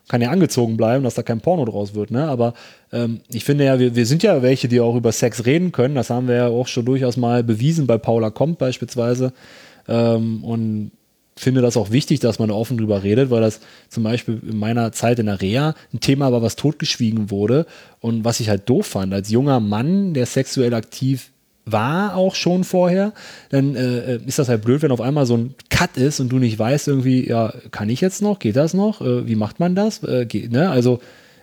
Kann 0.10 0.22
ja 0.22 0.32
angezogen 0.32 0.76
bleiben, 0.76 1.06
dass 1.06 1.14
da 1.14 1.24
kein 1.24 1.40
Porno 1.40 1.64
draus 1.64 1.96
wird, 1.96 2.12
ne? 2.12 2.28
Aber 2.28 2.56
ähm, 2.92 3.22
ich 3.30 3.46
finde 3.46 3.64
ja, 3.64 3.80
wir, 3.80 3.96
wir 3.96 4.06
sind 4.06 4.22
ja 4.22 4.42
welche, 4.42 4.68
die 4.68 4.82
auch 4.82 4.98
über 4.98 5.14
Sex 5.14 5.46
reden 5.46 5.72
können. 5.72 5.96
Das 5.96 6.10
haben 6.10 6.28
wir 6.28 6.36
ja 6.36 6.48
auch 6.48 6.68
schon 6.68 6.84
durchaus 6.84 7.16
mal 7.16 7.42
bewiesen 7.42 7.88
bei 7.88 7.98
Paula 7.98 8.32
Kommt 8.32 8.58
beispielsweise. 8.58 9.32
Ähm, 9.88 10.44
und 10.44 10.92
finde 11.36 11.62
das 11.62 11.78
auch 11.78 11.92
wichtig, 11.92 12.20
dass 12.20 12.40
man 12.40 12.52
offen 12.52 12.78
drüber 12.78 13.04
redet, 13.04 13.30
weil 13.30 13.42
das 13.42 13.60
zum 13.90 14.04
Beispiel 14.04 14.40
in 14.48 14.58
meiner 14.58 14.92
Zeit 14.92 15.20
in 15.20 15.26
der 15.26 15.42
Reha 15.42 15.76
ein 15.94 16.00
Thema 16.00 16.32
war, 16.32 16.42
was 16.42 16.56
totgeschwiegen 16.56 17.32
wurde 17.32 17.66
und 18.00 18.24
was 18.24 18.40
ich 18.40 18.50
halt 18.50 18.70
doof 18.70 18.86
fand. 18.88 19.14
Als 19.14 19.30
junger 19.30 19.60
Mann, 19.60 20.14
der 20.14 20.26
sexuell 20.26 20.74
aktiv 20.74 21.32
war 21.66 22.16
auch 22.18 22.36
schon 22.36 22.64
vorher, 22.66 23.14
dann 23.50 23.76
äh, 23.76 24.18
ist 24.26 24.38
das 24.38 24.50
halt 24.50 24.64
blöd, 24.64 24.82
wenn 24.82 24.92
auf 24.92 25.00
einmal 25.02 25.26
so 25.26 25.38
ein 25.38 25.56
Cut 25.70 25.96
ist 25.96 26.20
und 26.20 26.28
du 26.30 26.38
nicht 26.38 26.60
weißt 26.60 26.90
irgendwie, 26.90 27.28
ja, 27.28 27.54
kann 27.72 27.90
ich 27.90 28.02
jetzt 28.02 28.22
noch, 28.22 28.40
geht 28.40 28.58
das 28.58 28.74
noch, 28.74 29.00
äh, 29.02 29.26
wie 29.28 29.36
macht 29.36 29.60
man 29.62 29.74
das, 29.74 30.04
äh, 30.04 30.26
geht, 30.26 30.52
ne? 30.52 30.70
Also 30.70 31.00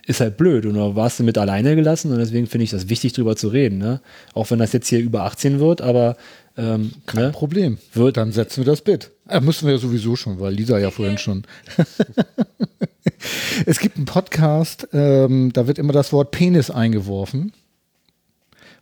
ist 0.07 0.21
halt 0.21 0.37
blöd 0.37 0.67
und 0.67 0.75
da 0.75 0.95
warst 0.97 1.21
du 1.21 1.25
mit 1.25 1.39
alleine 1.39 1.75
gelassen 1.75 2.13
und 2.13 2.19
deswegen 2.19 2.47
finde 2.49 2.65
ich 2.65 2.71
das 2.71 2.89
wichtig, 2.91 3.13
drüber 3.15 3.35
zu 3.37 3.49
reden, 3.49 3.79
ne? 3.79 4.01
Auch 4.35 4.51
wenn 4.51 4.59
das 4.59 4.73
jetzt 4.75 4.89
hier 4.89 4.99
über 5.01 5.23
18 5.23 5.59
wird, 5.59 5.81
aber 5.81 6.17
ähm, 6.59 6.91
Kein 7.07 7.23
ne? 7.25 7.31
Problem. 7.31 7.79
Wird- 7.95 8.19
Dann 8.19 8.33
setzen 8.33 8.59
wir 8.59 8.65
das 8.71 8.83
Bit. 8.83 9.13
Äh, 9.31 9.41
müssen 9.41 9.67
wir 9.67 9.75
ja 9.75 9.79
sowieso 9.79 10.17
schon, 10.17 10.41
weil 10.41 10.53
Lisa 10.55 10.79
ja 10.79 10.91
vorhin 10.91 11.19
schon. 11.19 11.45
es 13.67 13.79
gibt 13.79 13.97
einen 13.97 14.07
Podcast, 14.07 14.89
ähm, 14.93 15.53
da 15.53 15.67
wird 15.67 15.79
immer 15.79 15.93
das 15.93 16.13
Wort 16.13 16.31
Penis 16.31 16.71
eingeworfen. 16.71 17.53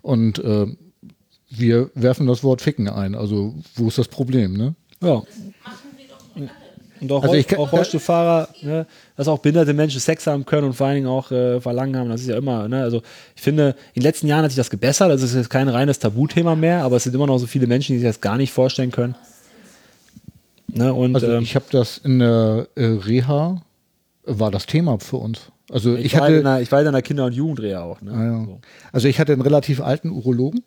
Und 0.03 0.39
äh, 0.39 0.67
wir 1.51 1.91
werfen 1.95 2.27
das 2.27 2.43
Wort 2.43 2.63
Ficken 2.63 2.89
ein. 2.89 3.15
Also, 3.15 3.55
wo 3.75 3.89
ist 3.89 3.99
das 3.99 4.09
Problem, 4.09 4.55
ne? 4.55 4.75
ja. 5.03 5.15
Machen 5.15 5.27
wir 5.97 6.07
doch 6.09 6.37
alle. 6.37 6.51
Und 7.01 7.13
auch, 7.13 7.23
Also 7.23 7.35
ich 7.35 7.47
kann- 7.47 7.59
auch 7.59 7.73
Rollstuhlfahrer, 7.73 8.49
ne, 8.63 8.87
dass 9.17 9.29
auch 9.29 9.39
behinderte 9.39 9.73
Menschen 9.73 10.01
Sex 10.01 10.27
haben 10.27 10.45
können 10.45 10.67
und 10.67 10.73
vor 10.75 10.87
allen 10.89 10.97
Dingen 10.97 11.07
auch 11.07 11.31
äh, 11.31 11.61
Verlangen 11.61 11.97
haben, 11.97 12.09
das 12.11 12.23
ist 12.23 12.27
ja 12.27 12.37
immer, 12.37 12.69
ne, 12.69 12.83
also 12.83 13.03
ich 13.37 13.43
finde, 13.43 13.77
in 13.95 14.01
den 14.01 14.03
letzten 14.03 14.27
Jahren 14.27 14.43
hat 14.43 14.51
sich 14.51 14.57
das 14.57 14.69
gebessert, 14.71 15.11
also 15.11 15.25
es 15.25 15.31
ist 15.31 15.37
jetzt 15.37 15.51
kein 15.51 15.69
reines 15.69 16.01
Tabuthema 16.01 16.57
mehr, 16.57 16.83
aber 16.83 16.97
es 16.97 17.05
sind 17.05 17.15
immer 17.15 17.27
noch 17.29 17.39
so 17.39 17.47
viele 17.47 17.67
Menschen, 17.69 17.93
die 17.93 18.01
sich 18.01 18.09
das 18.09 18.21
gar 18.21 18.37
nicht 18.37 18.53
vorstellen 18.53 18.91
können. 18.91 19.15
Ne, 20.79 20.95
und 20.95 21.15
Also, 21.15 21.27
ähm, 21.31 21.43
ich 21.43 21.55
habe 21.55 21.67
das 21.71 21.99
in 21.99 22.19
der 22.21 22.69
äh, 22.75 22.85
Reha, 22.85 23.63
war 24.25 24.51
das 24.51 24.67
Thema 24.67 24.99
für 24.99 25.17
uns. 25.17 25.51
Also, 25.71 25.95
ich, 25.97 26.07
ich, 26.07 26.15
war 26.19 26.29
in 26.29 26.37
hatte. 26.37 26.49
einer, 26.49 26.61
ich 26.61 26.73
war 26.73 26.81
in 26.81 26.87
einer 26.89 27.03
Kinder- 27.03 27.27
und 27.27 27.33
Jugendreha 27.35 27.83
auch. 27.83 28.01
Ne? 28.01 28.13
Ah, 28.13 28.25
ja. 28.25 28.45
so. 28.47 28.61
Also 28.93 29.09
ich 29.09 29.19
hatte 29.21 29.33
einen 29.33 29.43
relativ 29.43 29.81
alten 29.83 30.11
Urologen 30.11 30.63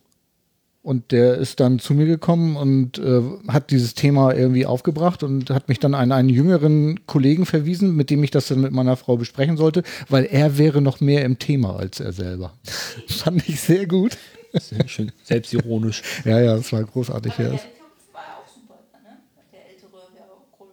und 0.84 1.12
der 1.12 1.36
ist 1.38 1.60
dann 1.60 1.80
zu 1.80 1.94
mir 1.94 2.06
gekommen 2.06 2.56
und 2.56 2.98
äh, 3.00 3.22
hat 3.48 3.72
dieses 3.72 3.94
Thema 3.96 4.34
irgendwie 4.34 4.66
aufgebracht 4.66 5.24
und 5.24 5.50
hat 5.50 5.70
mich 5.70 5.80
dann 5.80 5.94
an 5.96 6.12
einen 6.12 6.30
jüngeren 6.30 7.06
Kollegen 7.08 7.46
verwiesen, 7.46 7.96
mit 7.96 8.10
dem 8.10 8.24
ich 8.24 8.32
das 8.32 8.48
dann 8.48 8.62
mit 8.62 8.72
meiner 8.74 8.96
Frau 8.96 9.18
besprechen 9.18 9.58
sollte, 9.58 9.84
weil 10.10 10.26
er 10.26 10.58
wäre 10.58 10.82
noch 10.82 11.00
mehr 11.02 11.24
im 11.26 11.38
Thema 11.40 11.76
als 11.78 12.00
er 12.00 12.14
selber. 12.14 12.54
Fand 13.08 13.48
ich 13.48 13.60
sehr 13.62 13.88
gut. 13.88 14.18
Sehr 14.54 14.88
schön 14.88 15.12
selbstironisch. 15.24 16.02
Ja, 16.26 16.40
ja, 16.42 16.58
das 16.58 16.72
war 16.74 16.84
großartig. 16.84 17.34
Aber 17.36 17.44
Ja. 17.44 17.50
der 17.52 17.60
Kampf 17.60 17.72
war 18.14 18.22
auch 18.44 18.54
super, 18.54 18.76
ne? 19.04 19.18
Der 19.54 19.70
ältere 19.72 19.92
wäre 20.14 20.26
auch 20.26 20.60
cool. 20.60 20.68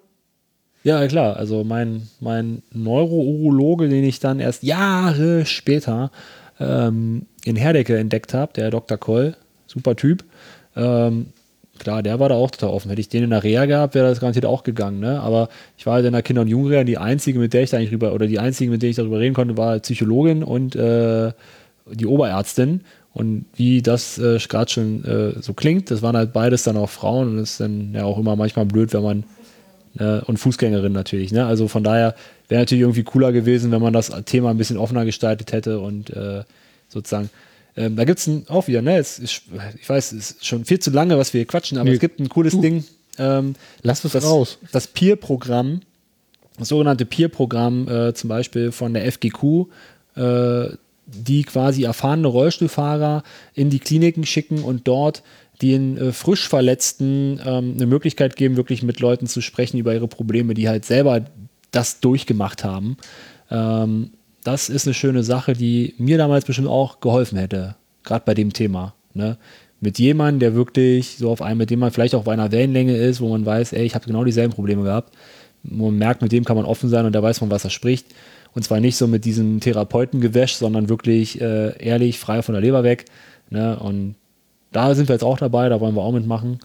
Ja, 0.84 1.06
klar. 1.06 1.36
Also 1.36 1.64
mein, 1.64 2.08
mein 2.20 2.62
Neurourologe, 2.72 3.88
den 3.88 4.04
ich 4.04 4.20
dann 4.20 4.40
erst 4.40 4.62
Jahre 4.62 5.44
später 5.44 6.10
ähm, 6.60 7.22
in 7.44 7.56
Herdecke 7.56 7.98
entdeckt 7.98 8.34
habe, 8.34 8.52
der 8.54 8.70
Dr. 8.70 8.96
Koll, 8.98 9.36
super 9.66 9.96
Typ. 9.96 10.24
Ähm, 10.76 11.26
klar, 11.78 12.02
der 12.02 12.20
war 12.20 12.28
da 12.28 12.36
auch 12.36 12.50
total 12.50 12.70
offen. 12.70 12.90
Hätte 12.90 13.00
ich 13.00 13.08
den 13.08 13.24
in 13.24 13.30
der 13.30 13.42
Reha 13.42 13.66
gehabt, 13.66 13.94
wäre 13.94 14.08
das 14.08 14.20
garantiert 14.20 14.46
auch 14.46 14.62
gegangen. 14.62 15.00
Ne? 15.00 15.20
Aber 15.20 15.48
ich 15.76 15.86
war 15.86 15.94
halt 15.94 16.06
in 16.06 16.12
der 16.12 16.22
Kinder- 16.22 16.42
und 16.42 16.48
Jugendreha. 16.48 16.84
Die 16.84 16.98
einzige, 16.98 17.38
mit 17.38 17.52
der 17.52 17.62
ich 17.62 17.70
da 17.70 17.76
eigentlich 17.76 17.90
drüber, 17.90 18.12
oder 18.12 18.26
die 18.26 18.38
einzige, 18.38 18.70
mit 18.70 18.82
der 18.82 18.90
ich 18.90 18.96
darüber 18.96 19.18
reden 19.18 19.34
konnte, 19.34 19.56
war 19.56 19.78
Psychologin 19.80 20.42
und 20.42 20.76
äh, 20.76 21.32
die 21.90 22.06
Oberärztin. 22.06 22.82
Und 23.14 23.46
wie 23.56 23.82
das 23.82 24.18
äh, 24.18 24.38
gerade 24.48 24.70
schon 24.70 25.04
äh, 25.04 25.42
so 25.42 25.52
klingt, 25.52 25.90
das 25.90 26.02
waren 26.02 26.16
halt 26.16 26.32
beides 26.32 26.62
dann 26.62 26.76
auch 26.76 26.90
Frauen 26.90 27.30
und 27.30 27.36
das 27.38 27.52
ist 27.52 27.60
dann 27.60 27.92
ja 27.94 28.04
auch 28.04 28.18
immer 28.18 28.36
manchmal 28.36 28.66
blöd, 28.66 28.92
wenn 28.92 29.02
man 29.02 29.24
äh, 29.98 30.20
und 30.20 30.38
Fußgängerin 30.38 30.92
natürlich. 30.92 31.32
Ne? 31.32 31.44
Also 31.46 31.68
von 31.68 31.82
daher 31.84 32.14
wäre 32.48 32.62
natürlich 32.62 32.82
irgendwie 32.82 33.02
cooler 33.04 33.32
gewesen, 33.32 33.70
wenn 33.70 33.82
man 33.82 33.92
das 33.92 34.10
Thema 34.24 34.50
ein 34.50 34.58
bisschen 34.58 34.76
offener 34.78 35.04
gestaltet 35.04 35.52
hätte 35.52 35.80
und 35.80 36.10
äh, 36.10 36.44
sozusagen. 36.88 37.30
Ähm, 37.76 37.96
da 37.96 38.04
gibt 38.04 38.18
es 38.18 38.28
auch 38.48 38.66
wieder, 38.66 38.82
ne? 38.82 38.98
Es 38.98 39.18
ist, 39.18 39.42
ich 39.80 39.88
weiß, 39.88 40.12
es 40.12 40.32
ist 40.32 40.46
schon 40.46 40.64
viel 40.64 40.80
zu 40.80 40.90
lange, 40.90 41.16
was 41.16 41.32
wir 41.32 41.40
hier 41.40 41.46
quatschen, 41.46 41.78
aber 41.78 41.88
Nee, 41.88 41.94
es 41.94 42.00
gibt 42.00 42.18
ein 42.18 42.28
cooles 42.28 42.54
du. 42.54 42.60
Ding. 42.60 42.84
Ähm, 43.18 43.54
Lass 43.82 44.04
es 44.04 44.12
das, 44.12 44.24
raus. 44.24 44.58
das 44.72 44.86
Peer-Programm, 44.88 45.80
das 46.58 46.68
sogenannte 46.68 47.04
Peer-Programm 47.04 47.88
äh, 47.88 48.14
zum 48.14 48.28
Beispiel 48.28 48.72
von 48.72 48.94
der 48.94 49.10
FGQ, 49.10 49.66
äh, 50.16 50.68
die 51.06 51.42
quasi 51.44 51.84
erfahrene 51.84 52.26
Rollstuhlfahrer 52.28 53.22
in 53.54 53.70
die 53.70 53.78
Kliniken 53.78 54.26
schicken 54.26 54.62
und 54.62 54.86
dort 54.88 55.22
den 55.62 55.96
äh, 55.96 56.12
frisch 56.12 56.48
Verletzten 56.48 57.40
ähm, 57.44 57.74
eine 57.76 57.86
Möglichkeit 57.86 58.36
geben, 58.36 58.56
wirklich 58.56 58.82
mit 58.82 59.00
Leuten 59.00 59.26
zu 59.26 59.40
sprechen 59.40 59.78
über 59.78 59.94
ihre 59.94 60.08
Probleme, 60.08 60.54
die 60.54 60.68
halt 60.68 60.84
selber 60.84 61.24
das 61.70 62.00
durchgemacht 62.00 62.64
haben. 62.64 62.96
Ähm, 63.50 64.10
das 64.44 64.68
ist 64.68 64.86
eine 64.86 64.94
schöne 64.94 65.22
Sache, 65.24 65.52
die 65.52 65.94
mir 65.98 66.16
damals 66.16 66.44
bestimmt 66.44 66.68
auch 66.68 67.00
geholfen 67.00 67.38
hätte, 67.38 67.76
gerade 68.04 68.24
bei 68.24 68.34
dem 68.34 68.52
Thema. 68.52 68.94
Ne? 69.14 69.36
Mit 69.80 69.98
jemandem, 69.98 70.40
der 70.40 70.54
wirklich 70.54 71.16
so 71.18 71.30
auf 71.30 71.42
einem, 71.42 71.58
mit 71.58 71.70
dem 71.70 71.80
man 71.80 71.90
vielleicht 71.90 72.14
auch 72.14 72.20
auf 72.20 72.28
einer 72.28 72.52
Wellenlänge 72.52 72.96
ist, 72.96 73.20
wo 73.20 73.28
man 73.28 73.44
weiß, 73.44 73.72
ey, 73.72 73.84
ich 73.84 73.94
habe 73.94 74.06
genau 74.06 74.24
dieselben 74.24 74.52
Probleme 74.52 74.82
gehabt. 74.82 75.14
Man 75.62 75.98
merkt, 75.98 76.22
mit 76.22 76.32
dem 76.32 76.44
kann 76.44 76.56
man 76.56 76.66
offen 76.66 76.88
sein 76.88 77.04
und 77.04 77.12
da 77.12 77.22
weiß 77.22 77.40
man, 77.40 77.50
was 77.50 77.64
er 77.64 77.70
spricht. 77.70 78.06
Und 78.54 78.62
zwar 78.62 78.80
nicht 78.80 78.96
so 78.96 79.06
mit 79.06 79.24
diesem 79.24 79.60
Therapeutengewäsch, 79.60 80.54
sondern 80.54 80.88
wirklich 80.88 81.40
äh, 81.40 81.76
ehrlich, 81.84 82.18
frei 82.18 82.42
von 82.42 82.54
der 82.54 82.62
Leber 82.62 82.84
weg. 82.84 83.04
Ne? 83.50 83.78
Und 83.78 84.14
da 84.72 84.94
sind 84.94 85.08
wir 85.08 85.14
jetzt 85.14 85.22
auch 85.24 85.38
dabei, 85.38 85.68
da 85.68 85.80
wollen 85.80 85.94
wir 85.94 86.02
auch 86.02 86.12
mitmachen. 86.12 86.60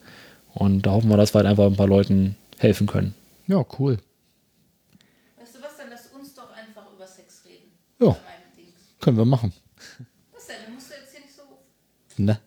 Und 0.54 0.84
da 0.86 0.92
hoffen 0.92 1.10
wir, 1.10 1.18
dass 1.18 1.34
wir 1.34 1.40
halt 1.40 1.48
einfach 1.48 1.66
ein 1.66 1.76
paar 1.76 1.88
Leuten 1.88 2.36
helfen 2.60 2.86
können. 2.88 3.14
Ja, 3.48 3.66
cool. 3.80 3.98
Weißt 5.38 5.56
du 5.56 5.62
was, 5.62 5.78
dann 5.78 5.90
lass 5.90 6.08
uns 6.08 6.34
doch 6.36 6.52
einfach 6.56 6.86
über 6.96 7.08
Sex 7.08 7.44
reden. 7.46 7.72
Ja. 8.00 8.16
Können 9.00 9.18
wir 9.18 9.26
machen. 9.26 9.52
Was 10.34 10.48
denn? 10.48 10.56
Dann 10.66 10.74
musst 10.76 10.90
du 10.90 10.94
jetzt 10.96 11.12
hier 11.12 11.22
nicht 11.22 11.36
so. 11.36 11.44
Ne? 12.18 12.40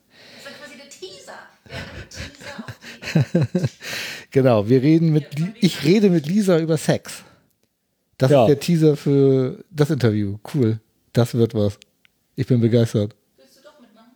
Das 0.43 0.45
ist 0.45 0.51
ja 0.51 0.65
quasi 0.65 0.79
der 0.79 0.89
Teaser. 0.89 1.39
Der 1.69 2.09
Teaser 2.09 3.65
auf. 3.65 3.71
Genau, 4.31 4.69
wir 4.69 4.83
reden 4.83 5.13
mit, 5.15 5.39
Li- 5.39 5.55
ich 5.63 5.83
rede 5.85 6.11
mit 6.11 6.27
Lisa 6.27 6.59
über 6.59 6.77
Sex. 6.77 7.23
Das 8.19 8.31
Ja. 8.31 8.43
ist 8.43 8.49
der 8.49 8.61
Teaser 8.61 8.97
für 8.97 9.65
das 9.71 9.89
Interview. 9.91 10.39
Cool. 10.55 10.79
Das 11.15 11.33
wird 11.35 11.55
was. 11.55 11.79
Ich 12.35 12.47
bin 12.47 12.61
begeistert. 12.61 13.15
Willst 13.39 13.57
du 13.59 13.63
doch 13.63 13.81
mitmachen? 13.81 14.13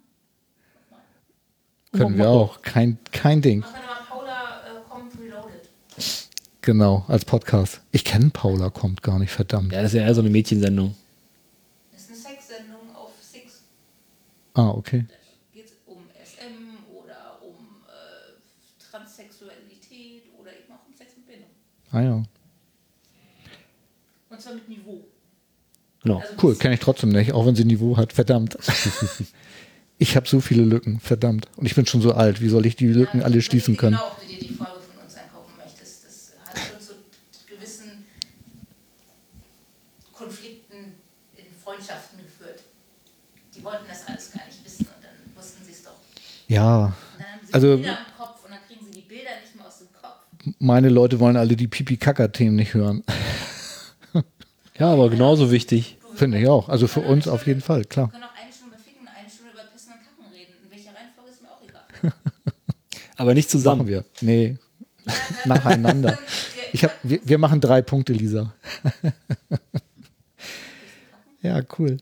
Können 1.93 2.19
wir 2.19 2.29
auch. 2.29 2.63
Kein, 2.63 2.99
kein 3.11 3.43
Ding. 3.43 3.61
Mach 3.61 3.73
dann 3.73 3.83
mal 3.85 4.05
Paula 4.09 4.61
äh, 4.65 4.89
kommt 4.89 5.19
reloaded. 5.19 5.69
Genau, 6.63 7.05
als 7.09 7.25
Podcast. 7.25 7.81
Ich 7.91 8.05
kenne 8.05 8.31
Paula, 8.31 8.71
kommt 8.71 9.03
gar 9.03 9.19
nicht, 9.19 9.33
verdammt. 9.33 9.73
Ja, 9.73 9.83
das 9.83 9.93
ist 9.93 9.99
ja 9.99 10.05
eher 10.07 10.15
so 10.15 10.21
eine 10.21 10.31
Mädchensendung. 10.31 10.95
Das 11.93 12.03
ist 12.03 12.11
eine 12.11 12.19
Sexsendung 12.37 12.95
auf 12.95 13.11
Six. 13.21 13.63
Ah, 14.55 14.69
okay. 14.69 15.07
Da 15.09 15.15
geht 15.53 15.67
es 15.67 15.73
um 15.87 15.99
SM 16.23 16.95
oder 16.95 17.39
um 17.43 17.57
äh, 17.89 18.91
Transsexualität 18.91 20.25
oder 20.39 20.51
eben 20.53 20.73
auch 20.73 20.87
um 20.87 20.95
Sex 20.97 21.17
mit 21.17 21.27
Bindung. 21.27 21.51
Ah 21.91 22.01
ja. 22.03 22.23
Und 24.29 24.41
zwar 24.41 24.55
mit 24.55 24.69
Niveau. 24.69 25.05
Genau. 26.03 26.19
Also 26.19 26.35
Cool, 26.41 26.55
kenne 26.55 26.75
ich 26.75 26.81
trotzdem 26.81 27.11
nicht, 27.11 27.33
auch 27.33 27.45
wenn 27.47 27.57
sie 27.57 27.65
Niveau 27.65 27.97
hat. 27.97 28.13
Verdammt. 28.13 28.57
ich 30.03 30.17
habe 30.17 30.27
so 30.27 30.41
viele 30.41 30.65
Lücken, 30.65 30.99
verdammt. 30.99 31.47
Und 31.57 31.67
ich 31.67 31.75
bin 31.75 31.85
schon 31.87 32.01
so 32.01 32.13
alt. 32.15 32.41
Wie 32.41 32.49
soll 32.49 32.65
ich 32.67 32.75
die 32.75 32.87
Lücken 32.89 33.19
Ja, 33.21 33.27
alle 33.27 33.41
schließen 33.43 33.77
können? 33.77 33.97
Genau, 33.97 34.09
ob 34.09 34.21
du 34.21 34.27
dir 34.27 34.39
die 34.41 34.55
Folge 34.55 34.73
von 34.95 35.05
uns 35.05 35.15
einkaufen 35.15 35.53
möchtest. 35.63 36.05
Das 36.05 36.33
hat 36.49 36.59
schon 36.73 36.97
zu 37.31 37.47
gewissen 37.55 38.05
Konflikten 40.13 40.95
in 41.37 41.45
Freundschaften 41.63 42.19
geführt. 42.25 42.61
Die 43.55 43.63
wollten 43.65 43.85
das 43.89 44.07
alles 44.07 44.33
gar 44.33 44.45
nicht 44.47 44.65
wissen 44.65 44.87
und 44.87 45.03
dann 45.05 45.37
wussten 45.37 45.65
sie 45.65 45.73
es 45.73 45.85
doch. 45.85 45.93
Ja, 46.49 46.87
Und 46.87 46.93
dann 47.19 47.27
haben 47.27 47.47
sie 47.47 47.55
Also- 47.55 47.77
Bilder 47.77 47.91
im 47.99 48.17
Kopf 48.19 48.45
und 48.45 48.51
dann 48.51 48.61
kriegen 48.67 48.85
sie 48.87 48.91
die 49.01 49.07
Bilder 49.07 49.31
nicht 49.43 49.55
mehr 49.57 49.67
aus 49.67 49.79
dem 49.79 49.89
Kopf. 50.01 50.55
meine 50.59 50.89
Leute 50.89 51.21
wollen 51.21 51.37
alle 51.37 51.57
die 51.57 51.69
Pipi-Kaka-Themen 51.69 52.57
nicht 52.57 52.75
hören. 52.75 53.05
Ja, 54.79 54.93
aber 54.93 55.11
genauso 55.11 55.51
wichtig. 55.51 55.99
Finde 56.15 56.39
ich 56.41 56.49
auch. 56.49 56.69
Also 56.71 56.87
für 56.89 57.01
uns 57.01 57.29
auf 57.29 57.47
jeden 57.47 57.61
Fall, 57.61 57.81
Wir 57.81 57.85
klar. 57.85 58.11
können 58.11 58.25
auch 58.25 58.29
eine 58.35 58.51
Stunde 58.53 58.75
über 58.77 58.83
Ficken, 58.83 59.07
eine 59.09 59.29
Stunde 59.31 59.53
über 59.53 59.63
Pissen 59.65 59.93
und 59.93 60.01
Kacken 60.01 60.33
reden. 60.35 60.53
In 60.65 60.71
welcher 60.71 60.91
Reihenfolge 60.97 61.31
ist 61.31 61.43
mir 61.43 61.49
auch 61.51 61.63
egal. 61.63 61.83
Aber 63.17 63.35
nicht 63.35 63.49
Machen 63.49 63.51
zusammen. 63.61 63.87
wir. 63.87 64.05
Nee, 64.21 64.57
nacheinander. 65.45 66.19
Ich 66.73 66.85
hab, 66.85 66.93
wir, 67.03 67.19
wir 67.25 67.37
machen 67.39 67.61
drei 67.61 67.83
Punkte, 67.83 68.13
Lisa. 68.13 68.55
ja, 71.43 71.61
cool. 71.79 71.97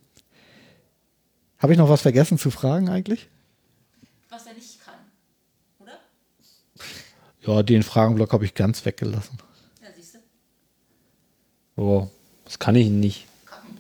Habe 1.59 1.73
ich 1.73 1.79
noch 1.79 1.89
was 1.89 2.03
vergessen 2.03 2.37
zu 2.39 2.51
fragen 2.51 2.91
eigentlich? 2.91 3.29
Was 4.29 4.47
er 4.47 4.53
nicht 4.53 4.79
kann. 4.85 4.95
Oder? 5.79 5.99
Ja, 7.47 7.63
den 7.63 7.83
Fragenblock 7.83 8.33
habe 8.35 8.45
ich 8.45 8.53
ganz 8.55 8.85
weggelassen. 8.85 9.39
Ja, 9.83 9.89
siehst 9.97 10.17
du. 11.77 11.83
Oh, 11.83 12.11
das 12.45 12.59
kann 12.59 12.75
ich 12.75 12.89
nicht. 12.91 13.27
Kacken. 13.47 13.79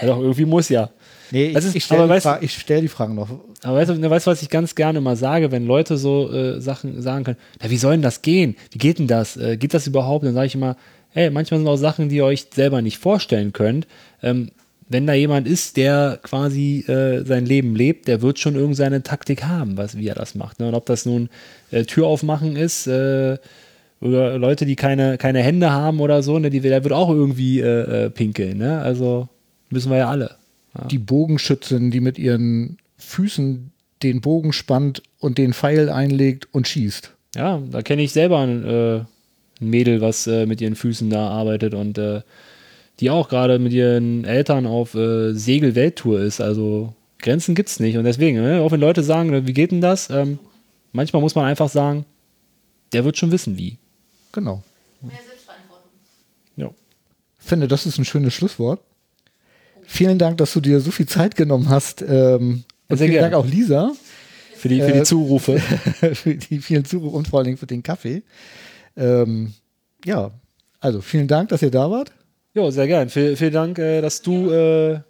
Ja, 0.00 0.06
doch, 0.06 0.18
irgendwie 0.20 0.46
muss 0.46 0.70
ja. 0.70 0.90
Nee, 1.30 1.52
Das 1.52 1.64
ich, 1.64 1.68
ist- 1.68 1.76
ich 1.76 1.84
stelle 1.84 2.04
aber 2.04 2.14
die, 2.14 2.20
Fra 2.22 2.40
ich 2.42 2.56
stell 2.58 2.80
die 2.80 2.88
Fragen 2.88 3.14
noch. 3.14 3.28
Aber 3.62 3.76
weißt 3.76 3.90
du, 3.90 4.10
weißt, 4.10 4.26
was 4.26 4.42
ich 4.42 4.48
ganz 4.48 4.74
gerne 4.74 5.00
mal 5.00 5.16
sage, 5.16 5.52
wenn 5.52 5.66
Leute 5.66 5.96
so 5.96 6.32
äh, 6.32 6.60
Sachen 6.60 7.00
sagen 7.00 7.24
können, 7.24 7.38
na, 7.62 7.70
wie 7.70 7.76
soll 7.76 7.92
denn 7.92 8.02
das 8.02 8.22
gehen? 8.22 8.56
Wie 8.70 8.78
geht 8.78 8.98
denn 8.98 9.06
das? 9.06 9.36
Äh, 9.36 9.56
geht 9.56 9.74
das 9.74 9.86
überhaupt? 9.86 10.24
Dann 10.24 10.34
sage 10.34 10.46
ich 10.46 10.54
immer, 10.54 10.76
hey, 11.10 11.30
manchmal 11.30 11.58
sind 11.58 11.68
auch 11.68 11.76
Sachen, 11.76 12.08
die 12.08 12.16
ihr 12.16 12.24
euch 12.24 12.46
selber 12.52 12.82
nicht 12.82 12.98
vorstellen 12.98 13.52
könnt. 13.52 13.86
Ähm, 14.22 14.50
wenn 14.88 15.06
da 15.06 15.14
jemand 15.14 15.46
ist, 15.46 15.76
der 15.76 16.18
quasi 16.22 16.80
äh, 16.80 17.24
sein 17.24 17.46
Leben 17.46 17.74
lebt, 17.74 18.08
der 18.08 18.20
wird 18.20 18.38
schon 18.38 18.56
irgendeine 18.56 19.02
Taktik 19.02 19.44
haben, 19.44 19.76
was, 19.76 19.96
wie 19.96 20.08
er 20.08 20.14
das 20.14 20.34
macht. 20.34 20.60
Ne? 20.60 20.68
Und 20.68 20.74
ob 20.74 20.86
das 20.86 21.06
nun 21.06 21.30
äh, 21.70 21.84
Tür 21.84 22.06
aufmachen 22.06 22.56
ist, 22.56 22.86
äh, 22.88 23.38
oder 24.00 24.36
Leute, 24.36 24.66
die 24.66 24.74
keine, 24.74 25.16
keine 25.16 25.40
Hände 25.40 25.70
haben 25.70 26.00
oder 26.00 26.22
so, 26.22 26.38
ne, 26.38 26.50
die, 26.50 26.60
der 26.60 26.82
wird 26.82 26.92
auch 26.92 27.08
irgendwie 27.08 27.60
äh, 27.60 28.06
äh, 28.06 28.10
pinkeln. 28.10 28.58
Ne? 28.58 28.80
Also 28.80 29.28
müssen 29.70 29.90
wir 29.90 29.98
ja 29.98 30.10
alle. 30.10 30.36
Die 30.90 30.98
Bogenschützin, 30.98 31.90
die 31.90 32.00
mit 32.00 32.18
ihren 32.18 32.78
Füßen 33.02 33.72
den 34.02 34.20
Bogen 34.20 34.52
spannt 34.52 35.02
und 35.18 35.38
den 35.38 35.52
Pfeil 35.52 35.88
einlegt 35.88 36.48
und 36.52 36.66
schießt. 36.66 37.12
Ja, 37.36 37.62
da 37.70 37.82
kenne 37.82 38.02
ich 38.02 38.12
selber 38.12 38.40
ein, 38.40 38.64
äh, 38.64 38.96
ein 38.98 39.06
Mädel, 39.60 40.00
was 40.00 40.26
äh, 40.26 40.46
mit 40.46 40.60
ihren 40.60 40.76
Füßen 40.76 41.08
da 41.08 41.28
arbeitet 41.28 41.74
und 41.74 41.98
äh, 41.98 42.22
die 43.00 43.10
auch 43.10 43.28
gerade 43.28 43.58
mit 43.58 43.72
ihren 43.72 44.24
Eltern 44.24 44.66
auf 44.66 44.94
äh, 44.94 45.32
Segel-Welttour 45.32 46.20
ist. 46.20 46.40
Also 46.40 46.94
Grenzen 47.18 47.54
gibt's 47.54 47.80
nicht. 47.80 47.96
Und 47.96 48.04
deswegen, 48.04 48.40
ne, 48.40 48.60
auch 48.60 48.72
wenn 48.72 48.80
Leute 48.80 49.02
sagen, 49.02 49.46
wie 49.46 49.52
geht 49.52 49.72
denn 49.72 49.80
das? 49.80 50.10
Ähm, 50.10 50.38
manchmal 50.92 51.22
muss 51.22 51.34
man 51.34 51.46
einfach 51.46 51.68
sagen, 51.68 52.04
der 52.92 53.04
wird 53.04 53.16
schon 53.16 53.32
wissen, 53.32 53.56
wie. 53.56 53.78
Genau. 54.32 54.62
Mehr 55.00 55.12
Selbstverantwortung. 55.26 55.90
Ja. 56.56 56.70
finde, 57.38 57.68
das 57.68 57.86
ist 57.86 57.98
ein 57.98 58.04
schönes 58.04 58.34
Schlusswort. 58.34 58.80
Vielen 59.84 60.18
Dank, 60.18 60.38
dass 60.38 60.52
du 60.52 60.60
dir 60.60 60.80
so 60.80 60.90
viel 60.90 61.06
Zeit 61.06 61.36
genommen 61.36 61.68
hast. 61.68 62.02
Ähm, 62.02 62.64
und 62.88 62.98
Sehr 62.98 63.06
vielen 63.06 63.20
gerne. 63.20 63.30
Dank 63.30 63.44
auch 63.44 63.48
Lisa 63.48 63.92
Für 64.56 64.68
die, 64.68 64.80
für 64.80 64.92
Äh, 64.92 64.98
die 64.98 65.02
Zurufe. 65.02 65.58
für 66.14 66.34
die 66.34 66.60
vielen 66.60 66.84
Zurufe 66.84 67.16
und 67.16 67.28
vor 67.28 67.38
allen 67.38 67.46
Dingen 67.46 67.58
für 67.58 67.66
den 67.66 67.82
Kaffee. 67.82 68.22
Ähm, 68.96 69.54
ja, 70.04 70.30
also 70.80 71.00
vielen 71.00 71.28
Dank, 71.28 71.48
dass 71.48 71.62
ihr 71.62 71.70
da 71.70 71.90
wart. 71.90 72.12
Jo, 72.54 72.70
sehr 72.70 72.86
gern. 72.86 73.08
Vielen, 73.08 73.36
vielen 73.36 73.52
Dank, 73.52 73.78
äh, 73.78 74.00
dass 74.00 74.20
du 74.20 74.50
äh, 74.50 75.00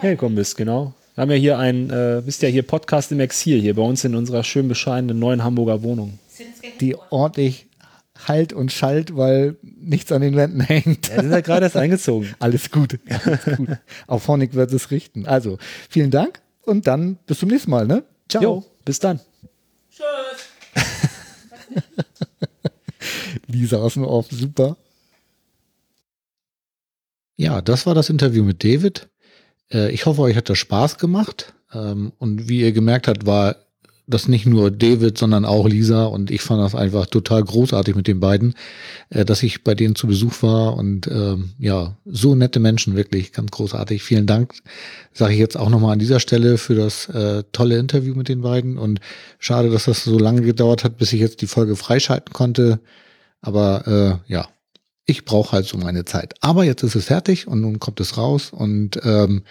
hergekommen 0.00 0.36
bist, 0.36 0.56
genau. 0.56 0.94
Wir 1.14 1.22
haben 1.22 1.30
ja 1.30 1.36
hier 1.36 1.58
ein, 1.58 1.90
äh, 1.90 2.22
bist 2.24 2.42
ja 2.42 2.48
hier 2.48 2.62
Podcast 2.62 3.10
im 3.10 3.18
Exil, 3.18 3.60
hier 3.60 3.74
bei 3.74 3.82
uns 3.82 4.04
in 4.04 4.14
unserer 4.14 4.44
schön 4.44 4.68
bescheidenen 4.68 5.18
neuen 5.18 5.42
Hamburger 5.42 5.82
Wohnung. 5.82 6.18
Die 6.80 6.94
ordentlich 7.10 7.66
halt 8.26 8.52
und 8.52 8.70
schalt, 8.72 9.16
weil 9.16 9.56
nichts 9.62 10.12
an 10.12 10.22
den 10.22 10.36
Wänden 10.36 10.60
hängt. 10.60 11.08
Ja, 11.08 11.20
sind 11.20 11.32
ja 11.32 11.40
gerade 11.40 11.66
erst 11.66 11.76
eingezogen. 11.76 12.34
Alles 12.38 12.70
gut. 12.70 12.98
Alles 13.24 13.56
gut. 13.56 13.68
Auf 14.06 14.28
Honig 14.28 14.54
wird 14.54 14.72
es 14.72 14.90
richten. 14.90 15.26
Also, 15.26 15.58
vielen 15.88 16.10
Dank 16.10 16.40
und 16.68 16.86
dann 16.86 17.16
bis 17.26 17.40
zum 17.40 17.48
nächsten 17.48 17.70
Mal. 17.70 17.86
Ne? 17.86 18.04
Ciao. 18.28 18.42
Jo, 18.42 18.64
bis 18.84 18.98
dann. 18.98 19.20
Tschüss. 19.90 20.04
Lisa 23.46 23.78
aus 23.78 23.94
dem 23.94 24.04
Off, 24.04 24.26
super. 24.30 24.76
Ja, 27.36 27.62
das 27.62 27.86
war 27.86 27.94
das 27.94 28.10
Interview 28.10 28.44
mit 28.44 28.64
David. 28.64 29.08
Äh, 29.72 29.90
ich 29.92 30.06
hoffe, 30.06 30.22
euch 30.22 30.36
hat 30.36 30.48
das 30.48 30.58
Spaß 30.58 30.98
gemacht. 30.98 31.54
Ähm, 31.72 32.12
und 32.18 32.48
wie 32.48 32.60
ihr 32.60 32.72
gemerkt 32.72 33.08
habt, 33.08 33.26
war 33.26 33.56
das 34.08 34.26
nicht 34.26 34.46
nur 34.46 34.70
David, 34.70 35.18
sondern 35.18 35.44
auch 35.44 35.68
Lisa. 35.68 36.06
Und 36.06 36.30
ich 36.30 36.40
fand 36.40 36.62
das 36.62 36.74
einfach 36.74 37.06
total 37.06 37.44
großartig 37.44 37.94
mit 37.94 38.06
den 38.08 38.20
beiden, 38.20 38.54
äh, 39.10 39.24
dass 39.24 39.42
ich 39.42 39.62
bei 39.62 39.74
denen 39.74 39.94
zu 39.94 40.06
Besuch 40.06 40.42
war. 40.42 40.76
Und 40.76 41.06
ähm, 41.06 41.50
ja, 41.58 41.96
so 42.04 42.34
nette 42.34 42.58
Menschen, 42.58 42.96
wirklich 42.96 43.32
ganz 43.32 43.50
großartig. 43.50 44.02
Vielen 44.02 44.26
Dank, 44.26 44.54
sage 45.12 45.34
ich 45.34 45.38
jetzt 45.38 45.56
auch 45.56 45.68
nochmal 45.68 45.92
an 45.92 45.98
dieser 45.98 46.20
Stelle 46.20 46.58
für 46.58 46.74
das 46.74 47.08
äh, 47.08 47.44
tolle 47.52 47.78
Interview 47.78 48.14
mit 48.14 48.28
den 48.28 48.40
beiden. 48.40 48.78
Und 48.78 49.00
schade, 49.38 49.70
dass 49.70 49.84
das 49.84 50.04
so 50.04 50.18
lange 50.18 50.42
gedauert 50.42 50.84
hat, 50.84 50.96
bis 50.96 51.12
ich 51.12 51.20
jetzt 51.20 51.42
die 51.42 51.46
Folge 51.46 51.76
freischalten 51.76 52.32
konnte. 52.32 52.80
Aber 53.40 54.20
äh, 54.26 54.32
ja, 54.32 54.48
ich 55.08 55.24
brauche 55.24 55.52
halt 55.52 55.66
so 55.66 55.78
meine 55.78 56.04
Zeit. 56.04 56.34
Aber 56.40 56.64
jetzt 56.64 56.82
ist 56.82 56.94
es 56.94 57.06
fertig 57.06 57.46
und 57.46 57.62
nun 57.62 57.78
kommt 57.78 57.98
es 58.00 58.16
raus 58.16 58.52
und 58.52 59.00
ähm, 59.04 59.42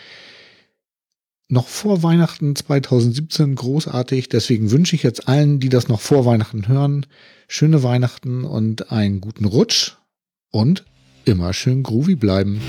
noch 1.50 1.68
vor 1.68 2.04
Weihnachten 2.04 2.56
2017 2.56 3.56
großartig. 3.56 4.30
Deswegen 4.30 4.72
wünsche 4.72 4.96
ich 4.96 5.04
jetzt 5.04 5.28
allen, 5.28 5.60
die 5.60 5.70
das 5.70 5.88
noch 5.88 6.02
vor 6.02 6.26
Weihnachten 6.26 6.68
hören, 6.68 7.06
schöne 7.48 7.84
Weihnachten 7.84 8.44
und 8.44 8.92
einen 8.92 9.22
guten 9.22 9.46
Rutsch 9.46 9.94
und 10.52 10.86
immer 11.26 11.54
schön 11.54 11.84
groovy 11.84 12.16
bleiben. 12.16 12.62